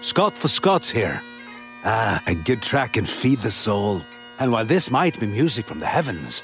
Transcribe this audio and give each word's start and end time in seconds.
Scott 0.00 0.32
for 0.32 0.48
Scots 0.48 0.90
here. 0.90 1.20
Ah, 1.84 2.22
a 2.26 2.34
good 2.34 2.62
track 2.62 2.94
can 2.94 3.04
feed 3.04 3.38
the 3.40 3.50
soul. 3.50 4.00
And 4.38 4.50
while 4.50 4.64
this 4.64 4.90
might 4.90 5.20
be 5.20 5.26
music 5.26 5.66
from 5.66 5.80
the 5.80 5.86
heavens, 5.86 6.42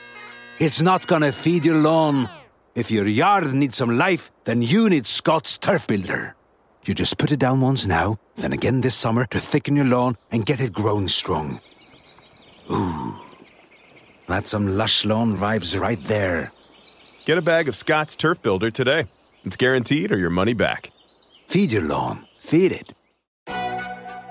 it's 0.58 0.82
not 0.82 1.06
gonna 1.06 1.32
feed 1.32 1.64
your 1.64 1.76
lawn. 1.76 2.28
If 2.74 2.90
your 2.90 3.06
yard 3.06 3.52
needs 3.54 3.76
some 3.76 3.96
life, 3.96 4.30
then 4.44 4.60
you 4.60 4.90
need 4.90 5.06
Scott's 5.06 5.56
Turf 5.56 5.86
Builder. 5.86 6.36
You 6.84 6.94
just 6.94 7.16
put 7.16 7.32
it 7.32 7.38
down 7.38 7.62
once 7.62 7.86
now, 7.86 8.18
then 8.36 8.52
again 8.52 8.82
this 8.82 8.94
summer 8.94 9.24
to 9.26 9.40
thicken 9.40 9.74
your 9.74 9.86
lawn 9.86 10.16
and 10.30 10.44
get 10.44 10.60
it 10.60 10.72
growing 10.72 11.08
strong. 11.08 11.60
Ooh, 12.70 13.14
that's 14.28 14.50
some 14.50 14.76
lush 14.76 15.04
lawn 15.06 15.36
vibes 15.36 15.78
right 15.80 16.02
there. 16.04 16.52
Get 17.24 17.38
a 17.38 17.42
bag 17.42 17.68
of 17.68 17.74
Scott's 17.74 18.14
Turf 18.16 18.42
Builder 18.42 18.70
today. 18.70 19.06
It's 19.44 19.56
guaranteed 19.56 20.12
or 20.12 20.18
your 20.18 20.30
money 20.30 20.52
back. 20.52 20.90
Feed 21.46 21.72
your 21.72 21.82
lawn. 21.82 22.26
Feed 22.38 22.72
it. 22.72 22.92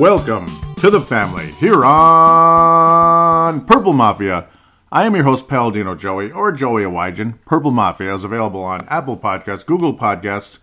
Welcome 0.00 0.46
to 0.76 0.88
the 0.88 1.02
family 1.02 1.52
here 1.52 1.84
on 1.84 3.66
Purple 3.66 3.92
Mafia. 3.92 4.48
I 4.90 5.04
am 5.04 5.14
your 5.14 5.24
host, 5.24 5.46
Paladino 5.46 5.94
Joey, 5.94 6.32
or 6.32 6.52
Joey 6.52 6.84
Awajan. 6.84 7.34
Purple 7.44 7.70
Mafia 7.70 8.14
is 8.14 8.24
available 8.24 8.62
on 8.62 8.88
Apple 8.88 9.18
Podcasts, 9.18 9.66
Google 9.66 9.94
Podcasts, 9.94 10.56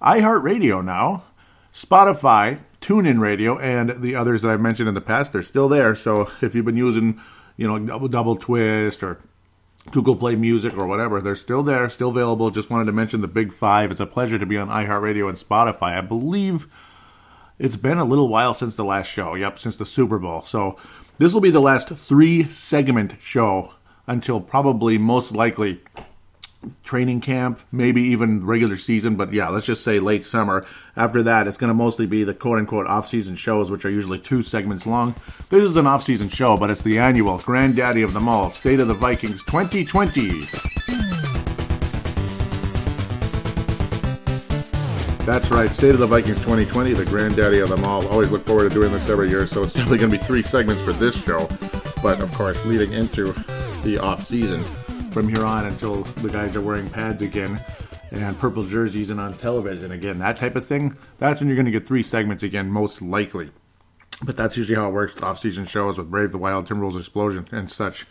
iHeartRadio 0.00 0.84
now, 0.84 1.24
Spotify, 1.72 2.60
TuneIn 2.80 3.18
Radio, 3.18 3.58
and 3.58 4.00
the 4.00 4.14
others 4.14 4.42
that 4.42 4.52
I've 4.52 4.60
mentioned 4.60 4.88
in 4.88 4.94
the 4.94 5.00
past. 5.00 5.32
They're 5.32 5.42
still 5.42 5.68
there. 5.68 5.96
So 5.96 6.30
if 6.40 6.54
you've 6.54 6.64
been 6.64 6.76
using, 6.76 7.20
you 7.56 7.66
know, 7.66 7.80
Double, 7.80 8.06
double 8.06 8.36
Twist 8.36 9.02
or 9.02 9.18
Google 9.90 10.14
Play 10.14 10.36
Music 10.36 10.78
or 10.78 10.86
whatever, 10.86 11.20
they're 11.20 11.34
still 11.34 11.64
there, 11.64 11.90
still 11.90 12.10
available. 12.10 12.50
Just 12.50 12.70
wanted 12.70 12.84
to 12.84 12.92
mention 12.92 13.22
the 13.22 13.26
big 13.26 13.52
five. 13.52 13.90
It's 13.90 13.98
a 13.98 14.06
pleasure 14.06 14.38
to 14.38 14.46
be 14.46 14.56
on 14.56 14.68
iHeartRadio 14.68 15.28
and 15.28 15.36
Spotify. 15.36 15.98
I 15.98 16.00
believe 16.00 16.68
it's 17.58 17.76
been 17.76 17.98
a 17.98 18.04
little 18.04 18.28
while 18.28 18.54
since 18.54 18.76
the 18.76 18.84
last 18.84 19.08
show. 19.08 19.34
Yep, 19.34 19.58
since 19.58 19.76
the 19.76 19.86
Super 19.86 20.18
Bowl. 20.18 20.44
So 20.46 20.76
this 21.18 21.32
will 21.32 21.40
be 21.40 21.50
the 21.50 21.60
last 21.60 21.88
three 21.88 22.44
segment 22.44 23.14
show 23.22 23.74
until 24.06 24.40
probably 24.40 24.98
most 24.98 25.32
likely 25.32 25.80
training 26.82 27.20
camp, 27.20 27.60
maybe 27.70 28.02
even 28.02 28.44
regular 28.44 28.76
season, 28.76 29.16
but 29.16 29.32
yeah, 29.32 29.48
let's 29.48 29.66
just 29.66 29.84
say 29.84 29.98
late 29.98 30.24
summer. 30.24 30.64
After 30.96 31.22
that, 31.22 31.46
it's 31.46 31.56
going 31.56 31.68
to 31.68 31.74
mostly 31.74 32.06
be 32.06 32.24
the 32.24 32.34
quote 32.34 32.58
unquote 32.58 32.86
off 32.86 33.08
season 33.08 33.36
shows, 33.36 33.70
which 33.70 33.84
are 33.84 33.90
usually 33.90 34.18
two 34.18 34.42
segments 34.42 34.86
long. 34.86 35.14
This 35.50 35.64
is 35.64 35.76
an 35.76 35.86
off 35.86 36.04
season 36.04 36.28
show, 36.28 36.56
but 36.56 36.70
it's 36.70 36.82
the 36.82 36.98
annual 36.98 37.38
Granddaddy 37.38 38.02
of 38.02 38.12
them 38.12 38.28
all, 38.28 38.50
State 38.50 38.80
of 38.80 38.88
the 38.88 38.94
Vikings 38.94 39.42
2020. 39.44 41.23
That's 45.24 45.50
right, 45.50 45.70
State 45.70 45.92
of 45.92 46.00
the 46.00 46.06
Vikings 46.06 46.36
2020, 46.40 46.92
the 46.92 47.06
granddaddy 47.06 47.60
of 47.60 47.70
them 47.70 47.82
all. 47.82 48.06
Always 48.08 48.30
look 48.30 48.44
forward 48.44 48.68
to 48.68 48.74
doing 48.74 48.92
this 48.92 49.08
every 49.08 49.30
year, 49.30 49.46
so 49.46 49.62
it's 49.62 49.72
definitely 49.72 49.96
going 49.96 50.10
to 50.10 50.18
be 50.18 50.22
three 50.22 50.42
segments 50.42 50.82
for 50.82 50.92
this 50.92 51.18
show. 51.24 51.48
But 52.02 52.20
of 52.20 52.30
course, 52.34 52.62
leading 52.66 52.92
into 52.92 53.32
the 53.84 53.98
off 53.98 54.28
season 54.28 54.62
from 55.12 55.28
here 55.28 55.42
on 55.46 55.64
until 55.64 56.02
the 56.02 56.28
guys 56.28 56.54
are 56.56 56.60
wearing 56.60 56.90
pads 56.90 57.22
again 57.22 57.58
and 58.10 58.38
purple 58.38 58.64
jerseys 58.64 59.08
and 59.08 59.18
on 59.18 59.32
television 59.38 59.92
again, 59.92 60.18
that 60.18 60.36
type 60.36 60.56
of 60.56 60.66
thing. 60.66 60.94
That's 61.18 61.40
when 61.40 61.48
you're 61.48 61.56
going 61.56 61.64
to 61.64 61.72
get 61.72 61.86
three 61.86 62.02
segments 62.02 62.42
again, 62.42 62.70
most 62.70 63.00
likely. 63.00 63.50
But 64.26 64.36
that's 64.36 64.58
usually 64.58 64.76
how 64.76 64.90
it 64.90 64.92
works 64.92 65.22
off 65.22 65.40
season 65.40 65.64
shows 65.64 65.96
with 65.96 66.10
Brave 66.10 66.32
the 66.32 66.38
Wild, 66.38 66.68
Timberwolves 66.68 66.98
Explosion, 66.98 67.48
and 67.50 67.70
such 67.70 68.04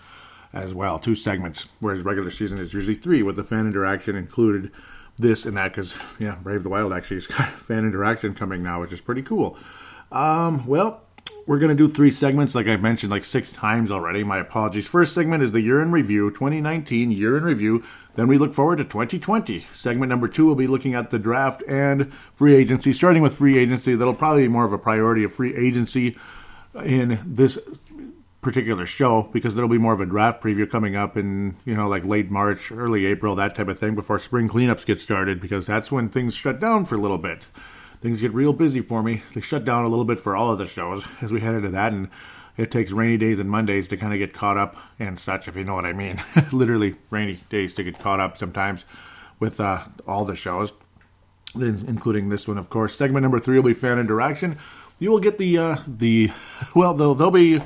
as 0.52 0.74
well. 0.74 0.98
Two 0.98 1.16
segments, 1.16 1.68
whereas 1.80 2.02
regular 2.02 2.32
season 2.32 2.58
is 2.58 2.74
usually 2.74 2.96
three 2.96 3.22
with 3.22 3.36
the 3.36 3.44
fan 3.44 3.68
interaction 3.68 4.16
included 4.16 4.72
this 5.18 5.46
and 5.46 5.58
that 5.58 5.74
because 5.74 5.96
yeah, 6.20 6.38
Brave 6.42 6.64
the 6.64 6.70
Wild 6.70 6.94
actually 6.94 7.18
has 7.18 7.28
got 7.28 7.50
fan 7.50 7.80
interaction 7.80 8.34
coming 8.34 8.64
now, 8.64 8.82
which 8.82 8.94
is 8.94 9.02
pretty 9.02 9.22
cool. 9.22 9.58
Um, 10.12 10.66
well, 10.68 11.02
we're 11.46 11.60
gonna 11.60 11.76
do 11.76 11.88
three 11.88 12.12
segments, 12.12 12.56
like 12.56 12.68
I've 12.68 12.82
mentioned, 12.82 13.12
like 13.12 13.26
six 13.26 13.52
times 13.52 13.92
already. 13.92 14.24
My 14.24 14.38
apologies. 14.38 14.88
First 14.88 15.14
segment 15.14 15.44
is 15.44 15.52
the 15.52 15.62
year 15.62 15.82
in 15.82 15.92
review, 15.92 16.32
2019 16.32 17.12
year 17.12 17.38
in 17.38 17.44
review. 17.44 17.84
Then 18.16 18.28
we 18.28 18.38
look 18.38 18.54
forward 18.54 18.78
to 18.78 18.86
2020. 18.86 19.66
Segment 19.74 20.10
number 20.10 20.28
two 20.28 20.46
will 20.46 20.56
be 20.56 20.68
looking 20.68 20.94
at 20.94 21.10
the 21.10 21.20
draft 21.20 21.64
and 21.68 22.14
free 22.14 22.56
agency. 22.56 22.94
Starting 22.94 23.22
with 23.22 23.34
free 23.36 23.58
agency, 23.58 23.96
that'll 23.96 24.14
probably 24.14 24.44
be 24.44 24.48
more 24.48 24.66
of 24.66 24.74
a 24.74 24.78
priority 24.78 25.24
of 25.24 25.34
free 25.34 25.56
agency 25.56 26.18
in 26.84 27.20
this 27.26 27.58
particular 28.44 28.86
show 28.86 29.30
because 29.34 29.56
there'll 29.56 29.70
be 29.70 29.78
more 29.78 29.94
of 29.94 30.02
a 30.02 30.06
draft 30.06 30.42
preview 30.42 30.70
coming 30.70 30.96
up 30.96 31.18
in 31.18 31.56
you 31.66 31.74
know 31.74 31.88
like 31.88 32.06
late 32.06 32.30
March, 32.30 32.72
early 32.72 33.06
April, 33.06 33.36
that 33.36 33.56
type 33.56 33.68
of 33.68 33.80
thing 33.80 33.96
before 33.96 34.20
spring 34.20 34.48
cleanups 34.48 34.86
get 34.86 35.00
started 35.00 35.42
because 35.42 35.66
that's 35.66 35.92
when 35.92 36.10
things 36.10 36.36
shut 36.36 36.60
down 36.60 36.86
for 36.86 36.96
a 36.96 37.00
little 37.00 37.18
bit. 37.18 37.44
Things 38.02 38.20
get 38.20 38.34
real 38.34 38.52
busy 38.52 38.82
for 38.82 39.02
me. 39.02 39.24
They 39.34 39.40
shut 39.42 39.64
down 39.64 39.86
a 39.86 39.88
little 39.88 40.06
bit 40.06 40.20
for 40.20 40.36
all 40.36 40.52
of 40.52 40.60
the 40.60 40.68
shows 40.68 41.04
as 41.22 41.32
we 41.32 41.40
head 41.40 41.56
into 41.56 41.70
that, 41.70 41.94
and 41.94 42.10
it 42.58 42.70
takes 42.70 42.92
rainy 42.92 43.18
days 43.18 43.40
and 43.40 43.50
Mondays 43.50 43.88
to 43.88 43.98
kind 43.98 44.14
of 44.14 44.20
get 44.20 44.34
caught 44.34 44.58
up 44.58 44.76
and 45.00 45.18
such, 45.18 45.48
if 45.48 45.56
you 45.56 45.64
know 45.64 45.76
what 45.76 45.86
I 45.86 45.94
mean. 45.94 46.22
Literally 46.52 46.96
rainy 47.10 47.40
days 47.50 47.74
to 47.76 47.84
get 47.84 47.98
caught 47.98 48.20
up 48.20 48.38
sometimes 48.38 48.86
with 49.40 49.60
uh, 49.60 49.86
all 50.06 50.26
the 50.26 50.36
shows, 50.36 50.74
including 51.56 52.30
this 52.30 52.48
one, 52.48 52.58
of 52.58 52.70
course. 52.70 52.96
Segment 52.96 53.24
number 53.24 53.40
three 53.40 53.56
will 53.56 53.64
be 53.64 53.74
fan 53.74 53.98
interaction. 53.98 54.58
You 55.00 55.10
will 55.10 55.20
get 55.20 55.38
the 55.38 55.58
uh, 55.58 55.78
the 55.88 56.32
well, 56.76 56.94
there'll, 56.94 57.16
there'll 57.16 57.32
be 57.32 57.62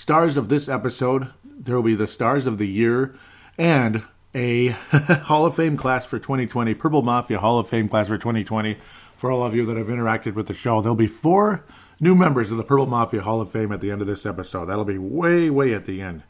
stars 0.00 0.38
of 0.38 0.48
this 0.48 0.66
episode. 0.66 1.28
There 1.44 1.76
will 1.76 1.82
be 1.82 1.94
the 1.94 2.08
stars 2.08 2.46
of 2.46 2.56
the 2.56 2.66
year 2.66 3.14
and 3.58 4.02
a 4.34 4.68
Hall 5.28 5.44
of 5.44 5.54
Fame 5.54 5.76
class 5.76 6.06
for 6.06 6.18
2020, 6.18 6.74
Purple 6.74 7.02
Mafia 7.02 7.38
Hall 7.38 7.58
of 7.58 7.68
Fame 7.68 7.86
class 7.86 8.08
for 8.08 8.16
2020. 8.16 8.78
For 9.14 9.30
all 9.30 9.44
of 9.44 9.54
you 9.54 9.66
that 9.66 9.76
have 9.76 9.88
interacted 9.88 10.34
with 10.34 10.46
the 10.46 10.54
show, 10.54 10.80
there'll 10.80 10.96
be 10.96 11.06
four 11.06 11.66
new 12.00 12.14
members 12.14 12.50
of 12.50 12.56
the 12.56 12.64
Purple 12.64 12.86
Mafia 12.86 13.20
Hall 13.20 13.42
of 13.42 13.52
Fame 13.52 13.72
at 13.72 13.82
the 13.82 13.90
end 13.90 14.00
of 14.00 14.06
this 14.06 14.24
episode. 14.24 14.66
That'll 14.66 14.86
be 14.86 14.96
way, 14.96 15.50
way 15.50 15.74
at 15.74 15.84
the 15.84 16.00
end. 16.00 16.22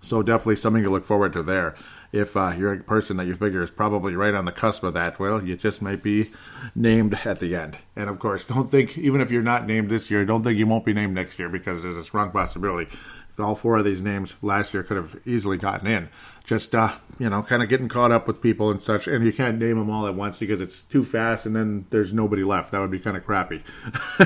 So 0.00 0.24
definitely 0.24 0.56
something 0.56 0.82
to 0.82 0.90
look 0.90 1.04
forward 1.04 1.34
to 1.34 1.44
there. 1.44 1.76
If 2.16 2.36
uh, 2.36 2.54
you're 2.56 2.72
a 2.72 2.82
person 2.82 3.16
that 3.18 3.26
you 3.26 3.34
figure 3.34 3.60
is 3.62 3.70
probably 3.70 4.14
right 4.14 4.34
on 4.34 4.44
the 4.44 4.52
cusp 4.52 4.82
of 4.82 4.94
that, 4.94 5.18
well, 5.18 5.44
you 5.44 5.56
just 5.56 5.82
might 5.82 6.02
be 6.02 6.30
named 6.74 7.18
at 7.24 7.40
the 7.40 7.54
end. 7.54 7.78
And 7.94 8.08
of 8.08 8.18
course, 8.18 8.44
don't 8.44 8.70
think 8.70 8.96
even 8.96 9.20
if 9.20 9.30
you're 9.30 9.42
not 9.42 9.66
named 9.66 9.90
this 9.90 10.10
year, 10.10 10.24
don't 10.24 10.42
think 10.42 10.58
you 10.58 10.66
won't 10.66 10.84
be 10.84 10.94
named 10.94 11.14
next 11.14 11.38
year 11.38 11.48
because 11.48 11.82
there's 11.82 11.96
a 11.96 12.04
strong 12.04 12.30
possibility. 12.30 12.90
All 13.38 13.54
four 13.54 13.76
of 13.76 13.84
these 13.84 14.00
names 14.00 14.34
last 14.40 14.72
year 14.72 14.82
could 14.82 14.96
have 14.96 15.20
easily 15.26 15.58
gotten 15.58 15.86
in. 15.86 16.08
Just 16.44 16.74
uh, 16.74 16.94
you 17.18 17.28
know, 17.28 17.42
kind 17.42 17.62
of 17.62 17.68
getting 17.68 17.88
caught 17.88 18.10
up 18.10 18.26
with 18.26 18.40
people 18.40 18.70
and 18.70 18.82
such, 18.82 19.06
and 19.06 19.26
you 19.26 19.32
can't 19.32 19.58
name 19.58 19.78
them 19.78 19.90
all 19.90 20.06
at 20.06 20.14
once 20.14 20.38
because 20.38 20.62
it's 20.62 20.80
too 20.82 21.04
fast, 21.04 21.44
and 21.44 21.54
then 21.54 21.86
there's 21.90 22.14
nobody 22.14 22.42
left. 22.42 22.72
That 22.72 22.80
would 22.80 22.90
be 22.90 22.98
kind 22.98 23.16
of 23.16 23.24
crappy. 23.24 23.62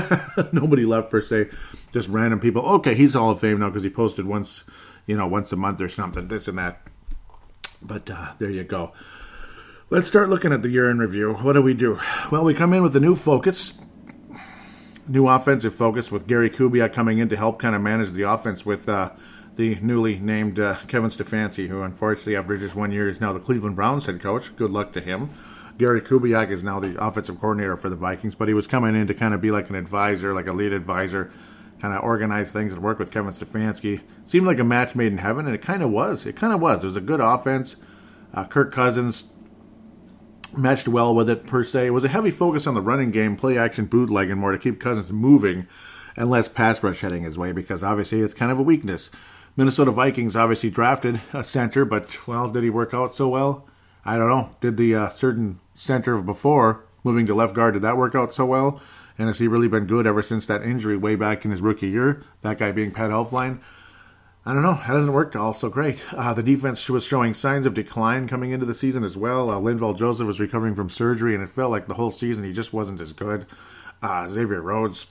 nobody 0.53 0.85
left 0.85 1.11
per 1.11 1.21
se, 1.21 1.49
just 1.93 2.09
random 2.09 2.39
people. 2.39 2.63
Okay, 2.63 2.95
he's 2.95 3.15
Hall 3.15 3.31
of 3.31 3.41
Fame 3.41 3.59
now 3.59 3.69
because 3.69 3.83
he 3.83 3.91
posted 3.91 4.27
once 4.27 4.63
you 5.11 5.17
know, 5.17 5.27
once 5.27 5.51
a 5.51 5.57
month 5.57 5.81
or 5.81 5.89
something, 5.89 6.29
this 6.29 6.47
and 6.47 6.57
that. 6.57 6.81
But 7.83 8.11
uh, 8.11 8.33
there 8.39 8.51
you 8.51 8.65
go. 8.65 8.93
Let's 9.89 10.07
start 10.07 10.29
looking 10.29 10.53
at 10.53 10.63
the 10.63 10.69
year 10.69 10.89
in 10.91 10.99
review. 10.99 11.35
What 11.35 11.55
do 11.55 11.63
we 11.63 11.75
do? 11.75 11.99
Well, 12.31 12.45
we 12.45 12.55
come 12.55 12.73
in 12.73 12.83
with 12.83 12.95
a 12.95 13.01
new 13.01 13.17
focus, 13.17 13.75
new 15.09 15.27
offensive 15.27 15.75
focus 15.75 16.11
with 16.11 16.27
Gary 16.27 16.51
Kubiak 16.51 16.93
coming 16.93 17.19
in 17.19 17.29
to 17.31 17.37
help 17.37 17.59
kind 17.59 17.75
of 17.75 17.83
manage 17.83 18.13
the 18.13 18.23
offense 18.23 18.65
with 18.65 18.89
uh, 18.89 19.11
the 19.57 19.77
newly 19.77 20.19
named 20.19 20.61
uh, 20.61 20.77
Kevin 20.87 21.11
Stefanski, 21.11 21.67
who 21.67 21.83
unfortunately 21.83 22.37
after 22.37 22.57
just 22.57 22.77
one 22.77 22.93
year 22.93 23.09
is 23.09 23.21
now 23.21 23.33
the 23.33 23.41
Cleveland 23.41 23.77
Browns 23.77 24.07
head 24.07 24.21
coach. 24.21 24.55
Good 24.55 24.71
luck 24.71 24.93
to 24.93 25.01
him. 25.01 25.31
Gary 25.77 26.03
Kubiak 26.03 26.51
is 26.51 26.63
now 26.63 26.79
the 26.79 27.03
offensive 27.03 27.41
coordinator 27.41 27.77
for 27.77 27.89
the 27.89 27.97
Vikings, 27.97 28.35
but 28.35 28.49
he 28.49 28.55
was 28.55 28.67
coming 28.67 28.95
in 28.95 29.07
to 29.07 29.15
kind 29.15 29.35
of 29.35 29.41
be 29.41 29.51
like 29.51 29.71
an 29.71 29.75
advisor, 29.75 30.35
like 30.35 30.47
a 30.47 30.53
lead 30.53 30.73
advisor 30.73 31.33
kind 31.81 31.95
of 31.95 32.03
organize 32.03 32.51
things 32.51 32.73
and 32.73 32.83
work 32.83 32.99
with 32.99 33.11
Kevin 33.11 33.33
Stefanski. 33.33 34.01
Seemed 34.27 34.47
like 34.47 34.59
a 34.59 34.65
match 34.65 34.95
made 34.95 35.13
in 35.13 35.19
heaven, 35.19 35.47
and 35.47 35.55
it 35.55 35.63
kind 35.63 35.83
of 35.83 35.91
was. 35.91 36.27
It 36.27 36.37
kind 36.37 36.53
of 36.53 36.61
was. 36.61 36.83
It 36.83 36.87
was 36.87 36.97
a 36.97 37.01
good 37.01 37.21
offense. 37.21 37.77
Uh, 38.33 38.45
Kirk 38.45 38.73
Cousins 38.73 39.25
matched 40.57 40.89
well 40.89 41.15
with 41.15 41.29
it 41.29 41.47
per 41.47 41.65
se. 41.65 41.87
It 41.87 41.91
was 41.91 42.05
a 42.05 42.09
heavy 42.09 42.31
focus 42.31 42.67
on 42.67 42.75
the 42.75 42.83
running 42.83 43.11
game, 43.11 43.37
play 43.37 43.57
action, 43.57 43.87
bootleg, 43.87 44.31
and 44.31 44.41
more 44.41 44.53
to 44.53 44.59
keep 44.59 44.81
Cousins 44.81 45.13
moving 45.13 45.67
and 46.17 46.31
less 46.31 46.49
pass 46.49 46.83
rush 46.83 47.01
heading 47.01 47.23
his 47.23 47.39
way 47.39 47.53
because 47.53 47.83
obviously 47.83 48.21
it's 48.21 48.35
kind 48.35 48.53
of 48.53 48.59
a 48.59 48.63
weakness. 48.63 49.11
Minnesota 49.57 49.91
Vikings 49.91 50.37
obviously 50.37 50.71
drafted 50.71 51.21
a 51.33 51.45
center, 51.45 51.85
but 51.85 52.27
well, 52.27 52.49
did 52.51 52.63
he 52.63 52.71
work 52.71 52.95
out 52.95 53.15
so 53.15 53.29
well? 53.29 53.67
I 54.05 54.17
don't 54.17 54.29
know. 54.29 54.57
Did 54.61 54.77
the 54.77 54.95
uh, 54.95 55.09
certain 55.11 55.61
center 55.75 56.15
of 56.15 56.27
before 56.27 56.85
moving 57.05 57.27
to 57.27 57.35
left 57.35 57.55
guard 57.55 57.75
did 57.75 57.83
that 57.83 57.97
work 57.97 58.15
out 58.15 58.33
so 58.33 58.47
well? 58.47 58.81
And 59.21 59.29
has 59.29 59.39
he 59.39 59.49
really 59.49 59.69
been 59.69 59.85
good 59.85 60.07
ever 60.07 60.23
since 60.23 60.47
that 60.47 60.63
injury 60.63 60.97
way 60.97 61.15
back 61.15 61.45
in 61.45 61.51
his 61.51 61.61
rookie 61.61 61.91
year? 61.91 62.25
That 62.41 62.57
guy 62.57 62.73
being 62.73 62.91
Pat 62.91 63.11
Elflein. 63.11 63.61
I 64.47 64.55
don't 64.55 64.63
know. 64.63 64.73
That 64.73 64.85
hasn't 64.85 65.13
worked 65.13 65.37
all 65.37 65.53
so 65.53 65.69
great. 65.69 66.03
Uh, 66.15 66.33
the 66.33 66.43
defense 66.43 66.89
was 66.89 67.05
showing 67.05 67.35
signs 67.35 67.67
of 67.67 67.75
decline 67.75 68.29
coming 68.29 68.51
into 68.53 68.65
the 68.65 68.75
season 68.75 69.05
as 69.05 69.19
well. 69.19 69.51
Uh, 69.51 69.57
Linval 69.57 69.95
Joseph 69.95 70.27
was 70.27 70.41
recovering 70.41 70.75
from 70.75 70.89
surgery, 70.89 71.35
and 71.35 71.45
it 71.45 71.51
felt 71.51 71.71
like 71.71 71.87
the 71.87 71.95
whole 71.95 72.11
season 72.11 72.45
he 72.45 72.55
just 72.55 72.73
wasn't 72.73 72.99
as 72.99 73.13
good. 73.13 73.45
Uh, 74.03 74.31
Xavier 74.31 74.63
Rhodes 74.63 75.07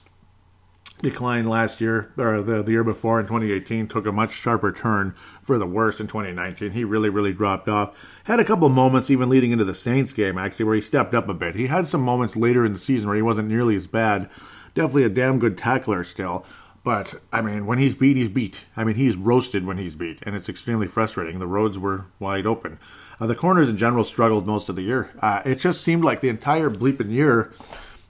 declined 1.02 1.48
last 1.48 1.80
year 1.80 2.12
or 2.16 2.42
the, 2.42 2.62
the 2.62 2.72
year 2.72 2.84
before 2.84 3.20
in 3.20 3.26
2018 3.26 3.88
took 3.88 4.06
a 4.06 4.12
much 4.12 4.32
sharper 4.32 4.72
turn 4.72 5.14
for 5.42 5.58
the 5.58 5.66
worse 5.66 6.00
in 6.00 6.06
2019 6.06 6.72
he 6.72 6.84
really 6.84 7.08
really 7.10 7.32
dropped 7.32 7.68
off. 7.68 7.96
Had 8.24 8.40
a 8.40 8.44
couple 8.44 8.68
moments 8.68 9.10
even 9.10 9.28
leading 9.28 9.50
into 9.50 9.64
the 9.64 9.74
saints 9.74 10.12
game 10.12 10.38
actually 10.38 10.64
where 10.64 10.74
he 10.74 10.80
stepped 10.80 11.14
up 11.14 11.28
a 11.28 11.34
bit. 11.34 11.54
He 11.54 11.66
had 11.66 11.88
some 11.88 12.02
moments 12.02 12.36
later 12.36 12.64
in 12.64 12.72
the 12.72 12.78
season 12.78 13.08
where 13.08 13.16
he 13.16 13.22
wasn't 13.22 13.48
nearly 13.48 13.76
as 13.76 13.86
bad. 13.86 14.28
Definitely 14.74 15.04
a 15.04 15.08
damn 15.08 15.38
good 15.38 15.56
tackler 15.56 16.04
still. 16.04 16.44
But 16.82 17.20
i 17.32 17.42
mean 17.42 17.66
when 17.66 17.78
he's 17.78 17.94
beat 17.94 18.16
he's 18.16 18.28
beat. 18.28 18.64
I 18.76 18.84
mean 18.84 18.96
he's 18.96 19.16
roasted 19.16 19.66
when 19.66 19.78
he's 19.78 19.94
beat 19.94 20.18
and 20.22 20.34
it's 20.34 20.48
extremely 20.48 20.86
frustrating. 20.86 21.38
The 21.38 21.46
roads 21.46 21.78
were 21.78 22.06
wide 22.18 22.46
open. 22.46 22.78
Uh, 23.18 23.26
the 23.26 23.34
corners 23.34 23.68
in 23.68 23.76
general 23.76 24.04
struggled 24.04 24.46
most 24.46 24.68
of 24.68 24.76
the 24.76 24.82
year. 24.82 25.10
Uh, 25.20 25.42
it 25.44 25.56
just 25.56 25.82
seemed 25.82 26.04
like 26.04 26.20
the 26.20 26.28
entire 26.28 26.70
bleeping 26.70 27.10
year 27.10 27.52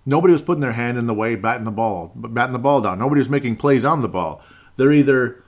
Nobody 0.06 0.32
was 0.32 0.42
putting 0.42 0.60
their 0.60 0.72
hand 0.72 0.98
in 0.98 1.06
the 1.06 1.14
way, 1.14 1.34
batting 1.34 1.64
the 1.64 1.70
ball, 1.70 2.12
batting 2.14 2.52
the 2.52 2.58
ball 2.58 2.80
down. 2.80 2.98
Nobody 2.98 3.20
was 3.20 3.28
making 3.28 3.56
plays 3.56 3.84
on 3.84 4.00
the 4.00 4.08
ball. 4.08 4.42
They're 4.76 4.92
either 4.92 5.44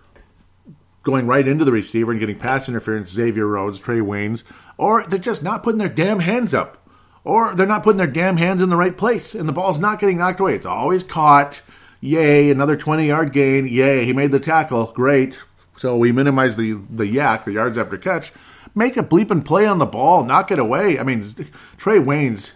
going 1.02 1.26
right 1.26 1.48
into 1.48 1.64
the 1.64 1.72
receiver 1.72 2.12
and 2.12 2.20
getting 2.20 2.38
pass 2.38 2.68
interference, 2.68 3.10
Xavier 3.10 3.46
Rhodes, 3.46 3.80
Trae 3.80 4.02
Waynes, 4.02 4.44
or 4.76 5.04
they're 5.06 5.18
just 5.18 5.42
not 5.42 5.62
putting 5.62 5.78
their 5.78 5.88
damn 5.88 6.20
hands 6.20 6.54
up. 6.54 6.78
Or 7.24 7.54
they're 7.54 7.66
not 7.66 7.84
putting 7.84 7.98
their 7.98 8.06
damn 8.08 8.36
hands 8.36 8.62
in 8.62 8.68
the 8.68 8.76
right 8.76 8.96
place, 8.96 9.34
and 9.34 9.48
the 9.48 9.52
ball's 9.52 9.78
not 9.78 10.00
getting 10.00 10.18
knocked 10.18 10.40
away. 10.40 10.56
It's 10.56 10.66
always 10.66 11.04
caught. 11.04 11.62
Yay, 12.00 12.50
another 12.50 12.76
20 12.76 13.06
yard 13.06 13.32
gain. 13.32 13.66
Yay, 13.66 14.04
he 14.04 14.12
made 14.12 14.32
the 14.32 14.40
tackle. 14.40 14.86
Great. 14.86 15.40
So 15.76 15.96
we 15.96 16.10
minimize 16.10 16.56
the, 16.56 16.72
the 16.90 17.04
YAC, 17.04 17.44
the 17.44 17.52
yards 17.52 17.78
after 17.78 17.96
catch. 17.96 18.32
Make 18.74 18.96
a 18.96 19.04
bleeping 19.04 19.44
play 19.44 19.66
on 19.66 19.78
the 19.78 19.86
ball, 19.86 20.24
knock 20.24 20.50
it 20.50 20.58
away. 20.58 20.98
I 20.98 21.04
mean, 21.04 21.24
Trae 21.78 22.04
Waynes 22.04 22.52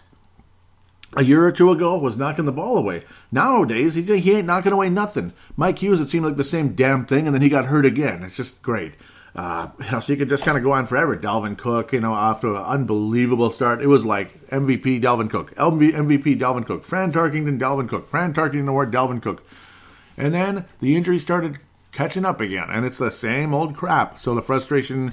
a 1.17 1.23
year 1.23 1.43
or 1.43 1.51
two 1.51 1.71
ago 1.71 1.97
was 1.97 2.15
knocking 2.15 2.45
the 2.45 2.51
ball 2.51 2.77
away. 2.77 3.03
Nowadays, 3.31 3.95
he, 3.95 4.03
he 4.19 4.33
ain't 4.33 4.45
knocking 4.45 4.71
away 4.71 4.89
nothing. 4.89 5.33
Mike 5.57 5.79
Hughes, 5.79 5.99
it 5.99 6.09
seemed 6.09 6.25
like 6.25 6.37
the 6.37 6.43
same 6.43 6.75
damn 6.75 7.05
thing, 7.05 7.25
and 7.25 7.33
then 7.33 7.41
he 7.41 7.49
got 7.49 7.65
hurt 7.65 7.85
again. 7.85 8.23
It's 8.23 8.35
just 8.35 8.61
great. 8.61 8.93
Uh, 9.35 9.69
you 9.83 9.91
know, 9.91 9.99
so 9.99 10.13
you 10.13 10.17
could 10.17 10.29
just 10.29 10.43
kind 10.43 10.57
of 10.57 10.63
go 10.63 10.71
on 10.71 10.85
forever. 10.85 11.17
Dalvin 11.17 11.57
Cook, 11.57 11.91
you 11.91 11.99
know, 11.99 12.13
after 12.13 12.55
an 12.55 12.63
unbelievable 12.63 13.49
start, 13.49 13.81
it 13.81 13.87
was 13.87 14.05
like 14.05 14.47
MVP 14.49 15.01
Dalvin 15.01 15.29
Cook, 15.29 15.53
MVP 15.55 16.39
Dalvin 16.39 16.65
Cook, 16.65 16.83
Fran 16.83 17.11
Tarkenton 17.11 17.59
Dalvin 17.59 17.89
Cook, 17.89 18.07
Fran 18.07 18.33
Tarkenton 18.33 18.69
Award 18.69 18.91
Dalvin 18.91 19.21
Cook, 19.21 19.43
and 20.17 20.33
then 20.33 20.65
the 20.79 20.95
injury 20.95 21.19
started 21.19 21.57
catching 21.91 22.25
up 22.25 22.39
again, 22.39 22.67
and 22.69 22.85
it's 22.85 22.99
the 22.99 23.11
same 23.11 23.53
old 23.53 23.75
crap. 23.75 24.19
So 24.19 24.35
the 24.35 24.41
frustration 24.41 25.11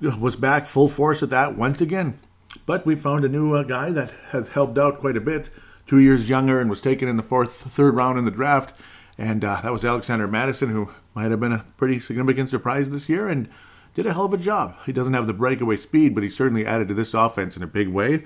was 0.00 0.36
back 0.36 0.66
full 0.66 0.88
force 0.88 1.22
at 1.22 1.30
that 1.30 1.56
once 1.56 1.80
again. 1.80 2.18
But 2.66 2.86
we 2.86 2.94
found 2.94 3.24
a 3.24 3.28
new 3.28 3.54
uh, 3.54 3.62
guy 3.62 3.90
that 3.90 4.12
has 4.30 4.50
helped 4.50 4.78
out 4.78 4.98
quite 4.98 5.16
a 5.16 5.20
bit. 5.20 5.50
Two 5.86 5.98
years 5.98 6.28
younger 6.28 6.60
and 6.60 6.70
was 6.70 6.80
taken 6.80 7.08
in 7.08 7.16
the 7.16 7.22
fourth, 7.22 7.52
third 7.52 7.94
round 7.94 8.18
in 8.18 8.24
the 8.24 8.30
draft, 8.30 8.78
and 9.18 9.44
uh, 9.44 9.60
that 9.62 9.72
was 9.72 9.84
Alexander 9.84 10.28
Mattison, 10.28 10.70
who 10.70 10.90
might 11.14 11.30
have 11.30 11.40
been 11.40 11.52
a 11.52 11.64
pretty 11.76 11.98
significant 11.98 12.48
surprise 12.48 12.90
this 12.90 13.08
year 13.08 13.28
and 13.28 13.48
did 13.94 14.06
a 14.06 14.12
hell 14.12 14.26
of 14.26 14.32
a 14.32 14.38
job. 14.38 14.76
He 14.86 14.92
doesn't 14.92 15.14
have 15.14 15.26
the 15.26 15.32
breakaway 15.32 15.76
speed, 15.76 16.14
but 16.14 16.22
he 16.22 16.30
certainly 16.30 16.64
added 16.64 16.88
to 16.88 16.94
this 16.94 17.12
offense 17.12 17.56
in 17.56 17.62
a 17.62 17.66
big 17.66 17.88
way. 17.88 18.24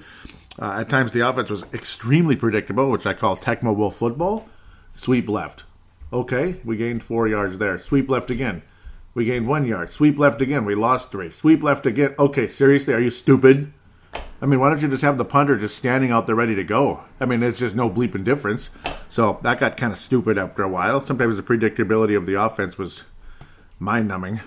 Uh, 0.58 0.80
at 0.80 0.88
times, 0.88 1.12
the 1.12 1.26
offense 1.26 1.50
was 1.50 1.64
extremely 1.72 2.36
predictable, 2.36 2.90
which 2.90 3.06
I 3.06 3.14
call 3.14 3.36
Tecmo 3.36 3.76
Bowl 3.76 3.90
football. 3.90 4.46
Sweep 4.94 5.28
left. 5.28 5.64
Okay, 6.12 6.60
we 6.64 6.76
gained 6.76 7.02
four 7.02 7.26
yards 7.26 7.58
there. 7.58 7.78
Sweep 7.78 8.08
left 8.08 8.30
again. 8.30 8.62
We 9.14 9.24
gained 9.24 9.48
one 9.48 9.66
yard. 9.66 9.90
Sweep 9.90 10.18
left 10.18 10.42
again. 10.42 10.64
We 10.64 10.74
lost 10.74 11.10
three. 11.10 11.30
Sweep 11.30 11.62
left 11.62 11.86
again. 11.86 12.14
Okay, 12.18 12.46
seriously, 12.46 12.94
are 12.94 13.00
you 13.00 13.10
stupid? 13.10 13.72
I 14.40 14.46
mean, 14.46 14.60
why 14.60 14.68
don't 14.68 14.82
you 14.82 14.88
just 14.88 15.02
have 15.02 15.16
the 15.16 15.24
punter 15.24 15.56
just 15.56 15.76
standing 15.76 16.10
out 16.10 16.26
there 16.26 16.34
ready 16.34 16.54
to 16.54 16.64
go? 16.64 17.04
I 17.18 17.24
mean, 17.24 17.42
it's 17.42 17.58
just 17.58 17.74
no 17.74 17.88
bleeping 17.88 18.24
difference. 18.24 18.68
So 19.08 19.38
that 19.42 19.60
got 19.60 19.76
kind 19.76 19.92
of 19.92 19.98
stupid 19.98 20.36
after 20.36 20.62
a 20.62 20.68
while. 20.68 21.00
Sometimes 21.00 21.36
the 21.36 21.42
predictability 21.42 22.16
of 22.16 22.26
the 22.26 22.34
offense 22.34 22.76
was 22.76 23.04
mind 23.78 24.08
numbing. 24.08 24.40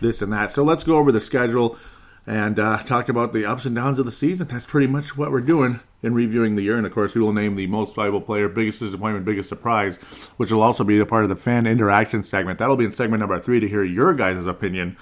this 0.00 0.22
and 0.22 0.32
that. 0.32 0.50
So 0.50 0.62
let's 0.62 0.84
go 0.84 0.96
over 0.96 1.12
the 1.12 1.20
schedule 1.20 1.78
and 2.26 2.58
uh, 2.58 2.78
talk 2.78 3.08
about 3.08 3.32
the 3.32 3.44
ups 3.44 3.64
and 3.64 3.76
downs 3.76 3.98
of 3.98 4.06
the 4.06 4.12
season. 4.12 4.48
That's 4.48 4.66
pretty 4.66 4.88
much 4.88 5.16
what 5.16 5.30
we're 5.30 5.40
doing 5.40 5.80
in 6.02 6.14
reviewing 6.14 6.56
the 6.56 6.62
year. 6.62 6.76
And 6.76 6.86
of 6.86 6.92
course, 6.92 7.14
we 7.14 7.20
will 7.20 7.32
name 7.32 7.56
the 7.56 7.66
most 7.68 7.94
valuable 7.94 8.20
player, 8.20 8.48
biggest 8.48 8.80
disappointment, 8.80 9.24
biggest 9.24 9.48
surprise, 9.48 9.96
which 10.36 10.50
will 10.50 10.62
also 10.62 10.84
be 10.84 10.98
a 10.98 11.06
part 11.06 11.22
of 11.22 11.28
the 11.28 11.36
fan 11.36 11.66
interaction 11.66 12.24
segment. 12.24 12.58
That'll 12.58 12.76
be 12.76 12.84
in 12.84 12.92
segment 12.92 13.20
number 13.20 13.38
three 13.38 13.60
to 13.60 13.68
hear 13.68 13.84
your 13.84 14.12
guys' 14.14 14.44
opinion 14.46 14.96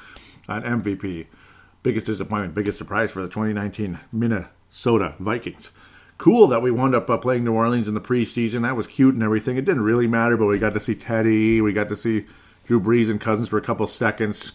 on 0.49 0.63
MVP 0.63 1.27
biggest 1.85 2.07
disappointment, 2.07 2.55
biggest 2.55 2.79
surprise 2.79 3.13
for 3.13 3.23
the 3.23 3.29
2019 3.29 4.01
Minnesota 4.11 5.15
Vikings. 5.21 5.71
Cool 6.19 6.49
that 6.49 6.63
we 6.63 6.71
wound 6.71 6.95
up 6.95 7.09
uh, 7.09 7.19
playing 7.19 7.45
New 7.45 7.53
Orleans 7.53 7.87
in 7.87 7.95
the 7.95 8.01
preseason. 8.01 8.63
That 8.63 8.77
was 8.77 8.87
cute 8.89 9.15
and 9.15 9.23
everything. 9.23 9.57
It 9.57 9.65
didn't 9.65 9.83
really 9.83 10.07
matter, 10.07 10.37
but 10.37 10.47
we 10.47 10.59
got 10.59 10.75
to 10.75 10.81
see 10.81 10.95
Teddy. 10.95 11.61
We 11.61 11.73
got 11.73 11.89
to 11.91 11.97
see 11.97 12.25
Drew 12.67 12.81
Brees 12.81 13.11
and 13.11 13.21
Cousins 13.21 13.49
for 13.49 13.59
a 13.59 13.63
couple 13.63 13.87
seconds. 13.87 14.53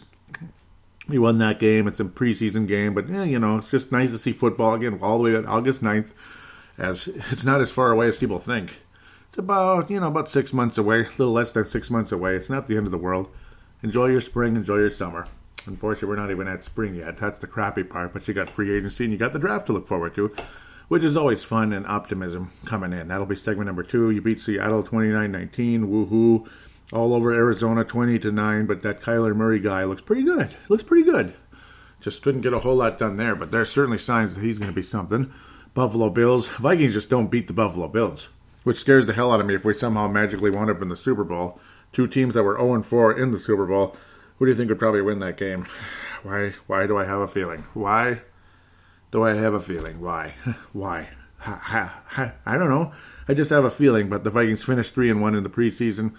We 1.08 1.18
won 1.18 1.38
that 1.38 1.58
game. 1.58 1.86
It's 1.86 2.00
a 2.00 2.04
preseason 2.04 2.66
game, 2.66 2.94
but 2.94 3.08
yeah, 3.08 3.24
you 3.24 3.38
know, 3.38 3.58
it's 3.58 3.70
just 3.70 3.92
nice 3.92 4.10
to 4.10 4.18
see 4.18 4.32
football 4.32 4.74
again 4.74 4.98
all 5.00 5.18
the 5.18 5.24
way 5.24 5.30
to 5.30 5.46
August 5.46 5.82
9th, 5.82 6.12
as 6.78 7.08
it's 7.08 7.44
not 7.44 7.60
as 7.60 7.70
far 7.70 7.92
away 7.92 8.08
as 8.08 8.18
people 8.18 8.38
think. 8.38 8.74
It's 9.28 9.38
about, 9.38 9.90
you 9.90 10.00
know, 10.00 10.08
about 10.08 10.28
six 10.28 10.52
months 10.52 10.78
away, 10.78 11.00
a 11.00 11.08
little 11.18 11.32
less 11.32 11.52
than 11.52 11.64
six 11.64 11.90
months 11.90 12.10
away. 12.10 12.34
It's 12.34 12.50
not 12.50 12.66
the 12.66 12.76
end 12.76 12.86
of 12.86 12.90
the 12.90 12.98
world. 12.98 13.28
Enjoy 13.82 14.06
your 14.06 14.20
spring, 14.20 14.56
enjoy 14.56 14.76
your 14.76 14.90
summer. 14.90 15.28
Unfortunately, 15.66 16.08
we're 16.08 16.16
not 16.16 16.30
even 16.30 16.48
at 16.48 16.64
spring 16.64 16.94
yet. 16.94 17.16
That's 17.16 17.38
the 17.38 17.46
crappy 17.46 17.84
part. 17.84 18.12
But 18.12 18.26
you 18.26 18.34
got 18.34 18.50
free 18.50 18.76
agency 18.76 19.04
and 19.04 19.12
you 19.12 19.18
got 19.18 19.32
the 19.32 19.38
draft 19.38 19.66
to 19.66 19.72
look 19.72 19.86
forward 19.86 20.14
to, 20.16 20.34
which 20.88 21.04
is 21.04 21.16
always 21.16 21.44
fun 21.44 21.72
and 21.72 21.86
optimism 21.86 22.50
coming 22.64 22.92
in. 22.92 23.08
That'll 23.08 23.26
be 23.26 23.36
segment 23.36 23.66
number 23.66 23.82
two. 23.82 24.10
You 24.10 24.20
beat 24.20 24.40
Seattle 24.40 24.82
29-19. 24.82 25.80
Woohoo! 25.88 26.48
All 26.92 27.14
over 27.14 27.32
Arizona 27.32 27.84
20 27.84 28.18
to 28.20 28.32
nine. 28.32 28.66
But 28.66 28.82
that 28.82 29.00
Kyler 29.00 29.34
Murray 29.34 29.60
guy 29.60 29.84
looks 29.84 30.02
pretty 30.02 30.22
good. 30.22 30.54
Looks 30.68 30.82
pretty 30.82 31.04
good. 31.04 31.34
Just 32.00 32.22
couldn't 32.22 32.40
get 32.40 32.54
a 32.54 32.60
whole 32.60 32.76
lot 32.76 32.98
done 32.98 33.16
there. 33.16 33.36
But 33.36 33.50
there's 33.50 33.70
certainly 33.70 33.98
signs 33.98 34.34
that 34.34 34.42
he's 34.42 34.58
going 34.58 34.70
to 34.70 34.74
be 34.74 34.82
something. 34.82 35.30
Buffalo 35.74 36.10
Bills. 36.10 36.48
Vikings 36.48 36.94
just 36.94 37.10
don't 37.10 37.30
beat 37.30 37.46
the 37.46 37.52
Buffalo 37.52 37.86
Bills, 37.86 38.28
which 38.64 38.78
scares 38.78 39.06
the 39.06 39.12
hell 39.12 39.32
out 39.32 39.40
of 39.40 39.46
me 39.46 39.54
if 39.54 39.64
we 39.64 39.72
somehow 39.72 40.08
magically 40.08 40.50
wound 40.50 40.70
up 40.70 40.82
in 40.82 40.88
the 40.88 40.96
Super 40.96 41.22
Bowl. 41.22 41.60
Two 41.92 42.06
teams 42.06 42.34
that 42.34 42.42
were 42.42 42.56
0 42.56 42.82
4 42.82 43.18
in 43.18 43.30
the 43.30 43.38
Super 43.38 43.66
Bowl 43.66 43.96
who 44.40 44.46
do 44.46 44.52
you 44.52 44.56
think 44.56 44.70
would 44.70 44.78
probably 44.78 45.02
win 45.02 45.18
that 45.18 45.36
game? 45.36 45.66
Why? 46.22 46.54
Why 46.66 46.86
do 46.86 46.96
I 46.96 47.04
have 47.04 47.20
a 47.20 47.28
feeling? 47.28 47.64
Why 47.74 48.22
do 49.12 49.22
I 49.22 49.34
have 49.34 49.52
a 49.52 49.60
feeling? 49.60 50.00
Why? 50.00 50.32
Why? 50.72 51.08
I 51.46 52.32
don't 52.46 52.70
know. 52.70 52.90
I 53.28 53.34
just 53.34 53.50
have 53.50 53.64
a 53.64 53.70
feeling. 53.70 54.08
But 54.08 54.24
the 54.24 54.30
Vikings 54.30 54.62
finished 54.62 54.94
three 54.94 55.10
and 55.10 55.20
one 55.20 55.34
in 55.34 55.42
the 55.42 55.50
preseason. 55.50 56.14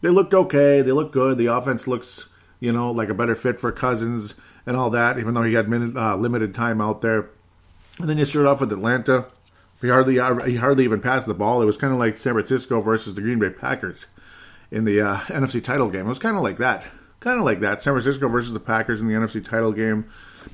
They 0.00 0.08
looked 0.08 0.34
okay. 0.34 0.82
They 0.82 0.90
looked 0.90 1.12
good. 1.12 1.38
The 1.38 1.54
offense 1.54 1.86
looks, 1.86 2.26
you 2.58 2.72
know, 2.72 2.90
like 2.90 3.08
a 3.08 3.14
better 3.14 3.36
fit 3.36 3.60
for 3.60 3.70
Cousins 3.70 4.34
and 4.66 4.76
all 4.76 4.90
that. 4.90 5.20
Even 5.20 5.34
though 5.34 5.44
he 5.44 5.54
had 5.54 5.68
minute, 5.68 5.96
uh, 5.96 6.16
limited 6.16 6.56
time 6.56 6.80
out 6.80 7.00
there. 7.00 7.30
And 8.00 8.08
then 8.10 8.18
you 8.18 8.24
start 8.24 8.46
off 8.46 8.60
with 8.60 8.72
Atlanta. 8.72 9.26
He 9.80 9.88
hardly 9.88 10.18
uh, 10.18 10.44
he 10.44 10.56
hardly 10.56 10.82
even 10.82 11.00
passed 11.00 11.28
the 11.28 11.34
ball. 11.34 11.62
It 11.62 11.66
was 11.66 11.76
kind 11.76 11.92
of 11.92 12.00
like 12.00 12.16
San 12.16 12.32
Francisco 12.32 12.80
versus 12.80 13.14
the 13.14 13.20
Green 13.20 13.38
Bay 13.38 13.50
Packers 13.50 14.06
in 14.72 14.84
the 14.84 15.00
uh, 15.00 15.16
NFC 15.26 15.62
title 15.62 15.90
game. 15.90 16.06
It 16.06 16.08
was 16.08 16.18
kind 16.18 16.36
of 16.36 16.42
like 16.42 16.58
that 16.58 16.84
kind 17.22 17.38
of 17.38 17.44
like 17.44 17.60
that. 17.60 17.82
San 17.82 17.92
Francisco 17.94 18.28
versus 18.28 18.52
the 18.52 18.60
Packers 18.60 19.00
in 19.00 19.08
the 19.08 19.14
NFC 19.14 19.44
title 19.44 19.72
game. 19.72 20.06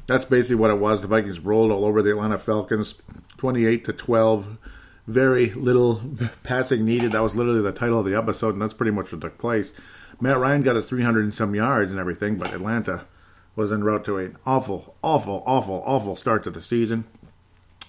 That's 0.07 0.25
basically 0.25 0.57
what 0.57 0.71
it 0.71 0.79
was. 0.79 1.01
The 1.01 1.09
Vikings 1.09 1.41
rolled 1.41 1.73
all 1.73 1.85
over 1.85 2.03
the 2.03 2.11
Atlanta 2.11 2.39
Falcons, 2.39 2.95
28 3.39 3.85
to 3.87 3.93
12. 3.93 4.59
Very 5.07 5.51
little 5.51 6.03
passing 6.43 6.85
needed. 6.85 7.13
That 7.13 7.23
was 7.23 7.35
literally 7.35 7.63
the 7.63 7.73
title 7.73 8.01
of 8.01 8.05
the 8.05 8.15
episode, 8.15 8.53
and 8.53 8.63
that's 8.63 8.75
pretty 8.75 8.93
much 8.93 9.11
what 9.11 9.23
took 9.23 9.39
place. 9.39 9.73
Matt 10.21 10.39
Ryan 10.39 10.63
got 10.63 10.77
his 10.77 10.87
300 10.87 11.25
and 11.25 11.35
some 11.35 11.55
yards 11.55 11.91
and 11.91 11.99
everything, 11.99 12.37
but 12.37 12.53
Atlanta 12.53 13.07
was 13.57 13.73
en 13.73 13.83
route 13.83 14.05
to 14.05 14.19
an 14.19 14.37
awful, 14.45 14.95
awful, 15.03 15.43
awful, 15.47 15.83
awful 15.87 16.17
start 16.17 16.45
to 16.45 16.51
the 16.51 16.61
season. 16.61 17.05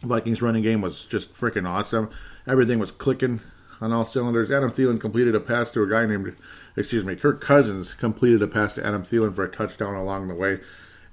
Vikings 0.01 0.41
running 0.41 0.63
game 0.63 0.81
was 0.81 1.03
just 1.05 1.33
freaking 1.33 1.67
awesome. 1.67 2.09
Everything 2.47 2.79
was 2.79 2.91
clicking 2.91 3.41
on 3.81 3.91
all 3.91 4.05
cylinders. 4.05 4.51
Adam 4.51 4.71
Thielen 4.71 4.99
completed 4.99 5.35
a 5.35 5.39
pass 5.39 5.69
to 5.71 5.83
a 5.83 5.89
guy 5.89 6.05
named, 6.05 6.35
excuse 6.75 7.03
me, 7.03 7.15
Kirk 7.15 7.41
Cousins 7.41 7.93
completed 7.93 8.41
a 8.41 8.47
pass 8.47 8.73
to 8.75 8.85
Adam 8.85 9.03
Thielen 9.03 9.35
for 9.35 9.43
a 9.43 9.51
touchdown 9.51 9.95
along 9.95 10.27
the 10.27 10.35
way, 10.35 10.59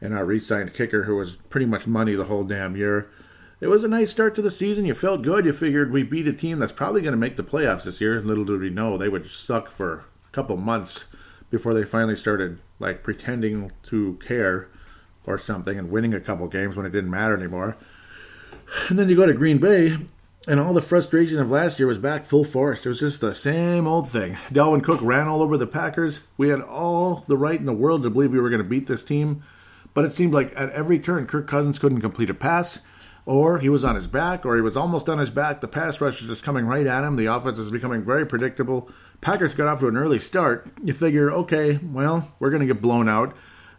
and 0.00 0.14
our 0.14 0.24
re-signed 0.24 0.74
kicker 0.74 1.04
who 1.04 1.16
was 1.16 1.36
pretty 1.50 1.66
much 1.66 1.86
money 1.86 2.14
the 2.14 2.24
whole 2.24 2.44
damn 2.44 2.76
year. 2.76 3.10
It 3.58 3.68
was 3.68 3.84
a 3.84 3.88
nice 3.88 4.10
start 4.10 4.34
to 4.34 4.42
the 4.42 4.50
season. 4.50 4.84
You 4.84 4.92
felt 4.92 5.22
good. 5.22 5.46
You 5.46 5.52
figured 5.52 5.90
we 5.90 6.02
beat 6.02 6.28
a 6.28 6.32
team 6.32 6.58
that's 6.58 6.72
probably 6.72 7.00
going 7.00 7.12
to 7.12 7.18
make 7.18 7.36
the 7.36 7.42
playoffs 7.42 7.84
this 7.84 8.02
year. 8.02 8.18
And 8.18 8.26
little 8.26 8.44
did 8.44 8.60
we 8.60 8.68
know 8.68 8.98
they 8.98 9.08
would 9.08 9.30
suck 9.30 9.70
for 9.70 10.04
a 10.26 10.30
couple 10.32 10.58
months 10.58 11.04
before 11.48 11.72
they 11.72 11.84
finally 11.84 12.16
started 12.16 12.58
like 12.78 13.02
pretending 13.02 13.72
to 13.84 14.18
care 14.22 14.68
or 15.26 15.38
something 15.38 15.78
and 15.78 15.90
winning 15.90 16.12
a 16.12 16.20
couple 16.20 16.46
games 16.48 16.76
when 16.76 16.84
it 16.84 16.92
didn't 16.92 17.10
matter 17.10 17.34
anymore. 17.34 17.78
And 18.88 18.98
then 18.98 19.08
you 19.08 19.16
go 19.16 19.24
to 19.24 19.32
Green 19.32 19.58
Bay, 19.58 19.96
and 20.46 20.60
all 20.60 20.72
the 20.72 20.82
frustration 20.82 21.38
of 21.40 21.50
last 21.50 21.78
year 21.78 21.88
was 21.88 21.98
back 21.98 22.24
full 22.24 22.44
force. 22.44 22.86
It 22.86 22.88
was 22.88 23.00
just 23.00 23.20
the 23.20 23.34
same 23.34 23.86
old 23.86 24.08
thing. 24.08 24.34
Dalvin 24.50 24.82
Cook 24.82 25.00
ran 25.02 25.26
all 25.26 25.42
over 25.42 25.56
the 25.56 25.66
Packers. 25.66 26.20
We 26.36 26.50
had 26.50 26.60
all 26.60 27.24
the 27.26 27.36
right 27.36 27.58
in 27.58 27.66
the 27.66 27.72
world 27.72 28.04
to 28.04 28.10
believe 28.10 28.30
we 28.30 28.40
were 28.40 28.50
going 28.50 28.62
to 28.62 28.68
beat 28.68 28.86
this 28.86 29.02
team, 29.02 29.42
but 29.92 30.04
it 30.04 30.14
seemed 30.14 30.34
like 30.34 30.52
at 30.56 30.70
every 30.70 30.98
turn, 30.98 31.26
Kirk 31.26 31.48
Cousins 31.48 31.78
couldn't 31.78 32.00
complete 32.00 32.30
a 32.30 32.34
pass, 32.34 32.78
or 33.24 33.58
he 33.58 33.68
was 33.68 33.84
on 33.84 33.96
his 33.96 34.06
back, 34.06 34.46
or 34.46 34.54
he 34.54 34.62
was 34.62 34.76
almost 34.76 35.08
on 35.08 35.18
his 35.18 35.30
back. 35.30 35.60
The 35.60 35.68
pass 35.68 36.00
rush 36.00 36.20
was 36.20 36.28
just 36.28 36.44
coming 36.44 36.64
right 36.66 36.86
at 36.86 37.02
him. 37.02 37.16
The 37.16 37.26
offense 37.26 37.58
was 37.58 37.70
becoming 37.70 38.04
very 38.04 38.24
predictable. 38.24 38.88
Packers 39.20 39.54
got 39.54 39.66
off 39.66 39.80
to 39.80 39.88
an 39.88 39.96
early 39.96 40.20
start. 40.20 40.70
You 40.82 40.92
figure, 40.92 41.32
okay, 41.32 41.80
well, 41.82 42.32
we're 42.38 42.50
going 42.50 42.60
to 42.60 42.72
get 42.72 42.80
blown 42.80 43.08
out, 43.08 43.34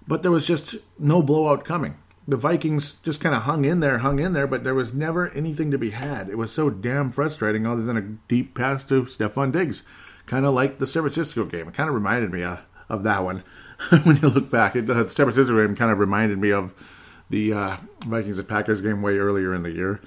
but 0.05 0.21
there 0.21 0.31
was 0.31 0.45
just 0.45 0.75
no 0.99 1.21
blowout 1.21 1.63
coming 1.63 1.95
the 2.27 2.37
Vikings 2.37 2.93
just 3.03 3.21
kind 3.21 3.33
of 3.33 3.43
hung 3.43 3.63
in 3.63 3.79
there, 3.79 3.99
hung 3.99 4.19
in 4.19 4.33
there, 4.33 4.47
but 4.47 4.63
there 4.63 4.75
was 4.75 4.93
never 4.93 5.29
anything 5.29 5.71
to 5.71 5.77
be 5.77 5.91
had. 5.91 6.29
It 6.29 6.37
was 6.37 6.51
so 6.51 6.69
damn 6.69 7.09
frustrating, 7.09 7.65
other 7.65 7.83
than 7.83 7.95
a 7.95 8.01
deep 8.01 8.53
pass 8.53 8.83
to 8.85 9.03
Stefon 9.03 9.53
Diggs, 9.53 9.81
kind 10.25 10.45
of 10.45 10.53
like 10.53 10.77
the 10.77 10.87
San 10.87 11.03
Francisco 11.03 11.45
game. 11.45 11.69
It 11.69 11.73
kind 11.73 11.87
of 11.87 11.95
reminded 11.95 12.31
me 12.31 12.43
uh, 12.43 12.57
of 12.89 13.03
that 13.03 13.23
one 13.23 13.43
when 14.03 14.17
you 14.17 14.27
look 14.27 14.51
back. 14.51 14.75
It, 14.75 14.87
the 14.87 15.07
San 15.07 15.25
Francisco 15.25 15.55
game 15.55 15.75
kind 15.75 15.91
of 15.91 15.99
reminded 15.99 16.37
me 16.37 16.51
of 16.51 16.75
the 17.29 17.53
uh, 17.53 17.77
Vikings 18.05 18.39
and 18.39 18.47
Packers 18.47 18.81
game 18.81 19.01
way 19.01 19.17
earlier 19.17 19.53
in 19.53 19.63
the 19.63 19.71
year, 19.71 20.01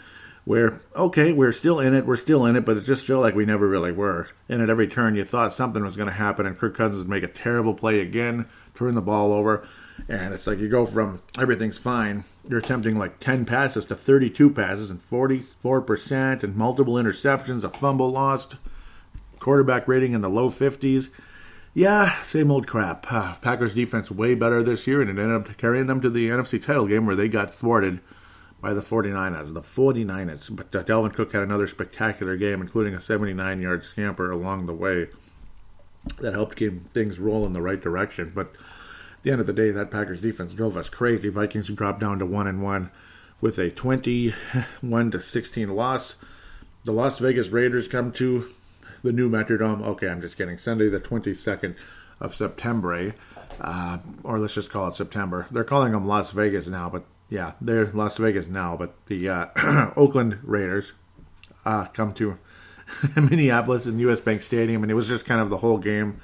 where 0.44 0.82
okay, 0.94 1.32
we're 1.32 1.52
still 1.52 1.80
in 1.80 1.94
it, 1.94 2.04
we're 2.04 2.18
still 2.18 2.44
in 2.44 2.54
it, 2.54 2.66
but 2.66 2.76
it 2.76 2.84
just 2.84 3.06
felt 3.06 3.22
like 3.22 3.34
we 3.34 3.46
never 3.46 3.66
really 3.66 3.92
were. 3.92 4.28
And 4.46 4.60
at 4.60 4.68
every 4.68 4.88
turn, 4.88 5.14
you 5.14 5.24
thought 5.24 5.54
something 5.54 5.82
was 5.82 5.96
going 5.96 6.08
to 6.08 6.14
happen, 6.14 6.44
and 6.44 6.58
Kirk 6.58 6.76
Cousins 6.76 6.98
would 6.98 7.08
make 7.08 7.22
a 7.22 7.28
terrible 7.28 7.72
play 7.72 8.00
again, 8.00 8.46
turn 8.74 8.94
the 8.94 9.00
ball 9.00 9.32
over 9.32 9.66
and 10.08 10.34
it's 10.34 10.46
like 10.46 10.58
you 10.58 10.68
go 10.68 10.86
from 10.86 11.22
everything's 11.38 11.78
fine, 11.78 12.24
you're 12.48 12.58
attempting 12.58 12.98
like 12.98 13.20
10 13.20 13.44
passes 13.44 13.84
to 13.86 13.94
32 13.94 14.50
passes 14.50 14.90
and 14.90 15.00
44% 15.10 16.42
and 16.42 16.56
multiple 16.56 16.94
interceptions, 16.94 17.64
a 17.64 17.70
fumble 17.70 18.10
lost, 18.10 18.56
quarterback 19.38 19.86
rating 19.88 20.12
in 20.12 20.20
the 20.20 20.28
low 20.28 20.50
50s. 20.50 21.10
Yeah, 21.72 22.20
same 22.22 22.50
old 22.50 22.66
crap. 22.66 23.12
Uh, 23.12 23.34
Packers 23.36 23.74
defense 23.74 24.10
way 24.10 24.34
better 24.34 24.62
this 24.62 24.86
year, 24.86 25.00
and 25.00 25.10
it 25.10 25.22
ended 25.22 25.48
up 25.48 25.56
carrying 25.56 25.86
them 25.86 26.00
to 26.00 26.10
the 26.10 26.28
NFC 26.28 26.60
title 26.60 26.86
game 26.86 27.06
where 27.06 27.14
they 27.14 27.28
got 27.28 27.54
thwarted 27.54 28.00
by 28.60 28.74
the 28.74 28.80
49ers. 28.80 29.54
The 29.54 29.62
49ers. 29.62 30.54
But 30.54 30.74
uh, 30.74 30.82
Dalvin 30.82 31.14
Cook 31.14 31.32
had 31.32 31.42
another 31.42 31.68
spectacular 31.68 32.36
game, 32.36 32.60
including 32.60 32.94
a 32.94 33.00
79 33.00 33.62
yard 33.62 33.84
scamper 33.84 34.30
along 34.30 34.66
the 34.66 34.74
way 34.74 35.08
that 36.20 36.34
helped 36.34 36.56
keep 36.56 36.90
things 36.90 37.18
roll 37.18 37.46
in 37.46 37.52
the 37.52 37.62
right 37.62 37.80
direction. 37.80 38.32
But 38.34 38.54
the 39.22 39.30
end 39.30 39.40
of 39.40 39.46
the 39.46 39.52
day, 39.52 39.70
that 39.70 39.90
Packers 39.90 40.20
defense 40.20 40.52
drove 40.52 40.76
us 40.76 40.88
crazy. 40.88 41.28
Vikings 41.28 41.68
dropped 41.68 42.00
down 42.00 42.18
to 42.18 42.26
one 42.26 42.46
and 42.46 42.62
one 42.62 42.90
with 43.40 43.58
a 43.58 43.70
21 43.70 45.10
to 45.10 45.20
16 45.20 45.68
loss. 45.68 46.14
The 46.84 46.92
Las 46.92 47.18
Vegas 47.18 47.48
Raiders 47.48 47.88
come 47.88 48.12
to 48.12 48.48
the 49.02 49.12
new 49.12 49.28
Metrodome. 49.28 49.84
Okay, 49.84 50.08
I'm 50.08 50.20
just 50.20 50.36
kidding. 50.36 50.58
Sunday, 50.58 50.88
the 50.88 51.00
22nd 51.00 51.74
of 52.20 52.34
September, 52.34 53.14
uh, 53.60 53.98
or 54.24 54.38
let's 54.38 54.54
just 54.54 54.70
call 54.70 54.88
it 54.88 54.94
September. 54.94 55.46
They're 55.50 55.64
calling 55.64 55.92
them 55.92 56.06
Las 56.06 56.32
Vegas 56.32 56.66
now, 56.66 56.90
but 56.90 57.04
yeah, 57.28 57.52
they're 57.60 57.86
Las 57.86 58.16
Vegas 58.18 58.46
now. 58.46 58.76
But 58.76 58.94
the 59.06 59.28
uh, 59.28 59.92
Oakland 59.96 60.38
Raiders 60.42 60.92
uh, 61.64 61.86
come 61.86 62.12
to 62.14 62.38
Minneapolis 63.16 63.86
in 63.86 63.98
US 64.00 64.20
Bank 64.20 64.42
Stadium, 64.42 64.82
and 64.82 64.90
it 64.90 64.94
was 64.94 65.08
just 65.08 65.24
kind 65.24 65.40
of 65.40 65.50
the 65.50 65.58
whole 65.58 65.78
game 65.78 66.20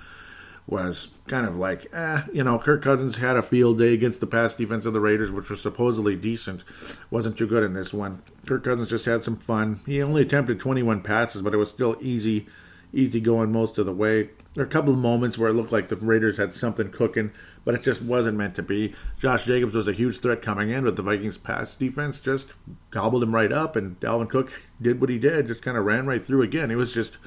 was 0.66 1.08
kind 1.28 1.46
of 1.46 1.56
like, 1.56 1.87
eh, 1.92 2.23
you 2.32 2.42
know, 2.42 2.58
Kirk 2.58 2.82
Cousins 2.82 3.18
had 3.18 3.37
a 3.37 3.42
field 3.42 3.78
day 3.78 3.94
against 3.94 4.20
the 4.20 4.26
pass 4.26 4.54
defense 4.54 4.85
of 4.85 4.92
the 4.92 5.00
Raiders, 5.00 5.30
which 5.30 5.49
was 5.49 5.61
supposedly 5.61 6.16
decent. 6.16 6.64
Wasn't 7.11 7.38
too 7.38 7.46
good 7.46 7.62
in 7.62 7.75
this 7.75 7.92
one. 7.92 8.23
Kirk 8.46 8.64
Cousins 8.64 8.90
just 8.90 9.04
had 9.04 9.23
some 9.23 9.37
fun. 9.37 9.80
He 9.87 10.02
only 10.02 10.23
attempted 10.23 10.58
21 10.58 11.02
passes, 11.02 11.42
but 11.42 11.54
it 11.54 11.58
was 11.58 11.68
still 11.68 11.96
easy, 12.00 12.46
easy 12.92 13.20
going 13.20 13.52
most 13.52 13.78
of 13.78 13.87
the 13.87 13.92
way. 13.92 14.30
There 14.54 14.64
are 14.64 14.66
a 14.66 14.70
couple 14.70 14.94
of 14.94 14.99
moments 14.99 15.37
where 15.37 15.50
it 15.50 15.54
looked 15.54 15.70
like 15.70 15.88
the 15.88 15.96
Raiders 15.96 16.38
had 16.38 16.54
something 16.54 16.90
cooking, 16.90 17.30
but 17.64 17.75
it 17.75 17.82
just 17.82 18.00
wasn't 18.00 18.38
meant 18.38 18.56
to 18.56 18.62
be. 18.62 18.94
Josh 19.20 19.44
Jacobs 19.44 19.75
was 19.75 19.87
a 19.87 19.92
huge 19.92 20.18
threat 20.18 20.40
coming 20.40 20.70
in, 20.70 20.85
but 20.85 20.96
the 20.96 21.02
Vikings' 21.02 21.37
pass 21.37 21.76
defense 21.76 22.18
just 22.18 22.46
gobbled 22.90 23.23
him 23.23 23.35
right 23.35 23.52
up, 23.52 23.76
and 23.76 24.00
Dalvin 24.00 24.30
Cook 24.30 24.52
did 24.80 25.00
what 25.00 25.11
he 25.11 25.18
did, 25.18 25.46
just 25.46 25.62
kind 25.62 25.76
of 25.76 25.85
ran 25.85 26.06
right 26.06 26.25
through 26.25 26.40
again. 26.40 26.70
It 26.70 26.76
was 26.76 26.94
just 26.94 27.18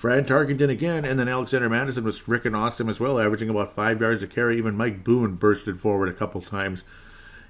Fran 0.00 0.24
Tarkenton 0.24 0.70
again, 0.70 1.04
and 1.04 1.20
then 1.20 1.28
Alexander 1.28 1.68
Mattison 1.68 2.04
was 2.04 2.18
freaking 2.18 2.56
awesome 2.56 2.88
as 2.88 2.98
well, 2.98 3.20
averaging 3.20 3.50
about 3.50 3.74
five 3.74 4.00
yards 4.00 4.22
a 4.22 4.26
carry. 4.26 4.56
Even 4.56 4.74
Mike 4.74 5.04
Boone 5.04 5.34
bursted 5.34 5.78
forward 5.78 6.08
a 6.08 6.14
couple 6.14 6.40
times 6.40 6.80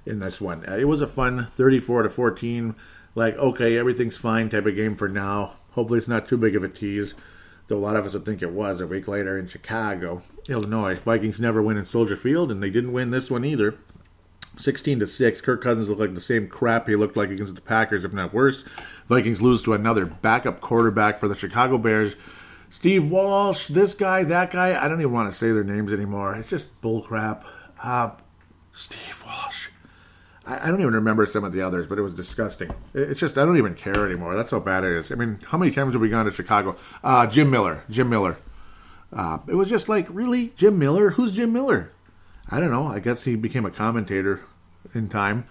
in 0.05 0.19
this 0.19 0.41
one. 0.41 0.67
Uh, 0.67 0.75
it 0.75 0.83
was 0.83 0.99
a 0.99 1.07
fun 1.07 1.45
34 1.45 2.03
to 2.03 2.09
14, 2.09 2.75
like 3.15 3.37
okay, 3.37 3.77
everything's 3.77 4.17
fine 4.17 4.49
type 4.49 4.65
of 4.65 4.75
game 4.75 4.97
for 4.97 5.07
now. 5.07 5.55
Hopefully, 5.75 5.99
it's 5.99 6.09
not 6.09 6.27
too 6.27 6.35
big 6.35 6.53
of 6.57 6.61
a 6.61 6.67
tease. 6.67 7.13
Though 7.69 7.77
a 7.77 7.79
lot 7.79 7.95
of 7.95 8.05
us 8.05 8.11
would 8.11 8.25
think 8.25 8.41
it 8.41 8.51
was 8.51 8.81
a 8.81 8.85
week 8.87 9.07
later 9.07 9.39
in 9.39 9.47
Chicago, 9.47 10.21
Illinois. 10.49 10.95
Vikings 10.95 11.39
never 11.39 11.61
win 11.61 11.77
in 11.77 11.85
Soldier 11.85 12.17
Field, 12.17 12.51
and 12.51 12.61
they 12.61 12.69
didn't 12.69 12.91
win 12.91 13.11
this 13.11 13.29
one 13.29 13.45
either. 13.45 13.75
16 14.57 14.99
to 14.99 15.07
6. 15.07 15.39
Kirk 15.39 15.63
Cousins 15.63 15.87
looked 15.87 16.01
like 16.01 16.15
the 16.15 16.19
same 16.19 16.49
crap 16.49 16.89
he 16.89 16.97
looked 16.97 17.15
like 17.15 17.29
against 17.29 17.55
the 17.55 17.61
Packers, 17.61 18.03
if 18.03 18.11
not 18.11 18.33
worse. 18.33 18.65
Vikings 19.07 19.41
lose 19.41 19.63
to 19.63 19.73
another 19.73 20.05
backup 20.05 20.59
quarterback 20.59 21.17
for 21.17 21.29
the 21.29 21.35
Chicago 21.35 21.77
Bears 21.77 22.15
Steve 22.71 23.11
Walsh, 23.11 23.67
this 23.67 23.93
guy, 23.93 24.23
that 24.23 24.51
guy. 24.51 24.81
I 24.81 24.87
don't 24.87 25.01
even 25.01 25.11
want 25.11 25.31
to 25.31 25.37
say 25.37 25.51
their 25.51 25.63
names 25.63 25.91
anymore. 25.91 26.35
It's 26.35 26.49
just 26.49 26.65
bullcrap. 26.81 27.43
Uh, 27.83 28.11
Steve 28.71 29.21
Walsh. 29.25 29.67
I, 30.45 30.63
I, 30.63 30.67
don't 30.67 30.79
even 30.79 30.93
remember 30.93 31.25
some 31.25 31.43
of 31.43 31.51
the 31.51 31.61
others, 31.61 31.85
but 31.85 31.99
it 31.99 32.01
was 32.01 32.13
disgusting. 32.13 32.73
It's 32.93 33.19
just, 33.19 33.37
I 33.37 33.45
don't 33.45 33.57
even 33.57 33.75
care 33.75 34.05
anymore. 34.05 34.37
That's 34.37 34.51
how 34.51 34.61
bad 34.61 34.85
it 34.85 34.93
is. 34.93 35.11
I 35.11 35.15
mean, 35.15 35.39
how 35.47 35.57
many 35.57 35.71
times 35.71 35.93
have 35.93 36.01
we 36.01 36.07
gone 36.07 36.25
to 36.25 36.31
Chicago? 36.31 36.77
Uh, 37.03 37.27
Jim 37.27 37.51
Miller. 37.51 37.83
Jim 37.89 38.09
Miller. 38.09 38.37
Uh, 39.11 39.39
it 39.47 39.55
was 39.55 39.67
just 39.67 39.89
like, 39.89 40.07
really? 40.09 40.53
Jim 40.55 40.79
Miller? 40.79 41.11
Who's 41.11 41.33
Jim 41.33 41.51
Miller? 41.51 41.91
I 42.49 42.61
don't 42.61 42.71
know. 42.71 42.87
I 42.87 42.99
guess 42.99 43.23
he 43.23 43.35
became 43.35 43.65
a 43.65 43.71
commentator 43.71 44.41
in 44.93 45.09
time. 45.09 45.45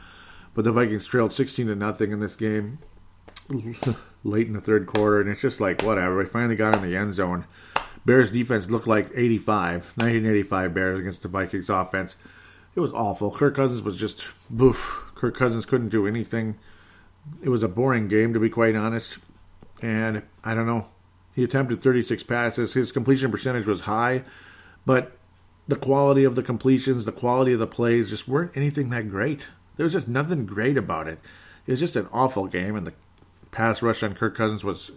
But 0.55 0.65
the 0.65 0.73
Vikings 0.73 1.07
trailed 1.07 1.35
16 1.35 1.67
to 1.67 1.75
nothing 1.75 2.12
in 2.12 2.21
this 2.21 2.35
game. 2.35 2.79
late 4.25 4.47
in 4.47 4.52
the 4.52 4.61
third 4.61 4.87
quarter, 4.87 5.21
and 5.21 5.30
it's 5.30 5.40
just 5.40 5.61
like 5.61 5.83
whatever. 5.83 6.19
We 6.19 6.26
finally 6.26 6.57
got 6.57 6.76
in 6.76 6.83
the 6.83 6.97
end 6.97 7.14
zone. 7.14 7.45
Bears 8.04 8.30
defense 8.30 8.71
looked 8.71 8.87
like 8.87 9.11
85, 9.14 9.92
1985 9.97 10.75
Bears 10.75 10.99
against 10.99 11.23
the 11.23 11.28
Vikings 11.28 11.69
offense. 11.69 12.16
It 12.75 12.80
was 12.80 12.92
awful. 12.92 13.30
Kirk 13.30 13.57
Cousins 13.57 13.83
was 13.83 13.97
just 13.97 14.26
boof. 14.49 15.02
Kirk 15.14 15.37
Cousins 15.37 15.66
couldn't 15.66 15.90
do 15.90 16.07
anything. 16.07 16.57
It 17.42 17.50
was 17.50 17.62
a 17.62 17.69
boring 17.69 18.09
game 18.09 18.33
to 18.33 18.40
be 18.40 18.49
quite 18.49 18.75
honest. 18.75 19.19
And 19.83 20.23
I 20.45 20.54
don't 20.54 20.66
know. 20.66 20.87
He 21.35 21.45
attempted 21.45 21.80
36 21.80 22.23
passes. 22.23 22.73
His 22.73 22.92
completion 22.92 23.30
percentage 23.30 23.66
was 23.66 23.83
high, 23.83 24.23
but 24.85 25.16
the 25.69 25.76
quality 25.76 26.25
of 26.25 26.37
the 26.37 26.42
completions, 26.42 27.04
the 27.04 27.12
quality 27.12 27.52
of 27.52 27.59
the 27.59 27.66
plays 27.66 28.11
just 28.11 28.26
weren't 28.26 28.57
anything 28.57 28.90
that 28.90 29.09
great. 29.09 29.47
There 29.76 29.85
was 29.85 29.92
just 29.92 30.09
nothing 30.09 30.45
great 30.47 30.76
about 30.76 31.07
it. 31.07 31.21
It 31.66 31.73
was 31.73 31.80
just 31.80 31.97
an 31.97 32.09
awful 32.12 32.47
game, 32.47 32.75
and 32.75 32.87
the 32.87 32.95
pass 33.50 33.83
rush 33.83 34.02
on 34.02 34.14
Kirk 34.14 34.37
Cousins 34.37 34.64
was 34.64 34.92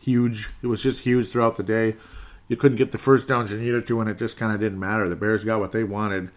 huge. 0.00 0.48
It 0.62 0.66
was 0.66 0.82
just 0.82 1.00
huge 1.00 1.28
throughout 1.28 1.56
the 1.56 1.62
day. 1.62 1.96
You 2.48 2.56
couldn't 2.56 2.78
get 2.78 2.92
the 2.92 2.98
first 2.98 3.28
downs 3.28 3.50
you 3.50 3.58
needed 3.58 3.86
to, 3.86 4.00
and 4.00 4.08
it 4.08 4.18
just 4.18 4.36
kind 4.36 4.54
of 4.54 4.60
didn't 4.60 4.80
matter. 4.80 5.08
The 5.08 5.16
Bears 5.16 5.44
got 5.44 5.60
what 5.60 5.72
they 5.72 5.84
wanted 5.84 6.30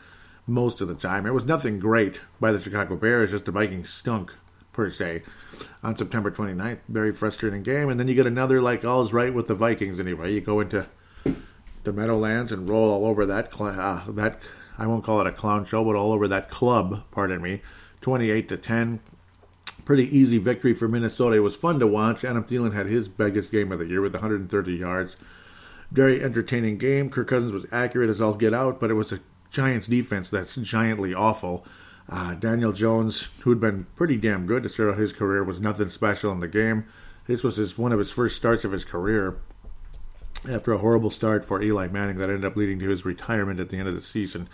most 0.45 0.81
of 0.81 0.87
the 0.87 0.95
time. 0.95 1.25
It 1.25 1.33
was 1.33 1.45
nothing 1.45 1.79
great 1.79 2.19
by 2.39 2.51
the 2.51 2.61
Chicago 2.61 2.95
Bears, 2.97 3.31
just 3.31 3.45
the 3.45 3.51
Vikings 3.51 3.89
stunk, 3.89 4.35
per 4.73 4.91
se, 4.91 5.23
on 5.81 5.95
September 5.95 6.29
29th. 6.29 6.79
Very 6.89 7.13
frustrating 7.13 7.63
game. 7.63 7.89
And 7.89 7.99
then 7.99 8.09
you 8.09 8.15
get 8.15 8.27
another, 8.27 8.61
like, 8.61 8.83
all 8.83 9.03
is 9.03 9.13
right 9.13 9.33
with 9.33 9.47
the 9.47 9.55
Vikings 9.55 9.99
anyway. 9.99 10.33
You 10.33 10.41
go 10.41 10.59
into 10.59 10.87
the 11.83 11.93
Meadowlands 11.93 12.51
and 12.51 12.69
roll 12.69 12.91
all 12.91 13.05
over 13.05 13.25
that, 13.25 13.53
cl- 13.53 13.79
uh, 13.79 14.03
that 14.11 14.39
I 14.77 14.87
won't 14.87 15.03
call 15.03 15.21
it 15.21 15.27
a 15.27 15.31
clown 15.31 15.65
show, 15.65 15.83
but 15.83 15.95
all 15.95 16.11
over 16.11 16.27
that 16.27 16.49
club, 16.49 17.03
pardon 17.11 17.41
me, 17.41 17.61
28 18.01 18.49
to 18.49 18.57
10 18.57 18.99
pretty 19.85 20.15
easy 20.15 20.37
victory 20.37 20.73
for 20.73 20.87
Minnesota. 20.87 21.35
It 21.35 21.39
was 21.39 21.55
fun 21.55 21.79
to 21.79 21.87
watch. 21.87 22.23
Adam 22.23 22.43
Thielen 22.43 22.73
had 22.73 22.87
his 22.87 23.07
biggest 23.07 23.51
game 23.51 23.71
of 23.71 23.79
the 23.79 23.85
year 23.85 24.01
with 24.01 24.13
130 24.13 24.73
yards. 24.73 25.15
Very 25.91 26.23
entertaining 26.23 26.77
game. 26.77 27.09
Kirk 27.09 27.27
Cousins 27.27 27.51
was 27.51 27.65
accurate 27.71 28.09
as 28.09 28.21
all 28.21 28.33
get 28.33 28.53
out, 28.53 28.79
but 28.79 28.89
it 28.89 28.95
was 28.95 29.11
a 29.11 29.19
Giants 29.49 29.87
defense 29.87 30.29
that's 30.29 30.55
giantly 30.55 31.13
awful. 31.13 31.65
Uh, 32.09 32.35
Daniel 32.35 32.71
Jones, 32.71 33.27
who'd 33.41 33.59
been 33.59 33.85
pretty 33.95 34.17
damn 34.17 34.45
good 34.45 34.63
to 34.63 34.69
start 34.69 34.89
out 34.89 34.97
his 34.97 35.13
career, 35.13 35.43
was 35.43 35.59
nothing 35.59 35.89
special 35.89 36.31
in 36.31 36.39
the 36.39 36.47
game. 36.47 36.85
This 37.27 37.43
was 37.43 37.57
his, 37.57 37.77
one 37.77 37.91
of 37.91 37.99
his 37.99 38.11
first 38.11 38.35
starts 38.35 38.63
of 38.63 38.71
his 38.71 38.85
career 38.85 39.37
after 40.49 40.71
a 40.71 40.79
horrible 40.79 41.09
start 41.11 41.45
for 41.45 41.61
Eli 41.61 41.87
Manning 41.87 42.17
that 42.17 42.29
ended 42.29 42.45
up 42.45 42.55
leading 42.55 42.79
to 42.79 42.89
his 42.89 43.05
retirement 43.05 43.59
at 43.59 43.69
the 43.69 43.77
end 43.77 43.87
of 43.87 43.93
the 43.93 44.01
season. 44.01 44.49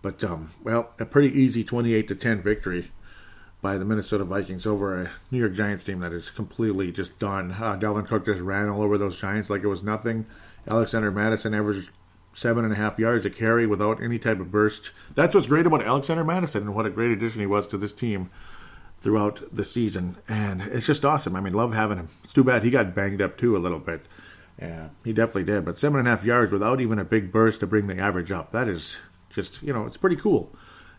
But 0.00 0.22
um, 0.22 0.50
well, 0.62 0.90
a 0.98 1.06
pretty 1.06 1.28
easy 1.28 1.64
28 1.64 2.06
to 2.08 2.14
10 2.14 2.42
victory 2.42 2.92
by 3.64 3.78
the 3.78 3.84
Minnesota 3.86 4.24
Vikings 4.24 4.66
over 4.66 5.00
a 5.00 5.10
New 5.30 5.38
York 5.38 5.54
Giants 5.54 5.84
team 5.84 6.00
that 6.00 6.12
is 6.12 6.28
completely 6.28 6.92
just 6.92 7.18
done. 7.18 7.52
Uh, 7.52 7.78
Dalvin 7.78 8.06
Cook 8.06 8.26
just 8.26 8.42
ran 8.42 8.68
all 8.68 8.82
over 8.82 8.98
those 8.98 9.18
Giants 9.18 9.48
like 9.48 9.62
it 9.62 9.68
was 9.68 9.82
nothing. 9.82 10.26
Alexander 10.68 11.10
Mattison 11.10 11.54
averaged 11.54 11.88
seven 12.34 12.64
and 12.64 12.74
a 12.74 12.76
half 12.76 12.98
yards 12.98 13.24
a 13.24 13.30
carry 13.30 13.66
without 13.66 14.02
any 14.02 14.18
type 14.18 14.38
of 14.38 14.50
burst. 14.50 14.90
That's 15.14 15.34
what's 15.34 15.46
great 15.46 15.64
about 15.64 15.82
Alexander 15.82 16.24
Mattison 16.24 16.64
and 16.64 16.74
what 16.74 16.84
a 16.84 16.90
great 16.90 17.10
addition 17.10 17.40
he 17.40 17.46
was 17.46 17.66
to 17.68 17.78
this 17.78 17.94
team 17.94 18.28
throughout 18.98 19.42
the 19.50 19.64
season. 19.64 20.18
And 20.28 20.60
it's 20.60 20.84
just 20.84 21.06
awesome. 21.06 21.34
I 21.34 21.40
mean, 21.40 21.54
love 21.54 21.72
having 21.72 21.96
him. 21.96 22.10
It's 22.22 22.34
too 22.34 22.44
bad 22.44 22.64
he 22.64 22.70
got 22.70 22.94
banged 22.94 23.22
up 23.22 23.38
too 23.38 23.56
a 23.56 23.64
little 23.64 23.80
bit. 23.80 24.02
Yeah, 24.60 24.88
he 25.06 25.14
definitely 25.14 25.44
did. 25.44 25.64
But 25.64 25.78
seven 25.78 25.98
and 26.00 26.06
a 26.06 26.10
half 26.10 26.22
yards 26.22 26.52
without 26.52 26.82
even 26.82 26.98
a 26.98 27.04
big 27.04 27.32
burst 27.32 27.60
to 27.60 27.66
bring 27.66 27.86
the 27.86 27.98
average 27.98 28.30
up. 28.30 28.52
That 28.52 28.68
is 28.68 28.98
just, 29.30 29.62
you 29.62 29.72
know, 29.72 29.86
it's 29.86 29.96
pretty 29.96 30.16
cool. 30.16 30.54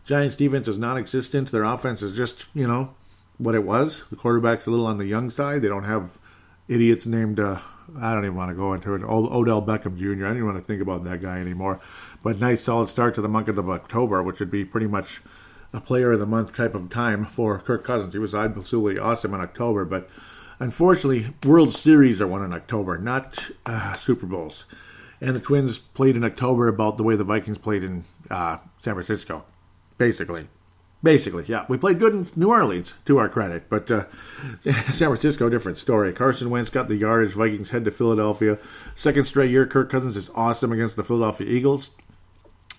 Giants 0.06 0.36
defense 0.36 0.68
is 0.68 0.78
non 0.78 0.96
existent. 0.96 1.50
Their 1.50 1.64
offense 1.64 2.00
is 2.00 2.16
just, 2.16 2.46
you 2.54 2.66
know, 2.66 2.94
what 3.38 3.54
it 3.54 3.64
was. 3.64 4.04
The 4.10 4.16
quarterback's 4.16 4.66
a 4.66 4.70
little 4.70 4.86
on 4.86 4.98
the 4.98 5.06
young 5.06 5.30
side. 5.30 5.62
They 5.62 5.68
don't 5.68 5.84
have 5.84 6.18
idiots 6.68 7.06
named, 7.06 7.40
uh, 7.40 7.58
I 7.98 8.14
don't 8.14 8.24
even 8.24 8.36
want 8.36 8.50
to 8.50 8.56
go 8.56 8.72
into 8.72 8.94
it, 8.94 9.02
Odell 9.02 9.62
Beckham 9.62 9.98
Jr. 9.98 10.24
I 10.24 10.28
don't 10.28 10.36
even 10.36 10.46
want 10.46 10.58
to 10.58 10.64
think 10.64 10.80
about 10.80 11.04
that 11.04 11.20
guy 11.20 11.38
anymore. 11.38 11.80
But 12.22 12.40
nice 12.40 12.64
solid 12.64 12.88
start 12.88 13.14
to 13.16 13.20
the 13.20 13.28
month 13.28 13.48
of 13.48 13.68
October, 13.68 14.22
which 14.22 14.40
would 14.40 14.50
be 14.50 14.64
pretty 14.64 14.86
much 14.86 15.20
a 15.72 15.80
player 15.80 16.12
of 16.12 16.20
the 16.20 16.26
month 16.26 16.54
type 16.54 16.74
of 16.74 16.88
time 16.88 17.24
for 17.24 17.58
Kirk 17.58 17.84
Cousins. 17.84 18.12
He 18.12 18.18
was 18.18 18.34
absolutely 18.34 18.98
awesome 18.98 19.34
in 19.34 19.40
October, 19.40 19.84
but 19.84 20.08
unfortunately, 20.58 21.34
World 21.44 21.74
Series 21.74 22.20
are 22.20 22.26
won 22.26 22.44
in 22.44 22.52
October, 22.52 22.98
not 22.98 23.50
uh, 23.66 23.94
Super 23.94 24.26
Bowls. 24.26 24.64
And 25.20 25.34
the 25.34 25.40
Twins 25.40 25.78
played 25.78 26.16
in 26.16 26.24
October 26.24 26.68
about 26.68 26.96
the 26.96 27.02
way 27.02 27.16
the 27.16 27.24
Vikings 27.24 27.58
played 27.58 27.82
in 27.82 28.04
uh, 28.30 28.58
San 28.82 28.94
Francisco, 28.94 29.44
basically. 29.98 30.48
Basically, 31.02 31.44
yeah. 31.46 31.66
We 31.68 31.76
played 31.76 31.98
good 31.98 32.14
in 32.14 32.30
New 32.34 32.48
Orleans, 32.48 32.94
to 33.04 33.18
our 33.18 33.28
credit, 33.28 33.68
but 33.68 33.90
uh, 33.90 34.06
San 34.90 35.08
Francisco, 35.08 35.48
different 35.48 35.78
story. 35.78 36.12
Carson 36.12 36.50
Wentz 36.50 36.70
got 36.70 36.88
the 36.88 36.96
yardage. 36.96 37.32
Vikings 37.32 37.70
head 37.70 37.84
to 37.84 37.90
Philadelphia. 37.90 38.58
Second 38.94 39.24
straight 39.26 39.50
year, 39.50 39.66
Kirk 39.66 39.90
Cousins 39.90 40.16
is 40.16 40.30
awesome 40.34 40.72
against 40.72 40.96
the 40.96 41.04
Philadelphia 41.04 41.46
Eagles. 41.46 41.90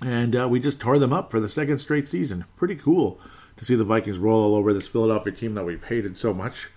And 0.02 0.36
uh, 0.36 0.48
we 0.50 0.60
just 0.60 0.80
tore 0.80 1.00
them 1.00 1.14
up 1.14 1.32
for 1.32 1.40
the 1.40 1.50
second 1.50 1.80
straight 1.80 2.08
season. 2.08 2.46
Pretty 2.56 2.76
cool 2.76 3.20
to 3.58 3.66
see 3.66 3.76
the 3.76 3.84
Vikings 3.84 4.18
roll 4.18 4.44
all 4.44 4.56
over 4.56 4.74
this 4.74 4.88
Philadelphia 4.88 5.34
team 5.34 5.56
that 5.56 5.66
we've 5.66 5.84
hated 5.84 6.16
so 6.16 6.34
much. 6.34 6.70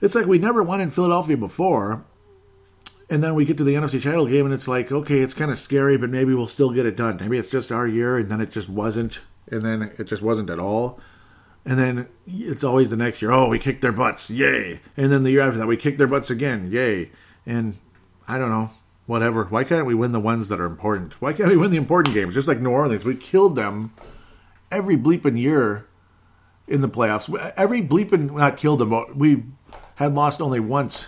It's 0.00 0.14
like 0.14 0.26
we 0.26 0.38
never 0.38 0.62
won 0.62 0.80
in 0.80 0.90
Philadelphia 0.90 1.36
before, 1.36 2.04
and 3.10 3.22
then 3.22 3.34
we 3.34 3.44
get 3.44 3.56
to 3.58 3.64
the 3.64 3.74
NFC 3.74 4.02
title 4.02 4.26
game, 4.26 4.46
and 4.46 4.54
it's 4.54 4.68
like, 4.68 4.90
okay, 4.90 5.20
it's 5.20 5.34
kind 5.34 5.50
of 5.50 5.58
scary, 5.58 5.98
but 5.98 6.10
maybe 6.10 6.32
we'll 6.32 6.48
still 6.48 6.70
get 6.70 6.86
it 6.86 6.96
done. 6.96 7.18
Maybe 7.20 7.38
it's 7.38 7.50
just 7.50 7.72
our 7.72 7.86
year, 7.86 8.16
and 8.16 8.30
then 8.30 8.40
it 8.40 8.50
just 8.50 8.68
wasn't 8.68 9.20
and 9.50 9.62
then 9.62 9.82
it 9.98 10.04
just 10.04 10.22
wasn't 10.22 10.50
at 10.50 10.58
all. 10.58 11.00
And 11.64 11.78
then 11.78 12.08
it's 12.26 12.64
always 12.64 12.90
the 12.90 12.96
next 12.96 13.20
year, 13.20 13.32
oh, 13.32 13.48
we 13.48 13.58
kicked 13.58 13.82
their 13.82 13.92
butts, 13.92 14.30
yay. 14.30 14.80
And 14.96 15.12
then 15.12 15.24
the 15.24 15.30
year 15.30 15.42
after 15.42 15.58
that, 15.58 15.66
we 15.66 15.76
kicked 15.76 15.98
their 15.98 16.06
butts 16.06 16.30
again, 16.30 16.70
yay. 16.70 17.10
And 17.44 17.76
I 18.26 18.38
don't 18.38 18.50
know, 18.50 18.70
whatever. 19.06 19.44
Why 19.44 19.64
can't 19.64 19.86
we 19.86 19.94
win 19.94 20.12
the 20.12 20.20
ones 20.20 20.48
that 20.48 20.60
are 20.60 20.66
important? 20.66 21.20
Why 21.20 21.32
can't 21.32 21.50
we 21.50 21.56
win 21.56 21.70
the 21.70 21.76
important 21.76 22.14
games? 22.14 22.34
Just 22.34 22.48
like 22.48 22.60
New 22.60 22.70
Orleans, 22.70 23.04
we 23.04 23.14
killed 23.14 23.56
them 23.56 23.92
every 24.70 24.96
bleeping 24.96 25.38
year 25.38 25.86
in 26.66 26.80
the 26.80 26.88
playoffs. 26.88 27.52
Every 27.56 27.82
bleeping, 27.82 28.30
not 28.30 28.56
killed 28.56 28.78
them, 28.78 28.90
but 28.90 29.14
we 29.14 29.44
had 29.96 30.14
lost 30.14 30.40
only 30.40 30.60
once. 30.60 31.06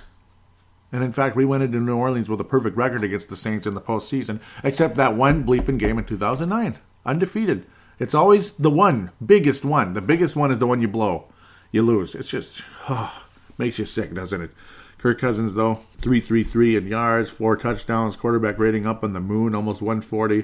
And 0.92 1.02
in 1.02 1.12
fact, 1.12 1.34
we 1.34 1.46
went 1.46 1.62
into 1.62 1.80
New 1.80 1.96
Orleans 1.96 2.28
with 2.28 2.40
a 2.40 2.44
perfect 2.44 2.76
record 2.76 3.02
against 3.02 3.30
the 3.30 3.36
Saints 3.36 3.66
in 3.66 3.72
the 3.72 3.80
postseason, 3.80 4.40
except 4.62 4.96
that 4.96 5.16
one 5.16 5.44
bleeping 5.44 5.78
game 5.78 5.98
in 5.98 6.04
2009. 6.04 6.78
Undefeated. 7.06 7.64
It's 8.02 8.14
always 8.14 8.54
the 8.54 8.68
one, 8.68 9.12
biggest 9.24 9.64
one. 9.64 9.92
The 9.92 10.00
biggest 10.00 10.34
one 10.34 10.50
is 10.50 10.58
the 10.58 10.66
one 10.66 10.82
you 10.82 10.88
blow. 10.88 11.28
You 11.70 11.82
lose. 11.82 12.16
It's 12.16 12.28
just, 12.28 12.62
oh, 12.88 13.22
makes 13.58 13.78
you 13.78 13.84
sick, 13.84 14.12
doesn't 14.12 14.40
it? 14.40 14.50
Kirk 14.98 15.20
Cousins, 15.20 15.54
though, 15.54 15.76
333 15.98 16.74
in 16.74 16.88
yards, 16.88 17.30
four 17.30 17.56
touchdowns, 17.56 18.16
quarterback 18.16 18.58
rating 18.58 18.86
up 18.86 19.04
on 19.04 19.12
the 19.12 19.20
moon, 19.20 19.54
almost 19.54 19.80
140. 19.80 20.42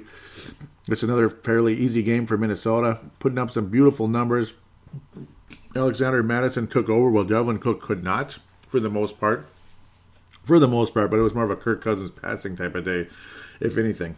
It's 0.86 1.02
another 1.02 1.28
fairly 1.28 1.74
easy 1.74 2.04
game 2.04 2.26
for 2.26 2.38
Minnesota, 2.38 3.00
putting 3.18 3.38
up 3.38 3.50
some 3.50 3.70
beautiful 3.70 4.06
numbers. 4.06 4.54
Alexander 5.74 6.22
Mattison 6.22 6.68
took 6.68 6.88
over 6.88 7.10
while 7.10 7.24
Dalvin 7.24 7.60
Cook 7.60 7.82
could 7.82 8.04
not, 8.04 8.38
for 8.68 8.78
the 8.78 8.88
most 8.88 9.18
part. 9.18 9.48
For 10.44 10.60
the 10.60 10.68
most 10.68 10.94
part, 10.94 11.10
but 11.10 11.18
it 11.18 11.22
was 11.22 11.34
more 11.34 11.42
of 11.42 11.50
a 11.50 11.56
Kirk 11.56 11.82
Cousins 11.82 12.12
passing 12.12 12.56
type 12.56 12.76
of 12.76 12.84
day, 12.84 13.08
if 13.58 13.76
anything. 13.76 14.14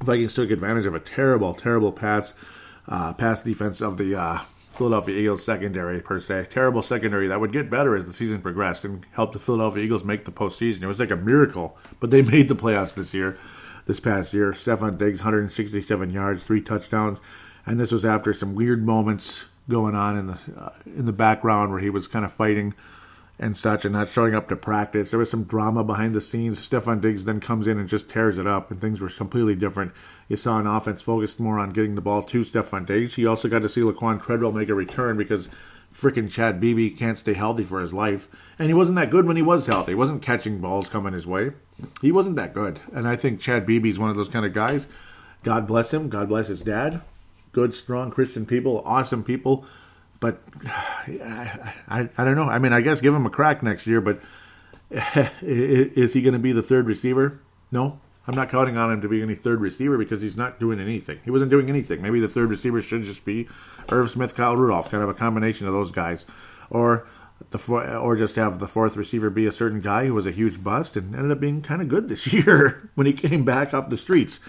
Vikings 0.00 0.34
took 0.34 0.50
advantage 0.50 0.86
of 0.86 0.94
a 0.94 1.00
terrible, 1.00 1.54
terrible 1.54 1.92
pass 1.92 2.32
uh, 2.86 3.12
pass 3.12 3.42
defense 3.42 3.80
of 3.80 3.98
the 3.98 4.14
uh, 4.14 4.38
Philadelphia 4.72 5.16
Eagles 5.16 5.44
secondary 5.44 6.00
per 6.00 6.20
se. 6.20 6.46
Terrible 6.50 6.82
secondary 6.82 7.26
that 7.26 7.40
would 7.40 7.52
get 7.52 7.68
better 7.68 7.96
as 7.96 8.06
the 8.06 8.12
season 8.12 8.40
progressed 8.40 8.84
and 8.84 9.04
help 9.12 9.32
the 9.32 9.38
Philadelphia 9.38 9.82
Eagles 9.82 10.04
make 10.04 10.24
the 10.24 10.32
postseason. 10.32 10.82
It 10.82 10.86
was 10.86 11.00
like 11.00 11.10
a 11.10 11.16
miracle, 11.16 11.76
but 12.00 12.10
they 12.10 12.22
made 12.34 12.48
the 12.48 12.56
playoffs 12.56 12.94
this 12.94 13.12
year, 13.12 13.36
this 13.86 14.00
past 14.00 14.32
year. 14.32 14.52
Stefon 14.52 14.96
Diggs, 14.96 15.18
167 15.18 16.10
yards, 16.10 16.44
three 16.44 16.60
touchdowns, 16.60 17.18
and 17.66 17.78
this 17.78 17.92
was 17.92 18.04
after 18.04 18.32
some 18.32 18.54
weird 18.54 18.86
moments 18.86 19.44
going 19.68 19.94
on 19.94 20.16
in 20.16 20.26
the 20.28 20.38
uh, 20.56 20.70
in 20.86 21.04
the 21.04 21.12
background 21.12 21.70
where 21.70 21.80
he 21.80 21.90
was 21.90 22.08
kind 22.08 22.24
of 22.24 22.32
fighting 22.32 22.72
and 23.38 23.56
such 23.56 23.84
and 23.84 23.92
not 23.92 24.08
showing 24.08 24.34
up 24.34 24.48
to 24.48 24.56
practice. 24.56 25.10
There 25.10 25.18
was 25.18 25.30
some 25.30 25.44
drama 25.44 25.84
behind 25.84 26.14
the 26.14 26.20
scenes. 26.20 26.66
Stefon 26.66 27.00
Diggs 27.00 27.24
then 27.24 27.40
comes 27.40 27.66
in 27.66 27.78
and 27.78 27.88
just 27.88 28.08
tears 28.08 28.36
it 28.36 28.46
up, 28.46 28.70
and 28.70 28.80
things 28.80 29.00
were 29.00 29.08
completely 29.08 29.54
different. 29.54 29.92
You 30.28 30.36
saw 30.36 30.58
an 30.58 30.66
offense 30.66 31.00
focused 31.00 31.38
more 31.38 31.58
on 31.58 31.70
getting 31.70 31.94
the 31.94 32.00
ball 32.00 32.22
to 32.22 32.44
Stefon 32.44 32.86
Diggs. 32.86 33.16
You 33.16 33.28
also 33.28 33.48
got 33.48 33.62
to 33.62 33.68
see 33.68 33.80
Laquan 33.80 34.22
Treadwell 34.22 34.52
make 34.52 34.68
a 34.68 34.74
return 34.74 35.16
because 35.16 35.48
freaking 35.94 36.30
Chad 36.30 36.60
Beebe 36.60 36.90
can't 36.90 37.18
stay 37.18 37.34
healthy 37.34 37.64
for 37.64 37.80
his 37.80 37.92
life. 37.92 38.28
And 38.58 38.68
he 38.68 38.74
wasn't 38.74 38.96
that 38.96 39.10
good 39.10 39.26
when 39.26 39.36
he 39.36 39.42
was 39.42 39.66
healthy. 39.66 39.92
He 39.92 39.96
wasn't 39.96 40.22
catching 40.22 40.60
balls 40.60 40.88
coming 40.88 41.12
his 41.12 41.26
way. 41.26 41.52
He 42.02 42.12
wasn't 42.12 42.36
that 42.36 42.54
good. 42.54 42.80
And 42.92 43.06
I 43.06 43.16
think 43.16 43.40
Chad 43.40 43.64
Beebe 43.66 43.90
is 43.90 43.98
one 43.98 44.10
of 44.10 44.16
those 44.16 44.28
kind 44.28 44.44
of 44.44 44.52
guys. 44.52 44.86
God 45.44 45.66
bless 45.66 45.92
him. 45.92 46.08
God 46.08 46.28
bless 46.28 46.48
his 46.48 46.62
dad. 46.62 47.02
Good, 47.52 47.72
strong 47.72 48.10
Christian 48.10 48.44
people, 48.44 48.82
awesome 48.84 49.24
people 49.24 49.64
but 50.20 50.42
I, 50.66 51.74
I, 51.88 52.08
I 52.16 52.24
don't 52.24 52.36
know. 52.36 52.44
I 52.44 52.58
mean, 52.58 52.72
I 52.72 52.80
guess 52.80 53.00
give 53.00 53.14
him 53.14 53.26
a 53.26 53.30
crack 53.30 53.62
next 53.62 53.86
year, 53.86 54.00
but 54.00 54.20
is 55.42 56.12
he 56.12 56.22
going 56.22 56.32
to 56.32 56.38
be 56.38 56.52
the 56.52 56.62
third 56.62 56.86
receiver? 56.86 57.40
No, 57.70 58.00
I'm 58.26 58.34
not 58.34 58.50
counting 58.50 58.76
on 58.76 58.92
him 58.92 59.00
to 59.02 59.08
be 59.08 59.22
any 59.22 59.34
third 59.34 59.60
receiver 59.60 59.98
because 59.98 60.22
he's 60.22 60.36
not 60.36 60.60
doing 60.60 60.80
anything. 60.80 61.20
He 61.24 61.30
wasn't 61.30 61.50
doing 61.50 61.68
anything. 61.68 62.02
Maybe 62.02 62.20
the 62.20 62.28
third 62.28 62.50
receiver 62.50 62.80
should 62.82 63.02
just 63.02 63.24
be 63.24 63.48
Irv 63.88 64.10
Smith, 64.10 64.34
Kyle 64.34 64.56
Rudolph, 64.56 64.90
kind 64.90 65.02
of 65.02 65.08
a 65.08 65.14
combination 65.14 65.66
of 65.66 65.72
those 65.72 65.90
guys, 65.90 66.24
or 66.70 67.06
the 67.50 67.98
or 67.98 68.16
just 68.16 68.36
have 68.36 68.58
the 68.58 68.66
fourth 68.68 68.96
receiver 68.96 69.30
be 69.30 69.46
a 69.46 69.52
certain 69.52 69.80
guy 69.80 70.06
who 70.06 70.14
was 70.14 70.26
a 70.26 70.30
huge 70.30 70.62
bust 70.62 70.96
and 70.96 71.14
ended 71.14 71.30
up 71.30 71.40
being 71.40 71.62
kind 71.62 71.80
of 71.80 71.88
good 71.88 72.08
this 72.08 72.26
year 72.32 72.90
when 72.94 73.06
he 73.06 73.12
came 73.12 73.44
back 73.44 73.72
off 73.72 73.88
the 73.88 73.96
streets. 73.96 74.40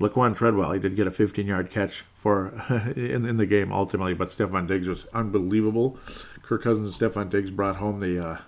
Laquan 0.00 0.34
Treadwell, 0.34 0.72
he 0.72 0.80
did 0.80 0.96
get 0.96 1.06
a 1.06 1.10
15 1.10 1.46
yard 1.46 1.70
catch 1.70 2.04
for 2.20 2.48
in, 2.96 3.24
in 3.24 3.38
the 3.38 3.46
game 3.46 3.72
ultimately, 3.72 4.12
but 4.12 4.28
Stefon 4.28 4.66
Diggs 4.66 4.86
was 4.86 5.06
unbelievable. 5.14 5.96
Kirk 6.42 6.62
Cousins 6.62 7.00
and 7.00 7.12
Stefon 7.12 7.30
Diggs 7.30 7.50
brought 7.50 7.76
home 7.76 8.00
the 8.00 8.22
uh, 8.22 8.38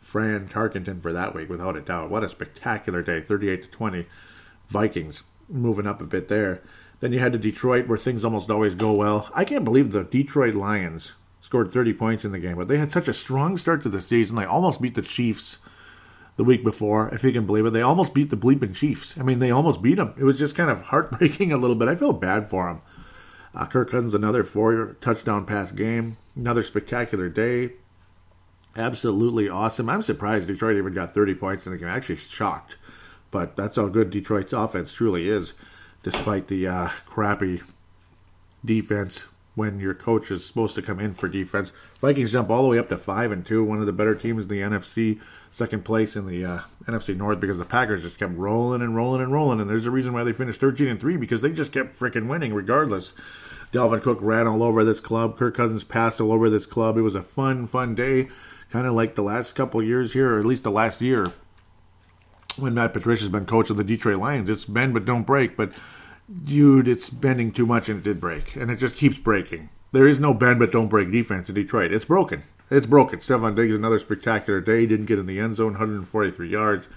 Fran 0.00 0.48
Tarkenton 0.48 1.00
for 1.00 1.12
that 1.12 1.32
week 1.32 1.48
without 1.48 1.76
a 1.76 1.80
doubt. 1.80 2.10
What 2.10 2.24
a 2.24 2.28
spectacular 2.28 3.02
day, 3.02 3.20
38 3.20 3.62
to 3.62 3.68
20. 3.68 4.06
Vikings 4.66 5.22
moving 5.48 5.86
up 5.86 6.00
a 6.00 6.04
bit 6.04 6.26
there. 6.26 6.62
Then 6.98 7.12
you 7.12 7.20
had 7.20 7.32
to 7.32 7.38
Detroit, 7.38 7.86
where 7.86 7.96
things 7.96 8.24
almost 8.24 8.50
always 8.50 8.74
go 8.74 8.92
well. 8.92 9.30
I 9.32 9.44
can't 9.44 9.64
believe 9.64 9.92
the 9.92 10.02
Detroit 10.02 10.54
Lions 10.54 11.12
scored 11.40 11.70
30 11.70 11.92
points 11.92 12.24
in 12.24 12.32
the 12.32 12.40
game, 12.40 12.56
but 12.56 12.66
they 12.66 12.78
had 12.78 12.90
such 12.90 13.06
a 13.06 13.14
strong 13.14 13.56
start 13.56 13.84
to 13.84 13.88
the 13.88 14.00
season. 14.00 14.34
They 14.34 14.44
almost 14.44 14.80
beat 14.80 14.96
the 14.96 15.02
Chiefs 15.02 15.58
the 16.36 16.44
week 16.44 16.64
before, 16.64 17.08
if 17.14 17.22
you 17.22 17.32
can 17.32 17.46
believe 17.46 17.66
it. 17.66 17.70
They 17.70 17.82
almost 17.82 18.14
beat 18.14 18.30
the 18.30 18.36
bleeping 18.36 18.74
Chiefs. 18.74 19.16
I 19.16 19.22
mean, 19.22 19.38
they 19.38 19.52
almost 19.52 19.80
beat 19.80 19.94
them. 19.94 20.12
It 20.18 20.24
was 20.24 20.40
just 20.40 20.56
kind 20.56 20.70
of 20.70 20.82
heartbreaking 20.82 21.52
a 21.52 21.56
little 21.56 21.76
bit. 21.76 21.88
I 21.88 21.94
feel 21.94 22.12
bad 22.12 22.50
for 22.50 22.66
them. 22.66 22.82
Uh, 23.56 23.64
Kirk 23.64 23.90
Cousins, 23.90 24.12
another 24.12 24.42
four 24.42 24.96
touchdown 25.00 25.46
pass 25.46 25.72
game. 25.72 26.18
Another 26.36 26.62
spectacular 26.62 27.30
day. 27.30 27.70
Absolutely 28.76 29.48
awesome. 29.48 29.88
I'm 29.88 30.02
surprised 30.02 30.46
Detroit 30.46 30.76
even 30.76 30.92
got 30.92 31.14
30 31.14 31.34
points 31.34 31.64
in 31.64 31.72
the 31.72 31.78
game. 31.78 31.88
Actually 31.88 32.16
shocked. 32.16 32.76
But 33.30 33.56
that's 33.56 33.76
how 33.76 33.88
good 33.88 34.10
Detroit's 34.10 34.52
offense 34.52 34.92
truly 34.92 35.28
is, 35.28 35.54
despite 36.02 36.48
the 36.48 36.66
uh, 36.66 36.88
crappy 37.06 37.62
defense 38.62 39.24
when 39.54 39.80
your 39.80 39.94
coach 39.94 40.30
is 40.30 40.44
supposed 40.44 40.74
to 40.74 40.82
come 40.82 41.00
in 41.00 41.14
for 41.14 41.28
defense. 41.28 41.72
Vikings 41.98 42.32
jump 42.32 42.50
all 42.50 42.62
the 42.62 42.68
way 42.68 42.78
up 42.78 42.90
to 42.90 42.98
five 42.98 43.32
and 43.32 43.44
two, 43.44 43.64
one 43.64 43.80
of 43.80 43.86
the 43.86 43.92
better 43.92 44.14
teams 44.14 44.44
in 44.44 44.48
the 44.50 44.60
NFC, 44.60 45.18
second 45.50 45.82
place 45.82 46.14
in 46.14 46.26
the 46.26 46.44
uh, 46.44 46.60
NFC 46.84 47.16
North 47.16 47.40
because 47.40 47.56
the 47.56 47.64
Packers 47.64 48.02
just 48.02 48.18
kept 48.18 48.36
rolling 48.36 48.82
and 48.82 48.94
rolling 48.94 49.22
and 49.22 49.32
rolling, 49.32 49.58
and 49.58 49.68
there's 49.68 49.86
a 49.86 49.90
reason 49.90 50.12
why 50.12 50.24
they 50.24 50.34
finished 50.34 50.60
thirteen 50.60 50.88
and 50.88 51.00
three 51.00 51.16
because 51.16 51.40
they 51.40 51.50
just 51.50 51.72
kept 51.72 51.98
freaking 51.98 52.28
winning 52.28 52.52
regardless. 52.52 53.14
Dalvin 53.72 54.02
Cook 54.02 54.18
ran 54.20 54.46
all 54.46 54.62
over 54.62 54.84
this 54.84 55.00
club. 55.00 55.36
Kirk 55.36 55.56
Cousins 55.56 55.84
passed 55.84 56.20
all 56.20 56.32
over 56.32 56.48
this 56.48 56.66
club. 56.66 56.96
It 56.96 57.02
was 57.02 57.14
a 57.14 57.22
fun, 57.22 57.66
fun 57.66 57.94
day, 57.94 58.28
kind 58.70 58.86
of 58.86 58.94
like 58.94 59.14
the 59.14 59.22
last 59.22 59.54
couple 59.54 59.82
years 59.82 60.12
here, 60.12 60.34
or 60.34 60.38
at 60.38 60.44
least 60.44 60.64
the 60.64 60.70
last 60.70 61.00
year 61.00 61.32
when 62.58 62.74
Matt 62.74 62.92
Patricia's 62.92 63.28
been 63.28 63.46
coach 63.46 63.70
of 63.70 63.76
the 63.76 63.84
Detroit 63.84 64.18
Lions. 64.18 64.48
It's 64.48 64.64
bend 64.64 64.94
but 64.94 65.04
don't 65.04 65.24
break, 65.24 65.56
but 65.56 65.72
dude, 66.44 66.88
it's 66.88 67.10
bending 67.10 67.52
too 67.52 67.66
much 67.66 67.88
and 67.88 67.98
it 67.98 68.04
did 68.04 68.20
break, 68.20 68.56
and 68.56 68.70
it 68.70 68.76
just 68.76 68.96
keeps 68.96 69.18
breaking. 69.18 69.70
There 69.92 70.06
is 70.06 70.20
no 70.20 70.34
bend 70.34 70.58
but 70.58 70.72
don't 70.72 70.88
break 70.88 71.10
defense 71.10 71.48
in 71.48 71.54
Detroit. 71.54 71.92
It's 71.92 72.04
broken. 72.04 72.42
It's 72.70 72.86
broken. 72.86 73.20
Stefon 73.20 73.54
Diggs 73.54 73.74
another 73.74 73.98
spectacular 73.98 74.60
day. 74.60 74.86
Didn't 74.86 75.06
get 75.06 75.18
in 75.18 75.26
the 75.26 75.38
end 75.38 75.54
zone, 75.54 75.72
143 75.72 76.48
yards, 76.48 76.88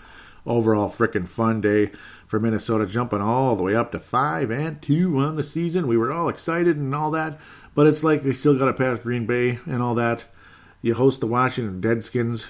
overall 0.45 0.89
freaking 0.89 1.27
fun 1.27 1.61
day 1.61 1.91
for 2.29 2.39
Minnesota, 2.39 2.85
jumping 2.85 3.21
all 3.21 3.55
the 3.55 3.63
way 3.63 3.73
up 3.73 3.91
to 3.91 3.99
five 3.99 4.51
and 4.51 4.79
two 4.83 5.17
on 5.17 5.35
the 5.35 5.43
season. 5.43 5.87
We 5.87 5.97
were 5.97 6.11
all 6.11 6.29
excited 6.29 6.77
and 6.77 6.93
all 6.93 7.09
that, 7.09 7.39
but 7.73 7.87
it's 7.87 8.03
like 8.03 8.23
we 8.23 8.33
still 8.33 8.55
got 8.55 8.67
to 8.67 8.73
pass 8.73 8.99
Green 8.99 9.25
Bay 9.25 9.57
and 9.65 9.81
all 9.81 9.95
that. 9.95 10.25
You 10.83 10.93
host 10.93 11.21
the 11.21 11.27
Washington 11.27 11.81
Deadskins, 11.81 12.45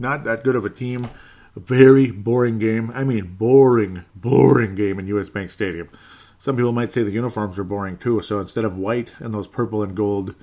not 0.00 0.24
that 0.24 0.42
good 0.42 0.56
of 0.56 0.64
a 0.64 0.70
team. 0.70 1.10
Very 1.54 2.10
boring 2.10 2.58
game. 2.58 2.90
I 2.92 3.04
mean, 3.04 3.36
boring, 3.36 4.04
boring 4.16 4.74
game 4.74 4.98
in 4.98 5.06
US 5.06 5.28
Bank 5.28 5.52
Stadium. 5.52 5.90
Some 6.36 6.56
people 6.56 6.72
might 6.72 6.90
say 6.90 7.04
the 7.04 7.12
uniforms 7.12 7.56
are 7.56 7.62
boring 7.64 7.96
too. 7.96 8.20
So 8.20 8.40
instead 8.40 8.64
of 8.64 8.76
white 8.76 9.12
and 9.20 9.32
those 9.32 9.46
purple 9.46 9.84
and 9.84 9.94
gold, 9.96 10.34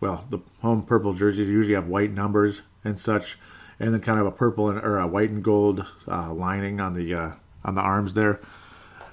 well, 0.00 0.24
the 0.30 0.38
home 0.62 0.82
purple 0.82 1.12
jerseys 1.12 1.46
usually 1.46 1.74
have 1.74 1.88
white 1.88 2.12
numbers 2.12 2.62
and 2.82 2.98
such, 2.98 3.38
and 3.78 3.92
then 3.92 4.00
kind 4.00 4.18
of 4.18 4.26
a 4.26 4.32
purple 4.32 4.70
and 4.70 4.78
or 4.78 4.98
a 4.98 5.06
white 5.06 5.28
and 5.28 5.44
gold 5.44 5.86
uh, 6.08 6.32
lining 6.32 6.80
on 6.80 6.94
the 6.94 7.14
uh, 7.14 7.32
on 7.64 7.74
the 7.74 7.80
arms 7.80 8.14
there, 8.14 8.40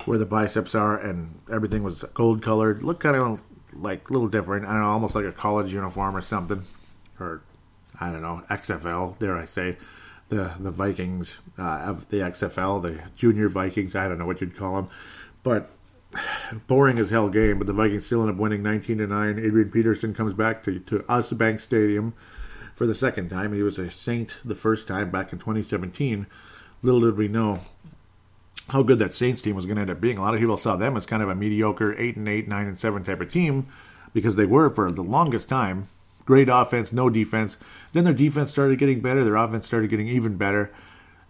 where 0.05 0.17
the 0.17 0.25
biceps 0.25 0.75
are, 0.75 0.97
and 0.97 1.39
everything 1.51 1.83
was 1.83 2.03
gold 2.13 2.41
colored. 2.41 2.83
Looked 2.83 3.01
kind 3.01 3.15
of 3.15 3.41
like 3.73 4.09
a 4.09 4.13
little 4.13 4.27
different. 4.27 4.65
I 4.65 4.73
don't 4.73 4.81
know, 4.81 4.89
almost 4.89 5.15
like 5.15 5.25
a 5.25 5.31
college 5.31 5.73
uniform 5.73 6.15
or 6.15 6.21
something, 6.21 6.63
or 7.19 7.41
I 7.99 8.11
don't 8.11 8.21
know, 8.21 8.41
XFL. 8.49 9.17
Dare 9.19 9.37
I 9.37 9.45
say? 9.45 9.77
The 10.29 10.53
the 10.59 10.71
Vikings 10.71 11.37
uh, 11.59 11.83
of 11.85 12.09
the 12.09 12.17
XFL, 12.17 12.81
the 12.81 13.01
Junior 13.15 13.49
Vikings. 13.49 13.95
I 13.95 14.07
don't 14.07 14.17
know 14.17 14.25
what 14.25 14.39
you'd 14.39 14.55
call 14.55 14.75
them, 14.75 14.89
but 15.43 15.71
boring 16.67 16.97
as 16.99 17.09
hell 17.09 17.29
game, 17.29 17.57
but 17.57 17.67
the 17.67 17.73
Vikings 17.73 18.05
still 18.05 18.21
end 18.21 18.31
up 18.31 18.37
winning 18.37 18.63
19 18.63 18.99
to 18.99 19.07
9. 19.07 19.39
Adrian 19.39 19.71
Peterson 19.71 20.13
comes 20.13 20.33
back 20.33 20.63
to, 20.63 20.79
to 20.79 21.03
US 21.09 21.31
Bank 21.31 21.59
Stadium 21.59 22.13
for 22.75 22.85
the 22.85 22.95
second 22.95 23.29
time. 23.29 23.53
He 23.53 23.63
was 23.63 23.77
a 23.77 23.91
Saint 23.91 24.37
the 24.43 24.55
first 24.55 24.87
time 24.87 25.11
back 25.11 25.33
in 25.33 25.39
2017. 25.39 26.27
Little 26.81 27.01
did 27.01 27.17
we 27.17 27.27
know 27.27 27.59
how 28.71 28.83
good 28.83 28.99
that 28.99 29.13
Saints 29.13 29.41
team 29.41 29.55
was 29.55 29.65
going 29.65 29.75
to 29.75 29.81
end 29.81 29.91
up 29.91 29.99
being. 29.99 30.17
A 30.17 30.21
lot 30.21 30.33
of 30.33 30.39
people 30.39 30.55
saw 30.55 30.77
them 30.77 30.95
as 30.95 31.05
kind 31.05 31.21
of 31.21 31.29
a 31.29 31.35
mediocre 31.35 31.93
8 31.97 32.15
and 32.15 32.27
8, 32.27 32.47
9 32.47 32.67
and 32.67 32.79
7 32.79 33.03
type 33.03 33.19
of 33.19 33.31
team 33.31 33.67
because 34.13 34.37
they 34.37 34.45
were 34.45 34.69
for 34.69 34.91
the 34.91 35.03
longest 35.03 35.49
time. 35.49 35.89
Great 36.25 36.47
offense, 36.49 36.93
no 36.93 37.09
defense. 37.09 37.57
Then 37.91 38.05
their 38.05 38.13
defense 38.13 38.49
started 38.49 38.79
getting 38.79 39.01
better, 39.01 39.23
their 39.25 39.35
offense 39.35 39.65
started 39.65 39.89
getting 39.89 40.07
even 40.07 40.37
better. 40.37 40.71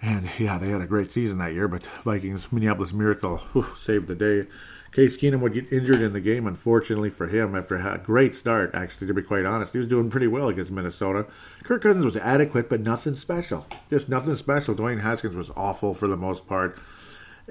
And 0.04 0.30
yeah, 0.38 0.60
they 0.60 0.70
had 0.70 0.82
a 0.82 0.88
great 0.88 1.12
season 1.12 1.40
that 1.40 1.54
year, 1.54 1.68
but 1.68 1.84
Vikings 2.04 2.52
Minneapolis 2.52 2.94
Miracle 2.94 3.38
whew, 3.54 3.68
saved 3.80 4.08
the 4.08 4.16
day. 4.16 4.48
Case 4.92 5.16
Keenum 5.16 5.40
would 5.40 5.54
get 5.54 5.72
injured 5.72 6.02
in 6.02 6.12
the 6.12 6.20
game, 6.20 6.46
unfortunately 6.46 7.10
for 7.10 7.28
him, 7.28 7.56
after 7.56 7.78
a 7.78 7.98
great 7.98 8.36
start, 8.36 8.72
actually, 8.74 9.08
to 9.08 9.14
be 9.14 9.22
quite 9.22 9.46
honest. 9.46 9.72
He 9.72 9.78
was 9.78 9.88
doing 9.88 10.10
pretty 10.10 10.28
well 10.28 10.50
against 10.50 10.70
Minnesota. 10.70 11.28
Kirk 11.64 11.82
Cousins 11.82 12.04
was 12.04 12.18
adequate, 12.18 12.68
but 12.68 12.82
nothing 12.82 13.16
special. 13.16 13.66
Just 13.90 14.10
nothing 14.10 14.36
special. 14.36 14.76
Dwayne 14.76 15.00
Haskins 15.00 15.36
was 15.36 15.50
awful 15.56 15.94
for 15.94 16.10
the 16.10 16.18
most 16.18 16.46
part. 16.46 16.78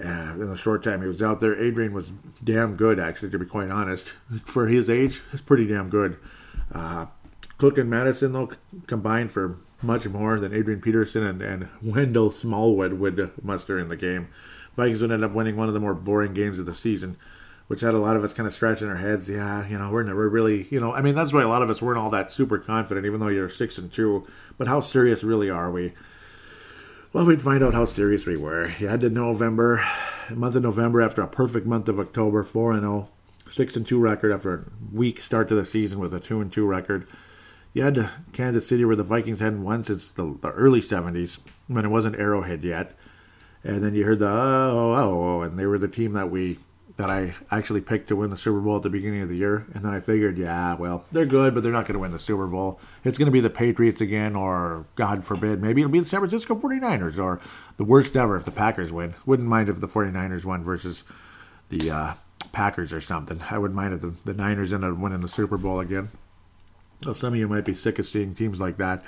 Uh, 0.02 0.32
in 0.32 0.46
the 0.46 0.56
short 0.56 0.82
time 0.82 1.02
he 1.02 1.08
was 1.08 1.20
out 1.20 1.40
there, 1.40 1.60
Adrian 1.60 1.92
was 1.92 2.10
damn 2.42 2.74
good, 2.76 2.98
actually, 2.98 3.30
to 3.30 3.38
be 3.38 3.44
quite 3.44 3.70
honest. 3.70 4.06
For 4.44 4.66
his 4.66 4.88
age, 4.88 5.20
it's 5.32 5.42
pretty 5.42 5.66
damn 5.66 5.90
good. 5.90 6.16
Uh, 6.72 7.06
Cook 7.58 7.76
and 7.76 7.90
Mattison, 7.90 8.32
though, 8.32 8.50
combined 8.86 9.32
for 9.32 9.58
much 9.82 10.06
more 10.08 10.38
than 10.38 10.54
Adrian 10.54 10.80
Peterson 10.80 11.22
and, 11.24 11.42
and 11.42 11.68
Wendell 11.82 12.30
Smallwood 12.30 12.94
would 12.94 13.30
muster 13.42 13.78
in 13.78 13.88
the 13.88 13.96
game. 13.96 14.28
Vikings 14.76 15.02
would 15.02 15.12
end 15.12 15.24
up 15.24 15.32
winning 15.32 15.56
one 15.56 15.68
of 15.68 15.74
the 15.74 15.80
more 15.80 15.94
boring 15.94 16.32
games 16.32 16.58
of 16.58 16.66
the 16.66 16.74
season, 16.74 17.16
which 17.66 17.80
had 17.82 17.94
a 17.94 17.98
lot 17.98 18.16
of 18.16 18.24
us 18.24 18.32
kind 18.32 18.46
of 18.46 18.54
scratching 18.54 18.88
our 18.88 18.96
heads. 18.96 19.28
Yeah, 19.28 19.66
you 19.66 19.78
know, 19.78 19.90
we're 19.90 20.02
never 20.02 20.28
really, 20.28 20.66
you 20.70 20.80
know, 20.80 20.92
I 20.92 21.02
mean, 21.02 21.14
that's 21.14 21.32
why 21.32 21.42
a 21.42 21.48
lot 21.48 21.62
of 21.62 21.70
us 21.70 21.82
weren't 21.82 21.98
all 21.98 22.10
that 22.10 22.32
super 22.32 22.58
confident, 22.58 23.04
even 23.04 23.20
though 23.20 23.28
you're 23.28 23.50
six 23.50 23.76
and 23.76 23.92
two. 23.92 24.26
But 24.56 24.68
how 24.68 24.80
serious 24.80 25.22
really 25.22 25.50
are 25.50 25.70
we? 25.70 25.92
Well, 27.12 27.26
we'd 27.26 27.42
find 27.42 27.60
out 27.64 27.74
how 27.74 27.86
serious 27.86 28.24
we 28.24 28.36
were. 28.36 28.72
You 28.78 28.86
had 28.86 29.00
the 29.00 29.10
November, 29.10 29.84
month 30.32 30.54
of 30.54 30.62
November 30.62 31.02
after 31.02 31.22
a 31.22 31.26
perfect 31.26 31.66
month 31.66 31.88
of 31.88 31.98
October, 31.98 32.44
four 32.44 32.70
and 32.70 32.82
zero, 32.82 33.08
oh, 33.08 33.50
six 33.50 33.74
and 33.74 33.84
two 33.84 33.98
record 33.98 34.30
after 34.30 34.54
a 34.54 34.64
weak 34.94 35.20
start 35.20 35.48
to 35.48 35.56
the 35.56 35.66
season 35.66 35.98
with 35.98 36.14
a 36.14 36.20
two 36.20 36.40
and 36.40 36.52
two 36.52 36.64
record. 36.64 37.08
You 37.72 37.82
had 37.82 38.08
Kansas 38.32 38.68
City, 38.68 38.84
where 38.84 38.94
the 38.94 39.02
Vikings 39.02 39.40
hadn't 39.40 39.64
won 39.64 39.82
since 39.82 40.06
the, 40.06 40.38
the 40.40 40.52
early 40.52 40.80
'70s, 40.80 41.38
when 41.66 41.84
it 41.84 41.88
wasn't 41.88 42.14
Arrowhead 42.14 42.62
yet. 42.62 42.96
And 43.64 43.82
then 43.82 43.96
you 43.96 44.04
heard 44.04 44.20
the 44.20 44.28
oh, 44.28 44.94
oh, 44.96 45.22
oh, 45.22 45.42
and 45.42 45.58
they 45.58 45.66
were 45.66 45.78
the 45.78 45.88
team 45.88 46.12
that 46.12 46.30
we 46.30 46.58
that 47.00 47.08
I 47.08 47.34
actually 47.50 47.80
picked 47.80 48.08
to 48.08 48.16
win 48.16 48.28
the 48.28 48.36
Super 48.36 48.60
Bowl 48.60 48.76
at 48.76 48.82
the 48.82 48.90
beginning 48.90 49.22
of 49.22 49.30
the 49.30 49.36
year. 49.36 49.64
And 49.72 49.82
then 49.82 49.94
I 49.94 50.00
figured, 50.00 50.36
yeah, 50.36 50.74
well, 50.74 51.06
they're 51.10 51.24
good, 51.24 51.54
but 51.54 51.62
they're 51.62 51.72
not 51.72 51.86
going 51.86 51.94
to 51.94 51.98
win 51.98 52.12
the 52.12 52.18
Super 52.18 52.46
Bowl. 52.46 52.78
It's 53.04 53.16
going 53.16 53.24
to 53.26 53.32
be 53.32 53.40
the 53.40 53.48
Patriots 53.48 54.02
again, 54.02 54.36
or 54.36 54.84
God 54.96 55.24
forbid, 55.24 55.62
maybe 55.62 55.80
it'll 55.80 55.90
be 55.90 56.00
the 56.00 56.04
San 56.04 56.20
Francisco 56.20 56.54
49ers, 56.54 57.18
or 57.18 57.40
the 57.78 57.84
worst 57.84 58.16
ever 58.18 58.36
if 58.36 58.44
the 58.44 58.50
Packers 58.50 58.92
win. 58.92 59.14
Wouldn't 59.24 59.48
mind 59.48 59.70
if 59.70 59.80
the 59.80 59.88
49ers 59.88 60.44
won 60.44 60.62
versus 60.62 61.02
the 61.70 61.90
uh, 61.90 62.14
Packers 62.52 62.92
or 62.92 63.00
something. 63.00 63.40
I 63.50 63.56
wouldn't 63.56 63.76
mind 63.76 63.94
if 63.94 64.02
the, 64.02 64.14
the 64.26 64.34
Niners 64.34 64.70
ended 64.70 64.92
up 64.92 64.98
winning 64.98 65.20
the 65.20 65.28
Super 65.28 65.56
Bowl 65.56 65.80
again. 65.80 66.10
So 67.02 67.14
some 67.14 67.32
of 67.32 67.38
you 67.38 67.48
might 67.48 67.64
be 67.64 67.72
sick 67.72 67.98
of 67.98 68.06
seeing 68.06 68.34
teams 68.34 68.60
like 68.60 68.76
that. 68.76 69.02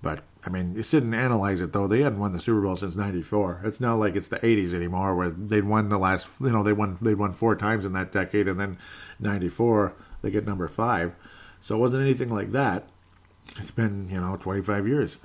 But 0.00 0.24
I 0.46 0.50
mean, 0.50 0.74
you 0.74 0.98
and 0.98 1.14
analyze 1.14 1.60
it 1.60 1.72
though. 1.72 1.86
They 1.86 2.02
hadn't 2.02 2.18
won 2.18 2.32
the 2.32 2.40
Super 2.40 2.60
Bowl 2.60 2.76
since 2.76 2.96
'94. 2.96 3.62
It's 3.64 3.80
not 3.80 3.94
like 3.94 4.14
it's 4.14 4.28
the 4.28 4.38
'80s 4.38 4.74
anymore, 4.74 5.14
where 5.14 5.30
they'd 5.30 5.64
won 5.64 5.88
the 5.88 5.98
last. 5.98 6.28
You 6.40 6.50
know, 6.50 6.62
they 6.62 6.72
won 6.72 6.98
they 7.00 7.14
won 7.14 7.32
four 7.32 7.56
times 7.56 7.84
in 7.84 7.92
that 7.94 8.12
decade, 8.12 8.46
and 8.48 8.60
then 8.60 8.78
'94 9.20 9.94
they 10.22 10.30
get 10.30 10.46
number 10.46 10.68
five. 10.68 11.14
So 11.62 11.76
it 11.76 11.78
wasn't 11.78 12.02
anything 12.02 12.28
like 12.28 12.50
that. 12.50 12.88
It's 13.56 13.70
been 13.70 14.08
you 14.10 14.20
know 14.20 14.36
25 14.36 14.86
years. 14.86 15.16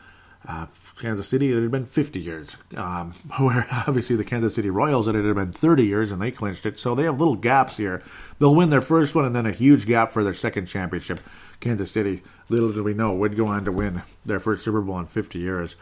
Uh, 0.48 0.68
Kansas 1.00 1.28
City, 1.28 1.52
it 1.52 1.62
had 1.62 1.72
been 1.72 1.86
50 1.86 2.20
years. 2.20 2.56
Um, 2.76 3.12
where 3.40 3.66
obviously 3.88 4.16
the 4.16 4.24
Kansas 4.24 4.56
City 4.56 4.70
Royals, 4.70 5.08
it 5.08 5.16
had 5.16 5.36
been 5.36 5.52
30 5.52 5.86
years 5.86 6.12
and 6.12 6.22
they 6.22 6.32
clinched 6.32 6.66
it. 6.66 6.80
So 6.80 6.94
they 6.94 7.04
have 7.04 7.20
little 7.20 7.36
gaps 7.36 7.78
here. 7.78 8.04
They'll 8.38 8.56
win 8.56 8.70
their 8.70 8.82
first 8.82 9.16
one 9.16 9.26
and 9.26 9.36
then 9.36 9.46
a 9.46 9.52
huge 9.52 9.86
gap 9.86 10.12
for 10.12 10.24
their 10.24 10.34
second 10.34 10.68
championship. 10.68 11.22
Kansas 11.60 11.92
City, 11.92 12.22
little 12.50 12.72
did 12.72 12.84
we 12.84 12.94
know, 12.94 13.14
would 13.14 13.36
go 13.36 13.48
on 13.48 13.66
to 13.66 13.72
win 13.72 14.04
their 14.26 14.40
first 14.40 14.64
Super 14.64 14.82
Bowl 14.82 15.00
in 15.00 15.08
50 15.08 15.40
years. 15.40 15.76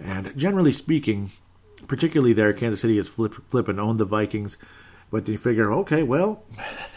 And 0.00 0.36
generally 0.36 0.72
speaking, 0.72 1.30
particularly 1.86 2.32
there, 2.32 2.52
Kansas 2.52 2.80
City 2.80 2.96
has 2.96 3.08
flip, 3.08 3.34
flip 3.48 3.68
and 3.68 3.78
owned 3.78 4.00
the 4.00 4.04
Vikings. 4.04 4.56
But 5.10 5.28
you 5.28 5.36
figure, 5.36 5.70
okay, 5.72 6.02
well, 6.02 6.42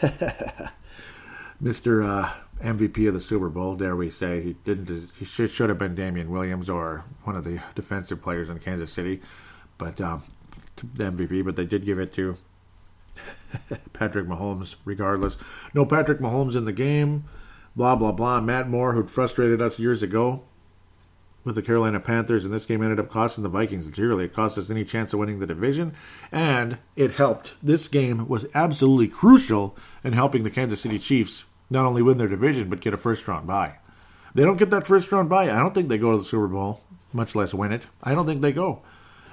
Mr. 1.62 2.04
Uh, 2.06 2.32
MVP 2.62 3.08
of 3.08 3.14
the 3.14 3.20
Super 3.20 3.48
Bowl, 3.48 3.76
dare 3.76 3.96
we 3.96 4.10
say, 4.10 4.40
he 4.40 4.52
didn't. 4.64 5.10
He 5.18 5.24
should, 5.24 5.50
should 5.50 5.68
have 5.68 5.78
been 5.78 5.94
Damien 5.94 6.30
Williams 6.30 6.68
or 6.68 7.04
one 7.24 7.36
of 7.36 7.44
the 7.44 7.60
defensive 7.74 8.22
players 8.22 8.48
in 8.48 8.58
Kansas 8.58 8.92
City, 8.92 9.20
but 9.78 10.00
um, 10.00 10.22
the 10.94 11.04
MVP. 11.04 11.44
But 11.44 11.56
they 11.56 11.66
did 11.66 11.84
give 11.84 11.98
it 11.98 12.12
to 12.14 12.36
Patrick 13.92 14.26
Mahomes, 14.26 14.76
regardless. 14.84 15.36
No 15.74 15.84
Patrick 15.84 16.18
Mahomes 16.18 16.56
in 16.56 16.64
the 16.64 16.72
game 16.72 17.24
blah, 17.76 17.94
blah, 17.94 18.12
blah. 18.12 18.40
Matt 18.40 18.68
Moore, 18.68 18.94
who'd 18.94 19.10
frustrated 19.10 19.60
us 19.62 19.78
years 19.78 20.02
ago 20.02 20.42
with 21.44 21.54
the 21.54 21.62
Carolina 21.62 22.00
Panthers, 22.00 22.44
and 22.44 22.52
this 22.52 22.64
game 22.64 22.82
ended 22.82 22.98
up 22.98 23.08
costing 23.08 23.44
the 23.44 23.48
Vikings 23.48 23.86
dearly. 23.86 24.24
It 24.24 24.32
cost 24.32 24.58
us 24.58 24.68
any 24.68 24.84
chance 24.84 25.12
of 25.12 25.20
winning 25.20 25.38
the 25.38 25.46
division, 25.46 25.94
and 26.32 26.78
it 26.96 27.12
helped. 27.12 27.54
This 27.62 27.86
game 27.86 28.26
was 28.26 28.46
absolutely 28.54 29.06
crucial 29.06 29.76
in 30.02 30.14
helping 30.14 30.42
the 30.42 30.50
Kansas 30.50 30.80
City 30.80 30.98
Chiefs 30.98 31.44
not 31.70 31.86
only 31.86 32.02
win 32.02 32.18
their 32.18 32.28
division, 32.28 32.68
but 32.68 32.80
get 32.80 32.94
a 32.94 32.96
first 32.96 33.26
round 33.26 33.46
bye. 33.46 33.76
They 34.34 34.44
don't 34.44 34.58
get 34.58 34.70
that 34.70 34.86
first 34.86 35.10
round 35.10 35.28
bye. 35.28 35.50
I 35.50 35.58
don't 35.60 35.74
think 35.74 35.88
they 35.88 35.98
go 35.98 36.12
to 36.12 36.18
the 36.18 36.24
Super 36.24 36.48
Bowl, 36.48 36.82
much 37.12 37.34
less 37.34 37.54
win 37.54 37.72
it. 37.72 37.86
I 38.02 38.14
don't 38.14 38.26
think 38.26 38.42
they 38.42 38.52
go. 38.52 38.82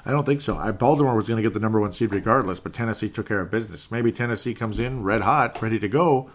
I 0.06 0.12
don't 0.12 0.26
think 0.26 0.42
so. 0.42 0.56
Baltimore 0.74 1.16
was 1.16 1.28
going 1.28 1.38
to 1.38 1.44
get 1.44 1.54
the 1.54 1.60
number 1.60 1.80
one 1.80 1.94
seed 1.94 2.12
regardless, 2.12 2.60
but 2.60 2.74
Tennessee 2.74 3.10
took 3.10 3.28
care 3.28 3.40
of 3.40 3.52
business. 3.52 3.90
Maybe 3.90 4.12
Tennessee 4.12 4.54
comes 4.54 4.80
in 4.80 5.04
red 5.04 5.22
hot, 5.22 5.62
ready 5.62 5.80
to 5.80 5.88
go, 5.88 6.30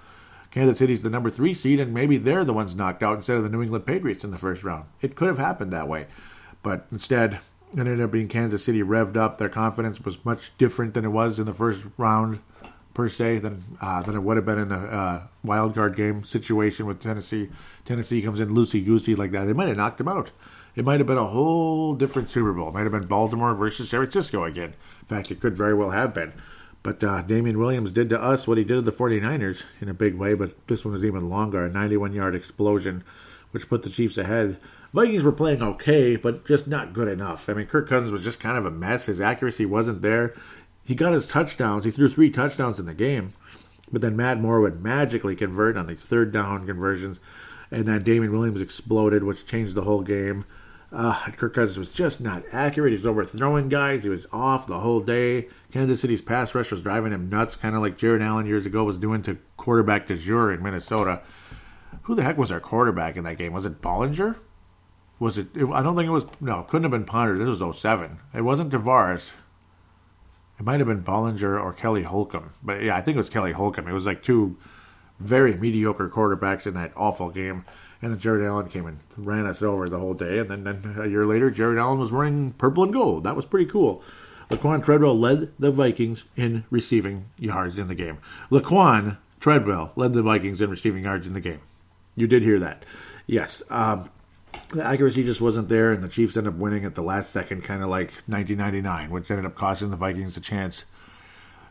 Kansas 0.50 0.78
City's 0.78 1.02
the 1.02 1.10
number 1.10 1.30
three 1.30 1.52
seed, 1.52 1.78
and 1.78 1.92
maybe 1.92 2.16
they're 2.16 2.44
the 2.44 2.54
ones 2.54 2.74
knocked 2.74 3.02
out 3.02 3.16
instead 3.16 3.36
of 3.36 3.42
the 3.42 3.50
New 3.50 3.62
England 3.62 3.84
Patriots 3.84 4.24
in 4.24 4.30
the 4.30 4.38
first 4.38 4.64
round. 4.64 4.86
It 5.02 5.14
could 5.14 5.28
have 5.28 5.38
happened 5.38 5.72
that 5.72 5.88
way, 5.88 6.06
but 6.62 6.86
instead, 6.90 7.40
it 7.74 7.80
ended 7.80 8.00
up 8.00 8.10
being 8.10 8.28
Kansas 8.28 8.64
City 8.64 8.82
revved 8.82 9.18
up. 9.18 9.36
Their 9.36 9.50
confidence 9.50 10.00
was 10.00 10.24
much 10.24 10.52
different 10.56 10.94
than 10.94 11.04
it 11.04 11.10
was 11.10 11.38
in 11.38 11.44
the 11.44 11.52
first 11.52 11.82
round, 11.98 12.40
per 12.98 13.08
se, 13.08 13.38
than 13.38 13.62
uh, 13.80 14.02
than 14.02 14.16
it 14.16 14.24
would 14.24 14.36
have 14.36 14.44
been 14.44 14.58
in 14.58 14.72
a 14.72 14.76
uh, 14.76 15.22
wild 15.44 15.72
card 15.72 15.94
game 15.94 16.24
situation 16.24 16.84
with 16.84 17.00
Tennessee. 17.00 17.48
Tennessee 17.84 18.20
comes 18.20 18.40
in 18.40 18.48
loosey 18.48 18.84
goosey 18.84 19.14
like 19.14 19.30
that. 19.30 19.44
They 19.44 19.52
might 19.52 19.68
have 19.68 19.76
knocked 19.76 20.00
him 20.00 20.08
out. 20.08 20.32
It 20.74 20.84
might 20.84 20.98
have 20.98 21.06
been 21.06 21.16
a 21.16 21.28
whole 21.28 21.94
different 21.94 22.28
Super 22.28 22.52
Bowl. 22.52 22.70
It 22.70 22.74
might 22.74 22.82
have 22.82 22.90
been 22.90 23.06
Baltimore 23.06 23.54
versus 23.54 23.88
San 23.88 24.00
Francisco 24.00 24.42
again. 24.42 24.74
In 25.00 25.06
fact, 25.06 25.30
it 25.30 25.38
could 25.38 25.56
very 25.56 25.74
well 25.74 25.90
have 25.90 26.12
been. 26.12 26.32
But 26.82 27.04
uh, 27.04 27.22
Damien 27.22 27.60
Williams 27.60 27.92
did 27.92 28.10
to 28.10 28.20
us 28.20 28.48
what 28.48 28.58
he 28.58 28.64
did 28.64 28.74
to 28.74 28.80
the 28.80 28.90
49ers 28.90 29.62
in 29.80 29.88
a 29.88 29.94
big 29.94 30.16
way, 30.16 30.34
but 30.34 30.66
this 30.66 30.84
one 30.84 30.92
was 30.92 31.04
even 31.04 31.30
longer 31.30 31.64
a 31.64 31.70
91 31.70 32.14
yard 32.14 32.34
explosion, 32.34 33.04
which 33.52 33.68
put 33.68 33.84
the 33.84 33.90
Chiefs 33.90 34.18
ahead. 34.18 34.58
Vikings 34.92 35.22
were 35.22 35.30
playing 35.30 35.62
okay, 35.62 36.16
but 36.16 36.44
just 36.44 36.66
not 36.66 36.94
good 36.94 37.06
enough. 37.06 37.48
I 37.48 37.54
mean, 37.54 37.66
Kirk 37.66 37.88
Cousins 37.88 38.10
was 38.10 38.24
just 38.24 38.40
kind 38.40 38.58
of 38.58 38.66
a 38.66 38.72
mess. 38.72 39.06
His 39.06 39.20
accuracy 39.20 39.66
wasn't 39.66 40.02
there. 40.02 40.34
He 40.88 40.94
got 40.94 41.12
his 41.12 41.26
touchdowns. 41.26 41.84
He 41.84 41.90
threw 41.90 42.08
three 42.08 42.30
touchdowns 42.30 42.78
in 42.78 42.86
the 42.86 42.94
game, 42.94 43.34
but 43.92 44.00
then 44.00 44.16
Matt 44.16 44.40
Moore 44.40 44.62
would 44.62 44.82
magically 44.82 45.36
convert 45.36 45.76
on 45.76 45.86
these 45.86 46.00
third 46.00 46.32
down 46.32 46.64
conversions, 46.64 47.20
and 47.70 47.84
then 47.84 48.02
Damien 48.02 48.32
Williams 48.32 48.62
exploded, 48.62 49.22
which 49.22 49.44
changed 49.44 49.74
the 49.74 49.82
whole 49.82 50.00
game. 50.00 50.46
Uh, 50.90 51.30
Kirk 51.36 51.52
Cousins 51.52 51.76
was 51.76 51.90
just 51.90 52.22
not 52.22 52.42
accurate. 52.52 52.92
He 52.92 52.96
was 52.96 53.04
overthrowing 53.04 53.68
guys. 53.68 54.02
He 54.02 54.08
was 54.08 54.24
off 54.32 54.66
the 54.66 54.80
whole 54.80 55.00
day. 55.00 55.48
Kansas 55.70 56.00
City's 56.00 56.22
pass 56.22 56.54
rush 56.54 56.70
was 56.70 56.80
driving 56.80 57.12
him 57.12 57.28
nuts, 57.28 57.54
kind 57.54 57.76
of 57.76 57.82
like 57.82 57.98
Jared 57.98 58.22
Allen 58.22 58.46
years 58.46 58.64
ago 58.64 58.84
was 58.84 58.96
doing 58.96 59.22
to 59.24 59.36
quarterback 59.58 60.06
de 60.06 60.16
jour 60.16 60.50
in 60.50 60.62
Minnesota. 60.62 61.20
Who 62.04 62.14
the 62.14 62.22
heck 62.22 62.38
was 62.38 62.50
our 62.50 62.60
quarterback 62.60 63.18
in 63.18 63.24
that 63.24 63.36
game? 63.36 63.52
Was 63.52 63.66
it 63.66 63.82
Bollinger? 63.82 64.38
Was 65.18 65.36
it, 65.36 65.48
it 65.54 65.68
I 65.68 65.82
don't 65.82 65.96
think 65.96 66.08
it 66.08 66.12
was. 66.12 66.24
No, 66.40 66.62
couldn't 66.62 66.84
have 66.84 66.92
been 66.92 67.04
Ponder. 67.04 67.36
This 67.36 67.60
was 67.60 67.78
07. 67.78 68.20
It 68.32 68.40
wasn't 68.40 68.72
Tarvaris. 68.72 69.32
It 70.58 70.64
might 70.64 70.80
have 70.80 70.88
been 70.88 71.04
Bollinger 71.04 71.60
or 71.62 71.72
Kelly 71.72 72.02
Holcomb. 72.02 72.50
But 72.62 72.82
yeah, 72.82 72.96
I 72.96 73.00
think 73.00 73.14
it 73.14 73.18
was 73.18 73.28
Kelly 73.28 73.52
Holcomb. 73.52 73.88
It 73.88 73.92
was 73.92 74.06
like 74.06 74.22
two 74.22 74.56
very 75.20 75.56
mediocre 75.56 76.08
quarterbacks 76.08 76.66
in 76.66 76.74
that 76.74 76.92
awful 76.96 77.30
game. 77.30 77.64
And 78.00 78.12
then 78.12 78.18
Jared 78.18 78.46
Allen 78.46 78.68
came 78.68 78.86
and 78.86 78.98
ran 79.16 79.46
us 79.46 79.62
over 79.62 79.88
the 79.88 79.98
whole 79.98 80.14
day. 80.14 80.38
And 80.38 80.48
then, 80.48 80.64
then 80.64 80.96
a 80.98 81.06
year 81.06 81.26
later, 81.26 81.50
Jared 81.50 81.78
Allen 81.78 81.98
was 81.98 82.12
wearing 82.12 82.52
purple 82.52 82.84
and 82.84 82.92
gold. 82.92 83.24
That 83.24 83.36
was 83.36 83.46
pretty 83.46 83.66
cool. 83.66 84.02
Laquan 84.50 84.82
Treadwell 84.82 85.18
led 85.18 85.52
the 85.58 85.70
Vikings 85.70 86.24
in 86.36 86.64
receiving 86.70 87.26
yards 87.38 87.78
in 87.78 87.88
the 87.88 87.94
game. 87.94 88.18
Laquan 88.50 89.18
Treadwell 89.40 89.92
led 89.94 90.12
the 90.12 90.22
Vikings 90.22 90.60
in 90.60 90.70
receiving 90.70 91.04
yards 91.04 91.26
in 91.26 91.34
the 91.34 91.40
game. 91.40 91.60
You 92.16 92.26
did 92.26 92.42
hear 92.42 92.58
that. 92.58 92.84
Yes. 93.26 93.62
Um, 93.68 94.10
the 94.70 94.84
accuracy 94.84 95.24
just 95.24 95.40
wasn't 95.40 95.68
there, 95.68 95.92
and 95.92 96.02
the 96.02 96.08
Chiefs 96.08 96.36
ended 96.36 96.54
up 96.54 96.58
winning 96.58 96.84
at 96.84 96.94
the 96.94 97.02
last 97.02 97.30
second, 97.30 97.64
kind 97.64 97.82
of 97.82 97.88
like 97.88 98.10
1999, 98.26 99.10
which 99.10 99.30
ended 99.30 99.46
up 99.46 99.54
costing 99.54 99.90
the 99.90 99.96
Vikings 99.96 100.36
a 100.36 100.40
chance 100.40 100.84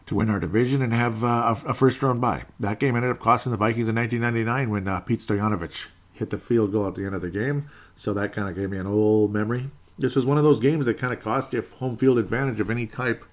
to 0.08 0.16
win 0.16 0.30
our 0.30 0.40
division 0.40 0.82
and 0.82 0.94
have 0.94 1.24
uh, 1.24 1.56
a, 1.66 1.70
a, 1.70 1.74
first 1.74 2.02
round 2.02 2.22
bye. 2.22 2.46
That 2.60 2.80
game 2.80 2.96
ended 2.96 3.12
up 3.12 3.20
costing 3.20 3.52
the 3.52 3.58
Vikings 3.58 3.90
in 3.90 3.96
1999 3.96 4.70
when 4.70 4.88
uh, 4.88 5.02
Pete 5.02 5.22
Stoyanovich 5.22 5.88
hit 6.14 6.30
the 6.30 6.40
field 6.40 6.72
goal 6.72 6.88
at 6.88 6.96
the 6.96 7.06
end 7.06 7.14
of 7.14 7.22
the 7.22 7.30
game. 7.30 7.70
So 7.96 8.14
that 8.14 8.34
kind 8.34 8.48
of 8.48 8.56
gave 8.56 8.70
me 8.70 8.78
an 8.78 8.88
old 8.88 9.34
memory. 9.34 9.70
This 10.00 10.16
was 10.16 10.26
one 10.26 10.38
of 10.38 10.44
those 10.44 10.60
games 10.60 10.86
that 10.86 10.98
kind 10.98 11.12
of 11.12 11.22
cost 11.22 11.54
you 11.54 11.64
home 11.80 11.98
field 11.98 12.18
advantage 12.20 12.60
of 12.60 12.70
any 12.70 12.88
type, 12.88 13.26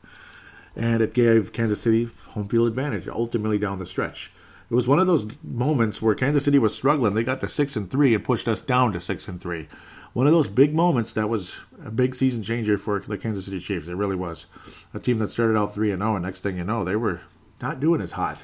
and 0.74 1.00
it 1.00 1.14
gave 1.14 1.52
Kansas 1.52 1.80
City 1.80 2.10
home 2.30 2.48
field 2.48 2.68
advantage 2.68 3.06
ultimately 3.06 3.58
down 3.58 3.78
the 3.78 3.86
stretch. 3.86 4.32
It 4.70 4.74
was 4.74 4.88
one 4.88 4.98
of 4.98 5.06
those 5.06 5.26
moments 5.42 6.00
where 6.00 6.14
Kansas 6.14 6.44
City 6.44 6.58
was 6.58 6.74
struggling. 6.74 7.14
They 7.14 7.24
got 7.24 7.40
to 7.42 7.48
six 7.48 7.76
and 7.76 7.90
three 7.90 8.14
and 8.14 8.24
pushed 8.24 8.48
us 8.48 8.62
down 8.62 8.92
to 8.92 9.00
six 9.00 9.28
and 9.28 9.40
three. 9.40 9.68
One 10.14 10.26
of 10.26 10.32
those 10.32 10.48
big 10.48 10.74
moments 10.74 11.12
that 11.12 11.28
was 11.28 11.56
a 11.84 11.90
big 11.90 12.14
season 12.14 12.42
changer 12.42 12.78
for 12.78 13.00
the 13.00 13.18
Kansas 13.18 13.44
City 13.46 13.60
Chiefs. 13.60 13.88
It 13.88 13.96
really 13.96 14.16
was. 14.16 14.46
A 14.94 15.00
team 15.00 15.18
that 15.18 15.30
started 15.30 15.58
out 15.58 15.74
three 15.74 15.90
and 15.90 16.00
zero, 16.00 16.14
and 16.14 16.24
next 16.24 16.40
thing 16.40 16.56
you 16.56 16.64
know, 16.64 16.84
they 16.84 16.96
were 16.96 17.20
not 17.60 17.80
doing 17.80 18.00
as 18.00 18.12
hot 18.12 18.38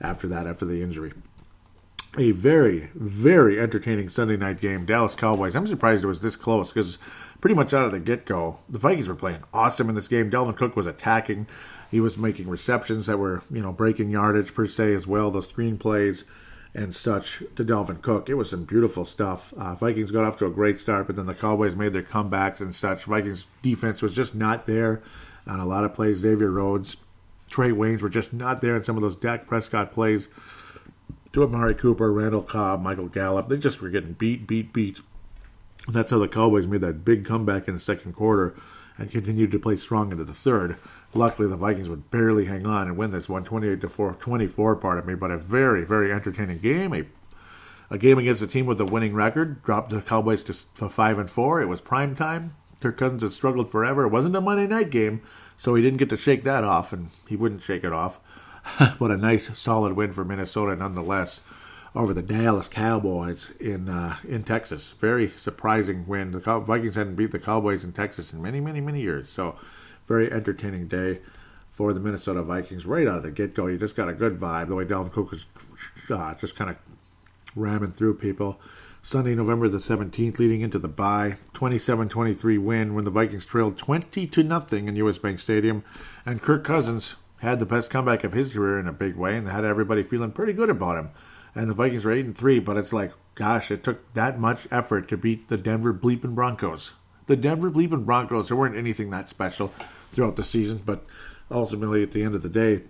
after 0.00 0.28
that, 0.28 0.46
after 0.46 0.64
the 0.64 0.82
injury. 0.82 1.12
A 2.18 2.30
very, 2.30 2.90
very 2.94 3.60
entertaining 3.60 4.08
Sunday 4.08 4.36
night 4.36 4.60
game. 4.60 4.86
Dallas 4.86 5.14
Cowboys. 5.14 5.54
I'm 5.54 5.66
surprised 5.66 6.04
it 6.04 6.06
was 6.06 6.20
this 6.20 6.36
close 6.36 6.72
because 6.72 6.98
pretty 7.40 7.54
much 7.54 7.74
out 7.74 7.84
of 7.84 7.92
the 7.92 8.00
get 8.00 8.24
go, 8.24 8.60
the 8.68 8.78
Vikings 8.78 9.08
were 9.08 9.14
playing 9.14 9.42
awesome 9.52 9.88
in 9.88 9.94
this 9.94 10.08
game. 10.08 10.30
Dalvin 10.30 10.56
Cook 10.56 10.76
was 10.76 10.86
attacking. 10.86 11.46
He 11.96 12.00
was 12.00 12.18
making 12.18 12.50
receptions 12.50 13.06
that 13.06 13.18
were, 13.18 13.42
you 13.50 13.62
know, 13.62 13.72
breaking 13.72 14.10
yardage 14.10 14.52
per 14.52 14.66
se 14.66 14.92
as 14.92 15.06
well, 15.06 15.30
the 15.30 15.40
screen 15.40 15.78
plays 15.78 16.24
and 16.74 16.94
such 16.94 17.42
to 17.54 17.64
Dalvin 17.64 18.02
Cook. 18.02 18.28
It 18.28 18.34
was 18.34 18.50
some 18.50 18.64
beautiful 18.64 19.06
stuff. 19.06 19.54
Uh, 19.54 19.74
Vikings 19.76 20.10
got 20.10 20.24
off 20.24 20.36
to 20.36 20.46
a 20.46 20.50
great 20.50 20.78
start, 20.78 21.06
but 21.06 21.16
then 21.16 21.24
the 21.24 21.32
Cowboys 21.32 21.74
made 21.74 21.94
their 21.94 22.02
comebacks 22.02 22.60
and 22.60 22.76
such. 22.76 23.04
Vikings 23.04 23.46
defense 23.62 24.02
was 24.02 24.14
just 24.14 24.34
not 24.34 24.66
there 24.66 25.00
on 25.46 25.58
a 25.58 25.64
lot 25.64 25.84
of 25.84 25.94
plays. 25.94 26.18
Xavier 26.18 26.50
Rhodes, 26.50 26.98
Trae 27.50 27.72
Waynes 27.72 28.02
were 28.02 28.10
just 28.10 28.34
not 28.34 28.60
there 28.60 28.76
in 28.76 28.84
some 28.84 28.96
of 28.96 29.02
those 29.02 29.16
Dak 29.16 29.46
Prescott 29.46 29.94
plays. 29.94 30.28
To 31.32 31.44
Amari 31.44 31.74
Cooper, 31.74 32.12
Randall 32.12 32.42
Cobb, 32.42 32.82
Michael 32.82 33.08
Gallup, 33.08 33.48
they 33.48 33.56
just 33.56 33.80
were 33.80 33.88
getting 33.88 34.12
beat, 34.12 34.46
beat, 34.46 34.74
beat. 34.74 35.00
That's 35.88 36.10
how 36.10 36.18
the 36.18 36.28
Cowboys 36.28 36.66
made 36.66 36.82
that 36.82 37.06
big 37.06 37.24
comeback 37.24 37.68
in 37.68 37.72
the 37.72 37.80
second 37.80 38.12
quarter 38.12 38.54
and 38.98 39.10
continued 39.10 39.50
to 39.50 39.58
play 39.58 39.76
strong 39.76 40.12
into 40.12 40.24
the 40.24 40.32
third. 40.32 40.76
Luckily, 41.16 41.48
the 41.48 41.56
Vikings 41.56 41.88
would 41.88 42.10
barely 42.10 42.44
hang 42.44 42.66
on 42.66 42.86
and 42.86 42.96
win 42.96 43.10
this 43.10 43.28
one, 43.28 43.44
28 43.44 43.80
to 43.80 43.88
4, 43.88 44.14
24, 44.14 44.76
pardon 44.76 45.06
me, 45.06 45.14
but 45.14 45.30
a 45.30 45.38
very, 45.38 45.84
very 45.84 46.12
entertaining 46.12 46.58
game. 46.58 46.92
A, 46.92 47.04
a 47.90 47.98
game 47.98 48.18
against 48.18 48.42
a 48.42 48.46
team 48.46 48.66
with 48.66 48.80
a 48.80 48.84
winning 48.84 49.14
record, 49.14 49.62
dropped 49.62 49.90
the 49.90 50.02
Cowboys 50.02 50.42
to 50.42 50.88
5 50.88 51.18
and 51.18 51.30
4. 51.30 51.62
It 51.62 51.68
was 51.68 51.80
prime 51.80 52.14
time. 52.14 52.54
Kirk 52.80 52.98
Cousins 52.98 53.22
had 53.22 53.32
struggled 53.32 53.70
forever. 53.70 54.04
It 54.04 54.10
wasn't 54.10 54.36
a 54.36 54.40
Monday 54.40 54.66
night 54.66 54.90
game, 54.90 55.22
so 55.56 55.74
he 55.74 55.82
didn't 55.82 55.98
get 55.98 56.10
to 56.10 56.16
shake 56.16 56.44
that 56.44 56.62
off, 56.62 56.92
and 56.92 57.08
he 57.26 57.36
wouldn't 57.36 57.62
shake 57.62 57.84
it 57.84 57.92
off. 57.92 58.20
but 58.98 59.10
a 59.10 59.16
nice, 59.16 59.56
solid 59.58 59.94
win 59.94 60.12
for 60.12 60.24
Minnesota 60.24 60.76
nonetheless 60.76 61.40
over 61.96 62.12
the 62.12 62.22
Dallas 62.22 62.68
Cowboys 62.68 63.50
in 63.58 63.88
uh, 63.88 64.16
in 64.28 64.44
Texas. 64.44 64.94
Very 65.00 65.28
surprising 65.28 66.06
win. 66.06 66.32
The 66.32 66.40
Vikings 66.40 66.94
hadn't 66.94 67.16
beat 67.16 67.30
the 67.30 67.38
Cowboys 67.38 67.84
in 67.84 67.92
Texas 67.92 68.32
in 68.32 68.42
many, 68.42 68.60
many, 68.60 68.80
many 68.80 69.00
years. 69.00 69.30
So, 69.30 69.56
very 70.06 70.30
entertaining 70.30 70.88
day 70.88 71.20
for 71.70 71.92
the 71.92 72.00
Minnesota 72.00 72.42
Vikings 72.42 72.86
right 72.86 73.06
out 73.06 73.18
of 73.18 73.22
the 73.22 73.30
get 73.30 73.54
go. 73.54 73.66
You 73.66 73.78
just 73.78 73.96
got 73.96 74.08
a 74.08 74.14
good 74.14 74.40
vibe. 74.40 74.68
The 74.68 74.74
way 74.74 74.84
Dalvin 74.84 75.12
Cook 75.12 75.30
was 75.30 75.46
uh, 76.10 76.34
just 76.34 76.56
kind 76.56 76.70
of 76.70 76.76
ramming 77.54 77.92
through 77.92 78.14
people. 78.14 78.60
Sunday, 79.02 79.34
November 79.34 79.68
the 79.68 79.78
17th, 79.78 80.38
leading 80.38 80.62
into 80.62 80.78
the 80.78 80.88
bye. 80.88 81.36
27-23 81.54 82.58
win 82.58 82.94
when 82.94 83.04
the 83.04 83.10
Vikings 83.10 83.46
trailed 83.46 83.78
20 83.78 84.26
to 84.26 84.42
nothing 84.42 84.88
in 84.88 84.96
U.S. 84.96 85.18
Bank 85.18 85.38
Stadium, 85.38 85.84
and 86.24 86.42
Kirk 86.42 86.64
Cousins 86.64 87.14
had 87.40 87.60
the 87.60 87.66
best 87.66 87.88
comeback 87.88 88.24
of 88.24 88.32
his 88.32 88.52
career 88.52 88.80
in 88.80 88.88
a 88.88 88.92
big 88.92 89.14
way, 89.14 89.36
and 89.36 89.48
had 89.48 89.64
everybody 89.64 90.02
feeling 90.02 90.32
pretty 90.32 90.52
good 90.52 90.70
about 90.70 90.98
him 90.98 91.10
and 91.56 91.70
the 91.70 91.74
Vikings 91.74 92.04
were 92.04 92.12
eight 92.12 92.26
and 92.26 92.36
three. 92.36 92.60
But 92.60 92.76
it's 92.76 92.92
like, 92.92 93.12
gosh, 93.34 93.70
it 93.70 93.82
took 93.82 94.12
that 94.12 94.38
much 94.38 94.68
effort 94.70 95.08
to 95.08 95.16
beat 95.16 95.48
the 95.48 95.56
Denver 95.56 95.94
Bleeping 95.94 96.34
Broncos. 96.34 96.92
The 97.26 97.36
Denver 97.36 97.70
Bleeping 97.70 98.04
Broncos. 98.04 98.48
There 98.48 98.56
weren't 98.56 98.76
anything 98.76 99.10
that 99.10 99.28
special 99.28 99.72
throughout 100.10 100.36
the 100.36 100.44
season, 100.44 100.82
but 100.84 101.04
ultimately, 101.50 102.02
at 102.02 102.12
the 102.12 102.22
end 102.22 102.34
of 102.34 102.42
the 102.42 102.48
day, 102.48 102.82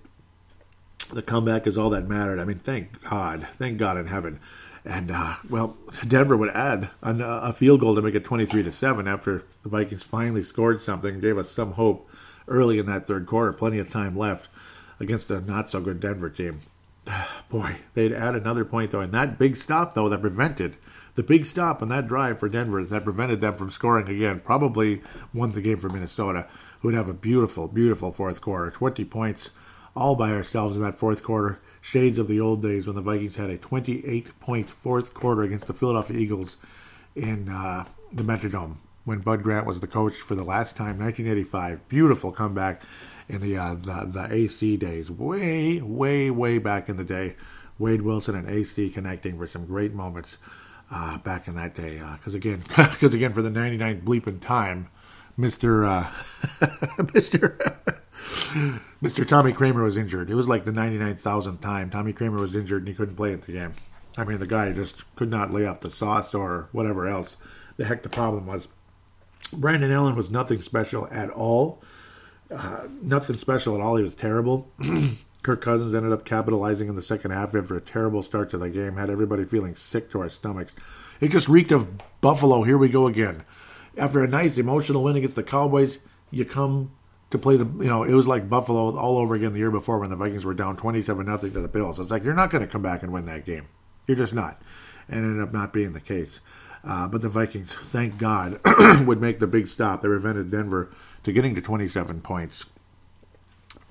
the 1.12 1.22
comeback 1.22 1.66
is 1.66 1.79
all 1.79 1.90
that 1.90 2.09
mattered. 2.09 2.38
I 2.38 2.44
mean, 2.44 2.59
thank 2.59 3.02
God, 3.02 3.46
thank 3.59 3.79
God 3.79 3.96
in 3.96 4.07
heaven. 4.07 4.40
And 4.85 5.11
uh, 5.11 5.35
well, 5.48 5.76
Denver 6.07 6.37
would 6.37 6.50
add 6.50 6.90
a, 7.02 7.16
a 7.20 7.52
field 7.52 7.81
goal 7.81 7.96
to 7.96 8.02
make 8.02 8.14
it 8.14 8.24
twenty-three 8.24 8.62
to 8.62 8.72
seven 8.72 9.09
after 9.09 9.42
the 9.62 9.68
Vikings 9.68 10.05
finally 10.05 10.44
scored 10.44 10.81
something, 10.81 11.20
gave 11.20 11.38
us 11.38 11.50
some 11.50 11.72
hope 11.72 12.09
early 12.46 12.79
in 12.79 12.87
that 12.87 13.07
third 13.07 13.26
quarter. 13.26 13.52
Plenty 13.52 13.81
of 13.81 13.90
time 13.90 14.16
left 14.16 14.48
against 15.00 15.31
a 15.31 15.40
not 15.40 15.70
so 15.70 15.81
good 15.81 15.98
Denver 15.98 16.31
team. 16.31 16.61
boy, 17.50 17.76
they'd 17.94 18.12
add 18.12 18.37
another 18.37 18.64
point 18.64 18.92
though, 18.92 19.00
and 19.00 19.12
that 19.12 19.38
big 19.38 19.57
stop 19.57 19.94
though 19.94 20.09
that 20.09 20.20
prevented 20.20 20.76
the 21.16 21.22
big 21.22 21.46
stop 21.46 21.83
on 21.83 21.88
that 21.88 22.07
drive 22.07 22.38
for 22.38 22.48
Denver 22.48 22.85
that 22.85 23.05
prevented 23.05 23.40
them 23.40 23.57
from 23.57 23.70
scoring 23.70 24.09
again. 24.09 24.40
Probably 24.40 25.02
won 25.35 25.52
the 25.52 25.62
game 25.62 25.79
for 25.79 25.88
Minnesota, 25.88 26.46
who 26.80 26.88
would 26.88 26.94
have 26.94 27.08
a 27.08 27.14
beautiful, 27.14 27.68
beautiful 27.68 28.12
fourth 28.12 28.40
quarter, 28.40 28.70
twenty 28.70 29.04
points 29.04 29.50
all 29.96 30.14
by 30.14 30.30
ourselves 30.30 30.76
in 30.76 30.82
that 30.82 30.98
fourth 30.98 31.22
quarter. 31.22 31.58
Shades 31.80 32.18
of 32.18 32.28
the 32.28 32.40
old 32.40 32.62
days 32.62 32.86
when 32.86 32.96
the 32.96 33.02
Vikings 33.02 33.36
had 33.36 33.48
a 33.48 33.56
28 33.56 34.38
point 34.40 34.68
fourth 34.68 35.14
quarter 35.14 35.42
against 35.42 35.66
the 35.66 35.72
Philadelphia 35.72 36.18
Eagles 36.18 36.56
in 37.14 37.48
uh, 37.48 37.84
the 38.12 38.22
Metrodome 38.22 38.76
when 39.04 39.20
Bud 39.20 39.42
Grant 39.42 39.66
was 39.66 39.80
the 39.80 39.86
coach 39.86 40.16
for 40.16 40.34
the 40.34 40.42
last 40.42 40.76
time, 40.76 40.98
1985. 40.98 41.88
Beautiful 41.88 42.32
comeback 42.32 42.82
in 43.28 43.40
the, 43.40 43.56
uh, 43.56 43.74
the 43.74 44.06
the 44.06 44.28
AC 44.30 44.76
days, 44.76 45.10
way, 45.10 45.80
way, 45.80 46.30
way 46.30 46.58
back 46.58 46.88
in 46.88 46.96
the 46.96 47.04
day. 47.04 47.36
Wade 47.78 48.02
Wilson 48.02 48.34
and 48.34 48.48
AC 48.48 48.90
connecting 48.90 49.38
for 49.38 49.46
some 49.46 49.66
great 49.66 49.92
moments 49.92 50.38
uh, 50.90 51.18
back 51.18 51.46
in 51.46 51.54
that 51.56 51.74
day. 51.74 52.00
Because 52.16 52.34
uh, 52.34 52.38
again, 52.38 52.62
because 52.68 53.14
again, 53.14 53.32
for 53.32 53.42
the 53.42 53.50
99th 53.50 54.02
bleeping 54.02 54.40
time, 54.40 54.88
Mister 55.37 55.85
uh, 55.85 56.11
Mister 57.14 57.59
Mister 59.01 59.25
Tommy 59.25 59.53
Kramer 59.53 59.83
was 59.83 59.96
injured. 59.96 60.31
It 60.31 60.35
was 60.35 60.49
like 60.49 60.64
the 60.64 60.72
99,000th 60.72 61.61
time 61.61 61.90
Tommy 61.90 62.12
Kramer 62.12 62.40
was 62.40 62.55
injured 62.55 62.83
and 62.83 62.88
he 62.88 62.94
couldn't 62.94 63.16
play 63.16 63.33
at 63.33 63.42
the 63.42 63.53
game. 63.53 63.75
I 64.16 64.25
mean, 64.25 64.38
the 64.38 64.46
guy 64.46 64.72
just 64.72 65.05
could 65.14 65.31
not 65.31 65.51
lay 65.51 65.66
off 65.66 65.81
the 65.81 65.90
sauce 65.90 66.33
or 66.33 66.68
whatever 66.72 67.07
else. 67.07 67.37
The 67.77 67.85
heck 67.85 68.03
the 68.03 68.09
problem 68.09 68.46
was. 68.46 68.68
Brandon 69.53 69.92
Allen 69.92 70.16
was 70.16 70.31
nothing 70.31 70.62
special 70.62 71.07
at 71.11 71.31
all. 71.31 71.83
Uh, 72.51 72.88
nothing 73.03 73.37
special 73.37 73.75
at 73.75 73.81
all. 73.81 73.96
He 73.96 74.03
was 74.03 74.14
terrible. 74.14 74.68
Kirk 75.42 75.61
Cousins 75.61 75.94
ended 75.94 76.12
up 76.12 76.25
capitalizing 76.25 76.88
in 76.88 76.96
the 76.96 77.03
second 77.03 77.31
half 77.31 77.55
after 77.55 77.77
a 77.77 77.81
terrible 77.81 78.22
start 78.22 78.51
to 78.51 78.59
the 78.59 78.68
game. 78.68 78.96
Had 78.96 79.11
everybody 79.11 79.44
feeling 79.44 79.77
sick 79.77 80.11
to 80.11 80.20
our 80.20 80.29
stomachs. 80.29 80.75
It 81.20 81.29
just 81.29 81.49
reeked 81.49 81.70
of 81.70 81.87
Buffalo. 82.20 82.64
Here 82.64 82.79
we 82.79 82.88
go 82.88 83.07
again. 83.07 83.44
After 83.96 84.22
a 84.22 84.28
nice 84.28 84.59
emotional 84.59 85.02
win 85.02 85.16
against 85.16 85.37
the 85.37 85.42
Cowboys, 85.42 85.98
you 86.30 86.44
come 86.44 86.92
to 87.30 87.38
play 87.38 87.56
the. 87.56 87.64
You 87.64 87.88
know, 87.88 88.02
it 88.02 88.12
was 88.12 88.26
like 88.26 88.48
Buffalo 88.48 88.96
all 88.96 89.18
over 89.18 89.35
again 89.35 89.52
the 89.52 89.59
year 89.59 89.70
before 89.70 89.98
when 89.98 90.11
the 90.11 90.16
Vikings 90.16 90.44
were 90.44 90.54
down 90.54 90.76
twenty-seven 90.76 91.26
nothing 91.26 91.52
to 91.52 91.61
the 91.61 91.68
Bills. 91.68 91.98
It's 91.98 92.11
like 92.11 92.24
you're 92.24 92.35
not 92.35 92.50
going 92.50 92.62
to 92.64 92.70
come 92.70 92.82
back 92.82 93.02
and 93.02 93.12
win 93.12 93.26
that 93.26 93.44
game. 93.44 93.68
You're 94.06 94.16
just 94.16 94.35
not, 94.35 94.61
and 95.09 95.24
ended 95.24 95.42
up 95.42 95.52
not 95.52 95.72
being 95.72 95.92
the 95.92 96.00
case. 96.00 96.40
Uh, 96.85 97.09
but 97.09 97.20
the 97.20 97.28
Vikings, 97.28 97.74
thank 97.74 98.16
God, 98.16 98.61
would 99.06 99.20
make 99.20 99.40
the 99.40 99.48
big 99.48 99.66
stop. 99.66 100.02
They 100.02 100.09
prevented 100.09 100.52
Denver 100.52 100.88
to 101.24 101.32
getting 101.32 101.56
to 101.56 101.61
27 101.61 102.20
points. 102.20 102.66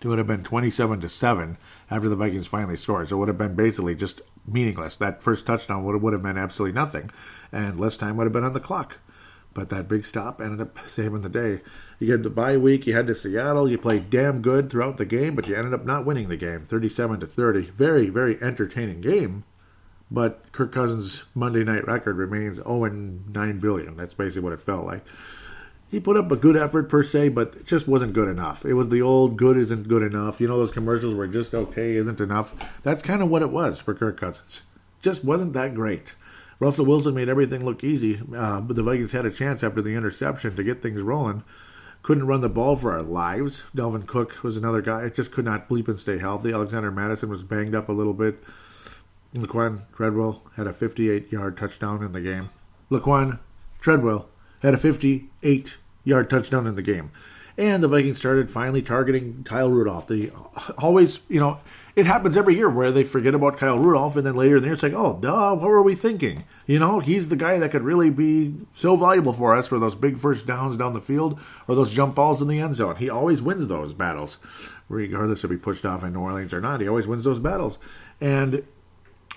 It 0.02 0.08
would 0.08 0.18
have 0.18 0.28
been 0.28 0.44
27 0.44 1.02
to 1.02 1.10
7 1.10 1.58
after 1.92 2.08
the 2.08 2.16
Vikings 2.16 2.48
finally 2.48 2.78
scored. 2.78 3.10
So 3.10 3.18
it 3.18 3.20
would 3.20 3.28
have 3.28 3.38
been 3.38 3.56
basically 3.56 3.96
just 3.96 4.22
meaningless. 4.48 4.96
That 4.96 5.22
first 5.22 5.46
touchdown 5.46 5.84
would 5.84 5.94
have, 5.94 6.02
would 6.04 6.14
have 6.14 6.24
been 6.24 6.38
absolutely 6.38 6.74
nothing, 6.74 7.12
and 7.52 7.78
less 7.78 7.98
time 7.98 8.16
would 8.16 8.26
have 8.26 8.34
been 8.34 8.46
on 8.46 8.54
the 8.54 8.60
clock. 8.62 9.00
But 9.56 9.70
that 9.70 9.88
big 9.88 10.06
stop 10.06 10.42
ended 10.42 10.62
up 10.62 10.78
saving 10.88 11.22
the 11.22 11.30
day. 11.30 11.62
You 11.98 12.08
get 12.08 12.22
the 12.22 12.30
bye 12.30 12.58
week, 12.58 12.86
you 12.86 12.94
head 12.94 13.08
to 13.08 13.16
Seattle, 13.16 13.72
you 13.72 13.80
played 13.80 14.12
damn 14.12 14.44
good 14.44 14.70
throughout 14.70 14.98
the 14.98 15.06
game, 15.06 15.34
but 15.34 15.48
you 15.48 15.56
ended 15.56 15.74
up 15.74 15.86
not 15.86 16.06
winning 16.06 16.28
the 16.28 16.38
game, 16.38 16.66
37 16.66 17.22
to 17.22 17.26
30. 17.26 17.72
Very, 17.72 18.10
very 18.10 18.40
entertaining 18.44 19.02
game. 19.02 19.46
But 20.12 20.52
Kirk 20.52 20.74
Cousins' 20.74 21.24
Monday 21.34 21.64
night 21.64 21.88
record 21.88 22.18
remains 22.18 22.58
0 22.58 22.84
and 22.84 23.34
9 23.34 23.60
billion. 23.60 23.96
That's 23.96 24.14
basically 24.14 24.42
what 24.42 24.54
it 24.54 24.62
felt 24.62 24.86
like. 24.86 25.04
He 25.90 26.00
put 26.02 26.18
up 26.18 26.30
a 26.32 26.36
good 26.36 26.58
effort 26.58 26.90
per 26.90 27.04
se, 27.04 27.30
but 27.30 27.56
it 27.56 27.66
just 27.66 27.88
wasn't 27.88 28.14
good 28.14 28.28
enough. 28.28 28.66
It 28.66 28.74
was 28.74 28.90
the 28.90 29.02
old 29.02 29.38
good 29.38 29.58
isn't 29.58 29.88
good 29.88 30.04
enough. 30.04 30.42
You 30.42 30.50
know 30.50 30.58
those 30.58 30.72
commercials 30.72 31.14
were 31.14 31.28
just 31.28 31.54
okay 31.54 31.96
isn't 31.96 32.20
enough. 32.20 32.82
That's 32.84 33.02
kind 33.02 33.22
of 33.22 33.30
what 33.30 33.42
it 33.42 33.52
was 33.52 33.80
for 33.80 33.94
Kirk 33.94 34.20
Cousins. 34.20 34.62
Just 35.02 35.24
wasn't 35.24 35.54
that 35.54 35.74
great. 35.74 36.14
Russell 36.60 36.86
Wilson 36.86 37.14
made 37.14 37.30
everything 37.30 37.66
look 37.66 37.84
easy, 37.84 38.22
uh, 38.36 38.62
but 38.62 38.76
the 38.76 38.84
Vikings 38.84 39.12
had 39.12 39.26
a 39.26 39.32
chance 39.32 39.64
after 39.64 39.82
the 39.82 39.96
interception 39.96 40.56
to 40.56 40.64
get 40.64 40.82
things 40.82 41.02
rolling. 41.02 41.44
Couldn't 42.02 42.28
run 42.28 42.42
the 42.42 42.50
ball 42.50 42.76
for 42.76 42.94
our 42.94 43.02
lives. 43.02 43.64
Dalvin 43.76 44.06
Cook 44.06 44.44
was 44.44 44.56
another 44.56 44.82
guy. 44.82 45.04
It 45.06 45.16
just 45.16 45.32
could 45.32 45.46
not 45.46 45.68
bleep 45.68 45.88
and 45.88 46.00
stay 46.00 46.20
healthy. 46.20 46.54
Alexander 46.54 46.92
Mattison 46.92 47.30
was 47.30 47.44
banged 47.44 47.74
up 47.76 47.90
a 47.90 47.94
little 47.94 48.14
bit. 48.14 48.44
Laquan 49.34 49.82
Treadwell 49.94 50.44
had 50.56 50.68
a 50.68 50.74
58 50.74 51.32
yard 51.32 51.58
touchdown 51.58 52.04
in 52.04 52.12
the 52.12 52.22
game. 52.22 52.50
Laquan 52.90 53.40
Treadwell 53.82 54.30
had 54.62 54.74
a 54.74 54.78
58 54.78 55.74
yard 56.04 56.30
touchdown 56.30 56.68
in 56.68 56.76
the 56.76 56.82
game. 56.82 57.12
And 57.58 57.82
the 57.82 57.88
Vikings 57.88 58.18
started 58.18 58.52
finally 58.52 58.82
targeting 58.82 59.46
Kyle 59.46 59.72
Rudolph. 59.72 60.08
They 60.08 60.30
always, 60.78 61.20
you 61.30 61.40
know, 61.40 61.60
it 61.96 62.06
happens 62.06 62.36
every 62.36 62.56
year 62.56 62.70
where 62.70 62.92
they 62.92 63.04
forget 63.04 63.34
about 63.34 63.58
Kyle 63.58 63.80
Rudolph, 63.80 64.18
and 64.18 64.26
then 64.26 64.36
later 64.36 64.58
in 64.58 64.62
the 64.62 64.68
year 64.68 64.74
it's 64.74 64.84
like, 64.84 64.94
oh, 64.94 65.18
duh, 65.18 65.56
what 65.56 65.70
were 65.70 65.82
we 65.82 65.96
thinking? 65.96 66.44
You 66.68 66.80
know, 66.80 67.00
he's 67.00 67.30
the 67.30 67.38
guy 67.38 67.58
that 67.60 67.72
could 67.72 67.84
really 67.84 68.10
be 68.10 68.56
so 68.74 68.98
valuable 68.98 69.32
for 69.32 69.56
us 69.56 69.70
for 69.70 69.80
those 69.80 69.96
big 69.96 70.20
first 70.20 70.46
downs 70.46 70.76
down 70.76 70.92
the 70.92 71.00
field 71.00 71.40
or 71.70 71.76
those 71.76 71.94
jump 71.94 72.16
balls 72.16 72.42
in 72.42 72.50
the 72.50 72.60
end 72.60 72.76
zone. 72.76 72.98
He 72.98 73.10
always 73.10 73.42
wins 73.42 73.68
those 73.68 73.94
battles, 73.94 74.38
regardless 74.90 75.46
if 75.46 75.50
he 75.50 75.56
pushed 75.56 75.86
off 75.86 76.04
in 76.04 76.12
New 76.12 76.20
Orleans 76.20 76.54
or 76.54 76.60
not. 76.60 76.82
He 76.82 76.90
always 76.90 77.08
wins 77.08 77.24
those 77.24 77.40
battles. 77.40 77.78
And 78.20 78.66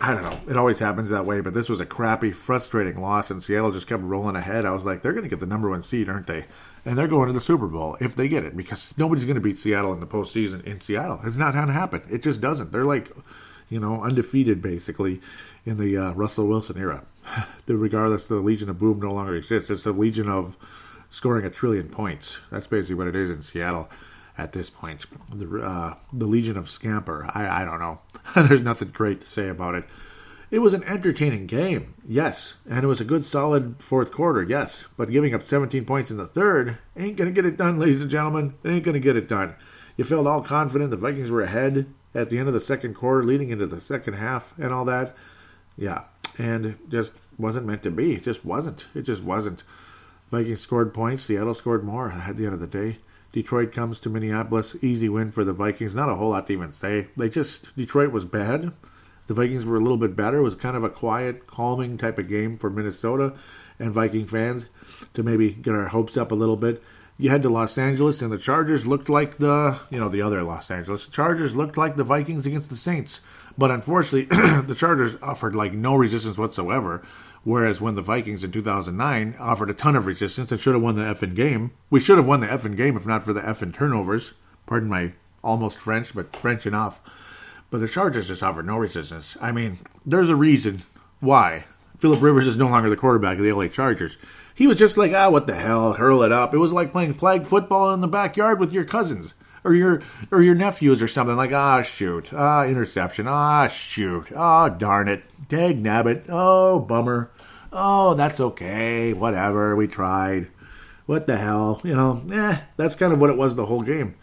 I 0.01 0.15
don't 0.15 0.23
know. 0.23 0.41
It 0.49 0.57
always 0.57 0.79
happens 0.79 1.11
that 1.11 1.27
way, 1.27 1.41
but 1.41 1.55
this 1.55 1.69
was 1.69 1.81
a 1.81 1.87
crappy, 1.87 2.31
frustrating 2.31 3.01
loss, 3.01 3.31
and 3.31 3.43
Seattle 3.43 3.73
just 3.73 3.89
kept 3.89 4.03
rolling 4.03 4.37
ahead. 4.37 4.65
I 4.65 4.73
was 4.73 4.85
like, 4.85 5.03
they're 5.03 5.13
going 5.13 5.25
to 5.25 5.31
get 5.31 5.41
the 5.41 5.47
number 5.47 5.71
one 5.71 5.83
seed, 5.83 6.09
aren't 6.09 6.29
they? 6.29 6.45
And 6.85 6.97
they're 6.97 7.09
going 7.09 7.27
to 7.27 7.33
the 7.33 7.41
Super 7.41 7.67
Bowl 7.67 7.97
if 8.01 8.15
they 8.15 8.29
get 8.29 8.45
it, 8.45 8.57
because 8.57 8.93
nobody's 8.97 9.25
going 9.25 9.35
to 9.35 9.41
beat 9.41 9.59
Seattle 9.59 9.93
in 9.93 10.01
the 10.01 10.07
postseason 10.07 10.65
in 10.65 10.81
Seattle. 10.81 11.21
It's 11.25 11.37
not 11.37 11.55
going 11.55 11.67
to 11.67 11.73
happen. 11.73 12.03
It 12.11 12.23
just 12.23 12.41
doesn't. 12.41 12.73
They're 12.73 12.85
like, 12.85 13.11
you 13.69 13.81
know, 13.81 14.03
undefeated 14.03 14.63
basically 14.63 15.21
in 15.67 15.79
the 15.79 15.97
uh, 15.97 16.13
Russell 16.13 16.47
Wilson 16.47 16.79
era. 16.79 17.05
Regardless, 17.67 18.27
the 18.27 18.37
Legion 18.37 18.71
of 18.71 18.79
Boom 18.79 19.01
no 19.01 19.11
longer 19.11 19.35
exists. 19.35 19.71
It's 19.71 19.83
the 19.83 19.93
Legion 19.93 20.29
of 20.29 20.57
scoring 21.11 21.45
a 21.45 21.51
trillion 21.51 21.89
points. 21.89 22.39
That's 22.51 22.67
basically 22.67 22.97
what 22.97 23.09
it 23.09 23.17
is 23.17 23.31
in 23.31 23.43
Seattle 23.43 23.91
at 24.37 24.53
this 24.53 24.71
point. 24.71 25.05
The 25.33 25.61
uh, 25.61 25.95
the 26.13 26.27
Legion 26.27 26.57
of 26.57 26.69
Scamper. 26.69 27.29
I, 27.35 27.63
I 27.63 27.65
don't 27.65 27.81
know. 27.81 28.01
There's 28.47 28.63
nothing 28.63 28.89
great 28.89 29.21
to 29.21 29.27
say 29.27 29.49
about 29.49 29.75
it. 29.75 29.85
It 30.51 30.61
was 30.61 30.73
an 30.73 30.85
entertaining 30.85 31.47
game, 31.47 31.95
yes, 32.07 32.55
and 32.69 32.83
it 32.83 32.87
was 32.87 33.03
a 33.03 33.05
good 33.05 33.27
solid 33.27 33.83
fourth 33.83 34.11
quarter, 34.11 34.43
yes. 34.43 34.87
But 34.97 35.11
giving 35.11 35.35
up 35.35 35.47
17 35.47 35.85
points 35.85 36.11
in 36.11 36.17
the 36.17 36.27
third 36.27 36.79
ain't 36.97 37.17
gonna 37.17 37.33
get 37.33 37.45
it 37.45 37.59
done, 37.59 37.79
ladies 37.79 38.01
and 38.01 38.11
gentlemen. 38.11 38.55
Ain't 38.65 38.85
gonna 38.85 38.99
get 38.99 39.17
it 39.17 39.29
done. 39.29 39.55
You 39.99 40.05
felt 40.05 40.27
all 40.27 40.43
confident 40.43 40.91
the 40.91 40.97
Vikings 40.97 41.31
were 41.31 41.43
ahead 41.43 41.93
at 42.15 42.31
the 42.31 42.39
end 42.39 42.49
of 42.49 42.55
the 42.55 42.61
second 42.63 42.95
quarter, 42.95 43.23
leading 43.23 43.51
into 43.51 43.67
the 43.67 43.81
second 43.81 44.15
half, 44.15 44.55
and 44.59 44.73
all 44.73 44.87
that. 44.87 45.15
Yeah, 45.77 46.05
and 46.39 46.79
just 46.89 47.13
wasn't 47.37 47.67
meant 47.67 47.83
to 47.83 47.91
be. 47.91 48.15
It 48.15 48.25
just 48.25 48.43
wasn't. 48.43 48.87
It 48.95 49.03
just 49.03 49.23
wasn't. 49.23 49.65
Vikings 50.31 50.61
scored 50.61 50.95
points. 50.95 51.25
Seattle 51.25 51.55
scored 51.55 51.85
more 51.85 52.13
at 52.13 52.39
the 52.39 52.47
end 52.47 52.55
of 52.55 52.61
the 52.61 52.67
day. 52.67 52.97
Detroit 53.33 53.71
comes 53.71 54.01
to 54.01 54.09
Minneapolis. 54.09 54.77
Easy 54.81 55.11
win 55.11 55.31
for 55.31 55.45
the 55.45 55.53
Vikings. 55.53 55.95
Not 55.95 56.09
a 56.09 56.15
whole 56.15 56.31
lot 56.31 56.47
to 56.47 56.55
even 56.55 56.73
say. 56.73 57.09
They 57.19 57.29
just 57.29 57.77
Detroit 57.77 58.13
was 58.13 58.25
bad. 58.25 58.73
The 59.29 59.35
Vikings 59.35 59.65
were 59.65 59.77
a 59.77 59.81
little 59.81 59.99
bit 59.99 60.17
better. 60.17 60.39
It 60.39 60.43
was 60.43 60.57
kind 60.57 60.77
of 60.77 60.83
a 60.83 60.89
quiet, 60.89 61.47
calming 61.47 61.99
type 61.99 62.19
of 62.19 62.29
game 62.29 62.59
for 62.59 62.71
Minnesota 62.71 63.35
and 63.79 63.93
Viking 63.93 64.27
fans 64.27 64.67
to 65.15 65.23
maybe 65.23 65.53
get 65.53 65.75
our 65.75 65.89
hopes 65.89 66.17
up 66.17 66.33
a 66.33 66.35
little 66.35 66.57
bit. 66.57 66.83
You 67.19 67.31
head 67.31 67.43
to 67.43 67.49
Los 67.49 67.77
Angeles, 67.77 68.23
and 68.23 68.33
the 68.33 68.39
Chargers 68.39 68.87
looked 68.87 69.09
like 69.09 69.39
the, 69.39 69.81
you 69.91 69.99
know, 69.99 70.09
the 70.09 70.23
other 70.23 70.43
Los 70.43 70.71
Angeles. 70.71 71.05
The 71.05 71.11
Chargers 71.11 71.55
looked 71.55 71.77
like 71.77 71.97
the 71.97 72.05
Vikings 72.05 72.47
against 72.47 72.71
the 72.71 72.77
Saints. 72.77 73.21
But 73.59 73.71
unfortunately, 73.71 74.25
the 74.63 74.77
Chargers 74.77 75.17
offered 75.21 75.55
like 75.55 75.73
no 75.73 75.97
resistance 75.97 76.39
whatsoever. 76.39 77.03
Whereas 77.45 77.81
when 77.81 77.97
the 77.97 78.03
Vikings 78.03 78.45
in 78.45 78.53
2009 78.53 79.37
offered 79.39 79.69
a 79.69 79.75
ton 79.75 79.97
of 79.97 80.07
resistance 80.07 80.53
and 80.53 80.61
should 80.61 80.75
have 80.75 80.83
won 80.83 80.95
the 80.95 81.03
effing 81.03 81.35
game, 81.35 81.73
we 81.91 82.01
should 82.01 82.19
have 82.19 82.27
won 82.27 82.41
the 82.41 82.47
effing 82.47 82.77
game 82.77 82.97
if 82.97 83.05
not 83.05 83.25
for 83.25 83.33
the 83.33 83.41
effing 83.41 83.75
turnovers. 83.75 84.33
Pardon 84.65 84.89
my 84.89 85.13
almost 85.43 85.77
French, 85.77 86.15
but 86.15 86.35
French 86.35 86.67
enough. 86.67 87.03
But 87.71 87.79
the 87.79 87.89
Chargers 87.89 88.29
just 88.29 88.43
offered 88.43 88.67
no 88.67 88.79
resistance. 88.79 89.37
I 89.41 89.53
mean, 89.53 89.79
there's 90.07 90.31
a 90.31 90.37
reason 90.37 90.83
why 91.21 91.65
Philip 91.99 92.23
Rivers 92.23 92.47
is 92.47 92.57
no 92.57 92.69
longer 92.69 92.89
the 92.89 92.97
quarterback 92.97 93.39
of 93.39 93.45
the 93.45 93.53
LA 93.53 93.69
Chargers. 93.69 94.17
He 94.55 94.67
was 94.67 94.79
just 94.79 94.97
like, 94.97 95.13
ah, 95.13 95.31
what 95.31 95.47
the 95.47 95.55
hell, 95.55 95.95
hurl 95.95 96.23
it 96.23 96.33
up. 96.33 96.55
It 96.55 96.59
was 96.59 96.73
like 96.73 96.93
playing 96.93 97.15
flag 97.15 97.47
football 97.47 97.93
in 97.93 98.01
the 98.01 98.09
backyard 98.09 98.59
with 98.59 98.73
your 98.73 98.85
cousins 98.85 99.35
or 99.65 99.75
your 99.75 100.03
or 100.31 100.43
your 100.43 100.55
nephews 100.55 101.03
or 101.03 101.09
something 101.09 101.37
like 101.37 101.53
ah 101.53 101.83
shoot. 101.83 102.33
Ah 102.33 102.65
interception. 102.65 103.27
Ah 103.29 103.67
shoot. 103.67 104.33
Ah 104.35 104.69
darn 104.69 105.09
it. 105.09 105.25
Dag 105.49 105.83
nabbit 105.83 106.25
oh 106.29 106.81
bummer. 106.81 107.31
Oh 107.73 108.15
that's 108.15 108.41
okay. 108.41 109.13
Whatever. 109.13 109.77
We 109.77 109.87
tried. 109.87 110.49
What 111.07 111.27
the 111.27 111.37
hell? 111.37 111.81
You 111.85 111.95
know 111.95 112.23
eh 112.33 112.63
that's 112.77 112.95
kind 112.95 113.13
of 113.13 113.21
what 113.21 113.31
it 113.31 113.37
was 113.37 113.55
the 113.55 113.67
whole 113.67 113.83
game. 113.83 114.15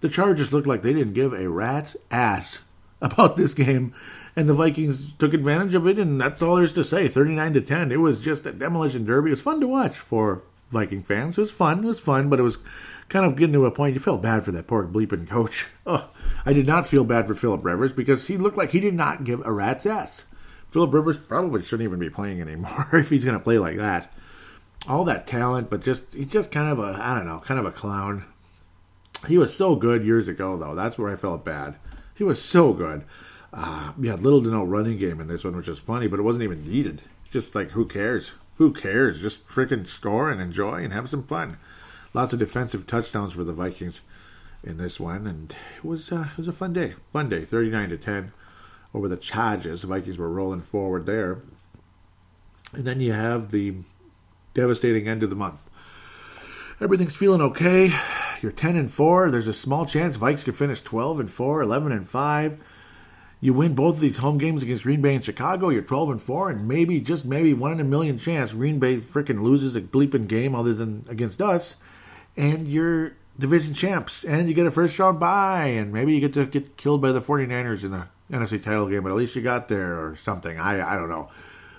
The 0.00 0.08
Chargers 0.08 0.52
looked 0.52 0.66
like 0.66 0.82
they 0.82 0.92
didn't 0.92 1.14
give 1.14 1.32
a 1.32 1.48
rat's 1.48 1.96
ass 2.10 2.60
about 3.04 3.36
this 3.36 3.54
game 3.54 3.92
and 4.34 4.48
the 4.48 4.54
Vikings 4.54 5.12
took 5.18 5.34
advantage 5.34 5.74
of 5.74 5.86
it 5.86 5.98
and 5.98 6.20
that's 6.20 6.42
all 6.42 6.56
there's 6.56 6.72
to 6.72 6.84
say 6.84 7.06
39 7.06 7.54
to 7.54 7.60
10 7.60 7.92
it 7.92 8.00
was 8.00 8.18
just 8.18 8.46
a 8.46 8.52
demolition 8.52 9.04
derby 9.04 9.30
it 9.30 9.32
was 9.32 9.42
fun 9.42 9.60
to 9.60 9.68
watch 9.68 9.96
for 9.96 10.42
Viking 10.70 11.02
fans 11.02 11.36
it 11.36 11.42
was 11.42 11.50
fun 11.50 11.84
it 11.84 11.86
was 11.86 12.00
fun 12.00 12.28
but 12.28 12.40
it 12.40 12.42
was 12.42 12.58
kind 13.08 13.24
of 13.24 13.36
getting 13.36 13.52
to 13.52 13.66
a 13.66 13.70
point 13.70 13.94
you 13.94 14.00
felt 14.00 14.22
bad 14.22 14.44
for 14.44 14.52
that 14.52 14.66
poor 14.66 14.86
bleeping 14.86 15.28
coach. 15.28 15.68
Oh, 15.86 16.08
I 16.46 16.54
did 16.54 16.66
not 16.66 16.86
feel 16.86 17.04
bad 17.04 17.26
for 17.26 17.34
Philip 17.34 17.62
Rivers 17.62 17.92
because 17.92 18.26
he 18.26 18.38
looked 18.38 18.56
like 18.56 18.70
he 18.70 18.80
did 18.80 18.94
not 18.94 19.24
give 19.24 19.44
a 19.44 19.52
rat's 19.52 19.84
ass. 19.84 20.24
Philip 20.70 20.94
Rivers 20.94 21.18
probably 21.18 21.62
shouldn't 21.62 21.86
even 21.86 21.98
be 21.98 22.08
playing 22.08 22.40
anymore 22.40 22.88
if 22.94 23.10
he's 23.10 23.22
going 23.22 23.36
to 23.36 23.44
play 23.44 23.58
like 23.58 23.76
that. 23.76 24.10
All 24.88 25.04
that 25.04 25.26
talent, 25.26 25.68
but 25.68 25.82
just 25.82 26.02
he's 26.14 26.32
just 26.32 26.50
kind 26.50 26.70
of 26.70 26.78
a 26.78 26.98
I 26.98 27.14
don't 27.14 27.26
know, 27.26 27.40
kind 27.40 27.60
of 27.60 27.66
a 27.66 27.70
clown. 27.70 28.24
He 29.28 29.36
was 29.36 29.54
so 29.54 29.76
good 29.76 30.06
years 30.06 30.26
ago, 30.26 30.56
though. 30.56 30.74
That's 30.74 30.96
where 30.96 31.12
I 31.12 31.16
felt 31.16 31.44
bad. 31.44 31.76
He 32.14 32.24
was 32.24 32.42
so 32.42 32.72
good. 32.72 33.04
Uh, 33.52 33.92
had 34.04 34.22
little 34.22 34.42
to 34.42 34.50
no 34.50 34.64
running 34.64 34.98
game 34.98 35.20
in 35.20 35.28
this 35.28 35.44
one, 35.44 35.56
which 35.56 35.68
is 35.68 35.78
funny, 35.78 36.06
but 36.06 36.18
it 36.18 36.24
wasn't 36.24 36.44
even 36.44 36.68
needed. 36.68 37.02
Just 37.30 37.54
like 37.54 37.70
who 37.70 37.86
cares? 37.86 38.32
Who 38.56 38.72
cares? 38.72 39.20
Just 39.20 39.46
freaking 39.48 39.86
score 39.88 40.30
and 40.30 40.40
enjoy 40.40 40.82
and 40.82 40.92
have 40.92 41.08
some 41.08 41.24
fun 41.24 41.58
lots 42.14 42.32
of 42.32 42.38
defensive 42.38 42.86
touchdowns 42.86 43.32
for 43.32 43.44
the 43.44 43.52
Vikings 43.52 44.00
in 44.62 44.78
this 44.78 44.98
one, 44.98 45.26
and 45.26 45.54
it 45.76 45.84
was 45.84 46.10
uh, 46.10 46.28
it 46.32 46.38
was 46.38 46.48
a 46.48 46.52
fun 46.52 46.72
day. 46.72 46.94
Fun 47.12 47.28
day, 47.28 47.44
thirty 47.44 47.70
nine 47.70 47.90
to 47.90 47.98
ten 47.98 48.32
over 48.94 49.08
the 49.08 49.16
Chargers. 49.16 49.82
The 49.82 49.88
Vikings 49.88 50.16
were 50.16 50.30
rolling 50.30 50.62
forward 50.62 51.04
there, 51.04 51.42
and 52.72 52.84
then 52.84 53.00
you 53.00 53.12
have 53.12 53.50
the 53.50 53.74
devastating 54.54 55.06
end 55.06 55.22
of 55.22 55.30
the 55.30 55.36
month. 55.36 55.68
Everything's 56.80 57.16
feeling 57.16 57.42
okay. 57.42 57.92
You're 58.44 58.52
ten 58.52 58.76
and 58.76 58.90
four. 58.90 59.30
There's 59.30 59.48
a 59.48 59.54
small 59.54 59.86
chance 59.86 60.16
Vikes 60.16 60.44
could 60.44 60.56
finish 60.56 60.80
twelve 60.80 61.18
and 61.18 61.30
4, 61.30 61.62
11 61.62 61.90
and 61.90 62.08
five. 62.08 62.62
You 63.40 63.54
win 63.54 63.74
both 63.74 63.96
of 63.96 64.00
these 64.00 64.18
home 64.18 64.38
games 64.38 64.62
against 64.62 64.84
Green 64.84 65.00
Bay 65.02 65.14
and 65.14 65.24
Chicago. 65.24 65.68
You're 65.70 65.82
12 65.82 66.10
and 66.10 66.22
four, 66.22 66.50
and 66.50 66.68
maybe 66.68 67.00
just 67.00 67.24
maybe 67.24 67.52
one 67.54 67.72
in 67.72 67.80
a 67.80 67.84
million 67.84 68.18
chance 68.18 68.52
Green 68.52 68.78
Bay 68.78 68.98
freaking 68.98 69.40
loses 69.40 69.74
a 69.74 69.80
bleeping 69.80 70.28
game 70.28 70.54
other 70.54 70.72
than 70.72 71.04
against 71.08 71.42
us 71.42 71.76
and 72.36 72.68
you're 72.68 73.12
division 73.38 73.74
champs, 73.74 74.24
and 74.24 74.48
you 74.48 74.54
get 74.54 74.66
a 74.66 74.70
first 74.70 74.98
round 74.98 75.18
bye, 75.18 75.66
and 75.66 75.92
maybe 75.92 76.14
you 76.14 76.20
get 76.20 76.32
to 76.34 76.46
get 76.46 76.76
killed 76.76 77.02
by 77.02 77.12
the 77.12 77.20
49ers 77.20 77.82
in 77.82 77.90
the 77.90 78.06
NFC 78.30 78.62
title 78.62 78.88
game, 78.88 79.02
but 79.02 79.10
at 79.10 79.16
least 79.16 79.34
you 79.36 79.42
got 79.42 79.68
there 79.68 79.94
or 79.94 80.16
something. 80.16 80.58
I 80.58 80.94
I 80.94 80.96
don't 80.96 81.08
know. 81.08 81.28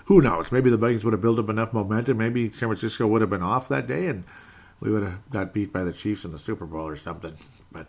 Who 0.06 0.20
knows? 0.20 0.52
Maybe 0.52 0.70
the 0.70 0.76
Vikings 0.76 1.04
would 1.04 1.12
have 1.12 1.20
built 1.20 1.38
up 1.38 1.48
enough 1.48 1.72
momentum. 1.72 2.18
Maybe 2.18 2.50
San 2.52 2.68
Francisco 2.68 3.06
would 3.06 3.22
have 3.22 3.30
been 3.30 3.42
off 3.42 3.68
that 3.68 3.86
day, 3.86 4.06
and 4.06 4.24
we 4.80 4.90
would 4.90 5.02
have 5.02 5.30
got 5.30 5.54
beat 5.54 5.72
by 5.72 5.84
the 5.84 5.92
Chiefs 5.92 6.24
in 6.24 6.32
the 6.32 6.38
Super 6.38 6.66
Bowl 6.66 6.86
or 6.86 6.96
something. 6.96 7.34
But 7.72 7.86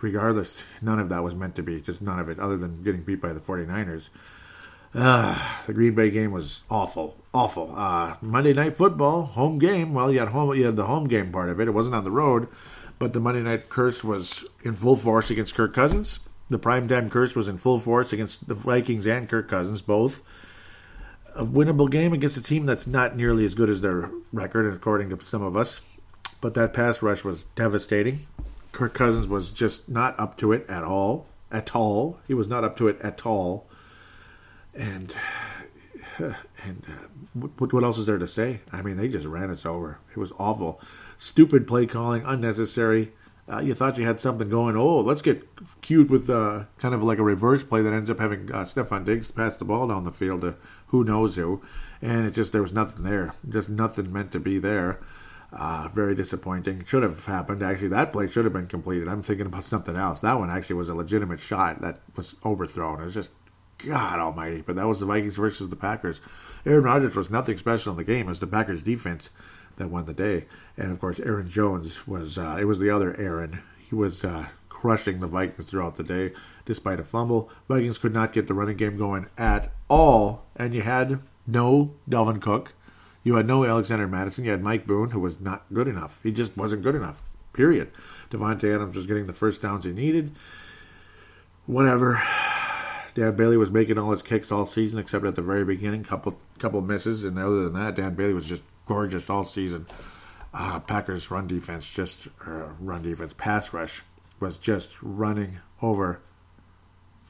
regardless, 0.00 0.62
none 0.80 0.98
of 0.98 1.08
that 1.08 1.22
was 1.22 1.34
meant 1.34 1.56
to 1.56 1.62
be. 1.62 1.80
Just 1.80 2.02
none 2.02 2.18
of 2.18 2.28
it, 2.28 2.38
other 2.38 2.56
than 2.56 2.82
getting 2.82 3.02
beat 3.02 3.20
by 3.20 3.32
the 3.32 3.40
49ers. 3.40 4.08
Uh, 4.94 5.62
the 5.66 5.72
Green 5.72 5.94
Bay 5.94 6.10
game 6.10 6.32
was 6.32 6.60
awful, 6.70 7.16
awful. 7.32 7.72
Uh, 7.74 8.16
Monday 8.20 8.52
Night 8.52 8.76
Football, 8.76 9.22
home 9.22 9.58
game. 9.58 9.94
Well, 9.94 10.12
you 10.12 10.18
had 10.18 10.28
home, 10.28 10.54
you 10.54 10.66
had 10.66 10.76
the 10.76 10.84
home 10.84 11.08
game 11.08 11.32
part 11.32 11.48
of 11.48 11.58
it. 11.60 11.68
It 11.68 11.72
wasn't 11.72 11.94
on 11.94 12.04
the 12.04 12.10
road, 12.10 12.48
but 12.98 13.14
the 13.14 13.20
Monday 13.20 13.42
Night 13.42 13.70
curse 13.70 14.04
was 14.04 14.44
in 14.62 14.76
full 14.76 14.96
force 14.96 15.30
against 15.30 15.54
Kirk 15.54 15.72
Cousins. 15.72 16.20
The 16.50 16.58
primetime 16.58 17.10
curse 17.10 17.34
was 17.34 17.48
in 17.48 17.56
full 17.56 17.78
force 17.78 18.12
against 18.12 18.46
the 18.46 18.54
Vikings 18.54 19.06
and 19.06 19.26
Kirk 19.28 19.48
Cousins 19.48 19.80
both. 19.80 20.22
a 21.34 21.44
winnable 21.46 21.90
game 21.90 22.12
against 22.12 22.36
a 22.36 22.42
team 22.42 22.66
that's 22.66 22.86
not 22.86 23.16
nearly 23.16 23.46
as 23.46 23.54
good 23.54 23.70
as 23.70 23.80
their 23.80 24.10
record, 24.32 24.70
according 24.74 25.08
to 25.08 25.26
some 25.26 25.42
of 25.42 25.56
us. 25.56 25.80
But 26.42 26.54
that 26.54 26.74
pass 26.74 27.00
rush 27.00 27.24
was 27.24 27.44
devastating. 27.54 28.26
Kirk 28.72 28.92
Cousins 28.92 29.28
was 29.28 29.50
just 29.50 29.88
not 29.88 30.18
up 30.18 30.36
to 30.38 30.52
it 30.52 30.68
at 30.68 30.82
all. 30.82 31.26
At 31.50 31.74
all. 31.74 32.18
He 32.26 32.34
was 32.34 32.48
not 32.48 32.64
up 32.64 32.76
to 32.78 32.88
it 32.88 33.00
at 33.00 33.24
all. 33.24 33.68
And 34.74 35.14
and 36.18 36.34
uh, 36.88 37.06
what, 37.32 37.72
what 37.72 37.84
else 37.84 37.96
is 37.96 38.06
there 38.06 38.18
to 38.18 38.26
say? 38.26 38.60
I 38.72 38.82
mean, 38.82 38.96
they 38.96 39.08
just 39.08 39.26
ran 39.26 39.50
us 39.50 39.64
over. 39.64 40.00
It 40.10 40.18
was 40.18 40.32
awful. 40.36 40.80
Stupid 41.16 41.66
play 41.66 41.86
calling, 41.86 42.24
unnecessary. 42.26 43.12
Uh, 43.48 43.60
you 43.60 43.74
thought 43.74 43.96
you 43.96 44.06
had 44.06 44.20
something 44.20 44.48
going. 44.48 44.76
Oh, 44.76 44.98
let's 44.98 45.22
get 45.22 45.46
cute 45.80 46.10
with 46.10 46.28
uh, 46.28 46.64
kind 46.78 46.94
of 46.94 47.04
like 47.04 47.18
a 47.18 47.24
reverse 47.24 47.62
play 47.62 47.82
that 47.82 47.92
ends 47.92 48.10
up 48.10 48.18
having 48.18 48.50
uh, 48.50 48.64
Stefon 48.64 49.04
Diggs 49.04 49.30
pass 49.30 49.56
the 49.56 49.64
ball 49.64 49.86
down 49.86 50.02
the 50.02 50.10
field 50.10 50.40
to 50.40 50.56
who 50.88 51.04
knows 51.04 51.36
who. 51.36 51.62
And 52.00 52.26
it 52.26 52.32
just, 52.32 52.50
there 52.50 52.62
was 52.62 52.72
nothing 52.72 53.04
there. 53.04 53.32
Just 53.48 53.68
nothing 53.68 54.12
meant 54.12 54.32
to 54.32 54.40
be 54.40 54.58
there. 54.58 54.98
Uh, 55.52 55.88
very 55.92 56.14
disappointing. 56.14 56.82
Should 56.84 57.02
have 57.02 57.26
happened. 57.26 57.62
Actually, 57.62 57.88
that 57.88 58.12
play 58.12 58.26
should 58.26 58.44
have 58.44 58.54
been 58.54 58.66
completed. 58.66 59.06
I'm 59.06 59.22
thinking 59.22 59.44
about 59.44 59.64
something 59.64 59.96
else. 59.96 60.20
That 60.20 60.38
one 60.38 60.50
actually 60.50 60.76
was 60.76 60.88
a 60.88 60.94
legitimate 60.94 61.40
shot 61.40 61.82
that 61.82 62.00
was 62.16 62.36
overthrown. 62.44 63.02
It 63.02 63.04
was 63.04 63.14
just 63.14 63.30
God 63.86 64.18
Almighty! 64.18 64.62
But 64.62 64.76
that 64.76 64.86
was 64.86 65.00
the 65.00 65.06
Vikings 65.06 65.36
versus 65.36 65.68
the 65.68 65.76
Packers. 65.76 66.20
Aaron 66.64 66.84
Rodgers 66.84 67.14
was 67.14 67.30
nothing 67.30 67.58
special 67.58 67.92
in 67.92 67.98
the 67.98 68.04
game. 68.04 68.26
It 68.26 68.30
was 68.30 68.40
the 68.40 68.46
Packers 68.46 68.82
defense 68.82 69.30
that 69.76 69.90
won 69.90 70.06
the 70.06 70.14
day, 70.14 70.46
and 70.76 70.92
of 70.92 71.00
course, 71.00 71.20
Aaron 71.20 71.48
Jones 71.48 72.06
was. 72.06 72.38
Uh, 72.38 72.56
it 72.60 72.64
was 72.64 72.78
the 72.78 72.90
other 72.90 73.18
Aaron. 73.18 73.62
He 73.78 73.94
was 73.94 74.24
uh, 74.24 74.46
crushing 74.68 75.20
the 75.20 75.26
Vikings 75.26 75.68
throughout 75.68 75.96
the 75.96 76.02
day, 76.02 76.32
despite 76.64 77.00
a 77.00 77.04
fumble. 77.04 77.50
Vikings 77.68 77.98
could 77.98 78.14
not 78.14 78.32
get 78.32 78.46
the 78.46 78.54
running 78.54 78.76
game 78.76 78.96
going 78.96 79.28
at 79.36 79.72
all, 79.88 80.46
and 80.56 80.74
you 80.74 80.82
had 80.82 81.20
no 81.46 81.94
Dalvin 82.08 82.40
Cook. 82.40 82.74
You 83.22 83.36
had 83.36 83.46
no 83.46 83.64
Alexander 83.64 84.08
Mattison. 84.08 84.44
You 84.44 84.50
had 84.50 84.62
Mike 84.62 84.86
Boone, 84.86 85.10
who 85.10 85.20
was 85.20 85.40
not 85.40 85.64
good 85.72 85.88
enough. 85.88 86.20
He 86.22 86.32
just 86.32 86.56
wasn't 86.56 86.82
good 86.82 86.94
enough. 86.94 87.22
Period. 87.52 87.90
Davante 88.30 88.74
Adams 88.74 88.96
was 88.96 89.06
getting 89.06 89.26
the 89.26 89.32
first 89.32 89.62
downs 89.62 89.84
he 89.84 89.92
needed. 89.92 90.32
Whatever. 91.66 92.22
Dan 93.14 93.36
Bailey 93.36 93.58
was 93.58 93.70
making 93.70 93.98
all 93.98 94.10
his 94.10 94.22
kicks 94.22 94.50
all 94.50 94.66
season, 94.66 94.98
except 94.98 95.26
at 95.26 95.34
the 95.34 95.42
very 95.42 95.64
beginning, 95.64 96.02
couple 96.02 96.40
couple 96.58 96.80
misses, 96.80 97.24
and 97.24 97.38
other 97.38 97.64
than 97.64 97.74
that, 97.74 97.94
Dan 97.94 98.14
Bailey 98.14 98.32
was 98.32 98.46
just 98.46 98.62
gorgeous 98.86 99.28
all 99.28 99.44
season. 99.44 99.86
Uh, 100.54 100.80
Packers 100.80 101.30
run 101.30 101.46
defense, 101.46 101.90
just 101.90 102.28
uh, 102.46 102.70
run 102.80 103.02
defense, 103.02 103.34
pass 103.36 103.72
rush 103.72 104.02
was 104.42 104.56
just 104.56 104.90
running 105.00 105.60
over 105.80 106.20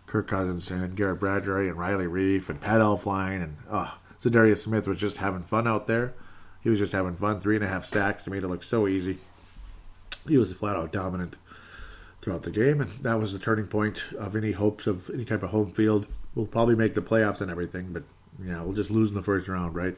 Kirk 0.07 0.28
Cousins 0.28 0.70
and 0.70 0.97
Garrett 0.97 1.20
Bradbury 1.20 1.68
and 1.68 1.78
Riley 1.78 2.07
Reiff 2.07 2.49
and 2.49 2.61
Pat 2.61 2.80
Elflein 2.80 3.43
and 3.43 3.57
uh, 3.68 3.93
Za'Darius 4.22 4.58
Smith 4.58 4.86
was 4.86 5.00
just 5.00 5.16
having 5.16 5.42
fun 5.42 5.66
out 5.66 5.86
there. 5.86 6.14
He 6.62 6.70
was 6.70 6.78
just 6.78 6.92
having 6.92 7.16
fun. 7.16 7.40
Three 7.40 7.56
and 7.56 7.64
a 7.64 7.68
half 7.68 7.84
sacks. 7.84 8.24
He 8.24 8.30
made 8.30 8.44
it 8.44 8.48
look 8.48 8.62
so 8.62 8.86
easy. 8.86 9.18
He 10.28 10.38
was 10.38 10.52
flat 10.52 10.76
out 10.76 10.92
dominant 10.92 11.34
throughout 12.20 12.44
the 12.44 12.50
game, 12.52 12.80
and 12.80 12.88
that 12.88 13.18
was 13.18 13.32
the 13.32 13.38
turning 13.40 13.66
point 13.66 14.04
of 14.16 14.36
any 14.36 14.52
hopes 14.52 14.86
of 14.86 15.10
any 15.10 15.24
type 15.24 15.42
of 15.42 15.50
home 15.50 15.72
field. 15.72 16.06
We'll 16.36 16.46
probably 16.46 16.76
make 16.76 16.94
the 16.94 17.02
playoffs 17.02 17.40
and 17.40 17.50
everything, 17.50 17.92
but 17.92 18.04
yeah, 18.42 18.62
we'll 18.62 18.74
just 18.74 18.90
lose 18.92 19.08
in 19.08 19.16
the 19.16 19.22
first 19.22 19.48
round, 19.48 19.74
right? 19.74 19.96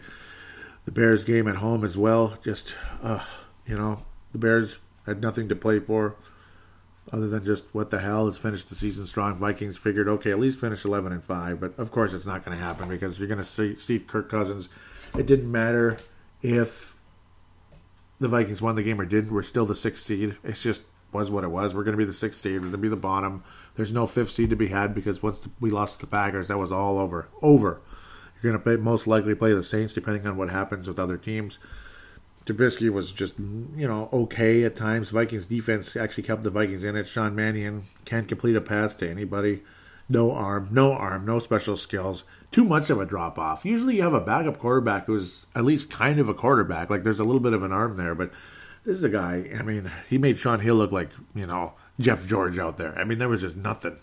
The 0.87 0.93
Bears 0.93 1.23
game 1.23 1.47
at 1.47 1.57
home 1.57 1.85
as 1.85 1.97
well. 1.97 2.39
Just, 2.43 2.75
uh, 3.03 3.23
you 3.67 3.77
know, 3.77 4.05
the 4.33 4.39
Bears 4.39 4.79
had 5.05 5.21
nothing 5.21 5.49
to 5.51 5.57
play 5.57 5.81
for 5.81 6.17
other 7.15 7.29
than 7.29 7.45
just 7.45 7.63
what 7.71 7.91
the 7.91 8.01
hell. 8.01 8.25
Let's 8.25 8.39
finish 8.39 8.65
the 8.65 8.75
season 8.75 9.07
strong. 9.07 9.37
Vikings 9.37 9.77
figured, 9.77 10.09
okay, 10.09 10.33
at 10.33 10.41
least 10.41 10.59
finish 10.59 10.85
11 10.85 11.13
and 11.13 11.23
5, 11.23 11.61
but 11.61 11.79
of 11.79 11.93
course 11.93 12.13
it's 12.13 12.27
not 12.27 12.45
going 12.45 12.59
to 12.59 12.63
happen 12.63 12.89
because 12.89 13.19
you're 13.19 13.29
going 13.29 13.39
to 13.39 13.45
see, 13.45 13.77
see 13.77 14.01
Kirk 14.01 14.29
Cousins. 14.29 14.69
It 15.17 15.27
didn't 15.27 15.51
matter 15.51 15.97
if 16.43 16.97
the 18.19 18.27
Vikings 18.27 18.61
won 18.61 18.75
the 18.75 18.83
game 18.83 19.01
or 19.01 19.05
didn't. 19.05 19.33
We're 19.33 19.45
still 19.45 19.65
the 19.65 19.77
sixth 19.77 20.07
seed. 20.07 20.37
It's 20.43 20.61
just 20.61 20.83
was 21.13 21.31
what 21.31 21.45
it 21.45 21.49
was. 21.49 21.73
We're 21.73 21.85
going 21.85 21.97
to 21.97 21.99
be 21.99 22.05
the 22.05 22.13
sixth 22.13 22.41
seed. 22.41 22.55
We're 22.55 22.61
going 22.61 22.73
to 22.73 22.79
be 22.79 22.89
the 22.89 22.97
bottom. 22.97 23.45
There's 23.77 23.93
no 23.93 24.09
fifth 24.09 24.31
seed 24.31 24.51
to 24.51 24.57
be 24.57 24.67
had 24.67 24.93
because 24.93 25.23
once 25.23 25.47
we 25.61 25.71
lost 25.71 25.95
to 25.95 26.01
the 26.01 26.11
Packers, 26.11 26.49
that 26.49 26.59
was 26.59 26.73
all 26.73 26.99
over. 26.99 27.29
Over. 27.41 27.81
You're 28.43 28.53
going 28.53 28.65
to 28.65 28.79
most 28.79 29.07
likely 29.07 29.37
play 29.37 29.53
the 29.53 29.63
Saints, 29.63 29.95
depending 29.95 30.27
on 30.27 30.37
what 30.37 30.51
happens 30.51 30.89
with 30.89 30.99
other 30.99 31.17
teams. 31.17 31.59
Trubisky 32.47 32.91
was 32.91 33.13
just, 33.13 33.39
you 33.39 33.89
know, 33.89 34.09
okay 34.13 34.65
at 34.65 34.77
times. 34.77 35.11
Vikings 35.11 35.47
defense 35.47 35.97
actually 35.97 36.25
kept 36.25 36.43
the 36.43 36.51
Vikings 36.51 36.83
in 36.83 36.97
it. 36.97 37.09
Sean 37.09 37.35
Mannion 37.35 37.85
can't 38.05 38.29
complete 38.29 38.57
a 38.57 38.61
pass 38.61 38.95
to 38.97 39.09
anybody. 39.09 39.63
No 40.09 40.33
arm, 40.33 40.69
no 40.71 40.93
arm, 40.93 41.25
no 41.25 41.39
special 41.39 41.79
skills. 41.79 42.25
Too 42.51 42.65
much 42.65 42.91
of 42.91 43.01
a 43.01 43.07
drop 43.07 43.39
off. 43.39 43.65
Usually 43.65 43.97
you 43.97 44.03
have 44.03 44.13
a 44.13 44.21
backup 44.21 44.59
quarterback 44.59 45.07
who's 45.07 45.47
at 45.55 45.65
least 45.65 45.89
kind 45.89 46.21
of 46.21 46.29
a 46.29 46.35
quarterback. 46.35 46.91
Like 46.91 47.03
there's 47.03 47.19
a 47.19 47.25
little 47.25 47.41
bit 47.41 47.55
of 47.55 47.63
an 47.63 47.73
arm 47.73 47.97
there, 47.97 48.15
but 48.15 48.31
this 48.85 48.99
is 48.99 49.05
a 49.05 49.09
guy. 49.09 49.51
I 49.59 49.63
mean, 49.63 49.91
he 50.11 50.19
made 50.19 50.39
Sean 50.39 50.61
Hill 50.61 50.75
look 50.75 50.93
like 50.93 51.11
you 51.35 51.47
know 51.47 51.73
Jeff 51.99 52.27
George 52.27 52.59
out 52.59 52.77
there. 52.77 52.97
I 52.99 53.05
mean, 53.05 53.19
there 53.19 53.29
was 53.31 53.41
just 53.41 53.57
nothing. 53.57 53.97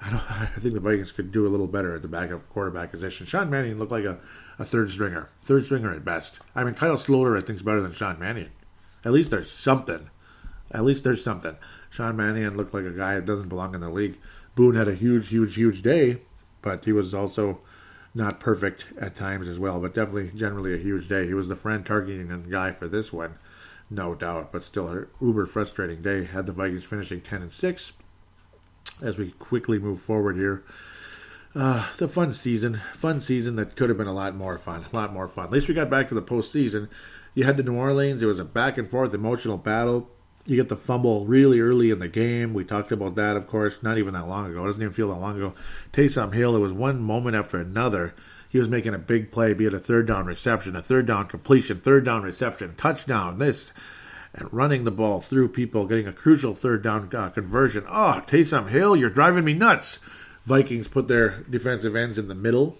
I 0.00 0.10
don't. 0.10 0.30
I 0.30 0.46
think 0.58 0.74
the 0.74 0.80
Vikings 0.80 1.12
could 1.12 1.32
do 1.32 1.46
a 1.46 1.50
little 1.50 1.66
better 1.66 1.94
at 1.94 2.02
the 2.02 2.08
backup 2.08 2.48
quarterback 2.50 2.90
position. 2.90 3.26
Sean 3.26 3.50
Mannion 3.50 3.78
looked 3.78 3.92
like 3.92 4.04
a, 4.04 4.20
a 4.58 4.64
third 4.64 4.90
stringer, 4.90 5.30
third 5.42 5.64
stringer 5.64 5.92
at 5.92 6.04
best. 6.04 6.40
I 6.54 6.64
mean, 6.64 6.74
Kyle 6.74 6.96
Sloter 6.96 7.36
I 7.36 7.40
think 7.40 7.56
is 7.56 7.62
better 7.62 7.80
than 7.80 7.92
Sean 7.92 8.18
Mannion. 8.18 8.52
At 9.04 9.12
least 9.12 9.30
there's 9.30 9.50
something. 9.50 10.10
At 10.70 10.84
least 10.84 11.04
there's 11.04 11.22
something. 11.22 11.56
Sean 11.90 12.16
Mannion 12.16 12.56
looked 12.56 12.74
like 12.74 12.84
a 12.84 12.90
guy 12.90 13.14
that 13.14 13.24
doesn't 13.24 13.48
belong 13.48 13.74
in 13.74 13.80
the 13.80 13.90
league. 13.90 14.18
Boone 14.54 14.74
had 14.74 14.88
a 14.88 14.94
huge, 14.94 15.28
huge, 15.28 15.54
huge 15.54 15.82
day, 15.82 16.18
but 16.60 16.84
he 16.84 16.92
was 16.92 17.14
also 17.14 17.60
not 18.14 18.40
perfect 18.40 18.86
at 18.98 19.14
times 19.14 19.48
as 19.48 19.58
well. 19.58 19.80
But 19.80 19.94
definitely, 19.94 20.30
generally 20.36 20.74
a 20.74 20.78
huge 20.78 21.08
day. 21.08 21.26
He 21.26 21.34
was 21.34 21.48
the 21.48 21.56
friend 21.56 21.86
targeting 21.86 22.48
guy 22.50 22.72
for 22.72 22.88
this 22.88 23.12
one 23.12 23.38
no 23.90 24.14
doubt, 24.14 24.52
but 24.52 24.64
still 24.64 25.06
uber 25.20 25.46
frustrating 25.46 26.02
day. 26.02 26.24
Had 26.24 26.46
the 26.46 26.52
Vikings 26.52 26.84
finishing 26.84 27.20
10 27.20 27.42
and 27.42 27.52
6 27.52 27.92
as 29.02 29.16
we 29.16 29.32
quickly 29.32 29.78
move 29.78 30.00
forward 30.00 30.36
here. 30.36 30.64
Uh, 31.54 31.86
it's 31.90 32.02
a 32.02 32.08
fun 32.08 32.32
season, 32.32 32.80
fun 32.92 33.20
season 33.20 33.56
that 33.56 33.76
could 33.76 33.88
have 33.88 33.96
been 33.96 34.06
a 34.06 34.12
lot 34.12 34.34
more 34.34 34.58
fun, 34.58 34.84
a 34.90 34.94
lot 34.94 35.12
more 35.12 35.26
fun. 35.26 35.46
At 35.46 35.50
least 35.52 35.68
we 35.68 35.74
got 35.74 35.88
back 35.88 36.08
to 36.08 36.14
the 36.14 36.22
postseason. 36.22 36.88
You 37.34 37.44
head 37.44 37.56
to 37.56 37.62
New 37.62 37.74
Orleans. 37.74 38.22
It 38.22 38.26
was 38.26 38.38
a 38.38 38.44
back 38.44 38.76
and 38.76 38.90
forth 38.90 39.14
emotional 39.14 39.56
battle. 39.56 40.10
You 40.44 40.56
get 40.56 40.68
the 40.68 40.76
fumble 40.76 41.26
really 41.26 41.60
early 41.60 41.90
in 41.90 41.98
the 41.98 42.08
game. 42.08 42.54
We 42.54 42.64
talked 42.64 42.92
about 42.92 43.14
that, 43.16 43.36
of 43.36 43.46
course, 43.46 43.82
not 43.82 43.98
even 43.98 44.14
that 44.14 44.28
long 44.28 44.50
ago. 44.50 44.64
It 44.64 44.66
doesn't 44.68 44.82
even 44.82 44.92
feel 44.92 45.08
that 45.08 45.20
long 45.20 45.36
ago. 45.36 45.54
Taysom 45.92 46.34
Hill, 46.34 46.54
it 46.54 46.60
was 46.60 46.72
one 46.72 47.00
moment 47.00 47.36
after 47.36 47.58
another 47.58 48.14
he 48.48 48.58
was 48.58 48.68
making 48.68 48.94
a 48.94 48.98
big 48.98 49.32
play, 49.32 49.52
be 49.54 49.66
it 49.66 49.74
a 49.74 49.78
third 49.78 50.06
down 50.06 50.26
reception, 50.26 50.76
a 50.76 50.82
third 50.82 51.06
down 51.06 51.26
completion, 51.26 51.80
third 51.80 52.04
down 52.04 52.22
reception, 52.22 52.74
touchdown, 52.76 53.38
this, 53.38 53.72
and 54.36 54.52
running 54.52 54.84
the 54.84 54.90
ball 54.90 55.20
through 55.20 55.48
people, 55.48 55.86
getting 55.86 56.06
a 56.06 56.12
crucial 56.12 56.54
third 56.54 56.82
down 56.82 57.10
uh, 57.14 57.30
conversion. 57.30 57.84
Oh, 57.88 58.22
Taysom 58.26 58.68
Hill, 58.68 58.96
you're 58.96 59.10
driving 59.10 59.44
me 59.44 59.54
nuts. 59.54 59.98
Vikings 60.44 60.88
put 60.88 61.08
their 61.08 61.40
defensive 61.50 61.96
ends 61.96 62.18
in 62.18 62.28
the 62.28 62.34
middle 62.34 62.78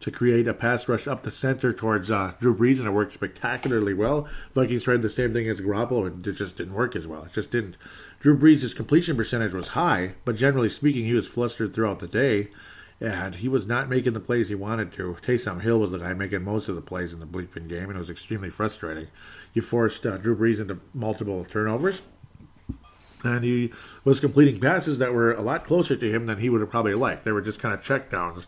to 0.00 0.10
create 0.10 0.48
a 0.48 0.54
pass 0.54 0.88
rush 0.88 1.06
up 1.06 1.22
the 1.22 1.30
center 1.30 1.74
towards 1.74 2.10
uh, 2.10 2.32
Drew 2.40 2.56
Brees, 2.56 2.78
and 2.78 2.88
it 2.88 2.92
worked 2.92 3.12
spectacularly 3.12 3.92
well. 3.92 4.26
Vikings 4.54 4.84
tried 4.84 5.02
the 5.02 5.10
same 5.10 5.32
thing 5.32 5.46
as 5.46 5.60
Garoppolo, 5.60 6.06
and 6.06 6.26
it 6.26 6.32
just 6.32 6.56
didn't 6.56 6.74
work 6.74 6.96
as 6.96 7.06
well. 7.06 7.24
It 7.24 7.32
just 7.34 7.50
didn't. 7.50 7.76
Drew 8.20 8.38
Brees' 8.38 8.74
completion 8.74 9.16
percentage 9.16 9.52
was 9.52 9.68
high, 9.68 10.14
but 10.24 10.36
generally 10.36 10.70
speaking, 10.70 11.04
he 11.04 11.12
was 11.12 11.26
flustered 11.26 11.74
throughout 11.74 11.98
the 11.98 12.08
day 12.08 12.48
and 13.00 13.36
he 13.36 13.48
was 13.48 13.66
not 13.66 13.88
making 13.88 14.12
the 14.12 14.20
plays 14.20 14.48
he 14.48 14.54
wanted 14.54 14.92
to. 14.92 15.16
Taysom 15.22 15.62
Hill 15.62 15.80
was 15.80 15.92
the 15.92 15.98
guy 15.98 16.12
making 16.12 16.44
most 16.44 16.68
of 16.68 16.74
the 16.74 16.82
plays 16.82 17.12
in 17.12 17.20
the 17.20 17.26
bleeping 17.26 17.66
game, 17.66 17.84
and 17.84 17.96
it 17.96 17.98
was 17.98 18.10
extremely 18.10 18.50
frustrating. 18.50 19.08
You 19.54 19.62
forced 19.62 20.04
uh, 20.04 20.18
Drew 20.18 20.36
Brees 20.36 20.60
into 20.60 20.80
multiple 20.92 21.44
turnovers, 21.44 22.02
and 23.24 23.42
he 23.42 23.72
was 24.04 24.20
completing 24.20 24.60
passes 24.60 24.98
that 24.98 25.14
were 25.14 25.32
a 25.32 25.40
lot 25.40 25.64
closer 25.64 25.96
to 25.96 26.12
him 26.14 26.26
than 26.26 26.38
he 26.38 26.50
would 26.50 26.60
have 26.60 26.70
probably 26.70 26.94
liked. 26.94 27.24
They 27.24 27.32
were 27.32 27.40
just 27.40 27.58
kind 27.58 27.72
of 27.72 27.82
check 27.82 28.10
downs 28.10 28.46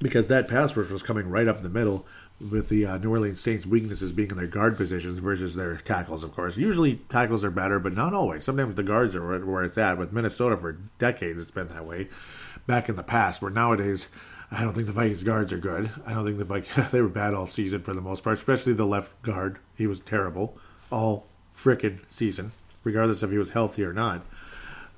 because 0.00 0.28
that 0.28 0.48
pass 0.48 0.74
rush 0.74 0.90
was 0.90 1.02
coming 1.02 1.28
right 1.28 1.46
up 1.46 1.62
the 1.62 1.70
middle 1.70 2.06
with 2.50 2.70
the 2.70 2.84
uh, 2.84 2.98
New 2.98 3.10
Orleans 3.10 3.40
Saints' 3.40 3.66
weaknesses 3.66 4.10
being 4.10 4.30
in 4.30 4.36
their 4.36 4.48
guard 4.48 4.76
positions 4.76 5.18
versus 5.18 5.54
their 5.54 5.76
tackles, 5.76 6.24
of 6.24 6.34
course. 6.34 6.56
Usually 6.56 6.96
tackles 7.08 7.44
are 7.44 7.52
better, 7.52 7.78
but 7.78 7.94
not 7.94 8.14
always. 8.14 8.42
Sometimes 8.42 8.74
the 8.74 8.82
guards 8.82 9.14
are 9.14 9.38
where 9.44 9.62
it's 9.62 9.78
at. 9.78 9.98
With 9.98 10.12
Minnesota 10.12 10.56
for 10.56 10.72
decades, 10.98 11.38
it's 11.38 11.52
been 11.52 11.68
that 11.68 11.86
way 11.86 12.08
back 12.66 12.88
in 12.88 12.96
the 12.96 13.02
past, 13.02 13.42
where 13.42 13.50
nowadays 13.50 14.08
I 14.50 14.62
don't 14.62 14.74
think 14.74 14.86
the 14.86 14.92
Vikings 14.92 15.22
guards 15.22 15.52
are 15.52 15.58
good. 15.58 15.90
I 16.06 16.14
don't 16.14 16.24
think 16.24 16.38
the 16.38 16.44
Vikings 16.44 16.90
they 16.90 17.00
were 17.00 17.08
bad 17.08 17.34
all 17.34 17.46
season 17.46 17.82
for 17.82 17.94
the 17.94 18.00
most 18.00 18.22
part, 18.22 18.38
especially 18.38 18.72
the 18.72 18.86
left 18.86 19.22
guard. 19.22 19.58
He 19.76 19.86
was 19.86 20.00
terrible 20.00 20.58
all 20.90 21.26
frickin' 21.56 22.00
season, 22.08 22.52
regardless 22.84 23.22
if 23.22 23.30
he 23.30 23.38
was 23.38 23.50
healthy 23.50 23.82
or 23.82 23.92
not. 23.92 24.24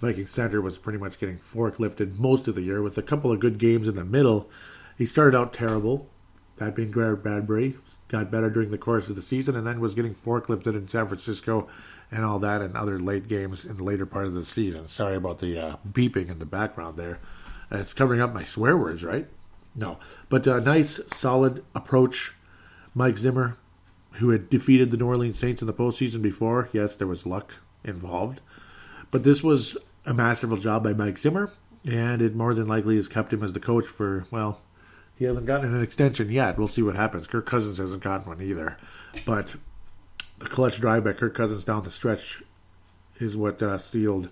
Viking 0.01 0.27
center 0.27 0.61
was 0.61 0.77
pretty 0.77 0.99
much 0.99 1.19
getting 1.19 1.39
forklifted 1.39 2.19
most 2.19 2.49
of 2.49 2.55
the 2.55 2.63
year 2.63 2.83
with 2.83 2.99
a 2.99 3.03
couple 3.03 3.31
of 3.31 3.41
good 3.41 3.59
games 3.59 3.89
in 3.89 3.95
the 3.95 4.05
middle. 4.05 4.51
He 4.99 5.07
started 5.07 5.39
out 5.39 5.53
terrible, 5.53 6.11
that 6.57 6.75
being 6.75 6.91
Garrett 6.91 7.23
Bradbury, 7.23 7.77
got 8.09 8.31
better 8.31 8.51
during 8.51 8.71
the 8.71 8.79
course 8.79 9.09
of 9.09 9.17
the 9.17 9.23
season, 9.23 9.57
and 9.57 9.67
then 9.67 9.81
was 9.81 9.95
getting 9.95 10.15
forklifted 10.15 10.75
in 10.75 10.89
San 10.89 11.09
Francisco 11.09 11.69
and 12.11 12.25
all 12.25 12.39
that 12.39 12.61
and 12.61 12.77
other 12.77 12.99
late 12.99 13.29
games 13.29 13.65
in 13.65 13.77
the 13.77 13.85
later 13.85 14.05
part 14.05 14.27
of 14.27 14.35
the 14.35 14.45
season. 14.45 14.89
Sorry 14.89 15.17
about 15.17 15.39
the 15.39 15.59
uh, 15.59 15.77
beeping 15.91 16.29
in 16.29 16.39
the 16.39 16.45
background 16.45 16.97
there. 16.97 17.19
It's 17.71 17.93
covering 17.93 18.21
up 18.21 18.35
my 18.35 18.45
swear 18.45 18.77
words, 18.77 19.03
right? 19.05 19.27
No, 19.75 19.99
but 20.29 20.47
a 20.47 20.61
nice, 20.61 21.01
solid 21.13 21.65
approach. 21.75 22.35
Mike 22.95 23.19
Zimmer, 23.19 23.57
who 24.13 24.31
had 24.31 24.49
defeated 24.49 24.91
the 24.91 24.97
New 24.97 25.07
Orleans 25.07 25.39
Saints 25.39 25.61
in 25.61 25.67
the 25.67 25.75
postseason 25.75 26.23
before. 26.23 26.69
Yes, 26.73 26.95
there 26.95 27.09
was 27.09 27.27
luck 27.27 27.55
involved, 27.83 28.41
but 29.11 29.25
this 29.25 29.43
was 29.43 29.77
a 30.07 30.15
masterful 30.15 30.57
job 30.57 30.85
by 30.85 30.93
Mike 30.93 31.19
Zimmer, 31.19 31.51
and 31.85 32.23
it 32.23 32.37
more 32.37 32.55
than 32.55 32.69
likely 32.69 32.97
has 32.97 33.09
kept 33.09 33.33
him 33.33 33.43
as 33.43 33.53
the 33.53 33.61
coach 33.61 33.87
for 33.87 34.27
well. 34.31 34.63
He 35.17 35.25
hasn't 35.25 35.47
gotten 35.47 35.75
an 35.75 35.83
extension 35.83 36.31
yet. 36.31 36.59
We'll 36.59 36.69
see 36.69 36.83
what 36.83 36.97
happens. 36.97 37.27
Kirk 37.27 37.47
Cousins 37.47 37.79
hasn't 37.79 38.03
gotten 38.03 38.27
one 38.27 38.43
either, 38.43 38.77
but 39.25 39.55
the 40.39 40.49
clutch 40.49 40.81
drive 40.81 41.05
by 41.05 41.13
Kirk 41.13 41.35
Cousins 41.35 41.65
down 41.65 41.83
the 41.83 41.91
stretch 41.91 42.43
is 43.19 43.37
what 43.37 43.63
uh, 43.63 43.79
sealed 43.79 44.31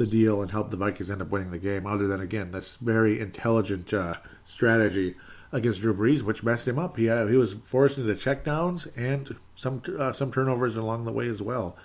the 0.00 0.06
deal 0.06 0.42
and 0.42 0.50
help 0.50 0.70
the 0.70 0.76
Vikings 0.76 1.10
end 1.10 1.22
up 1.22 1.30
winning 1.30 1.50
the 1.50 1.58
game. 1.58 1.86
Other 1.86 2.06
than 2.06 2.20
again, 2.20 2.50
this 2.50 2.76
very 2.80 3.20
intelligent 3.20 3.92
uh, 3.94 4.14
strategy 4.44 5.14
against 5.52 5.80
Drew 5.80 5.94
Brees, 5.94 6.22
which 6.22 6.42
messed 6.42 6.66
him 6.66 6.78
up. 6.78 6.96
He 6.96 7.08
uh, 7.08 7.26
he 7.26 7.36
was 7.36 7.54
forced 7.64 7.98
into 7.98 8.14
checkdowns 8.14 8.90
and 8.96 9.36
some 9.54 9.82
uh, 9.98 10.12
some 10.12 10.32
turnovers 10.32 10.76
along 10.76 11.04
the 11.04 11.12
way 11.12 11.28
as 11.28 11.42
well. 11.42 11.76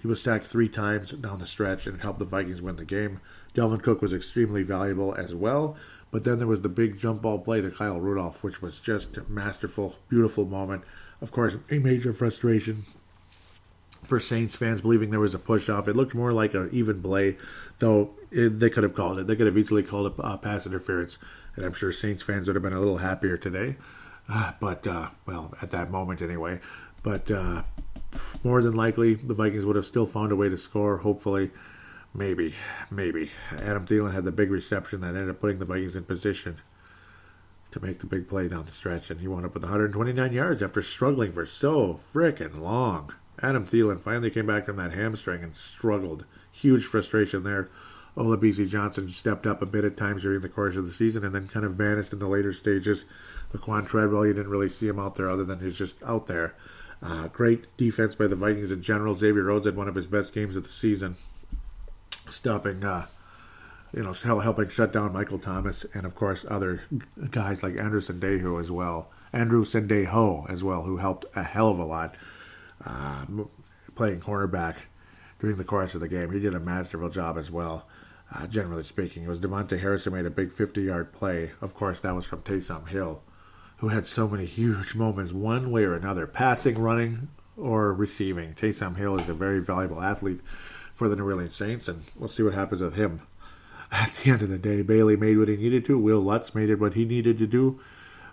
He 0.00 0.08
was 0.08 0.20
sacked 0.20 0.46
three 0.46 0.68
times 0.68 1.12
down 1.12 1.38
the 1.38 1.46
stretch 1.46 1.86
and 1.86 2.00
helped 2.00 2.18
the 2.18 2.24
Vikings 2.24 2.60
win 2.60 2.76
the 2.76 2.84
game. 2.84 3.20
Dalvin 3.54 3.82
Cook 3.82 4.02
was 4.02 4.12
extremely 4.12 4.62
valuable 4.62 5.14
as 5.14 5.34
well. 5.34 5.76
But 6.10 6.24
then 6.24 6.38
there 6.38 6.46
was 6.46 6.60
the 6.60 6.68
big 6.68 6.98
jump 6.98 7.22
ball 7.22 7.38
play 7.38 7.62
to 7.62 7.70
Kyle 7.70 8.00
Rudolph, 8.00 8.44
which 8.44 8.60
was 8.60 8.78
just 8.78 9.16
a 9.16 9.24
masterful, 9.28 9.96
beautiful 10.08 10.44
moment. 10.44 10.82
Of 11.22 11.30
course, 11.30 11.56
a 11.70 11.78
major 11.78 12.12
frustration 12.12 12.84
for 14.12 14.20
Saints 14.20 14.54
fans 14.54 14.82
believing 14.82 15.08
there 15.08 15.18
was 15.18 15.32
a 15.32 15.38
push 15.38 15.70
off. 15.70 15.88
It 15.88 15.96
looked 15.96 16.14
more 16.14 16.34
like 16.34 16.52
an 16.52 16.68
even 16.70 17.00
play, 17.00 17.38
though 17.78 18.10
it, 18.30 18.60
they 18.60 18.68
could 18.68 18.82
have 18.82 18.92
called 18.92 19.18
it. 19.18 19.26
They 19.26 19.34
could 19.34 19.46
have 19.46 19.56
easily 19.56 19.82
called 19.82 20.08
it 20.08 20.12
uh, 20.18 20.36
pass 20.36 20.66
interference, 20.66 21.16
and 21.56 21.64
I'm 21.64 21.72
sure 21.72 21.92
Saints 21.92 22.22
fans 22.22 22.46
would 22.46 22.54
have 22.54 22.62
been 22.62 22.74
a 22.74 22.78
little 22.78 22.98
happier 22.98 23.38
today. 23.38 23.76
Uh, 24.28 24.52
but 24.60 24.86
uh, 24.86 25.08
well, 25.24 25.54
at 25.62 25.70
that 25.70 25.90
moment 25.90 26.20
anyway. 26.20 26.60
But 27.02 27.30
uh, 27.30 27.62
more 28.44 28.60
than 28.60 28.74
likely, 28.74 29.14
the 29.14 29.32
Vikings 29.32 29.64
would 29.64 29.76
have 29.76 29.86
still 29.86 30.04
found 30.04 30.30
a 30.30 30.36
way 30.36 30.50
to 30.50 30.58
score. 30.58 30.98
Hopefully, 30.98 31.50
maybe, 32.12 32.54
maybe 32.90 33.30
Adam 33.62 33.86
Thielen 33.86 34.12
had 34.12 34.24
the 34.24 34.30
big 34.30 34.50
reception 34.50 35.00
that 35.00 35.14
ended 35.14 35.30
up 35.30 35.40
putting 35.40 35.58
the 35.58 35.64
Vikings 35.64 35.96
in 35.96 36.04
position 36.04 36.58
to 37.70 37.80
make 37.80 38.00
the 38.00 38.06
big 38.06 38.28
play 38.28 38.46
down 38.46 38.66
the 38.66 38.72
stretch, 38.72 39.10
and 39.10 39.20
he 39.20 39.26
wound 39.26 39.46
up 39.46 39.54
with 39.54 39.62
129 39.62 40.34
yards 40.34 40.62
after 40.62 40.82
struggling 40.82 41.32
for 41.32 41.46
so 41.46 41.98
frickin' 42.12 42.60
long. 42.60 43.14
Adam 43.40 43.66
Thielen 43.66 44.00
finally 44.00 44.30
came 44.30 44.46
back 44.46 44.66
from 44.66 44.76
that 44.76 44.92
hamstring 44.92 45.42
and 45.42 45.56
struggled. 45.56 46.24
Huge 46.50 46.84
frustration 46.84 47.42
there. 47.44 47.68
Olabisi 48.16 48.68
Johnson 48.68 49.08
stepped 49.08 49.46
up 49.46 49.62
a 49.62 49.66
bit 49.66 49.84
at 49.84 49.96
times 49.96 50.22
during 50.22 50.40
the 50.40 50.48
course 50.48 50.76
of 50.76 50.84
the 50.84 50.92
season 50.92 51.24
and 51.24 51.34
then 51.34 51.48
kind 51.48 51.64
of 51.64 51.74
vanished 51.74 52.12
in 52.12 52.18
the 52.18 52.28
later 52.28 52.52
stages. 52.52 53.04
Laquan 53.52 53.86
Treadwell, 53.86 54.26
you 54.26 54.34
didn't 54.34 54.50
really 54.50 54.68
see 54.68 54.88
him 54.88 54.98
out 54.98 55.14
there 55.14 55.30
other 55.30 55.44
than 55.44 55.60
he's 55.60 55.76
just 55.76 55.94
out 56.02 56.26
there. 56.26 56.54
Uh, 57.02 57.28
great 57.28 57.74
defense 57.76 58.14
by 58.14 58.26
the 58.26 58.36
Vikings 58.36 58.70
in 58.70 58.82
general. 58.82 59.14
Xavier 59.14 59.44
Rhodes 59.44 59.66
had 59.66 59.76
one 59.76 59.88
of 59.88 59.94
his 59.94 60.06
best 60.06 60.32
games 60.32 60.56
of 60.56 60.62
the 60.62 60.68
season, 60.68 61.16
stopping, 62.28 62.84
uh, 62.84 63.06
you 63.94 64.02
know, 64.02 64.12
helping 64.12 64.68
shut 64.68 64.92
down 64.92 65.12
Michael 65.12 65.38
Thomas 65.38 65.84
and, 65.94 66.04
of 66.06 66.14
course, 66.14 66.44
other 66.48 66.82
guys 67.30 67.62
like 67.62 67.76
Anderson 67.76 68.20
Sendejo 68.20 68.60
as 68.60 68.70
well. 68.70 69.10
Andrew 69.32 69.64
Sendejo 69.64 70.48
as 70.48 70.62
well, 70.62 70.82
who 70.82 70.98
helped 70.98 71.24
a 71.34 71.42
hell 71.42 71.70
of 71.70 71.78
a 71.78 71.84
lot 71.84 72.14
uh, 72.84 73.24
playing 73.94 74.20
cornerback 74.20 74.76
during 75.38 75.56
the 75.56 75.64
course 75.64 75.94
of 75.94 76.00
the 76.00 76.08
game. 76.08 76.32
He 76.32 76.40
did 76.40 76.54
a 76.54 76.60
masterful 76.60 77.10
job 77.10 77.36
as 77.36 77.50
well. 77.50 77.86
Uh, 78.34 78.46
generally 78.46 78.84
speaking, 78.84 79.24
it 79.24 79.28
was 79.28 79.40
Davontae 79.40 79.80
Harris 79.80 80.04
who 80.04 80.10
made 80.10 80.24
a 80.24 80.30
big 80.30 80.52
50-yard 80.52 81.12
play. 81.12 81.50
Of 81.60 81.74
course, 81.74 82.00
that 82.00 82.14
was 82.14 82.24
from 82.24 82.42
Taysom 82.42 82.88
Hill, 82.88 83.22
who 83.78 83.88
had 83.88 84.06
so 84.06 84.26
many 84.26 84.46
huge 84.46 84.94
moments, 84.94 85.32
one 85.32 85.70
way 85.70 85.84
or 85.84 85.94
another, 85.94 86.26
passing, 86.26 86.78
running, 86.78 87.28
or 87.56 87.92
receiving. 87.92 88.54
Taysom 88.54 88.96
Hill 88.96 89.18
is 89.18 89.28
a 89.28 89.34
very 89.34 89.58
valuable 89.58 90.00
athlete 90.00 90.40
for 90.94 91.08
the 91.08 91.16
New 91.16 91.24
Orleans 91.26 91.54
Saints, 91.54 91.88
and 91.88 92.04
we'll 92.16 92.28
see 92.28 92.42
what 92.42 92.54
happens 92.54 92.80
with 92.80 92.94
him. 92.94 93.22
At 93.92 94.14
the 94.14 94.30
end 94.30 94.42
of 94.42 94.48
the 94.48 94.58
day, 94.58 94.80
Bailey 94.80 95.16
made 95.16 95.36
what 95.36 95.48
he 95.48 95.56
needed 95.56 95.84
to. 95.86 95.98
Will 95.98 96.20
Lutz 96.20 96.54
made 96.54 96.70
it 96.70 96.80
what 96.80 96.94
he 96.94 97.04
needed 97.04 97.36
to 97.38 97.46
do. 97.46 97.80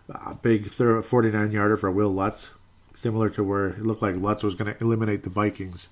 A 0.07 0.33
big 0.33 0.65
49 0.67 1.51
yarder 1.51 1.75
for 1.75 1.91
Will 1.91 2.13
Lutz 2.13 2.51
similar 2.99 3.29
to 3.29 3.43
where 3.43 3.67
it 3.67 3.81
looked 3.81 4.01
like 4.01 4.15
Lutz 4.15 4.41
was 4.43 4.55
going 4.55 4.73
to 4.73 4.83
eliminate 4.83 5.23
the 5.23 5.29
Vikings 5.29 5.87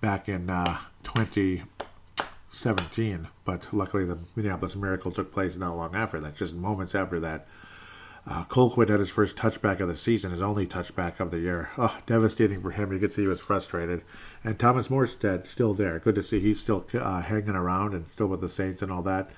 back 0.00 0.28
in 0.28 0.48
uh, 0.48 0.78
2017. 1.02 3.26
But 3.44 3.66
luckily, 3.72 4.04
the 4.04 4.20
Minneapolis 4.36 4.76
Miracle 4.76 5.10
took 5.10 5.32
place 5.32 5.56
not 5.56 5.76
long 5.76 5.96
after 5.96 6.20
that, 6.20 6.36
just 6.36 6.54
moments 6.54 6.94
after 6.94 7.18
that. 7.20 7.48
Uh, 8.26 8.44
Colquitt 8.44 8.90
had 8.90 9.00
his 9.00 9.10
first 9.10 9.36
touchback 9.36 9.80
of 9.80 9.88
the 9.88 9.96
season, 9.96 10.30
his 10.30 10.42
only 10.42 10.66
touchback 10.66 11.18
of 11.18 11.30
the 11.30 11.38
year. 11.38 11.70
Oh, 11.78 11.98
devastating 12.06 12.60
for 12.60 12.72
him. 12.72 12.92
You 12.92 12.98
could 12.98 13.14
see 13.14 13.22
he 13.22 13.28
was 13.28 13.40
frustrated. 13.40 14.02
And 14.44 14.58
Thomas 14.58 14.88
Morstead 14.88 15.46
still 15.46 15.72
there. 15.72 15.98
Good 15.98 16.16
to 16.16 16.22
see 16.22 16.38
he's 16.38 16.60
still 16.60 16.86
uh, 16.92 17.22
hanging 17.22 17.56
around 17.56 17.94
and 17.94 18.06
still 18.06 18.26
with 18.26 18.42
the 18.42 18.50
Saints 18.50 18.82
and 18.82 18.92
all 18.92 19.00
that 19.02 19.30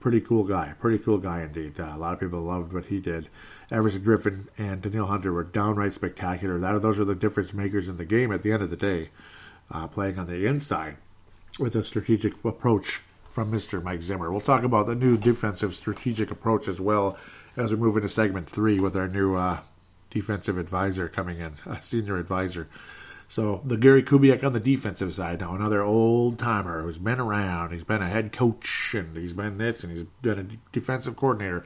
pretty 0.00 0.20
cool 0.20 0.44
guy. 0.44 0.74
Pretty 0.80 0.98
cool 0.98 1.18
guy 1.18 1.42
indeed. 1.42 1.78
Uh, 1.78 1.92
a 1.94 1.98
lot 1.98 2.14
of 2.14 2.20
people 2.20 2.40
loved 2.40 2.72
what 2.72 2.86
he 2.86 2.98
did. 2.98 3.28
Everson 3.70 4.02
Griffen 4.02 4.48
and 4.58 4.82
Danielle 4.82 5.06
Hunter 5.06 5.32
were 5.32 5.44
downright 5.44 5.92
spectacular. 5.92 6.58
That 6.58 6.82
those 6.82 6.98
are 6.98 7.04
the 7.04 7.14
difference 7.14 7.52
makers 7.52 7.88
in 7.88 7.96
the 7.96 8.04
game 8.04 8.32
at 8.32 8.42
the 8.42 8.52
end 8.52 8.62
of 8.62 8.70
the 8.70 8.76
day, 8.76 9.10
uh, 9.70 9.86
playing 9.86 10.18
on 10.18 10.26
the 10.26 10.46
inside 10.46 10.96
with 11.58 11.76
a 11.76 11.84
strategic 11.84 12.44
approach 12.44 13.00
from 13.30 13.52
Mr. 13.52 13.82
Mike 13.82 14.02
Zimmer. 14.02 14.30
We'll 14.30 14.40
talk 14.40 14.64
about 14.64 14.86
the 14.86 14.94
new 14.94 15.16
defensive 15.16 15.74
strategic 15.74 16.30
approach 16.30 16.66
as 16.66 16.80
well 16.80 17.16
as 17.56 17.70
we 17.70 17.76
move 17.76 17.96
into 17.96 18.08
segment 18.08 18.48
three 18.48 18.80
with 18.80 18.96
our 18.96 19.08
new 19.08 19.36
uh, 19.36 19.60
defensive 20.10 20.58
advisor 20.58 21.08
coming 21.08 21.38
in, 21.38 21.54
a 21.66 21.80
senior 21.80 22.18
advisor. 22.18 22.68
So 23.28 23.62
the 23.64 23.76
Gary 23.76 24.02
Kubiak 24.02 24.42
on 24.42 24.52
the 24.52 24.58
defensive 24.60 25.14
side 25.14 25.38
now, 25.38 25.54
another 25.54 25.82
old 25.82 26.36
timer 26.36 26.82
who's 26.82 26.98
been 26.98 27.20
around. 27.20 27.70
He's 27.70 27.84
been 27.84 28.02
a 28.02 28.08
head 28.08 28.32
coach 28.32 28.92
and 28.92 29.16
he's 29.16 29.32
been 29.32 29.58
this 29.58 29.84
and 29.84 29.92
he's 29.92 30.04
been 30.20 30.38
a 30.40 30.72
defensive 30.72 31.14
coordinator. 31.14 31.64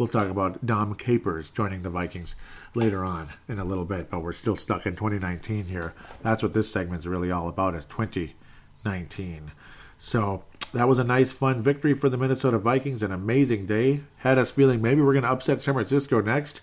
We'll 0.00 0.08
talk 0.08 0.30
about 0.30 0.64
Dom 0.64 0.94
Capers 0.94 1.50
joining 1.50 1.82
the 1.82 1.90
Vikings 1.90 2.34
later 2.74 3.04
on 3.04 3.34
in 3.50 3.58
a 3.58 3.66
little 3.66 3.84
bit, 3.84 4.08
but 4.08 4.22
we're 4.22 4.32
still 4.32 4.56
stuck 4.56 4.86
in 4.86 4.96
2019 4.96 5.66
here. 5.66 5.92
That's 6.22 6.42
what 6.42 6.54
this 6.54 6.72
segment's 6.72 7.04
really 7.04 7.30
all 7.30 7.48
about 7.48 7.74
is 7.74 7.84
2019. 7.84 9.52
So 9.98 10.44
that 10.72 10.88
was 10.88 10.98
a 10.98 11.04
nice, 11.04 11.34
fun 11.34 11.60
victory 11.60 11.92
for 11.92 12.08
the 12.08 12.16
Minnesota 12.16 12.56
Vikings. 12.56 13.02
An 13.02 13.12
amazing 13.12 13.66
day. 13.66 14.00
Had 14.16 14.38
us 14.38 14.50
feeling 14.50 14.80
maybe 14.80 15.02
we're 15.02 15.12
going 15.12 15.24
to 15.24 15.30
upset 15.30 15.62
San 15.62 15.74
Francisco 15.74 16.22
next. 16.22 16.62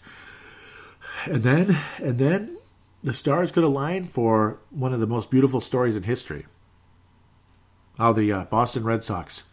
And 1.27 1.43
then, 1.43 1.77
and 1.99 2.17
then 2.17 2.57
the 3.03 3.13
stars 3.13 3.51
could 3.51 3.63
align 3.63 4.05
for 4.05 4.57
one 4.71 4.93
of 4.93 4.99
the 4.99 5.05
most 5.05 5.29
beautiful 5.29 5.61
stories 5.61 5.95
in 5.95 6.01
history. 6.01 6.47
How 7.99 8.13
the 8.13 8.31
uh, 8.31 8.45
Boston 8.45 8.83
Red 8.83 9.03
Sox, 9.03 9.43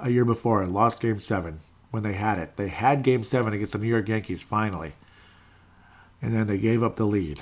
a 0.00 0.10
year 0.10 0.24
before, 0.24 0.66
lost 0.66 0.98
Game 0.98 1.20
7 1.20 1.60
when 1.92 2.02
they 2.02 2.14
had 2.14 2.38
it. 2.38 2.54
They 2.56 2.68
had 2.68 3.04
Game 3.04 3.24
7 3.24 3.52
against 3.52 3.72
the 3.72 3.78
New 3.78 3.86
York 3.86 4.08
Yankees 4.08 4.42
finally. 4.42 4.94
And 6.20 6.34
then 6.34 6.48
they 6.48 6.58
gave 6.58 6.82
up 6.82 6.96
the 6.96 7.04
lead. 7.04 7.40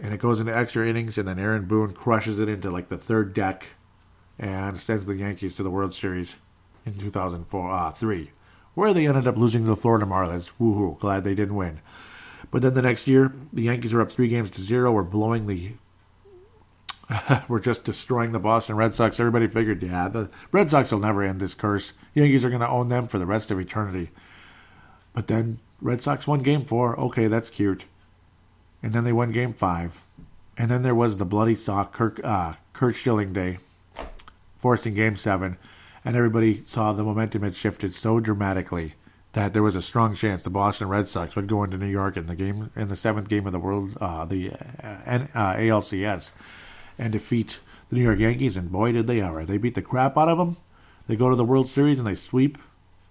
And 0.00 0.14
it 0.14 0.20
goes 0.20 0.38
into 0.38 0.56
extra 0.56 0.88
innings, 0.88 1.18
and 1.18 1.26
then 1.26 1.40
Aaron 1.40 1.66
Boone 1.66 1.92
crushes 1.92 2.38
it 2.38 2.48
into 2.48 2.70
like 2.70 2.88
the 2.88 2.96
third 2.96 3.34
deck 3.34 3.66
and 4.38 4.78
sends 4.78 5.04
the 5.04 5.16
Yankees 5.16 5.54
to 5.56 5.64
the 5.64 5.70
World 5.70 5.92
Series 5.92 6.36
in 6.86 6.94
2004 6.94 7.70
uh, 7.70 7.90
3, 7.90 8.30
where 8.74 8.94
they 8.94 9.08
ended 9.08 9.26
up 9.26 9.36
losing 9.36 9.64
to 9.64 9.68
the 9.68 9.76
Florida 9.76 10.06
Marlins. 10.06 10.50
Woohoo, 10.60 10.98
glad 11.00 11.24
they 11.24 11.34
didn't 11.34 11.56
win. 11.56 11.80
But 12.52 12.62
then 12.62 12.74
the 12.74 12.82
next 12.82 13.08
year, 13.08 13.32
the 13.52 13.62
Yankees 13.62 13.92
are 13.92 14.00
up 14.00 14.12
three 14.12 14.28
games 14.28 14.50
to 14.50 14.62
zero. 14.62 14.92
We're 14.92 15.02
blowing 15.02 15.46
the. 15.46 15.72
we're 17.48 17.60
just 17.60 17.84
destroying 17.84 18.32
the 18.32 18.38
Boston 18.38 18.76
Red 18.76 18.94
Sox. 18.94 19.18
Everybody 19.18 19.46
figured, 19.46 19.82
yeah, 19.82 20.08
the 20.08 20.30
Red 20.52 20.70
Sox 20.70 20.90
will 20.90 20.98
never 20.98 21.22
end 21.22 21.40
this 21.40 21.54
curse. 21.54 21.92
Yankees 22.14 22.44
are 22.44 22.50
going 22.50 22.60
to 22.60 22.68
own 22.68 22.88
them 22.88 23.06
for 23.06 23.18
the 23.18 23.26
rest 23.26 23.50
of 23.50 23.58
eternity. 23.58 24.10
But 25.14 25.26
then 25.26 25.58
Red 25.80 26.02
Sox 26.02 26.26
won 26.26 26.42
game 26.42 26.64
four. 26.64 26.98
Okay, 26.98 27.26
that's 27.26 27.50
cute. 27.50 27.84
And 28.82 28.92
then 28.92 29.04
they 29.04 29.12
won 29.12 29.32
game 29.32 29.54
five. 29.54 30.04
And 30.56 30.70
then 30.70 30.82
there 30.82 30.94
was 30.94 31.16
the 31.16 31.24
bloody 31.24 31.54
sock, 31.54 31.92
Kirk, 31.92 32.20
uh, 32.24 32.54
Curt 32.72 32.96
Schilling 32.96 33.32
Day, 33.32 33.58
forcing 34.58 34.94
game 34.94 35.16
seven. 35.16 35.56
And 36.04 36.16
everybody 36.16 36.64
saw 36.66 36.92
the 36.92 37.04
momentum 37.04 37.42
had 37.42 37.54
shifted 37.54 37.94
so 37.94 38.20
dramatically 38.20 38.94
that 39.32 39.52
there 39.52 39.62
was 39.62 39.76
a 39.76 39.82
strong 39.82 40.14
chance 40.14 40.42
the 40.42 40.50
Boston 40.50 40.88
Red 40.88 41.06
Sox 41.06 41.36
would 41.36 41.46
go 41.46 41.62
into 41.62 41.76
New 41.76 41.86
York 41.86 42.16
in 42.16 42.26
the 42.26 42.34
game 42.34 42.70
in 42.74 42.88
the 42.88 42.96
seventh 42.96 43.28
game 43.28 43.46
of 43.46 43.52
the 43.52 43.58
world, 43.58 43.96
uh, 44.00 44.24
the 44.24 44.50
uh, 44.82 45.26
uh, 45.34 45.54
ALCS, 45.54 46.30
and 46.98 47.12
defeat 47.12 47.60
the 47.88 47.96
New 47.96 48.02
York 48.02 48.18
Yankees. 48.18 48.56
And 48.56 48.70
boy, 48.72 48.92
did 48.92 49.06
they 49.06 49.20
ever! 49.20 49.44
They 49.44 49.58
beat 49.58 49.74
the 49.74 49.82
crap 49.82 50.18
out 50.18 50.28
of 50.28 50.38
them. 50.38 50.56
They 51.06 51.16
go 51.16 51.30
to 51.30 51.36
the 51.36 51.44
World 51.44 51.68
Series 51.68 51.98
and 51.98 52.06
they 52.06 52.14
sweep 52.14 52.58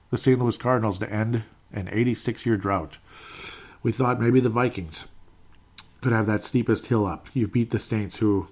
the 0.10 0.18
St. 0.18 0.40
Louis 0.40 0.58
Cardinals 0.58 1.00
to 1.00 1.12
end 1.12 1.44
an 1.74 1.88
86-year 1.88 2.58
drought. 2.58 2.98
We 3.84 3.92
thought 3.92 4.20
maybe 4.20 4.40
the 4.40 4.50
Vikings 4.50 5.06
could 6.02 6.12
have 6.12 6.28
that 6.28 6.44
steepest 6.44 6.88
hill 6.88 7.06
up. 7.06 7.28
You 7.34 7.48
beat 7.48 7.72
the 7.72 7.80
Saints, 7.80 8.18
who 8.18 8.48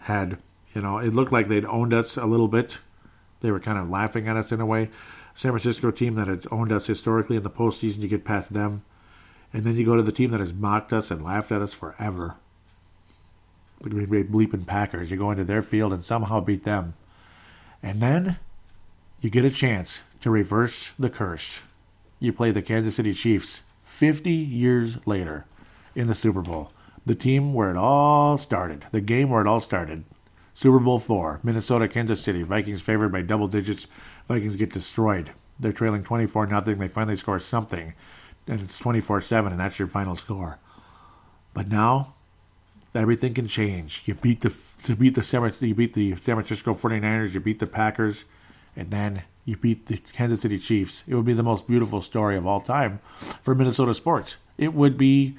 had, 0.00 0.38
you 0.74 0.82
know, 0.82 0.98
it 0.98 1.14
looked 1.14 1.32
like 1.32 1.48
they'd 1.48 1.64
owned 1.64 1.94
us 1.94 2.16
a 2.16 2.26
little 2.26 2.48
bit. 2.48 2.78
They 3.40 3.50
were 3.50 3.60
kind 3.60 3.78
of 3.78 3.90
laughing 3.90 4.28
at 4.28 4.36
us 4.36 4.52
in 4.52 4.60
a 4.60 4.66
way. 4.66 4.90
San 5.34 5.52
Francisco 5.52 5.90
team 5.90 6.14
that 6.14 6.28
had 6.28 6.46
owned 6.50 6.72
us 6.72 6.86
historically 6.86 7.36
in 7.36 7.42
the 7.42 7.50
postseason. 7.50 7.98
You 7.98 8.08
get 8.08 8.24
past 8.24 8.52
them, 8.52 8.84
and 9.52 9.64
then 9.64 9.76
you 9.76 9.84
go 9.84 9.96
to 9.96 10.02
the 10.02 10.12
team 10.12 10.30
that 10.30 10.40
has 10.40 10.52
mocked 10.52 10.92
us 10.92 11.10
and 11.10 11.22
laughed 11.22 11.52
at 11.52 11.62
us 11.62 11.72
forever. 11.72 12.36
The 13.80 13.90
Green 13.90 14.06
Bay 14.06 14.24
Bleeping 14.24 14.66
Packers. 14.66 15.10
You 15.10 15.16
go 15.16 15.30
into 15.30 15.44
their 15.44 15.62
field 15.62 15.92
and 15.92 16.04
somehow 16.04 16.40
beat 16.40 16.64
them, 16.64 16.94
and 17.82 18.00
then 18.00 18.38
you 19.20 19.30
get 19.30 19.44
a 19.44 19.50
chance 19.50 20.00
to 20.20 20.30
reverse 20.30 20.90
the 20.98 21.10
curse. 21.10 21.60
You 22.18 22.32
play 22.32 22.50
the 22.50 22.62
Kansas 22.62 22.96
City 22.96 23.12
Chiefs 23.12 23.60
50 23.82 24.30
years 24.30 24.98
later 25.06 25.44
in 25.94 26.06
the 26.06 26.14
Super 26.14 26.42
Bowl. 26.42 26.72
The 27.04 27.14
team 27.14 27.54
where 27.54 27.70
it 27.70 27.76
all 27.76 28.36
started, 28.36 28.86
the 28.90 29.00
game 29.00 29.30
where 29.30 29.40
it 29.40 29.46
all 29.46 29.60
started. 29.60 30.04
Super 30.54 30.78
Bowl 30.78 30.98
four, 30.98 31.38
Minnesota, 31.42 31.86
Kansas 31.86 32.22
City. 32.22 32.42
Vikings 32.42 32.80
favored 32.80 33.12
by 33.12 33.22
double 33.22 33.46
digits. 33.46 33.86
Vikings 34.26 34.56
get 34.56 34.72
destroyed. 34.72 35.32
They're 35.60 35.72
trailing 35.72 36.02
24 36.02 36.46
nothing. 36.46 36.78
They 36.78 36.88
finally 36.88 37.16
score 37.16 37.38
something, 37.38 37.94
and 38.46 38.62
it's 38.62 38.78
24 38.78 39.20
7, 39.20 39.52
and 39.52 39.60
that's 39.60 39.78
your 39.78 39.86
final 39.86 40.16
score. 40.16 40.58
But 41.54 41.68
now, 41.68 42.15
everything 42.96 43.34
can 43.34 43.48
change. 43.48 44.02
You 44.06 44.14
beat 44.14 44.40
the 44.42 44.52
you 44.86 44.96
beat 44.96 45.14
the 45.14 45.22
San, 45.22 45.52
you 45.60 45.74
beat 45.74 45.94
the 45.94 46.10
San 46.16 46.36
Francisco 46.36 46.74
49ers. 46.74 47.34
You 47.34 47.40
beat 47.40 47.58
the 47.58 47.66
Packers, 47.66 48.24
and 48.76 48.90
then 48.90 49.22
you 49.44 49.56
beat 49.56 49.86
the 49.86 49.98
Kansas 49.98 50.42
City 50.42 50.58
Chiefs. 50.58 51.02
It 51.06 51.14
would 51.14 51.24
be 51.24 51.32
the 51.32 51.42
most 51.42 51.66
beautiful 51.66 52.02
story 52.02 52.36
of 52.36 52.46
all 52.46 52.60
time 52.60 53.00
for 53.42 53.54
Minnesota 53.54 53.94
sports. 53.94 54.36
It 54.58 54.74
would 54.74 54.98
be 54.98 55.36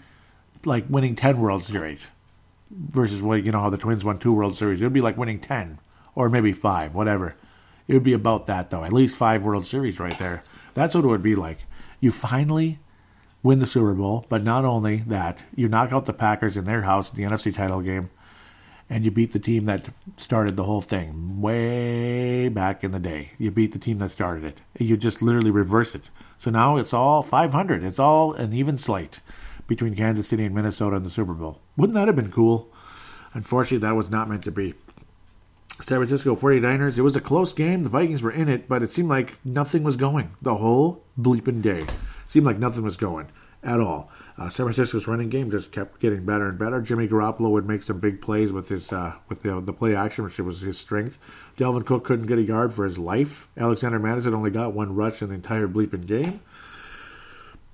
like 0.65 0.85
winning 0.89 1.15
10 1.15 1.39
World 1.39 1.63
Series 1.63 2.07
versus 2.71 3.21
what 3.21 3.43
you 3.43 3.51
know 3.51 3.61
how 3.61 3.69
the 3.69 3.77
Twins 3.77 4.03
won 4.03 4.19
two 4.19 4.33
World 4.33 4.55
Series. 4.55 4.81
It 4.81 4.85
would 4.85 4.93
be 4.93 5.01
like 5.01 5.17
winning 5.17 5.39
10 5.39 5.79
or 6.15 6.29
maybe 6.29 6.51
5, 6.51 6.95
whatever. 6.95 7.35
It 7.87 7.93
would 7.93 8.03
be 8.03 8.13
about 8.13 8.47
that 8.47 8.69
though. 8.69 8.83
At 8.83 8.93
least 8.93 9.15
5 9.15 9.43
World 9.43 9.65
Series 9.65 9.99
right 9.99 10.17
there. 10.17 10.43
That's 10.73 10.95
what 10.95 11.03
it 11.03 11.07
would 11.07 11.23
be 11.23 11.35
like. 11.35 11.59
You 11.99 12.11
finally 12.11 12.79
win 13.47 13.59
the 13.59 13.67
Super 13.67 13.93
Bowl, 13.93 14.25
but 14.29 14.43
not 14.43 14.65
only 14.65 14.97
that, 15.07 15.39
you 15.55 15.67
knock 15.67 15.93
out 15.93 16.05
the 16.05 16.13
Packers 16.13 16.57
in 16.57 16.65
their 16.65 16.81
house 16.83 17.09
in 17.09 17.15
the 17.15 17.23
NFC 17.23 17.55
title 17.55 17.81
game 17.81 18.09
and 18.89 19.03
you 19.03 19.11
beat 19.11 19.33
the 19.33 19.39
team 19.39 19.65
that 19.65 19.89
started 20.15 20.55
the 20.55 20.63
whole 20.63 20.81
thing 20.81 21.41
way 21.41 22.47
back 22.49 22.83
in 22.83 22.91
the 22.91 22.99
day. 22.99 23.31
You 23.37 23.51
beat 23.51 23.73
the 23.73 23.79
team 23.79 23.99
that 23.99 24.11
started 24.11 24.43
it. 24.43 24.61
You 24.79 24.95
just 24.95 25.21
literally 25.21 25.51
reverse 25.51 25.93
it. 25.93 26.03
So 26.39 26.51
now 26.51 26.77
it's 26.77 26.93
all 26.93 27.21
500. 27.21 27.83
It's 27.83 27.99
all 27.99 28.33
an 28.33 28.53
even 28.53 28.77
slate 28.77 29.19
between 29.67 29.95
Kansas 29.95 30.27
City 30.27 30.45
and 30.45 30.55
Minnesota 30.55 30.95
in 30.95 31.03
the 31.03 31.09
Super 31.09 31.33
Bowl. 31.33 31.59
Wouldn't 31.75 31.95
that 31.95 32.07
have 32.07 32.15
been 32.15 32.31
cool? 32.31 32.71
Unfortunately, 33.33 33.85
that 33.85 33.95
was 33.95 34.09
not 34.09 34.29
meant 34.29 34.43
to 34.45 34.51
be. 34.51 34.73
San 35.81 35.99
Francisco 35.99 36.35
49ers, 36.35 36.97
it 36.97 37.01
was 37.01 37.15
a 37.15 37.21
close 37.21 37.53
game. 37.53 37.83
The 37.83 37.89
Vikings 37.89 38.21
were 38.21 38.31
in 38.31 38.49
it, 38.49 38.67
but 38.67 38.81
it 38.81 38.91
seemed 38.91 39.09
like 39.09 39.37
nothing 39.45 39.83
was 39.83 39.95
going 39.95 40.31
the 40.41 40.55
whole 40.55 41.03
bleeping 41.19 41.61
day. 41.61 41.83
seemed 42.27 42.45
like 42.45 42.57
nothing 42.57 42.83
was 42.83 42.97
going 42.97 43.27
at 43.63 43.79
all. 43.79 44.09
Uh, 44.37 44.49
San 44.49 44.65
Francisco's 44.65 45.07
running 45.07 45.29
game 45.29 45.49
just 45.49 45.71
kept 45.71 45.99
getting 45.99 46.25
better 46.25 46.47
and 46.47 46.59
better. 46.59 46.81
Jimmy 46.81 47.07
Garoppolo 47.07 47.49
would 47.51 47.67
make 47.67 47.83
some 47.83 47.99
big 47.99 48.21
plays 48.21 48.51
with 48.51 48.69
his 48.69 48.91
uh, 48.91 49.15
with 49.29 49.41
the, 49.41 49.59
the 49.59 49.73
play 49.73 49.95
action, 49.95 50.23
which 50.23 50.37
was 50.37 50.61
his 50.61 50.77
strength. 50.77 51.19
Dalvin 51.57 51.85
Cook 51.85 52.03
couldn't 52.03 52.27
get 52.27 52.37
a 52.37 52.43
yard 52.43 52.73
for 52.73 52.85
his 52.85 52.97
life. 52.97 53.47
Alexander 53.57 53.99
Mattison 53.99 54.33
only 54.33 54.51
got 54.51 54.73
one 54.73 54.95
rush 54.95 55.21
in 55.21 55.29
the 55.29 55.35
entire 55.35 55.67
bleeping 55.67 56.05
game. 56.05 56.39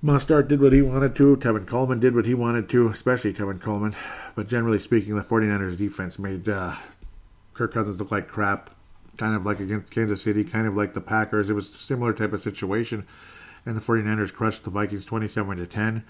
Mostert 0.02 0.48
did 0.48 0.60
what 0.60 0.72
he 0.74 0.82
wanted 0.82 1.16
to. 1.16 1.36
Tevin 1.36 1.66
Coleman 1.66 1.98
did 1.98 2.14
what 2.14 2.26
he 2.26 2.34
wanted 2.34 2.68
to, 2.70 2.88
especially 2.88 3.32
Tevin 3.32 3.60
Coleman. 3.60 3.94
But 4.34 4.48
generally 4.48 4.78
speaking, 4.78 5.16
the 5.16 5.22
49ers 5.22 5.78
defense 5.78 6.18
made 6.18 6.46
uh, 6.48 6.74
Kirk 7.54 7.72
Cousins 7.72 7.98
look 7.98 8.10
like 8.10 8.28
crap, 8.28 8.68
kind 9.16 9.34
of 9.34 9.46
like 9.46 9.60
against 9.60 9.90
Kansas 9.90 10.20
City, 10.20 10.44
kind 10.44 10.66
of 10.66 10.76
like 10.76 10.92
the 10.92 11.00
Packers. 11.00 11.48
It 11.48 11.54
was 11.54 11.70
a 11.70 11.78
similar 11.78 12.12
type 12.12 12.34
of 12.34 12.42
situation 12.42 13.06
and 13.66 13.76
the 13.76 13.80
49ers 13.80 14.32
crushed 14.32 14.64
the 14.64 14.70
Vikings 14.70 15.04
27 15.04 15.58
to 15.58 15.66
10. 15.66 16.04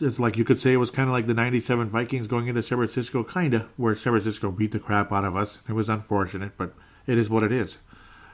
It's 0.00 0.18
like 0.18 0.36
you 0.36 0.44
could 0.44 0.60
say 0.60 0.72
it 0.72 0.78
was 0.78 0.90
kind 0.90 1.08
of 1.08 1.12
like 1.12 1.26
the 1.26 1.34
97 1.34 1.88
Vikings 1.88 2.26
going 2.26 2.48
into 2.48 2.62
San 2.62 2.78
Francisco, 2.78 3.24
kind 3.24 3.54
of, 3.54 3.62
where 3.76 3.96
San 3.96 4.12
Francisco 4.12 4.50
beat 4.50 4.72
the 4.72 4.78
crap 4.78 5.12
out 5.12 5.24
of 5.24 5.36
us. 5.36 5.58
It 5.68 5.72
was 5.72 5.88
unfortunate, 5.88 6.52
but 6.56 6.74
it 7.06 7.18
is 7.18 7.30
what 7.30 7.42
it 7.42 7.52
is. 7.52 7.78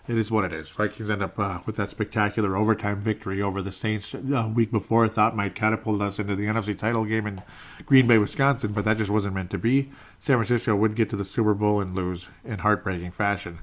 It 0.09 0.17
is 0.17 0.31
what 0.31 0.45
it 0.45 0.53
is. 0.53 0.71
Vikings 0.71 1.09
end 1.09 1.23
up 1.23 1.39
uh, 1.39 1.61
with 1.67 1.77
that 1.77 1.91
spectacular 1.91 2.57
overtime 2.57 3.01
victory 3.01 3.41
over 3.41 3.63
the 3.63 3.71
Saints 3.71 4.13
a 4.13 4.37
uh, 4.37 4.49
week 4.49 4.73
before. 4.73 5.07
Thought 5.07 5.37
might 5.37 5.55
catapult 5.55 6.03
us 6.03 6.19
into 6.19 6.35
the 6.35 6.47
NFC 6.47 6.77
title 6.77 7.05
game 7.05 7.27
in 7.27 7.43
Green 7.87 8.09
Bay, 8.09 8.19
Wisconsin, 8.19 8.73
but 8.73 8.85
that 8.87 8.97
just 8.97 9.11
wasn't 9.11 9.35
meant 9.35 9.51
to 9.51 9.59
be. 9.59 9.93
San 10.19 10.37
Francisco 10.37 10.75
would 10.75 10.97
get 10.97 11.11
to 11.11 11.17
the 11.17 11.25
Super 11.25 11.55
Bowl 11.55 11.81
and 11.81 11.95
lose 11.95 12.29
in 12.45 12.59
heartbreaking 12.59 13.13
fashion 13.13 13.61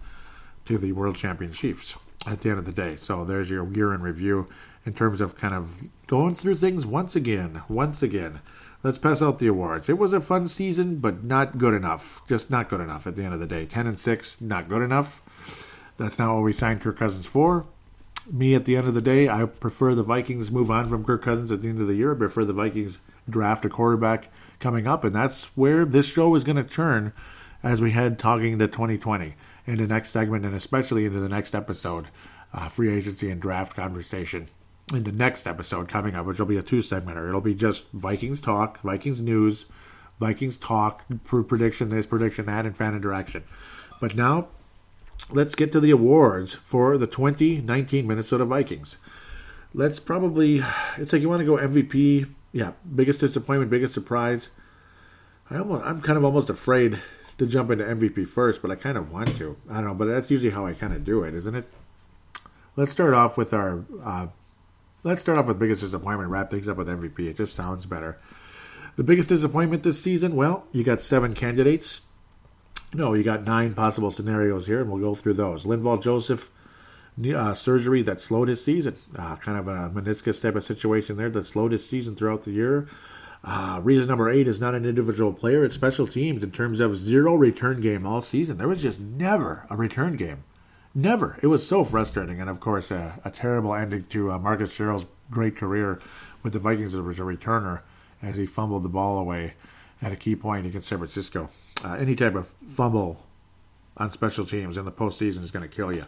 to 0.65 0.77
the 0.77 0.93
world 0.93 1.15
champion 1.17 1.51
Chiefs 1.51 1.95
at 2.25 2.41
the 2.41 2.49
end 2.49 2.59
of 2.59 2.65
the 2.65 2.71
day. 2.71 2.95
So 2.95 3.23
there's 3.23 3.49
your 3.49 3.71
year 3.73 3.93
in 3.93 4.01
review 4.01 4.47
in 4.85 4.93
terms 4.93 5.21
of 5.21 5.35
kind 5.35 5.53
of 5.53 5.83
going 6.07 6.33
through 6.33 6.55
things 6.55 6.85
once 6.85 7.15
again. 7.15 7.61
Once 7.67 8.01
again. 8.01 8.41
Let's 8.83 8.97
pass 8.97 9.21
out 9.21 9.39
the 9.39 9.47
awards. 9.47 9.89
It 9.89 9.97
was 9.97 10.13
a 10.13 10.21
fun 10.21 10.47
season, 10.47 10.97
but 10.97 11.23
not 11.23 11.57
good 11.57 11.73
enough. 11.73 12.21
Just 12.27 12.49
not 12.49 12.69
good 12.69 12.79
enough 12.79 13.05
at 13.07 13.15
the 13.15 13.23
end 13.23 13.33
of 13.33 13.39
the 13.39 13.47
day. 13.47 13.65
10 13.65 13.87
and 13.87 13.99
6, 13.99 14.41
not 14.41 14.69
good 14.69 14.81
enough. 14.81 15.21
That's 15.97 16.19
not 16.19 16.35
what 16.35 16.43
we 16.43 16.53
signed 16.53 16.81
Kirk 16.81 16.97
Cousins 16.97 17.25
for. 17.25 17.65
Me, 18.31 18.55
at 18.55 18.65
the 18.65 18.75
end 18.75 18.87
of 18.87 18.93
the 18.93 19.01
day, 19.01 19.27
I 19.27 19.45
prefer 19.45 19.95
the 19.95 20.03
Vikings 20.03 20.51
move 20.51 20.69
on 20.69 20.87
from 20.87 21.03
Kirk 21.03 21.23
Cousins 21.23 21.51
at 21.51 21.61
the 21.61 21.69
end 21.69 21.81
of 21.81 21.87
the 21.87 21.95
year. 21.95 22.13
I 22.13 22.17
prefer 22.17 22.45
the 22.45 22.53
Vikings 22.53 22.99
draft 23.29 23.65
a 23.65 23.69
quarterback 23.69 24.29
coming 24.59 24.85
up, 24.85 25.03
and 25.03 25.15
that's 25.15 25.45
where 25.55 25.85
this 25.85 26.05
show 26.05 26.35
is 26.35 26.43
going 26.43 26.57
to 26.57 26.63
turn 26.63 27.13
as 27.63 27.81
we 27.81 27.91
head 27.91 28.19
talking 28.19 28.59
to 28.59 28.67
2020 28.67 29.35
in 29.67 29.77
the 29.77 29.87
next 29.87 30.11
segment 30.11 30.45
and 30.45 30.55
especially 30.55 31.05
into 31.05 31.19
the 31.19 31.29
next 31.29 31.53
episode, 31.53 32.07
uh, 32.53 32.69
free 32.69 32.91
agency 32.91 33.29
and 33.29 33.41
draft 33.41 33.75
conversation. 33.75 34.49
In 34.93 35.03
the 35.03 35.11
next 35.11 35.45
episode 35.45 35.89
coming 35.89 36.15
up, 36.15 36.25
which 36.25 36.39
will 36.39 36.45
be 36.45 36.57
a 36.57 36.63
two 36.63 36.81
segmenter, 36.81 37.27
it'll 37.27 37.41
be 37.41 37.53
just 37.53 37.83
Vikings 37.91 38.39
talk, 38.39 38.79
Vikings 38.81 39.21
news, 39.21 39.65
Vikings 40.19 40.55
talk, 40.55 41.03
prediction 41.25 41.89
this, 41.89 42.05
prediction 42.05 42.45
that, 42.45 42.65
and 42.65 42.75
fan 42.75 42.95
interaction. 42.95 43.43
But 43.99 44.15
now, 44.15 44.47
let's 45.29 45.55
get 45.55 45.73
to 45.73 45.81
the 45.81 45.91
awards 45.91 46.53
for 46.53 46.97
the 46.97 47.05
2019 47.05 48.07
Minnesota 48.07 48.45
Vikings. 48.45 48.97
Let's 49.73 49.99
probably, 49.99 50.63
it's 50.97 51.11
like 51.11 51.21
you 51.21 51.27
want 51.27 51.41
to 51.41 51.45
go 51.45 51.57
MVP. 51.57 52.33
Yeah, 52.53 52.71
biggest 52.95 53.19
disappointment, 53.19 53.69
biggest 53.69 53.93
surprise. 53.93 54.49
I 55.49 55.57
almost, 55.57 55.85
I'm 55.85 56.01
kind 56.01 56.17
of 56.17 56.23
almost 56.23 56.49
afraid 56.49 56.99
to 57.37 57.45
jump 57.45 57.71
into 57.71 57.83
MVP 57.83 58.27
first, 58.27 58.61
but 58.61 58.71
I 58.71 58.75
kind 58.75 58.97
of 58.97 59.11
want 59.11 59.37
to. 59.37 59.57
I 59.69 59.75
don't 59.75 59.85
know, 59.85 59.93
but 59.93 60.05
that's 60.05 60.29
usually 60.29 60.51
how 60.51 60.65
I 60.65 60.73
kind 60.73 60.93
of 60.93 61.03
do 61.03 61.23
it, 61.23 61.33
isn't 61.33 61.55
it? 61.55 61.65
Let's 62.75 62.91
start 62.91 63.13
off 63.13 63.37
with 63.37 63.53
our. 63.53 63.85
Uh, 64.03 64.27
let's 65.03 65.21
start 65.21 65.37
off 65.37 65.45
with 65.45 65.59
biggest 65.59 65.81
disappointment. 65.81 66.29
Wrap 66.29 66.49
things 66.49 66.67
up 66.67 66.77
with 66.77 66.87
MVP. 66.87 67.19
It 67.19 67.37
just 67.37 67.55
sounds 67.55 67.85
better. 67.85 68.19
The 68.95 69.03
biggest 69.03 69.29
disappointment 69.29 69.83
this 69.83 70.01
season. 70.01 70.35
Well, 70.35 70.65
you 70.71 70.83
got 70.83 71.01
seven 71.01 71.33
candidates. 71.33 72.01
No, 72.93 73.13
you 73.13 73.23
got 73.23 73.43
nine 73.43 73.73
possible 73.73 74.11
scenarios 74.11 74.65
here, 74.65 74.81
and 74.81 74.89
we'll 74.89 75.01
go 75.01 75.13
through 75.13 75.33
those. 75.33 75.65
Linval 75.65 76.01
Joseph. 76.01 76.51
Uh, 77.35 77.55
surgery 77.55 78.03
that 78.03 78.21
slowed 78.21 78.47
his 78.47 78.63
season, 78.63 78.95
uh, 79.15 79.35
kind 79.37 79.57
of 79.57 79.67
a 79.67 79.89
meniscus 79.89 80.39
type 80.39 80.53
of 80.53 80.63
situation 80.63 81.17
there 81.17 81.31
that 81.31 81.47
slowed 81.47 81.71
his 81.71 81.83
season 81.83 82.15
throughout 82.15 82.43
the 82.43 82.51
year. 82.51 82.87
Uh, 83.49 83.79
reason 83.81 84.07
number 84.07 84.29
eight 84.29 84.45
is 84.45 84.59
not 84.59 84.75
an 84.75 84.85
individual 84.85 85.31
player, 85.31 85.63
it's 85.63 85.73
special 85.73 86.05
teams 86.05 86.43
in 86.43 86.51
terms 86.51 86.81
of 86.81 86.97
zero 86.97 87.33
return 87.33 87.79
game 87.79 88.05
all 88.05 88.21
season. 88.21 88.57
There 88.57 88.67
was 88.67 88.81
just 88.81 88.99
never 88.99 89.65
a 89.69 89.77
return 89.77 90.17
game. 90.17 90.43
Never. 90.93 91.39
It 91.41 91.47
was 91.47 91.65
so 91.65 91.85
frustrating. 91.85 92.41
And 92.41 92.49
of 92.49 92.59
course, 92.59 92.91
a, 92.91 93.21
a 93.23 93.31
terrible 93.31 93.73
ending 93.73 94.05
to 94.09 94.31
uh, 94.31 94.39
Marcus 94.39 94.73
Sherels's 94.73 95.05
great 95.31 95.55
career 95.55 96.01
with 96.43 96.53
the 96.53 96.59
Vikings 96.59 96.93
as 96.93 96.99
a 96.99 97.21
returner 97.21 97.81
as 98.21 98.35
he 98.35 98.45
fumbled 98.45 98.83
the 98.83 98.89
ball 98.89 99.17
away 99.17 99.53
at 100.01 100.11
a 100.11 100.17
key 100.17 100.35
point 100.35 100.65
against 100.65 100.89
San 100.89 100.97
Francisco. 100.97 101.49
Uh, 101.85 101.93
any 101.93 102.15
type 102.15 102.35
of 102.35 102.47
fumble 102.67 103.26
on 103.97 104.11
special 104.11 104.45
teams 104.45 104.77
in 104.77 104.85
the 104.85 104.91
postseason 104.91 105.43
is 105.43 105.51
going 105.51 105.67
to 105.67 105.75
kill 105.75 105.93
you. 105.95 106.05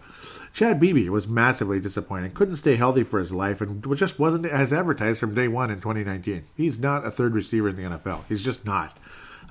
Chad 0.54 0.80
Beebe 0.80 1.10
was 1.10 1.28
massively 1.28 1.80
disappointing. 1.80 2.32
Couldn't 2.32 2.58
stay 2.58 2.76
healthy 2.76 3.04
for 3.04 3.20
his 3.20 3.32
life 3.32 3.62
and 3.62 3.84
just 3.98 4.20
wasn't 4.20 4.46
as 4.46 4.72
advertised 4.72 5.20
from 5.20 5.34
day 5.34 5.48
one 5.48 5.72
in 5.72 5.82
2019. 5.82 6.46
He's 6.56 6.80
not 6.80 7.06
a 7.06 7.12
third 7.12 7.34
receiver 7.34 7.70
in 7.70 7.76
the 7.76 7.98
NFL. 7.98 8.24
He's 8.30 8.44
just 8.44 8.66
not. 8.66 8.98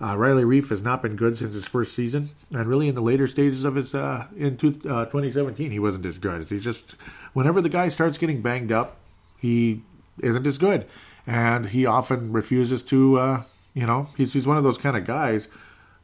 Uh, 0.00 0.16
Riley 0.16 0.44
Reiff 0.44 0.68
has 0.70 0.80
not 0.80 1.02
been 1.02 1.16
good 1.16 1.36
since 1.36 1.54
his 1.54 1.66
first 1.66 1.92
season, 1.92 2.30
and 2.52 2.68
really 2.68 2.86
in 2.86 2.94
the 2.94 3.00
later 3.00 3.26
stages 3.26 3.64
of 3.64 3.74
his 3.74 3.96
uh, 3.96 4.28
in 4.36 4.56
two, 4.56 4.68
uh, 4.88 5.06
2017, 5.06 5.72
he 5.72 5.80
wasn't 5.80 6.06
as 6.06 6.18
good. 6.18 6.48
He 6.48 6.60
just 6.60 6.92
whenever 7.32 7.60
the 7.60 7.68
guy 7.68 7.88
starts 7.88 8.16
getting 8.16 8.40
banged 8.40 8.70
up, 8.70 8.96
he 9.38 9.82
isn't 10.22 10.46
as 10.46 10.56
good, 10.56 10.86
and 11.26 11.66
he 11.66 11.84
often 11.84 12.32
refuses 12.32 12.82
to. 12.84 13.18
Uh, 13.18 13.42
you 13.74 13.86
know, 13.86 14.08
he's 14.16 14.32
he's 14.32 14.46
one 14.46 14.56
of 14.56 14.62
those 14.62 14.78
kind 14.78 14.96
of 14.96 15.04
guys 15.04 15.48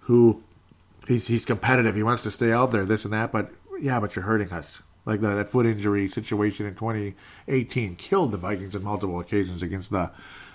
who 0.00 0.42
he's 1.06 1.26
he's 1.26 1.44
competitive. 1.44 1.94
He 1.94 2.02
wants 2.02 2.22
to 2.24 2.30
stay 2.30 2.52
out 2.52 2.72
there, 2.72 2.84
this 2.84 3.04
and 3.04 3.14
that. 3.14 3.32
But 3.32 3.50
yeah, 3.80 4.00
but 4.00 4.16
you're 4.16 4.24
hurting 4.24 4.52
us. 4.52 4.80
Like 5.06 5.20
that, 5.20 5.34
that 5.34 5.48
foot 5.50 5.66
injury 5.66 6.08
situation 6.08 6.66
in 6.66 6.74
2018 6.74 7.96
killed 7.96 8.30
the 8.30 8.38
Vikings 8.38 8.74
on 8.74 8.82
multiple 8.82 9.20
occasions 9.20 9.62
against 9.62 9.90
the 9.90 10.10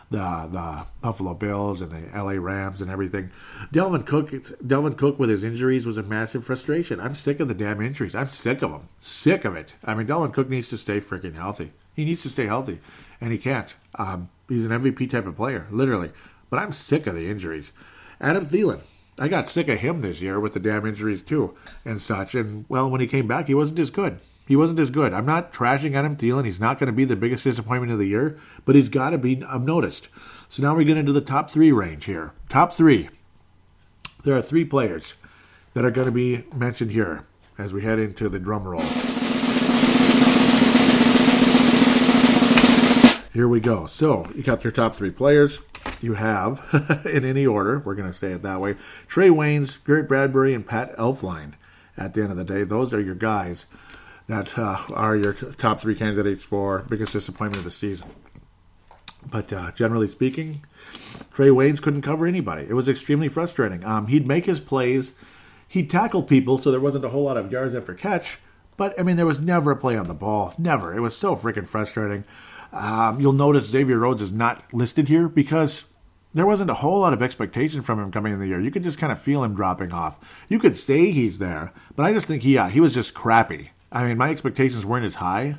the 0.09 0.49
the 0.51 0.85
Buffalo 1.01 1.35
Bills 1.35 1.81
and 1.81 1.91
the 1.91 2.17
LA 2.17 2.33
Rams 2.33 2.81
and 2.81 2.89
everything. 2.89 3.29
Dalvin 3.71 4.05
Cook, 4.05 4.31
Dalvin 4.31 4.97
Cook 4.97 5.19
with 5.19 5.29
his 5.29 5.43
injuries 5.43 5.85
was 5.85 5.97
a 5.97 6.03
massive 6.03 6.45
frustration. 6.45 6.99
I'm 6.99 7.15
sick 7.15 7.39
of 7.39 7.47
the 7.47 7.53
damn 7.53 7.81
injuries. 7.81 8.15
I'm 8.15 8.29
sick 8.29 8.61
of 8.61 8.71
them. 8.71 8.89
Sick 9.01 9.45
of 9.45 9.55
it. 9.55 9.73
I 9.83 9.93
mean, 9.93 10.07
Dalvin 10.07 10.33
Cook 10.33 10.49
needs 10.49 10.69
to 10.69 10.77
stay 10.77 10.99
freaking 10.99 11.35
healthy. 11.35 11.71
He 11.95 12.05
needs 12.05 12.23
to 12.23 12.29
stay 12.29 12.47
healthy, 12.47 12.79
and 13.21 13.31
he 13.31 13.37
can't. 13.37 13.73
Um, 13.95 14.29
he's 14.47 14.65
an 14.65 14.71
MVP 14.71 15.09
type 15.11 15.27
of 15.27 15.35
player, 15.35 15.67
literally. 15.69 16.11
But 16.49 16.59
I'm 16.59 16.73
sick 16.73 17.05
of 17.05 17.13
the 17.13 17.29
injuries. 17.29 17.71
Adam 18.19 18.45
Thielen. 18.45 18.81
I 19.19 19.27
got 19.27 19.49
sick 19.49 19.67
of 19.67 19.79
him 19.79 20.01
this 20.01 20.21
year 20.21 20.39
with 20.39 20.53
the 20.53 20.59
damn 20.59 20.85
injuries 20.85 21.21
too 21.21 21.55
and 21.83 22.01
such. 22.01 22.35
And 22.35 22.65
well, 22.69 22.89
when 22.89 23.01
he 23.01 23.07
came 23.07 23.27
back, 23.27 23.47
he 23.47 23.53
wasn't 23.53 23.79
as 23.79 23.89
good. 23.89 24.19
He 24.47 24.55
wasn't 24.55 24.79
as 24.79 24.89
good. 24.89 25.13
I'm 25.13 25.25
not 25.25 25.53
trashing 25.53 25.93
Adam 25.93 26.15
Thielen. 26.15 26.45
He's 26.45 26.59
not 26.59 26.79
going 26.79 26.87
to 26.87 26.93
be 26.93 27.05
the 27.05 27.15
biggest 27.15 27.43
disappointment 27.43 27.91
of 27.91 27.99
the 27.99 28.07
year, 28.07 28.37
but 28.65 28.75
he's 28.75 28.89
got 28.89 29.11
to 29.11 29.17
be 29.17 29.35
noticed. 29.35 30.07
So 30.49 30.63
now 30.63 30.73
we're 30.73 30.85
getting 30.85 31.01
into 31.01 31.13
the 31.13 31.21
top 31.21 31.51
three 31.51 31.71
range 31.71 32.05
here. 32.05 32.31
Top 32.47 32.73
three. 32.73 33.09
There 34.23 34.35
are 34.35 34.41
three 34.41 34.65
players 34.65 35.13
that 35.73 35.85
are 35.85 35.91
going 35.91 36.07
to 36.07 36.11
be 36.11 36.45
mentioned 36.55 36.91
here 36.91 37.25
as 37.59 37.73
we 37.73 37.83
head 37.83 37.99
into 37.99 38.27
the 38.27 38.39
drum 38.39 38.67
roll. 38.67 38.81
Here 43.31 43.47
we 43.47 43.59
go. 43.59 43.85
So 43.85 44.25
you 44.33 44.41
got 44.41 44.63
your 44.63 44.71
top 44.71 44.95
three 44.95 45.11
players. 45.11 45.59
You 46.01 46.13
have, 46.13 47.05
in 47.11 47.25
any 47.25 47.45
order, 47.45 47.79
we're 47.79 47.95
going 47.95 48.11
to 48.11 48.17
say 48.17 48.31
it 48.31 48.43
that 48.43 48.61
way, 48.61 48.75
Trae 49.07 49.31
Waynes, 49.31 49.83
Garrett 49.85 50.07
Bradbury, 50.07 50.53
and 50.53 50.65
Pat 50.65 50.95
Elflein. 50.97 51.53
At 51.97 52.13
the 52.13 52.21
end 52.21 52.31
of 52.31 52.37
the 52.37 52.45
day, 52.45 52.63
those 52.63 52.93
are 52.93 53.01
your 53.01 53.15
guys 53.15 53.65
that 54.27 54.57
uh, 54.57 54.77
are 54.93 55.17
your 55.17 55.33
top 55.33 55.79
three 55.79 55.95
candidates 55.95 56.43
for 56.43 56.85
biggest 56.87 57.11
disappointment 57.11 57.57
of 57.57 57.63
the 57.65 57.71
season. 57.71 58.07
But 59.29 59.51
uh, 59.51 59.71
generally 59.71 60.07
speaking, 60.07 60.63
Trae 61.33 61.51
Waynes 61.51 61.81
couldn't 61.81 62.03
cover 62.03 62.25
anybody. 62.25 62.65
It 62.69 62.73
was 62.73 62.87
extremely 62.87 63.27
frustrating. 63.27 63.83
Um, 63.83 64.07
he'd 64.07 64.27
make 64.27 64.45
his 64.45 64.59
plays, 64.61 65.11
he'd 65.67 65.89
tackle 65.89 66.23
people, 66.23 66.57
so 66.57 66.71
there 66.71 66.79
wasn't 66.79 67.05
a 67.05 67.09
whole 67.09 67.23
lot 67.23 67.37
of 67.37 67.51
yards 67.51 67.75
after 67.75 67.93
catch. 67.93 68.37
But 68.77 68.97
I 68.97 69.03
mean, 69.03 69.17
there 69.17 69.25
was 69.25 69.41
never 69.41 69.71
a 69.71 69.75
play 69.75 69.97
on 69.97 70.07
the 70.07 70.13
ball. 70.13 70.53
Never. 70.57 70.95
It 70.95 71.01
was 71.01 71.17
so 71.17 71.35
freaking 71.35 71.67
frustrating. 71.67 72.23
Um, 72.71 73.19
you'll 73.19 73.33
notice 73.33 73.65
Xavier 73.65 73.99
Rhodes 73.99 74.21
is 74.21 74.33
not 74.33 74.73
listed 74.73 75.07
here 75.07 75.27
because 75.27 75.85
there 76.33 76.45
wasn't 76.45 76.69
a 76.69 76.75
whole 76.75 76.99
lot 76.99 77.13
of 77.13 77.21
expectation 77.21 77.81
from 77.81 77.99
him 77.99 78.11
coming 78.11 78.33
in 78.33 78.39
the 78.39 78.47
year. 78.47 78.59
You 78.59 78.71
could 78.71 78.83
just 78.83 78.99
kind 78.99 79.11
of 79.11 79.19
feel 79.19 79.43
him 79.43 79.55
dropping 79.55 79.91
off. 79.91 80.45
You 80.47 80.59
could 80.59 80.77
say 80.77 81.11
he's 81.11 81.39
there, 81.39 81.73
but 81.95 82.05
I 82.05 82.13
just 82.13 82.27
think 82.27 82.43
he 82.43 82.57
uh, 82.57 82.67
he 82.67 82.79
was 82.79 82.93
just 82.93 83.13
crappy. 83.13 83.71
I 83.91 84.03
mean, 84.03 84.17
my 84.17 84.29
expectations 84.29 84.85
weren't 84.85 85.05
as 85.05 85.15
high 85.15 85.57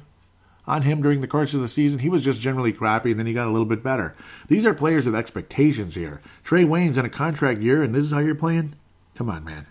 on 0.67 0.83
him 0.83 1.03
during 1.03 1.21
the 1.21 1.27
course 1.27 1.53
of 1.53 1.61
the 1.61 1.69
season. 1.69 1.99
He 1.99 2.09
was 2.09 2.23
just 2.23 2.41
generally 2.41 2.73
crappy, 2.73 3.11
and 3.11 3.19
then 3.19 3.27
he 3.27 3.33
got 3.33 3.49
a 3.49 3.51
little 3.51 3.67
bit 3.67 3.83
better. 3.83 4.15
These 4.47 4.65
are 4.65 4.75
players 4.75 5.05
with 5.05 5.17
expectations 5.17 5.97
here. 5.97 6.21
Trae 6.45 6.67
Waynes 6.67 6.97
in 6.97 7.05
a 7.05 7.11
contract 7.11 7.61
year, 7.61 7.83
and 7.83 7.93
this 7.93 8.05
is 8.05 8.13
how 8.13 8.21
you're 8.21 8.37
playing? 8.37 8.77
Come 9.17 9.29
on, 9.29 9.45
man. 9.45 9.67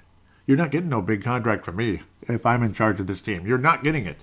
You're 0.46 0.58
not 0.58 0.72
getting 0.72 0.90
no 0.90 1.02
big 1.02 1.24
contract 1.24 1.64
from 1.64 1.78
me 1.78 2.02
if 2.24 2.46
I'm 2.46 2.64
in 2.64 2.74
charge 2.74 3.00
of 3.00 3.08
this 3.08 3.22
team. 3.22 3.48
You're 3.48 3.58
not 3.58 3.84
getting 3.84 4.06
it. 4.06 4.18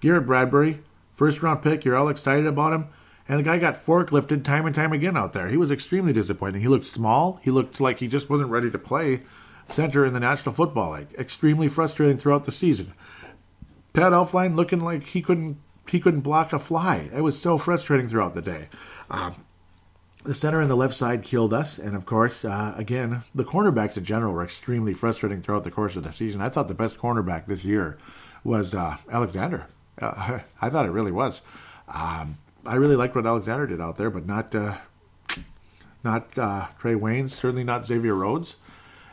Garrett 0.00 0.26
Bradbury, 0.26 0.80
first 1.18 1.42
round 1.42 1.62
pick, 1.62 1.84
you're 1.84 1.96
all 1.96 2.08
excited 2.08 2.46
about 2.46 2.72
him. 2.72 2.86
And 3.28 3.38
the 3.38 3.42
guy 3.42 3.58
got 3.58 3.74
forklifted 3.76 4.42
time 4.42 4.64
and 4.64 4.74
time 4.74 4.94
again 4.94 5.14
out 5.14 5.34
there. 5.34 5.48
He 5.48 5.58
was 5.58 5.70
extremely 5.70 6.14
disappointing. 6.14 6.62
He 6.62 6.68
looked 6.68 6.86
small. 6.86 7.38
He 7.42 7.50
looked 7.50 7.78
like 7.78 7.98
he 7.98 8.08
just 8.08 8.30
wasn't 8.30 8.48
ready 8.48 8.70
to 8.70 8.78
play 8.78 9.20
center 9.68 10.06
in 10.06 10.14
the 10.14 10.20
National 10.20 10.54
Football 10.54 10.92
League. 10.92 11.14
Extremely 11.18 11.68
frustrating 11.68 12.16
throughout 12.16 12.44
the 12.44 12.52
season. 12.52 12.94
Pat 13.92 14.12
Elflein 14.12 14.54
looking 14.56 14.80
like 14.80 15.02
he 15.02 15.20
couldn't 15.20 15.60
he 15.90 16.00
couldn't 16.00 16.20
block 16.20 16.52
a 16.52 16.58
fly. 16.58 17.10
It 17.14 17.20
was 17.22 17.40
so 17.40 17.58
frustrating 17.58 18.08
throughout 18.08 18.34
the 18.34 18.42
day. 18.42 18.68
Um, 19.10 19.44
the 20.24 20.34
center 20.34 20.60
and 20.60 20.70
the 20.70 20.76
left 20.76 20.94
side 20.94 21.22
killed 21.22 21.54
us, 21.54 21.78
and 21.78 21.96
of 21.96 22.04
course, 22.04 22.44
uh, 22.44 22.74
again, 22.76 23.22
the 23.34 23.44
cornerbacks 23.44 23.96
in 23.96 24.04
general 24.04 24.34
were 24.34 24.44
extremely 24.44 24.92
frustrating 24.92 25.40
throughout 25.40 25.64
the 25.64 25.70
course 25.70 25.96
of 25.96 26.04
the 26.04 26.12
season. 26.12 26.42
I 26.42 26.50
thought 26.50 26.68
the 26.68 26.74
best 26.74 26.98
cornerback 26.98 27.46
this 27.46 27.64
year 27.64 27.96
was 28.44 28.74
uh, 28.74 28.98
Alexander. 29.10 29.66
Uh, 30.00 30.40
I 30.60 30.70
thought 30.70 30.86
it 30.86 30.92
really 30.92 31.12
was. 31.12 31.40
Um, 31.88 32.38
I 32.66 32.76
really 32.76 32.96
liked 32.96 33.14
what 33.14 33.26
Alexander 33.26 33.66
did 33.66 33.80
out 33.80 33.96
there, 33.96 34.10
but 34.10 34.26
not 34.26 34.54
uh, 34.54 34.76
not 36.04 36.36
uh, 36.36 36.66
Trae 36.80 36.98
Waynes, 36.98 37.30
certainly 37.30 37.64
not 37.64 37.86
Xavier 37.86 38.14
Rhodes. 38.14 38.56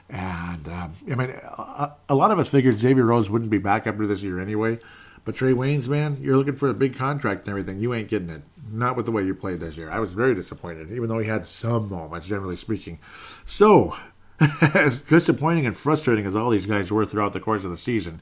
And 0.10 0.68
um, 0.68 0.94
I 1.10 1.16
mean, 1.16 1.30
a, 1.32 1.94
a, 2.10 2.16
lot 2.16 2.30
of 2.30 2.38
us 2.38 2.48
figured 2.48 2.78
Xavier 2.78 3.06
Rhodes 3.06 3.30
wouldn't 3.30 3.50
be 3.50 3.58
back 3.58 3.88
after 3.88 4.06
this 4.06 4.22
year 4.22 4.40
anyway. 4.40 4.78
But 5.24 5.36
Trae 5.36 5.56
Waynes, 5.56 5.88
man, 5.88 6.20
you're 6.22 6.38
looking 6.38 6.56
for 6.56 6.70
a 6.70 6.74
big 6.74 6.96
contract 6.96 7.42
and 7.42 7.50
everything. 7.50 7.80
You 7.80 7.96
ain't 7.96 8.08
getting 8.08 8.30
it. 8.30 8.44
Not 8.72 8.96
with 8.96 9.08
the 9.08 9.12
way 9.12 9.24
you 9.24 9.34
played 9.34 9.60
this 9.60 9.76
year. 9.76 9.90
I 9.90 10.00
was 10.00 10.14
very 10.14 10.36
disappointed, 10.36 10.92
even 10.92 11.10
though 11.10 11.18
he 11.18 11.28
had 11.28 11.48
some 11.48 11.90
moments, 11.90 12.28
generally 12.28 12.56
speaking. 12.56 13.00
So, 13.46 13.96
as 14.74 15.00
disappointing 15.00 15.66
and 15.66 15.76
frustrating 15.76 16.28
as 16.28 16.36
all 16.36 16.52
these 16.52 16.68
guys 16.68 16.92
were 16.92 17.06
throughout 17.06 17.34
the 17.34 17.40
course 17.40 17.64
of 17.64 17.72
the 17.72 17.78
season, 17.78 18.22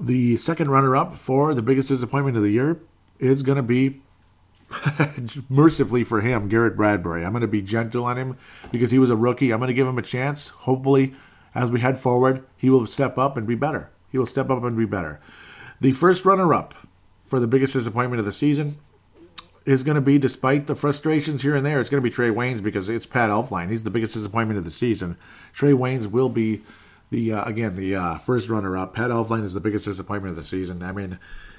the 0.00 0.36
second 0.36 0.70
runner 0.70 0.96
up 0.96 1.16
for 1.16 1.54
the 1.54 1.62
biggest 1.62 1.88
disappointment 1.88 2.36
of 2.36 2.42
the 2.42 2.50
year 2.50 2.80
is 3.18 3.42
going 3.42 3.56
to 3.56 3.62
be 3.62 4.02
mercifully 5.48 6.04
for 6.04 6.20
him, 6.20 6.48
Garrett 6.48 6.76
Bradbury. 6.76 7.24
I'm 7.24 7.32
going 7.32 7.42
to 7.42 7.48
be 7.48 7.62
gentle 7.62 8.04
on 8.04 8.16
him 8.16 8.36
because 8.70 8.90
he 8.90 8.98
was 8.98 9.10
a 9.10 9.16
rookie. 9.16 9.52
I'm 9.52 9.60
going 9.60 9.68
to 9.68 9.74
give 9.74 9.86
him 9.86 9.98
a 9.98 10.02
chance. 10.02 10.48
Hopefully, 10.48 11.12
as 11.54 11.70
we 11.70 11.80
head 11.80 11.98
forward, 11.98 12.44
he 12.56 12.70
will 12.70 12.86
step 12.86 13.18
up 13.18 13.36
and 13.36 13.46
be 13.46 13.54
better. 13.54 13.90
He 14.10 14.18
will 14.18 14.26
step 14.26 14.50
up 14.50 14.62
and 14.64 14.76
be 14.76 14.84
better. 14.84 15.20
The 15.80 15.92
first 15.92 16.24
runner 16.24 16.54
up 16.54 16.74
for 17.26 17.40
the 17.40 17.46
biggest 17.46 17.72
disappointment 17.72 18.20
of 18.20 18.26
the 18.26 18.32
season 18.32 18.78
is 19.64 19.82
going 19.82 19.94
to 19.94 20.00
be, 20.00 20.18
despite 20.18 20.66
the 20.66 20.74
frustrations 20.74 21.42
here 21.42 21.54
and 21.54 21.64
there, 21.64 21.80
it's 21.80 21.90
going 21.90 22.02
to 22.02 22.08
be 22.08 22.14
Trae 22.14 22.34
Waynes 22.34 22.62
because 22.62 22.88
it's 22.88 23.06
Pat 23.06 23.30
Elflein. 23.30 23.70
He's 23.70 23.84
the 23.84 23.90
biggest 23.90 24.14
disappointment 24.14 24.58
of 24.58 24.64
the 24.64 24.70
season. 24.70 25.16
Trae 25.54 25.74
Waynes 25.74 26.08
will 26.08 26.28
be 26.28 26.62
the 27.12 27.32
uh, 27.32 27.44
again 27.44 27.76
the 27.76 27.94
uh, 27.94 28.18
first 28.18 28.48
runner 28.48 28.76
up. 28.76 28.94
Pat 28.94 29.10
Elflein 29.10 29.44
is 29.44 29.54
the 29.54 29.60
biggest 29.60 29.84
disappointment 29.84 30.36
of 30.36 30.42
the 30.42 30.48
season. 30.48 30.82
I 30.82 30.92
mean, 30.92 31.18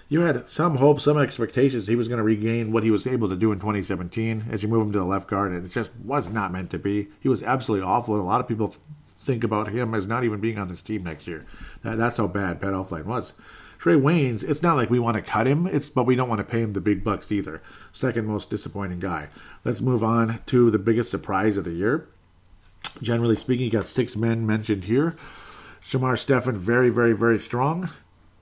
you 0.09 0.21
had 0.21 0.49
some 0.49 0.75
hope, 0.75 0.99
some 0.99 1.17
expectations 1.17 1.87
he 1.87 1.95
was 1.95 2.07
going 2.07 2.17
to 2.17 2.23
regain 2.23 2.71
what 2.71 2.83
he 2.83 2.91
was 2.91 3.07
able 3.07 3.29
to 3.29 3.35
do 3.35 3.51
in 3.51 3.59
2017 3.59 4.47
as 4.51 4.63
you 4.63 4.69
move 4.69 4.87
him 4.87 4.91
to 4.91 4.99
the 4.99 5.05
left 5.05 5.29
guard, 5.29 5.53
and 5.53 5.65
it 5.65 5.69
just 5.69 5.91
was 6.03 6.27
not 6.27 6.51
meant 6.51 6.71
to 6.71 6.79
be. 6.79 7.07
He 7.21 7.29
was 7.29 7.43
absolutely 7.43 7.85
awful. 7.85 8.19
A 8.19 8.21
lot 8.21 8.41
of 8.41 8.47
people 8.47 8.75
think 9.19 9.43
about 9.43 9.69
him 9.69 9.93
as 9.93 10.05
not 10.05 10.23
even 10.23 10.41
being 10.41 10.57
on 10.57 10.67
this 10.67 10.81
team 10.81 11.03
next 11.03 11.27
year. 11.27 11.45
That, 11.83 11.97
that's 11.97 12.17
how 12.17 12.27
bad 12.27 12.59
Pat 12.59 12.73
Elflein 12.73 13.05
was. 13.05 13.33
Trae 13.79 14.01
Waynes, 14.01 14.43
it's 14.43 14.63
not 14.63 14.77
like 14.77 14.89
we 14.89 14.99
want 14.99 15.15
to 15.15 15.21
cut 15.21 15.45
him, 15.45 15.67
it's 15.67 15.89
but 15.89 16.05
we 16.05 16.15
don't 16.15 16.29
want 16.29 16.39
to 16.39 16.45
pay 16.45 16.61
him 16.61 16.73
the 16.73 16.81
big 16.81 17.03
bucks 17.03 17.31
either. 17.31 17.61
Second 17.91 18.25
most 18.25 18.49
disappointing 18.49 18.99
guy. 18.99 19.27
Let's 19.63 19.81
move 19.81 20.03
on 20.03 20.39
to 20.47 20.71
the 20.71 20.79
biggest 20.79 21.11
surprise 21.11 21.57
of 21.57 21.65
the 21.65 21.71
year. 21.71 22.07
Generally 23.01 23.37
speaking, 23.37 23.65
you 23.65 23.71
got 23.71 23.87
six 23.87 24.15
men 24.15 24.45
mentioned 24.45 24.85
here. 24.85 25.15
Shamar 25.85 26.17
Stephen, 26.17 26.57
very, 26.57 26.89
very, 26.89 27.13
very 27.13 27.39
strong. 27.39 27.89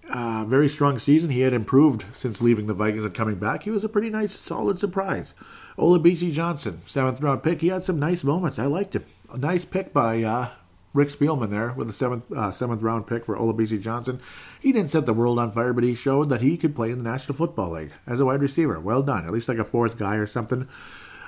Uh, 0.10 0.44
very 0.46 0.68
strong 0.68 1.00
season. 1.00 1.30
He 1.30 1.42
had 1.42 1.54
improved 1.54 2.04
since 2.14 2.42
leaving 2.42 2.68
the 2.68 2.74
Vikings 2.74 3.06
and 3.06 3.14
coming 3.14 3.36
back. 3.36 3.64
He 3.64 3.70
was 3.70 3.84
a 3.84 3.90
pretty 3.90 4.10
nice, 4.10 4.38
solid 4.38 4.78
surprise. 4.78 5.34
Olabisi 5.78 6.34
Johnson, 6.34 6.82
seventh 6.86 7.22
round 7.22 7.44
pick. 7.44 7.62
He 7.62 7.70
had 7.70 7.84
some 7.84 8.00
nice 8.00 8.24
moments. 8.24 8.60
I 8.60 8.66
liked 8.66 8.96
him. 8.96 9.06
A 9.32 9.38
nice 9.38 9.64
pick 9.64 9.94
by 9.94 10.22
uh, 10.24 10.50
Rick 10.94 11.10
Spielman 11.10 11.50
there 11.50 11.72
with 11.72 11.88
the 11.88 11.94
seventh 11.94 12.30
uh, 12.32 12.52
seventh 12.52 12.82
round 12.82 13.08
pick 13.08 13.26
for 13.26 13.38
Olabisi 13.38 13.80
Johnson. 13.80 14.20
He 14.60 14.74
didn't 14.74 14.92
set 14.92 15.06
the 15.06 15.14
world 15.14 15.40
on 15.40 15.54
fire, 15.54 15.72
but 15.72 15.86
he 15.86 15.96
showed 15.96 16.30
that 16.30 16.42
he 16.42 16.58
could 16.58 16.76
play 16.76 16.92
in 16.92 17.02
the 17.02 17.10
National 17.10 17.38
Football 17.38 17.72
League 17.72 17.92
as 18.06 18.20
a 18.20 18.26
wide 18.26 18.42
receiver. 18.42 18.80
Well 18.80 19.04
done. 19.04 19.26
At 19.26 19.32
least 19.32 19.48
like 19.48 19.58
a 19.58 19.64
fourth 19.64 19.98
guy 19.98 20.16
or 20.16 20.28
something. 20.28 20.68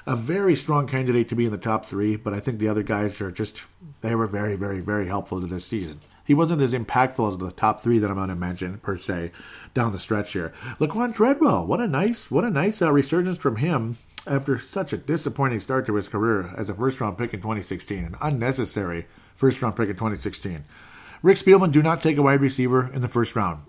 A 0.05 0.15
very 0.15 0.55
strong 0.55 0.85
candidate 0.85 1.29
to 1.29 1.35
be 1.35 1.45
in 1.45 1.51
the 1.51 1.57
top 1.57 1.85
three, 1.85 2.17
but 2.17 2.33
I 2.33 2.39
think 2.39 2.59
the 2.59 2.67
other 2.67 2.83
guys 2.83 3.21
are 3.21 3.31
just 3.31 3.61
they 4.01 4.15
were 4.15 4.27
very, 4.27 4.55
very, 4.55 4.81
very 4.81 5.07
helpful 5.07 5.39
to 5.39 5.47
this 5.47 5.65
season. 5.65 6.01
He 6.25 6.33
wasn't 6.33 6.61
as 6.61 6.73
impactful 6.73 7.29
as 7.29 7.37
the 7.37 7.51
top 7.51 7.81
three 7.81 7.99
that 7.99 8.09
I'm 8.09 8.15
going 8.15 8.29
to 8.29 8.35
mention 8.35 8.77
per 8.79 8.97
se 8.97 9.31
down 9.73 9.91
the 9.91 9.99
stretch 9.99 10.33
here. 10.33 10.53
Laquan 10.79 11.13
Treadwell, 11.13 11.65
what 11.65 11.81
a 11.81 11.87
nice, 11.87 12.31
what 12.31 12.43
a 12.43 12.49
nice 12.49 12.81
uh, 12.81 12.91
resurgence 12.91 13.37
from 13.37 13.57
him 13.57 13.97
after 14.25 14.57
such 14.57 14.93
a 14.93 14.97
disappointing 14.97 15.59
start 15.59 15.85
to 15.85 15.95
his 15.95 16.07
career 16.07 16.53
as 16.55 16.69
a 16.69 16.73
first 16.73 16.99
round 17.01 17.17
pick 17.17 17.33
in 17.33 17.41
2016, 17.41 18.05
an 18.05 18.15
unnecessary 18.21 19.05
first 19.35 19.61
round 19.61 19.75
pick 19.75 19.89
in 19.89 19.95
2016. 19.95 20.63
Rick 21.21 21.37
Spielman, 21.37 21.71
do 21.71 21.81
not 21.81 22.01
take 22.01 22.17
a 22.17 22.21
wide 22.21 22.41
receiver 22.41 22.91
in 22.93 23.01
the 23.01 23.07
first 23.07 23.35
round 23.35 23.63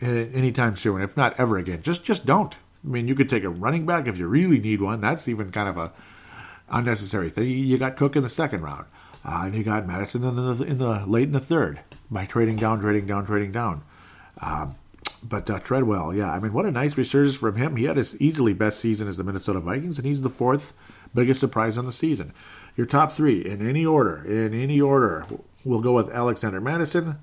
anytime 0.00 0.76
soon, 0.76 1.00
if 1.00 1.16
not 1.16 1.38
ever 1.38 1.58
again. 1.58 1.82
Just 1.82 2.04
just 2.04 2.26
don't. 2.26 2.56
I 2.84 2.88
mean, 2.88 3.08
you 3.08 3.14
could 3.14 3.30
take 3.30 3.44
a 3.44 3.48
running 3.48 3.86
back 3.86 4.06
if 4.06 4.18
you 4.18 4.26
really 4.26 4.58
need 4.58 4.80
one. 4.80 5.00
That's 5.00 5.26
even 5.28 5.50
kind 5.50 5.68
of 5.68 5.76
a 5.78 5.92
unnecessary 6.68 7.30
thing. 7.30 7.48
You 7.48 7.78
got 7.78 7.96
Cook 7.96 8.16
in 8.16 8.22
the 8.22 8.28
second 8.28 8.62
round, 8.62 8.86
uh, 9.24 9.42
and 9.44 9.54
you 9.54 9.64
got 9.64 9.86
Mattison 9.86 10.24
in 10.24 10.36
the, 10.36 10.64
in 10.64 10.78
the 10.78 11.06
late 11.06 11.24
in 11.24 11.32
the 11.32 11.40
third 11.40 11.80
by 12.10 12.26
trading 12.26 12.56
down, 12.56 12.80
trading 12.80 13.06
down, 13.06 13.26
trading 13.26 13.52
down. 13.52 13.82
Um, 14.40 14.76
but 15.22 15.48
uh, 15.48 15.58
Treadwell, 15.60 16.14
yeah, 16.14 16.30
I 16.30 16.38
mean, 16.38 16.52
what 16.52 16.66
a 16.66 16.70
nice 16.70 16.96
resurgence 16.96 17.36
from 17.36 17.56
him. 17.56 17.76
He 17.76 17.84
had 17.84 17.96
his 17.96 18.14
easily 18.16 18.52
best 18.52 18.80
season 18.80 19.08
as 19.08 19.16
the 19.16 19.24
Minnesota 19.24 19.60
Vikings, 19.60 19.96
and 19.96 20.06
he's 20.06 20.20
the 20.20 20.30
fourth 20.30 20.74
biggest 21.14 21.40
surprise 21.40 21.78
on 21.78 21.86
the 21.86 21.92
season. 21.92 22.32
Your 22.76 22.86
top 22.86 23.12
three 23.12 23.44
in 23.44 23.66
any 23.66 23.86
order, 23.86 24.22
in 24.26 24.52
any 24.52 24.80
order, 24.80 25.26
we'll 25.64 25.80
go 25.80 25.92
with 25.92 26.10
Alexander 26.10 26.60
Mattison, 26.60 27.18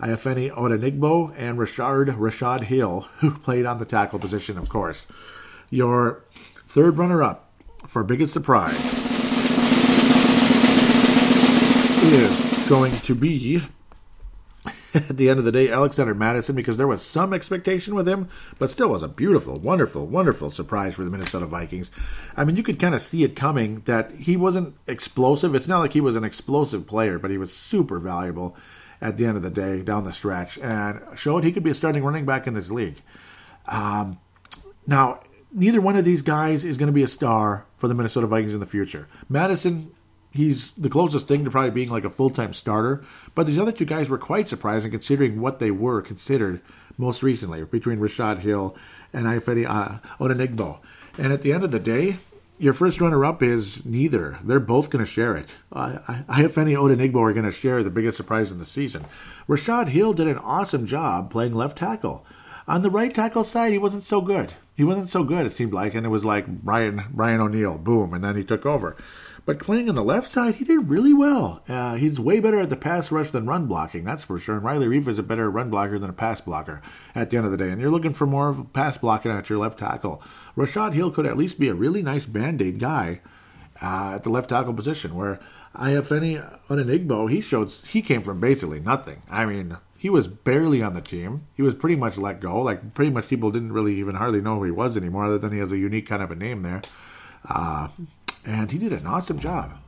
Ifeadi 0.00 0.50
Odenigbo, 0.50 1.34
and 1.36 1.58
Rashard 1.58 2.16
Rashad 2.16 2.64
Hill, 2.64 3.02
who 3.18 3.30
played 3.30 3.66
on 3.66 3.78
the 3.78 3.84
tackle 3.84 4.18
position, 4.18 4.58
of 4.58 4.68
course. 4.68 5.06
Your 5.70 6.24
third 6.66 6.96
runner 6.96 7.22
up 7.22 7.50
for 7.86 8.02
biggest 8.04 8.32
surprise 8.32 8.84
is 12.02 12.68
going 12.68 13.00
to 13.00 13.14
be 13.14 13.62
at 14.94 15.16
the 15.16 15.28
end 15.28 15.38
of 15.38 15.44
the 15.44 15.52
day, 15.52 15.68
Alexander 15.70 16.14
Mattison 16.14 16.54
because 16.54 16.76
there 16.76 16.86
was 16.86 17.04
some 17.04 17.34
expectation 17.34 17.94
with 17.94 18.08
him, 18.08 18.28
but 18.58 18.70
still 18.70 18.88
was 18.88 19.02
a 19.02 19.08
beautiful, 19.08 19.54
wonderful, 19.54 20.06
wonderful 20.06 20.50
surprise 20.50 20.94
for 20.94 21.04
the 21.04 21.10
Minnesota 21.10 21.46
Vikings. 21.46 21.90
I 22.36 22.44
mean, 22.44 22.56
you 22.56 22.62
could 22.62 22.78
kind 22.78 22.94
of 22.94 23.02
see 23.02 23.24
it 23.24 23.36
coming 23.36 23.80
that 23.80 24.12
he 24.12 24.36
wasn't 24.36 24.76
explosive. 24.86 25.54
It's 25.54 25.68
not 25.68 25.80
like 25.80 25.92
he 25.92 26.00
was 26.00 26.16
an 26.16 26.24
explosive 26.24 26.86
player, 26.86 27.18
but 27.18 27.30
he 27.30 27.38
was 27.38 27.52
super 27.52 27.98
valuable 27.98 28.56
at 29.04 29.18
the 29.18 29.26
end 29.26 29.36
of 29.36 29.42
the 29.42 29.50
day 29.50 29.82
down 29.82 30.02
the 30.04 30.12
stretch 30.12 30.56
and 30.58 31.00
showed 31.14 31.44
he 31.44 31.52
could 31.52 31.62
be 31.62 31.70
a 31.70 31.74
starting 31.74 32.02
running 32.02 32.24
back 32.24 32.46
in 32.46 32.54
this 32.54 32.70
league. 32.70 33.02
Um, 33.68 34.18
now, 34.86 35.20
neither 35.52 35.80
one 35.80 35.94
of 35.94 36.06
these 36.06 36.22
guys 36.22 36.64
is 36.64 36.78
going 36.78 36.86
to 36.86 36.92
be 36.92 37.02
a 37.02 37.08
star 37.08 37.66
for 37.76 37.86
the 37.86 37.94
Minnesota 37.94 38.26
Vikings 38.26 38.54
in 38.54 38.60
the 38.60 38.66
future. 38.66 39.06
Mattison, 39.28 39.92
he's 40.32 40.72
the 40.72 40.88
closest 40.88 41.28
thing 41.28 41.44
to 41.44 41.50
probably 41.50 41.70
being 41.70 41.90
like 41.90 42.04
a 42.04 42.10
full 42.10 42.30
time 42.30 42.54
starter. 42.54 43.04
But 43.34 43.46
these 43.46 43.58
other 43.58 43.72
two 43.72 43.84
guys 43.84 44.08
were 44.08 44.18
quite 44.18 44.48
surprising 44.48 44.90
considering 44.90 45.38
what 45.38 45.58
they 45.58 45.70
were 45.70 46.00
considered 46.00 46.62
most 46.96 47.22
recently 47.22 47.62
between 47.64 47.98
Rashad 47.98 48.38
Hill 48.38 48.74
and 49.12 49.26
Ifeadi 49.26 49.68
uh, 49.68 49.98
Odenigbo. 50.18 50.78
And 51.18 51.30
at 51.30 51.42
the 51.42 51.52
end 51.52 51.62
of 51.62 51.72
the 51.72 51.78
day, 51.78 52.16
your 52.58 52.72
first 52.72 53.00
runner 53.00 53.24
up 53.24 53.42
is 53.42 53.84
neither. 53.84 54.38
They're 54.42 54.60
both 54.60 54.90
going 54.90 55.04
to 55.04 55.10
share 55.10 55.36
it. 55.36 55.50
Uh, 55.72 55.98
Ifeadi 56.28 56.76
Odenigbo 56.76 57.16
are 57.16 57.32
going 57.32 57.44
to 57.44 57.52
share 57.52 57.82
the 57.82 57.90
biggest 57.90 58.16
surprise 58.16 58.50
in 58.50 58.58
the 58.58 58.66
season. 58.66 59.04
Rashad 59.48 59.88
Hill 59.88 60.12
did 60.12 60.28
an 60.28 60.38
awesome 60.38 60.86
job 60.86 61.30
playing 61.30 61.52
left 61.52 61.78
tackle. 61.78 62.24
On 62.66 62.82
the 62.82 62.90
right 62.90 63.12
tackle 63.12 63.44
side, 63.44 63.72
he 63.72 63.78
wasn't 63.78 64.04
so 64.04 64.20
good. 64.20 64.54
He 64.74 64.84
wasn't 64.84 65.10
so 65.10 65.22
good, 65.22 65.46
it 65.46 65.52
seemed 65.52 65.72
like, 65.72 65.94
and 65.94 66.06
it 66.06 66.08
was 66.08 66.24
like 66.24 66.46
Brian 66.46 67.04
Brian 67.10 67.40
O'Neill, 67.40 67.78
boom, 67.78 68.12
and 68.12 68.24
then 68.24 68.36
he 68.36 68.42
took 68.42 68.66
over. 68.66 68.96
But 69.46 69.58
playing 69.58 69.90
on 69.90 69.94
the 69.94 70.02
left 70.02 70.30
side, 70.30 70.54
he 70.54 70.64
did 70.64 70.88
really 70.88 71.12
well. 71.12 71.62
Uh, 71.68 71.96
he's 71.96 72.18
way 72.18 72.40
better 72.40 72.60
at 72.60 72.70
the 72.70 72.76
pass 72.76 73.10
rush 73.10 73.30
than 73.30 73.46
run 73.46 73.66
blocking, 73.66 74.04
that's 74.04 74.22
for 74.22 74.38
sure. 74.38 74.56
And 74.56 74.64
Riley 74.64 74.86
Reiff 74.86 75.06
is 75.06 75.18
a 75.18 75.22
better 75.22 75.50
run 75.50 75.68
blocker 75.68 75.98
than 75.98 76.08
a 76.08 76.14
pass 76.14 76.40
blocker 76.40 76.80
at 77.14 77.28
the 77.28 77.36
end 77.36 77.44
of 77.44 77.52
the 77.52 77.58
day. 77.58 77.70
And 77.70 77.80
you're 77.80 77.90
looking 77.90 78.14
for 78.14 78.26
more 78.26 78.48
of 78.48 78.72
pass 78.72 78.96
blocking 78.96 79.30
at 79.30 79.50
your 79.50 79.58
left 79.58 79.78
tackle. 79.78 80.22
Rashad 80.56 80.94
Hill 80.94 81.10
could 81.10 81.26
at 81.26 81.36
least 81.36 81.58
be 81.58 81.68
a 81.68 81.74
really 81.74 82.02
nice 82.02 82.24
band 82.24 82.62
aid 82.62 82.78
guy 82.78 83.20
uh, 83.82 84.12
at 84.14 84.22
the 84.22 84.30
left 84.30 84.48
tackle 84.48 84.72
position, 84.72 85.14
where 85.14 85.38
Ifeadi 85.74 86.60
Odenigbo, 86.68 87.30
he 87.30 87.40
showed 87.42 87.70
he 87.70 88.00
came 88.00 88.22
from 88.22 88.40
basically 88.40 88.80
nothing. 88.80 89.20
I 89.30 89.44
mean, 89.44 89.76
he 89.98 90.08
was 90.08 90.26
barely 90.26 90.82
on 90.82 90.94
the 90.94 91.00
team. 91.00 91.46
He 91.54 91.62
was 91.62 91.74
pretty 91.74 91.96
much 91.96 92.16
let 92.16 92.40
go. 92.40 92.62
Like 92.62 92.94
pretty 92.94 93.10
much 93.10 93.28
people 93.28 93.50
didn't 93.50 93.72
really 93.72 93.96
even 93.96 94.14
hardly 94.14 94.40
know 94.40 94.56
who 94.56 94.64
he 94.64 94.70
was 94.70 94.96
anymore, 94.96 95.24
other 95.24 95.38
than 95.38 95.52
he 95.52 95.58
has 95.58 95.72
a 95.72 95.78
unique 95.78 96.06
kind 96.06 96.22
of 96.22 96.30
a 96.30 96.36
name 96.36 96.62
there. 96.62 96.80
Uh, 97.48 97.88
and 98.44 98.70
he 98.70 98.78
did 98.78 98.92
an 98.92 99.06
awesome 99.06 99.38
job. 99.38 99.78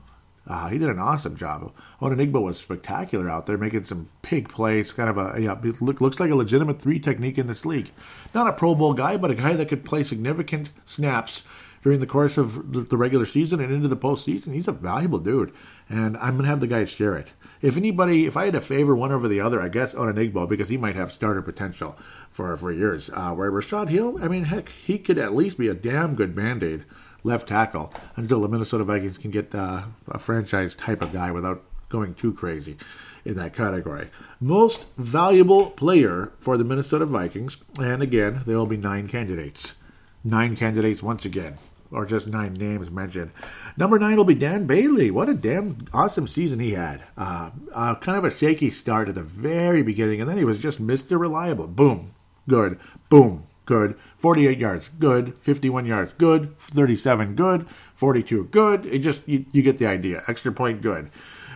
Uh, 0.48 0.68
he 0.68 0.78
did 0.78 0.88
an 0.88 0.98
awesome 0.98 1.36
job. 1.36 1.72
Odenigbo 2.00 2.40
was 2.40 2.58
spectacular 2.58 3.28
out 3.28 3.46
there, 3.46 3.58
making 3.58 3.84
some 3.84 4.08
big 4.30 4.48
plays. 4.48 4.92
Kind 4.92 5.10
of 5.10 5.18
a 5.18 5.40
yeah, 5.40 5.56
look, 5.80 6.00
looks 6.00 6.20
like 6.20 6.30
a 6.30 6.36
legitimate 6.36 6.80
three 6.80 7.00
technique 7.00 7.38
in 7.38 7.48
this 7.48 7.66
league. 7.66 7.90
Not 8.32 8.46
a 8.46 8.52
Pro 8.52 8.74
Bowl 8.74 8.94
guy, 8.94 9.16
but 9.16 9.30
a 9.30 9.34
guy 9.34 9.54
that 9.54 9.68
could 9.68 9.84
play 9.84 10.04
significant 10.04 10.70
snaps 10.84 11.42
during 11.82 11.98
the 11.98 12.06
course 12.06 12.38
of 12.38 12.88
the 12.88 12.96
regular 12.96 13.26
season 13.26 13.60
and 13.60 13.72
into 13.72 13.88
the 13.88 13.96
postseason. 13.96 14.54
He's 14.54 14.68
a 14.68 14.72
valuable 14.72 15.18
dude, 15.18 15.52
and 15.88 16.16
I'm 16.18 16.36
gonna 16.36 16.48
have 16.48 16.60
the 16.60 16.66
guys 16.68 16.90
share 16.90 17.16
it. 17.16 17.32
If 17.60 17.76
anybody, 17.76 18.26
if 18.26 18.36
I 18.36 18.44
had 18.44 18.54
to 18.54 18.60
favor 18.60 18.94
one 18.94 19.12
over 19.12 19.26
the 19.26 19.40
other, 19.40 19.60
I 19.60 19.68
guess 19.68 19.94
Odenigbo 19.94 20.48
because 20.48 20.68
he 20.68 20.76
might 20.76 20.96
have 20.96 21.10
starter 21.10 21.42
potential 21.42 21.96
for 22.30 22.56
for 22.56 22.70
years. 22.70 23.10
Uh, 23.12 23.32
where 23.32 23.50
Rashad 23.50 23.88
Hill, 23.88 24.18
I 24.22 24.28
mean, 24.28 24.44
heck, 24.44 24.68
he 24.68 24.98
could 24.98 25.18
at 25.18 25.34
least 25.34 25.58
be 25.58 25.66
a 25.66 25.74
damn 25.74 26.14
good 26.14 26.36
band 26.36 26.62
aid 26.62 26.84
left 27.26 27.48
tackle 27.48 27.92
until 28.14 28.40
the 28.40 28.48
Minnesota 28.48 28.84
Vikings 28.84 29.18
can 29.18 29.30
get 29.30 29.54
uh, 29.54 29.84
a 30.08 30.18
franchise 30.18 30.74
type 30.74 31.02
of 31.02 31.12
guy 31.12 31.30
without 31.30 31.62
going 31.88 32.14
too 32.14 32.32
crazy 32.32 32.76
in 33.24 33.34
that 33.34 33.52
category. 33.52 34.08
Most 34.40 34.86
valuable 34.96 35.70
player 35.70 36.32
for 36.40 36.56
the 36.56 36.64
Minnesota 36.64 37.04
Vikings, 37.04 37.56
and 37.78 38.02
again, 38.02 38.42
there 38.46 38.56
will 38.56 38.66
be 38.66 38.76
nine 38.76 39.08
candidates. 39.08 39.72
Nine 40.24 40.56
candidates 40.56 41.02
once 41.02 41.24
again, 41.24 41.58
or 41.90 42.06
just 42.06 42.26
nine 42.26 42.54
names 42.54 42.90
mentioned. 42.90 43.32
Number 43.76 43.98
nine 43.98 44.16
will 44.16 44.24
be 44.24 44.34
Dan 44.34 44.66
Bailey. 44.66 45.10
What 45.10 45.28
a 45.28 45.34
damn 45.34 45.86
awesome 45.92 46.26
season 46.26 46.60
he 46.60 46.72
had. 46.72 47.02
Uh, 47.16 47.50
uh, 47.72 47.94
kind 47.96 48.18
of 48.18 48.24
a 48.24 48.36
shaky 48.36 48.70
start 48.70 49.08
at 49.08 49.14
the 49.14 49.22
very 49.22 49.82
beginning, 49.82 50.20
and 50.20 50.30
then 50.30 50.38
he 50.38 50.44
was 50.44 50.58
just 50.58 50.84
Mr. 50.84 51.18
Reliable. 51.18 51.68
Boom, 51.68 52.14
good. 52.48 52.78
Boom, 53.08 53.46
good. 53.66 53.98
48 54.16 54.58
yards, 54.58 54.90
good. 54.98 55.34
51 55.40 55.84
yards, 55.84 56.12
good. 56.16 56.56
37, 56.58 57.34
good. 57.34 57.68
42, 57.94 58.44
good. 58.44 58.86
It 58.86 59.00
just, 59.00 59.20
you, 59.26 59.44
you 59.52 59.62
get 59.62 59.78
the 59.78 59.86
idea. 59.86 60.22
Extra 60.26 60.52
point, 60.52 60.80
good. 60.80 61.10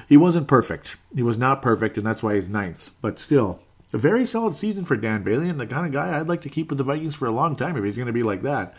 He 0.08 0.16
wasn't 0.16 0.48
perfect. 0.48 0.96
He 1.14 1.22
was 1.22 1.38
not 1.38 1.62
perfect, 1.62 1.96
and 1.96 2.04
that's 2.04 2.22
why 2.22 2.34
he's 2.34 2.48
ninth. 2.48 2.90
But 3.00 3.18
still, 3.20 3.60
a 3.92 3.98
very 3.98 4.26
solid 4.26 4.56
season 4.56 4.84
for 4.84 4.96
Dan 4.96 5.22
Bailey, 5.22 5.48
and 5.48 5.58
the 5.58 5.66
kind 5.66 5.86
of 5.86 5.92
guy 5.92 6.18
I'd 6.18 6.28
like 6.28 6.42
to 6.42 6.48
keep 6.48 6.68
with 6.68 6.78
the 6.78 6.84
Vikings 6.84 7.14
for 7.14 7.26
a 7.26 7.32
long 7.32 7.56
time 7.56 7.76
if 7.76 7.84
he's 7.84 7.96
going 7.96 8.06
to 8.06 8.12
be 8.12 8.22
like 8.22 8.42
that. 8.42 8.74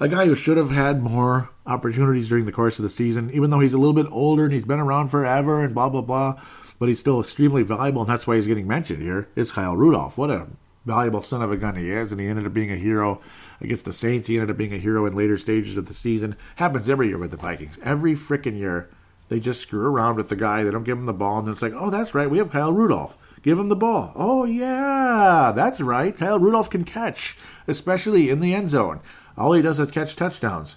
A 0.00 0.06
guy 0.06 0.26
who 0.26 0.36
should 0.36 0.56
have 0.56 0.70
had 0.70 1.02
more 1.02 1.50
opportunities 1.66 2.28
during 2.28 2.46
the 2.46 2.52
course 2.52 2.78
of 2.78 2.84
the 2.84 2.90
season, 2.90 3.30
even 3.32 3.50
though 3.50 3.58
he's 3.58 3.72
a 3.72 3.78
little 3.78 3.92
bit 3.92 4.06
older 4.12 4.44
and 4.44 4.52
he's 4.52 4.64
been 4.64 4.78
around 4.78 5.08
forever 5.08 5.64
and 5.64 5.74
blah, 5.74 5.88
blah, 5.88 6.02
blah. 6.02 6.40
But 6.78 6.88
he's 6.88 7.00
still 7.00 7.20
extremely 7.20 7.64
valuable, 7.64 8.02
and 8.02 8.08
that's 8.08 8.24
why 8.24 8.36
he's 8.36 8.46
getting 8.46 8.68
mentioned 8.68 9.02
here. 9.02 9.28
Is 9.34 9.50
Kyle 9.50 9.76
Rudolph. 9.76 10.16
What 10.16 10.30
a 10.30 10.46
valuable 10.84 11.22
son 11.22 11.42
of 11.42 11.50
a 11.50 11.56
gun 11.56 11.76
he 11.76 11.90
is, 11.90 12.10
and 12.12 12.20
he 12.20 12.26
ended 12.26 12.46
up 12.46 12.54
being 12.54 12.72
a 12.72 12.76
hero 12.76 13.20
against 13.60 13.84
the 13.84 13.92
Saints. 13.92 14.28
He 14.28 14.36
ended 14.36 14.50
up 14.50 14.56
being 14.56 14.72
a 14.72 14.78
hero 14.78 15.06
in 15.06 15.14
later 15.14 15.38
stages 15.38 15.76
of 15.76 15.86
the 15.86 15.94
season. 15.94 16.36
Happens 16.56 16.88
every 16.88 17.08
year 17.08 17.18
with 17.18 17.30
the 17.30 17.36
Vikings. 17.36 17.78
Every 17.82 18.14
freaking 18.14 18.58
year, 18.58 18.88
they 19.28 19.40
just 19.40 19.60
screw 19.60 19.84
around 19.84 20.16
with 20.16 20.28
the 20.28 20.36
guy. 20.36 20.64
They 20.64 20.70
don't 20.70 20.84
give 20.84 20.98
him 20.98 21.06
the 21.06 21.12
ball, 21.12 21.38
and 21.38 21.46
then 21.46 21.52
it's 21.52 21.62
like, 21.62 21.74
oh, 21.74 21.90
that's 21.90 22.14
right, 22.14 22.30
we 22.30 22.38
have 22.38 22.50
Kyle 22.50 22.72
Rudolph. 22.72 23.18
Give 23.42 23.58
him 23.58 23.68
the 23.68 23.76
ball. 23.76 24.12
Oh, 24.14 24.44
yeah, 24.44 25.52
that's 25.54 25.80
right. 25.80 26.16
Kyle 26.16 26.38
Rudolph 26.38 26.70
can 26.70 26.84
catch, 26.84 27.36
especially 27.66 28.30
in 28.30 28.40
the 28.40 28.54
end 28.54 28.70
zone. 28.70 29.00
All 29.36 29.52
he 29.52 29.62
does 29.62 29.78
is 29.78 29.90
catch 29.90 30.16
touchdowns. 30.16 30.76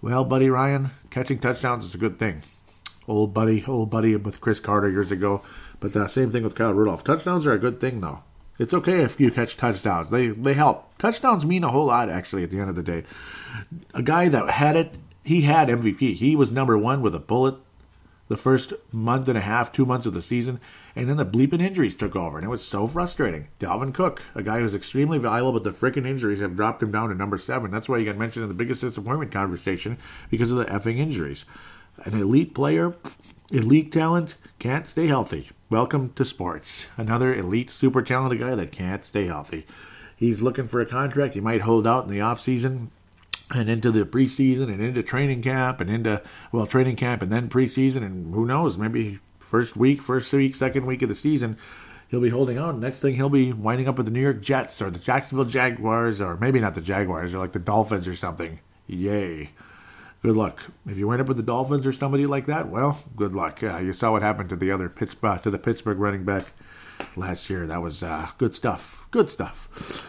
Well, 0.00 0.24
buddy 0.24 0.50
Ryan, 0.50 0.90
catching 1.10 1.38
touchdowns 1.38 1.84
is 1.84 1.94
a 1.94 1.98
good 1.98 2.18
thing. 2.18 2.42
Old 3.08 3.32
buddy, 3.34 3.64
old 3.66 3.90
buddy 3.90 4.14
with 4.16 4.40
Cris 4.40 4.60
Carter 4.60 4.90
years 4.90 5.12
ago. 5.12 5.42
But 5.80 5.92
the 5.92 6.06
same 6.08 6.30
thing 6.30 6.44
with 6.44 6.54
Kyle 6.54 6.74
Rudolph. 6.74 7.04
Touchdowns 7.04 7.46
are 7.46 7.52
a 7.52 7.58
good 7.58 7.80
thing, 7.80 8.00
though. 8.00 8.22
It's 8.58 8.74
okay 8.74 9.00
if 9.00 9.18
you 9.18 9.30
catch 9.30 9.56
touchdowns. 9.56 10.10
They 10.10 10.28
they 10.28 10.54
help. 10.54 10.96
Touchdowns 10.98 11.44
mean 11.44 11.64
a 11.64 11.70
whole 11.70 11.86
lot 11.86 12.08
actually 12.08 12.44
at 12.44 12.50
the 12.50 12.60
end 12.60 12.68
of 12.68 12.76
the 12.76 12.82
day. 12.82 13.04
A 13.94 14.02
guy 14.02 14.28
that 14.28 14.50
had 14.50 14.76
it, 14.76 14.94
he 15.24 15.42
had 15.42 15.68
MVP. 15.68 16.14
He 16.14 16.36
was 16.36 16.52
number 16.52 16.76
1 16.76 17.02
with 17.02 17.14
a 17.14 17.20
bullet 17.20 17.56
the 18.28 18.36
first 18.36 18.72
month 18.92 19.28
and 19.28 19.36
a 19.36 19.42
half, 19.42 19.72
2 19.72 19.84
months 19.84 20.06
of 20.06 20.14
the 20.14 20.22
season, 20.22 20.58
and 20.96 21.08
then 21.08 21.18
the 21.18 21.26
bleeping 21.26 21.60
injuries 21.60 21.96
took 21.96 22.16
over 22.16 22.38
and 22.38 22.46
it 22.46 22.50
was 22.50 22.64
so 22.64 22.86
frustrating. 22.86 23.48
Dalvin 23.58 23.92
Cook, 23.92 24.22
a 24.34 24.42
guy 24.42 24.60
who's 24.60 24.74
extremely 24.74 25.18
valuable 25.18 25.52
but 25.52 25.64
the 25.64 25.72
freaking 25.72 26.06
injuries 26.06 26.40
have 26.40 26.56
dropped 26.56 26.82
him 26.82 26.92
down 26.92 27.08
to 27.08 27.14
number 27.14 27.38
7. 27.38 27.70
That's 27.70 27.88
why 27.88 27.98
he 27.98 28.04
got 28.04 28.16
mentioned 28.16 28.44
in 28.44 28.48
the 28.48 28.54
biggest 28.54 28.80
disappointment 28.80 29.32
conversation 29.32 29.98
because 30.30 30.50
of 30.50 30.58
the 30.58 30.64
effing 30.66 30.98
injuries. 30.98 31.44
An 32.04 32.14
elite 32.14 32.54
player, 32.54 32.94
elite 33.50 33.92
talent 33.92 34.36
can't 34.58 34.86
stay 34.86 35.08
healthy. 35.08 35.50
Welcome 35.72 36.12
to 36.16 36.26
sports. 36.26 36.88
Another 36.98 37.34
elite, 37.34 37.70
super 37.70 38.02
talented 38.02 38.40
guy 38.40 38.54
that 38.54 38.72
can't 38.72 39.02
stay 39.02 39.24
healthy. 39.24 39.66
He's 40.18 40.42
looking 40.42 40.68
for 40.68 40.82
a 40.82 40.86
contract. 40.86 41.32
He 41.32 41.40
might 41.40 41.62
hold 41.62 41.86
out 41.86 42.04
in 42.04 42.10
the 42.10 42.20
off 42.20 42.40
season 42.40 42.90
and 43.50 43.70
into 43.70 43.90
the 43.90 44.04
preseason 44.04 44.64
and 44.64 44.82
into 44.82 45.02
training 45.02 45.40
camp 45.40 45.80
and 45.80 45.88
into 45.88 46.20
well 46.52 46.66
training 46.66 46.96
camp 46.96 47.22
and 47.22 47.32
then 47.32 47.48
preseason 47.48 48.04
and 48.04 48.34
who 48.34 48.44
knows 48.44 48.76
maybe 48.76 49.20
first 49.40 49.74
week, 49.74 50.02
first 50.02 50.30
week, 50.34 50.54
second 50.54 50.84
week 50.84 51.00
of 51.00 51.08
the 51.08 51.14
season 51.14 51.56
he'll 52.08 52.20
be 52.20 52.28
holding 52.28 52.58
out. 52.58 52.76
Next 52.76 52.98
thing 52.98 53.14
he'll 53.14 53.30
be 53.30 53.54
winding 53.54 53.88
up 53.88 53.96
with 53.96 54.04
the 54.04 54.12
New 54.12 54.20
York 54.20 54.42
Jets 54.42 54.82
or 54.82 54.90
the 54.90 54.98
Jacksonville 54.98 55.46
Jaguars 55.46 56.20
or 56.20 56.36
maybe 56.36 56.60
not 56.60 56.74
the 56.74 56.82
Jaguars 56.82 57.32
or 57.32 57.38
like 57.38 57.52
the 57.52 57.58
Dolphins 57.58 58.06
or 58.06 58.14
something. 58.14 58.60
Yay 58.86 59.52
good 60.22 60.36
luck. 60.36 60.70
If 60.86 60.96
you 60.96 61.08
wind 61.08 61.20
up 61.20 61.28
with 61.28 61.36
the 61.36 61.42
Dolphins 61.42 61.86
or 61.86 61.92
somebody 61.92 62.26
like 62.26 62.46
that, 62.46 62.68
well, 62.68 62.98
good 63.16 63.32
luck. 63.32 63.62
Uh, 63.62 63.78
you 63.78 63.92
saw 63.92 64.12
what 64.12 64.22
happened 64.22 64.48
to 64.50 64.56
the 64.56 64.70
other 64.70 64.88
Pittsburgh 64.88 65.42
to 65.42 65.50
the 65.50 65.58
Pittsburgh 65.58 65.98
running 65.98 66.24
back 66.24 66.52
last 67.16 67.50
year. 67.50 67.66
That 67.66 67.82
was 67.82 68.02
uh, 68.02 68.28
good 68.38 68.54
stuff. 68.54 69.06
Good 69.10 69.28
stuff. 69.28 70.08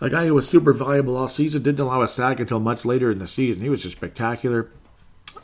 A 0.00 0.08
guy 0.08 0.26
who 0.26 0.34
was 0.34 0.48
super 0.48 0.72
valuable 0.72 1.16
all 1.16 1.28
season 1.28 1.62
didn't 1.62 1.80
allow 1.80 2.02
a 2.02 2.08
sack 2.08 2.40
until 2.40 2.60
much 2.60 2.84
later 2.84 3.10
in 3.10 3.18
the 3.18 3.28
season. 3.28 3.62
He 3.62 3.68
was 3.68 3.82
just 3.82 3.96
spectacular. 3.96 4.70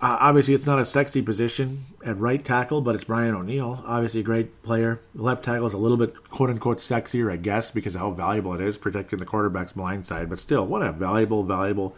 Uh, 0.00 0.16
obviously, 0.20 0.54
it's 0.54 0.66
not 0.66 0.78
a 0.78 0.84
sexy 0.84 1.22
position 1.22 1.84
at 2.04 2.18
right 2.18 2.44
tackle, 2.44 2.80
but 2.80 2.94
it's 2.94 3.04
Brian 3.04 3.34
O'Neill. 3.34 3.82
Obviously, 3.86 4.20
a 4.20 4.24
great 4.24 4.62
player. 4.62 5.00
Left 5.14 5.44
tackle 5.44 5.66
is 5.66 5.72
a 5.72 5.78
little 5.78 5.96
bit 5.96 6.28
quote 6.30 6.50
unquote 6.50 6.78
sexier, 6.78 7.30
I 7.30 7.36
guess, 7.36 7.70
because 7.70 7.94
how 7.94 8.10
valuable 8.12 8.54
it 8.54 8.60
is 8.60 8.78
protecting 8.78 9.18
the 9.18 9.26
quarterback's 9.26 9.72
blind 9.72 10.06
side. 10.06 10.30
But 10.30 10.38
still, 10.38 10.66
what 10.66 10.82
a 10.82 10.92
valuable, 10.92 11.42
valuable 11.42 11.96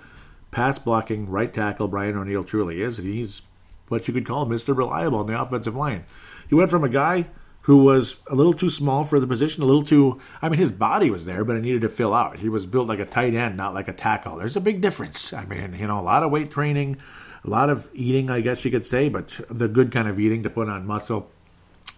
pass 0.57 0.79
blocking 0.79 1.29
right 1.29 1.53
tackle 1.53 1.87
Brian 1.87 2.17
O'Neill 2.17 2.43
truly 2.43 2.81
is. 2.81 2.97
He's 2.97 3.43
what 3.89 4.09
you 4.09 4.15
could 4.15 4.25
call 4.25 4.47
Mr. 4.47 4.75
Reliable 4.75 5.19
on 5.19 5.27
the 5.27 5.39
offensive 5.39 5.77
line. 5.77 6.07
He 6.49 6.55
went 6.55 6.71
from 6.71 6.83
a 6.83 6.89
guy 6.89 7.27
who 7.63 7.85
was 7.85 8.17
a 8.29 8.35
little 8.35 8.55
too 8.55 8.71
small 8.71 9.05
for 9.05 9.21
the 9.21 9.27
position, 9.27 9.63
a 9.63 9.67
little 9.67 9.83
too. 9.83 10.19
I 10.41 10.49
mean, 10.49 10.59
his 10.59 10.71
body 10.71 11.11
was 11.11 11.27
there, 11.27 11.45
but 11.45 11.57
it 11.57 11.61
needed 11.61 11.83
to 11.83 11.91
fill 11.91 12.15
out. 12.15 12.39
He 12.39 12.49
was 12.49 12.65
built 12.65 12.89
like 12.89 13.01
a 13.01 13.05
tight 13.05 13.35
end, 13.35 13.59
not 13.59 13.75
like 13.75 13.87
a 13.87 13.93
tackle. 13.93 14.37
There's 14.37 14.57
a 14.57 14.61
big 14.63 14.81
difference. 14.81 15.35
I 15.35 15.45
mean, 15.45 15.77
you 15.79 15.89
know, 15.89 16.01
a 16.01 16.03
lot 16.03 16.23
of 16.23 16.31
weight 16.31 16.51
training, 16.51 16.97
a 17.45 17.51
lot 17.51 17.69
of 17.69 17.91
eating, 17.93 18.31
I 18.31 18.41
guess 18.41 18.65
you 18.65 18.71
could 18.71 18.87
say, 18.87 19.11
but 19.11 19.39
the 19.51 19.69
good 19.69 19.93
kind 19.93 20.09
of 20.09 20.19
eating 20.19 20.43
to 20.45 20.49
put 20.49 20.71
on 20.71 20.87
muscle 20.87 21.29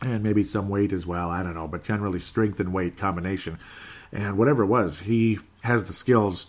and 0.02 0.24
maybe 0.24 0.42
some 0.42 0.68
weight 0.68 0.92
as 0.92 1.06
well. 1.06 1.30
I 1.30 1.44
don't 1.44 1.54
know, 1.54 1.68
but 1.68 1.84
generally 1.84 2.18
strength 2.18 2.58
and 2.58 2.72
weight 2.72 2.96
combination. 2.96 3.56
And 4.10 4.36
whatever 4.36 4.64
it 4.64 4.66
was, 4.66 4.98
he 5.00 5.38
has 5.62 5.84
the 5.84 5.92
skills 5.92 6.48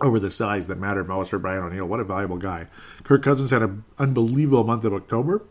over 0.00 0.18
the 0.18 0.30
size 0.30 0.66
that 0.66 0.78
mattered 0.78 1.08
most 1.08 1.30
for 1.30 1.38
Brian 1.38 1.62
O'Neill. 1.62 1.86
What 1.86 2.00
a 2.00 2.04
valuable 2.04 2.36
guy. 2.36 2.66
Kirk 3.04 3.22
Cousins 3.22 3.50
had 3.50 3.62
an 3.62 3.84
unbelievable 3.98 4.64
month 4.64 4.84
of 4.84 4.92
October. 4.92 5.42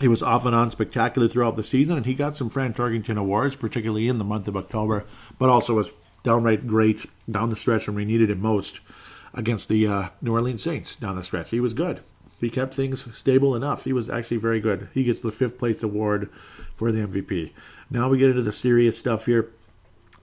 He 0.00 0.08
was 0.08 0.22
off 0.22 0.44
and 0.44 0.54
on 0.54 0.70
spectacular 0.70 1.28
throughout 1.28 1.56
the 1.56 1.62
season, 1.62 1.96
and 1.96 2.06
he 2.06 2.14
got 2.14 2.36
some 2.36 2.50
Fran 2.50 2.74
Tarkenton 2.74 3.16
awards, 3.16 3.56
particularly 3.56 4.08
in 4.08 4.18
the 4.18 4.24
month 4.24 4.48
of 4.48 4.56
October, 4.56 5.04
but 5.38 5.48
also 5.48 5.74
was 5.74 5.90
downright 6.24 6.66
great 6.66 7.06
down 7.30 7.50
the 7.50 7.56
stretch 7.56 7.86
when 7.86 7.96
we 7.96 8.04
needed 8.04 8.30
him 8.30 8.40
most 8.40 8.80
against 9.34 9.68
the 9.68 9.86
uh, 9.86 10.08
New 10.20 10.32
Orleans 10.32 10.62
Saints 10.62 10.94
down 10.96 11.16
the 11.16 11.24
stretch. 11.24 11.50
He 11.50 11.60
was 11.60 11.74
good. 11.74 12.00
He 12.40 12.50
kept 12.50 12.74
things 12.74 13.06
stable 13.16 13.54
enough. 13.54 13.84
He 13.84 13.92
was 13.92 14.08
actually 14.08 14.38
very 14.38 14.60
good. 14.60 14.88
He 14.92 15.04
gets 15.04 15.20
the 15.20 15.30
fifth 15.30 15.58
place 15.58 15.82
award 15.82 16.28
for 16.74 16.90
the 16.90 17.06
MVP. 17.06 17.52
Now 17.88 18.08
we 18.08 18.18
get 18.18 18.30
into 18.30 18.42
the 18.42 18.52
serious 18.52 18.98
stuff 18.98 19.26
here. 19.26 19.52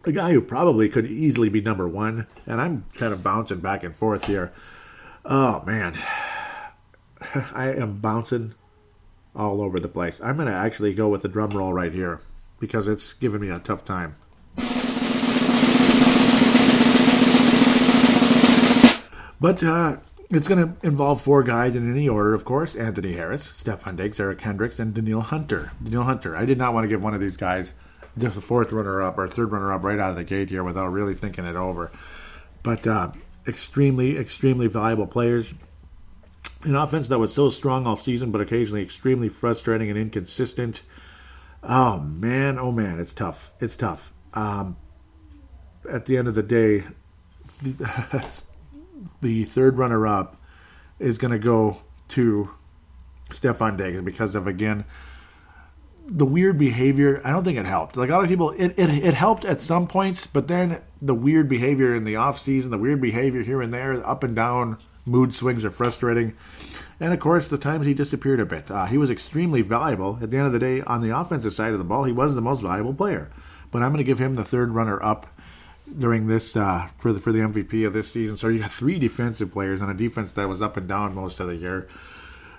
A 0.10 0.12
guy 0.12 0.34
who 0.34 0.42
probably 0.42 0.90
could 0.90 1.06
easily 1.06 1.50
be 1.50 1.62
number 1.62 1.88
one, 1.88 2.26
and 2.48 2.60
I'm 2.60 2.86
kind 2.96 3.14
of 3.14 3.22
bouncing 3.22 3.60
back 3.60 3.84
and 3.84 3.96
forth 3.96 4.26
here. 4.26 4.52
Oh 5.24 5.62
man, 5.68 5.94
I 7.54 7.76
am 7.78 8.00
bouncing 8.00 8.56
all 9.36 9.62
over 9.62 9.80
the 9.80 9.88
place. 9.88 10.20
I'm 10.24 10.38
going 10.38 10.48
to 10.48 10.54
actually 10.54 10.96
go 10.96 11.10
with 11.10 11.22
the 11.22 11.28
drum 11.28 11.52
roll 11.52 11.74
right 11.74 11.94
here 11.94 12.22
because 12.60 12.88
it's 12.88 13.14
giving 13.14 13.40
me 13.40 13.50
a 13.50 13.60
tough 13.60 13.86
time. 13.86 14.16
But 19.40 19.64
uh, 19.64 19.98
it's 20.32 20.48
going 20.48 20.74
to 20.74 20.88
involve 20.88 21.22
four 21.22 21.44
guys 21.44 21.76
in 21.76 21.88
any 21.88 22.10
order, 22.10 22.34
of 22.34 22.46
course. 22.46 22.76
Anthony 22.76 23.14
Harris, 23.14 23.48
Stefon 23.50 23.96
Diggs, 23.96 24.20
Eric 24.20 24.40
Kendricks, 24.40 24.80
and 24.80 24.92
Danielle 24.92 25.22
Hunter. 25.22 25.72
Danielle 25.84 26.06
Hunter. 26.06 26.36
I 26.36 26.46
did 26.46 26.58
not 26.58 26.74
want 26.74 26.86
to 26.86 26.88
give 26.88 27.04
one 27.04 27.14
of 27.14 27.20
these 27.20 27.38
guys 27.38 27.74
just 28.18 28.36
the 28.36 28.42
fourth 28.42 28.72
runner-up 28.72 29.18
or 29.18 29.28
third 29.28 29.52
runner-up 29.52 29.84
right 29.84 30.00
out 30.00 30.10
of 30.10 30.16
the 30.16 30.24
gate 30.24 30.50
here 30.50 30.64
without 30.64 30.88
really 30.88 31.16
thinking 31.16 31.46
it 31.46 31.56
over. 31.56 31.92
But 32.64 32.86
uh, 32.86 33.12
extremely, 33.48 34.18
extremely 34.18 34.68
valuable 34.68 35.08
players 35.08 35.54
an 36.64 36.76
offense 36.76 37.08
that 37.08 37.20
was 37.20 37.34
so 37.34 37.50
strong 37.50 37.88
all 37.88 37.96
season, 37.96 38.32
but 38.32 38.42
occasionally 38.42 38.82
extremely 38.82 39.30
frustrating 39.30 39.90
and 39.90 39.98
inconsistent. 39.98 40.82
Oh 41.64 42.00
man, 42.00 42.60
oh 42.60 42.72
man, 42.72 43.00
it's 43.00 43.14
tough. 43.14 43.52
It's 43.60 43.76
tough. 43.76 44.14
Um, 44.34 44.78
at 45.90 46.06
the 46.06 46.18
end 46.18 46.28
of 46.28 46.36
the 46.36 46.44
day, 46.44 46.84
the, 47.62 48.44
the 49.22 49.44
third 49.46 49.78
runner-up 49.78 50.36
is 51.00 51.18
going 51.18 51.32
to 51.32 51.40
go 51.40 51.82
to 52.10 52.52
Stefon 53.30 53.78
Diggs 53.78 54.02
because 54.02 54.36
of 54.36 54.48
again 54.48 54.84
the 56.10 56.26
weird 56.26 56.58
behavior. 56.58 57.22
I 57.24 57.32
don't 57.32 57.44
think 57.44 57.58
it 57.58 57.66
helped. 57.66 57.96
Like 57.96 58.10
a 58.10 58.14
lot 58.14 58.24
of 58.24 58.30
people, 58.30 58.52
it, 58.52 58.74
it, 58.78 58.90
it 58.90 59.14
helped 59.14 59.46
at 59.46 59.62
some 59.62 59.88
points, 59.88 60.28
but 60.28 60.48
then 60.48 60.82
the 61.02 61.14
weird 61.14 61.48
behavior 61.48 61.94
in 61.94 62.04
the 62.04 62.16
off 62.16 62.40
season, 62.40 62.72
the 62.72 62.78
weird 62.78 63.02
behavior 63.02 63.44
here 63.44 63.62
and 63.62 63.74
there, 63.74 64.06
up 64.06 64.24
and 64.24 64.36
down 64.36 64.78
mood 65.06 65.34
swings 65.34 65.64
are 65.64 65.72
frustrating. 65.72 66.36
And 67.00 67.14
of 67.14 67.20
course, 67.20 67.48
the 67.48 67.58
times 67.58 67.86
he 67.86 67.94
disappeared 67.94 68.40
a 68.40 68.46
bit. 68.46 68.70
Uh, 68.70 68.86
he 68.86 68.98
was 68.98 69.10
extremely 69.10 69.62
valuable. 69.62 70.20
At 70.22 70.32
the 70.32 70.38
end 70.38 70.48
of 70.48 70.54
the 70.54 70.60
day, 70.60 70.82
on 70.82 71.02
the 71.02 71.18
offensive 71.18 71.54
side 71.54 71.72
of 71.72 71.78
the 71.78 71.86
ball, 71.86 72.04
he 72.04 72.12
was 72.12 72.36
the 72.36 72.42
most 72.42 72.62
valuable 72.62 72.94
player. 72.94 73.30
But 73.72 73.82
I'm 73.82 73.90
going 73.90 74.00
to 74.00 74.04
give 74.04 74.20
him 74.20 74.36
the 74.36 74.44
third 74.44 74.72
runner 74.72 75.02
up 75.04 75.28
during 75.98 76.28
this 76.28 76.56
uh, 76.56 76.88
for 77.00 77.14
the 77.14 77.20
for 77.20 77.32
the 77.32 77.40
MVP 77.40 77.86
of 77.86 77.94
this 77.94 78.12
season. 78.12 78.36
So 78.36 78.48
you 78.48 78.60
got 78.60 78.72
three 78.72 79.00
defensive 79.00 79.52
players 79.52 79.82
on 79.82 79.90
a 79.90 79.94
defense 79.94 80.34
that 80.34 80.50
was 80.50 80.62
up 80.62 80.78
and 80.78 80.88
down 80.88 81.16
most 81.16 81.40
of 81.40 81.48
the 81.48 81.56
year. 81.56 81.88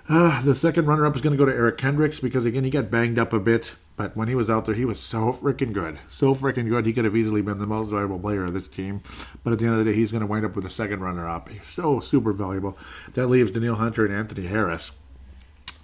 Uh, 0.09 0.41
the 0.41 0.55
second 0.55 0.87
runner 0.87 1.05
up 1.05 1.15
is 1.15 1.21
going 1.21 1.37
to 1.37 1.37
go 1.37 1.49
to 1.49 1.55
Eric 1.55 1.77
Kendricks 1.77 2.19
because 2.19 2.45
again 2.45 2.63
he 2.63 2.69
got 2.69 2.89
banged 2.89 3.19
up 3.19 3.33
a 3.33 3.39
bit. 3.39 3.73
But 3.95 4.17
when 4.17 4.27
he 4.27 4.35
was 4.35 4.49
out 4.49 4.65
there, 4.65 4.73
he 4.73 4.85
was 4.85 4.99
so 4.99 5.31
freaking 5.31 5.73
good. 5.73 5.99
So 6.09 6.33
freaking 6.33 6.67
good. 6.69 6.85
He 6.85 6.93
could 6.93 7.05
have 7.05 7.15
easily 7.15 7.41
been 7.41 7.59
the 7.59 7.67
most 7.67 7.89
valuable 7.89 8.19
player 8.19 8.45
of 8.45 8.53
this 8.53 8.67
team. 8.67 9.03
But 9.43 9.53
at 9.53 9.59
the 9.59 9.65
end 9.65 9.75
of 9.75 9.85
the 9.85 9.91
day, 9.91 9.95
he's 9.95 10.11
going 10.11 10.21
to 10.21 10.27
wind 10.27 10.43
up 10.43 10.55
with 10.55 10.65
a 10.65 10.71
second 10.71 11.01
runner 11.01 11.29
up. 11.29 11.49
He's 11.49 11.67
so 11.67 11.99
super 11.99 12.33
valuable. 12.33 12.77
That 13.13 13.27
leaves 13.27 13.51
Danielle 13.51 13.75
Hunter 13.75 14.05
and 14.05 14.13
Anthony 14.13 14.47
Harris 14.47 14.91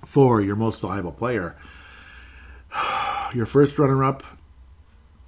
for 0.05 0.41
your 0.41 0.55
most 0.55 0.81
valuable 0.81 1.11
player. 1.11 1.55
Your 3.33 3.45
first 3.45 3.77
runner 3.77 4.03
up, 4.03 4.23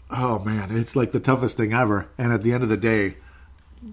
oh 0.10 0.40
man, 0.40 0.76
it's 0.76 0.96
like 0.96 1.12
the 1.12 1.20
toughest 1.20 1.58
thing 1.58 1.74
ever. 1.74 2.10
And 2.18 2.32
at 2.32 2.44
the 2.44 2.54
end 2.54 2.64
of 2.64 2.70
the 2.70 2.78
day, 2.78 3.18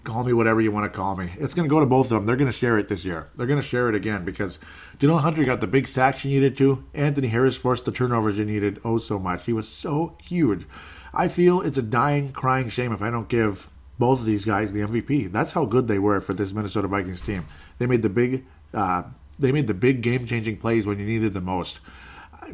call 0.05 0.25
me 0.25 0.33
whatever 0.33 0.61
you 0.61 0.73
want 0.73 0.91
to 0.91 0.97
call 0.97 1.17
me. 1.17 1.31
It's 1.39 1.55
going 1.55 1.69
to 1.69 1.73
go 1.73 1.81
to 1.81 1.87
both 1.87 2.07
of 2.07 2.11
them. 2.11 2.27
They're 2.27 2.37
going 2.37 2.51
to 2.51 2.57
share 2.57 2.79
it 2.79 2.89
this 2.89 3.05
year. 3.05 3.31
They're 3.37 3.47
going 3.47 3.61
to 3.61 3.67
share 3.67 3.89
it 3.89 3.95
again 3.95 4.25
because 4.25 4.59
Danielle 4.99 5.21
Hunter 5.21 5.45
got 5.45 5.61
the 5.61 5.67
big 5.67 5.87
sacks 5.87 6.23
he 6.23 6.31
needed 6.31 6.57
to. 6.59 6.85
Anthony 6.93 7.29
Harris 7.29 7.57
forced 7.57 7.85
the 7.85 7.93
turnovers 7.93 8.37
he 8.37 8.45
needed 8.45 8.81
oh 8.85 8.99
so 8.99 9.19
much. 9.19 9.45
He 9.47 9.53
was 9.53 9.69
so 9.69 10.17
huge. 10.23 10.67
I 11.15 11.29
feel 11.29 11.61
it's 11.63 11.79
a 11.79 11.83
dying, 11.83 12.33
crying 12.33 12.69
shame 12.69 12.93
if 12.93 13.01
I 13.01 13.11
don't 13.11 13.29
give 13.29 13.71
both 13.99 14.21
of 14.21 14.27
these 14.27 14.45
guys 14.45 14.73
the 14.73 14.81
MVP. 14.81 15.31
That's 15.33 15.53
how 15.53 15.65
good 15.65 15.89
they 15.89 15.99
were 15.99 16.21
for 16.21 16.35
this 16.35 16.53
Minnesota 16.53 16.89
Vikings 16.89 17.21
team. 17.21 17.47
They 17.79 17.87
made 17.87 18.03
the 18.03 18.09
big, 18.09 18.45
uh, 18.75 19.05
they 19.39 19.53
made 19.53 19.67
the 19.67 19.75
big 19.75 20.03
game-changing 20.03 20.59
plays 20.59 20.87
when 20.87 20.99
you 20.99 21.07
needed 21.07 21.33
the 21.33 21.41
most 21.41 21.81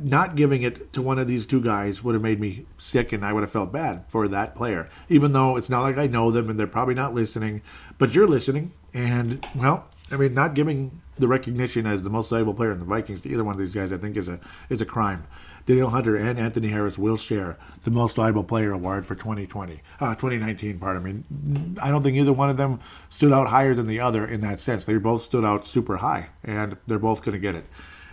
not 0.01 0.37
giving 0.37 0.62
it 0.62 0.93
to 0.93 1.03
one 1.03 1.18
of 1.18 1.26
these 1.26 1.47
two 1.47 1.61
guys 1.61 2.03
would 2.03 2.14
have 2.14 2.22
made 2.22 2.41
me 2.41 2.66
sick 2.78 3.12
and 3.12 3.24
I 3.24 3.33
would 3.33 3.43
have 3.43 3.53
felt 3.53 3.72
bad 3.72 4.05
for 4.09 4.28
that 4.28 4.55
player. 4.55 4.89
Even 5.09 5.33
though 5.33 5.57
it's 5.57 5.70
not 5.70 5.83
like 5.83 5.99
I 5.99 6.07
know 6.07 6.30
them 6.30 6.49
and 6.49 6.59
they're 6.59 6.66
probably 6.66 6.95
not 6.95 7.14
listening, 7.14 7.62
but 7.99 8.14
you're 8.14 8.26
listening. 8.26 8.72
And, 8.95 9.47
well, 9.55 9.89
I 10.11 10.16
mean, 10.16 10.35
not 10.35 10.55
giving 10.55 11.01
the 11.18 11.28
recognition 11.28 11.87
as 11.87 12.03
the 12.03 12.11
most 12.11 12.30
valuable 12.30 12.55
player 12.55 12.72
in 12.72 12.78
the 12.78 12.85
Vikings 12.85 13.20
to 13.22 13.28
either 13.30 13.45
one 13.45 13.55
of 13.55 13.61
these 13.61 13.74
guys, 13.74 13.93
I 13.93 13.97
think, 13.99 14.16
is 14.16 14.28
a 14.28 14.41
is 14.68 14.80
a 14.80 14.87
crime. 14.87 15.26
Daniel 15.64 15.91
Hunter 15.91 16.16
and 16.16 16.39
Anthony 16.39 16.68
Harris 16.68 16.99
will 16.99 17.16
share 17.16 17.57
the 17.85 17.91
most 17.91 18.16
valuable 18.16 18.43
player 18.43 18.72
award 18.72 19.07
for 19.07 19.14
2020, 19.14 19.80
uh, 20.01 20.14
2019. 20.14 20.78
Part. 20.78 20.97
I 20.97 21.01
mean, 21.01 21.78
I 21.80 21.91
don't 21.91 22.03
think 22.03 22.16
either 22.16 22.33
one 22.33 22.51
of 22.51 22.57
them 22.57 22.80
stood 23.09 23.33
out 23.33 23.49
higher 23.49 23.74
than 23.74 23.87
the 23.87 24.01
other 24.01 24.26
in 24.26 24.41
that 24.41 24.61
sense. 24.61 24.85
They 24.85 24.97
both 24.97 25.22
stood 25.22 25.45
out 25.45 25.66
super 25.66 25.99
high, 25.99 26.28
and 26.43 26.76
they're 26.87 26.99
both 26.99 27.22
going 27.22 27.35
to 27.35 27.39
get 27.39 27.55
it 27.55 27.64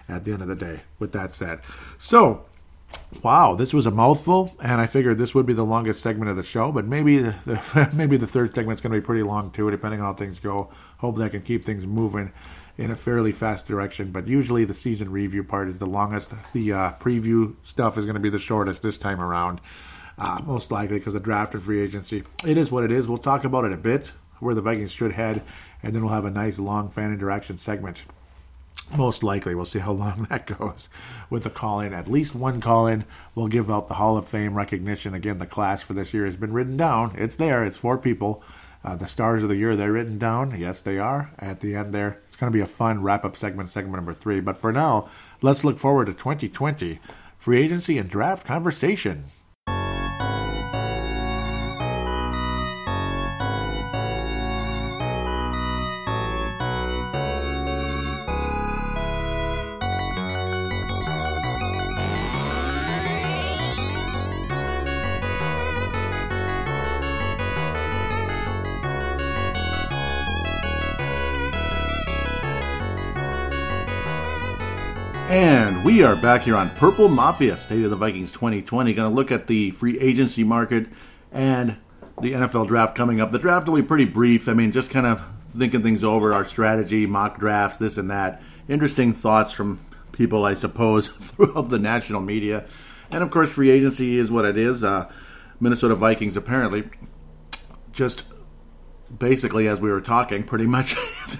at 0.10 0.26
the 0.26 0.34
end 0.34 0.42
of 0.42 0.48
the 0.48 0.56
day, 0.56 0.82
with 0.98 1.12
that 1.14 1.32
said. 1.32 1.60
So, 1.98 2.46
wow, 3.24 3.56
this 3.56 3.74
was 3.74 3.86
a 3.86 3.92
mouthful, 3.92 4.56
and 4.62 4.82
I 4.82 4.88
figured 4.88 5.18
this 5.18 5.36
would 5.36 5.46
be 5.46 5.54
the 5.54 5.66
longest 5.66 6.02
segment 6.02 6.30
of 6.30 6.38
the 6.38 6.44
show, 6.44 6.72
but 6.72 6.86
maybe 6.86 7.20
the, 7.20 7.36
the 7.46 7.90
maybe 7.94 8.18
the 8.18 8.28
third 8.28 8.54
segment's 8.54 8.82
going 8.82 8.94
to 8.94 9.00
be 9.00 9.06
pretty 9.06 9.24
long 9.24 9.52
too, 9.52 9.70
depending 9.70 10.02
on 10.02 10.08
how 10.08 10.14
things 10.14 10.40
go. 10.40 10.70
Hopefully, 10.98 11.26
I 11.26 11.30
can 11.30 11.42
keep 11.42 11.64
things 11.64 11.86
moving 11.86 12.32
in 12.78 12.92
a 12.92 12.96
fairly 12.96 13.32
fast 13.32 13.66
direction. 13.66 14.12
But 14.12 14.28
usually, 14.28 14.66
the 14.66 14.74
season 14.74 15.12
review 15.12 15.44
part 15.44 15.70
is 15.70 15.78
the 15.78 15.86
longest. 15.86 16.34
The 16.54 16.74
uh, 16.74 16.94
preview 16.94 17.56
stuff 17.64 17.98
is 17.98 18.06
going 18.06 18.16
to 18.16 18.22
be 18.22 18.30
the 18.30 18.40
shortest 18.40 18.82
this 18.82 18.98
time 18.98 19.22
around, 19.22 19.62
uh, 20.18 20.42
most 20.46 20.72
likely 20.72 20.98
because 20.98 21.16
of 21.16 21.24
draft 21.24 21.54
and 21.54 21.64
free 21.64 21.82
agency. 21.82 22.24
It 22.46 22.58
is 22.58 22.72
what 22.72 22.84
it 22.84 22.92
is. 22.92 23.08
We'll 23.08 23.18
talk 23.18 23.44
about 23.44 23.66
it 23.66 23.74
a 23.74 23.78
bit, 23.78 24.12
where 24.40 24.56
the 24.56 24.62
Vikings 24.62 24.92
should 24.92 25.14
head, 25.14 25.44
and 25.84 25.94
then 25.94 26.04
we'll 26.04 26.14
have 26.14 26.26
a 26.26 26.32
nice 26.32 26.58
long 26.58 26.90
fan 26.90 27.14
interaction 27.14 27.58
segment 27.58 28.04
most 28.96 29.24
likely. 29.24 29.56
We'll 29.56 29.66
see 29.66 29.80
how 29.80 29.92
long 29.92 30.24
that 30.30 30.48
goes 30.48 30.90
with 31.30 31.44
the 31.44 31.50
call 31.50 31.80
in. 31.80 31.94
At 31.94 32.08
least 32.08 32.36
one 32.36 32.62
call 32.62 32.88
in 32.88 33.06
will 33.36 33.48
give 33.48 33.70
out 33.70 33.88
the 33.88 33.96
Hall 33.96 34.18
of 34.18 34.28
Fame 34.28 34.56
recognition. 34.56 35.14
Again, 35.14 35.38
the 35.38 35.46
class 35.46 35.82
for 35.82 35.94
this 35.94 36.14
year 36.14 36.26
has 36.26 36.36
been 36.36 36.54
written 36.54 36.78
down. 36.78 37.14
It's 37.18 37.36
there, 37.36 37.66
it's 37.66 37.78
four 37.78 37.98
people. 37.98 38.44
Uh, 38.84 38.96
the 38.96 39.08
stars 39.08 39.44
of 39.44 39.50
the 39.50 39.58
year, 39.58 39.76
they're 39.76 39.92
written 39.92 40.18
down. 40.18 40.58
Yes, 40.58 40.80
they 40.80 40.98
are. 40.98 41.32
At 41.38 41.60
the 41.60 41.76
end 41.76 41.94
there, 41.94 42.22
it's 42.28 42.38
going 42.38 42.52
to 42.52 42.58
be 42.58 42.64
a 42.64 42.66
fun 42.66 43.04
wrap 43.04 43.26
up 43.26 43.36
segment, 43.36 43.70
segment 43.70 43.96
number 43.96 44.14
three. 44.14 44.40
But 44.40 44.58
for 44.58 44.72
now, 44.72 45.10
let's 45.42 45.66
look 45.66 45.78
forward 45.78 46.06
to 46.06 46.14
2020 46.14 47.00
free 47.38 47.62
agency 47.62 47.98
and 47.98 48.10
draft 48.10 48.46
conversation. 48.46 49.26
We 76.00 76.06
are 76.06 76.16
back 76.16 76.44
here 76.44 76.56
on 76.56 76.70
Purple 76.70 77.10
Mafia, 77.10 77.58
State 77.58 77.84
of 77.84 77.90
the 77.90 77.98
Vikings 77.98 78.32
2020. 78.32 78.94
Going 78.94 79.10
to 79.10 79.14
look 79.14 79.34
at 79.34 79.48
the 79.48 79.72
free 79.72 80.00
agency 80.00 80.46
market 80.46 80.88
and 81.30 81.76
the 82.22 82.32
NFL 82.32 82.68
draft 82.68 82.96
coming 82.96 83.20
up. 83.20 83.34
The 83.34 83.38
draft 83.38 83.68
will 83.68 83.76
be 83.76 83.86
pretty 83.86 84.06
brief. 84.06 84.48
I 84.48 84.54
mean, 84.54 84.72
just 84.72 84.90
kind 84.90 85.06
of 85.06 85.22
thinking 85.50 85.84
things 85.84 86.02
over, 86.02 86.34
our 86.34 86.48
strategy, 86.48 87.06
mock 87.06 87.38
drafts, 87.38 87.76
this 87.76 87.98
and 87.98 88.10
that. 88.12 88.42
Interesting 88.70 89.12
thoughts 89.12 89.52
from 89.52 89.86
people, 90.14 90.46
I 90.46 90.54
suppose, 90.54 91.08
throughout 91.20 91.70
the 91.70 91.80
national 91.80 92.22
media. 92.22 92.66
And 93.12 93.22
of 93.22 93.30
course, 93.30 93.52
free 93.52 93.70
agency 93.70 94.18
is 94.18 94.32
what 94.32 94.46
it 94.46 94.58
is. 94.58 94.86
Uh, 94.86 95.12
Minnesota 95.60 95.96
Vikings 95.96 96.38
apparently 96.38 96.86
just 97.92 98.24
basically, 99.18 99.68
as 99.68 99.82
we 99.82 99.92
were 99.92 100.00
talking, 100.00 100.44
pretty 100.44 100.66
much 100.66 100.96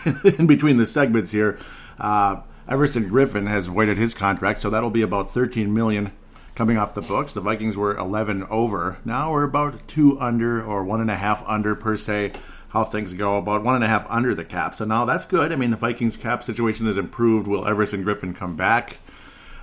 in 0.38 0.48
between 0.48 0.76
the 0.76 0.86
segments 0.86 1.32
here, 1.32 1.58
uh, 1.98 2.42
Everson 2.70 3.10
Griffen 3.10 3.48
has 3.48 3.66
voided 3.66 3.98
his 3.98 4.14
contract, 4.14 4.62
so 4.62 4.70
that'll 4.70 4.92
be 4.92 5.02
about 5.02 5.34
13 5.34 5.74
million 5.74 6.12
coming 6.54 6.78
off 6.78 6.94
the 6.94 7.02
books. 7.02 7.34
The 7.34 7.42
Vikings 7.42 7.76
were 7.76 7.98
11 7.98 8.46
over. 8.48 9.00
Now 9.04 9.32
we're 9.32 9.44
about 9.44 9.88
two 9.88 10.20
under 10.20 10.64
or 10.64 10.84
one 10.84 11.02
and 11.02 11.10
a 11.10 11.16
half 11.16 11.44
under 11.48 11.74
per 11.74 11.98
se. 11.98 12.34
How 12.68 12.84
things 12.84 13.16
go, 13.16 13.38
about 13.38 13.64
one 13.64 13.74
and 13.74 13.84
a 13.84 13.88
half 13.88 14.06
under 14.08 14.36
the 14.36 14.46
cap. 14.46 14.76
So 14.76 14.86
now 14.86 15.04
that's 15.04 15.26
good. 15.26 15.52
I 15.52 15.56
mean, 15.56 15.72
the 15.72 15.78
Vikings 15.78 16.16
cap 16.16 16.44
situation 16.44 16.86
has 16.86 16.96
improved. 16.96 17.48
Will 17.48 17.66
Everson 17.66 18.06
Griffen 18.06 18.36
come 18.36 18.56
back 18.56 18.98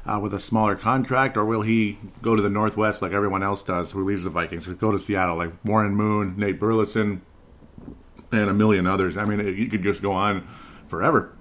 uh, 0.04 0.18
with 0.20 0.34
a 0.34 0.40
smaller 0.40 0.74
contract, 0.74 1.36
or 1.36 1.44
will 1.44 1.62
he 1.62 1.98
go 2.22 2.34
to 2.34 2.42
the 2.42 2.50
Northwest 2.50 3.02
like 3.02 3.12
everyone 3.12 3.44
else 3.44 3.62
does 3.62 3.92
who 3.92 4.04
leaves 4.04 4.24
the 4.24 4.30
Vikings? 4.30 4.66
Go 4.66 4.90
to 4.90 4.98
Seattle 4.98 5.36
like 5.36 5.52
Warren 5.64 5.94
Moon, 5.94 6.34
Nate 6.36 6.58
Burleson, 6.58 7.22
and 8.32 8.50
a 8.50 8.54
million 8.54 8.88
others. 8.88 9.16
I 9.16 9.24
mean, 9.24 9.46
you 9.56 9.68
could 9.68 9.84
just 9.84 10.02
go 10.02 10.10
on 10.10 10.44
forever. 10.88 11.35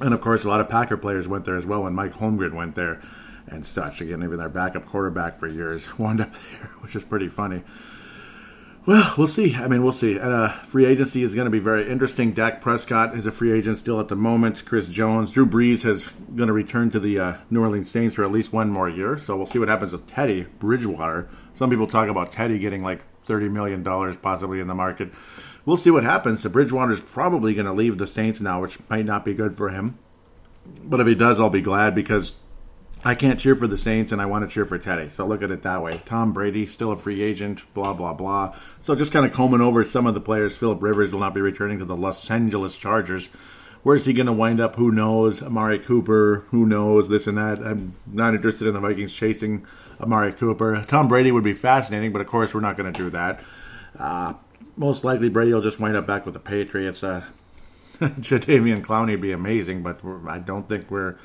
And 0.00 0.14
of 0.14 0.20
course, 0.20 0.44
a 0.44 0.48
lot 0.48 0.60
of 0.60 0.68
Packer 0.68 0.96
players 0.96 1.28
went 1.28 1.44
there 1.44 1.56
as 1.56 1.66
well 1.66 1.82
when 1.82 1.94
Mike 1.94 2.14
Holmgren 2.14 2.54
went 2.54 2.74
there 2.74 3.00
and 3.46 3.66
such. 3.66 4.00
Again, 4.00 4.22
even 4.22 4.38
their 4.38 4.48
backup 4.48 4.86
quarterback 4.86 5.38
for 5.38 5.46
years 5.46 5.86
wound 5.98 6.20
up 6.20 6.32
there, 6.32 6.70
which 6.80 6.96
is 6.96 7.04
pretty 7.04 7.28
funny. 7.28 7.62
Well, 8.86 9.14
we'll 9.18 9.28
see. 9.28 9.54
I 9.54 9.68
mean, 9.68 9.82
we'll 9.82 9.92
see. 9.92 10.18
Uh, 10.18 10.48
free 10.48 10.86
agency 10.86 11.22
is 11.22 11.34
going 11.34 11.44
to 11.44 11.50
be 11.50 11.58
very 11.58 11.86
interesting. 11.86 12.32
Dak 12.32 12.62
Prescott 12.62 13.14
is 13.14 13.26
a 13.26 13.30
free 13.30 13.52
agent 13.52 13.76
still 13.76 14.00
at 14.00 14.08
the 14.08 14.16
moment. 14.16 14.64
Chris 14.64 14.88
Jones, 14.88 15.30
Drew 15.30 15.44
Brees 15.44 15.84
is 15.84 16.06
going 16.34 16.46
to 16.46 16.54
return 16.54 16.90
to 16.92 16.98
the 16.98 17.18
uh, 17.18 17.36
New 17.50 17.60
Orleans 17.60 17.90
Saints 17.90 18.14
for 18.14 18.24
at 18.24 18.32
least 18.32 18.54
one 18.54 18.70
more 18.70 18.88
year. 18.88 19.18
So 19.18 19.36
we'll 19.36 19.46
see 19.46 19.58
what 19.58 19.68
happens 19.68 19.92
with 19.92 20.06
Teddy 20.06 20.46
Bridgewater. 20.58 21.28
Some 21.52 21.68
people 21.68 21.86
talk 21.86 22.08
about 22.08 22.32
Teddy 22.32 22.58
getting 22.58 22.82
like 22.82 23.02
thirty 23.24 23.50
million 23.50 23.82
dollars 23.82 24.16
possibly 24.16 24.60
in 24.60 24.66
the 24.66 24.74
market 24.74 25.12
we'll 25.64 25.76
see 25.76 25.90
what 25.90 26.04
happens. 26.04 26.42
The 26.42 26.48
Bridgewater's 26.48 27.00
probably 27.00 27.54
going 27.54 27.66
to 27.66 27.72
leave 27.72 27.98
the 27.98 28.06
Saints 28.06 28.40
now, 28.40 28.60
which 28.60 28.78
might 28.88 29.04
not 29.04 29.24
be 29.24 29.34
good 29.34 29.56
for 29.56 29.70
him. 29.70 29.98
But 30.84 31.00
if 31.00 31.06
he 31.06 31.14
does, 31.14 31.40
I'll 31.40 31.50
be 31.50 31.62
glad 31.62 31.94
because 31.94 32.34
I 33.02 33.14
can't 33.14 33.40
cheer 33.40 33.56
for 33.56 33.66
the 33.66 33.78
Saints 33.78 34.12
and 34.12 34.20
I 34.20 34.26
want 34.26 34.46
to 34.46 34.52
cheer 34.52 34.66
for 34.66 34.78
Teddy. 34.78 35.08
So 35.08 35.26
look 35.26 35.42
at 35.42 35.50
it 35.50 35.62
that 35.62 35.82
way. 35.82 36.02
Tom 36.04 36.32
Brady, 36.32 36.66
still 36.66 36.92
a 36.92 36.96
free 36.96 37.22
agent, 37.22 37.62
blah, 37.72 37.94
blah, 37.94 38.12
blah. 38.12 38.54
So 38.80 38.94
just 38.94 39.12
kind 39.12 39.24
of 39.24 39.32
combing 39.32 39.62
over 39.62 39.84
some 39.84 40.06
of 40.06 40.14
the 40.14 40.20
players. 40.20 40.56
Philip 40.56 40.82
Rivers 40.82 41.12
will 41.12 41.20
not 41.20 41.34
be 41.34 41.40
returning 41.40 41.78
to 41.78 41.84
the 41.84 41.96
Los 41.96 42.30
Angeles 42.30 42.76
Chargers. 42.76 43.28
Where's 43.82 44.04
he 44.04 44.12
going 44.12 44.26
to 44.26 44.32
wind 44.32 44.60
up? 44.60 44.76
Who 44.76 44.92
knows? 44.92 45.42
Amari 45.42 45.78
Cooper, 45.78 46.44
who 46.50 46.66
knows? 46.66 47.08
This 47.08 47.26
and 47.26 47.38
that. 47.38 47.66
I'm 47.66 47.94
not 48.06 48.34
interested 48.34 48.68
in 48.68 48.74
the 48.74 48.80
Vikings 48.80 49.14
chasing 49.14 49.64
Amari 49.98 50.32
Cooper. 50.32 50.84
Tom 50.86 51.08
Brady 51.08 51.32
would 51.32 51.44
be 51.44 51.54
fascinating, 51.54 52.12
but 52.12 52.20
of 52.20 52.26
course, 52.26 52.52
we're 52.52 52.60
not 52.60 52.76
going 52.76 52.92
to 52.92 52.98
do 52.98 53.08
that. 53.08 53.42
Uh, 53.98 54.34
most 54.80 55.04
likely 55.04 55.28
Brady 55.28 55.52
will 55.52 55.60
just 55.60 55.78
wind 55.78 55.94
up 55.94 56.06
back 56.06 56.24
with 56.24 56.32
the 56.32 56.40
Patriots. 56.40 57.04
Uh, 57.04 57.24
Jadeveon 58.00 58.82
Clowney 58.82 59.10
would 59.10 59.20
be 59.20 59.30
amazing, 59.30 59.82
but 59.82 60.00
I 60.26 60.38
don't 60.38 60.66
think 60.68 60.90
we're 60.90 61.16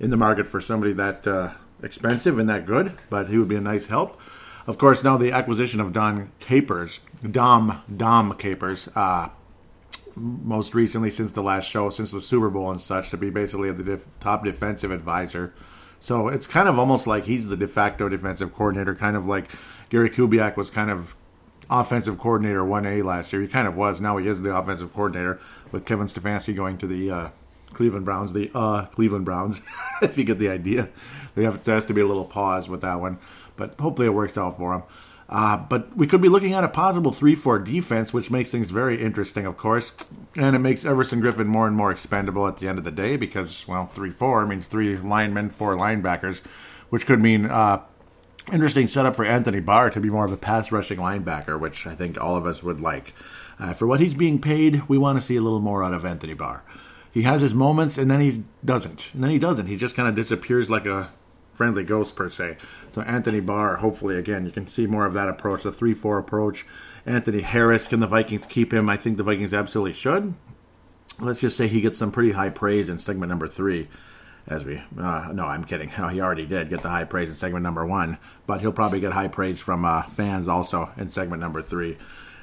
in 0.00 0.10
the 0.10 0.16
market 0.16 0.48
for 0.48 0.60
somebody 0.60 0.92
that 0.94 1.24
uh, 1.24 1.52
expensive 1.80 2.40
and 2.40 2.48
that 2.48 2.66
good. 2.66 2.98
But 3.08 3.28
he 3.28 3.38
would 3.38 3.46
be 3.46 3.54
a 3.54 3.60
nice 3.60 3.86
help. 3.86 4.20
Of 4.66 4.78
course, 4.78 5.04
now 5.04 5.16
the 5.16 5.30
acquisition 5.30 5.80
of 5.80 5.92
Don 5.92 6.32
Capers, 6.40 6.98
Dom 7.22 7.82
Dom 7.96 8.34
Capers, 8.34 8.88
uh, 8.96 9.28
most 10.16 10.74
recently 10.74 11.12
since 11.12 11.30
the 11.30 11.42
last 11.42 11.70
show, 11.70 11.90
since 11.90 12.10
the 12.10 12.20
Super 12.20 12.50
Bowl 12.50 12.68
and 12.68 12.80
such, 12.80 13.10
to 13.10 13.16
be 13.16 13.30
basically 13.30 13.70
the 13.70 13.84
def- 13.84 14.06
top 14.18 14.44
defensive 14.44 14.90
advisor. 14.90 15.54
So 16.00 16.26
it's 16.26 16.48
kind 16.48 16.68
of 16.68 16.80
almost 16.80 17.06
like 17.06 17.26
he's 17.26 17.46
the 17.46 17.56
de 17.56 17.68
facto 17.68 18.08
defensive 18.08 18.52
coordinator, 18.52 18.96
kind 18.96 19.16
of 19.16 19.28
like 19.28 19.52
Gary 19.88 20.10
Kubiak 20.10 20.56
was 20.56 20.68
kind 20.68 20.90
of 20.90 21.14
offensive 21.70 22.18
coordinator 22.18 22.62
1A 22.62 23.04
last 23.04 23.32
year. 23.32 23.42
He 23.42 23.48
kind 23.48 23.68
of 23.68 23.76
was. 23.76 24.00
Now 24.00 24.16
he 24.16 24.26
is 24.26 24.42
the 24.42 24.56
offensive 24.56 24.92
coordinator 24.92 25.38
with 25.72 25.84
Kevin 25.84 26.06
Stefanski 26.06 26.54
going 26.54 26.78
to 26.78 26.86
the 26.86 27.10
uh, 27.10 27.28
Cleveland 27.72 28.04
Browns, 28.04 28.32
the 28.32 28.50
uh, 28.54 28.86
Cleveland 28.86 29.24
Browns, 29.24 29.60
if 30.02 30.16
you 30.16 30.24
get 30.24 30.38
the 30.38 30.48
idea. 30.48 30.88
There, 31.34 31.50
has 31.50 31.84
to 31.84 31.94
be 31.94 32.00
a 32.00 32.06
little 32.06 32.24
pause 32.24 32.68
with 32.68 32.80
that 32.80 33.00
one, 33.00 33.18
but 33.56 33.78
hopefully 33.78 34.08
it 34.08 34.12
works 34.12 34.36
out 34.36 34.56
for 34.56 34.74
him. 34.74 34.82
Uh, 35.28 35.58
but 35.58 35.94
we 35.94 36.06
could 36.06 36.22
be 36.22 36.28
looking 36.28 36.54
at 36.54 36.64
a 36.64 36.68
possible 36.68 37.12
3 37.12 37.34
4 37.34 37.58
defense, 37.58 38.14
which 38.14 38.30
makes 38.30 38.50
things 38.50 38.70
very 38.70 39.02
interesting, 39.02 39.44
of 39.44 39.58
course. 39.58 39.92
And 40.38 40.56
it 40.56 40.60
makes 40.60 40.86
Everson 40.86 41.20
Griffen 41.20 41.46
more 41.46 41.66
and 41.66 41.76
more 41.76 41.90
expendable 41.90 42.46
at 42.46 42.56
the 42.56 42.66
end 42.66 42.78
of 42.78 42.84
the 42.84 42.90
day 42.90 43.16
because, 43.16 43.68
well, 43.68 43.86
3 43.86 44.10
4 44.10 44.46
means 44.46 44.66
three 44.66 44.96
linemen, 44.96 45.50
four 45.50 45.76
linebackers, 45.76 46.38
which 46.88 47.04
could 47.04 47.20
mean 47.20 47.44
uh, 47.44 47.82
interesting 48.52 48.88
setup 48.88 49.16
for 49.16 49.24
Anthony 49.24 49.60
Barr 49.60 49.90
to 49.90 50.00
be 50.00 50.10
more 50.10 50.24
of 50.24 50.32
a 50.32 50.36
pass 50.36 50.72
rushing 50.72 50.98
linebacker, 50.98 51.58
which 51.58 51.86
I 51.86 51.94
think 51.94 52.20
all 52.20 52.36
of 52.36 52.46
us 52.46 52.62
would 52.62 52.80
like. 52.80 53.14
Uh, 53.58 53.72
for 53.72 53.86
what 53.86 54.00
he's 54.00 54.14
being 54.14 54.40
paid, 54.40 54.88
we 54.88 54.98
want 54.98 55.18
to 55.18 55.26
see 55.26 55.36
a 55.36 55.40
little 55.42 55.60
more 55.60 55.82
out 55.82 55.94
of 55.94 56.04
Anthony 56.04 56.34
Barr. 56.34 56.62
He 57.12 57.22
has 57.22 57.42
his 57.42 57.54
moments, 57.54 57.98
and 57.98 58.10
then 58.10 58.20
he 58.20 58.44
doesn't. 58.64 59.10
And 59.14 59.22
then 59.22 59.30
he 59.30 59.38
doesn't. 59.38 59.66
He 59.66 59.76
just 59.76 59.96
kind 59.96 60.08
of 60.08 60.14
disappears 60.14 60.70
like 60.70 60.86
a 60.86 61.10
friendly 61.54 61.82
ghost, 61.82 62.14
per 62.14 62.30
se. 62.30 62.56
So 62.92 63.02
Anthony 63.02 63.40
Barr, 63.40 63.76
hopefully, 63.76 64.16
again, 64.16 64.46
you 64.46 64.52
can 64.52 64.68
see 64.68 64.86
more 64.86 65.06
of 65.06 65.14
that 65.14 65.28
approach, 65.28 65.64
the 65.64 65.72
3 65.72 65.94
4 65.94 66.18
approach. 66.18 66.66
Anthony 67.04 67.40
Harris, 67.40 67.88
can 67.88 68.00
the 68.00 68.06
Vikings 68.06 68.46
keep 68.46 68.72
him? 68.72 68.88
I 68.88 68.96
think 68.96 69.16
the 69.16 69.24
Vikings 69.24 69.54
absolutely 69.54 69.94
should. 69.94 70.34
Let's 71.20 71.40
just 71.40 71.56
say 71.56 71.66
he 71.66 71.80
gets 71.80 71.98
some 71.98 72.12
pretty 72.12 72.32
high 72.32 72.50
praise 72.50 72.88
in 72.88 72.98
segment 72.98 73.30
number 73.30 73.48
three 73.48 73.88
as 74.50 74.64
we 74.64 74.80
uh, 74.98 75.28
no 75.32 75.44
i'm 75.44 75.64
kidding. 75.64 75.90
No, 75.98 76.08
he 76.14 76.20
already 76.20 76.46
did 76.46 76.70
get 76.70 76.82
the 76.82 76.88
high 76.88 77.04
praise 77.04 77.28
in 77.28 77.34
segment 77.34 77.62
number 77.62 77.84
one 77.86 78.18
but 78.46 78.60
he'll 78.60 78.72
probably 78.72 79.00
get 79.00 79.12
high 79.12 79.28
praise 79.28 79.60
from 79.60 79.84
uh, 79.84 80.02
fans 80.02 80.48
also 80.48 80.90
in 80.96 81.10
segment 81.10 81.40
number 81.40 81.62
three 81.62 81.96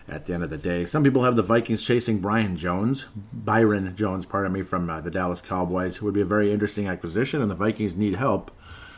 at 0.08 0.28
the 0.28 0.36
end 0.36 0.44
of 0.44 0.52
the 0.52 0.58
day. 0.60 0.86
Some 0.86 1.04
people 1.04 1.24
have 1.24 1.36
the 1.36 1.44
vikings 1.44 1.82
chasing 1.82 2.20
brian 2.20 2.58
jones 2.58 3.08
byron 3.34 3.96
jones 3.96 4.26
pardon 4.26 4.54
me 4.54 4.62
from 4.62 4.90
uh, 4.90 5.02
the 5.02 5.12
dallas 5.12 5.42
cowboys 5.42 5.98
who 5.98 6.06
would 6.06 6.14
be 6.14 6.22
a 6.22 6.26
very 6.26 6.52
interesting 6.52 6.88
acquisition 6.88 7.42
and 7.42 7.50
the 7.50 7.56
vikings 7.56 7.96
need 7.96 8.16
help 8.16 8.52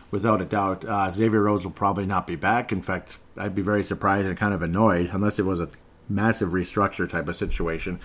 without 0.09 0.41
a 0.41 0.45
doubt. 0.45 0.85
Uh, 0.85 1.11
xavier 1.11 1.43
rhodes 1.43 1.63
will 1.63 1.71
probably 1.71 2.05
not 2.05 2.27
be 2.27 2.35
back. 2.35 2.71
In 2.71 2.81
fact 2.81 3.17
i'd 3.37 3.55
be 3.55 3.61
very 3.61 3.83
surprised 3.83 4.27
and 4.27 4.37
kind 4.37 4.53
of 4.53 4.61
annoyed 4.61 5.09
unless 5.13 5.39
it 5.39 5.45
was 5.45 5.59
a 5.59 5.69
massive 6.09 6.49
restructure 6.49 7.09
type 7.09 7.27
of 7.27 7.35
situation. 7.35 7.99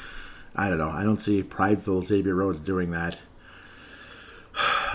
I 0.55 0.68
don't 0.68 0.78
know. 0.78 0.90
I 0.90 1.03
don't 1.03 1.20
see 1.20 1.42
prideful 1.42 2.03
xavier 2.03 2.34
rhodes 2.34 2.61
doing 2.61 2.90
that 2.90 3.18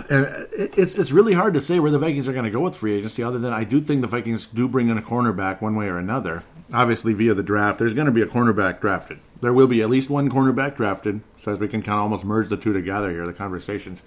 and 0.10 0.48
it's 0.52 0.96
it's 0.96 1.12
really 1.12 1.34
hard 1.34 1.54
to 1.56 1.62
say 1.62 1.80
where 1.80 1.92
the 1.92 2.00
Vikings 2.00 2.28
are 2.28 2.34
going 2.34 2.46
to 2.46 2.52
go 2.52 2.62
with 2.62 2.76
free 2.76 2.94
agency. 2.94 3.24
Other 3.24 3.40
than 3.40 3.54
I 3.54 3.64
do 3.64 3.82
think 3.82 4.02
the 4.02 4.08
Vikings 4.08 4.48
do 4.48 4.68
bring 4.68 4.90
in 4.90 4.98
a 4.98 5.02
cornerback 5.02 5.62
one 5.62 5.76
way 5.76 5.88
or 5.88 5.98
another. 5.98 6.44
Obviously, 6.74 7.14
via 7.14 7.34
the 7.34 7.44
draft, 7.44 7.80
there's 7.80 7.94
going 7.94 8.08
to 8.08 8.12
be 8.12 8.22
a 8.22 8.26
cornerback 8.26 8.82
drafted. 8.82 9.20
There 9.42 9.54
will 9.54 9.68
be 9.68 9.82
at 9.82 9.90
least 9.90 10.10
one 10.10 10.30
cornerback 10.30 10.76
drafted, 10.76 11.22
so 11.42 11.54
as 11.54 11.60
we 11.60 11.68
can 11.68 11.82
kind 11.82 11.98
of 11.98 12.04
almost 12.04 12.26
merge 12.26 12.50
the 12.50 12.58
two 12.58 12.74
together 12.74 13.10
here. 13.10 13.26
The 13.26 13.34
conversations. 13.34 14.04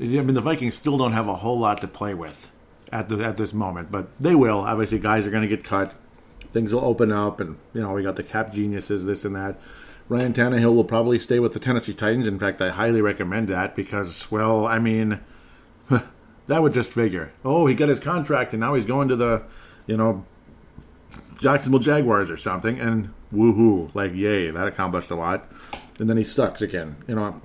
I 0.00 0.04
mean, 0.04 0.34
the 0.34 0.40
Vikings 0.40 0.74
still 0.74 0.96
don't 0.96 1.12
have 1.12 1.28
a 1.28 1.36
whole 1.36 1.58
lot 1.58 1.80
to 1.80 1.88
play 1.88 2.14
with 2.14 2.50
at 2.92 3.08
the 3.08 3.18
at 3.24 3.36
this 3.36 3.52
moment, 3.52 3.90
but 3.90 4.08
they 4.20 4.34
will. 4.34 4.60
Obviously, 4.60 4.98
guys 4.98 5.26
are 5.26 5.30
going 5.30 5.48
to 5.48 5.48
get 5.48 5.64
cut. 5.64 5.94
Things 6.50 6.72
will 6.72 6.84
open 6.84 7.12
up, 7.12 7.40
and 7.40 7.58
you 7.72 7.80
know 7.80 7.92
we 7.92 8.02
got 8.02 8.16
the 8.16 8.22
cap 8.22 8.52
geniuses, 8.52 9.04
this 9.04 9.24
and 9.24 9.34
that. 9.36 9.58
Ryan 10.08 10.32
Tannehill 10.32 10.74
will 10.74 10.84
probably 10.84 11.18
stay 11.18 11.38
with 11.38 11.52
the 11.52 11.60
Tennessee 11.60 11.92
Titans. 11.92 12.26
In 12.26 12.38
fact, 12.38 12.62
I 12.62 12.70
highly 12.70 13.02
recommend 13.02 13.48
that 13.48 13.76
because, 13.76 14.30
well, 14.30 14.66
I 14.66 14.78
mean, 14.78 15.20
that 16.46 16.62
would 16.62 16.72
just 16.72 16.90
figure. 16.90 17.32
Oh, 17.44 17.66
he 17.66 17.74
got 17.74 17.90
his 17.90 18.00
contract 18.00 18.52
and 18.52 18.60
now 18.60 18.74
he's 18.74 18.86
going 18.86 19.08
to 19.08 19.16
the, 19.16 19.42
you 19.86 19.96
know, 19.96 20.24
Jacksonville 21.38 21.80
Jaguars 21.80 22.30
or 22.30 22.36
something, 22.36 22.80
and 22.80 23.12
woohoo, 23.32 23.94
like 23.94 24.14
yay, 24.14 24.50
that 24.50 24.66
accomplished 24.66 25.10
a 25.10 25.14
lot. 25.14 25.50
And 25.98 26.08
then 26.08 26.16
he 26.16 26.24
sucks 26.24 26.62
again. 26.62 26.96
You 27.06 27.14
know, 27.14 27.40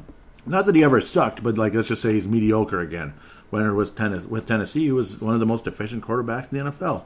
not 0.45 0.65
that 0.65 0.75
he 0.75 0.83
ever 0.83 1.01
sucked, 1.01 1.43
but 1.43 1.57
like 1.57 1.73
let's 1.73 1.87
just 1.87 2.01
say 2.01 2.13
he's 2.13 2.27
mediocre 2.27 2.79
again. 2.79 3.13
When 3.49 3.65
it 3.65 3.73
was 3.73 3.91
tennis 3.91 4.23
with 4.23 4.47
Tennessee, 4.47 4.85
he 4.85 4.91
was 4.91 5.21
one 5.21 5.35
of 5.35 5.39
the 5.39 5.45
most 5.45 5.67
efficient 5.67 6.03
quarterbacks 6.03 6.51
in 6.51 6.57
the 6.57 6.71
NFL. 6.71 7.03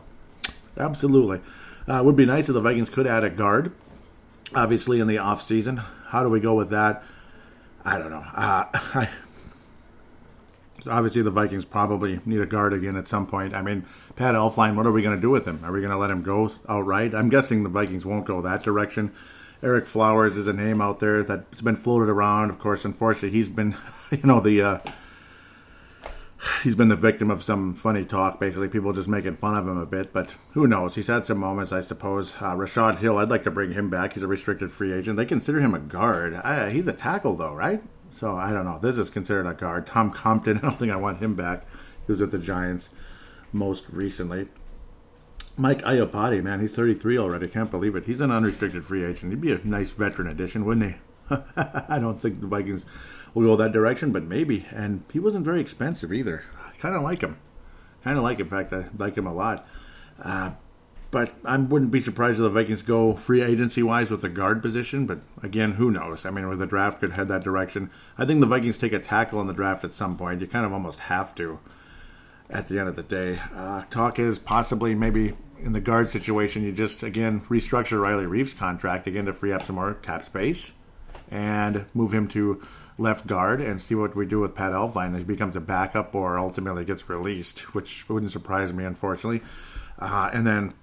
Absolutely, 0.78 1.42
uh, 1.88 2.02
would 2.06 2.16
be 2.16 2.26
nice 2.26 2.48
if 2.48 2.54
the 2.54 2.62
Vikings 2.62 2.90
could 2.90 3.08
add 3.08 3.24
a 3.24 3.30
guard 3.30 3.74
obviously 4.56 5.00
in 5.00 5.08
the 5.08 5.18
off 5.18 5.46
season. 5.46 5.78
How 6.08 6.24
do 6.24 6.30
we 6.30 6.40
go 6.40 6.54
with 6.56 6.70
that? 6.70 7.04
I 7.84 7.98
don't 7.98 8.12
know. 8.12 8.24
Uh, 8.34 8.66
I, 8.74 9.10
obviously, 10.90 11.22
the 11.22 11.32
Vikings 11.32 11.66
probably 11.66 12.20
need 12.26 12.42
a 12.42 12.46
guard 12.46 12.74
again 12.74 12.96
at 12.96 13.08
some 13.08 13.28
point. 13.28 13.54
I 13.54 13.62
mean, 13.62 13.86
Pat 14.16 14.36
Elflein, 14.36 14.76
what 14.76 14.86
are 14.86 14.92
we 14.92 15.02
going 15.02 15.16
to 15.16 15.22
do 15.22 15.30
with 15.30 15.46
him? 15.46 15.64
Are 15.64 15.72
we 15.72 15.80
going 15.80 15.92
to 15.92 15.98
let 15.98 16.12
him 16.12 16.22
go 16.22 16.52
outright? 16.68 17.14
I'm 17.14 17.30
guessing 17.30 17.64
the 17.64 17.70
Vikings 17.70 18.06
won't 18.06 18.26
go 18.26 18.42
that 18.42 18.64
direction. 18.64 19.14
Ereck 19.62 19.86
Flowers 19.88 20.38
is 20.38 20.48
a 20.48 20.54
name 20.54 20.82
out 20.82 21.00
there 21.00 21.24
that's 21.24 21.62
been 21.62 21.76
floated 21.76 22.10
around. 22.10 22.52
Of 22.52 22.60
course, 22.60 22.86
unfortunately, 22.86 23.32
he's 23.32 23.50
been, 23.50 23.76
you 24.12 24.24
know, 24.24 24.40
the 24.40 24.62
uh, 24.62 24.80
he's 26.64 26.76
been 26.76 26.88
the 26.88 26.96
victim 26.96 27.32
of 27.32 27.44
some 27.44 27.74
funny 27.74 28.06
talk. 28.06 28.40
Basically, 28.40 28.68
people 28.68 28.94
just 28.94 29.08
making 29.08 29.36
fun 29.36 29.58
of 29.58 29.68
him 29.68 29.78
a 29.78 29.86
bit. 29.86 30.14
But 30.14 30.34
who 30.52 30.68
knows? 30.68 30.96
He's 30.96 31.08
had 31.08 31.26
some 31.26 31.40
moments, 31.40 31.72
I 31.72 31.82
suppose. 31.82 32.36
Uh, 32.42 32.56
Rashod 32.56 32.98
Hill, 32.98 33.18
I'd 33.18 33.30
like 33.30 33.44
to 33.46 33.52
bring 33.52 33.72
him 33.74 33.90
back. 33.90 34.14
He's 34.14 34.24
a 34.24 34.28
restricted 34.28 34.72
free 34.72 34.94
agent. 34.94 35.18
They 35.18 35.26
consider 35.26 35.60
him 35.60 35.74
a 35.74 35.80
guard. 35.80 36.36
I, 36.36 36.70
he's 36.70 36.88
a 36.88 36.94
tackle, 36.94 37.36
though, 37.36 37.54
right? 37.54 37.82
So 38.18 38.36
I 38.36 38.52
don't 38.52 38.66
know. 38.66 38.80
This 38.80 38.98
is 38.98 39.10
considered 39.10 39.46
a 39.46 39.54
guard. 39.54 39.88
Tom 39.88 40.12
Compton, 40.12 40.58
I 40.60 40.62
don't 40.62 40.80
think 40.80 40.92
I 40.92 40.98
want 40.98 41.20
him 41.22 41.36
back. 41.36 41.66
He 42.06 42.12
was 42.12 42.20
with 42.20 42.32
the 42.32 42.40
Giants. 42.40 42.90
most 43.54 43.86
recently. 43.90 44.48
Mike 45.60 45.82
Iupati, 45.82 46.44
man, 46.44 46.60
he's 46.60 46.76
33 46.76 47.18
already. 47.18 47.48
Can't 47.48 47.72
believe 47.72 47.96
it. 47.96 48.06
He's 48.06 48.20
an 48.20 48.30
unrestricted 48.30 48.86
free 48.86 49.04
agent. 49.04 49.32
He'd 49.32 49.42
be 49.42 49.52
a 49.52 49.58
nice 49.66 49.90
veteran 49.90 50.28
addition, 50.28 50.66
wouldn't 50.66 50.94
he? 50.94 50.98
I 51.58 51.98
don't 52.00 52.22
think 52.22 52.42
the 52.42 52.48
Vikings 52.48 52.86
will 53.38 53.56
go 53.56 53.64
that 53.64 53.72
direction, 53.72 54.12
but 54.12 54.24
maybe. 54.24 54.66
And 54.72 55.04
he 55.12 55.20
wasn't 55.20 55.46
very 55.46 55.62
expensive 55.62 56.14
either. 56.14 56.44
I 56.58 56.72
kind 56.78 56.96
of 56.96 57.04
like 57.04 57.22
him. 57.22 57.38
Kind 58.04 58.18
of 58.18 58.24
like, 58.24 58.40
in 58.40 58.48
fact, 58.48 58.74
I 58.74 58.86
like 58.98 59.16
him 59.16 59.28
a 59.28 59.34
lot. 59.34 59.68
Uh, 60.24 60.52
but 61.10 61.34
I 61.46 61.58
wouldn't 61.58 61.92
be 61.92 62.02
surprised 62.02 62.38
if 62.38 62.44
the 62.44 62.50
Vikings 62.50 62.82
go 62.82 63.14
free 63.14 63.42
agency 63.42 63.82
wise 63.82 64.10
with 64.10 64.22
the 64.22 64.30
guard 64.30 64.62
position. 64.62 65.06
But 65.06 65.20
again, 65.42 65.74
who 65.74 65.92
knows? 65.92 66.26
I 66.26 66.32
mean, 66.32 66.48
where 66.48 66.58
the 66.58 66.66
draft 66.66 67.00
could 67.00 67.14
head 67.14 67.28
that 67.30 67.44
direction. 67.44 67.90
I 68.18 68.26
think 68.26 68.40
the 68.40 68.46
Vikings 68.46 68.78
take 68.78 68.94
a 68.94 69.00
tackle 69.00 69.40
in 69.42 69.48
the 69.48 69.54
draft 69.54 69.84
at 69.84 69.94
some 69.94 70.18
point. 70.18 70.42
You 70.42 70.48
kind 70.48 70.66
of 70.66 70.74
almost 70.74 71.00
have 71.00 71.34
to 71.36 71.60
at 72.50 72.68
the 72.68 72.80
end 72.80 72.90
of 72.90 72.96
the 72.96 73.04
day. 73.04 73.40
Uh, 73.54 73.84
talk 73.90 74.20
is 74.20 74.40
possibly 74.40 74.96
maybe 74.96 75.34
in 75.60 75.74
the 75.74 75.82
guard 75.82 76.12
situation, 76.12 76.64
you 76.64 76.72
just 76.72 77.04
again 77.04 77.42
restructure 77.42 78.02
Riley 78.02 78.26
Reiff's 78.26 78.54
contract 78.54 79.08
again 79.08 79.26
to 79.26 79.34
free 79.34 79.52
up 79.52 79.66
some 79.66 79.76
more 79.76 79.94
cap 79.96 80.26
space 80.26 80.72
and 81.30 81.86
move 81.94 82.14
him 82.14 82.28
to 82.30 82.62
left 82.98 83.28
guard 83.28 83.62
and 83.62 83.82
see 83.82 83.96
what 83.96 84.16
we 84.16 84.26
do 84.26 84.40
with 84.40 84.56
Pat 84.56 84.72
Elflein. 84.72 85.18
He 85.18 85.24
becomes 85.24 85.56
a 85.56 85.62
backup 85.62 86.16
or 86.16 86.38
ultimately 86.38 86.84
gets 86.84 87.08
released, 87.10 87.74
which 87.74 88.08
wouldn't 88.10 88.32
surprise 88.32 88.74
me, 88.74 88.84
unfortunately. 88.84 89.42
Uh, 90.00 90.30
and 90.34 90.46
then 90.46 90.74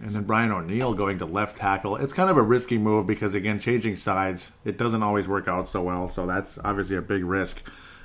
and 0.00 0.10
then 0.10 0.24
Brian 0.24 0.50
O'Neill 0.50 0.94
going 0.94 1.18
to 1.18 1.24
left 1.24 1.56
tackle. 1.56 1.96
It's 1.96 2.12
kind 2.12 2.28
of 2.28 2.36
a 2.36 2.42
risky 2.42 2.78
move 2.78 3.06
because 3.06 3.34
again, 3.34 3.58
changing 3.58 3.96
sides, 3.96 4.50
it 4.64 4.76
doesn't 4.76 5.02
always 5.02 5.28
work 5.28 5.48
out 5.48 5.68
so 5.68 5.82
well. 5.82 6.08
So 6.08 6.26
that's 6.26 6.58
obviously 6.64 6.96
a 6.96 7.02
big 7.02 7.24
risk 7.24 7.62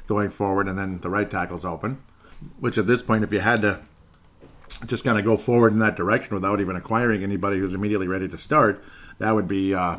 going 0.07 0.29
forward. 0.29 0.67
And 0.67 0.77
then 0.77 0.99
the 0.99 1.09
right 1.09 1.29
tackle's 1.29 1.65
open, 1.65 2.01
which 2.59 2.77
at 2.77 2.87
this 2.87 3.01
point, 3.01 3.23
if 3.23 3.33
you 3.33 3.39
had 3.39 3.61
to 3.63 3.79
just 4.85 5.03
kind 5.03 5.17
of 5.17 5.25
go 5.25 5.35
forward 5.35 5.73
in 5.73 5.79
that 5.79 5.95
direction 5.95 6.33
without 6.33 6.61
even 6.61 6.75
acquiring 6.75 7.23
anybody 7.23 7.59
who's 7.59 7.73
immediately 7.73 8.07
ready 8.07 8.27
to 8.29 8.37
start, 8.37 8.83
that 9.17 9.33
would 9.33 9.47
be 9.47 9.73
uh, 9.73 9.97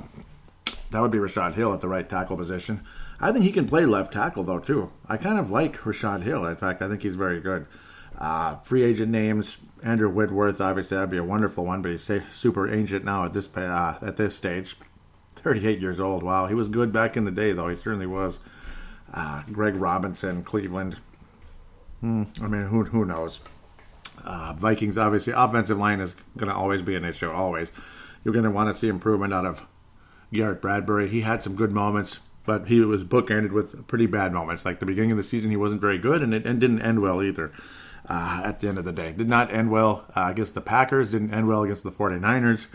that 0.90 1.00
would 1.00 1.10
be 1.10 1.18
Rashod 1.18 1.54
Hill 1.54 1.72
at 1.72 1.80
the 1.80 1.88
right 1.88 2.08
tackle 2.08 2.36
position. 2.36 2.80
I 3.20 3.32
think 3.32 3.44
he 3.44 3.52
can 3.52 3.66
play 3.66 3.86
left 3.86 4.12
tackle 4.12 4.44
though 4.44 4.58
too. 4.58 4.92
I 5.08 5.16
kind 5.16 5.38
of 5.38 5.50
like 5.50 5.84
Rashod 5.84 6.22
Hill. 6.22 6.44
In 6.46 6.56
fact, 6.56 6.82
I 6.82 6.88
think 6.88 7.02
he's 7.02 7.14
very 7.14 7.40
good. 7.40 7.66
Uh, 8.18 8.56
free 8.56 8.82
agent 8.82 9.10
names: 9.10 9.58
Andrew 9.82 10.10
Whitworth. 10.10 10.60
Obviously, 10.60 10.96
that'd 10.96 11.10
be 11.10 11.16
a 11.16 11.24
wonderful 11.24 11.64
one, 11.64 11.82
but 11.82 11.92
he's 11.92 12.10
super 12.32 12.72
ancient 12.72 13.04
now 13.04 13.24
at 13.24 13.32
this 13.32 13.48
uh, 13.56 13.98
at 14.02 14.16
this 14.16 14.36
stage. 14.36 14.76
38 15.36 15.78
years 15.78 16.00
old. 16.00 16.22
Wow, 16.22 16.46
he 16.46 16.54
was 16.54 16.68
good 16.68 16.92
back 16.92 17.16
in 17.16 17.24
the 17.24 17.30
day, 17.30 17.52
though. 17.52 17.68
He 17.68 17.76
certainly 17.76 18.06
was. 18.06 18.38
Uh, 19.12 19.42
Greg 19.50 19.74
Robinson, 19.74 20.44
Cleveland. 20.44 20.96
Hmm, 22.00 22.24
I 22.42 22.46
mean, 22.46 22.66
who 22.66 22.84
who 22.84 23.04
knows? 23.04 23.40
Uh, 24.24 24.54
Vikings, 24.56 24.98
obviously, 24.98 25.32
offensive 25.34 25.78
line 25.78 26.00
is 26.00 26.14
going 26.36 26.50
to 26.50 26.54
always 26.54 26.82
be 26.82 26.94
an 26.94 27.04
issue. 27.04 27.30
Always, 27.30 27.68
you're 28.22 28.34
going 28.34 28.44
to 28.44 28.50
want 28.50 28.74
to 28.74 28.78
see 28.78 28.88
improvement 28.88 29.32
out 29.32 29.46
of 29.46 29.66
Garrett 30.32 30.60
Bradbury. 30.60 31.08
He 31.08 31.22
had 31.22 31.42
some 31.42 31.56
good 31.56 31.72
moments, 31.72 32.20
but 32.46 32.68
he 32.68 32.80
was 32.80 33.04
bookended 33.04 33.52
with 33.52 33.86
pretty 33.88 34.06
bad 34.06 34.32
moments. 34.32 34.64
Like 34.64 34.80
the 34.80 34.86
beginning 34.86 35.12
of 35.12 35.16
the 35.16 35.24
season, 35.24 35.50
he 35.50 35.56
wasn't 35.56 35.80
very 35.80 35.98
good, 35.98 36.22
and 36.22 36.32
it 36.32 36.46
and 36.46 36.60
didn't 36.60 36.82
end 36.82 37.00
well 37.00 37.22
either. 37.22 37.52
Uh, 38.08 38.40
at 38.44 38.60
the 38.60 38.66
end 38.66 38.78
of 38.78 38.84
the 38.84 38.92
day, 38.92 39.12
did 39.12 39.28
not 39.28 39.52
end 39.52 39.70
well 39.70 40.06
uh, 40.16 40.26
against 40.30 40.54
the 40.54 40.60
Packers. 40.60 41.10
Didn't 41.10 41.34
end 41.34 41.46
well 41.46 41.62
against 41.62 41.84
the 41.84 41.92
49ers. 41.92 42.66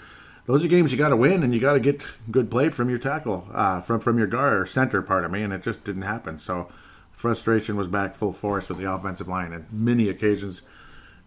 Those 0.46 0.64
are 0.64 0.68
games 0.68 0.92
you 0.92 1.00
got 1.00 1.10
to 1.10 1.16
win, 1.16 1.42
and 1.42 1.54
you 1.54 1.60
got 1.60 1.74
to 1.74 1.80
get 1.80 2.06
good 2.30 2.52
play 2.52 2.70
from 2.70 2.90
your 2.90 3.00
tackle, 3.00 3.48
uh, 3.52 3.82
from 3.82 4.00
from 4.00 4.20
your 4.20 4.28
guard 4.28 4.54
or 4.54 4.66
center, 4.68 5.02
part 5.02 5.26
of 5.26 5.32
me, 5.32 5.42
and 5.42 5.52
it 5.52 5.64
just 5.64 5.84
didn't 5.84 6.04
happen. 6.04 6.38
So 6.38 6.70
frustration 7.12 7.76
was 7.76 7.88
back 7.88 8.16
full 8.16 8.34
force 8.34 8.70
with 8.70 8.78
the 8.78 8.92
offensive 8.92 9.28
line, 9.28 9.52
and 9.52 9.66
many 9.72 10.08
occasions 10.10 10.62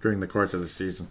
during 0.00 0.20
the 0.20 0.28
course 0.28 0.54
of 0.54 0.60
the 0.60 0.68
season. 0.68 1.08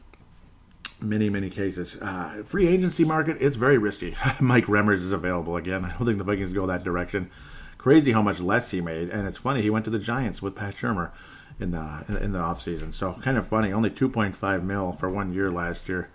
Many, 0.99 1.29
many 1.29 1.49
cases. 1.49 1.95
Uh, 2.01 2.43
free 2.45 2.67
agency 2.67 3.05
market, 3.05 3.37
it's 3.39 3.55
very 3.55 3.77
risky. 3.77 4.15
Mike 4.39 4.65
Remmers 4.65 5.03
is 5.03 5.11
available 5.11 5.55
again. 5.55 5.85
I 5.85 5.89
don't 5.89 6.05
think 6.05 6.17
the 6.17 6.23
Vikings 6.23 6.53
go 6.53 6.65
that 6.65 6.83
direction. 6.83 7.29
Crazy 7.77 8.11
how 8.11 8.23
much 8.23 8.39
less 8.39 8.71
he 8.71 8.81
made, 8.81 9.09
and 9.09 9.27
it's 9.27 9.37
funny 9.37 9.61
he 9.61 9.69
went 9.69 9.85
to 9.85 9.91
the 9.91 9.99
Giants 9.99 10.41
with 10.41 10.55
Pat 10.55 10.75
Shurmur 10.75 11.11
in 11.59 11.71
the 11.71 12.19
in 12.21 12.31
the 12.31 12.39
offseason. 12.39 12.93
So 12.93 13.13
kind 13.13 13.37
of 13.37 13.47
funny. 13.47 13.71
Only 13.71 13.91
2.5 13.91 14.63
mil 14.63 14.93
for 14.93 15.09
one 15.09 15.33
year 15.33 15.51
last 15.51 15.87
year 15.87 16.09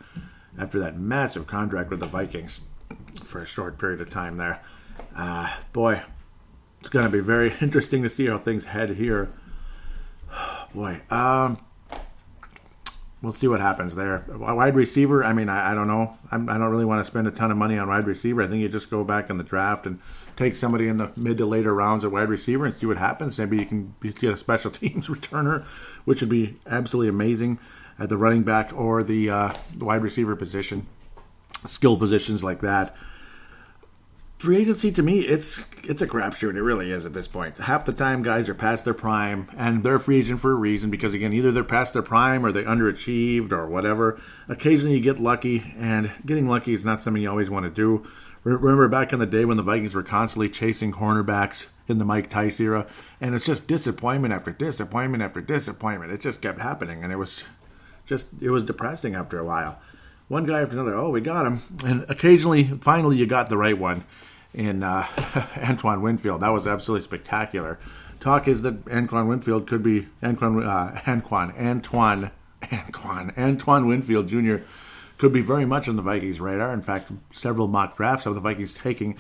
after 0.58 0.80
that 0.80 0.98
massive 0.98 1.46
contract 1.46 1.90
with 1.90 2.00
the 2.00 2.06
Vikings 2.06 2.60
for 3.24 3.40
a 3.40 3.46
short 3.46 3.78
period 3.78 4.00
of 4.00 4.10
time 4.10 4.36
there. 4.36 4.60
Uh, 5.16 5.54
boy, 5.72 6.02
it's 6.80 6.88
going 6.88 7.04
to 7.04 7.10
be 7.10 7.20
very 7.20 7.54
interesting 7.60 8.02
to 8.02 8.10
see 8.10 8.26
how 8.26 8.38
things 8.38 8.64
head 8.64 8.90
here. 8.90 9.30
Boy, 10.74 11.00
um, 11.10 11.58
we'll 13.22 13.32
see 13.32 13.46
what 13.46 13.60
happens 13.60 13.94
there. 13.94 14.24
Wide 14.28 14.74
receiver, 14.74 15.24
I 15.24 15.32
mean, 15.32 15.48
I, 15.48 15.72
I 15.72 15.74
don't 15.74 15.86
know. 15.86 16.16
I'm, 16.30 16.48
I 16.48 16.54
do 16.54 16.58
not 16.58 16.70
really 16.70 16.84
want 16.84 17.04
to 17.04 17.10
spend 17.10 17.28
a 17.28 17.30
ton 17.30 17.50
of 17.50 17.56
money 17.56 17.78
on 17.78 17.88
wide 17.88 18.06
receiver. 18.06 18.42
I 18.42 18.48
think 18.48 18.60
you 18.60 18.68
just 18.68 18.90
go 18.90 19.04
back 19.04 19.30
in 19.30 19.38
the 19.38 19.44
draft 19.44 19.86
and 19.86 20.00
take 20.36 20.56
somebody 20.56 20.88
in 20.88 20.96
the 20.96 21.12
mid 21.16 21.38
to 21.38 21.46
later 21.46 21.72
rounds 21.72 22.04
at 22.04 22.10
wide 22.10 22.28
receiver 22.28 22.66
and 22.66 22.74
see 22.74 22.86
what 22.86 22.96
happens. 22.96 23.38
Maybe 23.38 23.58
you 23.58 23.66
can 23.66 23.94
get 24.00 24.34
a 24.34 24.36
special 24.36 24.70
teams 24.72 25.06
returner, 25.06 25.64
which 26.04 26.20
would 26.20 26.30
be 26.30 26.56
absolutely 26.66 27.08
amazing 27.08 27.58
at 27.98 28.08
the 28.08 28.16
running 28.16 28.42
back 28.42 28.72
or 28.74 29.04
the, 29.04 29.30
uh, 29.30 29.54
the 29.76 29.84
wide 29.84 30.02
receiver 30.02 30.34
position, 30.34 30.86
skill 31.66 31.96
positions 31.96 32.42
like 32.42 32.60
that 32.60 32.94
free 34.42 34.56
agency 34.56 34.90
to 34.90 35.02
me, 35.04 35.20
it's 35.20 35.62
it's 35.84 36.02
a 36.02 36.06
crapshoot. 36.06 36.56
It 36.56 36.62
really 36.62 36.90
is 36.90 37.06
at 37.06 37.12
this 37.12 37.28
point. 37.28 37.58
Half 37.58 37.84
the 37.84 37.92
time, 37.92 38.24
guys 38.24 38.48
are 38.48 38.54
past 38.54 38.84
their 38.84 38.92
prime, 38.92 39.48
and 39.56 39.84
they're 39.84 40.00
free 40.00 40.18
agent 40.18 40.40
for 40.40 40.50
a 40.50 40.56
reason 40.56 40.90
because 40.90 41.14
again, 41.14 41.32
either 41.32 41.52
they're 41.52 41.62
past 41.62 41.92
their 41.92 42.02
prime 42.02 42.44
or 42.44 42.50
they 42.50 42.64
underachieved 42.64 43.52
or 43.52 43.68
whatever. 43.68 44.20
Occasionally, 44.48 44.96
you 44.96 45.00
get 45.00 45.20
lucky, 45.20 45.72
and 45.78 46.10
getting 46.26 46.48
lucky 46.48 46.74
is 46.74 46.84
not 46.84 47.00
something 47.00 47.22
you 47.22 47.30
always 47.30 47.50
want 47.50 47.64
to 47.64 47.70
do. 47.70 48.04
Remember 48.42 48.88
back 48.88 49.12
in 49.12 49.20
the 49.20 49.26
day 49.26 49.44
when 49.44 49.56
the 49.56 49.62
Vikings 49.62 49.94
were 49.94 50.02
constantly 50.02 50.48
chasing 50.48 50.90
cornerbacks 50.90 51.66
in 51.86 51.98
the 51.98 52.04
Mike 52.04 52.28
Tice 52.28 52.58
era, 52.58 52.88
and 53.20 53.36
it's 53.36 53.46
just 53.46 53.68
disappointment 53.68 54.34
after 54.34 54.50
disappointment 54.50 55.22
after 55.22 55.40
disappointment. 55.40 56.10
It 56.10 56.20
just 56.20 56.40
kept 56.40 56.60
happening, 56.60 57.04
and 57.04 57.12
it 57.12 57.16
was 57.16 57.44
just 58.06 58.26
it 58.40 58.50
was 58.50 58.64
depressing 58.64 59.14
after 59.14 59.38
a 59.38 59.44
while. 59.44 59.78
One 60.26 60.46
guy 60.46 60.62
after 60.62 60.72
another. 60.72 60.96
Oh, 60.96 61.10
we 61.10 61.20
got 61.20 61.46
him, 61.46 61.60
and 61.84 62.04
occasionally, 62.08 62.64
finally, 62.80 63.16
you 63.16 63.26
got 63.26 63.48
the 63.48 63.56
right 63.56 63.78
one 63.78 64.04
in 64.54 64.82
uh, 64.82 65.06
Antoine 65.56 66.02
Winfield. 66.02 66.40
That 66.40 66.50
was 66.50 66.66
absolutely 66.66 67.04
spectacular. 67.04 67.78
Talk 68.20 68.46
is 68.46 68.62
that 68.62 68.88
Antoine 68.88 69.28
Winfield 69.28 69.66
could 69.66 69.82
be 69.82 70.08
Antoine 70.22 70.62
uh, 70.62 71.00
Antoine 71.06 71.52
Antoine 71.58 72.30
Antoine 72.72 73.32
Antoine 73.36 73.86
Winfield 73.86 74.28
Jr. 74.28 74.56
could 75.18 75.32
be 75.32 75.40
very 75.40 75.64
much 75.64 75.88
on 75.88 75.96
the 75.96 76.02
Vikings' 76.02 76.40
radar. 76.40 76.72
In 76.72 76.82
fact, 76.82 77.10
several 77.32 77.66
mock 77.66 77.96
drafts 77.96 78.26
of 78.26 78.34
the 78.34 78.40
Vikings 78.40 78.74
taking 78.74 79.16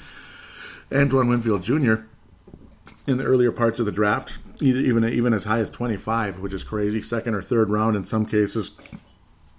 Antoine 0.92 1.28
Winfield 1.28 1.62
Jr. 1.62 2.04
in 3.06 3.16
the 3.16 3.24
earlier 3.24 3.50
parts 3.50 3.80
of 3.80 3.86
the 3.86 3.92
draft, 3.92 4.38
even 4.60 5.04
even 5.04 5.32
as 5.32 5.44
high 5.44 5.58
as 5.58 5.70
25, 5.70 6.38
which 6.38 6.52
is 6.52 6.62
crazy. 6.62 7.02
Second 7.02 7.34
or 7.34 7.42
third 7.42 7.70
round 7.70 7.96
in 7.96 8.04
some 8.04 8.24
cases 8.24 8.70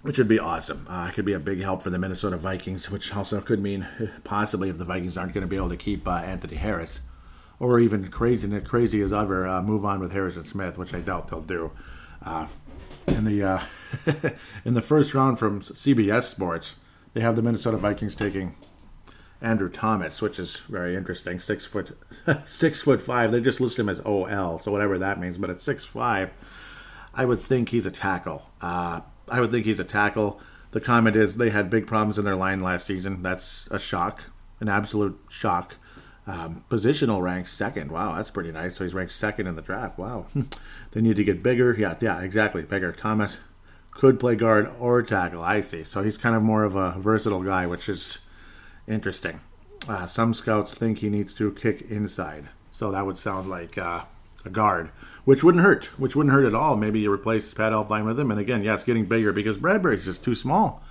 which 0.04 0.18
would 0.18 0.28
be 0.28 0.38
awesome. 0.38 0.86
Uh, 0.86 1.06
it 1.08 1.14
could 1.14 1.24
be 1.24 1.32
a 1.32 1.38
big 1.38 1.62
help 1.62 1.80
for 1.80 1.88
the 1.88 1.98
Minnesota 1.98 2.36
Vikings, 2.36 2.90
which 2.90 3.16
also 3.16 3.40
could 3.40 3.58
mean 3.58 3.88
possibly 4.24 4.68
if 4.68 4.76
the 4.76 4.84
Vikings 4.84 5.16
aren't 5.16 5.32
going 5.32 5.40
to 5.40 5.48
be 5.48 5.56
able 5.56 5.70
to 5.70 5.78
keep 5.78 6.06
uh, 6.06 6.16
Anthony 6.16 6.56
Harris, 6.56 7.00
or 7.58 7.80
even 7.80 8.10
crazy 8.10 8.60
crazy 8.60 9.00
as 9.00 9.14
ever, 9.14 9.48
uh, 9.48 9.62
move 9.62 9.82
on 9.82 10.00
with 10.00 10.12
Harrison 10.12 10.44
Smith, 10.44 10.76
which 10.76 10.92
I 10.92 11.00
doubt 11.00 11.28
they'll 11.28 11.40
do. 11.40 11.70
Uh, 12.22 12.46
in 13.06 13.24
the 13.24 13.42
uh, 13.42 13.62
in 14.66 14.74
the 14.74 14.82
first 14.82 15.14
round 15.14 15.38
from 15.38 15.62
CBS 15.62 16.24
Sports, 16.24 16.74
they 17.14 17.22
have 17.22 17.34
the 17.34 17.42
Minnesota 17.42 17.78
Vikings 17.78 18.14
taking 18.14 18.56
Andrew 19.40 19.70
Thomas, 19.70 20.20
which 20.20 20.38
is 20.38 20.56
very 20.68 20.96
interesting. 20.96 21.40
Six 21.40 21.64
foot 21.64 21.96
six 22.44 22.82
foot 22.82 23.00
five. 23.00 23.32
They 23.32 23.40
just 23.40 23.58
list 23.58 23.78
him 23.78 23.88
as 23.88 24.00
OL, 24.04 24.58
so 24.58 24.70
whatever 24.70 24.98
that 24.98 25.18
means. 25.18 25.38
But 25.38 25.48
at 25.48 25.62
six 25.62 25.82
five, 25.82 26.28
I 27.14 27.24
would 27.24 27.40
think 27.40 27.70
he's 27.70 27.86
a 27.86 27.90
tackle. 27.90 28.42
I 29.28 29.40
would 29.40 29.50
think 29.50 29.64
he's 29.64 29.80
a 29.80 29.84
tackle. 29.84 30.40
The 30.72 30.80
comment 30.80 31.16
is 31.16 31.36
they 31.36 31.50
had 31.50 31.70
big 31.70 31.86
problems 31.86 32.18
in 32.18 32.24
their 32.24 32.36
line 32.36 32.60
last 32.60 32.86
season. 32.86 33.22
That's 33.22 33.66
a 33.70 33.78
shock, 33.78 34.24
an 34.60 34.68
absolute 34.68 35.18
shock. 35.28 35.76
Um, 36.26 36.64
positional 36.70 37.20
rank 37.20 37.48
second. 37.48 37.92
Wow, 37.92 38.14
that's 38.14 38.30
pretty 38.30 38.50
nice. 38.50 38.76
So 38.76 38.84
he's 38.84 38.94
ranked 38.94 39.12
second 39.12 39.46
in 39.46 39.56
the 39.56 39.62
draft. 39.62 39.98
Wow. 39.98 40.26
they 40.92 41.02
need 41.02 41.16
to 41.16 41.24
get 41.24 41.42
bigger. 41.42 41.74
Yeah, 41.78 41.96
yeah, 42.00 42.20
exactly. 42.22 42.62
Bigger. 42.62 42.92
Thomas 42.92 43.36
could 43.90 44.18
play 44.18 44.34
guard 44.34 44.70
or 44.80 45.02
tackle. 45.02 45.42
I 45.42 45.60
see. 45.60 45.84
So 45.84 46.02
he's 46.02 46.16
kind 46.16 46.34
of 46.34 46.42
more 46.42 46.64
of 46.64 46.76
a 46.76 46.92
versatile 46.98 47.42
guy, 47.42 47.66
which 47.66 47.88
is 47.88 48.18
interesting. 48.88 49.40
Uh, 49.86 50.06
some 50.06 50.32
scouts 50.32 50.74
think 50.74 50.98
he 50.98 51.10
needs 51.10 51.34
to 51.34 51.52
kick 51.52 51.82
inside. 51.82 52.48
So 52.72 52.90
that 52.90 53.04
would 53.06 53.18
sound 53.18 53.48
like 53.48 53.76
uh, 53.76 54.04
a 54.44 54.50
guard, 54.50 54.90
which 55.24 55.42
wouldn't 55.42 55.64
hurt, 55.64 55.86
which 55.98 56.14
wouldn't 56.14 56.34
hurt 56.34 56.46
at 56.46 56.54
all. 56.54 56.76
Maybe 56.76 57.00
you 57.00 57.12
replace 57.12 57.52
Pat 57.54 57.72
Elflein 57.72 58.04
with 58.04 58.18
him, 58.18 58.30
and 58.30 58.40
again, 58.40 58.62
yes, 58.62 58.82
getting 58.84 59.06
bigger 59.06 59.32
because 59.32 59.56
Bradbury's 59.56 60.04
just 60.04 60.22
too 60.24 60.34
small, 60.34 60.82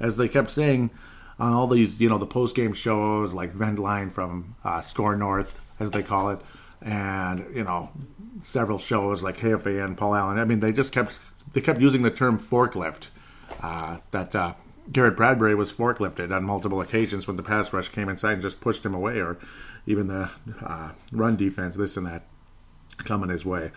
as 0.00 0.16
they 0.16 0.28
kept 0.28 0.50
saying 0.50 0.90
on 1.38 1.52
all 1.52 1.66
these, 1.66 2.00
you 2.00 2.08
know, 2.08 2.18
the 2.18 2.26
post 2.26 2.54
game 2.54 2.72
shows 2.74 3.32
like 3.32 3.52
Vendline 3.54 4.12
from 4.12 4.56
uh, 4.64 4.80
Score 4.80 5.16
North, 5.16 5.60
as 5.80 5.90
they 5.90 6.02
call 6.02 6.30
it. 6.30 6.40
and 6.82 7.44
you 7.54 7.64
know 7.64 7.90
several 8.42 8.78
shows 8.78 9.22
like 9.22 9.38
KFAN, 9.38 9.96
Paul 9.96 10.14
Allen. 10.14 10.38
I 10.38 10.44
mean, 10.44 10.60
they 10.60 10.72
just 10.72 10.92
kept 10.92 11.18
they 11.52 11.60
kept 11.60 11.80
using 11.80 12.02
the 12.02 12.10
term 12.10 12.38
forklift. 12.38 13.08
Uh, 13.62 13.98
that 14.10 14.34
uh, 14.34 14.52
Garrett 14.92 15.16
Bradbury 15.16 15.54
was 15.54 15.72
forklifted 15.72 16.34
on 16.34 16.44
multiple 16.44 16.80
occasions 16.80 17.26
when 17.26 17.36
the 17.36 17.42
pass 17.42 17.72
rush 17.72 17.88
came 17.88 18.08
inside 18.08 18.34
and 18.34 18.42
just 18.42 18.60
pushed 18.60 18.84
him 18.84 18.94
away, 18.94 19.18
or 19.20 19.38
even 19.86 20.08
the 20.08 20.30
uh, 20.62 20.90
run 21.12 21.36
defense, 21.36 21.76
this 21.76 21.96
and 21.96 22.06
that, 22.06 22.24
coming 22.94 23.30
his 23.30 23.44
way. 23.44 23.70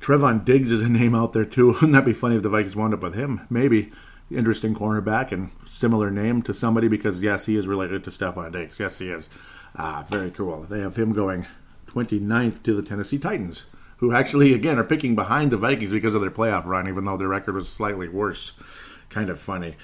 Trevon 0.00 0.44
Diggs 0.44 0.70
is 0.70 0.82
a 0.82 0.88
name 0.88 1.14
out 1.14 1.32
there 1.32 1.44
too. 1.44 1.68
Wouldn't 1.72 1.92
that 1.92 2.04
be 2.04 2.12
funny 2.12 2.36
if 2.36 2.42
the 2.42 2.48
Vikings 2.48 2.76
wound 2.76 2.94
up 2.94 3.02
with 3.02 3.14
him? 3.14 3.46
Maybe 3.48 3.90
interesting 4.30 4.74
cornerback 4.74 5.32
and 5.32 5.50
similar 5.68 6.10
name 6.10 6.42
to 6.42 6.54
somebody 6.54 6.88
because 6.88 7.20
yes, 7.20 7.46
he 7.46 7.56
is 7.56 7.66
related 7.66 8.04
to 8.04 8.10
Stefon 8.10 8.52
Diggs. 8.52 8.78
Yes, 8.78 8.98
he 8.98 9.08
is. 9.08 9.28
Ah, 9.76 10.04
very 10.08 10.30
cool. 10.30 10.60
They 10.60 10.80
have 10.80 10.96
him 10.96 11.12
going 11.12 11.46
29th 11.88 12.62
to 12.62 12.74
the 12.74 12.82
Tennessee 12.82 13.18
Titans, 13.18 13.66
who 13.98 14.12
actually 14.12 14.52
again 14.52 14.78
are 14.78 14.84
picking 14.84 15.14
behind 15.14 15.50
the 15.50 15.56
Vikings 15.56 15.90
because 15.90 16.14
of 16.14 16.20
their 16.20 16.30
playoff 16.30 16.64
run, 16.64 16.88
even 16.88 17.04
though 17.04 17.16
their 17.16 17.28
record 17.28 17.54
was 17.54 17.68
slightly 17.68 18.08
worse. 18.08 18.52
Kind 19.10 19.30
of 19.30 19.40
funny. 19.40 19.76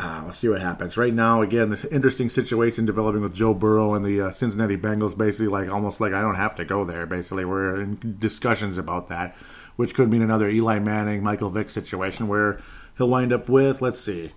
Uh, 0.00 0.20
we'll 0.24 0.32
see 0.32 0.48
what 0.48 0.60
happens. 0.60 0.96
Right 0.96 1.12
now, 1.12 1.42
again, 1.42 1.70
this 1.70 1.84
interesting 1.86 2.30
situation 2.30 2.86
developing 2.86 3.20
with 3.20 3.34
Joe 3.34 3.52
Burrow 3.52 3.94
and 3.94 4.04
the 4.04 4.28
uh, 4.28 4.30
Cincinnati 4.30 4.76
Bengals. 4.76 5.18
Basically, 5.18 5.48
like 5.48 5.68
almost 5.68 6.00
like 6.00 6.12
I 6.12 6.20
don't 6.20 6.36
have 6.36 6.54
to 6.56 6.64
go 6.64 6.84
there. 6.84 7.04
Basically, 7.04 7.44
we're 7.44 7.80
in 7.80 8.16
discussions 8.18 8.78
about 8.78 9.08
that, 9.08 9.34
which 9.74 9.94
could 9.94 10.08
mean 10.08 10.22
another 10.22 10.48
Eli 10.48 10.78
Manning, 10.78 11.24
Michael 11.24 11.50
Vick 11.50 11.68
situation 11.68 12.28
where 12.28 12.60
he'll 12.96 13.08
wind 13.08 13.32
up 13.32 13.48
with. 13.48 13.82
Let's 13.82 14.00
see. 14.00 14.32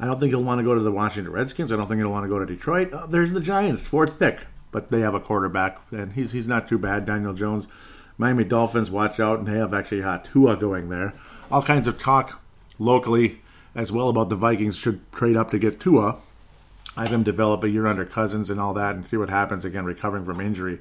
I 0.00 0.06
don't 0.06 0.18
think 0.18 0.30
he'll 0.30 0.42
want 0.42 0.60
to 0.60 0.64
go 0.64 0.74
to 0.74 0.80
the 0.80 0.90
Washington 0.90 1.30
Redskins. 1.30 1.72
I 1.72 1.76
don't 1.76 1.88
think 1.88 2.00
he'll 2.00 2.10
want 2.10 2.24
to 2.24 2.30
go 2.30 2.38
to 2.38 2.46
Detroit. 2.46 2.90
Uh, 2.94 3.04
there's 3.04 3.32
the 3.32 3.40
Giants, 3.40 3.84
fourth 3.84 4.18
pick, 4.18 4.46
but 4.70 4.90
they 4.90 5.00
have 5.00 5.14
a 5.14 5.20
quarterback, 5.20 5.78
and 5.90 6.14
he's 6.14 6.32
he's 6.32 6.46
not 6.46 6.68
too 6.68 6.78
bad. 6.78 7.04
Daniel 7.04 7.34
Jones, 7.34 7.66
Miami 8.16 8.44
Dolphins, 8.44 8.90
watch 8.90 9.20
out, 9.20 9.40
and 9.40 9.46
they 9.46 9.58
have 9.58 9.74
actually 9.74 10.00
had 10.00 10.24
Tua 10.24 10.56
going 10.56 10.88
there. 10.88 11.12
All 11.50 11.62
kinds 11.62 11.86
of 11.86 12.00
talk 12.00 12.40
locally 12.78 13.42
as 13.74 13.90
well 13.90 14.08
about 14.08 14.28
the 14.28 14.36
Vikings 14.36 14.76
should 14.76 15.00
trade 15.12 15.36
up 15.36 15.50
to 15.50 15.58
get 15.58 15.80
Tua. 15.80 16.16
I 16.96 17.04
have 17.04 17.12
him 17.12 17.22
develop 17.22 17.64
a 17.64 17.70
year 17.70 17.86
under 17.86 18.04
Cousins 18.04 18.50
and 18.50 18.60
all 18.60 18.74
that, 18.74 18.94
and 18.94 19.06
see 19.06 19.16
what 19.16 19.30
happens 19.30 19.64
again, 19.64 19.84
recovering 19.84 20.24
from 20.24 20.40
injury 20.40 20.78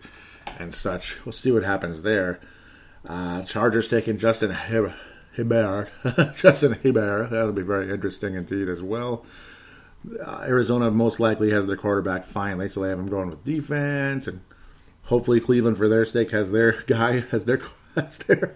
and 0.59 0.75
such. 0.75 1.23
We'll 1.25 1.33
see 1.33 1.51
what 1.51 1.63
happens 1.63 2.01
there. 2.01 2.39
Uh, 3.07 3.43
Chargers 3.43 3.87
taking 3.87 4.17
Justin 4.17 4.51
Herbert. 4.51 4.93
Justin 6.35 6.73
Herbert. 6.83 7.29
That'll 7.31 7.53
be 7.53 7.61
very 7.61 7.91
interesting 7.91 8.35
indeed 8.35 8.67
as 8.67 8.81
well. 8.81 9.25
Uh, 10.23 10.43
Arizona 10.47 10.91
most 10.91 11.19
likely 11.19 11.51
has 11.51 11.65
their 11.65 11.77
quarterback 11.77 12.25
finally, 12.25 12.67
so 12.67 12.81
they 12.81 12.89
have 12.89 12.99
him 12.99 13.07
going 13.07 13.29
with 13.29 13.43
defense, 13.45 14.27
and 14.27 14.41
hopefully 15.03 15.39
Cleveland, 15.39 15.77
for 15.77 15.87
their 15.87 16.05
sake, 16.05 16.31
has 16.31 16.51
their 16.51 16.81
guy 16.87 17.23
as 17.31 17.45
their 17.45 17.61
as 17.95 18.17
their, 18.19 18.55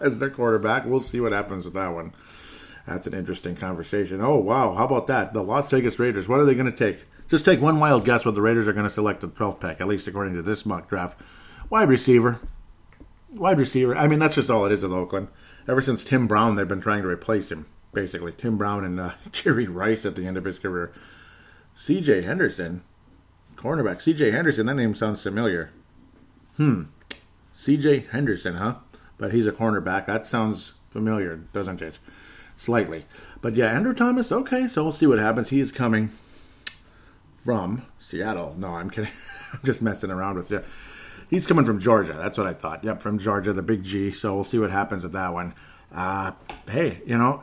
as 0.00 0.18
their 0.18 0.30
quarterback. 0.30 0.84
We'll 0.86 1.00
see 1.00 1.20
what 1.20 1.32
happens 1.32 1.64
with 1.64 1.74
that 1.74 1.88
one. 1.88 2.12
That's 2.86 3.06
an 3.06 3.14
interesting 3.14 3.54
conversation. 3.54 4.20
Oh, 4.20 4.36
wow. 4.36 4.74
How 4.74 4.84
about 4.84 5.06
that? 5.06 5.32
The 5.32 5.42
Las 5.42 5.70
Vegas 5.70 5.98
Raiders, 5.98 6.28
what 6.28 6.40
are 6.40 6.44
they 6.44 6.54
going 6.54 6.70
to 6.70 6.76
take? 6.76 7.04
Just 7.28 7.44
take 7.44 7.60
one 7.60 7.80
wild 7.80 8.04
guess 8.04 8.24
what 8.24 8.34
the 8.34 8.42
Raiders 8.42 8.66
are 8.68 8.72
going 8.72 8.86
to 8.86 8.92
select 8.92 9.20
the 9.20 9.28
12th 9.28 9.60
pick, 9.60 9.80
at 9.80 9.86
least 9.86 10.06
according 10.06 10.34
to 10.34 10.42
this 10.42 10.66
mock 10.66 10.88
draft. 10.88 11.18
Wide 11.70 11.88
receiver. 11.88 12.40
Wide 13.32 13.58
receiver. 13.58 13.96
I 13.96 14.08
mean, 14.08 14.18
that's 14.18 14.34
just 14.34 14.50
all 14.50 14.66
it 14.66 14.72
is 14.72 14.84
at 14.84 14.90
Oakland. 14.90 15.28
Ever 15.68 15.80
since 15.80 16.02
Tim 16.02 16.26
Brown, 16.26 16.56
they've 16.56 16.66
been 16.68 16.80
trying 16.80 17.02
to 17.02 17.08
replace 17.08 17.50
him, 17.50 17.66
basically. 17.94 18.32
Tim 18.32 18.58
Brown 18.58 18.84
and 18.84 19.00
uh, 19.00 19.12
Jerry 19.32 19.66
Rice 19.66 20.04
at 20.04 20.16
the 20.16 20.26
end 20.26 20.36
of 20.36 20.44
his 20.44 20.58
career. 20.58 20.92
C.J. 21.76 22.22
Henderson, 22.22 22.82
cornerback. 23.56 24.02
C.J. 24.02 24.32
Henderson, 24.32 24.66
that 24.66 24.74
name 24.74 24.94
sounds 24.94 25.22
familiar. 25.22 25.70
Hmm. 26.56 26.84
C.J. 27.56 28.06
Henderson, 28.10 28.56
huh? 28.56 28.76
But 29.16 29.32
he's 29.32 29.46
a 29.46 29.52
cornerback. 29.52 30.06
That 30.06 30.26
sounds 30.26 30.72
familiar, 30.90 31.36
doesn't 31.36 31.80
it? 31.80 31.98
Slightly. 32.62 33.04
But 33.40 33.56
yeah, 33.56 33.66
Andrew 33.66 33.94
Thomas, 33.94 34.30
okay, 34.30 34.68
so 34.68 34.84
we'll 34.84 34.92
see 34.92 35.06
what 35.06 35.18
happens. 35.18 35.50
He 35.50 35.60
is 35.60 35.72
coming 35.72 36.10
from 37.44 37.84
Seattle. 38.00 38.54
No, 38.56 38.68
I'm 38.68 38.88
kidding. 38.88 39.10
I'm 39.52 39.60
just 39.64 39.82
messing 39.82 40.10
around 40.10 40.36
with 40.36 40.50
you. 40.50 40.62
He's 41.28 41.46
coming 41.46 41.64
from 41.64 41.80
Georgia. 41.80 42.12
That's 42.12 42.38
what 42.38 42.46
I 42.46 42.52
thought. 42.52 42.84
Yep, 42.84 43.02
from 43.02 43.18
Georgia, 43.18 43.52
the 43.52 43.62
big 43.62 43.82
G. 43.82 44.12
So 44.12 44.34
we'll 44.34 44.44
see 44.44 44.58
what 44.58 44.70
happens 44.70 45.02
with 45.02 45.12
that 45.12 45.32
one. 45.32 45.54
Uh, 45.92 46.32
hey, 46.68 47.02
you 47.04 47.18
know, 47.18 47.42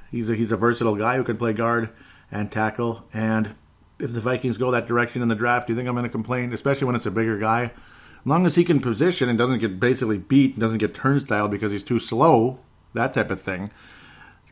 he's 0.10 0.30
a, 0.30 0.34
he's 0.34 0.52
a 0.52 0.56
versatile 0.56 0.96
guy 0.96 1.16
who 1.16 1.24
can 1.24 1.36
play 1.36 1.52
guard 1.52 1.90
and 2.30 2.52
tackle. 2.52 3.04
And 3.12 3.54
if 3.98 4.12
the 4.12 4.20
Vikings 4.20 4.56
go 4.56 4.70
that 4.70 4.86
direction 4.86 5.20
in 5.20 5.28
the 5.28 5.34
draft, 5.34 5.66
do 5.66 5.72
you 5.72 5.76
think 5.76 5.88
I'm 5.88 5.94
going 5.94 6.04
to 6.04 6.10
complain? 6.10 6.52
Especially 6.52 6.86
when 6.86 6.96
it's 6.96 7.06
a 7.06 7.10
bigger 7.10 7.38
guy. 7.38 7.64
As 7.64 8.26
long 8.26 8.46
as 8.46 8.54
he 8.54 8.64
can 8.64 8.80
position 8.80 9.28
and 9.28 9.38
doesn't 9.38 9.58
get 9.58 9.80
basically 9.80 10.18
beat, 10.18 10.52
and 10.52 10.60
doesn't 10.60 10.78
get 10.78 10.94
turnstile 10.94 11.48
because 11.48 11.72
he's 11.72 11.82
too 11.82 11.98
slow, 11.98 12.60
that 12.94 13.14
type 13.14 13.30
of 13.30 13.40
thing 13.40 13.70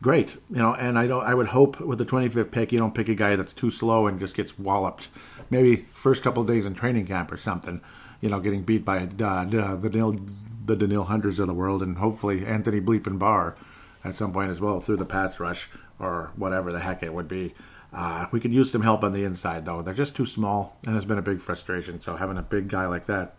great. 0.01 0.35
You 0.49 0.57
know, 0.57 0.73
and 0.73 0.97
I 0.97 1.07
don't. 1.07 1.23
I 1.23 1.33
would 1.33 1.47
hope 1.47 1.79
with 1.79 1.99
the 1.99 2.05
25th 2.05 2.51
pick, 2.51 2.71
you 2.71 2.79
don't 2.79 2.95
pick 2.95 3.09
a 3.09 3.15
guy 3.15 3.35
that's 3.35 3.53
too 3.53 3.71
slow 3.71 4.07
and 4.07 4.19
just 4.19 4.35
gets 4.35 4.57
walloped. 4.57 5.09
Maybe 5.49 5.87
first 5.93 6.23
couple 6.23 6.43
days 6.43 6.65
in 6.65 6.73
training 6.73 7.07
camp 7.07 7.31
or 7.31 7.37
something. 7.37 7.81
You 8.21 8.29
know, 8.29 8.39
getting 8.39 8.63
beat 8.63 8.83
by 8.83 8.99
uh, 8.99 9.05
the 9.05 9.89
Danielle, 9.89 10.19
the 10.65 10.75
Danielle 10.75 11.05
Hunters 11.05 11.39
of 11.39 11.47
the 11.47 11.53
world, 11.53 11.81
and 11.81 11.97
hopefully 11.97 12.45
Anthony 12.45 12.81
Bleepin 12.81 13.17
Barr 13.17 13.55
at 14.03 14.15
some 14.15 14.31
point 14.31 14.51
as 14.51 14.61
well 14.61 14.79
through 14.79 14.97
the 14.97 15.05
pass 15.05 15.39
rush 15.39 15.69
or 15.99 16.31
whatever 16.35 16.71
the 16.71 16.79
heck 16.79 17.03
it 17.03 17.13
would 17.13 17.27
be. 17.27 17.53
Uh, 17.91 18.27
we 18.31 18.39
could 18.39 18.53
use 18.53 18.71
some 18.71 18.81
help 18.81 19.03
on 19.03 19.13
the 19.13 19.23
inside 19.23 19.65
though. 19.65 19.81
They're 19.81 19.93
just 19.93 20.15
too 20.15 20.25
small, 20.25 20.77
and 20.85 20.95
it's 20.95 21.05
been 21.05 21.17
a 21.17 21.23
big 21.23 21.41
frustration. 21.41 22.01
So 22.01 22.15
having 22.15 22.37
a 22.37 22.43
big 22.43 22.67
guy 22.67 22.87
like 22.87 23.07
that 23.07 23.35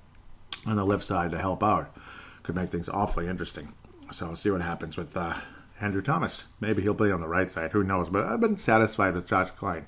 on 0.67 0.77
the 0.77 0.85
left 0.85 1.05
side 1.05 1.31
to 1.31 1.39
help 1.39 1.63
out 1.63 1.95
could 2.43 2.55
make 2.55 2.71
things 2.71 2.89
awfully 2.89 3.29
interesting. 3.29 3.73
So 4.13 4.27
we'll 4.27 4.37
see 4.37 4.51
what 4.51 4.63
happens 4.63 4.97
with. 4.97 5.17
Uh, 5.17 5.35
Andrew 5.81 6.03
Thomas. 6.03 6.45
Maybe 6.61 6.83
he'll 6.83 6.95
play 6.95 7.11
on 7.11 7.21
the 7.21 7.29
right 7.29 7.51
side. 7.51 7.73
Who 7.73 7.83
knows? 7.83 8.11
But 8.11 8.27
I've 8.27 8.41
been 8.41 8.57
satisfied 8.57 9.15
with 9.15 9.27
Josh 9.27 9.51
Kline 9.53 9.87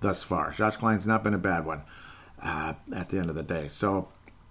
thus 0.00 0.22
far. 0.22 0.52
Josh 0.52 0.76
Kline's 0.76 1.06
not 1.06 1.22
been 1.22 1.34
a 1.34 1.38
bad 1.38 1.66
one 1.66 1.82
uh, 2.42 2.74
at 2.94 3.10
the 3.10 3.18
end 3.18 3.28
of 3.28 3.36
the 3.36 3.42
day. 3.42 3.68
So, 3.72 4.08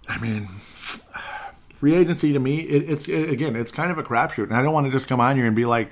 I 0.08 0.18
mean, 0.18 0.46
free 1.74 1.94
agency 1.94 2.32
to 2.32 2.38
me, 2.38 2.60
it, 2.60 2.90
it's 2.90 3.08
it, 3.08 3.30
again, 3.30 3.56
it's 3.56 3.72
kind 3.72 3.90
of 3.90 3.98
a 3.98 4.02
crapshoot. 4.02 4.44
And 4.44 4.54
I 4.54 4.62
don't 4.62 4.72
want 4.72 4.86
to 4.86 4.92
just 4.92 5.08
come 5.08 5.20
on 5.20 5.36
here 5.36 5.46
and 5.46 5.56
be 5.56 5.64
like, 5.64 5.90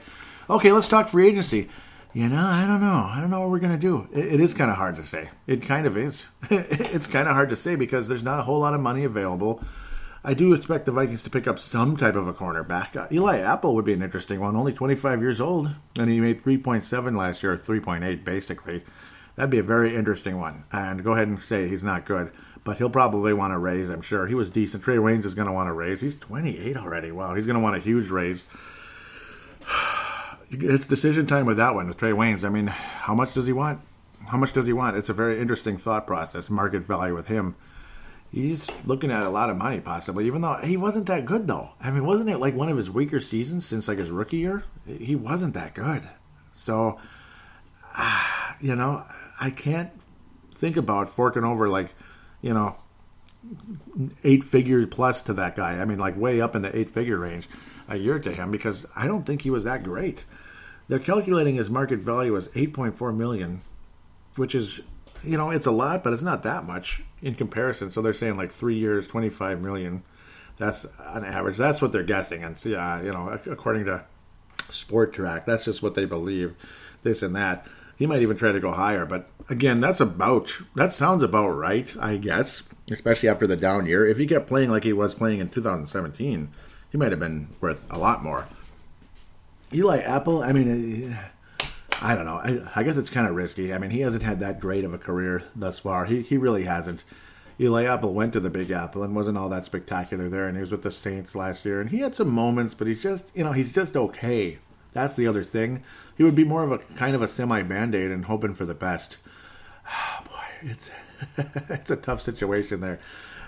okay, 0.48 0.72
let's 0.72 0.88
talk 0.88 1.08
free 1.08 1.28
agency. 1.28 1.68
You 2.14 2.28
know, 2.28 2.38
I 2.38 2.66
don't 2.66 2.80
know. 2.80 3.06
I 3.12 3.20
don't 3.20 3.30
know 3.30 3.40
what 3.40 3.50
we're 3.50 3.58
going 3.58 3.78
to 3.78 3.78
do. 3.78 4.08
It, 4.12 4.34
it 4.34 4.40
is 4.40 4.54
kind 4.54 4.70
of 4.70 4.76
hard 4.76 4.96
to 4.96 5.04
say. 5.04 5.28
It 5.46 5.62
kind 5.62 5.86
of 5.86 5.96
is. 5.96 6.24
it's 6.50 7.06
kind 7.06 7.28
of 7.28 7.34
hard 7.34 7.50
to 7.50 7.56
say 7.56 7.76
because 7.76 8.08
there's 8.08 8.22
not 8.22 8.40
a 8.40 8.42
whole 8.42 8.60
lot 8.60 8.74
of 8.74 8.80
money 8.80 9.04
available. 9.04 9.62
I 10.24 10.34
do 10.34 10.52
expect 10.52 10.86
the 10.86 10.92
Vikings 10.92 11.22
to 11.22 11.30
pick 11.30 11.46
up 11.46 11.58
some 11.58 11.96
type 11.96 12.16
of 12.16 12.26
a 12.26 12.34
cornerback. 12.34 12.96
Uh, 12.96 13.06
Eli 13.12 13.38
Apple 13.38 13.74
would 13.74 13.84
be 13.84 13.92
an 13.92 14.02
interesting 14.02 14.40
one. 14.40 14.56
Only 14.56 14.72
25 14.72 15.20
years 15.20 15.40
old, 15.40 15.70
and 15.98 16.10
he 16.10 16.20
made 16.20 16.40
3.7 16.40 17.16
last 17.16 17.42
year, 17.42 17.56
3.8 17.56 18.24
basically. 18.24 18.82
That'd 19.36 19.50
be 19.50 19.58
a 19.58 19.62
very 19.62 19.94
interesting 19.94 20.40
one. 20.40 20.64
And 20.72 21.04
go 21.04 21.12
ahead 21.12 21.28
and 21.28 21.40
say 21.40 21.68
he's 21.68 21.84
not 21.84 22.04
good, 22.04 22.32
but 22.64 22.78
he'll 22.78 22.90
probably 22.90 23.32
want 23.32 23.52
to 23.52 23.58
raise. 23.58 23.88
I'm 23.88 24.02
sure 24.02 24.26
he 24.26 24.34
was 24.34 24.50
decent. 24.50 24.82
Trae 24.82 24.98
Waynes 24.98 25.24
is 25.24 25.34
going 25.34 25.46
to 25.46 25.52
want 25.52 25.68
to 25.68 25.72
raise. 25.72 26.00
He's 26.00 26.16
28 26.16 26.76
already. 26.76 27.12
Wow, 27.12 27.34
he's 27.34 27.46
going 27.46 27.56
to 27.56 27.62
want 27.62 27.76
a 27.76 27.80
huge 27.80 28.08
raise. 28.10 28.44
It's 30.50 30.86
decision 30.86 31.26
time 31.26 31.44
with 31.44 31.58
that 31.58 31.74
one 31.74 31.88
with 31.88 31.98
Trae 31.98 32.14
Waynes. 32.14 32.42
I 32.42 32.48
mean, 32.48 32.68
how 32.68 33.12
much 33.12 33.34
does 33.34 33.44
he 33.44 33.52
want? 33.52 33.82
How 34.28 34.38
much 34.38 34.54
does 34.54 34.64
he 34.64 34.72
want? 34.72 34.96
It's 34.96 35.10
a 35.10 35.12
very 35.12 35.38
interesting 35.38 35.76
thought 35.76 36.06
process. 36.06 36.48
Market 36.48 36.86
value 36.86 37.14
with 37.14 37.26
him 37.26 37.54
he's 38.32 38.66
looking 38.84 39.10
at 39.10 39.22
a 39.22 39.28
lot 39.28 39.50
of 39.50 39.56
money 39.56 39.80
possibly 39.80 40.26
even 40.26 40.42
though 40.42 40.56
he 40.56 40.76
wasn't 40.76 41.06
that 41.06 41.24
good 41.24 41.46
though. 41.46 41.70
I 41.80 41.90
mean 41.90 42.04
wasn't 42.04 42.30
it 42.30 42.38
like 42.38 42.54
one 42.54 42.68
of 42.68 42.76
his 42.76 42.90
weaker 42.90 43.20
seasons 43.20 43.66
since 43.66 43.88
like 43.88 43.98
his 43.98 44.10
rookie 44.10 44.38
year? 44.38 44.64
He 44.86 45.16
wasn't 45.16 45.54
that 45.54 45.74
good. 45.74 46.02
So 46.52 46.98
uh, 47.96 48.52
you 48.60 48.74
know 48.74 49.04
i 49.40 49.50
can't 49.50 49.90
think 50.54 50.76
about 50.76 51.10
forking 51.10 51.44
over 51.44 51.68
like 51.68 51.94
you 52.42 52.52
know 52.52 52.76
eight 54.24 54.44
figure 54.44 54.86
plus 54.86 55.22
to 55.22 55.32
that 55.34 55.56
guy. 55.56 55.78
I 55.78 55.84
mean 55.84 55.98
like 55.98 56.16
way 56.16 56.40
up 56.40 56.54
in 56.54 56.62
the 56.62 56.76
eight 56.76 56.90
figure 56.90 57.18
range 57.18 57.48
a 57.88 57.96
year 57.96 58.18
to 58.18 58.32
him 58.32 58.50
because 58.50 58.84
i 58.94 59.06
don't 59.06 59.24
think 59.24 59.42
he 59.42 59.50
was 59.50 59.64
that 59.64 59.82
great. 59.82 60.24
They're 60.88 60.98
calculating 60.98 61.56
his 61.56 61.68
market 61.68 61.98
value 62.00 62.36
as 62.36 62.48
8.4 62.48 63.16
million 63.16 63.60
which 64.36 64.54
is 64.54 64.80
you 65.24 65.36
know, 65.36 65.50
it's 65.50 65.66
a 65.66 65.70
lot, 65.70 66.04
but 66.04 66.12
it's 66.12 66.22
not 66.22 66.42
that 66.44 66.64
much 66.64 67.02
in 67.22 67.34
comparison. 67.34 67.90
So 67.90 68.02
they're 68.02 68.14
saying 68.14 68.36
like 68.36 68.52
three 68.52 68.76
years, 68.76 69.08
25 69.08 69.60
million. 69.60 70.02
That's 70.56 70.84
an 70.98 71.24
average. 71.24 71.56
That's 71.56 71.80
what 71.80 71.92
they're 71.92 72.02
guessing. 72.02 72.42
And, 72.42 72.62
yeah, 72.64 73.02
you 73.02 73.12
know, 73.12 73.38
according 73.46 73.84
to 73.86 74.04
Spotrac, 74.58 75.44
that's 75.46 75.64
just 75.64 75.82
what 75.82 75.94
they 75.94 76.04
believe, 76.04 76.54
this 77.02 77.22
and 77.22 77.34
that. 77.36 77.66
He 77.96 78.06
might 78.06 78.22
even 78.22 78.36
try 78.36 78.52
to 78.52 78.60
go 78.60 78.72
higher. 78.72 79.06
But 79.06 79.28
again, 79.48 79.80
that's 79.80 80.00
about, 80.00 80.52
that 80.74 80.92
sounds 80.92 81.22
about 81.22 81.50
right, 81.50 81.94
I 82.00 82.16
guess, 82.16 82.62
especially 82.90 83.28
after 83.28 83.46
the 83.46 83.56
down 83.56 83.86
year. 83.86 84.06
If 84.06 84.18
he 84.18 84.26
kept 84.26 84.46
playing 84.46 84.70
like 84.70 84.84
he 84.84 84.92
was 84.92 85.14
playing 85.14 85.40
in 85.40 85.48
2017, 85.48 86.50
he 86.90 86.98
might 86.98 87.10
have 87.10 87.20
been 87.20 87.48
worth 87.60 87.86
a 87.90 87.98
lot 87.98 88.22
more. 88.22 88.48
Eli 89.72 89.98
Apple, 89.98 90.42
I 90.42 90.52
mean, 90.52 91.16
I 92.00 92.14
don't 92.14 92.26
know. 92.26 92.36
I, 92.36 92.80
I 92.80 92.82
guess 92.84 92.96
it's 92.96 93.10
kind 93.10 93.26
of 93.26 93.34
risky. 93.34 93.74
I 93.74 93.78
mean, 93.78 93.90
he 93.90 94.00
hasn't 94.00 94.22
had 94.22 94.40
that 94.40 94.60
great 94.60 94.84
of 94.84 94.94
a 94.94 94.98
career 94.98 95.42
thus 95.54 95.80
far. 95.80 96.04
He 96.04 96.22
he 96.22 96.36
really 96.36 96.64
hasn't. 96.64 97.04
Eli 97.60 97.84
Apple 97.84 98.14
went 98.14 98.32
to 98.34 98.40
the 98.40 98.50
Big 98.50 98.70
Apple 98.70 99.02
and 99.02 99.16
wasn't 99.16 99.36
all 99.36 99.48
that 99.48 99.64
spectacular 99.64 100.28
there, 100.28 100.46
and 100.46 100.56
he 100.56 100.60
was 100.60 100.70
with 100.70 100.82
the 100.82 100.92
Saints 100.92 101.34
last 101.34 101.64
year, 101.64 101.80
and 101.80 101.90
he 101.90 101.98
had 101.98 102.14
some 102.14 102.28
moments, 102.28 102.72
but 102.72 102.86
he's 102.86 103.02
just, 103.02 103.32
you 103.34 103.42
know, 103.42 103.50
he's 103.50 103.72
just 103.72 103.96
okay. 103.96 104.58
That's 104.92 105.14
the 105.14 105.26
other 105.26 105.42
thing. 105.42 105.82
He 106.16 106.22
would 106.22 106.36
be 106.36 106.44
more 106.44 106.62
of 106.62 106.70
a 106.70 106.78
kind 106.78 107.16
of 107.16 107.22
a 107.22 107.28
semi 107.28 107.62
band 107.62 107.96
aid 107.96 108.12
and 108.12 108.26
hoping 108.26 108.54
for 108.54 108.64
the 108.66 108.74
best. 108.74 109.18
Oh, 109.90 110.22
boy, 110.26 110.70
it's 110.70 110.90
it's 111.70 111.90
a 111.90 111.96
tough 111.96 112.20
situation 112.20 112.80
there. 112.80 113.00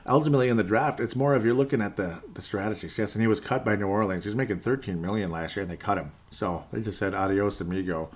Ultimately, 0.07 0.49
in 0.49 0.57
the 0.57 0.65
draft, 0.65 0.99
it's 0.99 1.15
more 1.15 1.35
of 1.35 1.45
you're 1.45 1.53
looking 1.53 1.83
at 1.83 1.97
the 1.97 2.23
the 2.33 2.41
strategies. 2.41 2.97
Yes, 2.97 3.15
and 3.15 3.21
he 3.21 3.29
was 3.29 3.41
cut 3.41 3.63
by 3.63 3.77
New 3.77 3.87
Orleans. 3.87 4.25
He 4.25 4.31
was 4.31 4.37
making 4.37 4.61
13 4.61 5.03
million 5.03 5.31
last 5.31 5.55
year, 5.55 5.63
and 5.63 5.71
they 5.71 5.77
cut 5.77 5.99
him. 5.99 6.13
So 6.31 6.65
they 6.73 6.81
just 6.81 6.99
said 6.99 7.15
adios 7.15 7.61
amigo. 7.61 8.09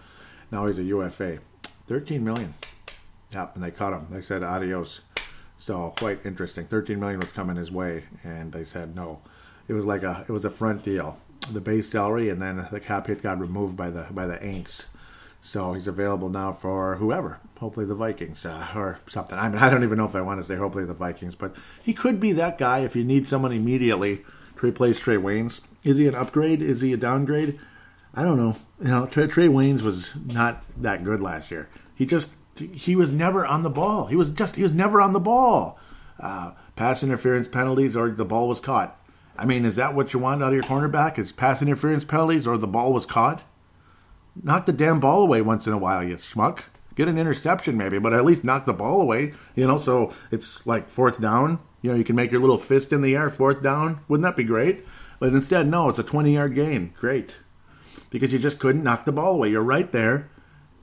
Now 0.51 0.67
he's 0.67 0.79
a 0.79 0.85
UFA. 0.85 1.39
13 1.87 2.25
million. 2.25 2.55
Yep, 3.33 3.57
and 3.57 3.65
they 3.65 3.71
cut 3.71 3.93
him. 3.93 4.07
They 4.11 4.23
said 4.23 4.43
adios. 4.43 5.01
So 5.59 5.95
quite 5.97 6.25
interesting. 6.25 6.67
13 6.67 6.99
million 7.01 7.21
was 7.21 7.31
coming 7.31 7.57
his 7.57 7.73
way, 7.73 8.05
and 8.23 8.53
they 8.53 8.65
said 8.65 8.95
no. 8.95 9.21
It 9.67 9.73
was 9.73 9.85
like 9.85 10.03
a 10.03 10.25
it 10.29 10.33
was 10.33 10.45
a 10.45 10.51
front 10.51 10.85
deal, 10.85 11.19
the 11.51 11.61
base 11.61 11.91
salary, 11.91 12.29
and 12.29 12.41
then 12.41 12.67
the 12.71 12.81
cap 12.81 13.07
hit 13.07 13.23
got 13.23 13.41
removed 13.41 13.77
by 13.77 13.91
the 13.91 14.07
by 14.11 14.27
the 14.27 14.37
Aints. 14.37 14.87
So 15.41 15.75
he's 15.75 15.87
available 15.87 16.31
now 16.31 16.53
for 16.53 16.97
whoever, 16.97 17.39
hopefully 17.59 17.85
the 17.85 17.95
Vikings 17.95 18.47
uh, 18.47 18.67
or 18.75 18.99
something. 19.09 19.39
I 19.39 19.49
mean, 19.51 19.59
I 19.59 19.69
don't 19.69 19.85
even 19.85 19.99
know 19.99 20.07
if 20.07 20.15
I 20.15 20.23
want 20.23 20.41
to 20.41 20.47
say 20.47 20.57
hopefully 20.57 20.87
the 20.87 20.95
Vikings, 20.95 21.35
but 21.35 21.55
he 21.83 21.93
could 21.93 22.19
be 22.19 22.33
that 22.33 22.57
guy 22.57 22.81
if 22.81 22.97
you 22.97 23.05
need 23.05 23.27
someone 23.27 23.53
immediately 23.53 24.25
to 24.59 24.67
replace 24.67 25.01
Trae 25.01 25.21
Waynes. 25.21 25.61
Is 25.83 25.99
he 25.99 26.09
an 26.09 26.15
upgrade? 26.15 26.63
Is 26.63 26.81
he 26.81 26.95
a 26.95 26.97
downgrade? 26.97 27.61
I 28.17 28.23
don't 28.23 28.37
know. 28.37 28.57
You 28.81 28.89
know, 28.89 29.07
Trae, 29.07 29.29
Trae 29.29 29.49
Waynes 29.49 29.83
was 29.83 30.13
not 30.25 30.63
that 30.81 31.05
good 31.05 31.21
last 31.21 31.51
year. 31.51 31.69
He 31.95 32.07
just 32.07 32.29
he 32.57 32.95
was 32.95 33.11
never 33.11 33.45
on 33.45 33.63
the 33.63 33.71
ball. 33.71 34.07
He 34.07 34.17
was 34.17 34.31
just 34.31 34.57
he 34.57 34.63
was 34.63 34.73
never 34.73 35.01
on 35.01 35.13
the 35.13 35.21
ball. 35.21 35.79
Uh, 36.21 36.53
pass 36.77 37.03
interference 37.03 37.49
penalties 37.49 37.97
or 37.97 38.11
the 38.11 38.25
ball 38.25 38.49
was 38.49 38.61
caught. 38.61 38.99
I 39.37 39.47
mean, 39.47 39.65
is 39.65 39.77
that 39.77 39.95
what 39.95 40.13
you 40.13 40.21
want 40.21 40.43
out 40.43 40.49
of 40.49 40.55
your 40.55 40.63
cornerback? 40.63 41.19
Is 41.19 41.33
pass 41.33 41.61
interference 41.61 42.05
penalties 42.05 42.47
or 42.47 42.57
the 42.57 42.69
ball 42.69 42.93
was 42.93 43.07
caught? 43.07 43.43
Knock 44.41 44.67
the 44.67 44.73
damn 44.73 45.01
ball 45.01 45.23
away 45.23 45.43
once 45.43 45.67
in 45.67 45.73
a 45.73 45.79
while, 45.79 46.05
you 46.05 46.17
schmuck. 46.17 46.65
Get 46.95 47.09
an 47.09 47.19
interception 47.19 47.77
maybe, 47.77 47.99
but 47.99 48.13
at 48.13 48.25
least 48.25 48.45
knock 48.45 48.67
the 48.67 48.73
ball 48.73 49.01
away. 49.01 49.33
You 49.57 49.67
know, 49.67 49.79
so 49.79 50.13
it's 50.31 50.65
like 50.65 50.89
fourth 50.89 51.21
down. 51.21 51.59
You 51.83 51.91
know, 51.91 51.97
you 51.97 52.05
can 52.05 52.17
make 52.17 52.31
your 52.31 52.41
little 52.41 52.59
fist 52.59 52.93
in 52.93 53.03
the 53.03 53.17
air, 53.17 53.31
fourth 53.31 53.61
down. 53.61 54.01
Wouldn't 54.09 54.25
that 54.25 54.37
be 54.37 54.45
great? 54.45 54.85
But 55.19 55.33
instead, 55.33 55.67
no, 55.67 55.89
it's 55.89 55.99
a 55.99 56.05
20 56.05 56.33
yard 56.33 56.55
gain. 56.55 56.95
Great. 56.99 57.37
Because 58.15 58.33
you 58.33 58.39
just 58.39 58.61
couldn't 58.61 58.85
knock 58.85 59.05
the 59.05 59.13
ball 59.13 59.35
away. 59.35 59.51
You're 59.51 59.63
right 59.63 59.91
there 59.91 60.31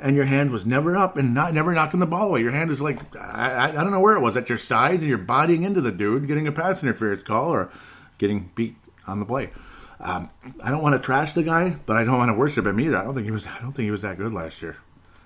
and 0.02 0.16
your 0.16 0.26
hand 0.26 0.52
was 0.52 0.66
never 0.66 0.98
up 0.98 1.16
and 1.16 1.34
not 1.34 1.53
never 1.53 1.72
knocking 1.74 1.99
the 1.99 2.08
ball 2.08 2.30
away. 2.30 2.41
Your 2.41 2.52
hand 2.52 2.72
is 2.72 2.82
like 2.82 3.16
I, 3.16 3.70
I, 3.70 3.72
don't 3.72 3.91
know 3.91 3.99
where 3.99 4.18
it 4.18 4.22
was 4.22 4.36
at 4.36 4.49
your 4.49 4.58
sides, 4.58 5.02
and 5.02 5.10
you're 5.10 5.18
bodying 5.18 5.64
into 5.64 5.80
the 5.80 5.91
dude, 5.91 6.28
getting 6.28 6.48
a 6.48 6.52
pass 6.52 6.82
interference 6.82 7.24
call 7.24 7.52
or 7.52 7.72
getting 8.18 8.52
beat 8.56 8.76
on 9.08 9.20
the 9.20 9.26
play. 9.26 9.52
Um, 9.99 10.32
I 10.64 10.72
don't 10.72 10.82
want 10.82 10.99
to 10.99 11.06
trash 11.06 11.34
the 11.34 11.44
guy, 11.44 11.78
but 11.86 11.95
I 11.95 12.03
don't 12.03 12.18
want 12.18 12.30
to 12.30 12.38
worship 12.38 12.66
him 12.66 12.80
either. 12.80 12.98
I 12.98 13.03
don't 13.03 13.14
think 13.14 13.26
he 13.26 13.32
was. 13.32 13.45
I 13.45 13.60
don't 13.62 13.72
think 13.72 13.86
he 13.86 13.91
was 13.91 14.02
that 14.02 14.18
good 14.18 14.34
last 14.34 14.62
year. 14.62 14.78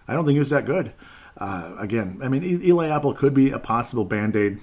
I 0.07 0.13
don't 0.13 0.25
think 0.25 0.35
he 0.35 0.39
was 0.39 0.49
that 0.49 0.65
good. 0.65 0.91
Uh, 1.37 1.75
again, 1.79 2.19
I 2.21 2.27
mean, 2.27 2.43
Eli 2.43 2.89
Apple 2.89 3.13
could 3.13 3.33
be 3.33 3.51
a 3.51 3.59
possible 3.59 4.05
band 4.05 4.35
aid. 4.35 4.59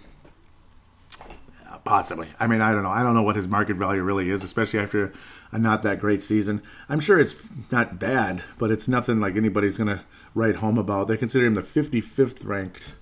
Possibly. 1.84 2.28
I 2.38 2.46
mean, 2.46 2.60
I 2.60 2.72
don't 2.72 2.84
know. 2.84 2.90
I 2.90 3.02
don't 3.02 3.14
know 3.14 3.22
what 3.22 3.34
his 3.34 3.48
market 3.48 3.76
value 3.76 4.02
really 4.02 4.30
is, 4.30 4.44
especially 4.44 4.78
after 4.78 5.12
a 5.50 5.58
not 5.58 5.82
that 5.82 5.98
great 5.98 6.22
season. 6.22 6.62
I'm 6.88 7.00
sure 7.00 7.18
it's 7.18 7.34
not 7.72 7.98
bad, 7.98 8.42
but 8.58 8.70
it's 8.70 8.86
nothing 8.86 9.18
like 9.18 9.36
anybody's 9.36 9.76
going 9.76 9.88
to 9.88 10.02
write 10.34 10.56
home 10.56 10.78
about. 10.78 11.08
They 11.08 11.16
consider 11.16 11.44
him 11.44 11.54
the 11.54 11.62
55th 11.62 12.46
ranked, 12.46 12.94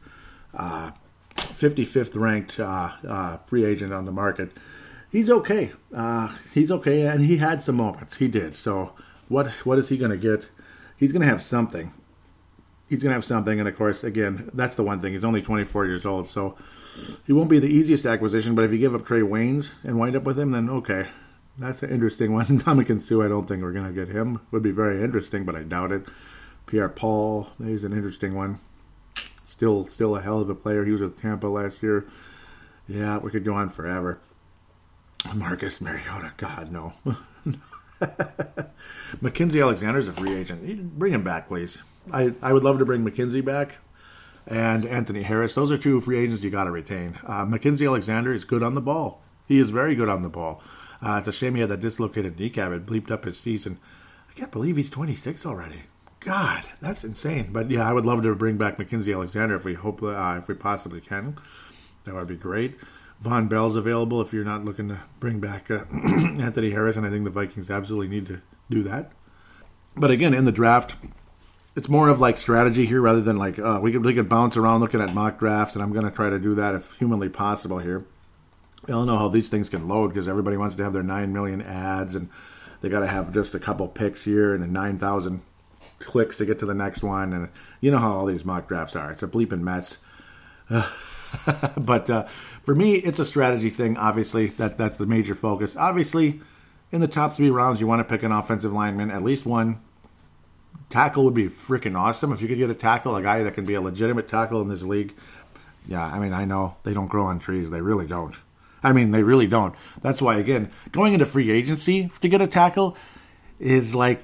uh, 0.54 0.92
55th 1.36 2.18
ranked 2.18 2.58
uh, 2.58 2.92
uh, 3.06 3.36
free 3.46 3.66
agent 3.66 3.92
on 3.92 4.06
the 4.06 4.12
market. 4.12 4.50
He's 5.12 5.28
okay. 5.28 5.72
Uh, 5.94 6.34
he's 6.54 6.70
okay, 6.70 7.06
and 7.06 7.22
he 7.22 7.36
had 7.36 7.62
some 7.62 7.76
moments. 7.76 8.16
He 8.16 8.28
did. 8.28 8.54
So 8.54 8.94
what 9.28 9.48
what 9.66 9.78
is 9.78 9.88
he 9.88 9.98
going 9.98 10.10
to 10.12 10.16
get? 10.16 10.48
He's 10.96 11.12
going 11.12 11.22
to 11.22 11.28
have 11.28 11.42
something. 11.42 11.92
He's 12.88 13.02
going 13.02 13.10
to 13.10 13.14
have 13.14 13.24
something, 13.24 13.58
and 13.58 13.68
of 13.68 13.76
course, 13.76 14.02
again, 14.02 14.50
that's 14.54 14.74
the 14.74 14.82
one 14.82 15.00
thing. 15.00 15.12
He's 15.12 15.22
only 15.22 15.42
24 15.42 15.86
years 15.86 16.04
old, 16.04 16.26
so 16.26 16.56
he 17.26 17.32
won't 17.32 17.50
be 17.50 17.58
the 17.58 17.68
easiest 17.68 18.06
acquisition. 18.06 18.54
But 18.54 18.64
if 18.64 18.72
you 18.72 18.78
give 18.78 18.94
up 18.94 19.02
Trae 19.02 19.22
Waynes 19.22 19.70
and 19.84 19.98
wind 19.98 20.16
up 20.16 20.24
with 20.24 20.38
him, 20.38 20.50
then 20.50 20.68
okay, 20.70 21.06
that's 21.58 21.82
an 21.82 21.90
interesting 21.90 22.32
one. 22.32 22.46
Ndamukong 22.60 23.00
Suh, 23.00 23.22
I 23.22 23.28
don't 23.28 23.46
think 23.46 23.62
we're 23.62 23.72
going 23.72 23.86
to 23.86 23.92
get 23.92 24.08
him. 24.08 24.40
Would 24.50 24.62
be 24.62 24.70
very 24.70 25.02
interesting, 25.02 25.44
but 25.44 25.54
I 25.54 25.62
doubt 25.62 25.92
it. 25.92 26.06
Pierre 26.66 26.88
Paul, 26.88 27.48
he's 27.58 27.84
an 27.84 27.92
interesting 27.92 28.34
one. 28.34 28.60
Still, 29.46 29.86
still 29.86 30.16
a 30.16 30.22
hell 30.22 30.40
of 30.40 30.48
a 30.48 30.54
player. 30.54 30.84
He 30.84 30.92
was 30.92 31.00
with 31.00 31.20
Tampa 31.20 31.48
last 31.48 31.82
year. 31.82 32.06
Yeah, 32.88 33.18
we 33.18 33.30
could 33.30 33.44
go 33.44 33.54
on 33.54 33.70
forever. 33.70 34.20
Marcus 35.34 35.80
Mariota, 35.80 36.32
God 36.36 36.72
no. 36.72 36.94
Mackensie 39.20 39.62
Alexander's 39.62 40.08
a 40.08 40.12
free 40.12 40.34
agent. 40.34 40.98
Bring 40.98 41.12
him 41.12 41.22
back, 41.22 41.48
please. 41.48 41.78
I, 42.10 42.32
I 42.40 42.52
would 42.52 42.64
love 42.64 42.78
to 42.78 42.86
bring 42.86 43.04
Mackensie 43.04 43.44
back 43.44 43.76
and 44.46 44.84
Anthony 44.84 45.22
Harris. 45.22 45.54
Those 45.54 45.70
are 45.70 45.78
two 45.78 46.00
free 46.00 46.18
agents 46.18 46.42
you 46.42 46.50
got 46.50 46.64
to 46.64 46.70
retain. 46.70 47.18
Uh, 47.26 47.44
Mackensie 47.44 47.86
Alexander 47.86 48.32
is 48.32 48.44
good 48.44 48.62
on 48.62 48.74
the 48.74 48.80
ball. 48.80 49.22
He 49.46 49.58
is 49.58 49.70
very 49.70 49.94
good 49.94 50.08
on 50.08 50.22
the 50.22 50.28
ball. 50.28 50.62
Uh, 51.02 51.16
it's 51.18 51.28
a 51.28 51.32
shame 51.32 51.54
he 51.54 51.60
had 51.60 51.70
that 51.70 51.80
dislocated 51.80 52.38
kneecap. 52.38 52.72
It 52.72 52.86
bleeped 52.86 53.10
up 53.10 53.24
his 53.24 53.38
season. 53.38 53.78
I 54.28 54.38
can't 54.38 54.52
believe 54.52 54.76
he's 54.76 54.90
26 54.90 55.44
already. 55.46 55.82
God, 56.20 56.66
that's 56.80 57.02
insane. 57.02 57.48
But 57.50 57.70
yeah, 57.70 57.88
I 57.88 57.92
would 57.92 58.04
love 58.04 58.22
to 58.22 58.34
bring 58.34 58.58
back 58.58 58.76
Mackensie 58.76 59.14
Alexander 59.14 59.56
if 59.56 59.64
we 59.64 59.74
hope 59.74 60.02
uh, 60.02 60.38
if 60.40 60.48
we 60.48 60.54
possibly 60.54 61.00
can. 61.00 61.36
That 62.04 62.14
would 62.14 62.28
be 62.28 62.36
great. 62.36 62.76
Vonn 63.24 63.48
Bell's 63.48 63.76
available 63.76 64.20
if 64.20 64.32
you're 64.32 64.44
not 64.44 64.64
looking 64.64 64.88
to 64.88 65.00
bring 65.18 65.40
back 65.40 65.70
uh, 65.70 65.84
Anthony 65.92 66.72
and 66.72 67.06
I 67.06 67.10
think 67.10 67.24
the 67.24 67.30
Vikings 67.30 67.70
absolutely 67.70 68.08
need 68.08 68.26
to 68.28 68.40
do 68.70 68.82
that. 68.84 69.12
But 69.96 70.10
again, 70.10 70.32
in 70.32 70.44
the 70.44 70.52
draft, 70.52 70.96
it's 71.76 71.88
more 71.88 72.08
of 72.08 72.20
like 72.20 72.36
strategy 72.36 72.86
here 72.86 73.00
rather 73.00 73.20
than 73.20 73.36
like 73.36 73.58
uh, 73.58 73.80
we 73.82 73.92
could 73.92 74.04
we 74.04 74.14
could 74.14 74.28
bounce 74.28 74.56
around 74.56 74.80
looking 74.80 75.00
at 75.00 75.14
mock 75.14 75.38
drafts, 75.38 75.74
and 75.74 75.82
I'm 75.82 75.92
going 75.92 76.04
to 76.04 76.10
try 76.10 76.30
to 76.30 76.38
do 76.38 76.54
that 76.56 76.74
if 76.74 76.94
humanly 76.96 77.28
possible 77.28 77.78
here. 77.78 78.04
I 78.84 78.92
don't 78.92 79.06
know 79.06 79.18
how 79.18 79.28
these 79.28 79.48
things 79.48 79.68
can 79.68 79.88
load 79.88 80.08
because 80.08 80.26
everybody 80.26 80.56
wants 80.56 80.74
to 80.76 80.84
have 80.84 80.92
their 80.92 81.02
9 81.02 81.32
million 81.32 81.60
ads 81.60 82.14
and 82.14 82.30
they 82.80 82.88
got 82.88 83.00
to 83.00 83.06
have 83.06 83.32
just 83.32 83.54
a 83.54 83.58
couple 83.58 83.86
picks 83.88 84.24
here 84.24 84.54
and 84.54 84.72
9,000 84.72 85.42
clicks 85.98 86.38
to 86.38 86.46
get 86.46 86.58
to 86.60 86.66
the 86.66 86.74
next 86.74 87.02
one. 87.02 87.34
And 87.34 87.50
you 87.80 87.90
know 87.90 87.98
how 87.98 88.12
all 88.12 88.26
these 88.26 88.44
mock 88.44 88.68
drafts 88.68 88.96
are. 88.96 89.10
It's 89.12 89.22
a 89.22 89.28
bleeping 89.28 89.60
mess. 89.60 89.98
but 91.78 92.08
uh, 92.08 92.24
for 92.24 92.74
me, 92.74 92.94
it's 92.94 93.18
a 93.18 93.24
strategy 93.24 93.70
thing. 93.70 93.96
Obviously, 93.96 94.46
that 94.46 94.78
that's 94.78 94.96
the 94.96 95.06
major 95.06 95.34
focus. 95.34 95.76
Obviously, 95.76 96.40
in 96.90 97.00
the 97.00 97.08
top 97.08 97.34
three 97.34 97.50
rounds, 97.50 97.80
you 97.80 97.86
want 97.86 98.00
to 98.00 98.04
pick 98.04 98.22
an 98.22 98.32
offensive 98.32 98.72
lineman, 98.72 99.10
at 99.10 99.22
least 99.22 99.44
one. 99.44 99.80
Tackle 100.90 101.24
would 101.24 101.34
be 101.34 101.48
freaking 101.48 101.96
awesome 101.96 102.32
if 102.32 102.42
you 102.42 102.48
could 102.48 102.58
get 102.58 102.68
a 102.68 102.74
tackle, 102.74 103.16
a 103.16 103.22
guy 103.22 103.42
that 103.44 103.54
can 103.54 103.64
be 103.64 103.74
a 103.74 103.80
legitimate 103.80 104.28
tackle 104.28 104.60
in 104.60 104.68
this 104.68 104.82
league. 104.82 105.14
Yeah, 105.86 106.04
I 106.04 106.18
mean, 106.18 106.32
I 106.32 106.44
know 106.44 106.76
they 106.82 106.92
don't 106.92 107.06
grow 107.06 107.24
on 107.24 107.38
trees; 107.38 107.70
they 107.70 107.80
really 107.80 108.06
don't. 108.06 108.34
I 108.82 108.92
mean, 108.92 109.10
they 109.10 109.22
really 109.22 109.46
don't. 109.46 109.74
That's 110.02 110.20
why, 110.20 110.38
again, 110.38 110.70
going 110.92 111.12
into 111.12 111.26
free 111.26 111.50
agency 111.50 112.10
to 112.20 112.28
get 112.28 112.42
a 112.42 112.46
tackle 112.46 112.96
is 113.58 113.94
like 113.94 114.22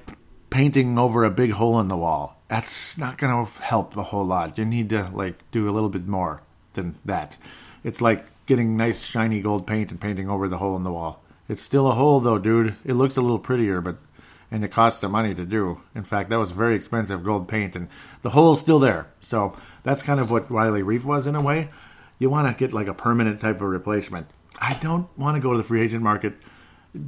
painting 0.49 0.97
over 0.97 1.23
a 1.23 1.29
big 1.29 1.51
hole 1.51 1.79
in 1.79 1.87
the 1.87 1.97
wall. 1.97 2.41
That's 2.47 2.97
not 2.97 3.17
going 3.17 3.45
to 3.45 3.51
help 3.61 3.95
a 3.95 4.03
whole 4.03 4.25
lot. 4.25 4.57
You 4.57 4.65
need 4.65 4.89
to 4.89 5.09
like 5.13 5.35
do 5.51 5.69
a 5.69 5.71
little 5.71 5.89
bit 5.89 6.07
more 6.07 6.41
than 6.73 6.95
that. 7.05 7.37
It's 7.83 8.01
like 8.01 8.25
getting 8.45 8.77
nice 8.77 9.03
shiny 9.03 9.41
gold 9.41 9.67
paint 9.67 9.91
and 9.91 10.01
painting 10.01 10.29
over 10.29 10.47
the 10.47 10.57
hole 10.57 10.75
in 10.75 10.83
the 10.83 10.91
wall. 10.91 11.21
It's 11.49 11.61
still 11.61 11.87
a 11.87 11.95
hole 11.95 12.19
though, 12.19 12.39
dude. 12.39 12.75
It 12.83 12.93
looks 12.93 13.17
a 13.17 13.21
little 13.21 13.39
prettier, 13.39 13.81
but 13.81 13.97
and 14.49 14.63
it 14.63 14.69
costs 14.69 14.99
the 14.99 15.09
money 15.09 15.35
to 15.35 15.45
do. 15.45 15.81
In 15.93 16.03
fact, 16.03 16.29
that 16.29 16.39
was 16.39 16.51
very 16.51 16.75
expensive 16.75 17.23
gold 17.23 17.47
paint, 17.47 17.75
and 17.75 17.89
the 18.21 18.31
hole's 18.31 18.59
still 18.59 18.79
there. 18.79 19.07
So 19.19 19.55
that's 19.83 20.03
kind 20.03 20.19
of 20.19 20.31
what 20.31 20.49
Riley 20.49 20.81
Reiff 20.81 21.03
was 21.03 21.27
in 21.27 21.35
a 21.35 21.41
way. 21.41 21.69
You 22.19 22.29
want 22.29 22.47
to 22.47 22.57
get 22.59 22.73
like 22.73 22.87
a 22.87 22.93
permanent 22.93 23.41
type 23.41 23.57
of 23.57 23.67
replacement. 23.67 24.27
I 24.59 24.73
don't 24.75 25.07
want 25.17 25.35
to 25.35 25.41
go 25.41 25.51
to 25.51 25.57
the 25.57 25.63
free 25.63 25.81
agent 25.81 26.01
market 26.01 26.33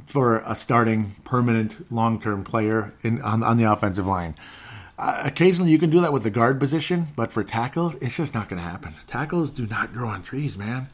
for 0.06 0.38
a 0.46 0.54
starting 0.54 1.16
permanent 1.24 1.90
long 1.90 2.20
term 2.20 2.44
player 2.44 2.94
in 3.02 3.20
on, 3.22 3.42
on 3.42 3.56
the 3.56 3.64
offensive 3.64 4.06
line. 4.06 4.36
Uh, 4.98 5.22
occasionally 5.24 5.70
you 5.70 5.78
can 5.78 5.88
do 5.90 6.00
that 6.00 6.12
with 6.12 6.22
the 6.22 6.30
guard 6.30 6.60
position, 6.60 7.08
but 7.16 7.32
for 7.32 7.42
tackle, 7.42 7.94
it's 8.02 8.16
just 8.16 8.34
not 8.34 8.48
going 8.48 8.62
to 8.62 8.68
happen. 8.68 8.92
Tackles 9.06 9.50
do 9.50 9.66
not 9.66 9.92
grow 9.92 10.08
on 10.08 10.22
trees, 10.22 10.56
man. 10.56 10.88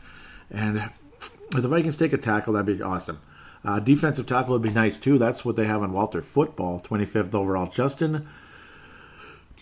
And 0.51 0.78
if 0.78 1.62
the 1.62 1.68
Vikings 1.68 1.97
take 1.97 2.12
a 2.12 2.18
tackle, 2.18 2.52
that'd 2.52 2.78
be 2.78 2.82
awesome. 2.82 3.20
Uh, 3.67 3.81
defensive 3.81 4.27
tackle 4.27 4.53
would 4.53 4.63
be 4.63 4.71
nice 4.71 4.97
too. 4.97 5.19
That's 5.19 5.45
what 5.45 5.57
they 5.57 5.67
have 5.67 5.83
on 5.83 5.93
Walter 5.93 6.23
Football, 6.23 6.79
25th 6.81 7.35
overall. 7.35 7.67
Justin 7.67 8.27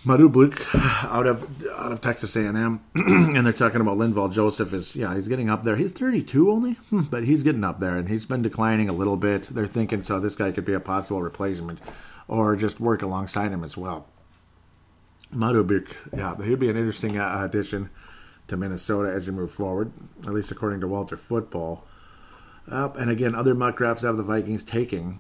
Madubuike 0.05 0.63
out 1.11 1.27
of 1.27 1.67
out 1.71 1.91
of 1.91 2.03
Texas 2.03 2.37
A&M, 2.37 2.81
and 2.95 3.47
they're 3.47 3.55
talking 3.55 3.81
about 3.81 3.97
Linval 3.97 4.31
Joseph 4.31 4.75
is 4.75 4.95
yeah 4.95 5.15
he's 5.15 5.29
getting 5.29 5.49
up 5.49 5.65
there. 5.65 5.77
He's 5.77 5.93
32 5.93 6.51
only, 6.51 6.73
hmm, 6.91 7.03
but 7.03 7.25
he's 7.25 7.43
getting 7.43 7.65
up 7.65 7.81
there, 7.81 7.97
and 7.97 8.11
he's 8.11 8.27
been 8.27 8.43
declining 8.43 8.91
a 8.91 8.93
little 8.93 9.17
bit. 9.17 9.45
They're 9.45 9.67
thinking 9.67 10.03
so 10.03 10.21
this 10.21 10.35
guy 10.35 10.53
could 10.53 10.67
be 10.67 10.75
a 10.75 10.81
possible 10.81 11.23
replacement, 11.23 11.81
or 12.29 12.57
just 12.57 12.81
work 12.81 13.01
alongside 13.01 13.53
him 13.53 13.65
as 13.65 13.75
well. 13.79 14.07
Madubuike, 15.33 15.95
yeah, 16.15 16.37
he'd 16.45 16.61
be 16.61 16.69
an 16.69 16.77
interesting 16.77 17.19
uh, 17.19 17.41
addition. 17.43 17.89
to 18.49 18.59
Minnesota 18.59 19.11
as 19.11 19.27
you 19.27 19.33
move 19.33 19.51
forward, 19.51 19.91
at 20.27 20.35
least 20.35 20.51
according 20.51 20.81
to 20.83 20.87
Walter 20.89 21.17
Football. 21.17 21.87
Uh, 22.70 22.91
and 22.99 23.11
again, 23.11 23.35
other 23.35 23.55
mock 23.55 23.77
drafts 23.77 24.03
have 24.03 24.16
the 24.16 24.23
Vikings 24.23 24.65
taking 24.65 25.19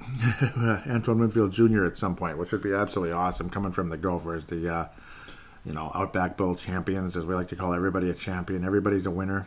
Antoine 0.88 1.20
Winfield 1.20 1.52
Jr. 1.52 1.84
at 1.84 1.96
some 1.96 2.16
point, 2.16 2.38
which 2.38 2.52
would 2.52 2.62
be 2.62 2.72
absolutely 2.72 3.12
awesome 3.12 3.50
coming 3.50 3.72
from 3.72 3.88
the 3.88 3.96
Gophers, 3.96 4.44
the 4.46 4.72
uh, 4.72 4.88
you 5.64 5.72
know 5.72 5.90
Outback 5.94 6.36
Bowl 6.36 6.54
champions, 6.54 7.16
as 7.16 7.24
we 7.24 7.34
like 7.34 7.48
to 7.48 7.56
call 7.56 7.74
everybody 7.74 8.10
a 8.10 8.14
champion. 8.14 8.64
Everybody's 8.64 9.06
a 9.06 9.10
winner. 9.10 9.46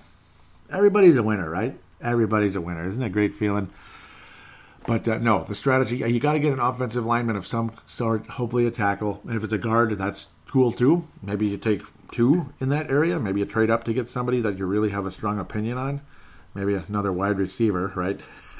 Everybody's 0.71 1.17
a 1.17 1.23
winner, 1.23 1.49
right? 1.49 1.77
Everybody's 2.01 2.55
a 2.55 2.61
winner. 2.61 2.85
Isn't 2.85 2.99
that 2.99 3.07
a 3.07 3.09
great 3.09 3.33
feeling? 3.33 3.69
But 4.85 5.07
uh, 5.07 5.17
no, 5.17 5.43
the 5.43 5.55
strategy 5.55 5.97
you 5.97 6.19
got 6.19 6.33
to 6.33 6.39
get 6.39 6.53
an 6.53 6.59
offensive 6.59 7.05
lineman 7.05 7.35
of 7.35 7.47
some 7.47 7.71
sort, 7.87 8.27
hopefully 8.27 8.65
a 8.67 8.71
tackle, 8.71 9.21
and 9.25 9.35
if 9.35 9.43
it's 9.43 9.53
a 9.53 9.57
guard, 9.57 9.97
that's 9.97 10.27
cool 10.47 10.71
too. 10.71 11.07
Maybe 11.21 11.47
you 11.47 11.57
take 11.57 11.81
two 12.11 12.53
in 12.59 12.69
that 12.69 12.89
area. 12.89 13.19
Maybe 13.19 13.39
you 13.39 13.45
trade 13.45 13.69
up 13.69 13.85
to 13.85 13.93
get 13.93 14.09
somebody 14.09 14.39
that 14.41 14.57
you 14.57 14.65
really 14.65 14.89
have 14.89 15.05
a 15.05 15.11
strong 15.11 15.39
opinion 15.39 15.77
on. 15.77 16.01
Maybe 16.55 16.75
another 16.75 17.11
wide 17.11 17.37
receiver, 17.37 17.91
right? 17.95 18.19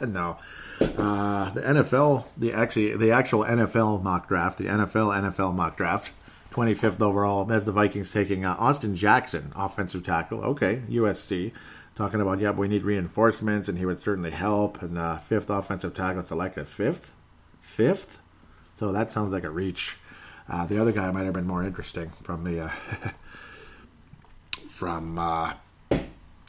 no, 0.00 0.38
uh, 0.80 1.50
the 1.50 1.62
NFL, 1.62 2.26
the 2.36 2.52
actually 2.52 2.96
the 2.96 3.12
actual 3.12 3.44
NFL 3.44 4.02
mock 4.02 4.26
draft, 4.28 4.58
the 4.58 4.64
NFL 4.64 5.32
NFL 5.32 5.54
mock 5.54 5.76
draft, 5.76 6.10
25th 6.50 7.00
overall. 7.00 7.46
Has 7.46 7.64
the 7.64 7.72
Vikings 7.72 8.10
taking 8.10 8.44
uh, 8.44 8.56
Austin 8.58 8.96
Jackson, 8.96 9.52
offensive 9.54 10.04
tackle. 10.04 10.42
Okay, 10.42 10.82
USC. 10.90 11.52
Talking 11.94 12.20
about, 12.20 12.40
yep, 12.40 12.56
we 12.56 12.68
need 12.68 12.82
reinforcements, 12.82 13.68
and 13.68 13.78
he 13.78 13.86
would 13.86 14.00
certainly 14.00 14.30
help. 14.30 14.82
And 14.82 14.98
uh, 14.98 15.16
fifth 15.16 15.48
offensive 15.48 15.94
tackle 15.94 16.22
selected. 16.22 16.68
Fifth? 16.68 17.12
Fifth? 17.62 18.18
So 18.74 18.92
that 18.92 19.10
sounds 19.10 19.32
like 19.32 19.44
a 19.44 19.50
reach. 19.50 19.96
Uh, 20.48 20.66
the 20.66 20.78
other 20.78 20.92
guy 20.92 21.10
might 21.10 21.24
have 21.24 21.32
been 21.32 21.46
more 21.46 21.64
interesting 21.64 22.10
from 22.22 22.44
the 22.44 22.64
uh, 22.64 22.68
from 24.68 25.18
uh, 25.18 25.54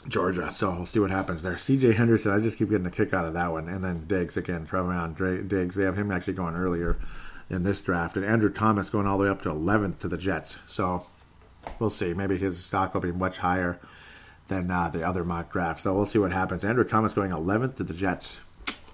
Georgia. 0.08 0.54
So 0.56 0.72
we'll 0.72 0.86
see 0.86 1.00
what 1.00 1.12
happens 1.12 1.44
there. 1.44 1.58
C.J. 1.58 1.94
Henderson, 1.94 2.32
I 2.32 2.40
just 2.40 2.58
keep 2.58 2.70
getting 2.70 2.86
a 2.86 2.92
kick 2.92 3.14
out 3.14 3.26
of 3.26 3.34
that 3.34 3.52
one, 3.52 3.68
and 3.68 3.84
then 3.84 4.06
Diggs 4.08 4.38
again. 4.38 4.66
Trevon 4.66 5.48
Diggs, 5.48 5.76
they 5.76 5.84
have 5.84 5.98
him 5.98 6.12
actually 6.12 6.34
going 6.34 6.56
earlier 6.56 6.98
in 7.50 7.64
this 7.64 7.82
draft, 7.82 8.16
and 8.16 8.26
Andrew 8.26 8.52
Thomas 8.52 8.90
going 8.90 9.08
all 9.08 9.18
the 9.18 9.26
way 9.26 9.30
up 9.30 9.42
to 9.44 9.50
11th 9.50 10.00
to 10.00 10.08
the 10.08 10.18
Jets. 10.18 10.58
So 10.68 11.06
we'll 11.80 11.90
see. 11.90 12.14
Maybe 12.14 12.38
his 12.38 12.64
stock 12.64 12.94
will 12.94 13.02
be 13.02 13.12
much 13.12 13.38
higher 13.38 13.80
than 14.48 14.72
uh, 14.72 14.90
the 14.90 15.04
other 15.04 15.24
mock 15.24 15.52
draft. 15.52 15.84
So 15.84 15.94
we'll 15.94 16.06
see 16.06 16.20
what 16.20 16.32
happens. 16.32 16.64
Andrew 16.64 16.84
Thomas 16.84 17.14
going 17.14 17.32
11th 17.32 17.76
to 17.76 17.84
the 17.84 17.94
Jets. 17.94 18.38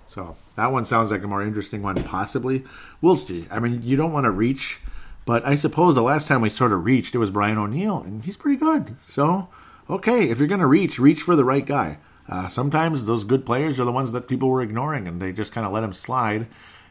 So 0.10 0.36
that 0.56 0.72
one 0.72 0.86
sounds 0.86 1.10
like 1.10 1.24
a 1.24 1.28
more 1.28 1.42
interesting 1.42 1.82
one, 1.82 2.04
possibly. 2.04 2.64
We'll 3.02 3.16
see. 3.16 3.48
I 3.50 3.60
mean, 3.60 3.82
you 3.82 3.96
don't 3.96 4.12
want 4.12 4.26
to 4.26 4.32
reach, 4.32 4.80
but 5.26 5.46
I 5.46 5.56
suppose 5.56 5.96
the 5.96 6.04
last 6.04 6.28
time 6.28 6.42
we 6.42 6.50
sort 6.50 6.72
of 6.72 6.86
reached, 6.86 7.16
it 7.16 7.20
was 7.20 7.32
Brian 7.32 7.58
O'Neill, 7.58 8.02
and 8.02 8.24
he's 8.24 8.38
pretty 8.38 8.58
good. 8.58 8.96
So, 9.10 9.50
okay, 9.90 10.30
if 10.30 10.40
you're 10.40 10.48
going 10.48 10.60
to 10.60 10.68
reach, 10.68 11.00
reach 11.00 11.22
for 11.22 11.36
the 11.36 11.46
right 11.46 11.66
guy. 11.66 11.98
Uh, 12.30 12.48
sometimes 12.48 13.06
those 13.06 13.24
good 13.24 13.46
players 13.46 13.80
are 13.80 13.86
the 13.86 13.92
ones 13.92 14.12
that 14.14 14.28
people 14.28 14.50
were 14.50 14.62
ignoring, 14.62 15.08
and 15.08 15.22
they 15.22 15.32
just 15.32 15.52
kind 15.52 15.68
of 15.68 15.74
let 15.74 15.84
him 15.84 15.94
slide 15.94 16.48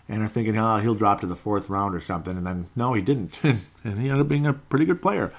and 0.09 0.23
are 0.23 0.29
thinking, 0.29 0.59
oh, 0.59 0.79
he'll 0.79 0.95
drop 0.95 1.21
to 1.21 1.27
the 1.27 1.37
fourth 1.37 1.69
round 1.71 1.95
or 1.95 2.01
something. 2.01 2.37
And 2.37 2.47
then, 2.47 2.69
no, 2.77 2.93
he 2.93 3.03
didn't. 3.03 3.39
and 3.43 3.61
he 3.85 4.09
ended 4.09 4.21
up 4.21 4.29
being 4.29 4.47
a 4.47 4.53
pretty 4.53 4.85
good 4.85 5.01
player. 5.01 5.33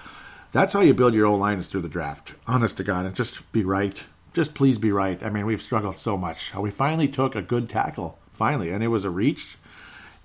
That's 0.51 0.73
how 0.73 0.81
you 0.81 0.93
build 0.93 1.13
your 1.13 1.25
old 1.27 1.39
lines 1.39 1.67
through 1.67 1.81
the 1.81 1.89
draft. 1.89 2.33
Honest 2.47 2.77
to 2.77 2.83
God, 2.83 3.05
and 3.05 3.15
just 3.15 3.51
be 3.51 3.63
right 3.63 4.03
just 4.33 4.53
please 4.53 4.77
be 4.77 4.91
right. 4.91 5.21
I 5.23 5.29
mean, 5.29 5.45
we've 5.45 5.61
struggled 5.61 5.95
so 5.95 6.17
much. 6.17 6.53
We 6.55 6.71
finally 6.71 7.07
took 7.07 7.35
a 7.35 7.41
good 7.41 7.69
tackle, 7.69 8.17
finally, 8.31 8.71
and 8.71 8.83
it 8.83 8.87
was 8.87 9.05
a 9.05 9.09
reach. 9.09 9.57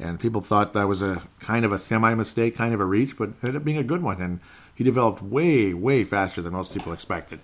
And 0.01 0.19
people 0.19 0.41
thought 0.41 0.73
that 0.73 0.89
was 0.89 1.03
a 1.03 1.23
kind 1.41 1.65
of 1.65 1.73
a 1.73 1.79
semi 1.79 2.15
mistake, 2.15 2.57
kind 2.57 2.73
of 2.73 2.81
a 2.81 2.85
reach, 2.85 3.17
but 3.17 3.31
it 3.31 3.35
ended 3.43 3.57
up 3.57 3.65
being 3.65 3.79
a 3.79 3.83
good 3.83 4.03
one. 4.03 4.23
And 4.23 4.41
he 4.79 4.85
developed 4.85 5.21
way, 5.21 5.75
way 5.75 6.05
faster 6.05 6.41
than 6.41 6.53
most 6.53 6.73
people 6.73 6.93
expected. 6.93 7.41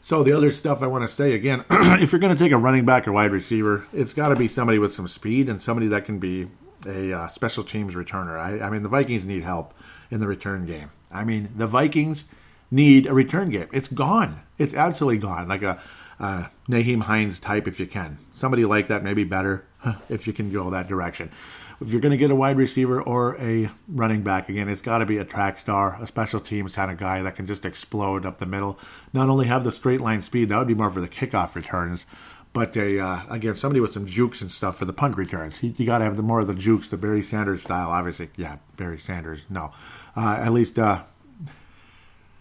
So 0.00 0.22
the 0.22 0.32
other 0.32 0.50
stuff 0.50 0.82
I 0.82 0.86
want 0.86 1.06
to 1.06 1.14
say 1.14 1.34
again, 1.34 1.66
if 1.70 2.12
you're 2.12 2.18
going 2.18 2.34
to 2.34 2.42
take 2.42 2.50
a 2.50 2.56
running 2.56 2.86
back 2.86 3.06
or 3.06 3.12
wide 3.12 3.30
receiver, 3.30 3.84
it's 3.92 4.14
got 4.14 4.30
to 4.30 4.36
be 4.36 4.48
somebody 4.48 4.78
with 4.78 4.94
some 4.94 5.06
speed 5.06 5.50
and 5.50 5.60
somebody 5.60 5.86
that 5.88 6.06
can 6.06 6.18
be 6.18 6.48
a 6.86 7.12
uh, 7.12 7.28
special 7.28 7.62
teams 7.62 7.94
returner. 7.94 8.40
I, 8.40 8.66
I 8.66 8.70
mean, 8.70 8.84
the 8.84 8.88
Vikings 8.88 9.26
need 9.26 9.44
help 9.44 9.74
in 10.10 10.20
the 10.20 10.26
return 10.26 10.64
game. 10.64 10.90
I 11.12 11.24
mean, 11.24 11.50
the 11.54 11.66
Vikings 11.66 12.24
need 12.70 13.06
a 13.06 13.12
return 13.12 13.50
game. 13.50 13.68
It's 13.70 13.88
gone. 13.88 14.40
It's 14.56 14.72
absolutely 14.72 15.18
gone. 15.18 15.46
Like 15.46 15.62
a 15.62 15.78
uh, 16.18 16.46
Nyheim 16.70 17.02
Hines 17.02 17.38
type 17.38 17.68
if 17.68 17.78
you 17.78 17.86
can. 17.86 18.16
Somebody 18.34 18.64
like 18.64 18.88
that, 18.88 19.04
maybe 19.04 19.24
better 19.24 19.66
if 20.08 20.26
you 20.26 20.32
can 20.32 20.50
go 20.50 20.70
that 20.70 20.88
direction. 20.88 21.30
If 21.80 21.92
you're 21.92 22.00
going 22.00 22.10
to 22.10 22.16
get 22.16 22.32
a 22.32 22.34
wide 22.34 22.56
receiver 22.56 23.00
or 23.00 23.36
a 23.40 23.70
running 23.86 24.22
back, 24.22 24.48
again, 24.48 24.68
it's 24.68 24.82
got 24.82 24.98
to 24.98 25.06
be 25.06 25.18
a 25.18 25.24
track 25.24 25.60
star, 25.60 25.96
a 26.00 26.06
special 26.08 26.40
teams 26.40 26.74
kind 26.74 26.90
of 26.90 26.98
guy 26.98 27.22
that 27.22 27.36
can 27.36 27.46
just 27.46 27.64
explode 27.64 28.26
up 28.26 28.38
the 28.38 28.46
middle. 28.46 28.78
Not 29.12 29.28
only 29.28 29.46
have 29.46 29.62
the 29.62 29.70
straight 29.70 30.00
line 30.00 30.22
speed, 30.22 30.48
that 30.48 30.58
would 30.58 30.66
be 30.66 30.74
more 30.74 30.90
for 30.90 31.00
the 31.00 31.08
kickoff 31.08 31.54
returns, 31.54 32.04
but 32.52 32.76
a, 32.76 32.98
uh, 32.98 33.20
again, 33.30 33.54
somebody 33.54 33.80
with 33.80 33.92
some 33.92 34.06
jukes 34.06 34.40
and 34.40 34.50
stuff 34.50 34.76
for 34.76 34.86
the 34.86 34.92
punt 34.92 35.16
returns. 35.16 35.62
You, 35.62 35.72
you 35.76 35.86
got 35.86 35.98
to 35.98 36.04
have 36.04 36.16
the 36.16 36.22
more 36.22 36.40
of 36.40 36.48
the 36.48 36.54
jukes, 36.54 36.88
the 36.88 36.96
Barry 36.96 37.22
Sanders 37.22 37.62
style, 37.62 37.90
obviously. 37.90 38.30
Yeah, 38.36 38.56
Barry 38.76 38.98
Sanders, 38.98 39.42
no. 39.48 39.70
Uh, 40.16 40.36
at 40.40 40.52
least 40.52 40.80
uh, 40.80 41.04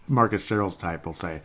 Marcus 0.08 0.48
Sherels 0.48 0.80
type, 0.80 1.06
we'll 1.06 1.14
say 1.14 1.42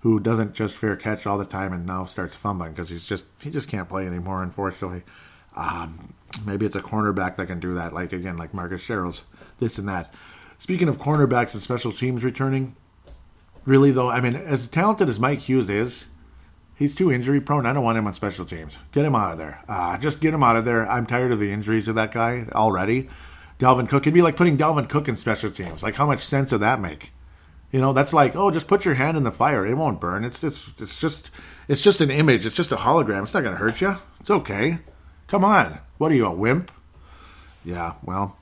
who 0.00 0.18
doesn't 0.18 0.54
just 0.54 0.76
fair 0.76 0.96
catch 0.96 1.26
all 1.26 1.38
the 1.38 1.44
time 1.44 1.72
and 1.72 1.86
now 1.86 2.04
starts 2.04 2.34
fumbling 2.34 2.72
because 2.72 2.88
he's 2.88 3.04
just 3.04 3.24
he 3.40 3.50
just 3.50 3.68
can't 3.68 3.88
play 3.88 4.06
anymore. 4.06 4.42
Unfortunately, 4.42 5.02
um, 5.56 6.14
maybe 6.44 6.66
it's 6.66 6.76
a 6.76 6.80
cornerback 6.80 7.36
that 7.36 7.46
can 7.46 7.60
do 7.60 7.74
that. 7.74 7.92
Like 7.92 8.12
again, 8.12 8.36
like 8.36 8.54
Marcus 8.54 8.84
Sherels, 8.84 9.22
this 9.58 9.78
and 9.78 9.88
that. 9.88 10.12
Speaking 10.58 10.88
of 10.88 10.98
cornerbacks 10.98 11.54
and 11.54 11.62
special 11.62 11.92
teams 11.92 12.22
returning, 12.22 12.76
really 13.64 13.90
though, 13.90 14.10
I 14.10 14.20
mean, 14.20 14.36
as 14.36 14.66
talented 14.66 15.08
as 15.08 15.18
Mike 15.18 15.40
Hughes 15.40 15.70
is, 15.70 16.04
he's 16.74 16.94
too 16.94 17.10
injury 17.10 17.40
prone. 17.40 17.66
I 17.66 17.72
don't 17.72 17.84
want 17.84 17.98
him 17.98 18.06
on 18.06 18.14
special 18.14 18.44
teams. 18.44 18.78
Get 18.92 19.04
him 19.04 19.14
out 19.14 19.32
of 19.32 19.38
there. 19.38 19.62
Uh, 19.68 19.96
just 19.98 20.20
get 20.20 20.34
him 20.34 20.42
out 20.42 20.56
of 20.56 20.64
there. 20.64 20.88
I'm 20.88 21.06
tired 21.06 21.32
of 21.32 21.38
the 21.38 21.52
injuries 21.52 21.88
of 21.88 21.94
that 21.94 22.12
guy 22.12 22.46
already. 22.52 23.08
Dalvin 23.58 23.88
Cook. 23.88 24.02
It'd 24.02 24.14
be 24.14 24.22
like 24.22 24.36
putting 24.36 24.56
Dalvin 24.56 24.88
Cook 24.88 25.08
in 25.08 25.16
special 25.16 25.50
teams. 25.50 25.82
Like, 25.82 25.94
how 25.94 26.06
much 26.06 26.24
sense 26.24 26.50
would 26.52 26.62
that 26.62 26.80
make? 26.80 27.12
You 27.70 27.80
know, 27.80 27.92
that's 27.92 28.12
like, 28.12 28.34
oh, 28.34 28.50
just 28.50 28.66
put 28.66 28.84
your 28.84 28.94
hand 28.94 29.16
in 29.16 29.22
the 29.22 29.30
fire; 29.30 29.64
it 29.64 29.74
won't 29.74 30.00
burn. 30.00 30.24
It's 30.24 30.42
it's 30.42 30.70
it's 30.78 30.98
just 30.98 31.30
it's 31.68 31.80
just 31.80 32.00
an 32.00 32.10
image. 32.10 32.44
It's 32.44 32.56
just 32.56 32.72
a 32.72 32.76
hologram. 32.76 33.22
It's 33.22 33.34
not 33.34 33.42
going 33.42 33.54
to 33.54 33.60
hurt 33.60 33.80
you. 33.80 33.96
It's 34.18 34.30
okay. 34.30 34.78
Come 35.30 35.44
on. 35.44 35.78
What 35.98 36.10
are 36.10 36.14
you, 36.16 36.26
a 36.26 36.32
wimp? 36.32 36.72
Yeah. 37.64 37.94
Well, 38.02 38.36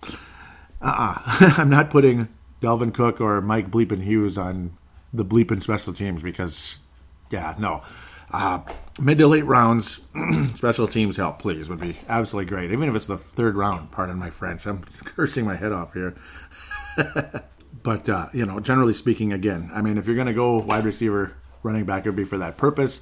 uh, 0.80 1.14
uh 1.30 1.54
I'm 1.58 1.68
not 1.68 1.90
putting 1.90 2.28
Dalvin 2.62 2.94
Cook 2.94 3.20
or 3.20 3.42
Mike 3.42 3.70
Bleepin 3.70 4.02
Hughes 4.02 4.38
on 4.38 4.76
the 5.12 5.24
Bleepin 5.24 5.62
special 5.62 5.92
teams 5.92 6.22
because, 6.22 6.78
yeah, 7.30 7.54
no. 7.58 7.82
Uh, 8.30 8.60
mid 8.98 9.18
to 9.18 9.26
late 9.26 9.44
rounds, 9.44 10.00
special 10.54 10.88
teams 10.88 11.18
help, 11.18 11.38
please, 11.38 11.68
would 11.68 11.80
be 11.80 11.98
absolutely 12.08 12.48
great. 12.48 12.72
Even 12.72 12.88
if 12.88 12.94
it's 12.94 13.06
the 13.06 13.18
third 13.18 13.54
round, 13.54 13.90
pardon 13.90 14.16
my 14.16 14.30
French. 14.30 14.66
I'm 14.66 14.82
cursing 15.04 15.44
my 15.44 15.56
head 15.56 15.72
off 15.72 15.92
here. 15.92 16.16
But 17.82 18.08
uh, 18.08 18.26
you 18.32 18.44
know, 18.44 18.60
generally 18.60 18.92
speaking, 18.92 19.32
again, 19.32 19.70
I 19.72 19.82
mean, 19.82 19.98
if 19.98 20.06
you're 20.06 20.16
going 20.16 20.26
to 20.26 20.34
go 20.34 20.58
wide 20.58 20.84
receiver, 20.84 21.34
running 21.62 21.84
back, 21.84 22.04
it 22.04 22.08
would 22.08 22.16
be 22.16 22.24
for 22.24 22.36
that 22.38 22.56
purpose. 22.56 23.00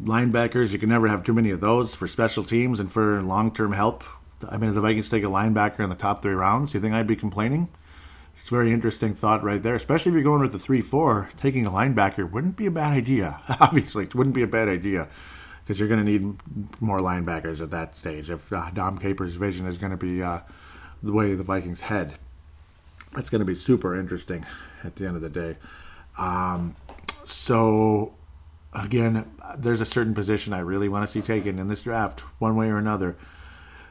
Linebackers, 0.00 0.70
you 0.70 0.78
can 0.78 0.88
never 0.88 1.08
have 1.08 1.24
too 1.24 1.32
many 1.32 1.50
of 1.50 1.60
those 1.60 1.94
for 1.94 2.08
special 2.08 2.44
teams 2.44 2.80
and 2.80 2.90
for 2.90 3.22
long-term 3.22 3.72
help. 3.72 4.04
I 4.48 4.56
mean, 4.56 4.70
if 4.70 4.74
the 4.74 4.80
Vikings 4.80 5.08
take 5.08 5.22
a 5.22 5.28
linebacker 5.28 5.80
in 5.80 5.90
the 5.90 5.94
top 5.94 6.22
three 6.22 6.34
rounds, 6.34 6.74
you 6.74 6.80
think 6.80 6.94
I'd 6.94 7.06
be 7.06 7.16
complaining? 7.16 7.68
It's 8.38 8.48
a 8.48 8.54
very 8.54 8.72
interesting 8.72 9.14
thought 9.14 9.44
right 9.44 9.62
there, 9.62 9.76
especially 9.76 10.10
if 10.10 10.14
you're 10.14 10.24
going 10.24 10.40
with 10.40 10.52
the 10.52 10.58
three-four. 10.58 11.30
Taking 11.40 11.66
a 11.66 11.70
linebacker 11.70 12.28
wouldn't 12.28 12.56
be 12.56 12.66
a 12.66 12.70
bad 12.70 12.92
idea. 12.92 13.40
Obviously, 13.60 14.04
it 14.04 14.14
wouldn't 14.14 14.34
be 14.34 14.42
a 14.42 14.48
bad 14.48 14.68
idea 14.68 15.08
because 15.62 15.78
you're 15.78 15.88
going 15.88 16.04
to 16.04 16.10
need 16.10 16.36
more 16.80 16.98
linebackers 16.98 17.60
at 17.60 17.70
that 17.70 17.96
stage. 17.96 18.30
If 18.30 18.52
uh, 18.52 18.70
Dom 18.70 18.98
Capers' 18.98 19.34
vision 19.34 19.66
is 19.66 19.78
going 19.78 19.92
to 19.92 19.96
be 19.96 20.22
uh, 20.22 20.40
the 21.02 21.12
way 21.12 21.34
the 21.34 21.44
Vikings 21.44 21.82
head 21.82 22.14
it's 23.16 23.30
going 23.30 23.40
to 23.40 23.44
be 23.44 23.54
super 23.54 23.98
interesting 23.98 24.44
at 24.84 24.96
the 24.96 25.06
end 25.06 25.16
of 25.16 25.22
the 25.22 25.28
day. 25.28 25.56
Um, 26.18 26.76
so, 27.24 28.14
again, 28.72 29.30
there's 29.58 29.80
a 29.80 29.86
certain 29.86 30.14
position 30.14 30.52
I 30.52 30.60
really 30.60 30.88
want 30.88 31.06
to 31.06 31.12
see 31.12 31.24
taken 31.24 31.58
in 31.58 31.68
this 31.68 31.82
draft, 31.82 32.20
one 32.38 32.56
way 32.56 32.68
or 32.68 32.78
another. 32.78 33.16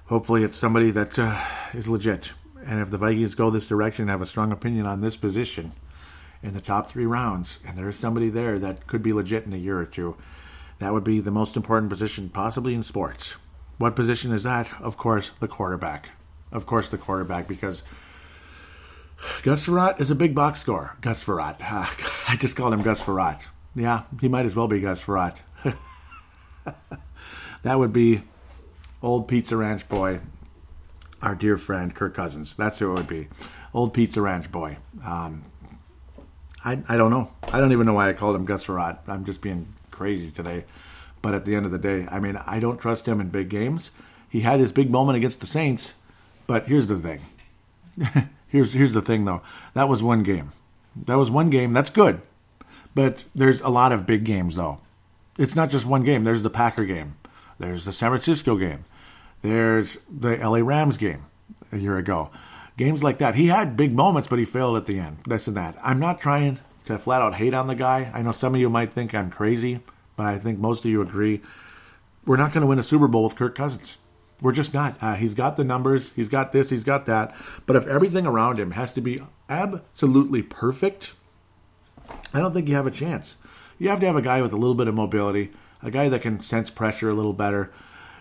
Hopefully, 0.06 0.44
it's 0.44 0.58
somebody 0.58 0.92
that 0.92 1.18
uh, 1.18 1.40
is 1.74 1.88
legit. 1.88 2.34
And 2.66 2.80
if 2.80 2.90
the 2.90 2.98
Vikings 2.98 3.36
go 3.36 3.50
this 3.50 3.68
direction, 3.68 4.08
have 4.08 4.22
a 4.22 4.26
strong 4.26 4.52
opinion 4.52 4.86
on 4.86 5.02
this 5.02 5.16
position 5.16 5.72
in 6.44 6.54
the 6.54 6.62
top 6.62 6.88
three 6.88 7.06
rounds, 7.06 7.60
and 7.66 7.78
there's 7.78 7.98
somebody 7.98 8.30
there 8.30 8.60
that 8.60 8.88
could 8.88 9.04
be 9.04 9.14
legit 9.14 9.46
in 9.46 9.54
a 9.54 9.58
year 9.58 9.80
or 9.80 9.86
two, 9.86 10.18
that 10.80 10.94
would 10.94 11.04
be 11.04 11.20
the 11.20 11.32
most 11.32 11.56
important 11.56 11.90
position 11.90 12.30
possibly 12.30 12.74
in 12.74 12.84
sports. 12.84 13.36
What 13.78 13.96
position 13.96 14.32
is 14.32 14.44
that? 14.44 14.70
Of 14.80 14.98
course, 14.98 15.32
the 15.40 15.48
quarterback. 15.48 16.10
Of 16.52 16.66
course, 16.66 16.90
the 16.90 16.98
quarterback, 16.98 17.48
because 17.48 17.84
Gus 19.44 19.66
Frerotte 19.66 20.02
is 20.02 20.12
a 20.12 20.16
big 20.16 20.36
box 20.36 20.60
score. 20.60 20.98
Gus 21.02 21.24
Frerotte. 21.24 21.62
I 22.30 22.36
just 22.36 22.56
called 22.56 22.74
him 22.74 22.82
Gus 22.82 23.02
Frerotte. 23.02 23.48
Yeah, 23.76 24.04
he 24.20 24.28
might 24.28 24.46
as 24.46 24.56
well 24.56 24.68
be 24.68 24.82
Gus 24.82 25.02
Frerotte. 25.02 25.38
that 27.64 27.80
would 27.80 27.94
be 27.94 28.24
old 29.02 29.28
Pizza 29.28 29.56
Ranch 29.56 29.88
boy, 29.88 30.20
our 31.22 31.36
dear 31.36 31.58
friend 31.58 31.96
Kirk 31.96 32.14
Cousins. 32.14 32.54
That's 32.56 32.80
who 32.80 32.92
it 32.92 32.96
would 32.96 33.08
be. 33.08 33.30
Old 33.74 33.94
Pizza 33.94 34.22
Ranch 34.22 34.52
boy. 34.52 34.78
Um, 35.06 35.44
I, 36.66 36.80
I 36.88 36.98
don't 36.98 37.12
know. 37.12 37.32
I 37.52 37.60
don't 37.60 37.72
even 37.72 37.86
know 37.86 37.94
why 37.94 38.10
I 38.10 38.14
called 38.14 38.36
him 38.36 38.46
Gus 38.46 38.66
Frerotte. 38.66 39.00
I'm 39.08 39.26
just 39.26 39.42
being 39.42 39.74
crazy 39.90 40.32
today. 40.32 40.66
But 41.22 41.34
at 41.34 41.46
the 41.46 41.56
end 41.56 41.66
of 41.66 41.72
the 41.72 41.78
day, 41.78 42.08
I 42.12 42.20
mean, 42.20 42.38
I 42.46 42.60
don't 42.60 42.80
trust 42.80 43.08
him 43.08 43.22
in 43.22 43.30
big 43.30 43.50
games. 43.50 43.92
He 44.28 44.42
had 44.42 44.60
his 44.60 44.72
big 44.72 44.90
moment 44.90 45.18
against 45.18 45.40
the 45.40 45.48
Saints, 45.48 45.94
but 46.48 46.68
here's 46.68 46.88
the 46.88 46.98
thing. 46.98 47.20
here's 48.48 48.74
here's 48.74 48.94
the 48.94 49.02
thing 49.02 49.26
though. 49.26 49.42
That 49.74 49.90
was 49.90 50.02
one 50.02 50.24
game. 50.24 50.54
That 50.96 51.16
was 51.16 51.30
one 51.30 51.50
game. 51.50 51.74
That's 51.74 51.90
good. 51.90 52.22
But 52.94 53.24
there's 53.34 53.62
a 53.62 53.70
lot 53.70 53.92
of 53.92 54.06
big 54.06 54.24
games 54.24 54.56
though. 54.56 54.80
It's 55.38 55.56
not 55.56 55.70
just 55.70 55.86
one 55.86 56.04
game. 56.04 56.24
There's 56.24 56.44
the 56.44 56.50
Packer 56.50 56.86
game. 56.86 57.16
There's 57.58 57.86
the 57.86 57.94
San 57.94 58.10
Francisco 58.12 58.58
game. 58.58 58.86
There's 59.42 59.98
the 60.10 60.36
LA 60.38 60.60
Rams 60.60 60.98
game 60.98 61.26
a 61.72 61.78
year 61.78 61.98
ago. 61.98 62.30
Games 62.78 63.04
like 63.04 63.20
that. 63.20 63.36
He 63.36 63.48
had 63.48 63.78
big 63.78 63.94
moments, 63.94 64.28
but 64.28 64.40
he 64.40 64.46
failed 64.46 64.78
at 64.78 64.86
the 64.86 65.00
end. 65.00 65.20
This 65.26 65.48
and 65.48 65.58
that. 65.58 65.78
I'm 65.84 66.00
not 66.00 66.20
trying 66.20 66.60
to 66.86 66.98
flat 66.98 67.22
out 67.22 67.36
hate 67.36 67.54
on 67.54 67.68
the 67.68 67.76
guy. 67.76 68.12
I 68.14 68.22
know 68.22 68.32
some 68.32 68.56
of 68.56 68.62
you 68.62 68.70
might 68.70 68.94
think 68.94 69.14
I'm 69.14 69.30
crazy, 69.30 69.82
but 70.16 70.26
I 70.26 70.38
think 70.38 70.60
most 70.60 70.86
of 70.86 70.92
you 70.92 71.02
agree. 71.02 71.42
We're 72.26 72.38
not 72.38 72.54
going 72.54 72.62
to 72.62 72.68
win 72.68 72.80
a 72.80 72.84
Super 72.84 73.08
Bowl 73.08 73.24
with 73.24 73.36
Kirk 73.36 73.56
Cousins. 73.56 73.98
We're 74.42 74.52
just 74.52 74.74
not. 74.74 74.98
Uh, 75.02 75.16
he's 75.16 75.36
got 75.36 75.56
the 75.56 75.64
numbers, 75.64 76.12
he's 76.16 76.30
got 76.30 76.52
this, 76.52 76.72
he's 76.72 76.84
got 76.84 77.06
that. 77.06 77.36
But 77.68 77.76
if 77.76 77.86
everything 77.88 78.26
around 78.26 78.60
him 78.60 78.72
has 78.72 78.92
to 78.94 79.02
be 79.02 79.22
absolutely 79.48 80.42
perfect, 80.42 81.14
I 82.34 82.40
don't 82.40 82.54
think 82.54 82.68
you 82.68 82.76
have 82.76 82.88
a 82.88 82.92
chance. 82.92 83.38
You 83.78 83.90
have 83.90 84.00
to 84.00 84.06
have 84.06 84.16
a 84.16 84.22
guy 84.22 84.42
with 84.42 84.54
a 84.54 84.58
little 84.58 84.76
bit 84.76 84.88
of 84.88 84.96
mobility, 84.96 85.52
a 85.82 85.92
guy 85.92 86.10
that 86.10 86.22
can 86.22 86.42
sense 86.42 86.70
pressure 86.70 87.10
a 87.10 87.14
little 87.14 87.34
better. 87.34 87.72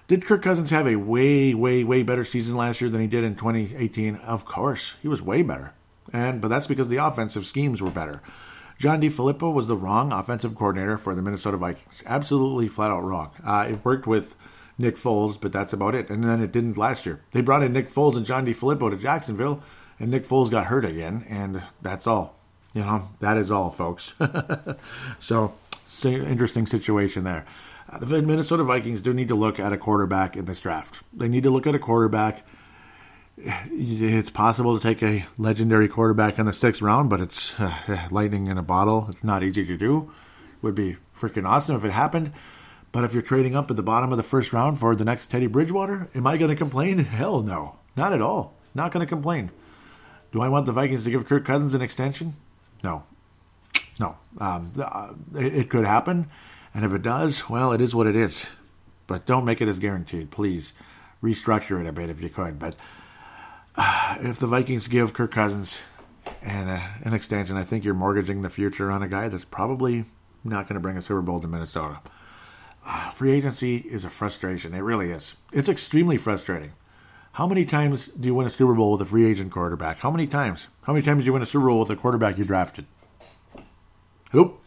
Did 0.09 0.27
Kirk 0.27 0.43
Cousins 0.43 0.71
have 0.71 0.89
a 0.89 0.97
way, 0.97 1.55
way, 1.55 1.85
way 1.85 2.03
better 2.03 2.25
season 2.25 2.57
last 2.57 2.81
year 2.81 2.91
than 2.91 3.01
he 3.01 3.07
did 3.07 3.23
in 3.23 3.37
2018? 3.37 4.17
Of 4.17 4.45
course, 4.45 4.97
he 5.01 5.07
was 5.07 5.23
way 5.23 5.43
better. 5.43 5.75
And 6.12 6.41
but 6.41 6.49
that's 6.49 6.67
because 6.67 6.89
the 6.89 6.97
offensive 6.97 7.47
schemes 7.47 7.81
were 7.81 7.91
better. 7.91 8.23
John 8.79 9.01
DeFilippo 9.01 9.53
was 9.53 9.67
the 9.67 9.77
wrong 9.77 10.11
offensive 10.11 10.55
coordinator 10.55 10.97
for 10.97 11.15
the 11.15 11.23
Minnesota 11.23 11.59
Vikings. 11.59 12.03
Absolutely 12.07 12.67
flat 12.67 12.91
out 12.91 13.05
wrong. 13.05 13.31
Uh, 13.45 13.67
it 13.71 13.85
worked 13.85 14.07
with 14.07 14.35
Nick 14.79 14.97
Foles, 14.97 15.39
but 15.39 15.53
that's 15.53 15.75
about 15.75 15.95
it. 15.95 16.09
And 16.09 16.25
then 16.25 16.41
it 16.41 16.51
didn't 16.51 16.79
last 16.79 17.05
year. 17.05 17.21
They 17.33 17.43
brought 17.43 17.62
in 17.62 17.75
Nick 17.75 17.91
Foles 17.91 18.17
and 18.17 18.25
John 18.25 18.47
DeFilippo 18.47 18.91
to 18.91 18.97
Jacksonville, 18.97 19.62
and 19.99 20.11
Nick 20.11 20.27
Foles 20.27 20.51
got 20.51 20.67
hurt 20.67 20.87
again, 20.87 21.27
and 21.29 21.62
that's 21.83 22.07
all. 22.07 22.40
You 22.74 22.82
know, 22.82 23.09
that 23.20 23.36
is 23.36 23.51
all, 23.51 23.70
folks. 23.70 24.14
so, 25.18 25.55
interesting 26.05 26.66
situation 26.66 27.24
there. 27.24 27.44
Uh, 27.88 27.98
the 27.98 28.22
Minnesota 28.22 28.62
Vikings 28.62 29.02
do 29.02 29.12
need 29.12 29.28
to 29.28 29.34
look 29.34 29.59
at 29.59 29.72
a 29.72 29.76
quarterback 29.76 30.36
in 30.36 30.44
this 30.44 30.60
draft. 30.60 31.02
They 31.12 31.28
need 31.28 31.42
to 31.42 31.51
look 31.51 31.66
at 31.66 31.74
a 31.74 31.78
quarterback. 31.78 32.47
It's 33.72 34.30
possible 34.30 34.78
to 34.78 34.82
take 34.82 35.02
a 35.02 35.26
legendary 35.38 35.88
quarterback 35.88 36.38
in 36.38 36.47
the 36.47 36.52
sixth 36.52 36.82
round, 36.82 37.09
but 37.09 37.20
it's 37.20 37.59
uh, 37.59 38.06
lightning 38.10 38.47
in 38.48 38.59
a 38.59 38.62
bottle. 38.62 39.06
It's 39.09 39.24
not 39.24 39.42
easy 39.42 39.64
to 39.64 39.76
do. 39.76 40.12
It 40.56 40.62
would 40.62 40.74
be 40.74 40.98
freaking 41.18 41.48
awesome 41.48 41.74
if 41.74 41.84
it 41.84 41.92
happened. 41.92 42.32
But 42.92 43.05
if 43.05 43.12
you're 43.12 43.22
trading 43.22 43.56
up 43.56 43.70
at 43.70 43.76
the 43.76 43.82
bottom 43.82 44.10
of 44.10 44.16
the 44.16 44.24
first 44.24 44.52
round 44.52 44.78
for 44.78 44.94
the 44.94 45.05
next 45.05 45.30
Teddy 45.30 45.47
Bridgewater, 45.47 46.09
am 46.14 46.26
I 46.26 46.36
going 46.36 46.51
to 46.51 46.56
complain? 46.56 46.98
Hell 47.05 47.42
no. 47.42 47.78
Not 47.97 48.12
at 48.12 48.20
all. 48.20 48.55
Not 48.74 48.92
going 48.92 49.05
to 49.05 49.09
complain. 49.09 49.51
Do 50.32 50.40
I 50.40 50.48
want 50.48 50.66
the 50.66 50.72
Vikings 50.72 51.05
to 51.05 51.10
give 51.10 51.26
Kirk 51.26 51.44
Cousins 51.44 51.74
an 51.74 51.82
extension? 51.82 52.36
No. 52.82 53.05
No. 53.98 54.16
Um, 54.39 54.73
uh, 54.78 55.12
it, 55.36 55.55
it 55.57 55.70
could 55.70 55.85
happen. 55.85 56.28
And 56.73 56.85
if 56.85 56.93
it 56.93 57.02
does, 57.02 57.48
well, 57.48 57.73
it 57.73 57.81
is 57.81 57.94
what 57.94 58.07
it 58.07 58.16
is. 58.16 58.47
But 59.07 59.27
don't 59.27 59.44
make 59.44 59.61
it 59.61 59.69
as 59.69 59.78
guaranteed. 59.78 60.31
Please 60.31 60.73
restructure 61.23 61.81
it 61.81 61.86
a 61.86 61.93
bit 61.93 62.11
if 62.11 62.23
you 62.23 62.28
could. 62.28 62.59
But 62.59 62.77
uh, 63.77 64.16
if 64.20 64.39
the 64.39 64.47
Vikings 64.47 64.89
give 64.89 65.12
Kirk 65.12 65.32
Cousins 65.32 65.82
an, 66.43 66.69
uh, 66.69 66.81
an 67.05 67.12
extension, 67.12 67.57
I 67.57 67.65
think 67.65 67.85
you're 67.85 67.94
mortgaging 67.94 68.43
the 68.43 68.51
future 68.51 68.90
on 68.90 69.02
a 69.02 69.09
guy 69.09 69.28
that's 69.28 69.44
probably 69.44 70.05
not 70.44 70.69
going 70.69 70.74
to 70.74 70.81
bring 70.81 70.97
a 70.97 71.02
Super 71.02 71.23
Bowl 71.23 71.40
to 71.40 71.48
Minnesota. 71.48 72.01
Uh, 72.86 73.11
free 73.11 73.32
agency 73.32 73.77
is 73.77 74.05
a 74.05 74.11
frustration. 74.11 74.74
It 74.74 74.81
really 74.81 75.11
is. 75.11 75.35
It's 75.52 75.69
extremely 75.69 76.16
frustrating. 76.16 76.73
How 77.32 77.47
many 77.47 77.65
times 77.65 78.07
do 78.09 78.27
you 78.27 78.35
win 78.35 78.47
a 78.47 78.51
Super 78.51 78.74
Bowl 78.74 78.93
with 78.93 79.01
a 79.01 79.05
free 79.05 79.24
agent 79.24 79.52
quarterback? 79.52 79.98
How 79.98 80.11
many 80.11 80.27
times? 80.27 80.66
How 80.82 80.93
many 80.93 81.05
times 81.05 81.23
do 81.23 81.27
you 81.27 81.32
win 81.32 81.43
a 81.43 81.47
Super 81.47 81.66
Bowl 81.66 81.78
with 81.78 81.90
a 81.90 81.97
quarterback 81.97 82.36
you 82.36 82.44
drafted? 82.44 82.86
Who? 84.32 84.59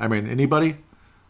I 0.00 0.08
mean, 0.08 0.26
anybody? 0.26 0.78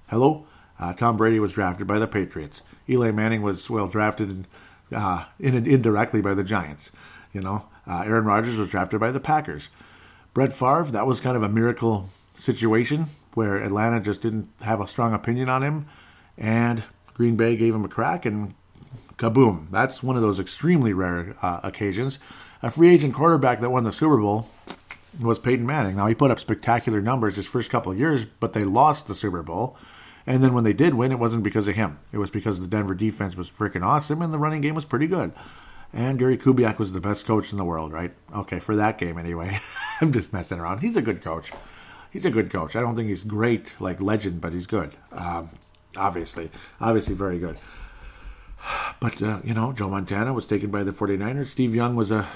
Hello? 0.08 0.46
Uh, 0.80 0.94
Tom 0.94 1.16
Brady 1.16 1.38
was 1.38 1.52
drafted 1.52 1.86
by 1.86 1.98
the 1.98 2.06
Patriots. 2.06 2.62
Eli 2.88 3.10
Manning 3.10 3.42
was, 3.42 3.68
well, 3.68 3.86
drafted 3.86 4.30
in, 4.30 4.46
uh, 4.94 5.26
in, 5.38 5.54
indirectly 5.66 6.22
by 6.22 6.34
the 6.34 6.42
Giants. 6.42 6.90
You 7.32 7.42
know, 7.42 7.66
uh, 7.86 8.02
Aaron 8.06 8.24
Rodgers 8.24 8.56
was 8.56 8.68
drafted 8.68 8.98
by 8.98 9.10
the 9.10 9.20
Packers. 9.20 9.68
Brett 10.34 10.54
Favre, 10.54 10.90
that 10.90 11.06
was 11.06 11.20
kind 11.20 11.36
of 11.36 11.42
a 11.42 11.48
miracle 11.48 12.08
situation 12.34 13.06
where 13.34 13.56
Atlanta 13.56 14.00
just 14.00 14.22
didn't 14.22 14.48
have 14.62 14.80
a 14.80 14.88
strong 14.88 15.12
opinion 15.12 15.48
on 15.48 15.62
him 15.62 15.86
and 16.36 16.82
Green 17.14 17.36
Bay 17.36 17.56
gave 17.56 17.74
him 17.74 17.84
a 17.84 17.88
crack, 17.88 18.24
and 18.24 18.54
kaboom! 19.22 19.70
That's 19.70 20.02
one 20.02 20.16
of 20.16 20.22
those 20.22 20.40
extremely 20.40 20.92
rare 20.92 21.36
uh, 21.42 21.60
occasions. 21.62 22.18
A 22.62 22.70
free 22.70 22.92
agent 22.92 23.14
quarterback 23.14 23.60
that 23.60 23.70
won 23.70 23.84
the 23.84 23.92
Super 23.92 24.16
Bowl 24.16 24.48
was 25.20 25.38
Peyton 25.38 25.66
Manning. 25.66 25.96
Now 25.96 26.06
he 26.06 26.14
put 26.14 26.30
up 26.30 26.40
spectacular 26.40 27.00
numbers 27.00 27.36
his 27.36 27.46
first 27.46 27.70
couple 27.70 27.92
of 27.92 27.98
years, 27.98 28.24
but 28.40 28.52
they 28.52 28.64
lost 28.64 29.06
the 29.06 29.14
Super 29.14 29.42
Bowl. 29.42 29.76
And 30.26 30.42
then 30.42 30.54
when 30.54 30.64
they 30.64 30.72
did 30.72 30.94
win, 30.94 31.12
it 31.12 31.18
wasn't 31.18 31.42
because 31.42 31.66
of 31.66 31.74
him. 31.74 31.98
It 32.12 32.18
was 32.18 32.30
because 32.30 32.60
the 32.60 32.66
Denver 32.66 32.94
defense 32.94 33.36
was 33.36 33.50
freaking 33.50 33.84
awesome 33.84 34.22
and 34.22 34.32
the 34.32 34.38
running 34.38 34.60
game 34.60 34.74
was 34.74 34.84
pretty 34.84 35.08
good. 35.08 35.32
And 35.92 36.18
Gary 36.18 36.38
Kubiak 36.38 36.78
was 36.78 36.92
the 36.92 37.00
best 37.00 37.26
coach 37.26 37.50
in 37.50 37.58
the 37.58 37.64
world, 37.64 37.92
right? 37.92 38.12
Okay, 38.34 38.60
for 38.60 38.76
that 38.76 38.98
game 38.98 39.18
anyway. 39.18 39.58
I'm 40.00 40.12
just 40.12 40.32
messing 40.32 40.58
around. 40.58 40.78
He's 40.78 40.96
a 40.96 41.02
good 41.02 41.22
coach. 41.22 41.52
He's 42.10 42.24
a 42.24 42.30
good 42.30 42.50
coach. 42.50 42.76
I 42.76 42.80
don't 42.80 42.94
think 42.96 43.08
he's 43.08 43.22
great 43.22 43.74
like 43.80 44.00
legend, 44.00 44.40
but 44.40 44.52
he's 44.52 44.66
good. 44.66 44.92
Um, 45.10 45.50
obviously, 45.96 46.50
obviously 46.80 47.14
very 47.14 47.38
good. 47.38 47.58
But 49.00 49.20
uh, 49.20 49.40
you 49.44 49.54
know, 49.54 49.72
Joe 49.72 49.88
Montana 49.88 50.32
was 50.32 50.46
taken 50.46 50.70
by 50.70 50.84
the 50.84 50.92
49ers. 50.92 51.48
Steve 51.48 51.74
Young 51.74 51.96
was 51.96 52.10
a 52.10 52.26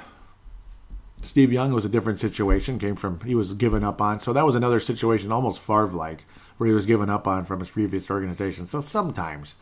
Steve 1.22 1.52
Young 1.52 1.72
was 1.72 1.84
a 1.84 1.88
different 1.88 2.20
situation. 2.20 2.78
Came 2.78 2.96
from 2.96 3.20
he 3.20 3.34
was 3.34 3.52
given 3.54 3.84
up 3.84 4.00
on, 4.00 4.20
so 4.20 4.32
that 4.32 4.46
was 4.46 4.54
another 4.54 4.80
situation, 4.80 5.32
almost 5.32 5.60
Favre 5.60 5.88
like, 5.88 6.24
where 6.56 6.68
he 6.68 6.74
was 6.74 6.86
given 6.86 7.08
up 7.08 7.26
on 7.26 7.44
from 7.44 7.60
his 7.60 7.70
previous 7.70 8.10
organization. 8.10 8.66
So 8.66 8.80
sometimes, 8.80 9.54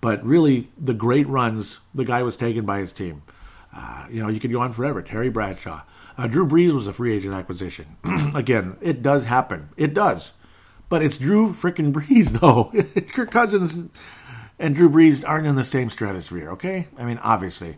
but 0.00 0.24
really, 0.24 0.68
the 0.76 0.94
great 0.94 1.28
runs, 1.28 1.78
the 1.94 2.04
guy 2.04 2.22
was 2.22 2.36
taken 2.36 2.64
by 2.64 2.80
his 2.80 2.92
team. 2.92 3.22
Uh, 3.74 4.06
you 4.10 4.22
know, 4.22 4.28
you 4.28 4.40
could 4.40 4.50
go 4.50 4.60
on 4.60 4.72
forever. 4.72 5.02
Terry 5.02 5.28
Bradshaw, 5.28 5.82
uh, 6.16 6.26
Drew 6.26 6.46
Brees 6.46 6.72
was 6.72 6.86
a 6.86 6.92
free 6.92 7.14
agent 7.14 7.34
acquisition. 7.34 7.96
Again, 8.34 8.76
it 8.80 9.02
does 9.02 9.24
happen. 9.24 9.68
It 9.76 9.94
does. 9.94 10.32
But 10.88 11.02
it's 11.02 11.18
Drew 11.18 11.52
freaking 11.52 11.92
Brees, 11.92 12.28
though. 12.40 12.72
Kirk 13.12 13.30
Cousins 13.30 13.90
and 14.58 14.74
Drew 14.74 14.88
Brees 14.88 15.24
aren't 15.26 15.46
in 15.46 15.56
the 15.56 15.64
same 15.64 15.90
stratosphere, 15.90 16.50
okay? 16.52 16.88
I 16.96 17.04
mean, 17.04 17.18
obviously. 17.18 17.76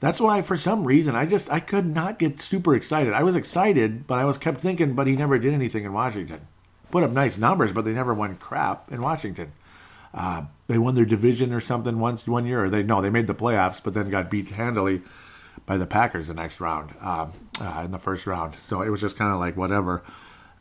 That's 0.00 0.20
why, 0.20 0.42
for 0.42 0.56
some 0.56 0.84
reason, 0.84 1.14
I 1.14 1.26
just 1.26 1.50
I 1.50 1.60
could 1.60 1.86
not 1.86 2.18
get 2.18 2.42
super 2.42 2.74
excited. 2.74 3.12
I 3.12 3.22
was 3.22 3.36
excited, 3.36 4.06
but 4.06 4.18
I 4.18 4.24
was 4.24 4.36
kept 4.36 4.60
thinking, 4.60 4.94
but 4.94 5.06
he 5.06 5.14
never 5.14 5.38
did 5.38 5.54
anything 5.54 5.84
in 5.84 5.92
Washington. 5.92 6.40
Put 6.90 7.04
up 7.04 7.12
nice 7.12 7.38
numbers, 7.38 7.70
but 7.70 7.84
they 7.84 7.92
never 7.92 8.12
won 8.12 8.36
crap 8.36 8.90
in 8.90 9.00
Washington. 9.00 9.52
Uh, 10.12 10.44
they 10.66 10.76
won 10.76 10.94
their 10.94 11.04
division 11.04 11.52
or 11.52 11.60
something 11.60 12.00
once 12.00 12.26
one 12.26 12.46
year. 12.46 12.68
They 12.68 12.82
no, 12.82 13.00
they 13.00 13.10
made 13.10 13.28
the 13.28 13.34
playoffs, 13.34 13.80
but 13.82 13.94
then 13.94 14.10
got 14.10 14.30
beat 14.30 14.48
handily 14.48 15.02
by 15.66 15.76
the 15.78 15.86
Packers 15.86 16.26
the 16.26 16.34
next 16.34 16.60
round 16.60 16.94
um, 17.00 17.32
uh, 17.60 17.82
in 17.84 17.92
the 17.92 17.98
first 17.98 18.26
round. 18.26 18.56
So 18.56 18.82
it 18.82 18.90
was 18.90 19.00
just 19.00 19.16
kind 19.16 19.32
of 19.32 19.38
like 19.38 19.56
whatever. 19.56 20.02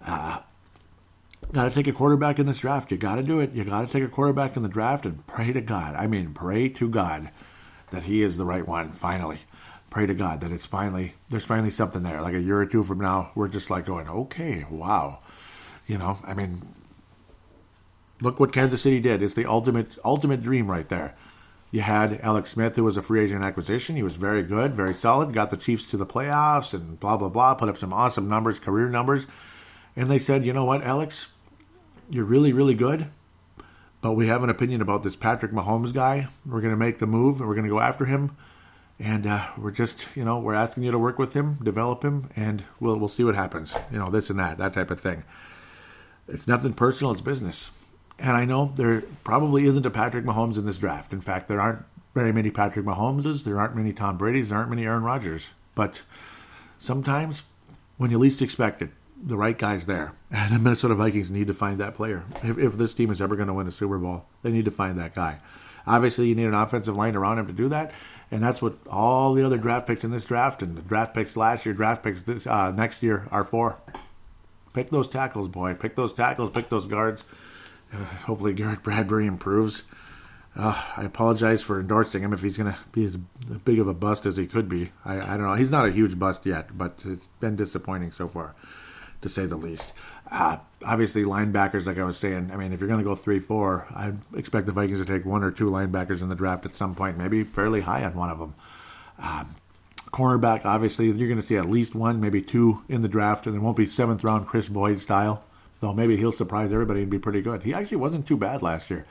Uh, 0.06 0.40
Got 1.52 1.70
to 1.70 1.76
take 1.76 1.88
a 1.88 1.92
quarterback 1.92 2.40
in 2.40 2.46
this 2.46 2.60
draft. 2.60 2.92
You 2.92 2.98
got 2.98 3.16
to 3.16 3.24
do 3.24 3.40
it. 3.40 3.52
You 3.52 3.66
got 3.66 3.86
to 3.86 3.92
take 3.92 4.04
a 4.04 4.08
quarterback 4.08 4.56
in 4.56 4.64
the 4.64 4.70
draft 4.70 5.06
and 5.06 5.26
pray 5.28 5.52
to 5.52 5.62
God. 5.62 5.96
I 5.96 6.08
mean, 6.08 6.34
pray 6.34 6.70
to 6.70 6.88
God 6.88 7.30
that 7.92 8.04
he 8.04 8.24
is 8.24 8.38
the 8.38 8.46
right 8.46 8.66
one. 8.66 8.92
Finally, 8.92 9.40
pray 9.90 10.06
to 10.08 10.14
God 10.14 10.42
that 10.42 10.52
it's 10.52 10.66
finally 10.66 11.14
there's 11.30 11.44
finally 11.44 11.72
something 11.72 12.04
there. 12.04 12.22
Like 12.22 12.34
a 12.34 12.42
year 12.42 12.60
or 12.60 12.66
two 12.66 12.84
from 12.84 13.00
now, 13.00 13.32
we're 13.36 13.50
just 13.50 13.70
like 13.70 13.86
going, 13.86 14.08
okay, 14.08 14.66
wow. 14.70 15.20
You 15.88 15.98
know, 15.98 16.20
I 16.26 16.34
mean, 16.34 16.62
look 18.22 18.40
what 18.40 18.54
Kansas 18.54 18.82
City 18.82 19.02
did. 19.02 19.22
It's 19.22 19.36
the 19.36 19.46
ultimate 19.46 19.98
ultimate 20.06 20.42
dream 20.42 20.72
right 20.72 20.88
there. 20.88 21.16
You 21.70 21.82
had 21.82 22.20
Alex 22.22 22.52
Smith, 22.52 22.76
who 22.76 22.84
was 22.84 22.98
a 22.98 23.02
free 23.02 23.24
agent 23.24 23.44
acquisition. 23.44 23.96
He 23.96 24.04
was 24.04 24.16
very 24.16 24.44
good, 24.44 24.74
very 24.74 24.94
solid. 24.94 25.34
Got 25.34 25.52
the 25.52 25.58
Chiefs 25.58 25.86
to 25.88 25.98
the 25.98 26.06
playoffs 26.06 26.74
and 26.74 27.00
blah 27.00 27.18
blah 27.18 27.30
blah. 27.30 27.56
Put 27.56 27.70
up 27.70 27.78
some 27.78 27.94
awesome 27.94 28.30
numbers, 28.30 28.60
career 28.60 28.90
numbers. 28.90 29.26
And 29.96 30.10
they 30.10 30.20
said, 30.20 30.46
you 30.46 30.54
know 30.54 30.66
what, 30.66 30.84
Alex, 30.84 31.28
you're 32.10 32.26
really, 32.26 32.54
really 32.54 32.74
good, 32.74 33.08
but 34.02 34.14
we 34.14 34.28
have 34.28 34.44
an 34.44 34.50
opinion 34.50 34.82
about 34.82 35.04
this 35.04 35.16
Patrick 35.16 35.52
Mahomes 35.52 35.94
guy. 35.94 36.28
We're 36.46 36.62
going 36.62 36.74
to 36.74 36.78
make 36.78 37.00
the 37.00 37.08
move 37.08 37.40
and 37.40 37.48
we're 37.48 37.56
going 37.56 37.68
to 37.68 37.74
go 37.74 37.80
after 37.80 38.06
him. 38.06 38.36
And 39.00 39.26
uh, 39.26 39.48
we're 39.58 39.72
just, 39.72 40.08
you 40.16 40.24
know, 40.24 40.40
we're 40.40 40.54
asking 40.54 40.84
you 40.84 40.92
to 40.92 41.00
work 41.00 41.18
with 41.18 41.34
him, 41.34 41.58
develop 41.64 42.04
him, 42.04 42.30
and 42.36 42.64
we'll 42.80 42.98
we'll 42.98 43.10
see 43.10 43.24
what 43.24 43.34
happens. 43.34 43.74
You 43.92 43.98
know, 43.98 44.12
this 44.12 44.30
and 44.30 44.38
that, 44.38 44.60
that 44.60 44.76
type 44.76 44.92
of 44.92 45.00
thing. 45.00 45.24
It's 46.28 46.48
nothing 46.48 46.74
personal; 46.74 47.12
it's 47.12 47.22
business. 47.22 47.72
And 48.20 48.38
I 48.38 48.46
know 48.46 48.74
there 48.76 49.02
probably 49.24 49.66
isn't 49.66 49.88
a 49.88 49.90
Patrick 49.90 50.24
Mahomes 50.24 50.58
in 50.58 50.68
this 50.68 50.78
draft. 50.78 51.14
In 51.14 51.22
fact, 51.22 51.48
there 51.48 51.60
aren't 51.60 51.84
very 52.14 52.32
many 52.32 52.52
Patrick 52.52 52.86
Mahomeses. 52.86 53.44
There 53.44 53.60
aren't 53.60 53.76
many 53.76 53.92
Tom 53.92 54.20
Brady's. 54.20 54.50
There 54.50 54.58
aren't 54.60 54.70
many 54.70 54.86
Aaron 54.86 55.02
Rodgers. 55.02 55.48
But 55.74 56.02
sometimes, 56.80 57.42
when 57.98 58.12
you 58.12 58.20
least 58.20 58.44
expect 58.44 58.84
it, 58.84 58.92
the 59.24 59.38
right 59.38 59.58
guys 59.58 59.86
there. 59.86 60.14
And 60.32 60.56
the 60.56 60.60
Minnesota 60.60 60.96
Vikings 60.96 61.32
need 61.32 61.48
to 61.48 61.54
find 61.54 61.80
that 61.80 61.96
player. 61.96 62.24
If, 62.44 62.58
if 62.58 62.74
this 62.74 62.94
team 62.94 63.12
is 63.12 63.22
ever 63.22 63.36
going 63.36 63.48
to 63.48 63.54
win 63.54 63.68
a 63.68 63.72
Super 63.72 63.98
Bowl, 63.98 64.26
they 64.44 64.52
need 64.52 64.66
to 64.66 64.72
find 64.72 64.98
that 65.00 65.16
guy. 65.16 65.40
Obviously, 65.86 66.28
you 66.28 66.36
need 66.36 66.46
an 66.46 66.54
offensive 66.54 66.96
line 66.96 67.16
around 67.16 67.40
him 67.40 67.48
to 67.48 67.54
do 67.54 67.70
that, 67.70 67.92
and 68.30 68.44
that's 68.44 68.62
what 68.62 68.78
all 68.88 69.34
the 69.34 69.44
other 69.44 69.58
draft 69.58 69.88
picks 69.88 70.04
in 70.04 70.12
this 70.12 70.26
draft 70.26 70.62
and 70.62 70.78
the 70.78 70.82
draft 70.82 71.14
picks 71.14 71.36
last 71.36 71.66
year, 71.66 71.74
draft 71.74 72.04
picks 72.04 72.22
this 72.22 72.46
uh, 72.46 72.72
next 72.72 73.02
year 73.02 73.28
are 73.32 73.44
for. 73.44 73.78
Pick 74.74 74.90
those 74.90 75.08
tackles, 75.08 75.48
boy. 75.48 75.74
Pick 75.74 75.96
those 75.96 76.14
tackles. 76.14 76.50
Pick 76.50 76.70
those 76.70 76.86
guards. 76.86 77.24
Uh, 77.92 77.98
hopefully, 78.26 78.54
Garrett 78.54 78.84
Bradbury 78.84 79.28
improves. 79.28 79.84
Uh, 80.56 80.82
I 80.98 81.04
apologize 81.04 81.62
for 81.62 81.80
endorsing 81.80 82.24
him 82.24 82.34
if 82.34 82.42
he's 82.42 82.58
going 82.58 82.74
to 82.74 82.80
be 82.92 83.06
as 83.06 83.16
big 83.64 83.80
of 83.80 83.88
a 83.88 83.94
bust 83.94 84.26
as 84.26 84.36
he 84.36 84.48
could 84.48 84.68
be. 84.68 84.92
I, 85.06 85.20
I, 85.20 85.38
don't 85.38 85.48
know. 85.48 85.54
He's 85.54 85.72
not 85.72 85.86
a 85.86 85.92
huge 85.92 86.20
bust 86.20 86.46
yet, 86.46 86.78
but 86.78 87.00
it's 87.06 87.28
been 87.40 87.56
disappointing 87.56 88.12
so 88.12 88.28
far, 88.28 88.54
to 89.22 89.30
say 89.30 89.46
the 89.46 89.56
least. 89.56 89.94
Uh, 90.32 90.58
obviously, 90.86 91.24
linebackers, 91.24 91.86
like 91.86 91.98
I 91.98 92.04
was 92.04 92.18
saying, 92.18 92.52
I 92.52 92.58
mean, 92.58 92.72
if 92.72 92.80
you're 92.80 92.88
going 92.88 93.00
to 93.00 93.06
go 93.06 93.16
3 93.16 93.40
4, 93.40 93.88
I 93.94 94.14
expect 94.36 94.66
the 94.66 94.72
Vikings 94.72 95.00
to 95.00 95.06
take 95.06 95.26
one 95.26 95.44
or 95.44 95.52
two 95.52 95.70
linebackers 95.70 96.22
in 96.22 96.30
the 96.30 96.36
draft 96.36 96.66
at 96.66 96.72
some 96.72 96.96
point, 96.96 97.18
maybe 97.18 97.44
fairly 97.44 97.82
high 97.82 98.04
on 98.04 98.16
one 98.16 98.30
of 98.30 98.40
them. 98.40 98.56
Um, 99.22 99.56
cornerback, 100.08 100.66
obviously, 100.66 101.08
you're 101.08 101.28
going 101.28 101.42
to 101.42 101.46
see 101.46 101.58
at 101.58 101.70
least 101.70 101.96
one, 101.96 102.20
maybe 102.22 102.42
two 102.42 102.82
in 102.88 103.02
the 103.02 103.10
draft, 103.10 103.46
and 103.46 103.56
it 103.56 103.60
won't 103.60 103.78
be 103.78 103.86
seventh 103.86 104.24
round 104.24 104.48
Kris 104.48 104.70
Boyd 104.70 105.02
style, 105.02 105.44
though 105.80 105.94
maybe 105.94 106.18
he'll 106.18 106.32
surprise 106.32 106.72
everybody 106.72 107.02
and 107.02 107.12
be 107.12 107.20
pretty 107.20 107.42
good. 107.42 107.64
He 107.64 107.74
actually 107.74 107.98
wasn't 107.98 108.28
too 108.28 108.38
bad 108.38 108.62
last 108.62 108.90
year 108.90 109.06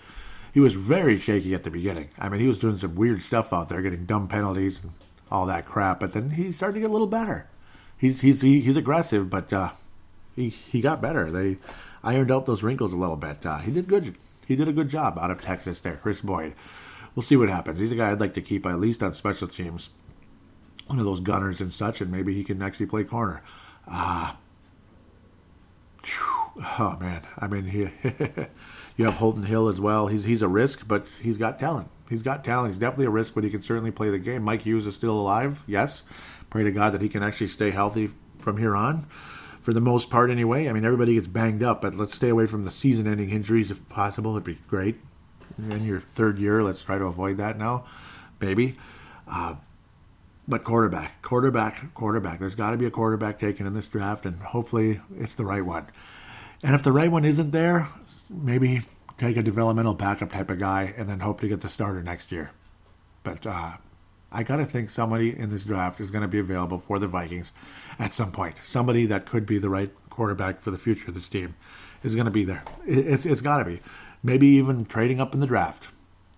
he 0.52 0.60
was 0.60 0.74
very 0.74 1.18
shaky 1.18 1.54
at 1.54 1.64
the 1.64 1.70
beginning. 1.70 2.08
I 2.18 2.28
mean, 2.28 2.40
he 2.40 2.48
was 2.48 2.58
doing 2.58 2.78
some 2.78 2.94
weird 2.94 3.22
stuff 3.22 3.52
out 3.52 3.68
there, 3.68 3.82
getting 3.82 4.06
dumb 4.06 4.28
penalties 4.28 4.80
and 4.82 4.92
all 5.30 5.46
that 5.46 5.66
crap. 5.66 6.00
But 6.00 6.12
then 6.12 6.30
he 6.30 6.52
started 6.52 6.74
to 6.74 6.80
get 6.80 6.90
a 6.90 6.92
little 6.92 7.06
better. 7.06 7.46
He's 7.96 8.22
he's 8.22 8.40
he's 8.40 8.76
aggressive, 8.76 9.28
but 9.28 9.52
uh, 9.52 9.70
he 10.40 10.48
he 10.48 10.80
got 10.80 11.02
better. 11.02 11.30
They 11.30 11.58
ironed 12.02 12.30
out 12.30 12.46
those 12.46 12.62
wrinkles 12.62 12.92
a 12.92 12.96
little 12.96 13.16
bit. 13.16 13.44
Uh, 13.44 13.58
he 13.58 13.70
did 13.70 13.88
good. 13.88 14.16
He 14.46 14.56
did 14.56 14.68
a 14.68 14.72
good 14.72 14.88
job 14.88 15.18
out 15.18 15.30
of 15.30 15.40
Texas 15.40 15.80
there, 15.80 15.96
Kris 15.96 16.20
Boyd. 16.20 16.54
We'll 17.14 17.22
see 17.22 17.36
what 17.36 17.48
happens. 17.48 17.78
He's 17.78 17.92
a 17.92 17.96
guy 17.96 18.10
I'd 18.10 18.20
like 18.20 18.34
to 18.34 18.42
keep 18.42 18.66
at 18.66 18.80
least 18.80 19.02
on 19.02 19.14
special 19.14 19.48
teams, 19.48 19.90
one 20.86 20.98
of 20.98 21.04
those 21.04 21.20
gunners 21.20 21.60
and 21.60 21.72
such, 21.72 22.00
and 22.00 22.10
maybe 22.10 22.34
he 22.34 22.44
can 22.44 22.62
actually 22.62 22.86
play 22.86 23.04
corner. 23.04 23.42
Uh, 23.86 24.32
oh 26.78 26.96
man, 27.00 27.22
I 27.38 27.46
mean 27.46 27.64
he. 27.64 27.90
You 29.00 29.06
have 29.06 29.14
Holton 29.14 29.44
Hill 29.44 29.68
as 29.68 29.80
well. 29.80 30.08
He's 30.08 30.24
he's 30.24 30.42
a 30.42 30.48
risk, 30.48 30.86
but 30.86 31.06
he's 31.22 31.38
got 31.38 31.58
talent. 31.58 31.88
He's 32.10 32.20
got 32.20 32.44
talent. 32.44 32.74
He's 32.74 32.78
definitely 32.78 33.06
a 33.06 33.10
risk, 33.10 33.32
but 33.32 33.44
he 33.44 33.48
can 33.48 33.62
certainly 33.62 33.90
play 33.90 34.10
the 34.10 34.18
game. 34.18 34.42
Mike 34.42 34.60
Hughes 34.60 34.86
is 34.86 34.94
still 34.94 35.18
alive. 35.18 35.62
Yes. 35.66 36.02
Pray 36.50 36.64
to 36.64 36.70
God 36.70 36.92
that 36.92 37.00
he 37.00 37.08
can 37.08 37.22
actually 37.22 37.48
stay 37.48 37.70
healthy 37.70 38.10
from 38.40 38.58
here 38.58 38.76
on. 38.76 39.06
For 39.62 39.72
the 39.72 39.80
most 39.80 40.08
part, 40.08 40.30
anyway. 40.30 40.68
I 40.68 40.72
mean, 40.72 40.84
everybody 40.84 41.14
gets 41.14 41.26
banged 41.26 41.62
up, 41.62 41.82
but 41.82 41.94
let's 41.94 42.14
stay 42.14 42.30
away 42.30 42.46
from 42.46 42.64
the 42.64 42.70
season-ending 42.70 43.30
injuries 43.30 43.70
if 43.70 43.86
possible. 43.88 44.32
It'd 44.32 44.44
be 44.44 44.58
great. 44.68 44.96
In 45.58 45.84
your 45.84 46.00
third 46.00 46.38
year, 46.38 46.62
let's 46.62 46.82
try 46.82 46.96
to 46.96 47.04
avoid 47.04 47.36
that 47.36 47.58
now, 47.58 47.84
baby. 48.38 48.76
Uh, 49.30 49.56
but 50.48 50.64
quarterback, 50.64 51.20
quarterback, 51.22 51.92
quarterback. 51.94 52.38
There's 52.38 52.54
got 52.54 52.70
to 52.70 52.76
be 52.76 52.86
a 52.86 52.90
quarterback 52.90 53.38
taken 53.38 53.66
in 53.66 53.74
this 53.74 53.86
draft, 53.86 54.24
and 54.24 54.40
hopefully 54.40 55.00
it's 55.18 55.34
the 55.34 55.44
right 55.44 55.64
one. 55.64 55.86
And 56.62 56.74
if 56.74 56.82
the 56.82 56.92
right 56.92 57.10
one 57.10 57.24
isn't 57.24 57.50
there, 57.50 57.88
maybe 58.28 58.82
take 59.18 59.36
a 59.36 59.42
developmental 59.42 59.94
backup 59.94 60.32
type 60.32 60.50
of 60.50 60.58
guy 60.58 60.94
and 60.96 61.08
then 61.08 61.20
hope 61.20 61.40
to 61.40 61.48
get 61.48 61.60
the 61.60 61.68
starter 61.68 62.02
next 62.02 62.32
year. 62.32 62.50
But 63.22 63.46
uh, 63.46 63.72
I 64.32 64.42
got 64.42 64.56
to 64.56 64.64
think 64.64 64.90
somebody 64.90 65.38
in 65.38 65.50
this 65.50 65.64
draft 65.64 66.00
is 66.00 66.10
going 66.10 66.22
to 66.22 66.28
be 66.28 66.38
available 66.38 66.78
for 66.78 66.98
the 66.98 67.06
Vikings 67.06 67.50
at 68.00 68.14
some 68.14 68.32
point. 68.32 68.56
Somebody 68.64 69.06
that 69.06 69.26
could 69.26 69.46
be 69.46 69.58
the 69.58 69.68
right 69.68 69.90
quarterback 70.08 70.62
for 70.62 70.70
the 70.70 70.78
future 70.78 71.08
of 71.08 71.14
this 71.14 71.28
team 71.28 71.54
is 72.02 72.14
going 72.14 72.24
to 72.24 72.30
be 72.30 72.44
there. 72.44 72.64
It, 72.86 73.06
it's, 73.06 73.26
it's 73.26 73.42
got 73.42 73.58
to 73.58 73.64
be. 73.64 73.80
Maybe 74.22 74.48
even 74.48 74.86
trading 74.86 75.20
up 75.20 75.34
in 75.34 75.40
the 75.40 75.46
draft 75.46 75.90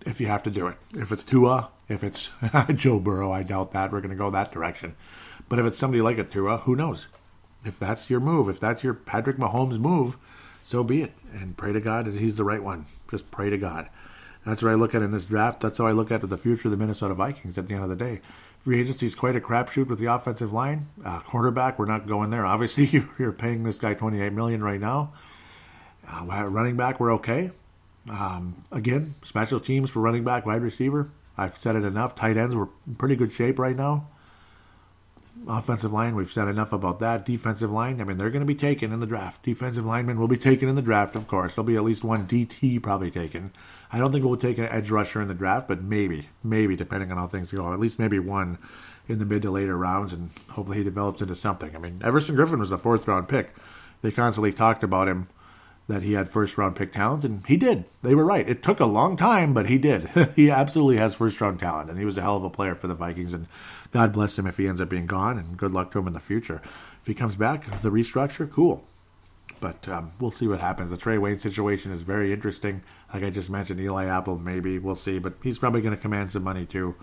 if 0.05 0.19
you 0.21 0.27
have 0.27 0.43
to 0.43 0.51
do 0.51 0.67
it. 0.67 0.77
If 0.93 1.11
it's 1.11 1.23
Tua, 1.23 1.71
if 1.87 2.03
it's 2.03 2.29
Joe 2.75 2.99
Burrow, 2.99 3.31
I 3.31 3.43
doubt 3.43 3.71
that. 3.71 3.91
We're 3.91 4.01
going 4.01 4.11
to 4.11 4.15
go 4.15 4.29
that 4.29 4.51
direction. 4.51 4.95
But 5.49 5.59
if 5.59 5.65
it's 5.65 5.77
somebody 5.77 6.01
like 6.01 6.17
a 6.17 6.23
Tua, 6.23 6.57
who 6.59 6.75
knows? 6.75 7.07
If 7.65 7.79
that's 7.79 8.09
your 8.09 8.19
move, 8.19 8.49
if 8.49 8.59
that's 8.59 8.83
your 8.83 8.93
Patrick 8.93 9.37
Mahomes 9.37 9.79
move, 9.79 10.17
so 10.65 10.83
be 10.83 11.01
it. 11.01 11.13
And 11.33 11.55
pray 11.55 11.71
to 11.71 11.79
God 11.79 12.05
that 12.05 12.15
he's 12.15 12.35
the 12.35 12.43
right 12.43 12.61
one. 12.61 12.85
Just 13.09 13.31
pray 13.31 13.49
to 13.49 13.57
God. 13.57 13.89
That's 14.45 14.61
what 14.61 14.71
I 14.71 14.75
look 14.75 14.93
at 14.93 15.01
in 15.01 15.11
this 15.11 15.23
draft. 15.23 15.61
That's 15.61 15.77
how 15.77 15.87
I 15.87 15.91
look 15.91 16.11
at 16.11 16.27
the 16.27 16.37
future 16.37 16.67
of 16.67 16.71
the 16.71 16.77
Minnesota 16.77 17.13
Vikings 17.13 17.57
at 17.57 17.67
the 17.67 17.73
end 17.73 17.83
of 17.83 17.89
the 17.89 17.95
day. 17.95 18.19
Free 18.63 18.79
agency 18.79 19.05
is 19.05 19.13
quite 19.13 19.35
a 19.35 19.41
crapshoot 19.41 19.87
with 19.87 19.99
the 19.99 20.05
offensive 20.05 20.53
line. 20.53 20.87
Uh, 21.03 21.19
quarterback, 21.19 21.77
we're 21.77 21.85
not 21.85 22.07
going 22.07 22.29
there. 22.29 22.45
Obviously, 22.45 22.85
you're 23.19 23.33
paying 23.33 23.63
this 23.63 23.77
guy 23.77 23.93
28 23.93 24.31
million 24.31 24.63
right 24.63 24.79
now. 24.79 25.11
Uh, 26.09 26.47
running 26.47 26.77
back, 26.77 26.99
we're 26.99 27.13
okay. 27.15 27.51
Um, 28.09 28.63
again, 28.71 29.15
special 29.23 29.59
teams 29.59 29.89
for 29.89 29.99
running 29.99 30.23
back, 30.23 30.45
wide 30.45 30.61
receiver. 30.61 31.09
I've 31.37 31.57
said 31.57 31.75
it 31.75 31.83
enough. 31.83 32.15
Tight 32.15 32.37
ends, 32.37 32.55
we're 32.55 32.69
in 32.87 32.95
pretty 32.95 33.17
good 33.17 33.33
shape 33.33 33.59
right 33.59 33.75
now 33.75 34.07
offensive 35.47 35.91
line, 35.91 36.15
we've 36.15 36.31
said 36.31 36.47
enough 36.47 36.73
about 36.73 36.99
that. 36.99 37.25
Defensive 37.25 37.71
line, 37.71 37.99
I 37.99 38.03
mean, 38.03 38.17
they're 38.17 38.29
going 38.29 38.41
to 38.41 38.45
be 38.45 38.55
taken 38.55 38.91
in 38.91 38.99
the 38.99 39.05
draft. 39.05 39.43
Defensive 39.43 39.85
linemen 39.85 40.19
will 40.19 40.27
be 40.27 40.37
taken 40.37 40.69
in 40.69 40.75
the 40.75 40.81
draft, 40.81 41.15
of 41.15 41.27
course. 41.27 41.55
There'll 41.55 41.65
be 41.65 41.75
at 41.75 41.83
least 41.83 42.03
one 42.03 42.27
DT 42.27 42.81
probably 42.81 43.11
taken. 43.11 43.51
I 43.93 43.99
don't 43.99 44.11
think 44.11 44.25
we'll 44.25 44.37
take 44.37 44.57
an 44.57 44.65
edge 44.65 44.89
rusher 44.89 45.21
in 45.21 45.27
the 45.27 45.35
draft, 45.35 45.67
but 45.67 45.83
maybe, 45.83 46.27
maybe, 46.43 46.75
depending 46.75 47.11
on 47.11 47.17
how 47.17 47.27
things 47.27 47.51
go. 47.51 47.71
At 47.71 47.79
least 47.79 47.99
maybe 47.99 48.17
one 48.17 48.57
in 49.07 49.19
the 49.19 49.25
mid 49.25 49.43
to 49.43 49.51
later 49.51 49.77
rounds, 49.77 50.13
and 50.13 50.31
hopefully 50.49 50.79
he 50.79 50.83
develops 50.83 51.21
into 51.21 51.35
something. 51.35 51.75
I 51.75 51.79
mean, 51.79 52.01
Everson 52.03 52.35
Griffen 52.35 52.57
was 52.57 52.71
a 52.71 52.79
fourth 52.79 53.07
round 53.07 53.29
pick. 53.29 53.53
They 54.01 54.11
constantly 54.11 54.51
talked 54.51 54.83
about 54.83 55.07
him 55.07 55.29
that 55.87 56.01
he 56.01 56.13
had 56.13 56.27
first 56.27 56.57
round 56.57 56.75
pick 56.75 56.93
talent, 56.93 57.23
and 57.23 57.45
he 57.45 57.55
did. 57.55 57.85
They 58.01 58.15
were 58.15 58.25
right. 58.25 58.49
It 58.49 58.63
took 58.63 58.79
a 58.79 58.87
long 58.87 59.15
time, 59.15 59.53
but 59.53 59.67
he 59.67 59.77
did. 59.77 60.07
he 60.35 60.49
absolutely 60.49 60.97
has 60.97 61.13
first 61.13 61.39
round 61.39 61.59
talent, 61.59 61.91
and 61.91 61.99
he 61.99 62.05
was 62.05 62.17
a 62.17 62.21
hell 62.21 62.37
of 62.37 62.43
a 62.43 62.49
player 62.49 62.73
for 62.73 62.87
the 62.87 62.95
Vikings. 62.95 63.33
And 63.33 63.45
God 63.91 64.11
bless 64.11 64.39
him 64.39 64.47
if 64.47 64.57
he 64.57 64.67
ends 64.67 64.81
up 64.81 64.89
being 64.89 65.05
gone, 65.05 65.37
and 65.37 65.55
good 65.55 65.71
luck 65.71 65.91
to 65.91 65.99
him 65.99 66.07
in 66.07 66.13
the 66.13 66.19
future. 66.19 66.63
If 67.01 67.05
he 67.05 67.13
comes 67.13 67.35
back, 67.35 67.65
the 67.81 67.91
restructure, 67.91 68.49
cool. 68.49 68.85
But 69.63 69.87
um, 69.87 70.11
we'll 70.19 70.31
see 70.31 70.45
what 70.45 70.59
happens. 70.59 70.89
The 70.89 70.97
Trae 70.97 71.17
Waynes 71.17 71.39
situation 71.39 71.93
is 71.93 72.01
very 72.01 72.33
interesting. 72.33 72.81
Like 73.13 73.23
I 73.23 73.29
just 73.29 73.49
mentioned, 73.49 73.79
Eli 73.79 74.07
Apple, 74.07 74.37
maybe 74.37 74.77
we'll 74.77 74.97
see, 74.97 75.19
but 75.19 75.35
he's 75.41 75.57
probably 75.57 75.79
going 75.79 75.95
to 75.95 76.01
command 76.01 76.33
some 76.33 76.43
money 76.43 76.65
too. 76.65 76.95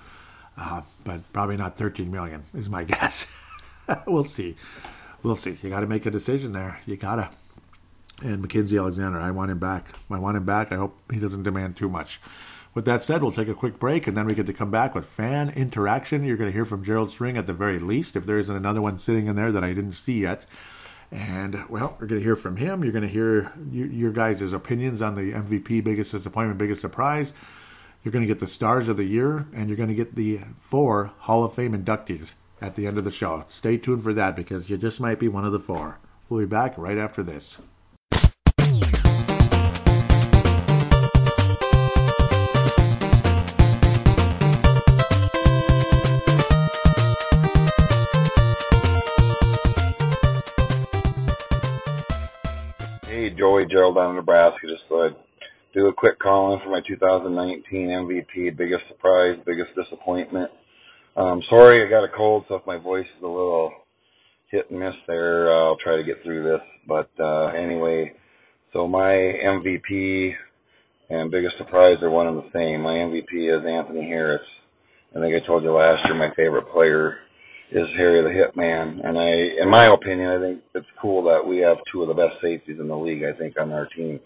Uh, 0.58 0.82
but 1.02 1.32
probably 1.32 1.56
not 1.56 1.78
13 1.78 2.10
million 2.10 2.42
is 2.52 2.68
my 2.68 2.84
guess. 2.92 3.34
we'll 4.06 4.26
see. 4.26 4.56
We'll 5.22 5.36
see. 5.36 5.56
You 5.62 5.70
got 5.70 5.80
to 5.80 5.86
make 5.86 6.04
a 6.04 6.10
decision 6.10 6.52
there. 6.52 6.80
You 6.84 6.98
gotta. 6.98 7.30
And 8.22 8.46
Mackensie 8.46 8.78
Alexander, 8.78 9.18
I 9.18 9.30
want 9.30 9.50
him 9.50 9.58
back. 9.58 9.94
I 10.10 10.18
want 10.18 10.36
him 10.36 10.44
back. 10.44 10.70
I 10.70 10.76
hope 10.76 10.98
he 11.10 11.18
doesn't 11.18 11.44
demand 11.44 11.78
too 11.78 11.88
much. 11.88 12.20
With 12.74 12.84
that 12.84 13.02
said, 13.02 13.22
we'll 13.22 13.32
take 13.32 13.48
a 13.48 13.54
quick 13.54 13.78
break 13.78 14.06
and 14.06 14.14
then 14.14 14.26
we 14.26 14.34
get 14.34 14.44
to 14.44 14.52
come 14.52 14.70
back 14.70 14.94
with 14.94 15.06
fan 15.06 15.48
interaction. 15.48 16.24
You're 16.24 16.36
going 16.36 16.50
to 16.50 16.54
hear 16.54 16.66
from 16.66 16.84
Gerald 16.84 17.10
String 17.10 17.38
at 17.38 17.46
the 17.46 17.54
very 17.54 17.78
least, 17.78 18.16
if 18.16 18.26
there 18.26 18.38
isn't 18.38 18.54
another 18.54 18.82
one 18.82 18.98
sitting 18.98 19.28
in 19.28 19.36
there 19.36 19.50
that 19.50 19.64
I 19.64 19.72
didn't 19.72 19.94
see 19.94 20.20
yet. 20.20 20.44
And, 21.12 21.68
well, 21.68 21.96
we're 21.98 22.06
going 22.06 22.20
to 22.20 22.24
hear 22.24 22.36
from 22.36 22.56
him. 22.56 22.84
You're 22.84 22.92
going 22.92 23.02
to 23.02 23.08
hear 23.08 23.52
your, 23.70 23.86
your 23.86 24.12
guys' 24.12 24.52
opinions 24.52 25.02
on 25.02 25.16
the 25.16 25.32
MVP, 25.32 25.82
biggest 25.82 26.12
disappointment, 26.12 26.58
biggest 26.58 26.80
surprise. 26.80 27.32
You're 28.04 28.12
going 28.12 28.22
to 28.22 28.32
get 28.32 28.38
the 28.38 28.46
stars 28.46 28.88
of 28.88 28.96
the 28.96 29.04
year, 29.04 29.46
and 29.52 29.68
you're 29.68 29.76
going 29.76 29.88
to 29.88 29.94
get 29.94 30.14
the 30.14 30.40
four 30.60 31.12
Hall 31.18 31.44
of 31.44 31.54
Fame 31.54 31.76
inductees 31.76 32.30
at 32.60 32.76
the 32.76 32.86
end 32.86 32.96
of 32.96 33.04
the 33.04 33.10
show. 33.10 33.44
Stay 33.48 33.76
tuned 33.76 34.04
for 34.04 34.14
that 34.14 34.36
because 34.36 34.70
you 34.70 34.76
just 34.76 35.00
might 35.00 35.18
be 35.18 35.28
one 35.28 35.44
of 35.44 35.52
the 35.52 35.58
four. 35.58 35.98
We'll 36.28 36.40
be 36.40 36.46
back 36.46 36.78
right 36.78 36.98
after 36.98 37.22
this. 37.22 37.58
Joey 53.40 53.64
Gerald 53.70 53.96
down 53.96 54.10
in 54.10 54.16
Nebraska. 54.16 54.68
Just 54.68 54.84
thought 54.86 55.06
I'd 55.06 55.16
do 55.72 55.86
a 55.86 55.94
quick 55.94 56.18
call 56.18 56.52
in 56.52 56.60
for 56.60 56.68
my 56.68 56.82
2019 56.86 57.64
MVP. 57.88 58.54
Biggest 58.54 58.82
surprise, 58.88 59.38
biggest 59.46 59.70
disappointment. 59.74 60.50
Um, 61.16 61.40
sorry, 61.48 61.86
I 61.86 61.88
got 61.88 62.04
a 62.04 62.14
cold, 62.14 62.44
so 62.48 62.56
if 62.56 62.66
my 62.66 62.76
voice 62.76 63.06
is 63.16 63.22
a 63.22 63.26
little 63.26 63.72
hit 64.50 64.70
and 64.70 64.78
miss 64.78 64.92
there, 65.06 65.50
uh, 65.50 65.64
I'll 65.64 65.78
try 65.82 65.96
to 65.96 66.04
get 66.04 66.22
through 66.22 66.44
this. 66.44 66.60
But 66.86 67.08
uh, 67.18 67.46
anyway, 67.56 68.12
so 68.74 68.86
my 68.86 69.08
MVP 69.08 70.32
and 71.08 71.30
biggest 71.30 71.56
surprise 71.56 71.96
are 72.02 72.10
one 72.10 72.26
and 72.26 72.36
the 72.36 72.50
same. 72.52 72.82
My 72.82 72.92
MVP 72.92 73.48
is 73.48 73.64
Anthony 73.66 74.06
Harris. 74.06 74.46
I 75.16 75.20
think 75.20 75.34
I 75.34 75.46
told 75.46 75.62
you 75.62 75.72
last 75.72 76.02
year 76.04 76.14
my 76.14 76.34
favorite 76.36 76.70
player 76.72 77.16
is 77.72 77.86
Harry 77.96 78.22
the 78.22 78.30
Hitman. 78.30 79.06
And 79.06 79.18
I, 79.18 79.62
in 79.62 79.70
my 79.70 79.86
opinion, 79.94 80.28
I 80.28 80.40
think 80.40 80.62
it's 80.74 80.98
cool 81.00 81.24
that 81.24 81.46
we 81.46 81.58
have 81.58 81.76
two 81.92 82.02
of 82.02 82.08
the 82.08 82.14
best 82.14 82.40
safeties 82.42 82.80
in 82.80 82.88
the 82.88 82.96
league. 82.96 83.22
I 83.22 83.36
think 83.38 83.54
on 83.60 83.72
our 83.72 83.86
team, 83.96 84.18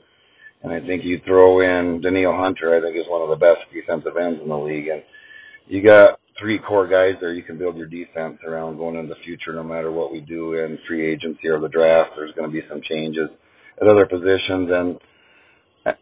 and 0.63 0.73
I 0.73 0.81
think 0.81 1.05
you 1.05 1.21
throw 1.27 1.61
in 1.61 2.01
Danielle 2.01 2.37
Hunter. 2.37 2.77
I 2.77 2.81
think 2.81 2.97
is 2.97 3.09
one 3.09 3.23
of 3.23 3.29
the 3.29 3.41
best 3.41 3.69
defensive 3.73 4.17
ends 4.17 4.41
in 4.43 4.49
the 4.49 4.57
league. 4.57 4.89
And 4.89 5.03
you 5.69 5.87
got 5.87 6.19
three 6.41 6.59
core 6.59 6.89
guys 6.89 7.21
there 7.21 7.33
you 7.33 7.43
can 7.43 7.59
build 7.59 7.77
your 7.77 7.87
defense 7.87 8.39
around 8.47 8.77
going 8.77 8.97
into 8.97 9.15
the 9.15 9.21
future 9.25 9.53
no 9.53 9.63
matter 9.63 9.93
what 9.93 10.13
we 10.13 10.21
do 10.21 10.55
in 10.55 10.79
free 10.89 11.13
agency 11.13 11.49
or 11.49 11.61
the 11.61 11.69
draft. 11.69 12.11
There's 12.17 12.35
going 12.35 12.51
to 12.51 12.53
be 12.53 12.67
some 12.69 12.81
changes 12.89 13.29
at 13.81 13.87
other 13.87 14.07
positions 14.07 14.71
and 14.73 14.99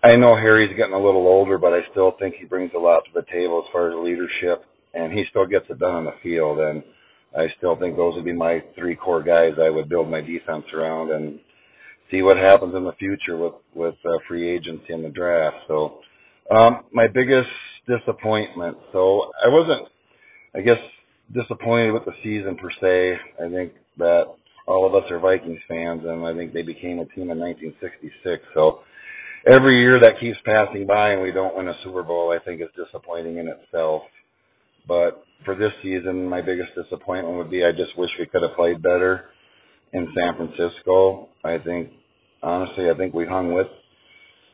I 0.04 0.14
know 0.14 0.36
Harry's 0.36 0.76
getting 0.76 0.94
a 0.94 1.04
little 1.04 1.26
older, 1.26 1.58
but 1.58 1.72
I 1.72 1.80
still 1.90 2.12
think 2.18 2.36
he 2.38 2.46
brings 2.46 2.70
a 2.74 2.78
lot 2.78 3.02
to 3.04 3.10
the 3.12 3.26
table 3.32 3.64
as 3.66 3.72
far 3.72 3.90
as 3.90 4.04
leadership 4.04 4.64
and 4.94 5.12
he 5.12 5.24
still 5.28 5.46
gets 5.46 5.66
it 5.68 5.78
done 5.78 5.94
on 5.94 6.04
the 6.04 6.14
field 6.22 6.58
and 6.60 6.82
I 7.36 7.46
still 7.58 7.76
think 7.76 7.96
those 7.96 8.14
would 8.16 8.24
be 8.24 8.32
my 8.32 8.62
three 8.78 8.96
core 8.96 9.22
guys 9.22 9.52
I 9.62 9.70
would 9.70 9.88
build 9.88 10.10
my 10.10 10.20
defense 10.20 10.64
around 10.74 11.10
and 11.12 11.40
see 12.10 12.22
what 12.22 12.36
happens 12.36 12.74
in 12.74 12.84
the 12.84 12.92
future 12.92 13.36
with 13.36 13.54
with 13.74 13.94
uh, 14.04 14.18
free 14.28 14.48
agency 14.54 14.92
and 14.92 15.04
the 15.04 15.08
draft. 15.10 15.56
So 15.68 16.00
um 16.50 16.84
my 16.92 17.06
biggest 17.06 17.48
disappointment. 17.86 18.76
So 18.92 19.30
I 19.44 19.48
wasn't 19.48 19.88
I 20.54 20.60
guess, 20.60 20.78
disappointed 21.32 21.92
with 21.92 22.04
the 22.04 22.12
season 22.22 22.56
per 22.56 22.70
se. 22.80 23.20
I 23.42 23.48
think 23.48 23.72
that 23.98 24.24
all 24.66 24.86
of 24.86 24.94
us 24.94 25.10
are 25.10 25.18
Vikings 25.18 25.60
fans, 25.66 26.02
and 26.04 26.24
I 26.26 26.34
think 26.34 26.52
they 26.52 26.62
became 26.62 26.98
a 26.98 27.06
team 27.06 27.30
in 27.30 27.38
1966. 27.40 28.42
So 28.54 28.80
every 29.50 29.80
year 29.80 29.94
that 30.00 30.20
keeps 30.20 30.38
passing 30.44 30.86
by 30.86 31.12
and 31.12 31.22
we 31.22 31.32
don't 31.32 31.56
win 31.56 31.68
a 31.68 31.74
Super 31.84 32.02
Bowl, 32.02 32.36
I 32.36 32.44
think 32.44 32.60
is 32.60 32.68
disappointing 32.76 33.38
in 33.38 33.48
itself. 33.48 34.02
But 34.86 35.24
for 35.44 35.54
this 35.54 35.72
season, 35.82 36.28
my 36.28 36.40
biggest 36.40 36.70
disappointment 36.74 37.36
would 37.36 37.50
be 37.50 37.64
I 37.64 37.72
just 37.72 37.96
wish 37.96 38.10
we 38.18 38.26
could 38.26 38.42
have 38.42 38.56
played 38.56 38.82
better 38.82 39.26
in 39.92 40.08
San 40.14 40.36
Francisco. 40.36 41.28
I 41.44 41.58
think, 41.58 41.90
honestly, 42.42 42.90
I 42.92 42.96
think 42.96 43.14
we 43.14 43.26
hung 43.26 43.52
with 43.52 43.66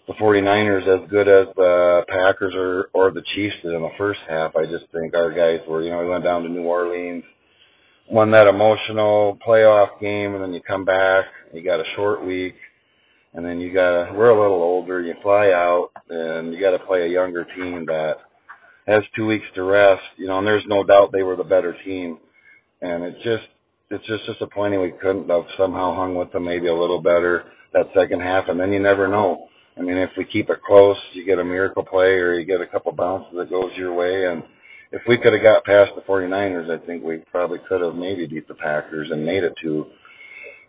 the 0.07 0.15
49ers 0.15 1.05
as 1.05 1.11
good 1.11 1.29
as 1.29 1.55
the 1.55 2.01
Packers 2.09 2.55
or 2.57 2.89
or 2.95 3.11
the 3.11 3.23
Chiefs 3.35 3.57
did 3.63 3.75
in 3.75 3.83
the 3.83 3.97
first 3.99 4.21
half. 4.29 4.57
I 4.57 4.65
just 4.65 4.91
think 4.93 5.15
our 5.15 5.31
guys 5.31 5.67
were, 5.69 5.83
you 5.83 5.91
know, 5.91 6.01
we 6.01 6.09
went 6.09 6.25
down 6.25 6.43
to 6.43 6.49
New 6.49 6.65
Orleans, 6.65 7.25
won 8.11 8.31
that 8.33 8.47
emotional 8.47 9.39
playoff 9.47 10.01
game, 10.01 10.35
and 10.35 10.43
then 10.43 10.53
you 10.53 10.61
come 10.67 10.85
back, 10.85 11.27
you 11.53 11.63
got 11.63 11.81
a 11.81 11.85
short 11.95 12.25
week, 12.25 12.55
and 13.35 13.45
then 13.45 13.61
you 13.61 13.73
got 13.73 13.91
to 13.91 14.13
we're 14.15 14.31
a 14.31 14.41
little 14.41 14.63
older, 14.63 15.03
you 15.03 15.15
fly 15.23 15.49
out, 15.49 15.91
and 16.09 16.55
you 16.55 16.61
got 16.61 16.77
to 16.77 16.85
play 16.87 17.03
a 17.03 17.09
younger 17.09 17.45
team 17.45 17.85
that 17.87 18.15
has 18.89 19.03
two 19.15 19.27
weeks 19.27 19.45
to 19.55 19.63
rest, 19.63 20.03
you 20.17 20.27
know, 20.27 20.39
and 20.39 20.47
there's 20.47 20.65
no 20.67 20.83
doubt 20.83 21.13
they 21.13 21.23
were 21.23 21.37
the 21.37 21.45
better 21.45 21.77
team, 21.85 22.19
and 22.81 23.05
it 23.05 23.15
just 23.17 23.47
it's 23.91 24.07
just 24.07 24.27
disappointing 24.27 24.81
we 24.83 24.93
couldn't 25.01 25.29
have 25.29 25.45
somehow 25.57 25.95
hung 25.95 26.15
with 26.15 26.33
them 26.33 26.45
maybe 26.45 26.67
a 26.67 26.75
little 26.75 27.01
better 27.01 27.45
that 27.73 27.87
second 27.95 28.21
half, 28.21 28.45
and 28.49 28.59
then 28.59 28.73
you 28.73 28.81
never 28.81 29.07
know 29.09 29.49
I 29.79 29.83
mean, 29.83 29.97
if 29.97 30.11
we 30.19 30.25
keep 30.25 30.51
it 30.51 30.59
close, 30.67 30.97
you 31.15 31.25
get 31.25 31.39
a 31.39 31.45
miracle 31.45 31.85
play 31.85 32.19
or 32.19 32.35
you 32.39 32.45
get 32.45 32.61
a 32.61 32.67
couple 32.67 32.91
bounces 32.93 33.33
that 33.37 33.51
goes 33.51 33.71
your 33.77 33.95
way. 33.95 34.27
And 34.27 34.43
if 34.91 35.03
we 35.09 35.19
could 35.19 35.33
have 35.33 35.45
got 35.45 35.65
past 35.65 35.95
the 35.95 36.03
49ers, 36.03 36.69
I 36.69 36.85
think 36.85 37.05
we 37.05 37.19
probably 37.31 37.59
could 37.69 37.81
have 37.83 37.95
maybe 37.95 38.27
beat 38.27 38.49
the 38.49 38.55
Packers 38.55 39.09
and 39.11 39.25
made 39.25 39.45
it 39.45 39.55
to 39.63 39.87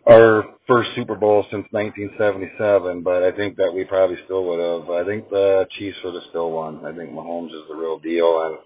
our 0.08 0.44
first 0.68 0.90
Super 0.96 1.16
Bowl 1.16 1.46
since 1.52 1.66
1977. 1.72 3.04
But 3.04 3.24
I 3.24 3.32
think 3.36 3.58
that 3.58 3.72
we 3.74 3.84
probably 3.86 4.18
still 4.26 4.46
would 4.46 4.60
have. 4.60 4.90
I 4.90 5.04
think 5.06 5.30
the 5.30 5.66
Chiefs 5.78 5.98
would 6.04 6.14
have 6.14 6.30
still 6.30 6.52
won. 6.52 6.86
I 6.86 6.96
think 6.96 7.12
Mahomes 7.12 7.48
is 7.48 7.68
the 7.68 7.76
real 7.76 8.00
deal. 8.00 8.46
And 8.46 8.58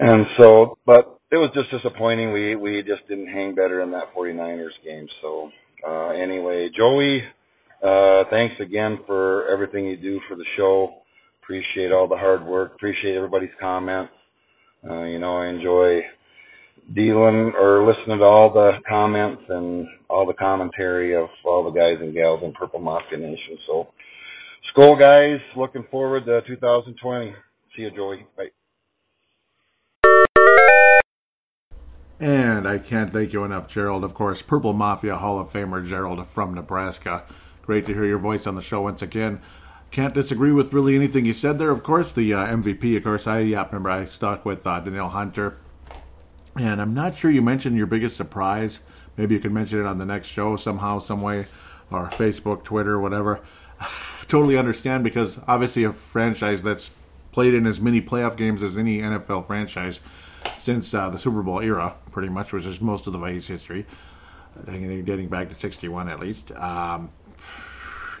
and 0.00 0.26
so, 0.38 0.78
but 0.86 1.20
it 1.30 1.36
was 1.36 1.50
just 1.54 1.70
disappointing. 1.70 2.32
We 2.32 2.56
we 2.56 2.82
just 2.82 3.06
didn't 3.08 3.28
hang 3.28 3.54
better 3.54 3.82
in 3.82 3.90
that 3.92 4.14
49ers 4.16 4.76
game. 4.84 5.06
So 5.22 5.50
uh, 5.86 6.10
anyway, 6.10 6.68
Joey 6.76 7.22
uh, 7.82 8.24
thanks 8.30 8.54
again 8.60 8.98
for 9.06 9.48
everything 9.48 9.86
you 9.86 9.96
do 9.96 10.20
for 10.28 10.36
the 10.36 10.44
show. 10.56 10.96
Appreciate 11.42 11.92
all 11.92 12.06
the 12.06 12.16
hard 12.16 12.44
work. 12.44 12.74
Appreciate 12.74 13.16
everybody's 13.16 13.50
comments. 13.58 14.12
Uh, 14.88 15.04
you 15.04 15.18
know, 15.18 15.36
I 15.38 15.48
enjoy 15.48 16.00
dealing 16.94 17.52
or 17.58 17.86
listening 17.86 18.18
to 18.18 18.24
all 18.24 18.52
the 18.52 18.72
comments 18.88 19.42
and 19.48 19.86
all 20.08 20.26
the 20.26 20.34
commentary 20.34 21.14
of 21.14 21.28
all 21.44 21.64
the 21.64 21.70
guys 21.70 21.98
and 22.00 22.14
gals 22.14 22.40
in 22.42 22.52
Purple 22.52 22.80
Mafia 22.80 23.18
Nation. 23.18 23.58
So, 23.66 23.88
Skol 24.74 25.00
guys, 25.00 25.40
looking 25.56 25.84
forward 25.90 26.26
to 26.26 26.40
2020. 26.46 27.34
See 27.76 27.82
you, 27.82 27.90
Joey. 27.90 28.26
Bye. 28.36 28.48
And 32.20 32.68
I 32.68 32.78
can't 32.78 33.10
thank 33.10 33.32
you 33.32 33.44
enough, 33.44 33.66
Gerald. 33.66 34.04
Of 34.04 34.12
course, 34.12 34.42
Purple 34.42 34.74
Mafia 34.74 35.16
Hall 35.16 35.38
of 35.38 35.50
Famer 35.50 35.86
Gerald 35.86 36.26
from 36.28 36.54
Nebraska. 36.54 37.24
Great 37.62 37.86
to 37.86 37.94
hear 37.94 38.04
your 38.04 38.18
voice 38.18 38.46
on 38.46 38.56
the 38.56 38.62
show 38.62 38.82
once 38.82 39.00
again. 39.00 39.40
Can't 39.90 40.12
disagree 40.12 40.52
with 40.52 40.72
really 40.72 40.94
anything 40.94 41.24
you 41.24 41.32
said 41.32 41.58
there. 41.58 41.70
Of 41.70 41.82
course, 41.82 42.12
the 42.12 42.34
uh, 42.34 42.46
MVP. 42.46 42.96
Of 42.96 43.04
course, 43.04 43.26
I 43.26 43.40
yeah, 43.40 43.64
remember 43.64 43.90
I 43.90 44.04
stuck 44.04 44.44
with 44.44 44.66
uh, 44.66 44.80
Danielle 44.80 45.08
Hunter, 45.08 45.56
and 46.60 46.80
I'm 46.80 46.94
not 46.94 47.16
sure 47.16 47.30
you 47.30 47.42
mentioned 47.42 47.76
your 47.76 47.86
biggest 47.86 48.16
surprise. 48.16 48.80
Maybe 49.16 49.34
you 49.34 49.40
can 49.40 49.52
mention 49.52 49.80
it 49.80 49.86
on 49.86 49.98
the 49.98 50.06
next 50.06 50.28
show 50.28 50.56
somehow, 50.56 50.98
some 50.98 51.22
way, 51.22 51.46
or 51.90 52.06
Facebook, 52.08 52.64
Twitter, 52.64 52.98
whatever. 52.98 53.40
totally 54.28 54.56
understand 54.56 55.02
because 55.02 55.38
obviously 55.48 55.84
a 55.84 55.92
franchise 55.92 56.62
that's 56.62 56.90
played 57.32 57.54
in 57.54 57.66
as 57.66 57.80
many 57.80 58.00
playoff 58.00 58.36
games 58.36 58.62
as 58.62 58.76
any 58.76 58.98
NFL 58.98 59.46
franchise 59.46 60.00
since 60.60 60.92
uh, 60.94 61.08
the 61.10 61.18
Super 61.18 61.42
Bowl 61.42 61.60
era, 61.60 61.96
pretty 62.12 62.28
much, 62.28 62.52
which 62.52 62.64
is 62.64 62.80
most 62.80 63.06
of 63.06 63.12
the 63.12 63.18
Vikings 63.18 63.46
history. 63.46 63.86
Dating 64.66 65.28
back 65.28 65.48
to 65.48 65.54
'61 65.54 66.08
at 66.08 66.20
least. 66.20 66.52
Um, 66.52 67.10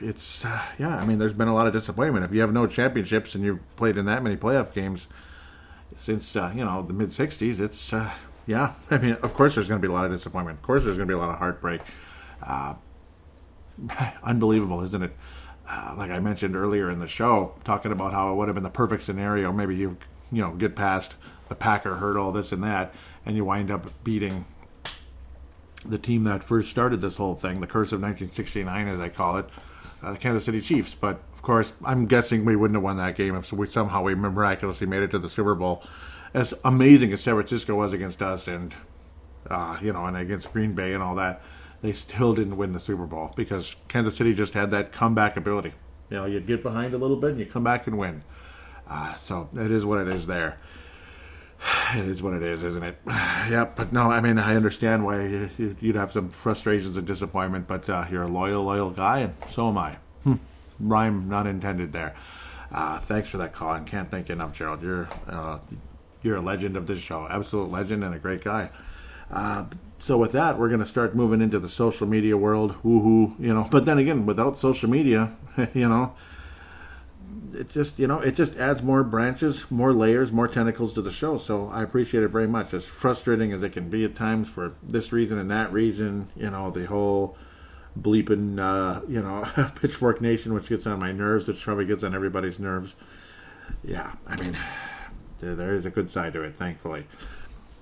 it's 0.00 0.44
uh, 0.44 0.62
yeah. 0.78 0.96
I 0.96 1.04
mean, 1.04 1.18
there's 1.18 1.32
been 1.32 1.48
a 1.48 1.54
lot 1.54 1.66
of 1.66 1.72
disappointment. 1.72 2.24
If 2.24 2.32
you 2.32 2.40
have 2.40 2.52
no 2.52 2.66
championships 2.66 3.34
and 3.34 3.44
you've 3.44 3.76
played 3.76 3.96
in 3.96 4.06
that 4.06 4.22
many 4.22 4.36
playoff 4.36 4.72
games 4.72 5.08
since 5.96 6.34
uh, 6.36 6.52
you 6.54 6.64
know 6.64 6.82
the 6.82 6.92
mid 6.92 7.10
'60s, 7.10 7.60
it's 7.60 7.92
uh, 7.92 8.10
yeah. 8.50 8.72
I 8.90 8.98
mean, 8.98 9.12
of 9.22 9.32
course, 9.32 9.54
there's 9.54 9.68
going 9.68 9.80
to 9.80 9.86
be 9.86 9.90
a 9.90 9.94
lot 9.94 10.06
of 10.06 10.10
disappointment. 10.10 10.58
Of 10.58 10.62
course, 10.62 10.82
there's 10.82 10.96
going 10.96 11.06
to 11.06 11.14
be 11.14 11.16
a 11.16 11.20
lot 11.20 11.30
of 11.30 11.38
heartbreak. 11.38 11.82
Uh, 12.44 12.74
unbelievable, 14.24 14.82
isn't 14.82 15.04
it? 15.04 15.12
Uh, 15.68 15.94
like 15.96 16.10
I 16.10 16.18
mentioned 16.18 16.56
earlier 16.56 16.90
in 16.90 16.98
the 16.98 17.06
show, 17.06 17.54
talking 17.62 17.92
about 17.92 18.12
how 18.12 18.32
it 18.32 18.34
would 18.34 18.48
have 18.48 18.56
been 18.56 18.64
the 18.64 18.70
perfect 18.70 19.04
scenario. 19.04 19.52
Maybe 19.52 19.76
you 19.76 19.98
you 20.32 20.42
know 20.42 20.50
get 20.50 20.74
past 20.74 21.14
the 21.48 21.54
Packer 21.54 21.94
hurdle, 21.96 22.32
this 22.32 22.50
and 22.50 22.64
that, 22.64 22.92
and 23.24 23.36
you 23.36 23.44
wind 23.44 23.70
up 23.70 23.86
beating 24.02 24.46
the 25.84 25.98
team 25.98 26.24
that 26.24 26.42
first 26.42 26.70
started 26.70 27.00
this 27.00 27.16
whole 27.18 27.36
thing, 27.36 27.60
the 27.60 27.68
curse 27.68 27.92
of 27.92 28.02
1969, 28.02 28.88
as 28.88 28.98
I 28.98 29.10
call 29.10 29.36
it, 29.36 29.46
uh, 30.02 30.10
the 30.10 30.18
Kansas 30.18 30.44
City 30.44 30.60
Chiefs. 30.60 30.96
But 31.00 31.20
of 31.34 31.42
course, 31.42 31.72
I'm 31.84 32.06
guessing 32.06 32.44
we 32.44 32.56
wouldn't 32.56 32.74
have 32.74 32.82
won 32.82 32.96
that 32.96 33.14
game 33.14 33.36
if 33.36 33.52
we 33.52 33.68
somehow 33.68 34.02
we 34.02 34.16
miraculously 34.16 34.88
made 34.88 35.02
it 35.02 35.12
to 35.12 35.20
the 35.20 35.30
Super 35.30 35.54
Bowl. 35.54 35.84
As 36.32 36.54
amazing 36.64 37.12
as 37.12 37.22
San 37.22 37.34
Francisco 37.34 37.74
was 37.74 37.92
against 37.92 38.22
us, 38.22 38.46
and 38.46 38.74
uh, 39.48 39.78
you 39.82 39.92
know, 39.92 40.06
and 40.06 40.16
against 40.16 40.52
Green 40.52 40.74
Bay 40.74 40.94
and 40.94 41.02
all 41.02 41.16
that, 41.16 41.42
they 41.82 41.92
still 41.92 42.34
didn't 42.34 42.56
win 42.56 42.72
the 42.72 42.80
Super 42.80 43.06
Bowl 43.06 43.32
because 43.36 43.74
Kansas 43.88 44.16
City 44.16 44.34
just 44.34 44.54
had 44.54 44.70
that 44.70 44.92
comeback 44.92 45.36
ability. 45.36 45.72
You 46.10 46.18
know, 46.18 46.26
you'd 46.26 46.46
get 46.46 46.62
behind 46.62 46.94
a 46.94 46.98
little 46.98 47.16
bit 47.16 47.30
and 47.30 47.40
you 47.40 47.46
come 47.46 47.64
back 47.64 47.86
and 47.86 47.96
win. 47.98 48.22
Uh, 48.88 49.14
so 49.16 49.48
it 49.54 49.70
is 49.70 49.84
what 49.84 50.00
it 50.00 50.08
is 50.08 50.26
there. 50.26 50.58
It 51.92 52.06
is 52.06 52.22
what 52.22 52.34
it 52.34 52.42
is, 52.44 52.62
isn't 52.62 52.84
it? 52.84 52.96
yeah, 53.06 53.68
but 53.74 53.92
no, 53.92 54.02
I 54.12 54.20
mean, 54.20 54.38
I 54.38 54.54
understand 54.54 55.04
why 55.04 55.50
you'd 55.58 55.96
have 55.96 56.12
some 56.12 56.28
frustrations 56.28 56.96
and 56.96 57.04
disappointment, 57.04 57.66
but 57.66 57.88
uh, 57.90 58.04
you're 58.08 58.22
a 58.22 58.28
loyal, 58.28 58.62
loyal 58.62 58.90
guy, 58.90 59.18
and 59.18 59.34
so 59.50 59.68
am 59.68 59.76
I. 59.76 59.96
Hmm. 60.22 60.34
Rhyme 60.78 61.28
not 61.28 61.48
intended 61.48 61.92
there. 61.92 62.14
Uh, 62.70 63.00
thanks 63.00 63.28
for 63.28 63.38
that 63.38 63.52
call, 63.52 63.72
and 63.72 63.86
can't 63.86 64.08
thank 64.08 64.28
you 64.28 64.34
enough, 64.34 64.56
Gerald. 64.56 64.82
You're 64.82 65.08
uh, 65.28 65.58
you're 66.22 66.36
a 66.36 66.40
legend 66.40 66.76
of 66.76 66.86
this 66.86 66.98
show, 66.98 67.26
absolute 67.28 67.70
legend, 67.70 68.04
and 68.04 68.14
a 68.14 68.18
great 68.18 68.42
guy. 68.42 68.70
Uh, 69.30 69.64
so 69.98 70.16
with 70.16 70.32
that, 70.32 70.58
we're 70.58 70.68
going 70.68 70.80
to 70.80 70.86
start 70.86 71.14
moving 71.14 71.40
into 71.42 71.58
the 71.58 71.68
social 71.68 72.06
media 72.06 72.36
world. 72.36 72.76
Woohoo, 72.82 73.38
you 73.38 73.52
know. 73.52 73.68
But 73.70 73.84
then 73.84 73.98
again, 73.98 74.26
without 74.26 74.58
social 74.58 74.88
media, 74.88 75.36
you 75.74 75.88
know, 75.88 76.14
it 77.52 77.68
just 77.68 77.98
you 77.98 78.06
know 78.06 78.20
it 78.20 78.34
just 78.34 78.56
adds 78.56 78.82
more 78.82 79.04
branches, 79.04 79.70
more 79.70 79.92
layers, 79.92 80.32
more 80.32 80.48
tentacles 80.48 80.92
to 80.94 81.02
the 81.02 81.12
show. 81.12 81.38
So 81.38 81.68
I 81.68 81.82
appreciate 81.82 82.24
it 82.24 82.28
very 82.28 82.48
much. 82.48 82.72
As 82.72 82.84
frustrating 82.84 83.52
as 83.52 83.62
it 83.62 83.70
can 83.70 83.88
be 83.88 84.04
at 84.04 84.16
times 84.16 84.48
for 84.48 84.74
this 84.82 85.12
reason 85.12 85.38
and 85.38 85.50
that 85.50 85.72
reason, 85.72 86.28
you 86.34 86.50
know, 86.50 86.70
the 86.70 86.86
whole 86.86 87.36
bleeping, 87.98 88.58
uh, 88.58 89.02
you 89.08 89.20
know, 89.20 89.44
Pitchfork 89.80 90.20
Nation, 90.20 90.54
which 90.54 90.68
gets 90.68 90.86
on 90.86 90.98
my 90.98 91.12
nerves, 91.12 91.46
which 91.46 91.60
probably 91.60 91.86
gets 91.86 92.02
on 92.02 92.14
everybody's 92.14 92.58
nerves. 92.58 92.94
Yeah, 93.82 94.12
I 94.26 94.40
mean, 94.40 94.56
there 95.40 95.72
is 95.72 95.84
a 95.84 95.90
good 95.90 96.10
side 96.10 96.32
to 96.34 96.42
it, 96.42 96.56
thankfully. 96.56 97.06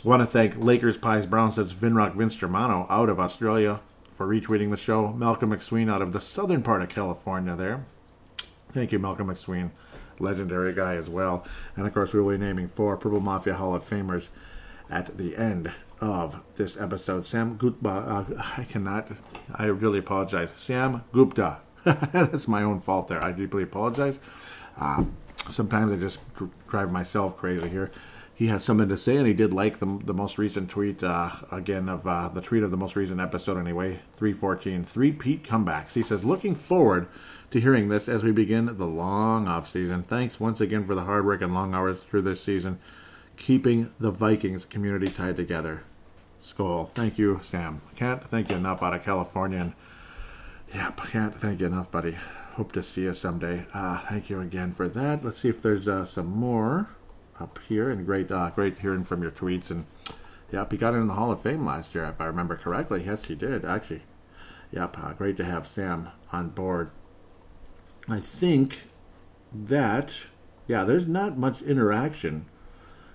I 0.05 0.09
want 0.09 0.23
to 0.23 0.27
thank 0.27 0.57
Lakers 0.57 0.97
Pies 0.97 1.27
Brown 1.27 1.53
says 1.53 1.75
Vinrock 1.75 2.15
Vince 2.15 2.37
Germano 2.37 2.87
out 2.89 3.09
of 3.09 3.19
Australia 3.19 3.81
for 4.17 4.27
retweeting 4.27 4.71
the 4.71 4.77
show. 4.77 5.13
Malcolm 5.13 5.51
McSween 5.51 5.91
out 5.91 6.03
of 6.03 6.13
the 6.13 6.21
southern 6.21 6.63
part 6.63 6.83
of 6.83 6.89
California 6.89 7.57
there. 7.57 7.85
Thank 8.73 8.93
you, 8.93 8.99
Malcolm 8.99 9.29
McSween, 9.29 9.71
legendary 10.19 10.73
guy 10.73 10.95
as 10.95 11.09
well. 11.09 11.45
And 11.75 11.87
of 11.87 11.95
course, 11.95 12.13
we 12.13 12.21
will 12.21 12.31
be 12.31 12.39
naming 12.39 12.69
four 12.69 12.97
Purple 12.97 13.21
Mafia 13.21 13.55
Hall 13.55 13.75
of 13.75 13.89
Famers 13.89 14.29
at 14.91 15.19
the 15.19 15.37
end 15.37 15.73
of 16.01 16.43
this 16.55 16.77
episode. 16.77 17.27
Sam 17.27 17.57
Gupta, 17.57 17.89
uh, 17.89 18.25
I 18.57 18.65
cannot, 18.65 19.09
I 19.55 19.67
really 19.67 19.99
apologize. 19.99 20.51
Sam 20.57 21.03
Gupta. 21.13 21.59
That's 21.85 22.47
my 22.47 22.63
own 22.63 22.81
fault 22.81 23.09
there. 23.09 23.23
I 23.23 23.33
deeply 23.33 23.63
apologize. 23.63 24.19
Uh, 24.79 25.05
sometimes 25.51 25.93
I 25.93 25.97
just 25.97 26.19
drive 26.69 26.91
myself 26.93 27.37
crazy 27.37 27.69
here. 27.69 27.91
he 28.35 28.47
has 28.47 28.63
something 28.63 28.89
to 28.89 28.97
say, 28.97 29.17
and 29.17 29.27
he 29.27 29.33
did 29.33 29.53
like 29.53 29.79
the, 29.79 30.01
the 30.05 30.15
most 30.15 30.39
recent 30.39 30.71
tweet, 30.71 31.03
uh, 31.03 31.31
again, 31.51 31.89
of 31.89 32.07
uh, 32.07 32.29
the 32.29 32.41
tweet 32.41 32.63
of 32.63 32.71
the 32.71 32.77
most 32.77 32.95
recent 32.95 33.21
episode, 33.21 33.59
anyway, 33.59 33.99
314. 34.15 34.85
Three 34.85 35.11
Pete 35.11 35.43
comebacks. 35.43 35.95
He 35.95 36.03
says, 36.03 36.25
looking 36.25 36.55
forward 36.55 37.09
to 37.51 37.61
hearing 37.61 37.89
this 37.89 38.09
as 38.09 38.23
we 38.23 38.31
begin 38.31 38.77
the 38.77 38.87
long 38.87 39.49
off 39.49 39.73
season. 39.73 40.03
Thanks 40.03 40.39
once 40.39 40.61
again 40.61 40.87
for 40.87 40.95
the 40.95 41.03
hard 41.03 41.27
work 41.27 41.43
and 41.43 41.53
long 41.53 41.75
hours 41.75 42.01
through 42.01 42.23
this 42.23 42.43
season, 42.43 42.79
keeping 43.37 43.91
the 43.99 44.11
Vikings 44.13 44.65
community 44.65 45.09
tied 45.09 45.37
together. 45.37 45.83
Skol. 46.43 46.89
Thank 46.91 47.19
you, 47.19 47.41
Sam. 47.43 47.81
Can't 47.97 48.23
thank 48.23 48.51
you 48.51 48.57
enough 48.57 48.83
out 48.83 48.95
of 48.95 49.05
California. 49.05 49.59
And, 49.59 49.73
yep, 50.73 50.97
can't 51.09 51.35
thank 51.35 51.61
you 51.61 51.67
enough, 51.67 51.91
buddy. 51.91 52.17
Hope 52.59 52.73
to 52.73 52.83
see 52.83 53.03
you 53.03 53.15
someday. 53.15 53.67
Uh, 53.73 54.01
thank 54.09 54.29
you 54.29 54.41
again 54.41 54.73
for 54.73 54.89
that. 54.89 55.25
Let's 55.25 55.39
see 55.39 55.49
if 55.49 55.63
there's 55.63 55.87
uh, 55.87 56.05
some 56.05 56.27
more 56.27 56.89
up 57.39 57.61
here, 57.69 57.89
and 57.89 58.05
great, 58.05 58.33
uh, 58.33 58.51
great 58.51 58.81
hearing 58.81 59.05
from 59.05 59.23
your 59.23 59.31
tweets. 59.31 59.71
And 59.71 59.87
yep, 60.51 60.73
he 60.73 60.77
got 60.77 60.95
in 60.95 61.07
the 61.07 61.15
Hall 61.15 61.31
of 61.31 61.41
Fame 61.41 61.65
last 61.65 61.95
year, 61.95 62.03
if 62.07 62.21
I 62.21 62.25
remember 62.25 62.57
correctly. 62.57 63.05
Yes, 63.07 63.27
he 63.27 63.37
did 63.37 63.65
actually. 63.65 64.03
Yep, 64.73 64.99
uh, 64.99 65.13
great 65.13 65.37
to 65.37 65.45
have 65.45 65.69
Sam 65.69 66.09
on 66.33 66.49
board. 66.49 66.91
I 68.09 68.19
think 68.19 68.81
that 69.55 70.17
yeah, 70.67 70.83
there's 70.83 71.07
not 71.07 71.39
much 71.39 71.63
interaction 71.63 72.47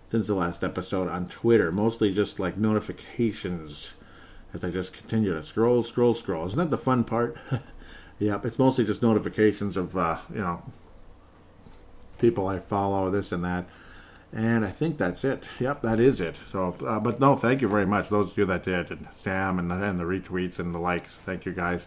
since 0.09 0.27
the 0.27 0.35
last 0.35 0.63
episode 0.63 1.09
on 1.09 1.27
Twitter. 1.27 1.69
Mostly 1.69 2.13
just 2.13 2.39
like 2.39 2.55
notifications 2.55 3.91
as 4.53 4.63
I 4.63 4.69
just 4.69 4.93
continue 4.93 5.33
to 5.33 5.43
scroll, 5.43 5.83
scroll, 5.83 6.13
scroll. 6.13 6.47
Isn't 6.47 6.59
that 6.59 6.69
the 6.69 6.77
fun 6.77 7.03
part? 7.03 7.35
yep, 8.23 8.45
it's 8.45 8.59
mostly 8.59 8.85
just 8.85 9.01
notifications 9.01 9.77
of 9.77 9.97
uh, 9.97 10.17
you 10.33 10.41
know 10.41 10.63
people 12.19 12.47
I 12.47 12.59
follow, 12.59 13.09
this 13.09 13.31
and 13.31 13.43
that. 13.43 13.65
And 14.31 14.65
I 14.65 14.71
think 14.71 14.97
that's 14.97 15.23
it. 15.23 15.43
Yep, 15.59 15.83
that 15.83 15.99
is 15.99 16.19
it. 16.19 16.39
So, 16.47 16.75
uh, 16.83 16.99
but 16.99 17.19
no, 17.19 17.35
thank 17.35 17.61
you 17.61 17.67
very 17.67 17.85
much. 17.85 18.09
Those 18.09 18.31
of 18.31 18.37
you 18.37 18.45
that 18.45 18.63
did, 18.63 18.89
and 18.89 19.07
Sam, 19.21 19.59
and 19.59 19.69
the, 19.69 19.75
and 19.75 19.99
the 19.99 20.05
retweets 20.05 20.57
and 20.57 20.73
the 20.73 20.79
likes. 20.79 21.15
Thank 21.17 21.45
you 21.45 21.51
guys 21.51 21.85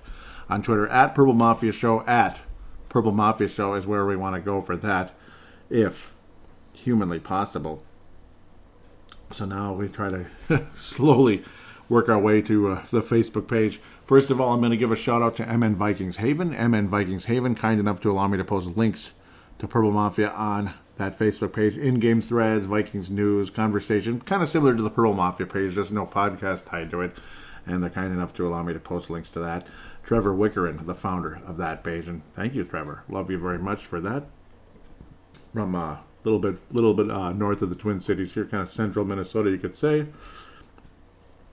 on 0.49 0.63
Twitter 0.63 0.87
at 0.87 1.15
Purple 1.15 1.33
Mafia 1.33 1.73
Show. 1.73 2.05
At 2.07 2.41
Purple 2.89 3.13
Mafia 3.13 3.49
Show 3.49 3.75
is 3.75 3.87
where 3.87 4.07
we 4.07 4.15
want 4.15 4.37
to 4.37 4.41
go 4.41 4.63
for 4.63 4.77
that, 4.77 5.13
if 5.71 6.15
humanly 6.73 7.19
possible. 7.19 7.83
So 9.33 9.45
now 9.45 9.73
we 9.73 9.89
try 9.89 10.11
to 10.11 10.67
slowly 10.77 11.43
work 11.89 12.09
our 12.09 12.19
way 12.19 12.43
to 12.43 12.69
uh, 12.69 12.85
the 12.91 13.03
Facebook 13.03 13.49
page. 13.49 13.81
First 14.07 14.31
of 14.31 14.41
all, 14.41 14.53
I'm 14.53 14.61
going 14.61 14.71
to 14.71 14.77
give 14.77 14.93
a 14.93 14.97
shout 14.97 15.21
out 15.21 15.35
to 15.37 15.45
MN 15.45 15.75
Vikings 15.75 16.19
Haven. 16.19 16.51
MN 16.51 16.87
Vikings 16.87 17.25
Haven, 17.25 17.57
kind 17.57 17.81
enough 17.81 18.01
to 18.03 18.11
allow 18.13 18.29
me 18.29 18.39
to 18.39 18.45
post 18.45 18.77
links 18.77 19.15
to 19.59 19.67
Purple 19.67 19.91
Mafia 19.91 20.31
on 20.31 20.75
that 20.97 21.19
Facebook 21.19 21.53
page, 21.53 21.77
in-game 21.77 22.21
threads, 22.21 22.67
Vikings 22.67 23.11
news, 23.11 23.51
conversation, 23.51 24.21
kind 24.21 24.45
of 24.45 24.49
similar 24.49 24.77
to 24.77 24.83
the 24.83 24.91
Purple 24.91 25.15
Mafia 25.15 25.47
page. 25.47 25.75
There's 25.75 25.91
no 25.91 26.07
podcast 26.07 26.67
tied 26.67 26.93
to 26.93 27.01
it, 27.01 27.17
and 27.67 27.83
they're 27.83 27.91
kind 27.91 28.13
enough 28.13 28.33
to 28.35 28.47
allow 28.47 28.63
me 28.63 28.73
to 28.75 28.79
post 28.79 29.11
links 29.11 29.29
to 29.31 29.41
that. 29.41 29.67
Trevor 30.05 30.33
Wickerin, 30.33 30.87
the 30.87 30.95
founder 30.95 31.41
of 31.45 31.57
that 31.57 31.83
page, 31.83 32.07
and 32.07 32.23
thank 32.35 32.55
you, 32.55 32.63
Trevor. 32.63 33.03
Love 33.09 33.29
you 33.29 33.39
very 33.39 33.59
much 33.59 33.87
for 33.87 34.01
that. 34.03 34.29
From 35.53 35.75
a 35.75 35.85
uh, 35.85 35.99
little 36.23 36.39
bit, 36.39 36.59
little 36.73 36.95
bit 36.95 37.11
uh, 37.11 37.33
north 37.33 37.61
of 37.61 37.71
the 37.71 37.75
Twin 37.75 38.01
Cities 38.01 38.35
here, 38.35 38.45
kind 38.45 38.63
of 38.63 38.71
central 38.71 39.05
Minnesota, 39.05 39.51
you 39.51 39.59
could 39.59 39.75
say. 39.75 40.07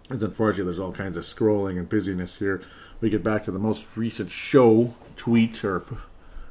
As 0.09 0.21
unfortunately, 0.21 0.65
there's 0.65 0.79
all 0.79 0.91
kinds 0.91 1.17
of 1.17 1.23
scrolling 1.23 1.77
and 1.77 1.87
busyness 1.87 2.35
here. 2.35 2.61
We 2.99 3.09
get 3.09 3.23
back 3.23 3.43
to 3.45 3.51
the 3.51 3.59
most 3.59 3.85
recent 3.95 4.31
show 4.31 4.95
tweet 5.15 5.63
or 5.63 5.83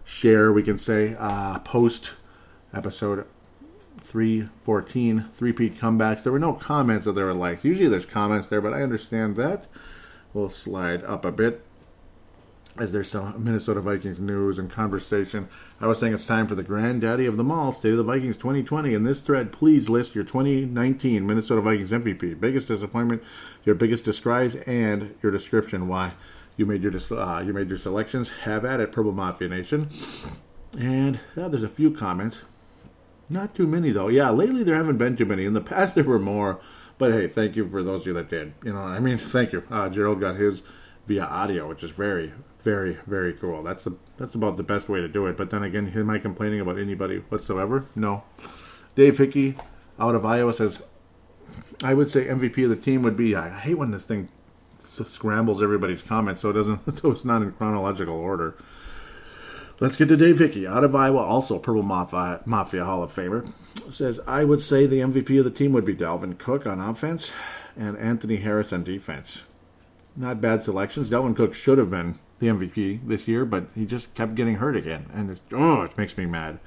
share, 0.04 0.52
we 0.52 0.62
can 0.62 0.78
say, 0.78 1.14
uh, 1.18 1.58
post 1.60 2.12
episode 2.72 3.26
314, 3.98 5.28
three-peat 5.32 5.76
comebacks. 5.76 6.22
There 6.22 6.32
were 6.32 6.38
no 6.38 6.54
comments 6.54 7.04
that 7.04 7.12
there 7.12 7.26
were 7.26 7.34
likes. 7.34 7.64
Usually 7.64 7.88
there's 7.88 8.06
comments 8.06 8.48
there, 8.48 8.60
but 8.60 8.72
I 8.72 8.82
understand 8.82 9.36
that. 9.36 9.66
We'll 10.32 10.50
slide 10.50 11.04
up 11.04 11.24
a 11.24 11.32
bit 11.32 11.62
as 12.78 12.92
there's 12.92 13.10
some 13.10 13.42
Minnesota 13.42 13.80
Vikings 13.80 14.18
news 14.18 14.58
and 14.58 14.70
conversation. 14.70 15.48
I 15.80 15.86
was 15.86 15.98
saying 15.98 16.14
it's 16.14 16.24
time 16.24 16.46
for 16.46 16.54
the 16.54 16.62
granddaddy 16.62 17.26
of 17.26 17.36
them 17.36 17.50
all, 17.50 17.72
State 17.72 17.92
of 17.92 17.98
the 17.98 18.04
Vikings 18.04 18.36
2020. 18.36 18.94
In 18.94 19.02
this 19.02 19.20
thread, 19.20 19.52
please 19.52 19.88
list 19.88 20.14
your 20.14 20.24
2019 20.24 21.26
Minnesota 21.26 21.60
Vikings 21.60 21.90
MVP, 21.90 22.40
biggest 22.40 22.68
disappointment, 22.68 23.22
your 23.64 23.74
biggest 23.74 24.04
disguise, 24.04 24.56
and 24.66 25.14
your 25.22 25.32
description 25.32 25.88
why 25.88 26.12
you 26.56 26.66
made 26.66 26.82
your 26.82 26.92
uh, 27.18 27.40
you 27.40 27.52
made 27.52 27.68
your 27.68 27.78
selections. 27.78 28.30
Have 28.42 28.64
at 28.64 28.80
it, 28.80 28.92
Purple 28.92 29.12
Mafia 29.12 29.48
Nation. 29.48 29.88
And 30.78 31.20
uh, 31.36 31.48
there's 31.48 31.62
a 31.62 31.68
few 31.68 31.90
comments. 31.90 32.38
Not 33.28 33.54
too 33.54 33.66
many 33.66 33.90
though. 33.90 34.08
Yeah, 34.08 34.30
lately 34.30 34.62
there 34.62 34.74
haven't 34.74 34.98
been 34.98 35.16
too 35.16 35.24
many. 35.24 35.44
In 35.44 35.54
the 35.54 35.60
past 35.62 35.94
there 35.94 36.04
were 36.04 36.18
more. 36.18 36.60
But 36.98 37.12
hey, 37.12 37.26
thank 37.26 37.56
you 37.56 37.68
for 37.68 37.82
those 37.82 38.02
of 38.02 38.06
you 38.08 38.12
that 38.14 38.28
did. 38.30 38.54
You 38.64 38.72
know, 38.72 38.80
I 38.80 39.00
mean, 39.00 39.18
thank 39.18 39.52
you. 39.52 39.62
Uh, 39.70 39.88
Gerald 39.88 40.20
got 40.20 40.36
his 40.36 40.62
via 41.06 41.24
audio, 41.24 41.68
which 41.68 41.82
is 41.82 41.90
very, 41.90 42.32
very, 42.62 42.98
very 43.06 43.32
cool. 43.32 43.62
That's 43.62 43.86
a, 43.86 43.92
that's 44.16 44.34
about 44.34 44.56
the 44.56 44.62
best 44.62 44.88
way 44.88 45.00
to 45.00 45.08
do 45.08 45.26
it. 45.26 45.36
But 45.36 45.50
then 45.50 45.62
again, 45.62 45.92
am 45.94 46.10
I 46.10 46.18
complaining 46.18 46.60
about 46.60 46.78
anybody 46.78 47.18
whatsoever? 47.28 47.86
No. 47.94 48.24
Dave 48.94 49.18
Hickey 49.18 49.56
out 49.98 50.14
of 50.14 50.24
Iowa 50.24 50.52
says, 50.54 50.82
I 51.82 51.94
would 51.94 52.10
say 52.10 52.26
MVP 52.26 52.64
of 52.64 52.70
the 52.70 52.76
team 52.76 53.02
would 53.02 53.16
be. 53.16 53.34
I 53.34 53.48
hate 53.48 53.78
when 53.78 53.90
this 53.90 54.04
thing 54.04 54.28
scrambles 54.78 55.62
everybody's 55.62 56.02
comments, 56.02 56.42
so 56.42 56.50
it 56.50 56.54
doesn't, 56.54 56.98
so 56.98 57.10
it's 57.10 57.24
not 57.24 57.42
in 57.42 57.52
chronological 57.52 58.16
order. 58.16 58.56
Let's 59.80 59.96
get 59.96 60.08
to 60.08 60.16
Dave 60.16 60.38
Hickey 60.38 60.66
out 60.66 60.84
of 60.84 60.94
Iowa, 60.94 61.18
also 61.18 61.58
Purple 61.58 61.82
Mafia, 61.82 62.42
Mafia 62.44 62.84
Hall 62.84 63.02
of 63.02 63.12
Famer. 63.12 63.50
Says, 63.90 64.20
I 64.28 64.44
would 64.44 64.62
say 64.62 64.86
the 64.86 65.00
MVP 65.00 65.38
of 65.38 65.44
the 65.44 65.50
team 65.50 65.72
would 65.72 65.84
be 65.84 65.94
Dalvin 65.94 66.38
Cook 66.38 66.66
on 66.66 66.78
offense 66.78 67.32
and 67.76 67.98
Anthony 67.98 68.36
Harris 68.36 68.72
on 68.72 68.84
defense. 68.84 69.42
Not 70.14 70.40
bad 70.40 70.62
selections. 70.62 71.10
Dalvin 71.10 71.34
Cook 71.34 71.54
should 71.54 71.78
have 71.78 71.90
been 71.90 72.18
the 72.42 72.48
MVP 72.48 73.06
this 73.06 73.28
year, 73.28 73.44
but 73.44 73.68
he 73.74 73.86
just 73.86 74.12
kept 74.14 74.34
getting 74.34 74.56
hurt 74.56 74.76
again. 74.76 75.06
And 75.14 75.40
oh, 75.52 75.82
it 75.82 75.96
makes 75.96 76.16
me 76.18 76.26
mad. 76.26 76.58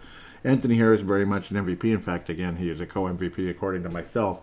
Anthony 0.44 0.78
Harris 0.78 1.02
very 1.02 1.26
much 1.26 1.52
an 1.52 1.58
MVP. 1.58 1.84
In 1.84 2.00
fact, 2.00 2.30
again, 2.30 2.56
he 2.56 2.70
is 2.70 2.80
a 2.80 2.86
co-MVP 2.86 3.50
according 3.50 3.84
to 3.84 3.90
myself 3.90 4.42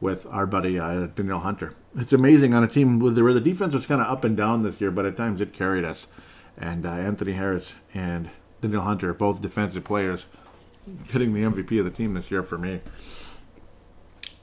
with 0.00 0.26
our 0.26 0.46
buddy 0.46 0.78
uh, 0.78 1.06
Danielle 1.08 1.40
Hunter. 1.40 1.74
It's 1.96 2.14
amazing 2.14 2.54
on 2.54 2.64
a 2.64 2.68
team 2.68 2.98
where 2.98 3.34
the 3.34 3.40
defense 3.40 3.74
was 3.74 3.84
kind 3.84 4.00
of 4.00 4.06
up 4.06 4.24
and 4.24 4.36
down 4.36 4.62
this 4.62 4.80
year, 4.80 4.90
but 4.90 5.04
at 5.04 5.16
times 5.18 5.42
it 5.42 5.52
carried 5.52 5.84
us 5.84 6.06
and 6.56 6.86
uh, 6.86 6.90
Anthony 6.90 7.32
Harris 7.32 7.74
and 7.92 8.30
Danielle 8.62 8.82
Hunter, 8.82 9.12
both 9.12 9.42
defensive 9.42 9.84
players, 9.84 10.24
hitting 11.08 11.34
the 11.34 11.42
MVP 11.42 11.78
of 11.78 11.84
the 11.84 11.90
team 11.90 12.14
this 12.14 12.30
year 12.30 12.42
for 12.42 12.56
me. 12.56 12.80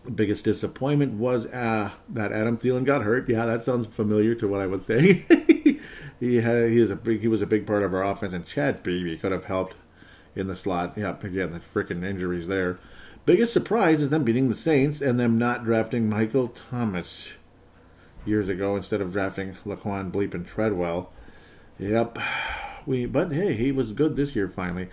The 0.06 0.12
biggest 0.12 0.46
disappointment 0.46 1.14
was 1.14 1.46
uh, 1.48 1.92
that 2.10 2.32
Adam 2.32 2.58
Thielen 2.58 2.86
got 2.86 3.02
hurt. 3.04 3.28
Yeah, 3.28 3.46
that 3.46 3.66
sounds 3.66 3.88
familiar 3.88 4.36
to 4.36 4.48
what 4.48 4.62
I 4.62 4.68
was 4.68 4.86
saying. 4.86 5.26
he 6.20 6.38
had, 6.38 6.70
he 6.70 6.80
was 6.80 6.92
a 6.92 6.96
big 6.96 7.22
he 7.22 7.28
was 7.28 7.42
a 7.42 7.48
big 7.48 7.68
part 7.68 7.84
of 7.84 7.94
our 7.94 8.04
offense, 8.04 8.34
and 8.34 8.46
Chad 8.46 8.84
Beebe 8.84 9.18
could 9.18 9.32
have 9.32 9.46
helped 9.46 9.76
in 10.36 10.48
the 10.48 10.56
slot. 10.56 10.98
Yep, 10.98 11.24
again 11.24 11.52
the 11.52 11.60
freaking 11.60 12.04
injuries 12.04 12.48
there. 12.48 12.80
Biggest 13.26 13.54
surprise 13.54 14.02
is 14.02 14.10
them 14.10 14.24
beating 14.24 14.50
the 14.50 14.56
Saints 14.56 15.02
and 15.02 15.20
them 15.20 15.38
not 15.38 15.66
drafting 15.66 16.10
Michael 16.10 16.48
Thomas 16.48 17.34
years 18.26 18.50
ago 18.50 18.76
instead 18.76 19.02
of 19.02 19.12
drafting 19.12 19.58
Laquon 19.66 20.12
Bleep 20.12 20.34
and 20.34 20.48
Treadwell. 20.48 21.12
Yep. 21.80 22.18
We 22.86 23.06
but 23.06 23.32
hey, 23.32 23.54
he 23.54 23.72
was 23.72 23.92
good 23.92 24.16
this 24.16 24.36
year 24.36 24.48
finally. 24.48 24.90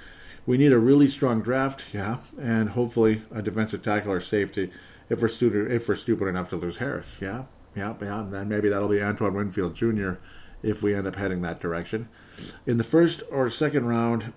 We 0.46 0.58
need 0.58 0.72
a 0.72 0.78
really 0.78 1.08
strong 1.08 1.40
draft, 1.40 1.86
yeah, 1.94 2.18
and 2.38 2.70
hopefully 2.70 3.22
a 3.30 3.40
defensive 3.40 3.82
tackle 3.82 4.12
or 4.12 4.20
safety 4.20 4.70
if 5.08 5.22
we're 5.22 5.28
stupid 5.28 5.70
if 5.70 5.88
we're 5.88 5.96
stupid 5.96 6.26
enough 6.26 6.48
to 6.50 6.56
lose 6.56 6.78
Harris. 6.78 7.16
Yeah. 7.20 7.44
Yeah, 7.76 7.94
yeah, 8.00 8.20
and 8.20 8.32
then 8.32 8.48
maybe 8.48 8.68
that'll 8.68 8.88
be 8.88 9.02
Antoine 9.02 9.34
Winfield 9.34 9.74
Jr. 9.74 10.12
if 10.64 10.82
we 10.82 10.94
end 10.94 11.06
up 11.06 11.16
heading 11.16 11.42
that 11.42 11.60
direction. 11.60 12.08
In 12.66 12.78
the 12.78 12.84
first 12.84 13.22
or 13.30 13.50
second 13.50 13.86
round, 13.86 14.32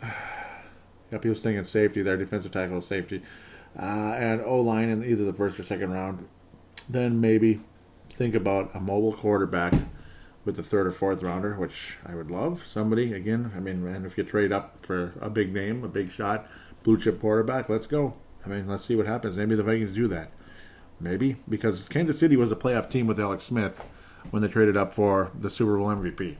he 1.22 1.28
was 1.28 1.42
thinking 1.42 1.64
safety 1.64 2.00
there, 2.00 2.16
defensive 2.16 2.52
tackle 2.52 2.80
safety, 2.80 3.22
uh, 3.78 4.14
and 4.16 4.40
O 4.40 4.60
line 4.60 4.88
in 4.88 5.04
either 5.04 5.24
the 5.24 5.32
first 5.32 5.58
or 5.58 5.64
second 5.64 5.92
round. 5.92 6.26
Then 6.88 7.20
maybe 7.20 7.60
think 8.10 8.34
about 8.34 8.70
a 8.74 8.80
mobile 8.80 9.12
quarterback 9.12 9.74
with 10.44 10.56
the 10.56 10.62
third 10.62 10.86
or 10.86 10.92
fourth 10.92 11.22
rounder, 11.22 11.54
which 11.56 11.98
I 12.06 12.14
would 12.14 12.30
love. 12.30 12.64
Somebody 12.66 13.12
again. 13.12 13.52
I 13.54 13.60
mean, 13.60 13.86
and 13.86 14.06
if 14.06 14.16
you 14.16 14.24
trade 14.24 14.52
up 14.52 14.86
for 14.86 15.12
a 15.20 15.28
big 15.28 15.52
name, 15.52 15.84
a 15.84 15.88
big 15.88 16.10
shot, 16.10 16.46
blue 16.84 16.98
chip 16.98 17.20
quarterback, 17.20 17.68
let's 17.68 17.86
go. 17.86 18.14
I 18.46 18.48
mean, 18.48 18.68
let's 18.68 18.86
see 18.86 18.96
what 18.96 19.06
happens. 19.06 19.36
Maybe 19.36 19.56
the 19.56 19.64
Vikings 19.64 19.92
do 19.92 20.06
that. 20.08 20.30
Maybe 21.00 21.36
because 21.48 21.88
Kansas 21.88 22.18
City 22.18 22.36
was 22.36 22.50
a 22.50 22.56
playoff 22.56 22.90
team 22.90 23.06
with 23.06 23.20
Alex 23.20 23.44
Smith 23.44 23.82
when 24.30 24.42
they 24.42 24.48
traded 24.48 24.76
up 24.76 24.92
for 24.92 25.30
the 25.38 25.50
Super 25.50 25.76
Bowl 25.76 25.88
MVP. 25.88 26.36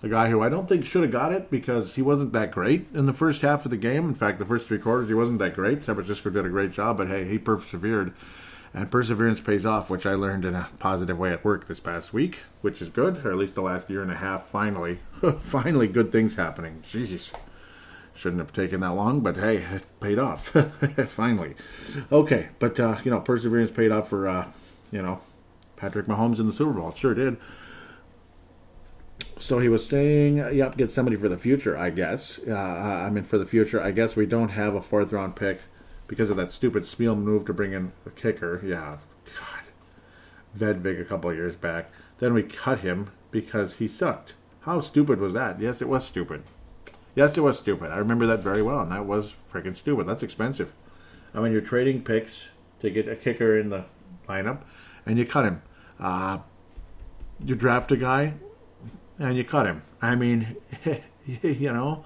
The 0.00 0.08
guy 0.08 0.28
who 0.30 0.40
I 0.42 0.48
don't 0.48 0.68
think 0.68 0.86
should 0.86 1.02
have 1.02 1.10
got 1.10 1.32
it 1.32 1.50
because 1.50 1.96
he 1.96 2.02
wasn't 2.02 2.32
that 2.32 2.52
great 2.52 2.86
in 2.94 3.06
the 3.06 3.12
first 3.12 3.42
half 3.42 3.64
of 3.64 3.70
the 3.70 3.76
game. 3.76 4.08
In 4.08 4.14
fact, 4.14 4.38
the 4.38 4.44
first 4.44 4.68
three 4.68 4.78
quarters 4.78 5.08
he 5.08 5.14
wasn't 5.14 5.40
that 5.40 5.54
great. 5.54 5.82
San 5.82 5.96
Francisco 5.96 6.30
did 6.30 6.46
a 6.46 6.50
great 6.50 6.70
job, 6.70 6.98
but 6.98 7.08
hey, 7.08 7.24
he 7.24 7.38
persevered 7.38 8.12
and 8.74 8.90
perseverance 8.90 9.40
pays 9.40 9.66
off, 9.66 9.90
which 9.90 10.06
I 10.06 10.14
learned 10.14 10.44
in 10.44 10.54
a 10.54 10.68
positive 10.78 11.18
way 11.18 11.32
at 11.32 11.44
work 11.44 11.66
this 11.66 11.80
past 11.80 12.12
week, 12.12 12.40
which 12.60 12.80
is 12.80 12.90
good, 12.90 13.24
or 13.24 13.30
at 13.30 13.38
least 13.38 13.54
the 13.54 13.62
last 13.62 13.90
year 13.90 14.02
and 14.02 14.10
a 14.12 14.16
half. 14.16 14.46
Finally, 14.48 15.00
finally, 15.40 15.88
good 15.88 16.12
things 16.12 16.36
happening. 16.36 16.82
Jeez, 16.88 17.32
Shouldn't 18.14 18.40
have 18.40 18.52
taken 18.52 18.80
that 18.80 18.92
long, 18.92 19.20
but 19.20 19.36
hey, 19.36 19.58
it 19.58 19.84
paid 20.00 20.18
off 20.18 20.48
finally. 21.08 21.54
Okay, 22.10 22.48
but 22.58 22.78
uh, 22.80 22.98
you 23.04 23.12
know, 23.12 23.20
perseverance 23.20 23.70
paid 23.70 23.92
off 23.92 24.08
for 24.08 24.28
uh, 24.28 24.50
you 24.90 25.00
know 25.00 25.20
Patrick 25.78 26.06
Mahomes 26.06 26.38
in 26.38 26.46
the 26.46 26.52
Super 26.52 26.72
Bowl. 26.72 26.92
Sure 26.92 27.14
did. 27.14 27.36
So 29.40 29.60
he 29.60 29.68
was 29.68 29.86
saying, 29.86 30.36
"Yep, 30.36 30.76
get 30.76 30.90
somebody 30.90 31.16
for 31.16 31.28
the 31.28 31.38
future." 31.38 31.78
I 31.78 31.90
guess. 31.90 32.38
Uh, 32.46 32.54
I 32.54 33.08
mean, 33.10 33.24
for 33.24 33.38
the 33.38 33.46
future, 33.46 33.80
I 33.80 33.92
guess 33.92 34.16
we 34.16 34.26
don't 34.26 34.50
have 34.50 34.74
a 34.74 34.82
fourth 34.82 35.12
round 35.12 35.36
pick 35.36 35.60
because 36.06 36.30
of 36.30 36.36
that 36.36 36.52
stupid 36.52 36.86
Spiel 36.86 37.14
move 37.14 37.44
to 37.46 37.54
bring 37.54 37.72
in 37.72 37.92
a 38.04 38.10
kicker. 38.10 38.60
Yeah, 38.64 38.98
God, 39.24 39.64
Vedvik 40.56 41.00
a 41.00 41.04
couple 41.04 41.32
years 41.32 41.56
back. 41.56 41.90
Then 42.18 42.34
we 42.34 42.42
cut 42.42 42.80
him 42.80 43.10
because 43.30 43.74
he 43.74 43.86
sucked. 43.86 44.34
How 44.62 44.80
stupid 44.80 45.20
was 45.20 45.32
that? 45.34 45.60
Yes, 45.60 45.80
it 45.80 45.88
was 45.88 46.04
stupid. 46.04 46.42
Yes, 47.14 47.36
it 47.36 47.40
was 47.40 47.58
stupid. 47.58 47.90
I 47.90 47.98
remember 47.98 48.26
that 48.26 48.42
very 48.42 48.62
well, 48.62 48.80
and 48.80 48.92
that 48.92 49.06
was 49.06 49.34
freaking 49.52 49.76
stupid. 49.76 50.06
That's 50.06 50.22
expensive. 50.22 50.74
I 51.34 51.40
mean, 51.40 51.52
you're 51.52 51.60
trading 51.60 52.02
picks 52.02 52.48
to 52.80 52.90
get 52.90 53.08
a 53.08 53.16
kicker 53.16 53.58
in 53.58 53.70
the 53.70 53.84
lineup, 54.28 54.62
and 55.06 55.18
you 55.18 55.26
cut 55.26 55.44
him. 55.44 55.62
Uh, 55.98 56.38
you 57.44 57.54
draft 57.54 57.92
a 57.92 57.96
guy, 57.96 58.34
and 59.18 59.36
you 59.36 59.44
cut 59.44 59.66
him. 59.66 59.82
I 60.00 60.14
mean, 60.14 60.56
you 61.42 61.72
know, 61.72 62.04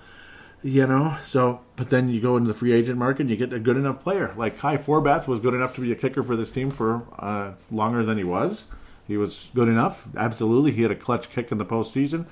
you 0.62 0.86
know. 0.86 1.16
So, 1.26 1.60
but 1.76 1.90
then 1.90 2.08
you 2.08 2.20
go 2.20 2.36
into 2.36 2.48
the 2.48 2.58
free 2.58 2.72
agent 2.72 2.98
market, 2.98 3.22
and 3.22 3.30
you 3.30 3.36
get 3.36 3.52
a 3.52 3.60
good 3.60 3.76
enough 3.76 4.02
player. 4.02 4.34
Like 4.36 4.58
Kai 4.58 4.76
Forbath 4.76 5.26
was 5.26 5.40
good 5.40 5.54
enough 5.54 5.74
to 5.76 5.80
be 5.80 5.92
a 5.92 5.96
kicker 5.96 6.22
for 6.22 6.36
this 6.36 6.50
team 6.50 6.70
for 6.70 7.06
uh, 7.18 7.52
longer 7.70 8.04
than 8.04 8.18
he 8.18 8.24
was. 8.24 8.64
He 9.06 9.16
was 9.16 9.48
good 9.54 9.68
enough, 9.68 10.06
absolutely. 10.16 10.72
He 10.72 10.82
had 10.82 10.90
a 10.90 10.96
clutch 10.96 11.28
kick 11.30 11.50
in 11.50 11.58
the 11.58 11.66
postseason. 11.66 12.26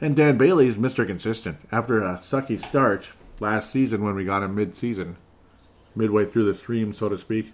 And 0.00 0.16
Dan 0.16 0.36
Bailey 0.36 0.68
is 0.68 0.76
Mr. 0.76 1.06
Consistent. 1.06 1.58
After 1.72 2.02
a 2.02 2.16
sucky 2.22 2.62
start 2.62 3.08
last 3.40 3.70
season 3.70 4.02
when 4.02 4.14
we 4.14 4.24
got 4.24 4.42
him 4.42 4.54
mid-season, 4.54 5.16
midway 5.94 6.24
through 6.24 6.44
the 6.44 6.54
stream, 6.54 6.92
so 6.92 7.08
to 7.08 7.18
speak, 7.18 7.52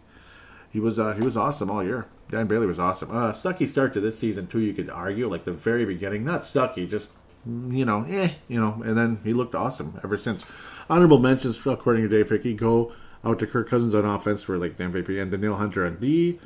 he 0.70 0.80
was 0.80 0.98
uh, 0.98 1.14
he 1.14 1.22
was 1.22 1.36
awesome 1.36 1.70
all 1.70 1.82
year. 1.82 2.06
Dan 2.30 2.46
Bailey 2.46 2.66
was 2.66 2.78
awesome. 2.78 3.10
Uh, 3.10 3.32
sucky 3.32 3.68
start 3.68 3.92
to 3.94 4.00
this 4.00 4.18
season 4.18 4.46
too. 4.46 4.60
You 4.60 4.72
could 4.72 4.88
argue 4.88 5.28
like 5.28 5.44
the 5.44 5.52
very 5.52 5.84
beginning, 5.84 6.24
not 6.24 6.44
sucky, 6.44 6.88
just 6.88 7.10
you 7.46 7.84
know, 7.84 8.04
eh, 8.08 8.32
you 8.48 8.60
know. 8.60 8.80
And 8.84 8.96
then 8.96 9.20
he 9.24 9.32
looked 9.32 9.54
awesome 9.54 9.98
ever 10.04 10.16
since. 10.16 10.44
Honorable 10.88 11.18
mentions 11.18 11.58
according 11.66 12.02
to 12.02 12.08
Dave 12.08 12.28
Hickey 12.28 12.54
go 12.54 12.92
out 13.24 13.38
to 13.40 13.46
Kirk 13.46 13.68
Cousins 13.68 13.94
on 13.94 14.04
offense 14.04 14.42
for 14.42 14.58
like 14.58 14.76
the 14.76 14.84
MVP 14.84 15.20
and 15.20 15.30
Danielle 15.30 15.56
Hunter 15.56 15.84
and 15.84 16.00
the 16.00 16.38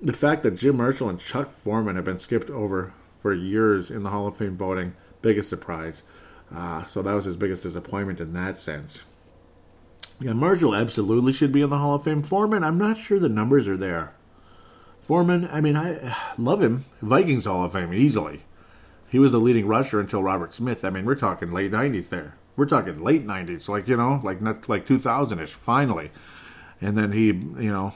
the 0.00 0.12
fact 0.12 0.42
that 0.42 0.56
Jim 0.56 0.76
Marshall 0.76 1.08
and 1.08 1.18
Chuck 1.18 1.52
Foreman 1.62 1.96
have 1.96 2.04
been 2.04 2.18
skipped 2.18 2.50
over 2.50 2.92
for 3.20 3.32
years 3.32 3.90
in 3.90 4.02
the 4.02 4.10
Hall 4.10 4.26
of 4.26 4.36
Fame 4.36 4.56
voting, 4.56 4.94
biggest 5.22 5.48
surprise. 5.48 6.02
Uh, 6.54 6.84
so 6.86 7.02
that 7.02 7.12
was 7.12 7.24
his 7.24 7.36
biggest 7.36 7.62
disappointment 7.62 8.20
in 8.20 8.32
that 8.32 8.58
sense. 8.58 9.00
Yeah, 10.20 10.32
Marshall 10.32 10.74
absolutely 10.74 11.32
should 11.32 11.52
be 11.52 11.62
in 11.62 11.70
the 11.70 11.78
Hall 11.78 11.96
of 11.96 12.04
Fame. 12.04 12.22
Foreman, 12.22 12.64
I'm 12.64 12.78
not 12.78 12.96
sure 12.98 13.18
the 13.18 13.28
numbers 13.28 13.68
are 13.68 13.76
there. 13.76 14.14
Foreman, 15.00 15.48
I 15.50 15.60
mean, 15.60 15.76
I 15.76 16.16
love 16.36 16.62
him. 16.62 16.84
Vikings 17.00 17.44
Hall 17.44 17.64
of 17.64 17.72
Fame 17.72 17.94
easily. 17.94 18.42
He 19.10 19.18
was 19.18 19.32
the 19.32 19.38
leading 19.38 19.66
rusher 19.66 20.00
until 20.00 20.22
Robert 20.22 20.54
Smith. 20.54 20.84
I 20.84 20.90
mean, 20.90 21.06
we're 21.06 21.14
talking 21.14 21.50
late 21.50 21.72
'90s 21.72 22.10
there. 22.10 22.34
We're 22.56 22.66
talking 22.66 23.02
late 23.02 23.26
'90s, 23.26 23.68
like 23.68 23.88
you 23.88 23.96
know, 23.96 24.20
like 24.22 24.42
not 24.42 24.68
like 24.68 24.86
2000ish. 24.86 25.48
Finally, 25.48 26.10
and 26.80 26.96
then 26.96 27.12
he, 27.12 27.26
you 27.26 27.72
know, 27.72 27.94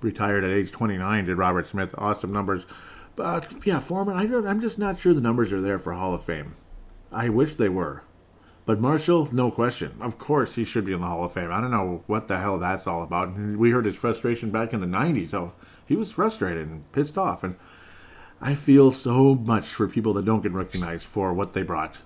retired 0.00 0.44
at 0.44 0.50
age 0.50 0.72
29. 0.72 1.26
Did 1.26 1.36
Robert 1.36 1.66
Smith? 1.66 1.94
Awesome 1.96 2.32
numbers. 2.32 2.66
But 3.14 3.66
yeah, 3.66 3.78
Foreman, 3.78 4.16
I 4.16 4.48
I'm 4.48 4.60
just 4.60 4.78
not 4.78 4.98
sure 4.98 5.14
the 5.14 5.20
numbers 5.20 5.52
are 5.52 5.60
there 5.60 5.78
for 5.78 5.92
Hall 5.92 6.14
of 6.14 6.24
Fame. 6.24 6.56
I 7.12 7.28
wish 7.28 7.54
they 7.54 7.68
were. 7.68 8.02
But 8.66 8.80
Marshall, 8.80 9.28
no 9.32 9.50
question. 9.50 9.96
Of 10.00 10.18
course, 10.18 10.54
he 10.54 10.64
should 10.64 10.84
be 10.84 10.92
in 10.92 11.00
the 11.00 11.06
Hall 11.06 11.24
of 11.24 11.32
Fame. 11.32 11.50
I 11.50 11.60
don't 11.60 11.70
know 11.70 12.04
what 12.06 12.28
the 12.28 12.38
hell 12.38 12.58
that's 12.58 12.86
all 12.86 13.02
about. 13.02 13.36
We 13.36 13.70
heard 13.70 13.84
his 13.84 13.96
frustration 13.96 14.50
back 14.50 14.72
in 14.72 14.80
the 14.80 14.86
90s. 14.86 15.30
So 15.30 15.52
he 15.90 15.96
was 15.96 16.08
frustrated 16.08 16.68
and 16.68 16.90
pissed 16.92 17.18
off. 17.18 17.42
And 17.42 17.56
I 18.40 18.54
feel 18.54 18.92
so 18.92 19.34
much 19.34 19.66
for 19.66 19.88
people 19.88 20.12
that 20.12 20.24
don't 20.24 20.40
get 20.40 20.52
recognized 20.52 21.04
for 21.04 21.34
what 21.34 21.52
they 21.52 21.64
brought. 21.64 21.96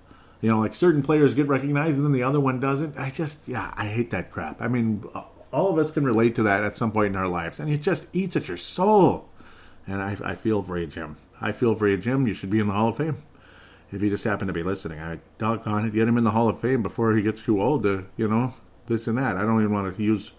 You 0.41 0.49
know, 0.49 0.59
like 0.59 0.75
certain 0.75 1.03
players 1.03 1.35
get 1.35 1.49
recognized 1.49 1.99
and 1.99 2.07
then 2.07 2.13
the 2.13 2.23
other 2.23 2.41
one 2.41 2.61
doesn't. 2.61 2.99
I 2.99 3.11
just, 3.11 3.37
yeah, 3.47 3.75
I 3.77 3.85
hate 3.85 4.11
that 4.11 4.31
crap. 4.31 4.63
I 4.63 4.69
mean, 4.69 5.05
all 5.53 5.69
of 5.69 5.77
us 5.77 5.93
can 5.93 6.03
relate 6.03 6.35
to 6.37 6.43
that 6.45 6.65
at 6.65 6.79
some 6.79 6.93
point 6.93 7.15
in 7.15 7.17
our 7.17 7.29
lives. 7.29 7.61
And 7.61 7.71
it 7.71 7.83
just 7.83 8.07
eats 8.15 8.37
at 8.37 8.49
your 8.49 8.57
soul. 8.57 9.29
And 9.87 10.01
I, 10.01 10.17
I 10.25 10.35
feel 10.35 10.63
for 10.63 10.79
you, 10.79 10.87
Jim. 10.87 11.19
I 11.39 11.53
feel 11.53 11.75
for 11.75 11.87
you, 11.87 11.99
Jim. 11.99 12.27
You 12.27 12.33
should 12.33 12.49
be 12.49 12.61
in 12.61 12.69
the 12.69 12.73
Hall 12.73 12.89
of 12.89 12.97
Fame. 12.97 13.23
If 13.93 14.01
you 14.01 14.09
just 14.09 14.25
happen 14.25 14.47
to 14.47 14.55
be 14.55 14.63
listening, 14.63 14.99
I 14.99 15.21
doggone 15.37 15.85
it, 15.85 15.93
get 15.93 16.09
him 16.09 16.17
in 16.17 16.25
the 16.25 16.31
Hall 16.31 16.49
of 16.49 16.59
Fame 16.59 16.83
before 16.83 17.15
he 17.15 17.23
gets 17.23 17.43
too 17.43 17.61
old 17.61 17.83
to, 17.83 18.07
you 18.17 18.29
know, 18.29 18.55
this 18.87 19.07
and 19.07 19.19
that. 19.19 19.37
I 19.37 19.43
don't 19.43 19.61
even 19.61 19.75
want 19.75 19.95
to 19.95 20.03
use 20.03 20.33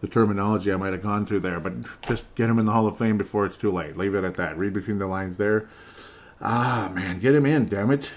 the 0.00 0.08
terminology 0.08 0.72
I 0.72 0.76
might 0.76 0.92
have 0.92 1.02
gone 1.02 1.26
through 1.26 1.40
there, 1.40 1.60
but 1.60 1.74
just 2.06 2.34
get 2.34 2.48
him 2.48 2.58
in 2.58 2.66
the 2.66 2.72
Hall 2.72 2.86
of 2.86 2.96
Fame 2.96 3.18
before 3.18 3.44
it's 3.46 3.56
too 3.56 3.70
late. 3.70 3.96
Leave 3.96 4.14
it 4.14 4.24
at 4.24 4.34
that. 4.34 4.56
Read 4.56 4.72
between 4.72 4.98
the 4.98 5.06
lines 5.06 5.36
there. 5.36 5.68
Ah, 6.40 6.90
man, 6.94 7.20
get 7.20 7.34
him 7.34 7.44
in, 7.44 7.68
damn 7.68 7.90
it. 7.90 8.10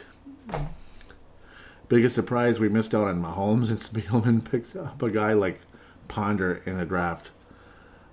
Biggest 1.90 2.16
surprise, 2.16 2.60
we 2.60 2.70
missed 2.70 2.96
out 2.96 3.08
on 3.08 3.22
Mahomes 3.22 3.70
and 3.70 3.80
Spielman 3.80 4.44
picks 4.52 4.76
up 4.76 5.02
a 5.02 5.10
guy 5.10 5.34
like 5.34 5.60
Ponder 6.08 6.62
in 6.66 6.80
a 6.80 6.86
draft. 6.86 7.32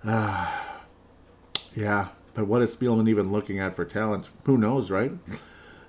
Ah, 0.05 0.81
yeah, 1.75 2.09
but 2.35 2.47
what 2.47 2.63
is 2.63 2.75
Spielman 2.75 3.09
even 3.09 3.31
looking 3.31 3.61
at 3.61 3.77
for 3.77 3.85
talent? 3.85 4.29
Who 4.45 4.59
knows, 4.59 4.91
right? 4.91 5.13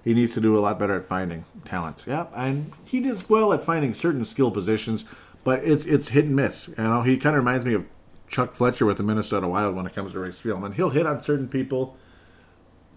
He 0.03 0.13
needs 0.13 0.33
to 0.33 0.41
do 0.41 0.57
a 0.57 0.59
lot 0.59 0.79
better 0.79 0.95
at 0.95 1.05
finding 1.05 1.45
talent. 1.65 2.03
Yeah, 2.05 2.27
and 2.35 2.71
he 2.85 2.99
does 2.99 3.27
well 3.29 3.53
at 3.53 3.63
finding 3.63 3.93
certain 3.93 4.25
skill 4.25 4.51
positions, 4.51 5.05
but 5.43 5.63
it's 5.63 5.85
it's 5.85 6.09
hit 6.09 6.25
and 6.25 6.35
miss. 6.35 6.67
You 6.67 6.75
know, 6.77 7.01
he 7.03 7.17
kind 7.17 7.35
of 7.35 7.43
reminds 7.43 7.65
me 7.65 7.73
of 7.73 7.85
Chuck 8.27 8.53
Fletcher 8.53 8.85
with 8.85 8.97
the 8.97 9.03
Minnesota 9.03 9.47
Wild 9.47 9.75
when 9.75 9.85
it 9.85 9.93
comes 9.93 10.13
to 10.13 10.19
Rick 10.19 10.33
Spielman. 10.33 10.75
He'll 10.75 10.89
hit 10.89 11.05
on 11.05 11.23
certain 11.23 11.47
people, 11.47 11.97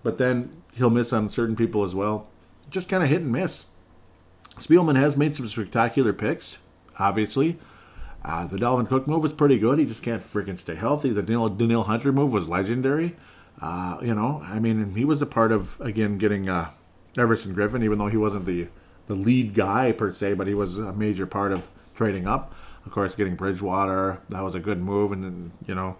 but 0.02 0.18
then 0.18 0.62
he'll 0.74 0.90
miss 0.90 1.12
on 1.12 1.30
certain 1.30 1.56
people 1.56 1.84
as 1.84 1.94
well. 1.94 2.28
Just 2.70 2.88
kind 2.88 3.02
of 3.02 3.08
hit 3.08 3.22
and 3.22 3.32
miss. 3.32 3.66
Spielman 4.56 4.96
has 4.96 5.16
made 5.16 5.34
some 5.34 5.48
spectacular 5.48 6.12
picks, 6.12 6.58
obviously. 6.98 7.58
Uh, 8.24 8.46
the 8.46 8.56
Dalvin 8.56 8.88
Cook 8.88 9.06
move 9.06 9.22
was 9.22 9.32
pretty 9.32 9.58
good. 9.58 9.78
He 9.78 9.84
just 9.84 10.02
can't 10.02 10.22
freaking 10.22 10.58
stay 10.58 10.76
healthy. 10.76 11.10
The 11.10 11.22
Danielle 11.22 11.82
Hunter 11.82 12.12
move 12.12 12.32
was 12.32 12.48
legendary. 12.48 13.16
Uh, 13.60 13.98
you 14.02 14.14
know, 14.14 14.42
I 14.44 14.58
mean, 14.58 14.94
he 14.94 15.04
was 15.04 15.20
a 15.20 15.26
part 15.26 15.52
of 15.52 15.78
again 15.80 16.18
getting 16.18 16.48
uh, 16.48 16.70
Everson 17.18 17.54
Griffen, 17.54 17.84
even 17.84 17.98
though 17.98 18.08
he 18.08 18.16
wasn't 18.16 18.46
the 18.46 18.68
the 19.06 19.14
lead 19.14 19.54
guy 19.54 19.92
per 19.92 20.12
se, 20.12 20.34
but 20.34 20.46
he 20.46 20.54
was 20.54 20.78
a 20.78 20.92
major 20.92 21.26
part 21.26 21.52
of 21.52 21.68
trading 21.94 22.26
up. 22.26 22.54
Of 22.86 22.92
course, 22.92 23.14
getting 23.14 23.34
Bridgewater 23.34 24.20
that 24.28 24.42
was 24.42 24.54
a 24.54 24.60
good 24.60 24.80
move, 24.80 25.12
and 25.12 25.52
you 25.66 25.74
know, 25.74 25.96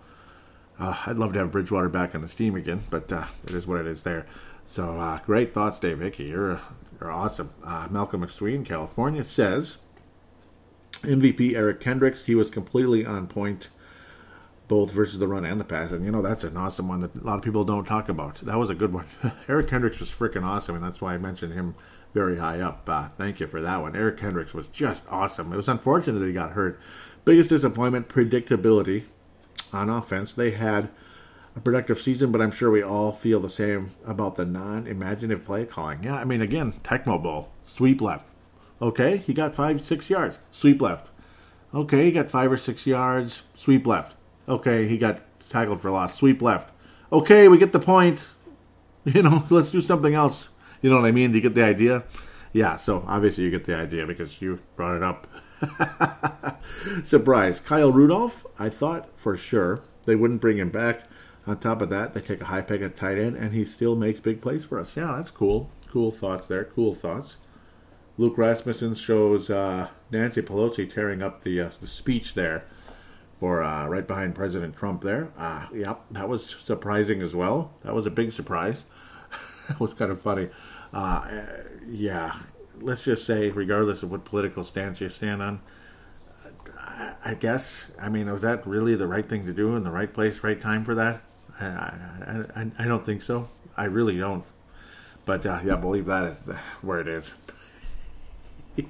uh, 0.79 0.97
I'd 1.07 1.17
love 1.17 1.33
to 1.35 1.39
have 1.39 1.53
Bridgewater 1.53 1.89
back 1.89 2.15
on 2.15 2.23
the 2.23 2.29
team 2.29 2.57
again, 2.57 2.83
but 2.91 3.13
uh, 3.13 3.25
it 3.45 3.53
is 3.53 3.67
what 3.67 3.81
it 3.81 3.87
is 3.87 4.03
there. 4.03 4.27
So 4.67 4.99
uh, 4.99 5.21
great 5.25 5.55
thoughts, 5.55 5.79
Dave 5.79 6.01
Hickey. 6.01 6.25
You're 6.25 6.61
you're 7.01 7.11
awesome. 7.11 7.51
Uh, 7.65 7.89
Malcolm 7.91 8.25
McSween, 8.27 8.65
California 8.65 9.25
says 9.25 9.79
MVP 11.03 11.55
Eric 11.55 11.81
Kendricks. 11.81 12.25
He 12.25 12.35
was 12.35 12.51
completely 12.51 13.05
on 13.05 13.27
point 13.27 13.69
both 14.67 14.91
versus 14.91 15.19
the 15.19 15.29
run 15.29 15.45
and 15.45 15.61
the 15.61 15.65
pass. 15.65 15.91
And 15.91 16.05
you 16.05 16.11
know 16.11 16.23
that's 16.23 16.45
an 16.45 16.57
awesome 16.57 16.89
one 16.89 17.01
that 17.01 17.15
a 17.15 17.25
lot 17.25 17.37
of 17.37 17.43
people 17.43 17.65
don't 17.65 17.85
talk 17.85 18.09
about. 18.09 18.37
That 18.37 18.59
was 18.59 18.71
a 18.71 18.75
good 18.75 18.93
one. 18.93 19.07
Eric 19.49 19.69
Kendricks 19.69 20.01
was 20.01 20.11
freaking 20.11 20.45
awesome, 20.45 20.75
and 20.75 20.85
that's 20.85 21.01
why 21.01 21.15
I 21.15 21.19
mentioned 21.19 21.53
him 21.53 21.75
very 22.15 22.39
high 22.39 22.61
up. 22.61 22.89
Uh, 22.89 23.09
thank 23.19 23.41
you 23.41 23.47
for 23.47 23.61
that 23.61 23.83
one. 23.83 23.95
Eric 23.95 24.17
Kendricks 24.17 24.55
was 24.55 24.69
just 24.69 25.03
awesome. 25.11 25.53
It 25.53 25.57
was 25.57 25.69
unfortunate 25.69 26.21
that 26.21 26.27
he 26.27 26.33
got 26.33 26.53
hurt. 26.53 26.81
Biggest 27.25 27.51
disappointment: 27.51 28.09
predictability 28.09 29.05
on 29.73 29.91
offense. 29.91 30.33
They 30.33 30.53
had 30.53 30.89
a 31.57 31.61
productive 31.61 31.99
season, 31.99 32.33
but 32.33 32.41
I'm 32.41 32.51
sure 32.51 32.71
we 32.71 32.83
all 32.83 33.13
feel 33.13 33.41
the 33.41 33.51
same 33.51 33.91
about 34.07 34.37
the 34.37 34.45
non-imaginative 34.45 35.45
play 35.45 35.67
calling. 35.67 36.03
Yeah, 36.05 36.17
I 36.17 36.25
mean, 36.25 36.41
again, 36.41 36.73
Tecmo 36.85 37.23
Bowl, 37.23 37.51
sweep 37.67 38.01
left. 38.01 38.27
Okay, 38.81 39.19
he 39.19 39.35
got 39.35 39.55
five, 39.55 39.85
six 39.85 40.09
yards, 40.09 40.39
sweep 40.51 40.81
left. 40.81 41.11
Okay, 41.73 42.05
he 42.05 42.13
got 42.13 42.31
five 42.31 42.51
or 42.51 42.57
six 42.57 42.87
yards, 42.87 43.43
sweep 43.57 43.87
left. 43.87 44.17
Okay, 44.49 44.87
he 44.87 44.99
got 44.99 45.23
tackled 45.49 45.81
for 45.81 45.91
loss. 45.91 46.17
Sweep 46.17 46.43
left. 46.43 46.73
Okay, 47.13 47.49
we 47.49 47.59
get 47.59 47.73
the 47.73 47.81
point. 47.81 48.27
You 49.07 49.23
know, 49.23 49.45
let's 49.51 49.71
do 49.71 49.83
something 49.83 50.15
else. 50.15 50.49
You 50.85 50.91
know 50.91 50.97
what 50.97 51.07
I 51.07 51.13
mean? 51.13 51.33
Do 51.33 51.39
you 51.39 51.43
get 51.43 51.55
the 51.55 51.65
idea? 51.65 52.05
Yeah, 52.53 52.77
so 52.77 53.05
obviously 53.07 53.45
you 53.45 53.51
get 53.51 53.65
the 53.65 53.75
idea 53.75 54.05
because 54.05 54.43
you 54.43 54.61
brought 54.77 54.97
it 54.97 55.03
up. 55.03 55.27
Surprise. 57.07 57.59
Kyle 57.59 57.91
Rudolph, 57.91 58.45
I 58.59 58.69
thought 58.69 59.09
for 59.19 59.35
sure 59.35 59.81
they 60.05 60.15
wouldn't 60.15 60.43
bring 60.43 60.59
him 60.59 60.69
back. 60.69 61.05
On 61.47 61.59
top 61.59 61.81
of 61.81 61.89
that, 61.89 62.13
they 62.13 62.21
take 62.21 62.43
a 62.43 62.45
high 62.45 62.61
pick 62.61 62.83
at 62.83 62.97
tight 62.97 63.17
end, 63.17 63.35
and 63.35 63.55
he 63.55 63.65
still 63.65 63.97
makes 63.97 64.21
big 64.21 64.43
plays 64.43 64.67
for 64.67 64.79
us. 64.79 64.95
Yeah, 64.95 65.15
that's 65.17 65.31
cool. 65.31 65.71
Cool 65.91 66.11
thoughts 66.11 66.49
there. 66.49 66.65
Cool 66.67 66.93
thoughts. 66.93 67.37
Luke 68.19 68.37
Rasmussen 68.37 68.95
shows 68.95 69.49
uh, 69.49 69.89
Nancy 70.11 70.43
Pelosi 70.43 70.93
tearing 70.93 71.23
up 71.23 71.45
the, 71.45 71.63
uh, 71.63 71.71
the 71.81 71.87
speech 71.87 72.35
there 72.35 72.67
for 73.41 73.63
uh, 73.63 73.89
right 73.89 74.07
behind 74.07 74.35
President 74.35 74.77
Trump 74.77 75.01
there. 75.01 75.31
Uh, 75.39 75.65
yep, 75.73 76.03
that 76.11 76.29
was 76.29 76.57
surprising 76.63 77.23
as 77.23 77.35
well. 77.35 77.73
That 77.85 77.95
was 77.95 78.05
a 78.05 78.11
big 78.11 78.33
surprise. 78.33 78.85
it 79.71 79.81
was 79.81 79.95
kind 79.95 80.11
of 80.11 80.21
funny. 80.21 80.51
Uh, 80.95 81.27
yeah, 81.89 82.33
let's 82.81 83.03
just 83.03 83.27
say, 83.27 83.51
regardless 83.51 84.05
of 84.05 84.13
what 84.13 84.25
political 84.25 84.63
stance 84.63 85.01
you 85.01 85.09
stand 85.09 85.43
on, 85.43 85.61
I, 87.25 87.35
guess, 87.35 87.87
I 88.01 88.09
mean, 88.09 88.31
was 88.31 88.43
that 88.43 88.65
really 88.65 88.95
the 88.95 89.09
right 89.09 89.29
thing 89.29 89.45
to 89.47 89.53
do 89.53 89.75
in 89.75 89.83
the 89.83 89.91
right 89.91 90.13
place, 90.13 90.45
right 90.45 90.61
time 90.61 90.85
for 90.85 90.95
that? 90.95 91.23
I, 91.61 91.67
I, 92.55 92.71
I, 92.79 92.85
don't 92.85 93.05
think 93.05 93.23
so. 93.23 93.49
I 93.77 93.85
really 93.85 94.19
don't. 94.19 94.45
But 95.25 95.45
uh, 95.45 95.61
yeah, 95.65 95.77
believe 95.77 96.07
that 96.07 96.37
where 96.83 97.01
it 97.01 97.09
is. 97.09 97.33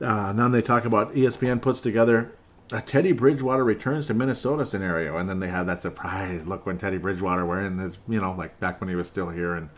uh, 0.00 0.32
now 0.32 0.48
they 0.48 0.62
talk 0.62 0.84
about 0.84 1.14
ESPN 1.14 1.62
puts 1.62 1.80
together 1.80 2.32
a 2.72 2.80
Teddy 2.80 3.12
Bridgewater 3.12 3.64
returns 3.64 4.06
to 4.06 4.14
Minnesota 4.14 4.66
scenario, 4.66 5.16
and 5.16 5.28
then 5.28 5.40
they 5.40 5.48
have 5.48 5.66
that 5.66 5.82
surprise 5.82 6.46
look 6.46 6.66
when 6.66 6.78
Teddy 6.78 6.98
Bridgewater 6.98 7.46
wearing 7.46 7.76
this, 7.76 7.98
you 8.08 8.20
know, 8.20 8.32
like 8.32 8.58
back 8.60 8.80
when 8.80 8.88
he 8.88 8.94
was 8.94 9.06
still 9.06 9.30
here, 9.30 9.54
and 9.54 9.68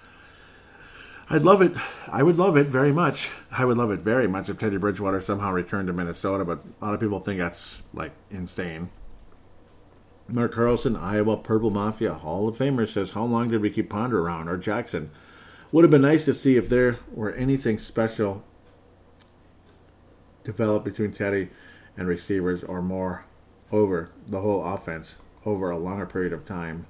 I'd 1.32 1.42
love 1.42 1.62
it. 1.62 1.72
I 2.10 2.24
would 2.24 2.38
love 2.38 2.56
it 2.56 2.66
very 2.66 2.90
much. 2.90 3.30
I 3.56 3.64
would 3.64 3.78
love 3.78 3.92
it 3.92 4.00
very 4.00 4.26
much 4.26 4.48
if 4.48 4.58
Teddy 4.58 4.78
Bridgewater 4.78 5.22
somehow 5.22 5.52
returned 5.52 5.86
to 5.86 5.92
Minnesota, 5.92 6.44
but 6.44 6.64
a 6.82 6.84
lot 6.84 6.94
of 6.94 6.98
people 6.98 7.20
think 7.20 7.38
that's 7.38 7.82
like 7.94 8.10
insane. 8.32 8.90
Mark 10.26 10.52
Carlson, 10.52 10.96
Iowa 10.96 11.36
Purple 11.36 11.70
Mafia 11.70 12.14
Hall 12.14 12.48
of 12.48 12.58
Famer 12.58 12.88
says, 12.88 13.10
"How 13.10 13.24
long 13.24 13.48
did 13.48 13.62
we 13.62 13.70
keep 13.70 13.88
Ponder 13.88 14.20
around 14.20 14.48
or 14.48 14.56
Jackson? 14.56 15.10
Would 15.70 15.84
have 15.84 15.90
been 15.92 16.02
nice 16.02 16.24
to 16.24 16.34
see 16.34 16.56
if 16.56 16.68
there 16.68 16.96
were 17.12 17.30
anything 17.32 17.78
special 17.78 18.42
developed 20.42 20.84
between 20.84 21.12
Teddy 21.12 21.50
and 21.96 22.08
receivers 22.08 22.64
or 22.64 22.82
more 22.82 23.24
over 23.70 24.10
the 24.26 24.40
whole 24.40 24.64
offense 24.64 25.14
over 25.46 25.70
a 25.70 25.78
longer 25.78 26.06
period 26.06 26.32
of 26.32 26.44
time 26.44 26.86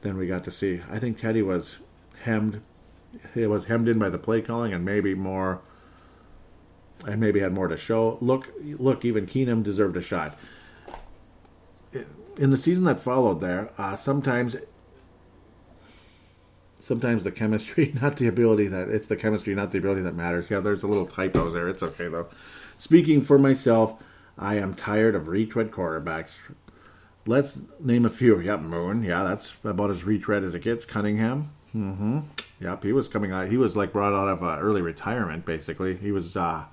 than 0.00 0.16
we 0.16 0.26
got 0.26 0.44
to 0.44 0.50
see. 0.50 0.80
I 0.90 0.98
think 0.98 1.18
Teddy 1.18 1.42
was 1.42 1.76
hemmed 2.22 2.62
he 3.34 3.46
was 3.46 3.66
hemmed 3.66 3.88
in 3.88 3.98
by 3.98 4.10
the 4.10 4.18
play 4.18 4.40
calling 4.40 4.72
and 4.72 4.84
maybe 4.84 5.14
more 5.14 5.60
and 7.06 7.20
maybe 7.20 7.40
had 7.40 7.52
more 7.52 7.68
to 7.68 7.78
show. 7.78 8.18
Look 8.20 8.52
look, 8.62 9.04
even 9.04 9.26
Keenum 9.26 9.62
deserved 9.62 9.96
a 9.96 10.02
shot. 10.02 10.38
In 12.36 12.50
the 12.50 12.56
season 12.56 12.84
that 12.84 13.00
followed 13.00 13.40
there, 13.40 13.70
uh, 13.76 13.96
sometimes 13.96 14.56
sometimes 16.80 17.24
the 17.24 17.32
chemistry, 17.32 17.92
not 18.00 18.16
the 18.16 18.26
ability 18.26 18.66
that 18.68 18.88
it's 18.88 19.06
the 19.06 19.16
chemistry, 19.16 19.54
not 19.54 19.72
the 19.72 19.78
ability 19.78 20.02
that 20.02 20.14
matters. 20.14 20.50
Yeah, 20.50 20.60
there's 20.60 20.82
a 20.82 20.86
little 20.86 21.06
typos 21.06 21.52
there. 21.52 21.68
It's 21.68 21.82
okay 21.82 22.08
though. 22.08 22.28
Speaking 22.78 23.22
for 23.22 23.38
myself, 23.38 24.02
I 24.38 24.56
am 24.56 24.74
tired 24.74 25.14
of 25.14 25.28
retread 25.28 25.70
quarterbacks. 25.70 26.32
Let's 27.26 27.58
name 27.78 28.06
a 28.06 28.10
few. 28.10 28.40
Yep, 28.40 28.60
Moon. 28.60 29.02
Yeah, 29.02 29.22
that's 29.22 29.52
about 29.62 29.90
as 29.90 30.04
retread 30.04 30.42
as 30.42 30.54
it 30.54 30.62
gets. 30.62 30.84
Cunningham. 30.84 31.52
Mm-hmm. 31.74 32.20
Yep, 32.60 32.82
he 32.84 32.92
was 32.92 33.08
coming 33.08 33.32
out. 33.32 33.48
He 33.48 33.56
was 33.56 33.76
like 33.76 33.92
brought 33.92 34.12
out 34.12 34.28
of 34.28 34.42
uh, 34.42 34.58
early 34.60 34.82
retirement, 34.82 35.46
basically. 35.46 35.96
He 35.96 36.12
was, 36.12 36.36
uh, 36.36 36.64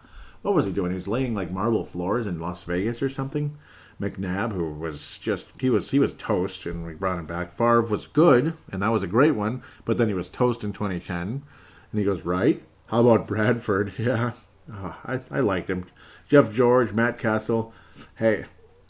what 0.41 0.53
was 0.53 0.65
he 0.65 0.71
doing? 0.71 0.91
He 0.91 0.97
was 0.97 1.07
laying 1.07 1.33
like 1.33 1.51
marble 1.51 1.85
floors 1.85 2.27
in 2.27 2.39
Las 2.39 2.63
Vegas 2.63 3.01
or 3.01 3.09
something. 3.09 3.57
McNabb, 3.99 4.51
who 4.51 4.71
was 4.73 5.17
just 5.17 5.47
he 5.59 5.69
was 5.69 5.89
he 5.89 5.99
was 5.99 6.13
toast, 6.13 6.65
and 6.65 6.85
we 6.85 6.93
brought 6.93 7.17
him 7.19 7.25
back. 7.25 7.57
Favre 7.57 7.81
was 7.81 8.05
good, 8.05 8.53
and 8.71 8.81
that 8.81 8.91
was 8.91 9.01
a 9.01 9.07
great 9.07 9.33
one, 9.33 9.63
but 9.85 9.97
then 9.97 10.07
he 10.07 10.13
was 10.13 10.29
toast 10.29 10.63
in 10.63 10.71
2010, 10.71 11.43
and 11.91 11.99
he 11.99 12.05
goes 12.05 12.21
right. 12.23 12.63
How 12.87 13.01
about 13.01 13.27
Bradford? 13.27 13.93
Yeah, 13.97 14.33
oh, 14.71 14.97
I 15.03 15.21
I 15.31 15.39
liked 15.39 15.69
him. 15.69 15.85
Jeff 16.29 16.53
George, 16.53 16.93
Matt 16.93 17.17
Cassel. 17.17 17.73
Hey, 18.15 18.45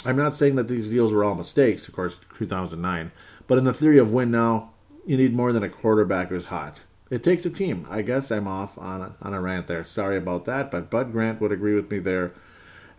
I'm 0.05 0.17
not 0.17 0.35
saying 0.35 0.55
that 0.55 0.67
these 0.67 0.89
deals 0.89 1.13
were 1.13 1.23
all 1.23 1.35
mistakes, 1.35 1.87
of 1.87 1.93
course, 1.93 2.17
2009. 2.37 3.11
But 3.47 3.57
in 3.57 3.63
the 3.63 3.73
theory 3.73 3.97
of 3.97 4.11
win 4.11 4.31
now, 4.31 4.73
you 5.07 5.17
need 5.17 5.33
more 5.33 5.53
than 5.53 5.63
a 5.63 5.69
quarterback 5.69 6.27
who's 6.27 6.45
hot. 6.45 6.81
It 7.09 7.23
takes 7.23 7.45
a 7.45 7.49
team. 7.49 7.87
I 7.89 8.01
guess 8.01 8.29
I'm 8.29 8.47
off 8.47 8.77
on 8.77 9.01
a, 9.01 9.15
on 9.21 9.33
a 9.33 9.39
rant 9.39 9.67
there. 9.67 9.85
Sorry 9.85 10.17
about 10.17 10.43
that, 10.45 10.69
but 10.69 10.89
Bud 10.89 11.13
Grant 11.13 11.39
would 11.39 11.53
agree 11.53 11.73
with 11.73 11.89
me 11.89 11.99
there. 11.99 12.33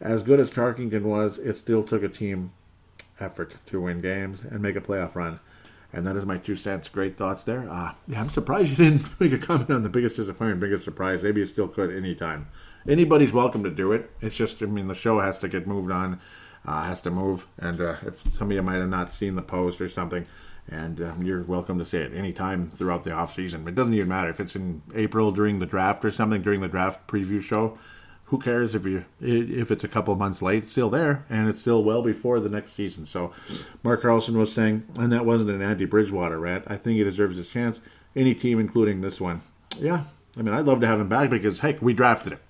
As 0.00 0.22
good 0.22 0.40
as 0.40 0.50
Tarkenton 0.50 1.02
was, 1.02 1.38
it 1.38 1.56
still 1.56 1.82
took 1.84 2.02
a 2.02 2.08
team 2.08 2.52
effort 3.20 3.56
to 3.66 3.82
win 3.82 4.00
games 4.00 4.40
and 4.42 4.62
make 4.62 4.76
a 4.76 4.80
playoff 4.80 5.14
run. 5.14 5.40
And 5.92 6.06
that 6.06 6.16
is 6.16 6.24
my 6.24 6.38
two 6.38 6.56
cents. 6.56 6.88
Great 6.88 7.18
thoughts 7.18 7.44
there. 7.44 7.68
Uh, 7.68 7.92
yeah, 8.06 8.20
I'm 8.20 8.30
surprised 8.30 8.70
you 8.70 8.76
didn't 8.90 9.20
make 9.20 9.32
a 9.32 9.38
comment 9.38 9.70
on 9.70 9.82
the 9.82 9.88
biggest 9.90 10.16
disappointment, 10.16 10.60
biggest 10.60 10.84
surprise. 10.84 11.22
Maybe 11.22 11.40
you 11.40 11.46
still 11.46 11.68
could 11.68 11.94
anytime 11.94 12.48
anybody's 12.88 13.32
welcome 13.32 13.62
to 13.64 13.70
do 13.70 13.92
it. 13.92 14.10
It's 14.22 14.36
just, 14.36 14.62
I 14.62 14.66
mean, 14.66 14.88
the 14.88 14.94
show 14.94 15.20
has 15.20 15.38
to 15.40 15.48
get 15.48 15.66
moved 15.66 15.90
on, 15.90 16.20
uh, 16.64 16.84
has 16.84 17.02
to 17.02 17.10
move. 17.10 17.46
And 17.58 17.80
uh, 17.80 17.96
if 18.06 18.22
some 18.34 18.50
of 18.50 18.54
you 18.54 18.62
might 18.62 18.76
have 18.76 18.88
not 18.88 19.12
seen 19.12 19.36
the 19.36 19.42
post 19.42 19.80
or 19.80 19.88
something, 19.90 20.26
and 20.70 21.00
um, 21.00 21.22
you're 21.22 21.42
welcome 21.42 21.78
to 21.78 21.84
say 21.84 21.98
it 21.98 22.14
anytime 22.14 22.70
throughout 22.70 23.04
the 23.04 23.12
off 23.12 23.34
season. 23.34 23.66
It 23.66 23.74
doesn't 23.74 23.94
even 23.94 24.08
matter 24.08 24.30
if 24.30 24.40
it's 24.40 24.54
in 24.54 24.82
April 24.94 25.32
during 25.32 25.58
the 25.58 25.66
draft 25.66 26.04
or 26.04 26.10
something 26.10 26.42
during 26.42 26.60
the 26.60 26.68
draft 26.68 27.06
preview 27.06 27.42
show. 27.42 27.78
Who 28.26 28.38
cares 28.38 28.74
if 28.74 28.84
you 28.84 29.06
if 29.20 29.70
it's 29.70 29.84
a 29.84 29.88
couple 29.88 30.14
months 30.14 30.42
late? 30.42 30.64
It's 30.64 30.72
still 30.72 30.90
there, 30.90 31.24
and 31.30 31.48
it's 31.48 31.60
still 31.60 31.82
well 31.82 32.02
before 32.02 32.40
the 32.40 32.50
next 32.50 32.76
season. 32.76 33.06
So, 33.06 33.32
Mark 33.82 34.02
Carlson 34.02 34.36
was 34.36 34.52
saying, 34.52 34.86
and 34.98 35.10
that 35.12 35.24
wasn't 35.24 35.50
an 35.50 35.62
anti 35.62 35.86
Bridgewater 35.86 36.38
rant. 36.38 36.64
I 36.66 36.76
think 36.76 36.98
he 36.98 37.04
deserves 37.04 37.38
his 37.38 37.48
chance. 37.48 37.80
Any 38.14 38.34
team, 38.34 38.60
including 38.60 39.00
this 39.00 39.18
one. 39.18 39.40
Yeah, 39.78 40.02
I 40.36 40.42
mean, 40.42 40.54
I'd 40.54 40.66
love 40.66 40.80
to 40.82 40.86
have 40.86 41.00
him 41.00 41.08
back 41.08 41.30
because 41.30 41.60
heck, 41.60 41.80
we 41.80 41.94
drafted 41.94 42.34
him 42.34 42.40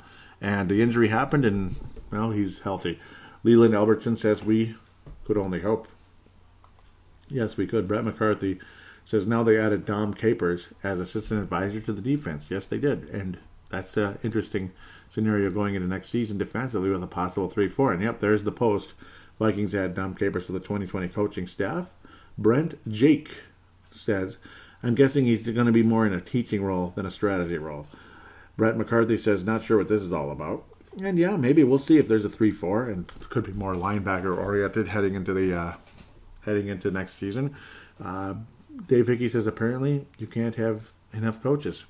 and 0.40 0.69
the 0.69 0.82
injury 0.82 1.09
happened, 1.09 1.45
and 1.45 1.77
well, 2.11 2.31
he's 2.31 2.61
healthy. 2.61 2.99
Leland 3.43 3.74
Albertson 3.74 4.16
says 4.16 4.43
we 4.43 4.77
could 5.24 5.36
only 5.36 5.61
hope. 5.61 5.89
Yes, 7.29 7.57
we 7.57 7.67
could. 7.67 7.87
Brett 7.87 8.05
McCarthy 8.05 8.59
says 9.05 9.27
now 9.27 9.43
they 9.43 9.59
added 9.59 9.87
Dom 9.87 10.15
Capers 10.15 10.69
as 10.83 11.01
assistant 11.01 11.43
advisor 11.43 11.81
to 11.81 11.93
the 11.93 12.03
defense. 12.03 12.47
Yes, 12.51 12.67
they 12.67 12.79
did, 12.79 13.09
and 13.09 13.39
that's 13.71 13.97
an 13.97 14.19
interesting 14.23 14.73
scenario 15.11 15.51
going 15.51 15.75
into 15.75 15.89
next 15.89 16.11
season 16.11 16.39
defensively 16.39 16.91
with 16.91 17.03
a 17.03 17.07
possible 17.07 17.49
three-four. 17.49 17.93
And 17.93 18.03
yep, 18.03 18.21
there's 18.21 18.43
the 18.43 18.53
post. 18.53 18.93
Vikings 19.39 19.75
add 19.75 19.95
Dom 19.95 20.15
Capers 20.15 20.47
to 20.47 20.53
the 20.53 20.61
2020 20.61 21.09
coaching 21.09 21.47
staff. 21.47 21.89
Brent 22.37 22.77
Jake 22.91 23.31
says, 23.93 24.39
I'm 24.83 24.95
guessing 24.95 25.25
he's 25.25 25.43
going 25.43 25.67
to 25.67 25.73
be 25.73 25.83
more 25.83 26.07
in 26.07 26.13
a 26.13 26.21
teaching 26.21 26.63
role 26.63 26.93
than 26.95 27.07
a 27.07 27.11
strategy 27.11 27.59
role. 27.59 27.87
Brett 28.57 28.77
McCarthy 28.77 29.17
says, 29.17 29.45
not 29.45 29.63
sure 29.63 29.79
what 29.79 29.89
this 29.89 30.03
is 30.03 30.13
all 30.13 30.31
about. 30.31 30.65
And 31.01 31.19
yeah, 31.19 31.37
maybe 31.37 31.63
we'll 31.63 31.79
see 31.79 31.99
if 31.99 32.09
there's 32.09 32.25
a 32.25 32.29
three-four, 32.29 32.89
and 32.89 33.07
could 33.31 33.45
be 33.45 33.53
more 33.53 33.75
linebacker 33.75 34.37
oriented 34.37 34.89
heading 34.89 35.15
into 35.15 35.33
the 35.33 35.57
uh, 35.57 35.73
heading 36.49 36.69
into 36.69 36.91
next 36.91 37.19
season. 37.19 37.55
Uh, 38.03 38.35
Dave 38.87 39.09
Hickey 39.09 39.29
says 39.29 39.47
apparently 39.47 40.07
you 40.19 40.27
can't 40.27 40.55
have 40.55 40.93
enough 41.12 41.43
coaches. 41.43 41.85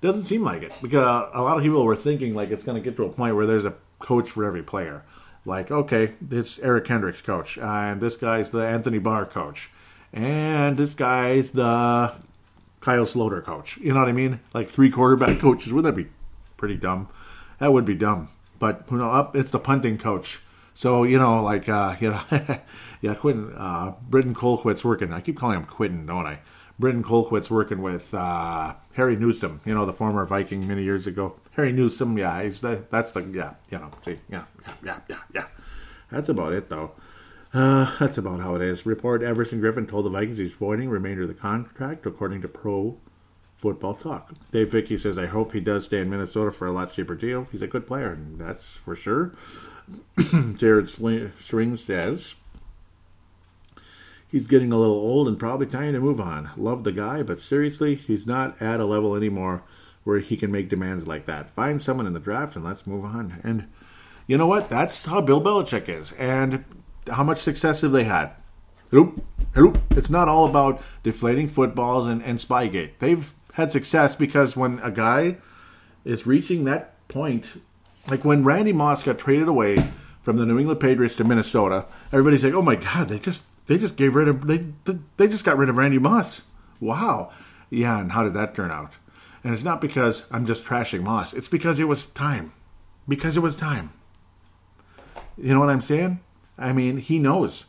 Doesn't 0.00 0.24
seem 0.24 0.42
like 0.42 0.62
it 0.62 0.76
because 0.80 1.30
a 1.34 1.42
lot 1.42 1.56
of 1.56 1.62
people 1.62 1.84
were 1.84 1.96
thinking 1.96 2.32
like 2.32 2.50
it's 2.50 2.62
going 2.64 2.80
to 2.80 2.84
get 2.84 2.96
to 2.96 3.04
a 3.04 3.08
point 3.08 3.34
where 3.34 3.46
there's 3.46 3.64
a 3.64 3.74
coach 3.98 4.30
for 4.30 4.44
every 4.44 4.62
player. 4.62 5.04
Like 5.44 5.70
okay, 5.70 6.14
it's 6.30 6.58
Eric 6.60 6.84
Kendricks 6.84 7.20
coach, 7.20 7.58
and 7.58 8.00
this 8.00 8.16
guy's 8.16 8.50
the 8.50 8.66
Anthony 8.66 8.98
Barr 8.98 9.24
coach, 9.24 9.70
and 10.12 10.76
this 10.76 10.94
guy's 10.94 11.52
the 11.52 12.12
Kyle 12.80 13.06
Sloter 13.06 13.42
coach. 13.42 13.76
You 13.78 13.92
know 13.92 14.00
what 14.00 14.08
I 14.08 14.12
mean? 14.12 14.40
Like 14.54 14.68
three 14.68 14.90
quarterback 14.90 15.38
coaches. 15.40 15.72
Would 15.72 15.84
that 15.84 15.96
be 15.96 16.08
pretty 16.56 16.76
dumb? 16.76 17.08
That 17.58 17.72
would 17.72 17.84
be 17.84 17.94
dumb. 17.94 18.28
But 18.58 18.84
you 18.90 18.98
know, 18.98 19.10
up 19.10 19.34
it's 19.34 19.50
the 19.50 19.58
punting 19.58 19.98
coach. 19.98 20.40
So 20.78 21.02
you 21.02 21.18
know, 21.18 21.42
like 21.42 21.68
uh, 21.68 21.96
you 22.00 22.12
know, 22.12 22.20
yeah, 23.00 23.14
Quentin, 23.14 23.52
uh, 23.56 23.94
Britton 24.08 24.32
Colquitt's 24.32 24.84
working. 24.84 25.12
I 25.12 25.20
keep 25.20 25.36
calling 25.36 25.56
him 25.56 25.66
Quentin, 25.66 26.06
don't 26.06 26.24
I? 26.24 26.38
Britton 26.78 27.02
Colquitt's 27.02 27.50
working 27.50 27.82
with 27.82 28.14
uh, 28.14 28.74
Harry 28.92 29.16
Newsome. 29.16 29.60
You 29.64 29.74
know, 29.74 29.84
the 29.84 29.92
former 29.92 30.24
Viking 30.24 30.68
many 30.68 30.84
years 30.84 31.08
ago. 31.08 31.34
Harry 31.56 31.72
Newsome, 31.72 32.16
yeah, 32.16 32.40
he's 32.44 32.60
the 32.60 32.84
that's 32.92 33.10
the 33.10 33.22
yeah, 33.22 33.54
you 33.68 33.78
know, 33.78 33.90
see, 34.04 34.20
yeah, 34.30 34.44
yeah, 34.64 34.74
yeah, 34.84 35.00
yeah, 35.08 35.18
yeah. 35.34 35.46
That's 36.12 36.28
about 36.28 36.52
it 36.52 36.68
though. 36.68 36.92
Uh, 37.52 37.96
that's 37.98 38.16
about 38.16 38.38
how 38.38 38.54
it 38.54 38.62
is. 38.62 38.86
Report 38.86 39.20
Everson 39.20 39.60
Griffen 39.60 39.88
told 39.88 40.04
the 40.04 40.10
Vikings 40.10 40.38
he's 40.38 40.52
voiding 40.52 40.90
remainder 40.90 41.22
of 41.22 41.28
the 41.28 41.34
contract, 41.34 42.06
according 42.06 42.40
to 42.42 42.48
Pro 42.48 42.98
Football 43.56 43.94
Talk. 43.94 44.32
Dave 44.52 44.70
Vicky 44.70 44.96
says, 44.96 45.18
I 45.18 45.26
hope 45.26 45.52
he 45.52 45.60
does 45.60 45.86
stay 45.86 46.00
in 46.00 46.08
Minnesota 46.08 46.52
for 46.52 46.68
a 46.68 46.72
lot 46.72 46.92
cheaper 46.92 47.16
deal. 47.16 47.48
He's 47.50 47.62
a 47.62 47.66
good 47.66 47.88
player, 47.88 48.12
and 48.12 48.38
that's 48.38 48.76
for 48.84 48.94
sure. 48.94 49.34
Jared 50.56 50.90
String 50.90 51.76
says, 51.76 52.34
He's 54.30 54.46
getting 54.46 54.72
a 54.72 54.78
little 54.78 54.96
old 54.96 55.26
and 55.26 55.38
probably 55.38 55.66
time 55.66 55.94
to 55.94 56.00
move 56.00 56.20
on. 56.20 56.50
Love 56.56 56.84
the 56.84 56.92
guy, 56.92 57.22
but 57.22 57.40
seriously, 57.40 57.94
he's 57.94 58.26
not 58.26 58.60
at 58.60 58.78
a 58.78 58.84
level 58.84 59.14
anymore 59.14 59.62
where 60.04 60.18
he 60.18 60.36
can 60.36 60.52
make 60.52 60.68
demands 60.68 61.06
like 61.06 61.24
that. 61.26 61.50
Find 61.50 61.80
someone 61.80 62.06
in 62.06 62.12
the 62.12 62.20
draft 62.20 62.54
and 62.54 62.64
let's 62.64 62.86
move 62.86 63.06
on. 63.06 63.40
And 63.42 63.68
you 64.26 64.36
know 64.36 64.46
what? 64.46 64.68
That's 64.68 65.06
how 65.06 65.22
Bill 65.22 65.40
Belichick 65.40 65.88
is. 65.88 66.12
And 66.12 66.64
how 67.10 67.24
much 67.24 67.40
success 67.40 67.80
have 67.80 67.92
they 67.92 68.04
had? 68.04 68.32
Hello, 68.90 69.14
hello. 69.54 69.72
It's 69.90 70.10
not 70.10 70.28
all 70.28 70.44
about 70.46 70.82
deflating 71.02 71.48
footballs 71.48 72.06
and, 72.06 72.22
and 72.22 72.38
Spygate. 72.38 72.98
They've 72.98 73.34
had 73.54 73.72
success 73.72 74.14
because 74.14 74.56
when 74.56 74.78
a 74.80 74.90
guy 74.90 75.38
is 76.04 76.26
reaching 76.26 76.64
that 76.64 77.06
point, 77.08 77.62
like 78.10 78.24
when 78.24 78.44
Randy 78.44 78.72
Moss 78.72 79.02
got 79.02 79.18
traded 79.18 79.48
away 79.48 79.76
from 80.22 80.36
the 80.36 80.46
New 80.46 80.58
England 80.58 80.80
Patriots 80.80 81.16
to 81.16 81.24
Minnesota, 81.24 81.86
everybody's 82.12 82.44
like, 82.44 82.54
"Oh 82.54 82.62
my 82.62 82.76
God, 82.76 83.08
they 83.08 83.18
just 83.18 83.42
they 83.66 83.78
just 83.78 83.96
gave 83.96 84.14
rid 84.14 84.28
of 84.28 84.46
they 84.46 84.66
they 85.16 85.28
just 85.28 85.44
got 85.44 85.56
rid 85.56 85.68
of 85.68 85.76
Randy 85.76 85.98
Moss." 85.98 86.42
Wow, 86.80 87.30
yeah. 87.70 87.98
And 87.98 88.12
how 88.12 88.24
did 88.24 88.34
that 88.34 88.54
turn 88.54 88.70
out? 88.70 88.94
And 89.44 89.54
it's 89.54 89.64
not 89.64 89.80
because 89.80 90.24
I'm 90.30 90.46
just 90.46 90.64
trashing 90.64 91.02
Moss. 91.02 91.32
It's 91.32 91.48
because 91.48 91.78
it 91.78 91.88
was 91.88 92.06
time. 92.06 92.52
Because 93.06 93.36
it 93.36 93.40
was 93.40 93.56
time. 93.56 93.92
You 95.36 95.54
know 95.54 95.60
what 95.60 95.70
I'm 95.70 95.80
saying? 95.80 96.20
I 96.58 96.72
mean, 96.72 96.98
he 96.98 97.18
knows. 97.18 97.64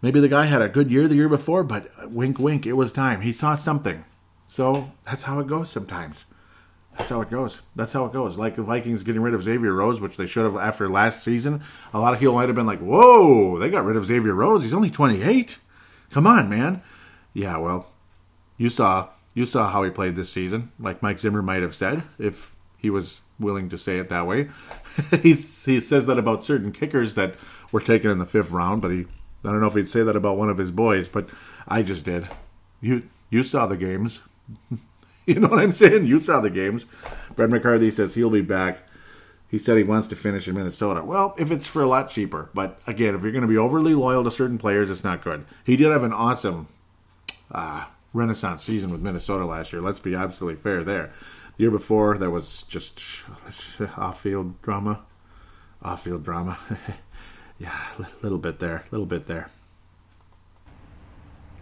Maybe 0.00 0.20
the 0.20 0.28
guy 0.28 0.46
had 0.46 0.62
a 0.62 0.68
good 0.68 0.90
year 0.90 1.06
the 1.06 1.14
year 1.14 1.28
before, 1.28 1.62
but 1.64 2.10
wink, 2.10 2.38
wink, 2.38 2.66
it 2.66 2.72
was 2.72 2.92
time. 2.92 3.20
He 3.20 3.32
saw 3.32 3.54
something. 3.54 4.04
So 4.48 4.92
that's 5.04 5.24
how 5.24 5.40
it 5.40 5.46
goes 5.46 5.70
sometimes. 5.70 6.24
That's 6.96 7.10
how 7.10 7.20
it 7.22 7.30
goes. 7.30 7.60
That's 7.74 7.92
how 7.92 8.04
it 8.04 8.12
goes. 8.12 8.36
Like 8.36 8.54
the 8.54 8.62
Vikings 8.62 9.02
getting 9.02 9.22
rid 9.22 9.34
of 9.34 9.42
Xavier 9.42 9.72
Rhodes, 9.72 10.00
which 10.00 10.16
they 10.16 10.26
should 10.26 10.44
have 10.44 10.56
after 10.56 10.88
last 10.88 11.22
season. 11.22 11.62
A 11.92 11.98
lot 12.00 12.12
of 12.12 12.20
people 12.20 12.34
might 12.34 12.48
have 12.48 12.54
been 12.54 12.66
like, 12.66 12.80
"Whoa, 12.80 13.58
they 13.58 13.70
got 13.70 13.84
rid 13.84 13.96
of 13.96 14.04
Xavier 14.04 14.34
Rhodes. 14.34 14.64
He's 14.64 14.74
only 14.74 14.90
28. 14.90 15.58
Come 16.10 16.26
on, 16.26 16.48
man." 16.48 16.82
Yeah, 17.32 17.56
well, 17.56 17.88
you 18.56 18.70
saw 18.70 19.08
you 19.34 19.46
saw 19.46 19.68
how 19.70 19.82
he 19.82 19.90
played 19.90 20.16
this 20.16 20.30
season. 20.30 20.70
Like 20.78 21.02
Mike 21.02 21.18
Zimmer 21.18 21.42
might 21.42 21.62
have 21.62 21.74
said, 21.74 22.04
if 22.18 22.54
he 22.78 22.88
was 22.90 23.20
willing 23.38 23.68
to 23.68 23.78
say 23.78 23.98
it 23.98 24.08
that 24.08 24.26
way. 24.26 24.48
he 25.22 25.32
he 25.32 25.80
says 25.80 26.06
that 26.06 26.18
about 26.18 26.44
certain 26.44 26.72
kickers 26.72 27.14
that 27.14 27.34
were 27.72 27.80
taken 27.80 28.10
in 28.10 28.18
the 28.18 28.26
fifth 28.26 28.52
round, 28.52 28.80
but 28.80 28.90
he 28.90 29.06
I 29.44 29.50
don't 29.50 29.60
know 29.60 29.66
if 29.66 29.74
he'd 29.74 29.88
say 29.88 30.02
that 30.02 30.16
about 30.16 30.38
one 30.38 30.48
of 30.48 30.58
his 30.58 30.70
boys, 30.70 31.08
but 31.08 31.28
I 31.68 31.82
just 31.82 32.04
did. 32.04 32.28
You 32.80 33.08
you 33.30 33.42
saw 33.42 33.66
the 33.66 33.76
games. 33.76 34.20
you 35.26 35.40
know 35.40 35.48
what 35.48 35.60
I'm 35.60 35.74
saying? 35.74 36.06
You 36.06 36.20
saw 36.20 36.40
the 36.40 36.50
games. 36.50 36.84
Brett 37.34 37.50
McCarthy 37.50 37.90
says 37.90 38.14
he'll 38.14 38.30
be 38.30 38.42
back. 38.42 38.80
He 39.48 39.58
said 39.58 39.76
he 39.76 39.84
wants 39.84 40.08
to 40.08 40.16
finish 40.16 40.48
in 40.48 40.54
Minnesota. 40.54 41.04
Well, 41.04 41.34
if 41.38 41.50
it's 41.50 41.66
for 41.66 41.80
a 41.80 41.86
lot 41.86 42.10
cheaper, 42.10 42.50
but 42.54 42.80
again, 42.86 43.14
if 43.14 43.22
you're 43.22 43.32
going 43.32 43.42
to 43.42 43.48
be 43.48 43.56
overly 43.56 43.94
loyal 43.94 44.24
to 44.24 44.30
certain 44.30 44.58
players, 44.58 44.90
it's 44.90 45.04
not 45.04 45.22
good. 45.22 45.44
He 45.64 45.76
did 45.76 45.92
have 45.92 46.02
an 46.02 46.12
awesome 46.12 46.68
uh, 47.52 47.86
renaissance 48.12 48.64
season 48.64 48.90
with 48.90 49.00
Minnesota 49.00 49.46
last 49.46 49.72
year. 49.72 49.80
Let's 49.80 50.00
be 50.00 50.14
absolutely 50.14 50.60
fair 50.60 50.82
there. 50.82 51.12
The 51.56 51.62
year 51.62 51.70
before, 51.70 52.18
that 52.18 52.30
was 52.30 52.64
just 52.64 53.00
off-field 53.96 54.60
drama. 54.60 55.04
Off-field 55.82 56.24
drama. 56.24 56.58
yeah, 57.58 57.78
a 57.98 58.06
little 58.22 58.38
bit 58.38 58.58
there, 58.58 58.78
a 58.78 58.90
little 58.90 59.06
bit 59.06 59.26
there. 59.28 59.50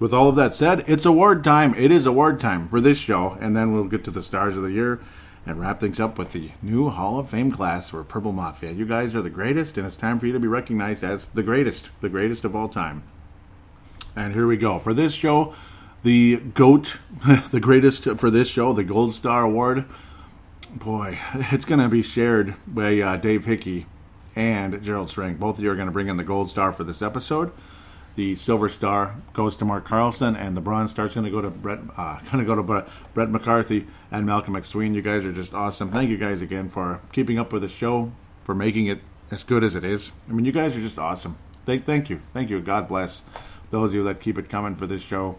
With 0.03 0.13
all 0.13 0.29
of 0.29 0.35
that 0.35 0.53
said, 0.53 0.83
it's 0.89 1.05
award 1.05 1.45
time. 1.45 1.77
It 1.77 1.93
is 1.93 2.07
award 2.07 2.41
time 2.41 2.67
for 2.67 2.81
this 2.81 2.99
show, 2.99 3.39
and 3.41 3.57
then 3.57 3.73
we'll 3.73 3.85
get 3.85 4.03
to 4.03 4.11
the 4.11 4.21
stars 4.21 4.57
of 4.57 4.65
the 4.65 4.73
year 4.73 4.99
and 5.47 5.61
wrap 5.61 5.79
things 5.79 6.01
up 6.01 6.19
with 6.19 6.33
the 6.33 6.51
new 6.61 6.89
Hall 6.89 7.21
of 7.21 7.31
Fame 7.31 7.53
class 7.53 7.91
for 7.91 8.03
Purple 8.03 8.33
Mafia. 8.33 8.73
You 8.73 8.85
guys 8.85 9.15
are 9.15 9.23
the 9.23 9.31
greatest, 9.31 9.79
and 9.79 9.87
it's 9.87 9.95
time 9.95 10.19
for 10.19 10.27
you 10.27 10.33
to 10.33 10.41
be 10.41 10.49
recognized 10.49 11.05
as 11.05 11.27
the 11.35 11.45
greatest, 11.45 11.91
the 12.01 12.09
greatest 12.09 12.45
of 12.45 12.57
all 12.57 12.69
time. 12.69 13.05
And 14.17 14.35
here 14.35 14.49
we 14.49 14.57
go. 14.57 14.81
For 14.81 14.93
this 14.93 15.13
show, 15.13 15.55
the 16.03 16.39
GOAT, 16.39 16.97
the 17.53 17.61
greatest 17.61 18.03
for 18.03 18.29
this 18.29 18.49
show, 18.49 18.73
the 18.73 18.83
Gold 18.83 19.15
Star 19.15 19.45
Award. 19.45 19.85
Boy, 20.69 21.17
it's 21.53 21.65
going 21.65 21.81
to 21.81 21.89
be 21.89 22.03
shared 22.03 22.57
by 22.67 22.99
uh, 22.99 23.19
Dave 23.19 23.45
Hickey 23.45 23.87
and 24.35 24.83
Gerald 24.83 25.11
String. 25.11 25.37
Both 25.37 25.59
of 25.59 25.63
you 25.63 25.71
are 25.71 25.77
going 25.77 25.87
to 25.87 25.93
bring 25.93 26.09
in 26.09 26.17
the 26.17 26.25
Gold 26.25 26.51
Star 26.51 26.73
for 26.73 26.83
this 26.83 27.03
episode. 27.03 27.53
The 28.15 28.37
Silver 28.37 28.69
Star 28.69 29.17
goes 29.33 29.57
to 29.57 29.65
Mark 29.65 29.87
Carlson, 29.87 30.37
and 30.37 30.55
the 30.55 30.61
Bronze 30.61 30.91
Star 30.91 31.07
is 31.07 31.15
going 31.15 31.25
to 31.25 31.31
go 31.31 31.41
to 31.41 31.51
Brett. 31.51 31.79
Uh, 31.97 32.21
going 32.31 32.39
to 32.39 32.45
go 32.45 32.55
to 32.55 32.63
Brett, 32.63 32.89
Brett 33.15 33.31
McCarthy 33.31 33.87
and 34.11 34.27
Malcolm 34.27 34.55
McSween. 34.55 34.95
You 34.95 35.03
guys 35.03 35.25
are 35.25 35.33
just 35.33 35.55
awesome. 35.55 35.91
Thank 35.91 36.11
you 36.11 36.19
guys 36.19 36.43
again 36.43 36.69
for 36.69 37.01
keeping 37.13 37.39
up 37.39 37.53
with 37.53 37.63
the 37.63 37.69
show, 37.69 38.13
for 38.45 38.55
making 38.55 38.87
it 38.87 39.01
as 39.31 39.45
good 39.45 39.65
as 39.65 39.75
it 39.75 39.85
is. 39.85 40.13
I 40.29 40.33
mean, 40.33 40.45
you 40.45 40.53
guys 40.53 40.77
are 40.77 40.81
just 40.81 40.99
awesome. 40.99 41.39
Thank, 41.65 41.87
thank 41.87 42.11
you, 42.11 42.21
thank 42.35 42.51
you. 42.51 42.61
God 42.61 42.87
bless 42.87 43.23
those 43.71 43.91
of 43.91 43.95
you 43.95 44.05
that 44.05 44.21
keep 44.21 44.37
it 44.37 44.51
coming 44.51 44.77
for 44.77 44.87
this 44.87 45.03
show, 45.03 45.39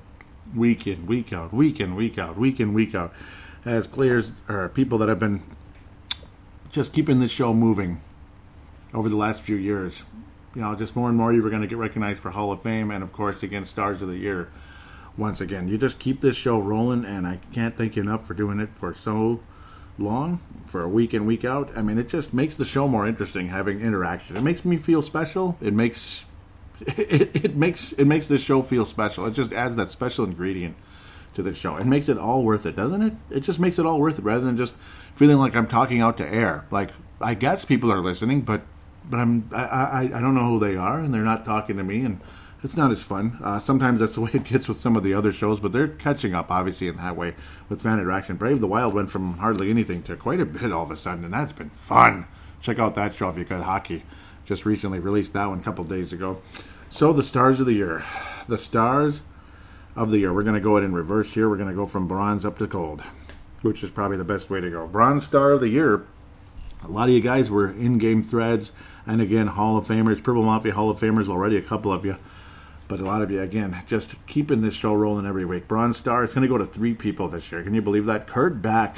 week 0.55 0.87
in, 0.87 1.05
week 1.05 1.31
out, 1.31 1.53
week 1.53 1.79
in, 1.79 1.95
week 1.95 2.17
out, 2.17 2.37
week 2.37 2.59
in, 2.59 2.73
week 2.73 2.95
out. 2.95 3.13
As 3.65 3.87
players 3.87 4.31
or 4.49 4.67
people 4.69 4.97
that 4.97 5.09
have 5.09 5.19
been 5.19 5.43
just 6.71 6.91
keeping 6.91 7.19
this 7.19 7.31
show 7.31 7.53
moving 7.53 8.01
over 8.93 9.07
the 9.07 9.15
last 9.15 9.41
few 9.41 9.55
years 9.55 10.01
you 10.55 10.61
know, 10.61 10.75
just 10.75 10.95
more 10.95 11.09
and 11.09 11.17
more 11.17 11.33
you 11.33 11.41
were 11.41 11.49
going 11.49 11.61
to 11.61 11.67
get 11.67 11.77
recognized 11.77 12.21
for 12.21 12.31
Hall 12.31 12.51
of 12.51 12.61
Fame 12.61 12.91
and, 12.91 13.03
of 13.03 13.11
course, 13.13 13.41
again, 13.43 13.65
Stars 13.65 14.01
of 14.01 14.07
the 14.07 14.17
Year. 14.17 14.49
Once 15.15 15.41
again, 15.41 15.67
you 15.67 15.77
just 15.77 15.99
keep 15.99 16.21
this 16.21 16.35
show 16.35 16.57
rolling, 16.57 17.05
and 17.05 17.27
I 17.27 17.39
can't 17.51 17.77
thank 17.77 17.95
you 17.95 18.01
enough 18.01 18.25
for 18.25 18.33
doing 18.33 18.59
it 18.59 18.69
for 18.75 18.95
so 18.95 19.41
long, 19.99 20.41
for 20.65 20.81
a 20.81 20.89
week 20.89 21.13
in, 21.13 21.25
week 21.25 21.45
out. 21.45 21.75
I 21.77 21.81
mean, 21.81 21.97
it 21.97 22.09
just 22.09 22.33
makes 22.33 22.55
the 22.55 22.65
show 22.65 22.87
more 22.87 23.07
interesting 23.07 23.49
having 23.49 23.81
interaction. 23.81 24.37
It 24.37 24.41
makes 24.41 24.65
me 24.65 24.77
feel 24.77 25.01
special. 25.01 25.57
It 25.61 25.73
makes 25.73 26.23
it, 26.81 27.35
it 27.45 27.55
makes 27.55 27.91
it 27.93 28.05
makes 28.05 28.27
this 28.27 28.41
show 28.41 28.61
feel 28.61 28.85
special. 28.85 29.25
It 29.25 29.33
just 29.33 29.53
adds 29.53 29.75
that 29.75 29.91
special 29.91 30.25
ingredient 30.25 30.75
to 31.35 31.43
the 31.43 31.53
show. 31.53 31.75
It 31.77 31.85
makes 31.85 32.09
it 32.09 32.17
all 32.17 32.43
worth 32.43 32.65
it, 32.65 32.75
doesn't 32.75 33.01
it? 33.01 33.13
It 33.29 33.39
just 33.41 33.59
makes 33.59 33.79
it 33.79 33.85
all 33.85 33.99
worth 33.99 34.19
it 34.19 34.25
rather 34.25 34.43
than 34.43 34.57
just 34.57 34.73
feeling 35.15 35.37
like 35.37 35.55
I'm 35.55 35.67
talking 35.67 36.01
out 36.01 36.17
to 36.17 36.27
air. 36.27 36.65
Like 36.71 36.91
I 37.21 37.33
guess 37.33 37.65
people 37.65 37.91
are 37.91 38.01
listening, 38.01 38.41
but 38.41 38.61
but 39.09 39.19
I'm 39.19 39.49
I, 39.53 39.63
I, 39.63 40.01
I 40.01 40.21
don't 40.21 40.35
know 40.35 40.47
who 40.47 40.59
they 40.59 40.75
are, 40.75 40.99
and 40.99 41.13
they're 41.13 41.21
not 41.21 41.45
talking 41.45 41.77
to 41.77 41.83
me, 41.83 42.05
and 42.05 42.19
it's 42.63 42.77
not 42.77 42.91
as 42.91 43.01
fun. 43.01 43.37
Uh, 43.43 43.59
sometimes 43.59 43.99
that's 43.99 44.15
the 44.15 44.21
way 44.21 44.31
it 44.33 44.45
gets 44.45 44.67
with 44.67 44.79
some 44.79 44.95
of 44.95 45.03
the 45.03 45.13
other 45.13 45.31
shows, 45.31 45.59
but 45.59 45.71
they're 45.71 45.87
catching 45.87 46.33
up, 46.33 46.49
obviously, 46.49 46.87
in 46.87 46.97
that 46.97 47.17
way 47.17 47.35
with 47.69 47.81
fan 47.81 47.99
interaction. 47.99 48.37
Brave 48.37 48.61
the 48.61 48.67
Wild 48.67 48.93
went 48.93 49.09
from 49.09 49.37
hardly 49.37 49.69
anything 49.69 50.03
to 50.03 50.15
quite 50.15 50.39
a 50.39 50.45
bit 50.45 50.71
all 50.71 50.83
of 50.83 50.91
a 50.91 50.97
sudden, 50.97 51.25
and 51.25 51.33
that's 51.33 51.51
been 51.51 51.69
fun. 51.71 52.25
Check 52.61 52.79
out 52.79 52.95
that 52.95 53.13
show 53.13 53.29
if 53.29 53.37
you 53.37 53.45
could. 53.45 53.61
Hockey 53.61 54.03
just 54.45 54.65
recently 54.65 54.99
released 54.99 55.33
that 55.33 55.47
one 55.47 55.59
a 55.59 55.63
couple 55.63 55.83
days 55.83 56.13
ago. 56.13 56.41
So 56.89 57.11
the 57.11 57.23
stars 57.23 57.59
of 57.59 57.65
the 57.65 57.73
year, 57.73 58.05
the 58.47 58.57
stars 58.57 59.21
of 59.95 60.11
the 60.11 60.19
year. 60.19 60.33
We're 60.33 60.43
going 60.43 60.55
to 60.55 60.61
go 60.61 60.77
it 60.77 60.83
in 60.83 60.93
reverse 60.93 61.33
here. 61.33 61.49
We're 61.49 61.57
going 61.57 61.69
to 61.69 61.75
go 61.75 61.85
from 61.85 62.07
bronze 62.07 62.45
up 62.45 62.57
to 62.59 62.67
gold, 62.67 63.03
which 63.61 63.83
is 63.83 63.89
probably 63.89 64.17
the 64.17 64.23
best 64.23 64.49
way 64.49 64.61
to 64.61 64.69
go. 64.69 64.87
Bronze 64.87 65.25
star 65.25 65.51
of 65.51 65.61
the 65.61 65.69
year. 65.69 66.05
A 66.83 66.87
lot 66.87 67.09
of 67.09 67.15
you 67.15 67.21
guys 67.21 67.49
were 67.49 67.69
in 67.69 67.97
game 67.97 68.21
threads 68.21 68.71
and 69.05 69.21
again, 69.21 69.47
Hall 69.47 69.77
of 69.77 69.85
Famers, 69.85 70.23
Purple 70.23 70.43
Mafia 70.43 70.73
Hall 70.73 70.89
of 70.89 70.99
Famers, 70.99 71.27
already 71.27 71.57
a 71.57 71.61
couple 71.61 71.91
of 71.91 72.05
you. 72.05 72.17
But 72.87 72.99
a 72.99 73.03
lot 73.03 73.21
of 73.21 73.31
you, 73.31 73.41
again, 73.41 73.81
just 73.87 74.13
keeping 74.27 74.61
this 74.61 74.73
show 74.73 74.93
rolling 74.93 75.25
every 75.25 75.45
week. 75.45 75.67
Bronze 75.67 75.97
Star, 75.97 76.23
it's 76.23 76.33
going 76.33 76.43
to 76.43 76.47
go 76.47 76.57
to 76.57 76.65
three 76.65 76.93
people 76.93 77.27
this 77.27 77.51
year. 77.51 77.63
Can 77.63 77.73
you 77.73 77.81
believe 77.81 78.05
that? 78.05 78.27
Kurt 78.27 78.61
Back 78.61 78.97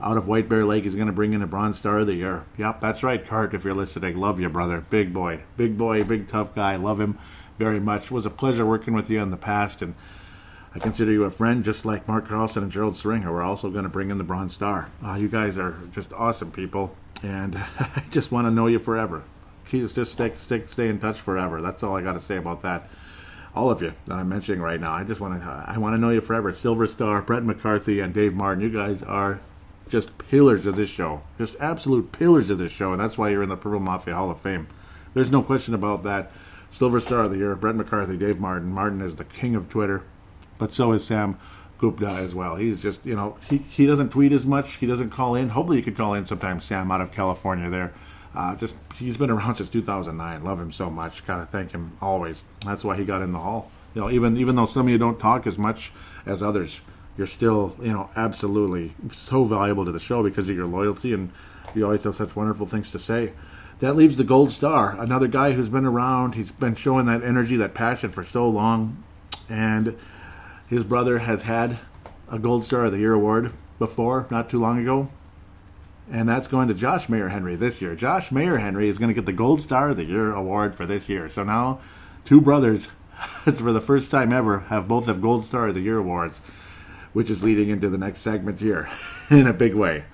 out 0.00 0.16
of 0.16 0.28
White 0.28 0.48
Bear 0.48 0.64
Lake 0.64 0.84
is 0.84 0.94
going 0.94 1.06
to 1.06 1.12
bring 1.12 1.32
in 1.32 1.42
a 1.42 1.46
Bronze 1.46 1.78
Star 1.78 2.00
of 2.00 2.06
the 2.06 2.14
Year. 2.14 2.44
Yep, 2.58 2.80
that's 2.80 3.02
right, 3.02 3.24
Kurt, 3.24 3.54
if 3.54 3.64
you're 3.64 3.74
listening. 3.74 4.16
Love 4.16 4.40
you, 4.40 4.48
brother. 4.48 4.84
Big 4.90 5.12
boy. 5.12 5.42
Big 5.56 5.76
boy, 5.76 6.04
big 6.04 6.28
tough 6.28 6.54
guy. 6.54 6.76
Love 6.76 7.00
him 7.00 7.18
very 7.58 7.80
much. 7.80 8.04
It 8.04 8.10
was 8.12 8.26
a 8.26 8.30
pleasure 8.30 8.66
working 8.66 8.94
with 8.94 9.10
you 9.10 9.20
in 9.20 9.30
the 9.30 9.36
past, 9.36 9.82
and 9.82 9.94
I 10.74 10.78
consider 10.78 11.10
you 11.10 11.24
a 11.24 11.30
friend, 11.30 11.64
just 11.64 11.86
like 11.86 12.06
Mark 12.06 12.28
Carlson 12.28 12.62
and 12.62 12.70
Gerald 12.70 12.96
String, 12.96 13.24
We're 13.24 13.42
also 13.42 13.70
going 13.70 13.84
to 13.84 13.90
bring 13.90 14.10
in 14.10 14.18
the 14.18 14.24
Bronze 14.24 14.54
Star. 14.54 14.90
Uh, 15.04 15.14
you 15.14 15.28
guys 15.28 15.56
are 15.56 15.78
just 15.92 16.12
awesome 16.12 16.50
people 16.50 16.94
and 17.22 17.56
I 17.78 18.02
just 18.10 18.32
want 18.32 18.46
to 18.46 18.50
know 18.50 18.66
you 18.66 18.78
forever. 18.78 19.24
Just 19.68 20.12
stay, 20.12 20.32
stay, 20.36 20.64
stay 20.66 20.88
in 20.88 21.00
touch 21.00 21.20
forever. 21.20 21.60
That's 21.60 21.82
all 21.82 21.96
I 21.96 22.02
got 22.02 22.12
to 22.12 22.20
say 22.20 22.36
about 22.36 22.62
that. 22.62 22.88
All 23.54 23.70
of 23.70 23.82
you 23.82 23.94
that 24.06 24.14
I'm 24.14 24.28
mentioning 24.28 24.60
right 24.60 24.80
now, 24.80 24.92
I 24.92 25.02
just 25.02 25.20
want 25.20 25.40
to, 25.40 25.64
I 25.66 25.78
want 25.78 25.94
to 25.94 25.98
know 25.98 26.10
you 26.10 26.20
forever. 26.20 26.52
Silver 26.52 26.86
Star, 26.86 27.22
Brett 27.22 27.42
McCarthy, 27.42 28.00
and 28.00 28.12
Dave 28.14 28.34
Martin. 28.34 28.62
You 28.62 28.70
guys 28.70 29.02
are 29.02 29.40
just 29.88 30.16
pillars 30.18 30.66
of 30.66 30.76
this 30.76 30.90
show, 30.90 31.22
just 31.38 31.56
absolute 31.58 32.12
pillars 32.12 32.50
of 32.50 32.58
this 32.58 32.72
show, 32.72 32.92
and 32.92 33.00
that's 33.00 33.16
why 33.16 33.30
you're 33.30 33.42
in 33.42 33.48
the 33.48 33.56
Purple 33.56 33.80
Mafia 33.80 34.14
Hall 34.14 34.30
of 34.30 34.40
Fame. 34.40 34.66
There's 35.14 35.30
no 35.30 35.42
question 35.42 35.74
about 35.74 36.02
that. 36.04 36.30
Silver 36.70 37.00
Star 37.00 37.24
of 37.24 37.30
the 37.30 37.38
Year, 37.38 37.56
Brett 37.56 37.76
McCarthy, 37.76 38.16
Dave 38.16 38.38
Martin. 38.38 38.68
Martin 38.68 39.00
is 39.00 39.14
the 39.14 39.24
king 39.24 39.54
of 39.54 39.68
Twitter, 39.68 40.02
but 40.58 40.74
so 40.74 40.92
is 40.92 41.04
Sam 41.04 41.38
Gupta 41.78 42.06
as 42.06 42.34
well. 42.34 42.56
He's 42.56 42.80
just, 42.80 43.04
you 43.04 43.14
know, 43.14 43.36
he, 43.48 43.58
he 43.58 43.86
doesn't 43.86 44.10
tweet 44.10 44.32
as 44.32 44.46
much. 44.46 44.76
He 44.76 44.86
doesn't 44.86 45.10
call 45.10 45.34
in. 45.34 45.50
Hopefully, 45.50 45.78
you 45.78 45.82
could 45.82 45.96
call 45.96 46.14
in 46.14 46.26
sometime, 46.26 46.60
Sam, 46.60 46.90
out 46.90 47.00
of 47.00 47.12
California 47.12 47.68
there. 47.68 47.92
Uh, 48.34 48.54
just 48.56 48.74
he's 48.94 49.16
been 49.16 49.30
around 49.30 49.56
since 49.56 49.70
2009. 49.70 50.44
Love 50.44 50.60
him 50.60 50.72
so 50.72 50.90
much. 50.90 51.24
Gotta 51.26 51.46
thank 51.46 51.72
him 51.72 51.96
always. 52.00 52.42
That's 52.64 52.84
why 52.84 52.96
he 52.96 53.04
got 53.04 53.22
in 53.22 53.32
the 53.32 53.38
hall. 53.38 53.70
You 53.94 54.02
know, 54.02 54.10
even 54.10 54.36
even 54.36 54.56
though 54.56 54.66
some 54.66 54.86
of 54.86 54.88
you 54.92 54.98
don't 54.98 55.18
talk 55.18 55.46
as 55.46 55.56
much 55.56 55.90
as 56.26 56.42
others, 56.42 56.80
you're 57.16 57.26
still, 57.26 57.74
you 57.80 57.92
know, 57.92 58.10
absolutely 58.14 58.92
so 59.10 59.44
valuable 59.44 59.86
to 59.86 59.92
the 59.92 60.00
show 60.00 60.22
because 60.22 60.48
of 60.48 60.56
your 60.56 60.66
loyalty 60.66 61.14
and 61.14 61.30
you 61.74 61.84
always 61.84 62.04
have 62.04 62.14
such 62.14 62.36
wonderful 62.36 62.66
things 62.66 62.90
to 62.90 62.98
say. 62.98 63.32
That 63.80 63.96
leaves 63.96 64.16
the 64.16 64.24
gold 64.24 64.52
star, 64.52 64.98
another 64.98 65.28
guy 65.28 65.52
who's 65.52 65.68
been 65.68 65.84
around. 65.84 66.34
He's 66.34 66.50
been 66.50 66.74
showing 66.74 67.06
that 67.06 67.22
energy, 67.22 67.56
that 67.56 67.74
passion 67.74 68.10
for 68.10 68.24
so 68.24 68.48
long, 68.48 69.02
and 69.50 69.96
his 70.68 70.84
brother 70.84 71.18
has 71.18 71.42
had 71.42 71.78
a 72.30 72.38
Gold 72.38 72.64
Star 72.64 72.86
of 72.86 72.92
the 72.92 72.98
Year 72.98 73.14
award 73.14 73.52
before, 73.78 74.26
not 74.30 74.50
too 74.50 74.58
long 74.58 74.80
ago. 74.80 75.08
And 76.10 76.28
that's 76.28 76.48
going 76.48 76.68
to 76.68 76.74
Josh 76.74 77.08
Mayer 77.08 77.28
Henry 77.28 77.56
this 77.56 77.80
year. 77.80 77.94
Josh 77.94 78.30
Mayer 78.30 78.58
Henry 78.58 78.88
is 78.88 78.98
going 78.98 79.08
to 79.08 79.14
get 79.14 79.26
the 79.26 79.32
Gold 79.32 79.60
Star 79.60 79.90
of 79.90 79.96
the 79.96 80.04
Year 80.04 80.32
award 80.32 80.74
for 80.74 80.86
this 80.86 81.08
year. 81.08 81.28
So 81.28 81.42
now, 81.42 81.80
two 82.24 82.40
brothers, 82.40 82.88
for 83.44 83.72
the 83.72 83.80
first 83.80 84.10
time 84.10 84.32
ever, 84.32 84.60
have 84.60 84.88
both 84.88 85.06
have 85.06 85.20
Gold 85.20 85.46
Star 85.46 85.68
of 85.68 85.74
the 85.74 85.80
Year 85.80 85.98
awards, 85.98 86.38
which 87.12 87.30
is 87.30 87.42
leading 87.42 87.70
into 87.70 87.88
the 87.88 87.98
next 87.98 88.20
segment 88.20 88.60
here 88.60 88.88
in 89.30 89.46
a 89.46 89.52
big 89.52 89.74
way. 89.74 90.04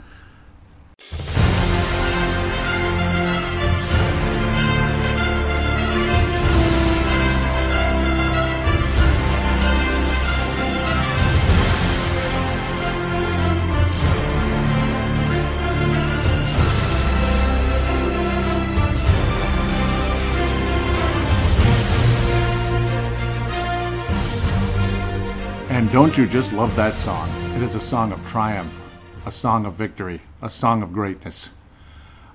Don't 25.93 26.17
you 26.17 26.27
just 26.27 26.55
love 26.55 26.75
that 26.75 26.95
song? 26.95 27.29
It 27.55 27.63
is 27.63 27.75
a 27.75 27.81
song 27.81 28.13
of 28.13 28.27
triumph, 28.27 28.83
a 29.27 29.31
song 29.31 29.67
of 29.67 29.75
victory, 29.75 30.23
a 30.41 30.49
song 30.49 30.83
of 30.83 30.91
greatness, 30.91 31.51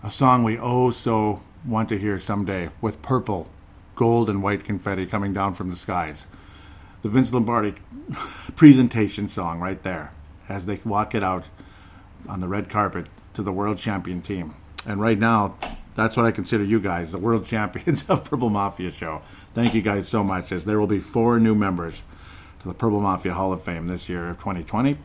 a 0.04 0.12
song 0.12 0.44
we 0.44 0.60
oh 0.60 0.92
so 0.92 1.42
want 1.66 1.90
to 1.90 1.98
hear 1.98 2.20
someday 2.20 2.70
with 2.82 3.02
purple, 3.02 3.50
gold, 3.96 4.30
and 4.30 4.44
white 4.44 4.64
confetti 4.64 5.08
coming 5.08 5.34
down 5.34 5.56
from 5.56 5.72
the 5.72 5.76
skies. 5.76 6.28
The 7.02 7.10
Vince 7.10 7.34
Lombardi 7.34 7.74
presentation 8.56 9.28
song 9.28 9.60
right 9.60 9.82
there 9.82 10.12
as 10.48 10.68
they 10.68 10.80
walk 10.86 11.16
it 11.16 11.24
out 11.24 11.46
on 12.30 12.42
the 12.42 12.48
red 12.48 12.70
carpet 12.70 13.08
to 13.34 13.42
the 13.42 13.52
world 13.52 13.80
champion 13.80 14.22
team. 14.22 14.54
And 14.86 15.02
right 15.02 15.18
now, 15.18 15.58
that's 15.96 16.16
what 16.16 16.28
I 16.28 16.32
consider 16.32 16.64
you 16.64 16.80
guys, 16.80 17.12
the 17.12 17.18
world 17.18 17.46
champions 17.48 18.08
of 18.08 18.24
Purple 18.24 18.52
Mafia 18.52 18.92
Show. 18.92 19.24
Thank 19.56 19.74
you 19.74 19.82
guys 19.82 20.08
so 20.08 20.24
much, 20.24 20.52
as 20.52 20.66
there 20.66 20.80
will 20.80 20.86
be 20.86 21.00
four 21.00 21.40
new 21.40 21.56
members 21.56 22.04
to 22.62 22.68
the 22.68 22.74
Purple 22.74 23.00
Mafia 23.00 23.34
Hall 23.34 23.54
of 23.54 23.64
Fame 23.64 23.88
this 23.88 24.10
year 24.10 24.30
of 24.30 24.38
2020. 24.38 24.98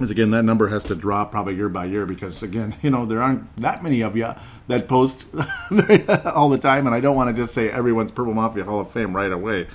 As 0.00 0.10
again, 0.10 0.30
that 0.30 0.44
number 0.44 0.68
has 0.68 0.82
to 0.84 0.94
drop 0.94 1.30
probably 1.30 1.56
year 1.56 1.68
by 1.68 1.84
year 1.84 2.06
because, 2.06 2.42
again, 2.42 2.74
you 2.82 2.90
know, 2.90 3.04
there 3.04 3.22
aren't 3.22 3.54
that 3.56 3.82
many 3.82 4.00
of 4.00 4.16
you 4.16 4.32
that 4.68 4.88
post 4.88 5.26
all 6.24 6.48
the 6.48 6.58
time, 6.58 6.86
and 6.86 6.94
I 6.94 7.00
don't 7.00 7.16
want 7.16 7.34
to 7.34 7.42
just 7.42 7.54
say 7.54 7.70
everyone's 7.70 8.10
Purple 8.10 8.34
Mafia 8.34 8.64
Hall 8.64 8.80
of 8.80 8.90
Fame 8.90 9.14
right 9.14 9.30
away. 9.30 9.66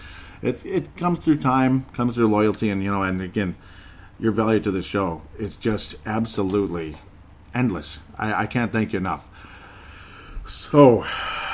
It, 0.41 0.65
it 0.65 0.97
comes 0.97 1.19
through 1.19 1.37
time, 1.37 1.85
comes 1.93 2.15
through 2.15 2.27
loyalty, 2.27 2.69
and, 2.69 2.83
you 2.83 2.91
know, 2.91 3.03
and 3.03 3.21
again, 3.21 3.55
your 4.19 4.31
value 4.31 4.59
to 4.61 4.71
the 4.71 4.81
show. 4.83 5.21
It's 5.37 5.55
just 5.55 5.95
absolutely 6.05 6.95
endless. 7.53 7.99
I, 8.17 8.43
I 8.43 8.45
can't 8.45 8.71
thank 8.71 8.93
you 8.93 8.97
enough. 8.97 9.27
So, 10.47 11.05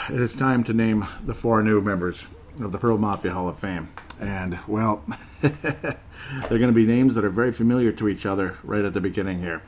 it 0.10 0.19
is 0.19 0.34
time 0.34 0.64
to 0.65 0.73
name 0.73 1.06
the 1.26 1.34
four 1.34 1.64
new 1.64 1.80
members 1.80 2.26
of 2.60 2.72
the 2.72 2.78
Purple 2.78 2.98
Mafia 2.98 3.32
Hall 3.32 3.48
of 3.48 3.60
Fame. 3.60 3.90
And, 4.19 4.60
well, 4.68 5.03
they're 5.41 6.59
going 6.59 6.68
to 6.68 6.72
be 6.72 6.85
names 6.85 7.15
that 7.15 7.26
are 7.26 7.30
very 7.30 7.51
familiar 7.51 7.91
to 7.93 8.07
each 8.07 8.26
other 8.26 8.57
right 8.63 8.85
at 8.85 8.93
the 8.93 9.01
beginning 9.01 9.39
here. 9.39 9.61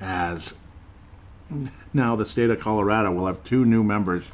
As 0.00 0.52
now 1.92 2.16
the 2.16 2.26
state 2.26 2.50
of 2.50 2.60
Colorado 2.60 3.10
will 3.12 3.26
have 3.26 3.42
two 3.44 3.64
new 3.64 3.82
members 3.82 4.30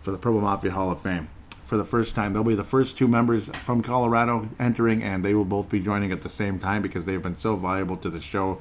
for 0.00 0.12
the 0.12 0.18
Purple 0.18 0.40
Mafia 0.40 0.70
Hall 0.70 0.90
of 0.90 1.00
Fame. 1.02 1.28
For 1.66 1.76
the 1.76 1.84
first 1.84 2.14
time, 2.14 2.32
they'll 2.32 2.44
be 2.44 2.54
the 2.54 2.62
first 2.62 2.98
two 2.98 3.08
members 3.08 3.48
from 3.64 3.82
Colorado 3.82 4.48
entering, 4.60 5.02
and 5.02 5.24
they 5.24 5.34
will 5.34 5.44
both 5.44 5.70
be 5.70 5.80
joining 5.80 6.12
at 6.12 6.22
the 6.22 6.28
same 6.28 6.58
time 6.58 6.82
because 6.82 7.06
they've 7.06 7.22
been 7.22 7.38
so 7.38 7.56
valuable 7.56 7.96
to 7.96 8.10
the 8.10 8.20
show 8.20 8.60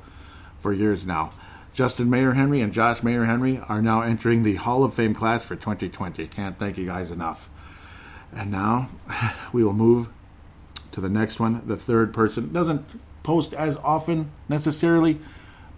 for 0.60 0.72
years 0.72 1.06
now. 1.06 1.34
Justin 1.74 2.10
Mayer 2.10 2.34
Henry 2.34 2.62
and 2.62 2.74
Josh 2.74 3.04
Mayer 3.04 3.26
Henry 3.26 3.62
are 3.70 3.82
now 3.82 4.02
entering 4.02 4.44
the 4.44 4.56
Hall 4.56 4.84
of 4.84 4.94
Fame 4.94 5.14
class 5.14 5.44
for 5.44 5.56
2020. 5.56 6.26
Can't 6.28 6.58
thank 6.58 6.78
you 6.78 6.86
guys 6.86 7.12
enough. 7.12 7.50
And 8.34 8.50
now 8.50 8.90
we 9.54 9.64
will 9.64 9.74
move 9.74 10.10
to 10.92 11.02
the 11.02 11.10
next 11.10 11.40
one. 11.40 11.62
The 11.66 11.78
third 11.78 12.14
person 12.14 12.52
doesn't 12.52 12.86
post 13.24 13.54
as 13.54 13.78
often 13.78 14.32
necessarily, 14.50 15.20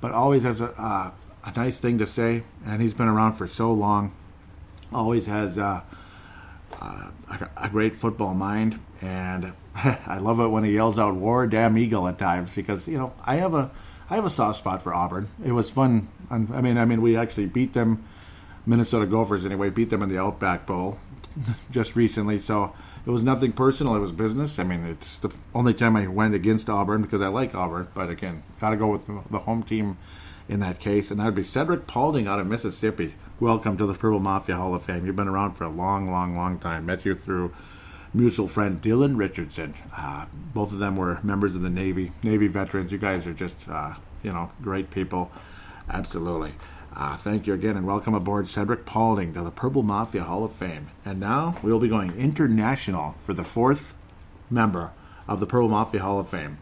but 0.02 0.11
always 0.11 0.44
has 0.44 0.61
a, 0.61 0.73
uh, 0.80 1.11
a 1.45 1.52
nice 1.56 1.77
thing 1.77 1.98
to 1.99 2.07
say. 2.07 2.44
And 2.65 2.81
he's 2.81 2.94
been 2.94 3.07
around 3.07 3.34
for 3.34 3.48
so 3.48 3.72
long. 3.72 4.14
Always 4.91 5.26
has 5.26 5.57
uh, 5.57 5.81
uh, 6.80 7.11
a, 7.57 7.69
great 7.69 7.95
football 7.95 8.34
mind. 8.34 8.80
And 9.02 9.53
I 9.76 10.19
love 10.19 10.40
it 10.40 10.48
when 10.48 10.64
he 10.64 10.72
yells 10.72 10.99
out 10.99 11.15
"War, 11.15 11.48
damn 11.48 11.77
eagle!" 11.77 12.07
at 12.07 12.19
times 12.19 12.53
because 12.53 12.88
you 12.88 12.98
know 12.98 13.14
I 13.26 13.38
have 13.38 13.53
a 13.53 13.72
I 14.10 14.15
have 14.15 14.26
a 14.26 14.30
soft 14.30 14.60
spot 14.60 14.84
for 14.84 14.94
Auburn. 14.94 15.30
It 15.44 15.52
was 15.52 15.69
fun. 15.69 16.07
I 16.30 16.38
mean, 16.38 16.77
I 16.77 16.85
mean, 16.85 17.02
we 17.02 17.18
actually 17.18 17.48
beat 17.48 17.73
them, 17.73 18.03
Minnesota 18.65 19.06
Gophers 19.06 19.45
anyway. 19.45 19.69
Beat 19.69 19.90
them 19.90 20.02
in 20.03 20.10
the 20.10 20.19
Outback 20.19 20.65
Bowl 20.65 20.98
just 21.72 21.95
recently. 21.95 22.40
So 22.40 22.73
it 23.06 23.10
was 23.10 23.24
nothing 23.24 23.52
personal. 23.52 23.96
It 23.96 24.00
was 24.00 24.12
business. 24.12 24.60
I 24.60 24.64
mean, 24.64 24.86
it's 24.86 25.20
the 25.20 25.36
only 25.54 25.74
time 25.74 25.96
I 25.96 26.08
went 26.08 26.36
against 26.36 26.70
Auburn 26.70 27.02
because 27.02 27.22
I 27.22 27.28
like 27.28 27.54
Auburn. 27.54 27.88
But 27.94 28.10
again, 28.10 28.44
got 28.62 28.70
to 28.70 28.78
go 28.78 28.88
with 28.88 29.06
the 29.30 29.40
home 29.40 29.64
team 29.64 29.98
in 30.48 30.60
that 30.62 30.80
case, 30.80 31.12
and 31.12 31.20
that 31.20 31.26
would 31.26 31.36
be 31.36 31.44
Cedric 31.44 31.88
Paulding 31.88 32.28
out 32.28 32.40
of 32.40 32.48
Mississippi. 32.48 33.16
Welcome 33.40 33.78
to 33.78 33.86
the 33.86 33.94
Purple 33.94 34.20
Mafia 34.20 34.56
Hall 34.56 34.74
of 34.74 34.84
Fame. 34.84 35.06
You've 35.06 35.16
been 35.16 35.28
around 35.28 35.56
for 35.56 35.66
a 35.66 35.70
long, 35.70 36.10
long, 36.10 36.36
long 36.36 36.60
time. 36.60 36.86
Met 36.86 37.06
you 37.06 37.16
through 37.16 37.54
mutual 38.14 38.48
friend 38.48 38.82
Dylan 38.82 39.18
Richardson. 39.18 39.74
Uh, 39.98 40.26
both 40.54 40.72
of 40.72 40.80
them 40.80 40.96
were 40.96 41.20
members 41.24 41.56
of 41.56 41.62
the 41.62 41.70
Navy, 41.70 42.12
Navy 42.24 42.48
veterans. 42.48 42.92
You 42.92 42.98
guys 43.00 43.28
are 43.28 43.34
just, 43.34 43.56
uh, 43.70 43.96
you 44.22 44.32
know, 44.32 44.52
great 44.62 44.92
people. 44.92 45.32
Absolutely. 45.90 46.54
Uh, 46.95 47.18
thank 47.18 47.48
you 47.48 47.56
again 47.56 47.76
and 47.76 47.88
welcome 47.88 48.14
aboard 48.14 48.48
Cedric 48.48 48.86
Paulding 48.86 49.34
to 49.34 49.41
the 49.41 49.49
Purple 49.49 49.82
Mafia 49.82 50.22
Hall 50.22 50.44
of 50.44 50.53
Fame. 50.53 50.91
And 51.03 51.20
now 51.20 51.57
we'll 51.64 51.80
be 51.80 51.88
going 51.88 52.15
international 52.15 53.15
for 53.26 53.34
the 53.34 53.44
fourth 53.44 53.95
member 54.48 54.91
of 55.28 55.40
the 55.40 55.48
Purple 55.48 55.70
Mafia 55.70 56.02
Hall 56.02 56.20
of 56.20 56.30
Fame. 56.30 56.60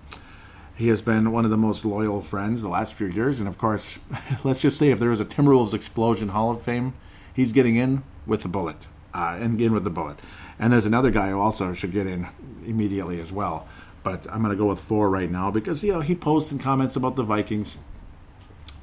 He 0.73 0.87
has 0.87 1.01
been 1.01 1.33
one 1.33 1.43
of 1.43 1.51
the 1.51 1.57
most 1.57 1.83
loyal 1.83 2.21
friends 2.21 2.61
the 2.61 2.69
last 2.69 2.93
few 2.93 3.07
years, 3.07 3.39
and 3.39 3.49
of 3.49 3.57
course, 3.57 3.99
let's 4.45 4.61
just 4.61 4.79
say 4.79 4.89
if 4.89 4.99
there 4.99 5.09
was 5.09 5.19
a 5.19 5.25
Timberwolves 5.25 5.73
Explosion 5.73 6.29
Hall 6.29 6.49
of 6.49 6.61
Fame, 6.61 6.93
he's 7.33 7.51
getting 7.51 7.75
in 7.75 8.03
with 8.25 8.43
the 8.43 8.47
bullet, 8.47 8.77
uh, 9.13 9.37
and 9.37 9.59
in 9.59 9.73
with 9.73 9.83
the 9.83 9.89
bullet. 9.89 10.17
And 10.57 10.71
there's 10.71 10.85
another 10.85 11.11
guy 11.11 11.31
who 11.31 11.41
also 11.41 11.73
should 11.73 11.91
get 11.91 12.07
in 12.07 12.29
immediately 12.65 13.19
as 13.19 13.33
well. 13.33 13.67
But 14.01 14.25
I'm 14.31 14.41
going 14.41 14.55
to 14.55 14.57
go 14.57 14.67
with 14.67 14.79
four 14.79 15.09
right 15.09 15.29
now 15.29 15.51
because 15.51 15.83
you 15.83 15.91
know 15.91 15.99
he 15.99 16.15
posts 16.15 16.51
and 16.51 16.61
comments 16.61 16.95
about 16.95 17.17
the 17.17 17.23
Vikings 17.23 17.75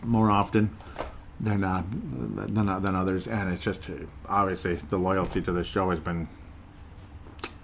more 0.03 0.31
often 0.31 0.77
than 1.41 1.65
uh, 1.65 1.85
than 1.91 2.69
uh, 2.69 2.79
than 2.79 2.95
others, 2.95 3.27
and 3.27 3.53
it's 3.53 3.63
just 3.63 3.89
obviously 4.29 4.75
the 4.75 4.99
loyalty 4.99 5.41
to 5.43 5.53
the 5.53 5.65
show 5.65 5.91
has 5.91 6.01
been 6.01 6.29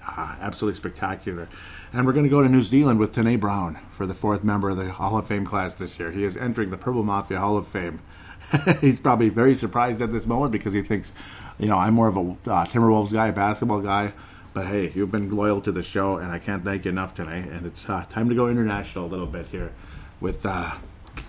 uh, 0.07 0.37
absolutely 0.41 0.79
spectacular. 0.79 1.49
And 1.93 2.07
we're 2.07 2.13
going 2.13 2.25
to 2.25 2.31
go 2.31 2.43
to 2.43 2.49
New 2.49 2.63
Zealand 2.63 2.99
with 2.99 3.15
Tene 3.15 3.39
Brown 3.39 3.79
for 3.97 4.07
the 4.07 4.15
fourth 4.15 4.45
member 4.45 4.71
of 4.71 4.77
the 4.77 4.91
Hall 4.91 5.19
of 5.19 5.27
Fame 5.27 5.45
class 5.45 5.75
this 5.75 5.99
year. 5.99 6.11
He 6.11 6.25
is 6.25 6.37
entering 6.37 6.71
the 6.71 6.77
Purple 6.77 7.03
Mafia 7.03 7.41
Hall 7.41 7.57
of 7.57 7.69
Fame. 7.69 8.01
He's 8.81 9.01
probably 9.01 9.29
very 9.29 9.55
surprised 9.55 10.03
at 10.03 10.13
this 10.13 10.27
moment 10.27 10.53
because 10.53 10.73
he 10.73 10.83
thinks, 10.83 11.13
you 11.59 11.67
know, 11.67 11.79
I'm 11.79 11.95
more 11.95 12.09
of 12.09 12.17
a 12.17 12.21
uh, 12.21 12.67
Timberwolves 12.67 13.13
guy, 13.13 13.29
a 13.29 13.33
basketball 13.33 13.81
guy. 13.81 14.13
But 14.53 14.67
hey, 14.67 14.93
you've 14.95 15.11
been 15.11 15.35
loyal 15.35 15.61
to 15.63 15.73
the 15.73 15.83
show, 15.83 16.19
and 16.19 16.31
I 16.31 16.39
can't 16.39 16.65
thank 16.65 16.85
you 16.85 16.91
enough 16.91 17.15
today. 17.15 17.45
And 17.51 17.67
it's 17.67 17.89
uh, 17.89 18.05
time 18.11 18.29
to 18.29 18.35
go 18.37 18.49
international 18.49 19.07
a 19.07 19.09
little 19.09 19.27
bit 19.27 19.47
here 19.47 19.73
with 20.21 20.47
uh, 20.47 20.75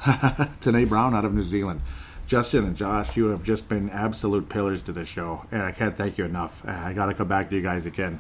Tene 0.62 0.86
Brown 0.86 1.16
out 1.16 1.26
of 1.26 1.34
New 1.34 1.44
Zealand. 1.44 1.82
Justin 2.27 2.65
and 2.65 2.76
Josh, 2.76 3.15
you 3.15 3.27
have 3.27 3.43
just 3.43 3.69
been 3.69 3.89
absolute 3.91 4.49
pillars 4.49 4.81
to 4.84 4.91
this 4.91 5.07
show, 5.07 5.45
and 5.52 5.61
I 5.61 5.72
can't 5.72 5.95
thank 5.95 6.18
you 6.18 6.26
enough. 6.26 6.64
Uh, 6.68 6.72
I 6.72 6.93
got 6.93 7.06
to 7.06 7.14
come 7.14 7.27
back 7.27 7.49
to 7.49 7.56
you 7.56 7.61
guys 7.61 7.85
again. 7.85 8.19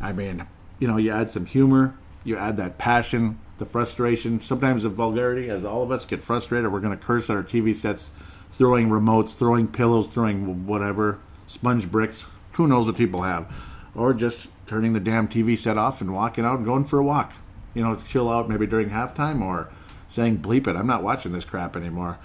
I 0.00 0.12
mean, 0.12 0.44
you 0.80 0.88
know, 0.88 0.96
you 0.96 1.12
add 1.12 1.30
some 1.30 1.46
humor, 1.46 1.94
you 2.24 2.36
add 2.36 2.56
that 2.56 2.78
passion, 2.78 3.38
the 3.58 3.64
frustration, 3.64 4.40
sometimes 4.40 4.82
the 4.82 4.88
vulgarity, 4.88 5.50
as 5.50 5.64
all 5.64 5.84
of 5.84 5.92
us 5.92 6.04
get 6.04 6.20
frustrated. 6.20 6.72
We're 6.72 6.80
going 6.80 6.98
to 6.98 7.04
curse 7.04 7.30
our 7.30 7.44
TV 7.44 7.76
sets, 7.76 8.10
throwing 8.50 8.88
remotes, 8.88 9.34
throwing 9.34 9.68
pillows, 9.68 10.08
throwing 10.08 10.66
whatever, 10.66 11.20
sponge 11.46 11.88
bricks. 11.88 12.24
Who 12.54 12.66
knows 12.66 12.86
what 12.86 12.96
people 12.96 13.22
have? 13.22 13.54
Or 13.94 14.14
just 14.14 14.48
turning 14.66 14.94
the 14.94 15.00
damn 15.00 15.28
TV 15.28 15.56
set 15.56 15.78
off 15.78 16.00
and 16.00 16.12
walking 16.12 16.44
out 16.44 16.56
and 16.56 16.64
going 16.64 16.86
for 16.86 16.98
a 16.98 17.04
walk. 17.04 17.32
You 17.72 17.84
know, 17.84 18.00
chill 18.08 18.28
out 18.28 18.48
maybe 18.48 18.66
during 18.66 18.90
halftime 18.90 19.42
or 19.42 19.68
saying, 20.08 20.38
bleep 20.38 20.66
it, 20.66 20.74
I'm 20.74 20.86
not 20.88 21.04
watching 21.04 21.32
this 21.32 21.44
crap 21.44 21.76
anymore 21.76 22.18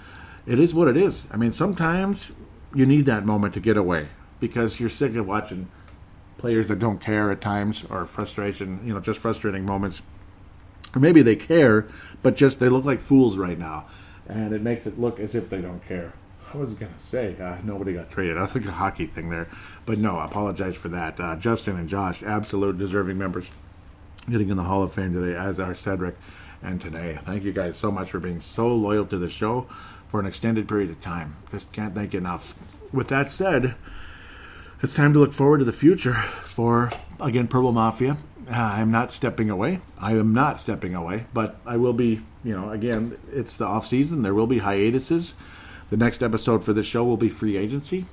it 0.46 0.58
is 0.58 0.74
what 0.74 0.88
it 0.88 0.96
is. 0.96 1.22
I 1.30 1.36
mean, 1.36 1.52
sometimes 1.52 2.30
you 2.74 2.86
need 2.86 3.06
that 3.06 3.24
moment 3.24 3.54
to 3.54 3.60
get 3.60 3.76
away 3.76 4.08
because 4.38 4.80
you're 4.80 4.88
sick 4.88 5.14
of 5.16 5.26
watching 5.26 5.68
players 6.38 6.68
that 6.68 6.78
don't 6.78 7.00
care 7.00 7.30
at 7.30 7.40
times 7.40 7.84
or 7.90 8.06
frustration, 8.06 8.80
you 8.84 8.94
know, 8.94 9.00
just 9.00 9.18
frustrating 9.18 9.64
moments. 9.66 10.02
Or 10.94 11.00
maybe 11.00 11.22
they 11.22 11.36
care, 11.36 11.86
but 12.22 12.36
just 12.36 12.58
they 12.58 12.68
look 12.68 12.84
like 12.84 13.00
fools 13.00 13.36
right 13.36 13.58
now. 13.58 13.86
And 14.26 14.52
it 14.52 14.62
makes 14.62 14.86
it 14.86 14.98
look 14.98 15.20
as 15.20 15.34
if 15.34 15.50
they 15.50 15.60
don't 15.60 15.86
care. 15.86 16.14
I 16.52 16.56
was 16.56 16.70
going 16.70 16.92
to 16.92 17.06
say 17.08 17.36
uh, 17.40 17.58
nobody 17.62 17.92
got 17.92 18.10
traded. 18.10 18.38
I 18.38 18.46
think 18.46 18.66
a 18.66 18.72
hockey 18.72 19.06
thing 19.06 19.28
there. 19.28 19.48
But 19.86 19.98
no, 19.98 20.16
I 20.16 20.24
apologize 20.24 20.74
for 20.74 20.88
that. 20.88 21.20
Uh, 21.20 21.36
Justin 21.36 21.76
and 21.76 21.88
Josh, 21.88 22.22
absolute 22.24 22.76
deserving 22.78 23.18
members, 23.18 23.50
getting 24.28 24.48
in 24.48 24.56
the 24.56 24.64
Hall 24.64 24.82
of 24.82 24.92
Fame 24.92 25.12
today, 25.12 25.36
as 25.36 25.60
are 25.60 25.74
Cedric 25.74 26.16
and 26.62 26.80
today. 26.80 27.18
Thank 27.22 27.44
you 27.44 27.52
guys 27.52 27.76
so 27.76 27.90
much 27.90 28.10
for 28.10 28.18
being 28.18 28.40
so 28.40 28.68
loyal 28.68 29.06
to 29.06 29.18
the 29.18 29.30
show 29.30 29.68
for 30.10 30.18
an 30.18 30.26
extended 30.26 30.66
period 30.66 30.90
of 30.90 31.00
time. 31.00 31.36
Just 31.52 31.70
can't 31.72 31.94
thank 31.94 32.14
enough. 32.14 32.54
With 32.92 33.08
that 33.08 33.30
said, 33.30 33.76
it's 34.82 34.94
time 34.94 35.12
to 35.12 35.20
look 35.20 35.32
forward 35.32 35.58
to 35.58 35.64
the 35.64 35.72
future 35.72 36.14
for, 36.14 36.90
again, 37.20 37.46
Purple 37.46 37.70
Mafia. 37.70 38.16
Uh, 38.50 38.54
I'm 38.54 38.90
not 38.90 39.12
stepping 39.12 39.48
away. 39.48 39.80
I 39.98 40.12
am 40.12 40.34
not 40.34 40.58
stepping 40.58 40.94
away, 40.94 41.26
but 41.32 41.60
I 41.64 41.76
will 41.76 41.92
be, 41.92 42.22
you 42.42 42.56
know, 42.56 42.70
again, 42.70 43.16
it's 43.32 43.56
the 43.56 43.66
off 43.66 43.86
season. 43.86 44.22
There 44.22 44.34
will 44.34 44.48
be 44.48 44.58
hiatuses. 44.58 45.34
The 45.90 45.96
next 45.96 46.22
episode 46.22 46.64
for 46.64 46.72
this 46.72 46.86
show 46.86 47.04
will 47.04 47.16
be 47.16 47.28
free 47.28 47.56
agency, 47.56 48.06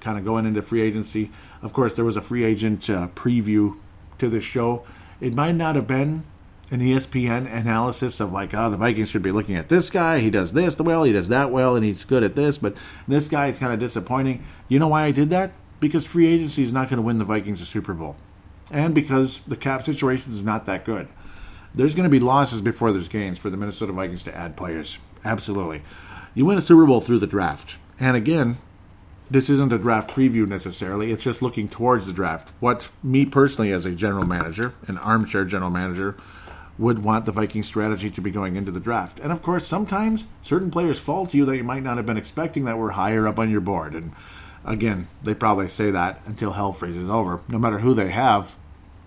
kind 0.00 0.18
of 0.18 0.26
going 0.26 0.44
into 0.44 0.60
free 0.60 0.82
agency. 0.82 1.30
Of 1.62 1.72
course, 1.72 1.94
there 1.94 2.04
was 2.04 2.16
a 2.16 2.22
free 2.22 2.44
agent 2.44 2.90
uh, 2.90 3.08
preview 3.14 3.78
to 4.18 4.28
this 4.28 4.44
show. 4.44 4.84
It 5.20 5.34
might 5.34 5.54
not 5.54 5.76
have 5.76 5.86
been 5.86 6.24
an 6.70 6.80
ESPN 6.80 7.50
analysis 7.52 8.20
of 8.20 8.32
like, 8.32 8.52
oh, 8.52 8.70
the 8.70 8.76
Vikings 8.76 9.08
should 9.08 9.22
be 9.22 9.32
looking 9.32 9.56
at 9.56 9.68
this 9.68 9.88
guy. 9.88 10.18
He 10.18 10.30
does 10.30 10.52
this 10.52 10.76
well, 10.78 11.04
he 11.04 11.12
does 11.12 11.28
that 11.28 11.50
well, 11.50 11.76
and 11.76 11.84
he's 11.84 12.04
good 12.04 12.22
at 12.22 12.36
this. 12.36 12.58
But 12.58 12.74
this 13.06 13.28
guy 13.28 13.46
is 13.48 13.58
kind 13.58 13.72
of 13.72 13.80
disappointing. 13.80 14.44
You 14.68 14.78
know 14.78 14.88
why 14.88 15.04
I 15.04 15.10
did 15.10 15.30
that? 15.30 15.52
Because 15.80 16.04
free 16.04 16.26
agency 16.26 16.62
is 16.62 16.72
not 16.72 16.90
going 16.90 16.98
to 16.98 17.02
win 17.02 17.18
the 17.18 17.24
Vikings 17.24 17.60
a 17.60 17.66
Super 17.66 17.94
Bowl, 17.94 18.16
and 18.70 18.94
because 18.94 19.40
the 19.46 19.56
cap 19.56 19.84
situation 19.84 20.34
is 20.34 20.42
not 20.42 20.66
that 20.66 20.84
good. 20.84 21.08
there's 21.74 21.94
going 21.94 22.04
to 22.04 22.10
be 22.10 22.20
losses 22.20 22.60
before 22.60 22.92
there's 22.92 23.08
gains 23.08 23.38
for 23.38 23.50
the 23.50 23.56
Minnesota 23.56 23.92
Vikings 23.92 24.22
to 24.24 24.36
add 24.36 24.56
players. 24.56 24.98
Absolutely. 25.24 25.82
You 26.34 26.44
win 26.44 26.58
a 26.58 26.62
Super 26.62 26.86
Bowl 26.86 27.00
through 27.00 27.18
the 27.18 27.26
draft. 27.26 27.76
And 28.00 28.16
again, 28.16 28.58
this 29.30 29.50
isn't 29.50 29.72
a 29.72 29.78
draft 29.78 30.10
preview 30.10 30.46
necessarily. 30.46 31.12
It's 31.12 31.22
just 31.22 31.42
looking 31.42 31.68
towards 31.68 32.06
the 32.06 32.12
draft. 32.12 32.52
What 32.60 32.88
me 33.02 33.26
personally, 33.26 33.72
as 33.72 33.84
a 33.84 33.92
general 33.92 34.26
manager, 34.26 34.74
an 34.86 34.98
armchair 34.98 35.44
general 35.44 35.70
manager, 35.70 36.16
would 36.78 37.02
want 37.02 37.24
the 37.24 37.32
Viking 37.32 37.62
strategy 37.62 38.10
to 38.10 38.20
be 38.20 38.30
going 38.30 38.56
into 38.56 38.70
the 38.70 38.80
draft. 38.80 39.18
And 39.20 39.32
of 39.32 39.42
course, 39.42 39.66
sometimes 39.66 40.26
certain 40.42 40.70
players 40.70 40.98
fall 40.98 41.26
to 41.26 41.36
you 41.36 41.44
that 41.46 41.56
you 41.56 41.64
might 41.64 41.82
not 41.82 41.96
have 41.96 42.06
been 42.06 42.16
expecting 42.16 42.64
that 42.64 42.78
were 42.78 42.92
higher 42.92 43.26
up 43.26 43.38
on 43.38 43.50
your 43.50 43.60
board. 43.60 43.94
And 43.94 44.12
again, 44.64 45.08
they 45.22 45.34
probably 45.34 45.68
say 45.68 45.90
that 45.90 46.20
until 46.24 46.52
hell 46.52 46.72
freezes 46.72 47.10
over. 47.10 47.40
No 47.48 47.58
matter 47.58 47.80
who 47.80 47.94
they 47.94 48.10
have 48.10 48.54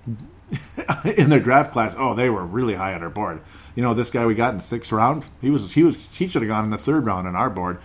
in 1.06 1.30
their 1.30 1.40
draft 1.40 1.72
class, 1.72 1.96
oh, 1.98 2.14
they 2.14 2.30
were 2.30 2.46
really 2.46 2.76
high 2.76 2.94
on 2.94 3.04
our 3.04 3.10
board. 3.10 3.42
You 3.76 3.84
know, 3.84 3.94
this 3.94 4.10
guy 4.10 4.26
we 4.26 4.36
got 4.36 4.54
in 4.54 4.58
the 4.58 4.66
sixth 4.66 4.92
round, 4.92 5.24
he 5.40 5.50
was 5.50 5.74
he 5.74 5.84
was 5.84 5.96
he 6.12 6.28
should 6.28 6.42
have 6.42 6.50
gone 6.50 6.66
in 6.66 6.72
the 6.72 6.78
third 6.78 7.06
round 7.06 7.26
on 7.26 7.38
our 7.38 7.50
board. 7.50 7.80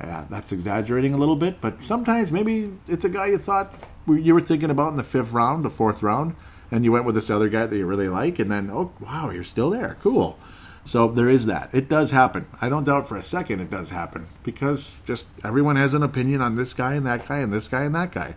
Yeah, 0.00 0.26
that's 0.28 0.50
exaggerating 0.50 1.14
a 1.14 1.16
little 1.16 1.36
bit, 1.36 1.60
but 1.60 1.76
sometimes 1.84 2.32
maybe 2.32 2.72
it's 2.88 3.04
a 3.04 3.08
guy 3.08 3.26
you 3.26 3.38
thought 3.38 3.72
you 4.08 4.34
were 4.34 4.40
thinking 4.40 4.70
about 4.70 4.88
in 4.88 4.96
the 4.96 5.04
fifth 5.04 5.30
round, 5.30 5.64
the 5.64 5.70
fourth 5.70 6.02
round 6.02 6.34
and 6.74 6.84
you 6.84 6.90
went 6.90 7.04
with 7.04 7.14
this 7.14 7.30
other 7.30 7.48
guy 7.48 7.66
that 7.66 7.76
you 7.76 7.86
really 7.86 8.08
like, 8.08 8.40
and 8.40 8.50
then 8.50 8.68
oh 8.68 8.90
wow, 8.98 9.30
you're 9.30 9.44
still 9.44 9.70
there, 9.70 9.96
cool. 10.02 10.36
So 10.84 11.06
there 11.06 11.30
is 11.30 11.46
that. 11.46 11.70
It 11.72 11.88
does 11.88 12.10
happen. 12.10 12.46
I 12.60 12.68
don't 12.68 12.82
doubt 12.82 13.08
for 13.08 13.16
a 13.16 13.22
second 13.22 13.60
it 13.60 13.70
does 13.70 13.90
happen 13.90 14.26
because 14.42 14.90
just 15.06 15.26
everyone 15.44 15.76
has 15.76 15.94
an 15.94 16.02
opinion 16.02 16.42
on 16.42 16.56
this 16.56 16.74
guy 16.74 16.94
and 16.94 17.06
that 17.06 17.28
guy 17.28 17.38
and 17.38 17.52
this 17.52 17.68
guy 17.68 17.84
and 17.84 17.94
that 17.94 18.10
guy. 18.10 18.34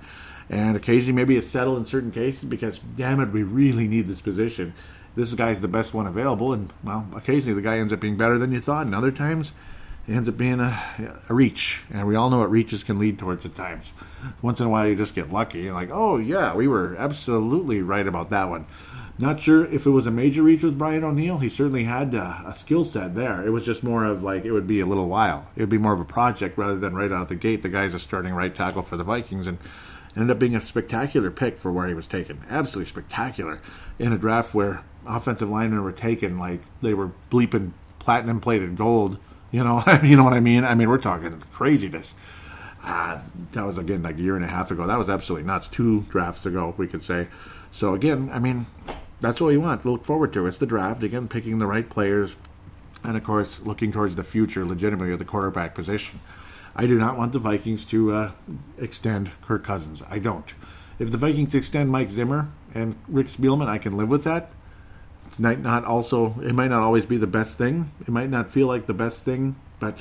And 0.51 0.77
occasionally 0.77 1.13
maybe 1.13 1.35
it's 1.35 1.49
settled 1.49 1.79
in 1.79 1.85
certain 1.87 2.11
cases 2.11 2.43
because 2.43 2.79
damn 2.95 3.19
it, 3.19 3.31
we 3.31 3.41
really 3.41 3.87
need 3.87 4.05
this 4.07 4.21
position. 4.21 4.75
This 5.15 5.33
guy's 5.33 5.59
the 5.59 5.67
best 5.67 5.95
one 5.95 6.05
available, 6.05 6.53
and 6.53 6.71
well, 6.83 7.07
occasionally 7.15 7.55
the 7.55 7.67
guy 7.67 7.79
ends 7.79 7.91
up 7.91 7.99
being 7.99 8.17
better 8.17 8.37
than 8.37 8.51
you 8.51 8.59
thought, 8.59 8.85
and 8.85 8.93
other 8.93 9.11
times 9.11 9.51
it 10.07 10.13
ends 10.13 10.29
up 10.29 10.37
being 10.37 10.59
a, 10.59 11.21
a 11.29 11.33
reach. 11.33 11.81
And 11.91 12.07
we 12.07 12.15
all 12.15 12.29
know 12.29 12.39
what 12.39 12.49
reaches 12.49 12.83
can 12.83 12.97
lead 12.97 13.19
towards 13.19 13.45
at 13.45 13.55
times. 13.55 13.91
Once 14.41 14.59
in 14.59 14.65
a 14.65 14.69
while, 14.69 14.87
you 14.87 14.95
just 14.95 15.15
get 15.15 15.31
lucky. 15.31 15.69
Like, 15.69 15.89
oh, 15.91 16.17
yeah, 16.17 16.55
we 16.55 16.67
were 16.67 16.95
absolutely 16.97 17.81
right 17.81 18.07
about 18.07 18.29
that 18.29 18.49
one. 18.49 18.65
Not 19.19 19.41
sure 19.41 19.65
if 19.65 19.85
it 19.85 19.89
was 19.89 20.05
a 20.05 20.11
major 20.11 20.43
reach 20.43 20.61
with 20.63 20.77
Brian 20.77 21.03
O'Neill. 21.03 21.39
He 21.39 21.49
certainly 21.49 21.85
had 21.85 22.13
uh, 22.13 22.43
a 22.45 22.55
skill 22.57 22.85
set 22.85 23.15
there. 23.15 23.45
It 23.45 23.49
was 23.49 23.65
just 23.65 23.83
more 23.83 24.05
of 24.05 24.21
like 24.21 24.45
it 24.45 24.51
would 24.51 24.67
be 24.67 24.79
a 24.79 24.85
little 24.85 25.07
while. 25.07 25.49
It 25.55 25.61
would 25.61 25.69
be 25.69 25.79
more 25.79 25.93
of 25.93 25.99
a 25.99 26.05
project 26.05 26.57
rather 26.57 26.77
than 26.77 26.95
right 26.95 27.11
out 27.11 27.23
of 27.23 27.27
the 27.27 27.35
gate. 27.35 27.63
The 27.63 27.69
guy's 27.69 27.95
a 27.95 27.99
starting 27.99 28.33
right 28.33 28.55
tackle 28.55 28.83
for 28.83 28.95
the 28.95 29.03
Vikings 29.03 29.47
and 29.47 29.57
ended 30.15 30.31
up 30.31 30.39
being 30.39 30.55
a 30.55 30.61
spectacular 30.61 31.31
pick 31.31 31.57
for 31.57 31.71
where 31.71 31.87
he 31.87 31.95
was 31.95 32.05
taken. 32.05 32.41
Absolutely 32.47 32.89
spectacular 32.89 33.59
in 33.97 34.13
a 34.13 34.17
draft 34.17 34.53
where 34.53 34.83
offensive 35.05 35.49
linemen 35.49 35.83
were 35.83 35.91
taken 35.91 36.37
like 36.37 36.61
they 36.81 36.93
were 36.93 37.11
bleeping 37.31 37.71
platinum 37.99 38.39
plated 38.39 38.77
gold 38.77 39.17
you 39.51 39.63
know, 39.63 39.83
you 40.03 40.15
know 40.15 40.23
what 40.23 40.33
I 40.33 40.39
mean? 40.39 40.63
I 40.63 40.75
mean, 40.75 40.89
we're 40.89 40.97
talking 40.97 41.41
craziness. 41.51 42.13
Uh, 42.83 43.19
that 43.51 43.65
was 43.65 43.77
again 43.77 44.03
like 44.03 44.17
a 44.17 44.21
year 44.21 44.35
and 44.35 44.45
a 44.45 44.47
half 44.47 44.71
ago. 44.71 44.87
That 44.87 44.97
was 44.97 45.09
absolutely 45.09 45.45
nuts. 45.45 45.67
Two 45.67 46.01
drafts 46.09 46.45
ago, 46.45 46.73
we 46.77 46.87
could 46.87 47.03
say. 47.03 47.27
So 47.71 47.93
again, 47.93 48.29
I 48.31 48.39
mean, 48.39 48.65
that's 49.19 49.41
what 49.41 49.47
we 49.47 49.57
want. 49.57 49.85
Look 49.85 50.05
forward 50.05 50.33
to. 50.33 50.45
It's 50.45 50.57
the 50.57 50.65
draft 50.65 51.03
again, 51.03 51.27
picking 51.27 51.59
the 51.59 51.67
right 51.67 51.89
players, 51.89 52.35
and 53.03 53.17
of 53.17 53.23
course, 53.23 53.59
looking 53.59 53.91
towards 53.91 54.15
the 54.15 54.23
future, 54.23 54.65
legitimately 54.65 55.11
at 55.13 55.19
the 55.19 55.25
quarterback 55.25 55.75
position. 55.75 56.19
I 56.75 56.85
do 56.85 56.97
not 56.97 57.17
want 57.17 57.33
the 57.33 57.39
Vikings 57.39 57.83
to 57.85 58.13
uh, 58.13 58.31
extend 58.77 59.31
Kirk 59.41 59.63
Cousins. 59.63 60.03
I 60.09 60.19
don't. 60.19 60.53
If 60.99 61.11
the 61.11 61.17
Vikings 61.17 61.55
extend 61.55 61.89
Mike 61.89 62.11
Zimmer 62.11 62.51
and 62.73 62.95
Rick 63.07 63.27
Spielman, 63.27 63.67
I 63.67 63.79
can 63.79 63.97
live 63.97 64.09
with 64.09 64.23
that 64.23 64.51
might 65.39 65.59
not 65.59 65.85
also 65.85 66.35
it 66.41 66.53
might 66.53 66.69
not 66.69 66.81
always 66.81 67.05
be 67.05 67.17
the 67.17 67.27
best 67.27 67.57
thing. 67.57 67.91
It 68.01 68.09
might 68.09 68.29
not 68.29 68.49
feel 68.49 68.67
like 68.67 68.85
the 68.85 68.93
best 68.93 69.23
thing, 69.23 69.55
but 69.79 69.97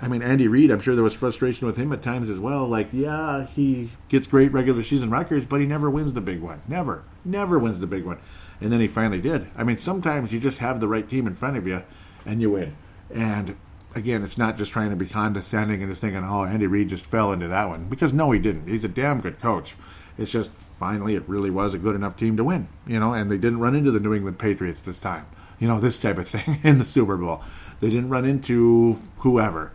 I 0.00 0.08
mean 0.08 0.22
Andy 0.22 0.48
Reid, 0.48 0.70
I'm 0.70 0.80
sure 0.80 0.94
there 0.94 1.04
was 1.04 1.14
frustration 1.14 1.66
with 1.66 1.76
him 1.76 1.92
at 1.92 2.02
times 2.02 2.28
as 2.28 2.38
well. 2.38 2.66
Like, 2.66 2.88
yeah, 2.92 3.46
he 3.46 3.90
gets 4.08 4.26
great 4.26 4.52
regular 4.52 4.82
season 4.82 5.10
records, 5.10 5.46
but 5.46 5.60
he 5.60 5.66
never 5.66 5.88
wins 5.90 6.12
the 6.12 6.20
big 6.20 6.40
one. 6.40 6.60
Never. 6.68 7.04
Never 7.24 7.58
wins 7.58 7.80
the 7.80 7.86
big 7.86 8.04
one. 8.04 8.18
And 8.60 8.72
then 8.72 8.80
he 8.80 8.88
finally 8.88 9.20
did. 9.20 9.46
I 9.56 9.64
mean, 9.64 9.78
sometimes 9.78 10.32
you 10.32 10.40
just 10.40 10.58
have 10.58 10.80
the 10.80 10.88
right 10.88 11.08
team 11.08 11.26
in 11.26 11.34
front 11.34 11.56
of 11.56 11.66
you 11.66 11.82
and 12.24 12.40
you 12.40 12.50
win. 12.50 12.76
And 13.10 13.56
again, 13.94 14.22
it's 14.22 14.38
not 14.38 14.56
just 14.56 14.72
trying 14.72 14.90
to 14.90 14.96
be 14.96 15.06
condescending 15.06 15.82
and 15.82 15.90
just 15.90 16.00
thinking, 16.00 16.24
oh, 16.24 16.44
Andy 16.44 16.66
Reid 16.66 16.88
just 16.88 17.04
fell 17.06 17.32
into 17.32 17.48
that 17.48 17.68
one. 17.68 17.88
Because 17.88 18.12
no, 18.12 18.30
he 18.30 18.38
didn't. 18.38 18.68
He's 18.68 18.84
a 18.84 18.88
damn 18.88 19.20
good 19.20 19.40
coach. 19.40 19.74
It's 20.18 20.30
just 20.30 20.50
finally 20.78 21.14
it 21.14 21.28
really 21.28 21.50
was 21.50 21.74
a 21.74 21.78
good 21.78 21.94
enough 21.94 22.16
team 22.16 22.36
to 22.36 22.44
win, 22.44 22.68
you 22.86 22.98
know, 22.98 23.12
and 23.12 23.30
they 23.30 23.38
didn't 23.38 23.60
run 23.60 23.74
into 23.74 23.90
the 23.90 24.00
New 24.00 24.14
England 24.14 24.38
Patriots 24.38 24.82
this 24.82 24.98
time, 24.98 25.26
you 25.58 25.68
know, 25.68 25.80
this 25.80 25.98
type 25.98 26.18
of 26.18 26.28
thing 26.28 26.58
in 26.64 26.78
the 26.78 26.84
Super 26.84 27.16
Bowl. 27.16 27.42
They 27.80 27.90
didn't 27.90 28.10
run 28.10 28.24
into 28.24 29.00
whoever, 29.18 29.72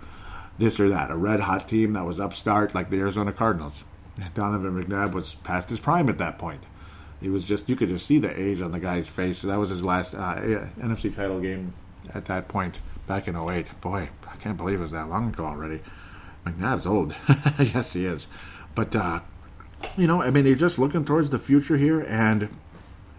this 0.57 0.79
or 0.79 0.89
that, 0.89 1.11
a 1.11 1.15
red 1.15 1.41
hot 1.41 1.67
team 1.67 1.93
that 1.93 2.05
was 2.05 2.19
upstart 2.19 2.75
like 2.75 2.89
the 2.89 2.99
Arizona 2.99 3.31
Cardinals. 3.31 3.83
Donovan 4.33 4.83
McNabb 4.83 5.13
was 5.13 5.35
past 5.35 5.69
his 5.69 5.79
prime 5.79 6.09
at 6.09 6.17
that 6.17 6.37
point. 6.37 6.63
He 7.21 7.29
was 7.29 7.43
just, 7.43 7.67
you 7.67 7.75
could 7.75 7.89
just 7.89 8.05
see 8.05 8.19
the 8.19 8.39
age 8.39 8.61
on 8.61 8.71
the 8.71 8.79
guy's 8.79 9.07
face. 9.07 9.41
That 9.41 9.57
was 9.57 9.69
his 9.69 9.83
last 9.83 10.13
uh, 10.13 10.35
NFC 10.79 11.13
title 11.13 11.39
game 11.39 11.73
at 12.13 12.25
that 12.25 12.47
point 12.47 12.79
back 13.07 13.27
in 13.27 13.35
08. 13.35 13.81
Boy, 13.81 14.09
I 14.27 14.35
can't 14.37 14.57
believe 14.57 14.79
it 14.79 14.83
was 14.83 14.91
that 14.91 15.09
long 15.09 15.29
ago 15.29 15.45
already. 15.45 15.81
McNabb's 16.45 16.85
old. 16.85 17.15
yes, 17.59 17.93
he 17.93 18.05
is. 18.05 18.27
But 18.75 18.95
uh, 18.95 19.19
you 19.97 20.07
know, 20.07 20.21
I 20.21 20.31
mean, 20.31 20.45
you're 20.45 20.55
just 20.55 20.79
looking 20.79 21.05
towards 21.05 21.29
the 21.29 21.39
future 21.39 21.77
here, 21.77 22.01
and 22.01 22.49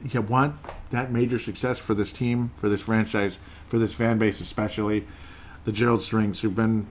you 0.05 0.21
want 0.23 0.57
that 0.91 1.13
major 1.13 1.39
success 1.39 1.79
for 1.79 1.95
this 1.95 2.13
team, 2.13 2.53
for 2.57 2.69
this 2.69 2.81
franchise, 2.81 3.39
for 3.67 3.79
this 3.79 3.93
fan 3.93 4.19
base, 4.19 4.41
especially 4.41 5.07
the 5.65 5.73
Gerald 5.73 6.03
Strings, 6.03 6.41
who've 6.41 6.55
been 6.55 6.87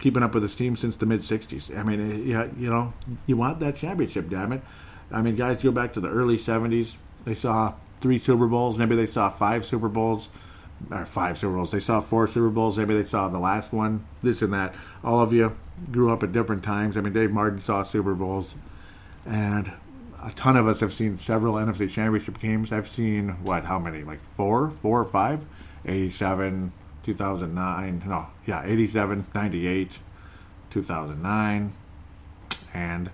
keeping 0.00 0.22
up 0.22 0.34
with 0.34 0.42
this 0.42 0.54
team 0.54 0.76
since 0.76 0.96
the 0.96 1.06
mid 1.06 1.20
'60s. 1.20 1.76
I 1.76 1.82
mean, 1.82 2.00
eh, 2.00 2.24
yeah, 2.24 2.48
you 2.56 2.70
know, 2.70 2.92
you 3.26 3.36
want 3.36 3.60
that 3.60 3.76
championship, 3.76 4.28
damn 4.28 4.52
it. 4.52 4.62
I 5.10 5.22
mean, 5.22 5.36
guys 5.36 5.62
go 5.62 5.70
back 5.70 5.92
to 5.94 6.00
the 6.00 6.08
early 6.08 6.38
'70s. 6.38 6.92
They 7.24 7.34
saw 7.34 7.74
three 8.00 8.18
Super 8.18 8.46
Bowls. 8.46 8.78
Maybe 8.78 8.96
they 8.96 9.06
saw 9.06 9.30
five 9.30 9.64
Super 9.64 9.88
Bowls 9.88 10.28
or 10.90 11.04
five 11.04 11.38
Super 11.38 11.54
Bowls. 11.54 11.70
They 11.70 11.80
saw 11.80 12.00
four 12.00 12.26
Super 12.26 12.50
Bowls. 12.50 12.76
Maybe 12.76 12.94
they 12.94 13.08
saw 13.08 13.28
the 13.28 13.38
last 13.38 13.72
one. 13.72 14.04
This 14.22 14.42
and 14.42 14.52
that. 14.52 14.74
All 15.04 15.20
of 15.20 15.32
you 15.32 15.56
grew 15.90 16.10
up 16.10 16.22
at 16.22 16.32
different 16.32 16.62
times. 16.62 16.96
I 16.96 17.00
mean, 17.00 17.12
Dave 17.12 17.30
Martin 17.30 17.60
saw 17.60 17.82
Super 17.82 18.14
Bowls 18.14 18.54
and 19.26 19.72
a 20.22 20.30
ton 20.30 20.56
of 20.56 20.66
us 20.66 20.80
have 20.80 20.92
seen 20.92 21.18
several 21.18 21.54
NFC 21.54 21.90
Championship 21.90 22.38
games. 22.38 22.72
I've 22.72 22.88
seen 22.88 23.30
what? 23.42 23.64
How 23.64 23.78
many? 23.78 24.04
Like 24.04 24.20
four, 24.36 24.72
four 24.82 25.00
or 25.00 25.04
five? 25.04 25.44
87, 25.84 26.72
2009. 27.04 28.02
No, 28.06 28.26
yeah, 28.46 28.62
87, 28.64 29.26
98, 29.34 29.98
2009, 30.70 31.72
and 32.72 33.10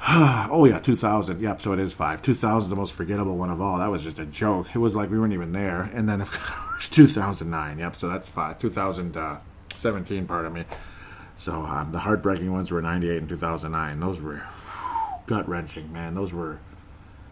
oh 0.08 0.64
yeah, 0.64 0.78
2000. 0.78 1.40
Yep, 1.40 1.60
so 1.60 1.72
it 1.72 1.78
is 1.78 1.92
five. 1.92 2.22
2000 2.22 2.62
is 2.64 2.70
the 2.70 2.76
most 2.76 2.92
forgettable 2.92 3.36
one 3.36 3.50
of 3.50 3.60
all. 3.60 3.78
That 3.78 3.90
was 3.90 4.02
just 4.02 4.18
a 4.18 4.26
joke. 4.26 4.68
It 4.74 4.78
was 4.78 4.94
like 4.94 5.10
we 5.10 5.18
weren't 5.18 5.32
even 5.32 5.52
there. 5.52 5.90
And 5.92 6.08
then 6.08 6.20
of 6.20 6.30
course 6.32 6.88
2009. 6.88 7.78
Yep, 7.78 7.96
so 7.96 8.08
that's 8.08 8.28
five. 8.28 8.58
2017. 8.58 10.26
Pardon 10.26 10.52
me. 10.52 10.64
So 11.36 11.52
um, 11.52 11.92
the 11.92 11.98
heartbreaking 11.98 12.52
ones 12.52 12.70
were 12.70 12.80
98 12.80 13.18
and 13.18 13.28
2009. 13.28 14.00
Those 14.00 14.20
were 14.20 14.46
gut 15.26 15.48
wrenching, 15.48 15.92
man. 15.92 16.14
Those 16.14 16.32
were 16.32 16.58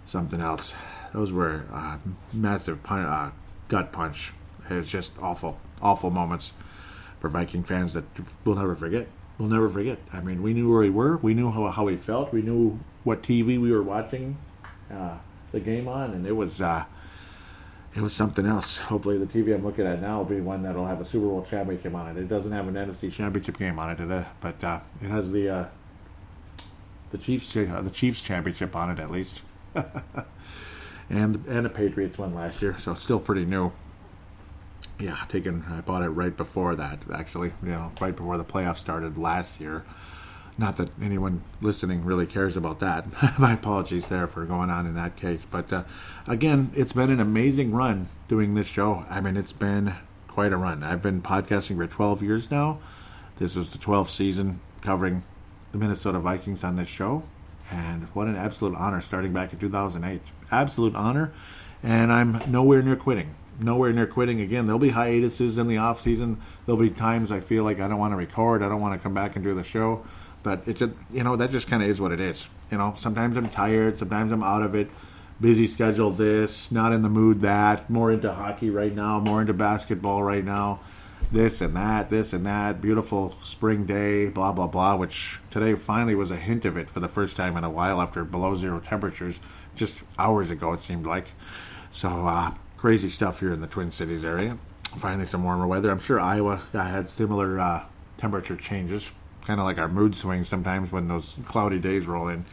something 0.07 0.41
else. 0.41 0.75
Those 1.13 1.33
were 1.33 1.65
uh, 1.73 1.99
massive 2.33 2.83
pun- 2.83 3.05
uh, 3.05 3.33
gut 3.69 3.93
punch. 3.93 4.33
It's 4.71 4.91
just 4.91 5.13
awful, 5.21 5.59
awful 5.81 6.11
moments 6.11 6.53
for 7.21 7.29
Viking 7.29 7.63
fans 7.63 7.93
that 7.93 8.05
we'll 8.45 8.57
never 8.57 8.75
forget. 8.75 9.09
We'll 9.39 9.49
never 9.49 9.69
forget. 9.69 9.99
I 10.13 10.21
mean, 10.21 10.43
we 10.43 10.55
knew 10.55 10.71
where 10.71 10.81
we 10.81 10.91
were. 10.91 11.17
We 11.17 11.35
knew 11.35 11.51
how, 11.51 11.69
how 11.69 11.85
we 11.85 11.97
felt. 11.97 12.33
We 12.33 12.43
knew 12.43 12.79
what 13.05 13.23
TV 13.23 13.61
we 13.61 13.73
were 13.73 13.83
watching 13.83 14.37
uh, 14.91 15.17
the 15.51 15.61
game 15.61 15.89
on, 15.89 16.13
and 16.13 16.27
it 16.27 16.33
was 16.33 16.61
uh, 16.61 16.85
it 17.95 18.01
was 18.01 18.13
something 18.15 18.47
else. 18.47 18.79
Hopefully, 18.79 19.19
the 19.19 19.27
TV 19.27 19.55
I'm 19.55 19.65
looking 19.65 19.87
at 19.87 20.01
now 20.01 20.19
will 20.19 20.25
be 20.25 20.41
one 20.41 20.63
that'll 20.63 20.87
have 20.87 21.01
a 21.01 21.05
Super 21.05 21.27
Bowl 21.27 21.45
championship 21.49 21.95
on 21.95 22.17
it. 22.17 22.21
It 22.21 22.29
doesn't 22.29 22.53
have 22.53 22.69
an 22.69 22.75
NFC 22.75 23.13
championship 23.13 23.59
game 23.59 23.79
on 23.79 23.91
it 23.91 24.27
but 24.41 24.63
uh, 24.65 24.81
it 25.01 25.09
has 25.09 25.31
the 25.31 25.49
uh, 25.49 25.65
the 27.13 27.19
Chiefs 27.19 27.55
uh, 27.57 27.81
the 27.83 27.91
Chiefs 27.91 28.21
championship 28.21 28.75
on 28.75 28.91
it 28.91 28.99
at 28.99 29.11
least, 29.11 29.43
and 29.75 31.45
and 31.47 31.65
the 31.65 31.71
Patriots 31.71 32.19
won 32.19 32.35
last 32.35 32.61
year, 32.61 32.77
so 32.79 32.95
still 32.95 33.21
pretty 33.21 33.45
new. 33.45 33.71
Yeah, 34.99 35.17
taken 35.29 35.65
I 35.71 35.81
bought 35.83 36.03
it 36.03 36.11
right 36.11 36.37
before 36.37 36.75
that 36.77 37.01
actually, 37.15 37.53
you 37.63 37.69
know, 37.71 37.93
right 38.01 38.17
before 38.17 38.39
the 38.39 38.45
playoffs 38.45 38.79
started 38.79 39.17
last 39.17 39.61
year. 39.61 39.85
Not 40.59 40.77
that 40.77 40.91
anyone 41.01 41.43
listening 41.61 42.05
really 42.05 42.27
cares 42.27 42.57
about 42.57 42.81
that. 42.81 43.07
My 43.39 43.55
apologies 43.55 44.07
there 44.09 44.27
for 44.27 44.45
going 44.45 44.71
on 44.71 44.87
in 44.87 44.95
that 44.95 45.17
case, 45.17 45.43
but 45.51 45.73
uh, 45.73 45.85
again, 46.27 46.71
it's 46.75 46.93
been 46.93 47.11
an 47.11 47.21
amazing 47.21 47.73
run 47.73 48.09
doing 48.29 48.55
this 48.55 48.67
show. 48.67 49.05
I 49.09 49.21
mean, 49.21 49.37
it's 49.37 49.53
been 49.53 49.95
quite 50.29 50.53
a 50.53 50.57
run. 50.57 50.83
I've 50.83 51.03
been 51.03 51.23
podcasting 51.23 51.77
for 51.77 51.87
12 51.87 52.23
years 52.23 52.51
now. 52.51 52.81
This 53.37 53.57
is 53.57 53.73
the 53.73 53.79
12th 53.79 54.11
season 54.11 54.61
covering 54.83 55.25
the 55.73 55.79
Minnesota 55.79 56.19
Vikings 56.21 56.63
on 56.63 56.77
this 56.77 56.89
show. 56.89 57.23
And 57.71 58.05
what 58.15 58.29
an 58.29 58.37
absolute 58.37 58.77
honor 58.77 59.01
starting 59.01 59.33
back 59.33 59.53
in 59.53 59.59
2008. 59.59 60.21
Absolute 60.51 60.95
honor. 60.95 61.33
and 61.83 62.13
I'm 62.13 62.41
nowhere 62.47 62.83
near 62.83 62.97
quitting. 62.97 63.35
Nowhere 63.59 63.93
near 63.93 64.07
quitting. 64.07 64.41
Again, 64.41 64.67
there'll 64.67 64.79
be 64.79 64.91
hiatuses 64.91 65.59
in 65.59 65.69
the 65.69 65.79
off 65.79 66.01
season. 66.01 66.41
There'll 66.65 66.81
be 66.81 66.91
times 66.91 67.33
I 67.33 67.41
feel 67.41 67.65
like 67.65 67.81
I 67.81 67.89
don't 67.89 67.99
want 67.99 68.13
to 68.13 68.17
record. 68.17 68.63
I 68.63 68.69
don't 68.69 68.81
want 68.81 68.95
to 68.95 69.03
come 69.03 69.15
back 69.15 69.37
and 69.37 69.45
do 69.45 69.55
the 69.55 69.65
show. 69.65 70.05
But 70.43 70.63
it's 70.67 70.79
just, 70.79 70.93
you 71.13 71.23
know, 71.23 71.37
that 71.37 71.51
just 71.51 71.69
kind 71.69 71.83
of 71.83 71.89
is 71.89 72.01
what 72.01 72.13
it 72.13 72.21
is. 72.21 72.49
You 72.71 72.79
know, 72.79 72.95
sometimes 72.99 73.37
I'm 73.37 73.49
tired. 73.49 73.99
Sometimes 73.99 74.33
I'm 74.33 74.43
out 74.43 74.63
of 74.63 74.75
it. 74.75 74.89
Busy 75.41 75.67
schedule 75.67 76.11
this, 76.11 76.71
not 76.71 76.93
in 76.93 77.03
the 77.03 77.09
mood 77.09 77.41
that. 77.41 77.91
More 77.91 78.13
into 78.13 78.33
hockey 78.33 78.71
right 78.71 78.95
now. 78.95 79.19
More 79.19 79.41
into 79.41 79.53
basketball 79.53 80.23
right 80.23 80.45
now. 80.45 80.81
This 81.33 81.63
and 81.63 81.75
that, 81.77 82.11
this 82.11 82.35
and 82.35 82.45
that. 82.45 82.83
Beautiful 82.83 83.35
spring 83.43 83.87
day, 83.87 84.29
blah, 84.29 84.53
blah, 84.53 84.67
blah. 84.67 84.97
Which 84.97 85.41
today 85.51 85.75
finally 85.75 86.15
was 86.15 86.31
a 86.31 86.37
hint 86.37 86.67
of 86.67 86.77
it 86.77 86.91
for 86.91 87.01
the 87.01 87.09
first 87.09 87.37
time 87.37 87.57
in 87.57 87.65
a 87.65 87.71
while 87.71 88.03
after 88.03 88.23
below 88.23 88.55
zero 88.55 88.81
temperatures 88.81 89.41
just 89.75 89.95
hours 90.19 90.51
ago, 90.51 90.75
it 90.75 90.81
seemed 90.81 91.07
like. 91.07 91.29
So, 91.91 92.27
uh, 92.27 92.53
crazy 92.77 93.09
stuff 93.09 93.41
here 93.41 93.51
in 93.51 93.63
the 93.63 93.67
Twin 93.67 93.91
Cities 93.91 94.27
area. 94.27 94.59
Finally, 94.99 95.27
some 95.27 95.43
warmer 95.43 95.67
weather. 95.67 95.91
I'm 95.91 96.01
sure 96.01 96.21
Iowa 96.21 96.65
uh, 96.75 96.83
had 96.83 97.09
similar 97.09 97.59
uh, 97.59 97.85
temperature 98.19 98.57
changes, 98.57 99.11
kind 99.45 99.59
of 99.59 99.67
like 99.67 99.79
our 99.79 99.89
mood 99.89 100.15
swings 100.15 100.49
sometimes 100.49 100.93
when 100.93 101.09
those 101.09 101.33
cloudy 101.47 101.79
days 101.79 102.07
roll 102.07 102.29
in 102.29 102.45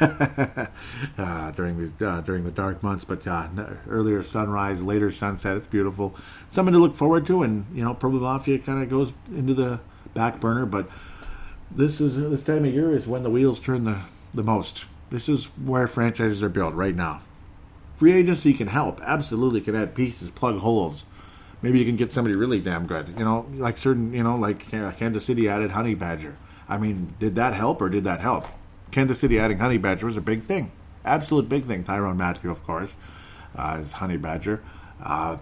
uh, 0.00 1.50
during 1.56 1.92
the 1.98 2.08
uh, 2.08 2.20
during 2.20 2.44
the 2.44 2.50
dark 2.50 2.82
months. 2.82 3.04
But 3.04 3.26
uh, 3.26 3.48
earlier 3.88 4.22
sunrise, 4.22 4.82
later 4.82 5.10
sunset, 5.10 5.56
it's 5.56 5.66
beautiful. 5.66 6.14
Something 6.50 6.72
to 6.72 6.78
look 6.78 6.94
forward 6.94 7.26
to, 7.26 7.42
and 7.42 7.66
you 7.74 7.84
know, 7.84 7.94
Purple 7.94 8.20
Mafia 8.20 8.58
kind 8.58 8.82
of 8.82 8.88
goes 8.88 9.12
into 9.34 9.54
the 9.54 9.80
back 10.14 10.40
burner. 10.40 10.66
But 10.66 10.88
this 11.70 12.00
is 12.00 12.16
this 12.16 12.44
time 12.44 12.64
of 12.64 12.72
year 12.72 12.92
is 12.92 13.06
when 13.06 13.22
the 13.22 13.30
wheels 13.30 13.60
turn 13.60 13.84
the 13.84 14.02
the 14.32 14.42
most. 14.42 14.84
This 15.10 15.28
is 15.28 15.46
where 15.56 15.88
franchises 15.88 16.42
are 16.42 16.48
built 16.48 16.74
right 16.74 16.94
now. 16.94 17.22
Free 17.96 18.12
agency 18.12 18.54
can 18.54 18.68
help, 18.68 19.00
absolutely 19.02 19.60
can 19.60 19.74
add 19.74 19.94
pieces, 19.94 20.30
plug 20.30 20.60
holes. 20.60 21.04
Maybe 21.62 21.78
you 21.78 21.84
can 21.84 21.96
get 21.96 22.12
somebody 22.12 22.34
really 22.34 22.60
damn 22.60 22.86
good. 22.86 23.14
You 23.18 23.24
know, 23.24 23.46
like 23.54 23.76
certain, 23.76 24.14
you 24.14 24.22
know, 24.22 24.36
like 24.36 24.72
uh, 24.72 24.92
Kansas 24.92 25.24
City 25.24 25.48
added 25.48 25.72
Honey 25.72 25.94
Badger. 25.94 26.36
I 26.68 26.78
mean, 26.78 27.14
did 27.18 27.34
that 27.34 27.54
help 27.54 27.82
or 27.82 27.88
did 27.88 28.04
that 28.04 28.20
help? 28.20 28.46
Kansas 28.90 29.20
City 29.20 29.38
adding 29.38 29.58
Honey 29.58 29.78
Badger 29.78 30.06
was 30.06 30.16
a 30.16 30.20
big 30.20 30.44
thing, 30.44 30.72
absolute 31.04 31.48
big 31.48 31.64
thing. 31.64 31.84
Tyrann 31.84 32.16
Mathieu, 32.16 32.50
of 32.50 32.62
course, 32.64 32.90
uh, 33.56 33.80
is 33.82 33.92
Honey 33.92 34.16
Badger. 34.16 34.62
Uh, 35.02 35.38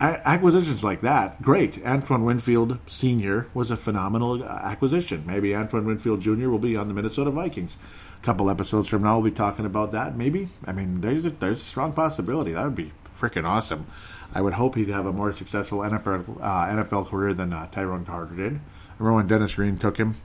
acquisitions 0.00 0.82
like 0.82 1.02
that, 1.02 1.42
great. 1.42 1.84
Antoine 1.84 2.24
Winfield 2.24 2.78
Sr. 2.88 3.48
was 3.52 3.70
a 3.70 3.76
phenomenal 3.76 4.42
acquisition. 4.44 5.24
Maybe 5.26 5.54
Antoine 5.54 5.84
Winfield 5.84 6.20
Jr. 6.22 6.48
will 6.48 6.58
be 6.58 6.76
on 6.76 6.88
the 6.88 6.94
Minnesota 6.94 7.30
Vikings 7.30 7.76
A 8.20 8.24
couple 8.24 8.48
episodes 8.48 8.88
from 8.88 9.02
now, 9.02 9.18
we'll 9.18 9.30
be 9.30 9.36
talking 9.36 9.66
about 9.66 9.92
that. 9.92 10.16
Maybe. 10.16 10.48
I 10.66 10.72
mean, 10.72 11.02
there's 11.02 11.26
a, 11.26 11.30
there's 11.30 11.60
a 11.60 11.64
strong 11.64 11.92
possibility. 11.92 12.52
That 12.52 12.64
would 12.64 12.76
be 12.76 12.92
freaking 13.14 13.44
awesome. 13.44 13.86
I 14.32 14.40
would 14.40 14.54
hope 14.54 14.76
he'd 14.76 14.88
have 14.88 15.06
a 15.06 15.12
more 15.12 15.32
successful 15.32 15.78
NFL 15.78 16.38
uh, 16.40 16.66
NFL 16.66 17.08
career 17.08 17.34
than 17.34 17.52
uh, 17.52 17.68
Tyrone 17.70 18.04
Carter 18.04 18.34
did. 18.34 18.54
I 18.54 18.58
remember 18.98 19.16
when 19.16 19.26
Dennis 19.26 19.54
Green 19.54 19.76
took 19.78 19.96
him 19.96 20.16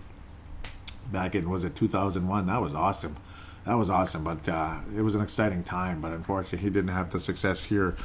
back 1.11 1.35
in 1.35 1.49
was 1.49 1.63
it 1.63 1.75
2001? 1.75 2.45
That 2.47 2.61
was 2.61 2.73
awesome. 2.75 3.17
That 3.65 3.75
was 3.75 3.89
awesome, 3.89 4.23
but 4.23 4.47
uh, 4.47 4.79
it 4.95 5.01
was 5.01 5.15
an 5.15 5.21
exciting 5.21 5.63
time. 5.63 6.01
But 6.01 6.11
unfortunately, 6.11 6.59
he 6.59 6.69
didn't 6.69 6.89
have 6.89 7.11
the 7.11 7.19
success 7.19 7.63
here 7.63 7.95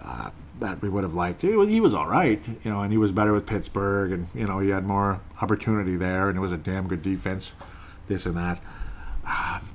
uh, 0.00 0.30
that 0.60 0.80
we 0.80 0.88
would 0.88 1.02
have 1.02 1.14
liked. 1.14 1.42
He 1.42 1.48
was, 1.48 1.68
he 1.68 1.80
was 1.80 1.92
all 1.92 2.08
right, 2.08 2.42
you 2.64 2.70
know, 2.70 2.80
and 2.80 2.90
he 2.90 2.96
was 2.96 3.12
better 3.12 3.32
with 3.32 3.46
Pittsburgh, 3.46 4.12
and 4.12 4.28
you 4.34 4.46
know 4.46 4.60
he 4.60 4.70
had 4.70 4.86
more 4.86 5.20
opportunity 5.42 5.96
there, 5.96 6.28
and 6.28 6.38
it 6.38 6.40
was 6.40 6.52
a 6.52 6.56
damn 6.56 6.88
good 6.88 7.02
defense, 7.02 7.52
this 8.08 8.24
and 8.24 8.36
that. 8.36 8.60
Um, 9.26 9.68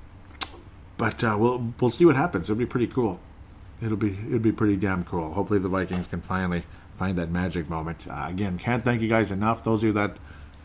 but 0.98 1.24
uh, 1.24 1.36
we'll 1.40 1.74
we'll 1.80 1.92
see 1.92 2.06
what 2.06 2.16
happens. 2.16 2.46
It'll 2.46 2.56
be 2.56 2.66
pretty 2.66 2.88
cool. 2.88 3.20
It'll 3.82 3.98
be 3.98 4.18
it'll 4.28 4.40
be 4.40 4.52
pretty 4.52 4.76
damn 4.76 5.04
cool. 5.04 5.34
Hopefully 5.34 5.60
the 5.60 5.70
Vikings 5.70 6.08
can 6.08 6.22
finally 6.22 6.64
find 6.98 7.18
that 7.18 7.32
magic 7.32 7.70
moment. 7.70 8.00
Uh, 8.10 8.26
again, 8.28 8.58
can't 8.58 8.84
thank 8.84 9.02
you 9.02 9.08
guys 9.08 9.32
enough. 9.32 9.64
Those 9.64 9.80
of 9.80 9.84
you 9.86 9.94
that 9.94 10.18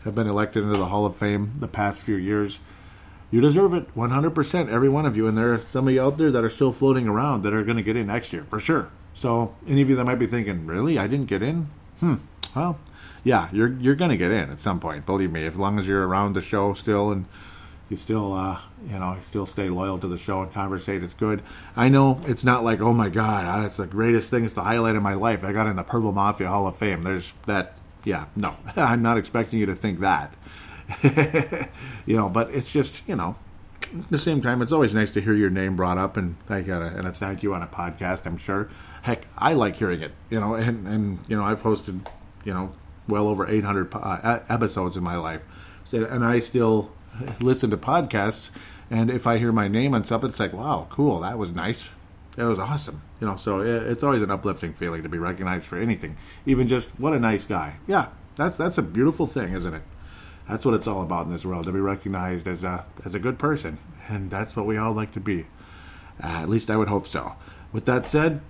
have 0.03 0.15
been 0.15 0.27
elected 0.27 0.63
into 0.63 0.77
the 0.77 0.87
Hall 0.87 1.05
of 1.05 1.15
Fame 1.15 1.53
the 1.59 1.67
past 1.67 2.01
few 2.01 2.15
years, 2.15 2.59
you 3.31 3.41
deserve 3.41 3.73
it 3.73 3.93
100%. 3.95 4.69
Every 4.69 4.89
one 4.89 5.05
of 5.05 5.17
you, 5.17 5.27
and 5.27 5.37
there 5.37 5.53
are 5.53 5.59
some 5.59 5.87
of 5.87 5.93
you 5.93 6.01
out 6.01 6.17
there 6.17 6.31
that 6.31 6.43
are 6.43 6.49
still 6.49 6.71
floating 6.71 7.07
around 7.07 7.43
that 7.43 7.53
are 7.53 7.63
going 7.63 7.77
to 7.77 7.83
get 7.83 7.95
in 7.95 8.07
next 8.07 8.33
year 8.33 8.45
for 8.49 8.59
sure. 8.59 8.89
So 9.13 9.55
any 9.67 9.81
of 9.81 9.89
you 9.89 9.95
that 9.95 10.03
might 10.03 10.19
be 10.19 10.27
thinking, 10.27 10.65
really, 10.65 10.99
I 10.99 11.07
didn't 11.07 11.27
get 11.27 11.41
in? 11.41 11.69
Hmm. 12.01 12.15
Well, 12.53 12.79
yeah, 13.23 13.49
you're 13.51 13.73
you're 13.73 13.95
going 13.95 14.11
to 14.11 14.17
get 14.17 14.31
in 14.31 14.49
at 14.51 14.59
some 14.59 14.79
point. 14.79 15.05
Believe 15.05 15.31
me, 15.31 15.45
as 15.45 15.55
long 15.55 15.79
as 15.79 15.87
you're 15.87 16.07
around 16.07 16.33
the 16.33 16.41
show 16.41 16.73
still 16.73 17.11
and 17.11 17.25
you 17.89 17.97
still 17.97 18.33
uh, 18.33 18.59
you 18.87 18.97
know 18.97 19.17
still 19.27 19.45
stay 19.45 19.69
loyal 19.69 19.99
to 19.99 20.07
the 20.07 20.17
show 20.17 20.41
and 20.41 20.51
conversate. 20.51 21.03
It's 21.03 21.13
good. 21.13 21.41
I 21.75 21.89
know 21.89 22.21
it's 22.25 22.43
not 22.43 22.63
like 22.63 22.81
oh 22.81 22.93
my 22.93 23.09
god 23.09 23.63
that's 23.63 23.77
the 23.77 23.87
greatest 23.87 24.29
thing 24.29 24.45
it's 24.45 24.53
the 24.53 24.63
highlight 24.63 24.95
of 24.95 25.03
my 25.03 25.13
life. 25.13 25.43
I 25.43 25.51
got 25.51 25.67
in 25.67 25.75
the 25.75 25.83
purple 25.83 26.11
mafia 26.11 26.47
hall 26.47 26.67
of 26.67 26.77
fame. 26.77 27.01
There's 27.03 27.33
that 27.45 27.77
yeah 28.03 28.25
no 28.35 28.55
i'm 28.75 29.01
not 29.01 29.17
expecting 29.17 29.59
you 29.59 29.65
to 29.67 29.75
think 29.75 29.99
that. 29.99 30.33
You 32.05 32.15
know 32.15 32.29
but 32.29 32.51
it's 32.51 32.71
just 32.71 33.01
you 33.07 33.15
know 33.15 33.35
at 33.81 34.11
the 34.11 34.19
same 34.19 34.41
time 34.41 34.61
it's 34.61 34.71
always 34.71 34.93
nice 34.93 35.11
to 35.11 35.21
hear 35.21 35.33
your 35.33 35.49
name 35.49 35.75
brought 35.75 35.97
up 35.97 36.17
and 36.17 36.39
thank 36.45 36.67
you 36.67 36.75
and 36.75 37.07
a 37.07 37.11
thank 37.11 37.41
you 37.41 37.53
on 37.55 37.63
a 37.63 37.67
podcast 37.67 38.25
i'm 38.25 38.37
sure. 38.37 38.69
Heck 39.01 39.25
i 39.37 39.53
like 39.53 39.75
hearing 39.75 40.01
it 40.01 40.11
you 40.29 40.39
know 40.39 40.53
and 40.53 40.87
and 40.87 41.19
you 41.27 41.35
know 41.35 41.43
i've 41.43 41.63
hosted 41.63 42.05
you 42.43 42.53
know 42.53 42.73
well 43.07 43.27
over 43.27 43.47
800 43.47 43.89
uh, 43.93 44.39
episodes 44.49 44.97
in 44.97 45.03
my 45.03 45.17
life. 45.17 45.41
And 45.91 46.23
i 46.23 46.39
still 46.39 46.91
listen 47.39 47.69
to 47.71 47.77
podcasts, 47.77 48.49
and 48.89 49.09
if 49.09 49.25
I 49.27 49.37
hear 49.37 49.51
my 49.51 49.67
name 49.67 49.93
on 49.93 50.03
something, 50.03 50.29
it's 50.29 50.39
like, 50.39 50.53
wow, 50.53 50.87
cool, 50.89 51.21
that 51.21 51.37
was 51.37 51.51
nice. 51.51 51.89
that 52.35 52.45
was 52.45 52.59
awesome. 52.59 53.01
You 53.19 53.27
know, 53.27 53.37
so 53.37 53.61
it's 53.61 54.03
always 54.03 54.21
an 54.21 54.31
uplifting 54.31 54.73
feeling 54.73 55.03
to 55.03 55.09
be 55.09 55.17
recognized 55.17 55.65
for 55.65 55.77
anything, 55.77 56.17
even 56.45 56.67
just 56.67 56.89
what 56.97 57.13
a 57.13 57.19
nice 57.19 57.45
guy. 57.45 57.77
Yeah, 57.87 58.07
that's 58.35 58.57
that's 58.57 58.77
a 58.77 58.83
beautiful 58.83 59.25
thing, 59.27 59.53
isn't 59.53 59.73
it? 59.73 59.83
That's 60.47 60.63
what 60.63 60.75
it's 60.75 60.87
all 60.87 61.01
about 61.01 61.25
in 61.25 61.33
this 61.33 61.45
world 61.45 61.65
to 61.65 61.71
be 61.71 61.79
recognized 61.79 62.47
as 62.47 62.63
a 62.63 62.85
as 63.05 63.15
a 63.15 63.19
good 63.19 63.39
person, 63.39 63.77
and 64.07 64.29
that's 64.29 64.55
what 64.55 64.65
we 64.65 64.77
all 64.77 64.93
like 64.93 65.13
to 65.13 65.19
be. 65.19 65.47
Uh, 66.23 66.27
at 66.27 66.49
least 66.49 66.69
I 66.69 66.77
would 66.77 66.87
hope 66.87 67.07
so. 67.07 67.33
With 67.73 67.85
that 67.85 68.05
said, 68.07 68.41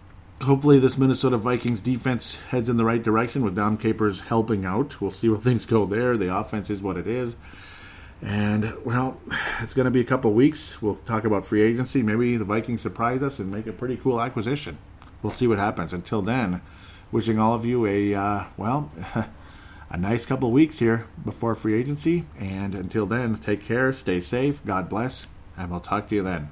hopefully 0.42 0.80
this 0.80 0.98
Minnesota 0.98 1.38
Vikings 1.38 1.80
defense 1.80 2.36
heads 2.50 2.70
in 2.70 2.78
the 2.78 2.86
right 2.86 3.02
direction 3.02 3.44
with 3.44 3.56
Dom 3.56 3.78
Capers 3.78 4.22
helping 4.22 4.66
out. 4.66 5.00
We'll 5.02 5.12
see 5.12 5.30
where 5.30 5.40
things 5.40 5.66
go 5.66 5.86
there. 5.86 6.18
The 6.18 6.36
offense 6.36 6.70
is 6.70 6.82
what 6.82 6.98
it 6.98 7.08
is. 7.08 7.36
And, 8.26 8.74
well, 8.84 9.22
it's 9.62 9.76
going 9.76 9.86
to 9.86 9.92
be 9.92 10.02
a 10.02 10.06
couple 10.06 10.34
weeks. 10.34 10.82
We'll 10.82 10.96
talk 11.06 11.26
about 11.26 11.46
free 11.46 11.62
agency. 11.62 12.02
Maybe 12.02 12.38
the 12.38 12.44
Vikings 12.44 12.82
surprise 12.82 13.22
us 13.22 13.38
and 13.38 13.52
make 13.52 13.68
a 13.68 13.72
pretty 13.72 13.98
cool 13.98 14.20
acquisition. 14.20 14.80
We'll 15.22 15.32
see 15.32 15.46
what 15.46 15.60
happens. 15.60 15.94
Until 15.94 16.24
then, 16.24 16.62
wishing 17.12 17.38
all 17.38 17.54
of 17.54 17.66
you 17.66 17.86
a, 17.86 18.16
uh, 18.16 18.46
well, 18.58 18.92
a 19.92 19.98
nice 19.98 20.26
couple 20.26 20.52
weeks 20.52 20.80
here 20.80 21.06
before 21.24 21.54
free 21.54 21.76
agency. 21.76 22.26
And 22.40 22.74
until 22.74 23.06
then, 23.06 23.38
take 23.38 23.64
care, 23.64 23.94
stay 23.94 24.22
safe, 24.22 24.66
God 24.66 24.90
bless, 24.90 25.28
and 25.56 25.70
we'll 25.70 25.80
talk 25.80 26.10
to 26.10 26.16
you 26.16 26.24
then. 26.24 26.50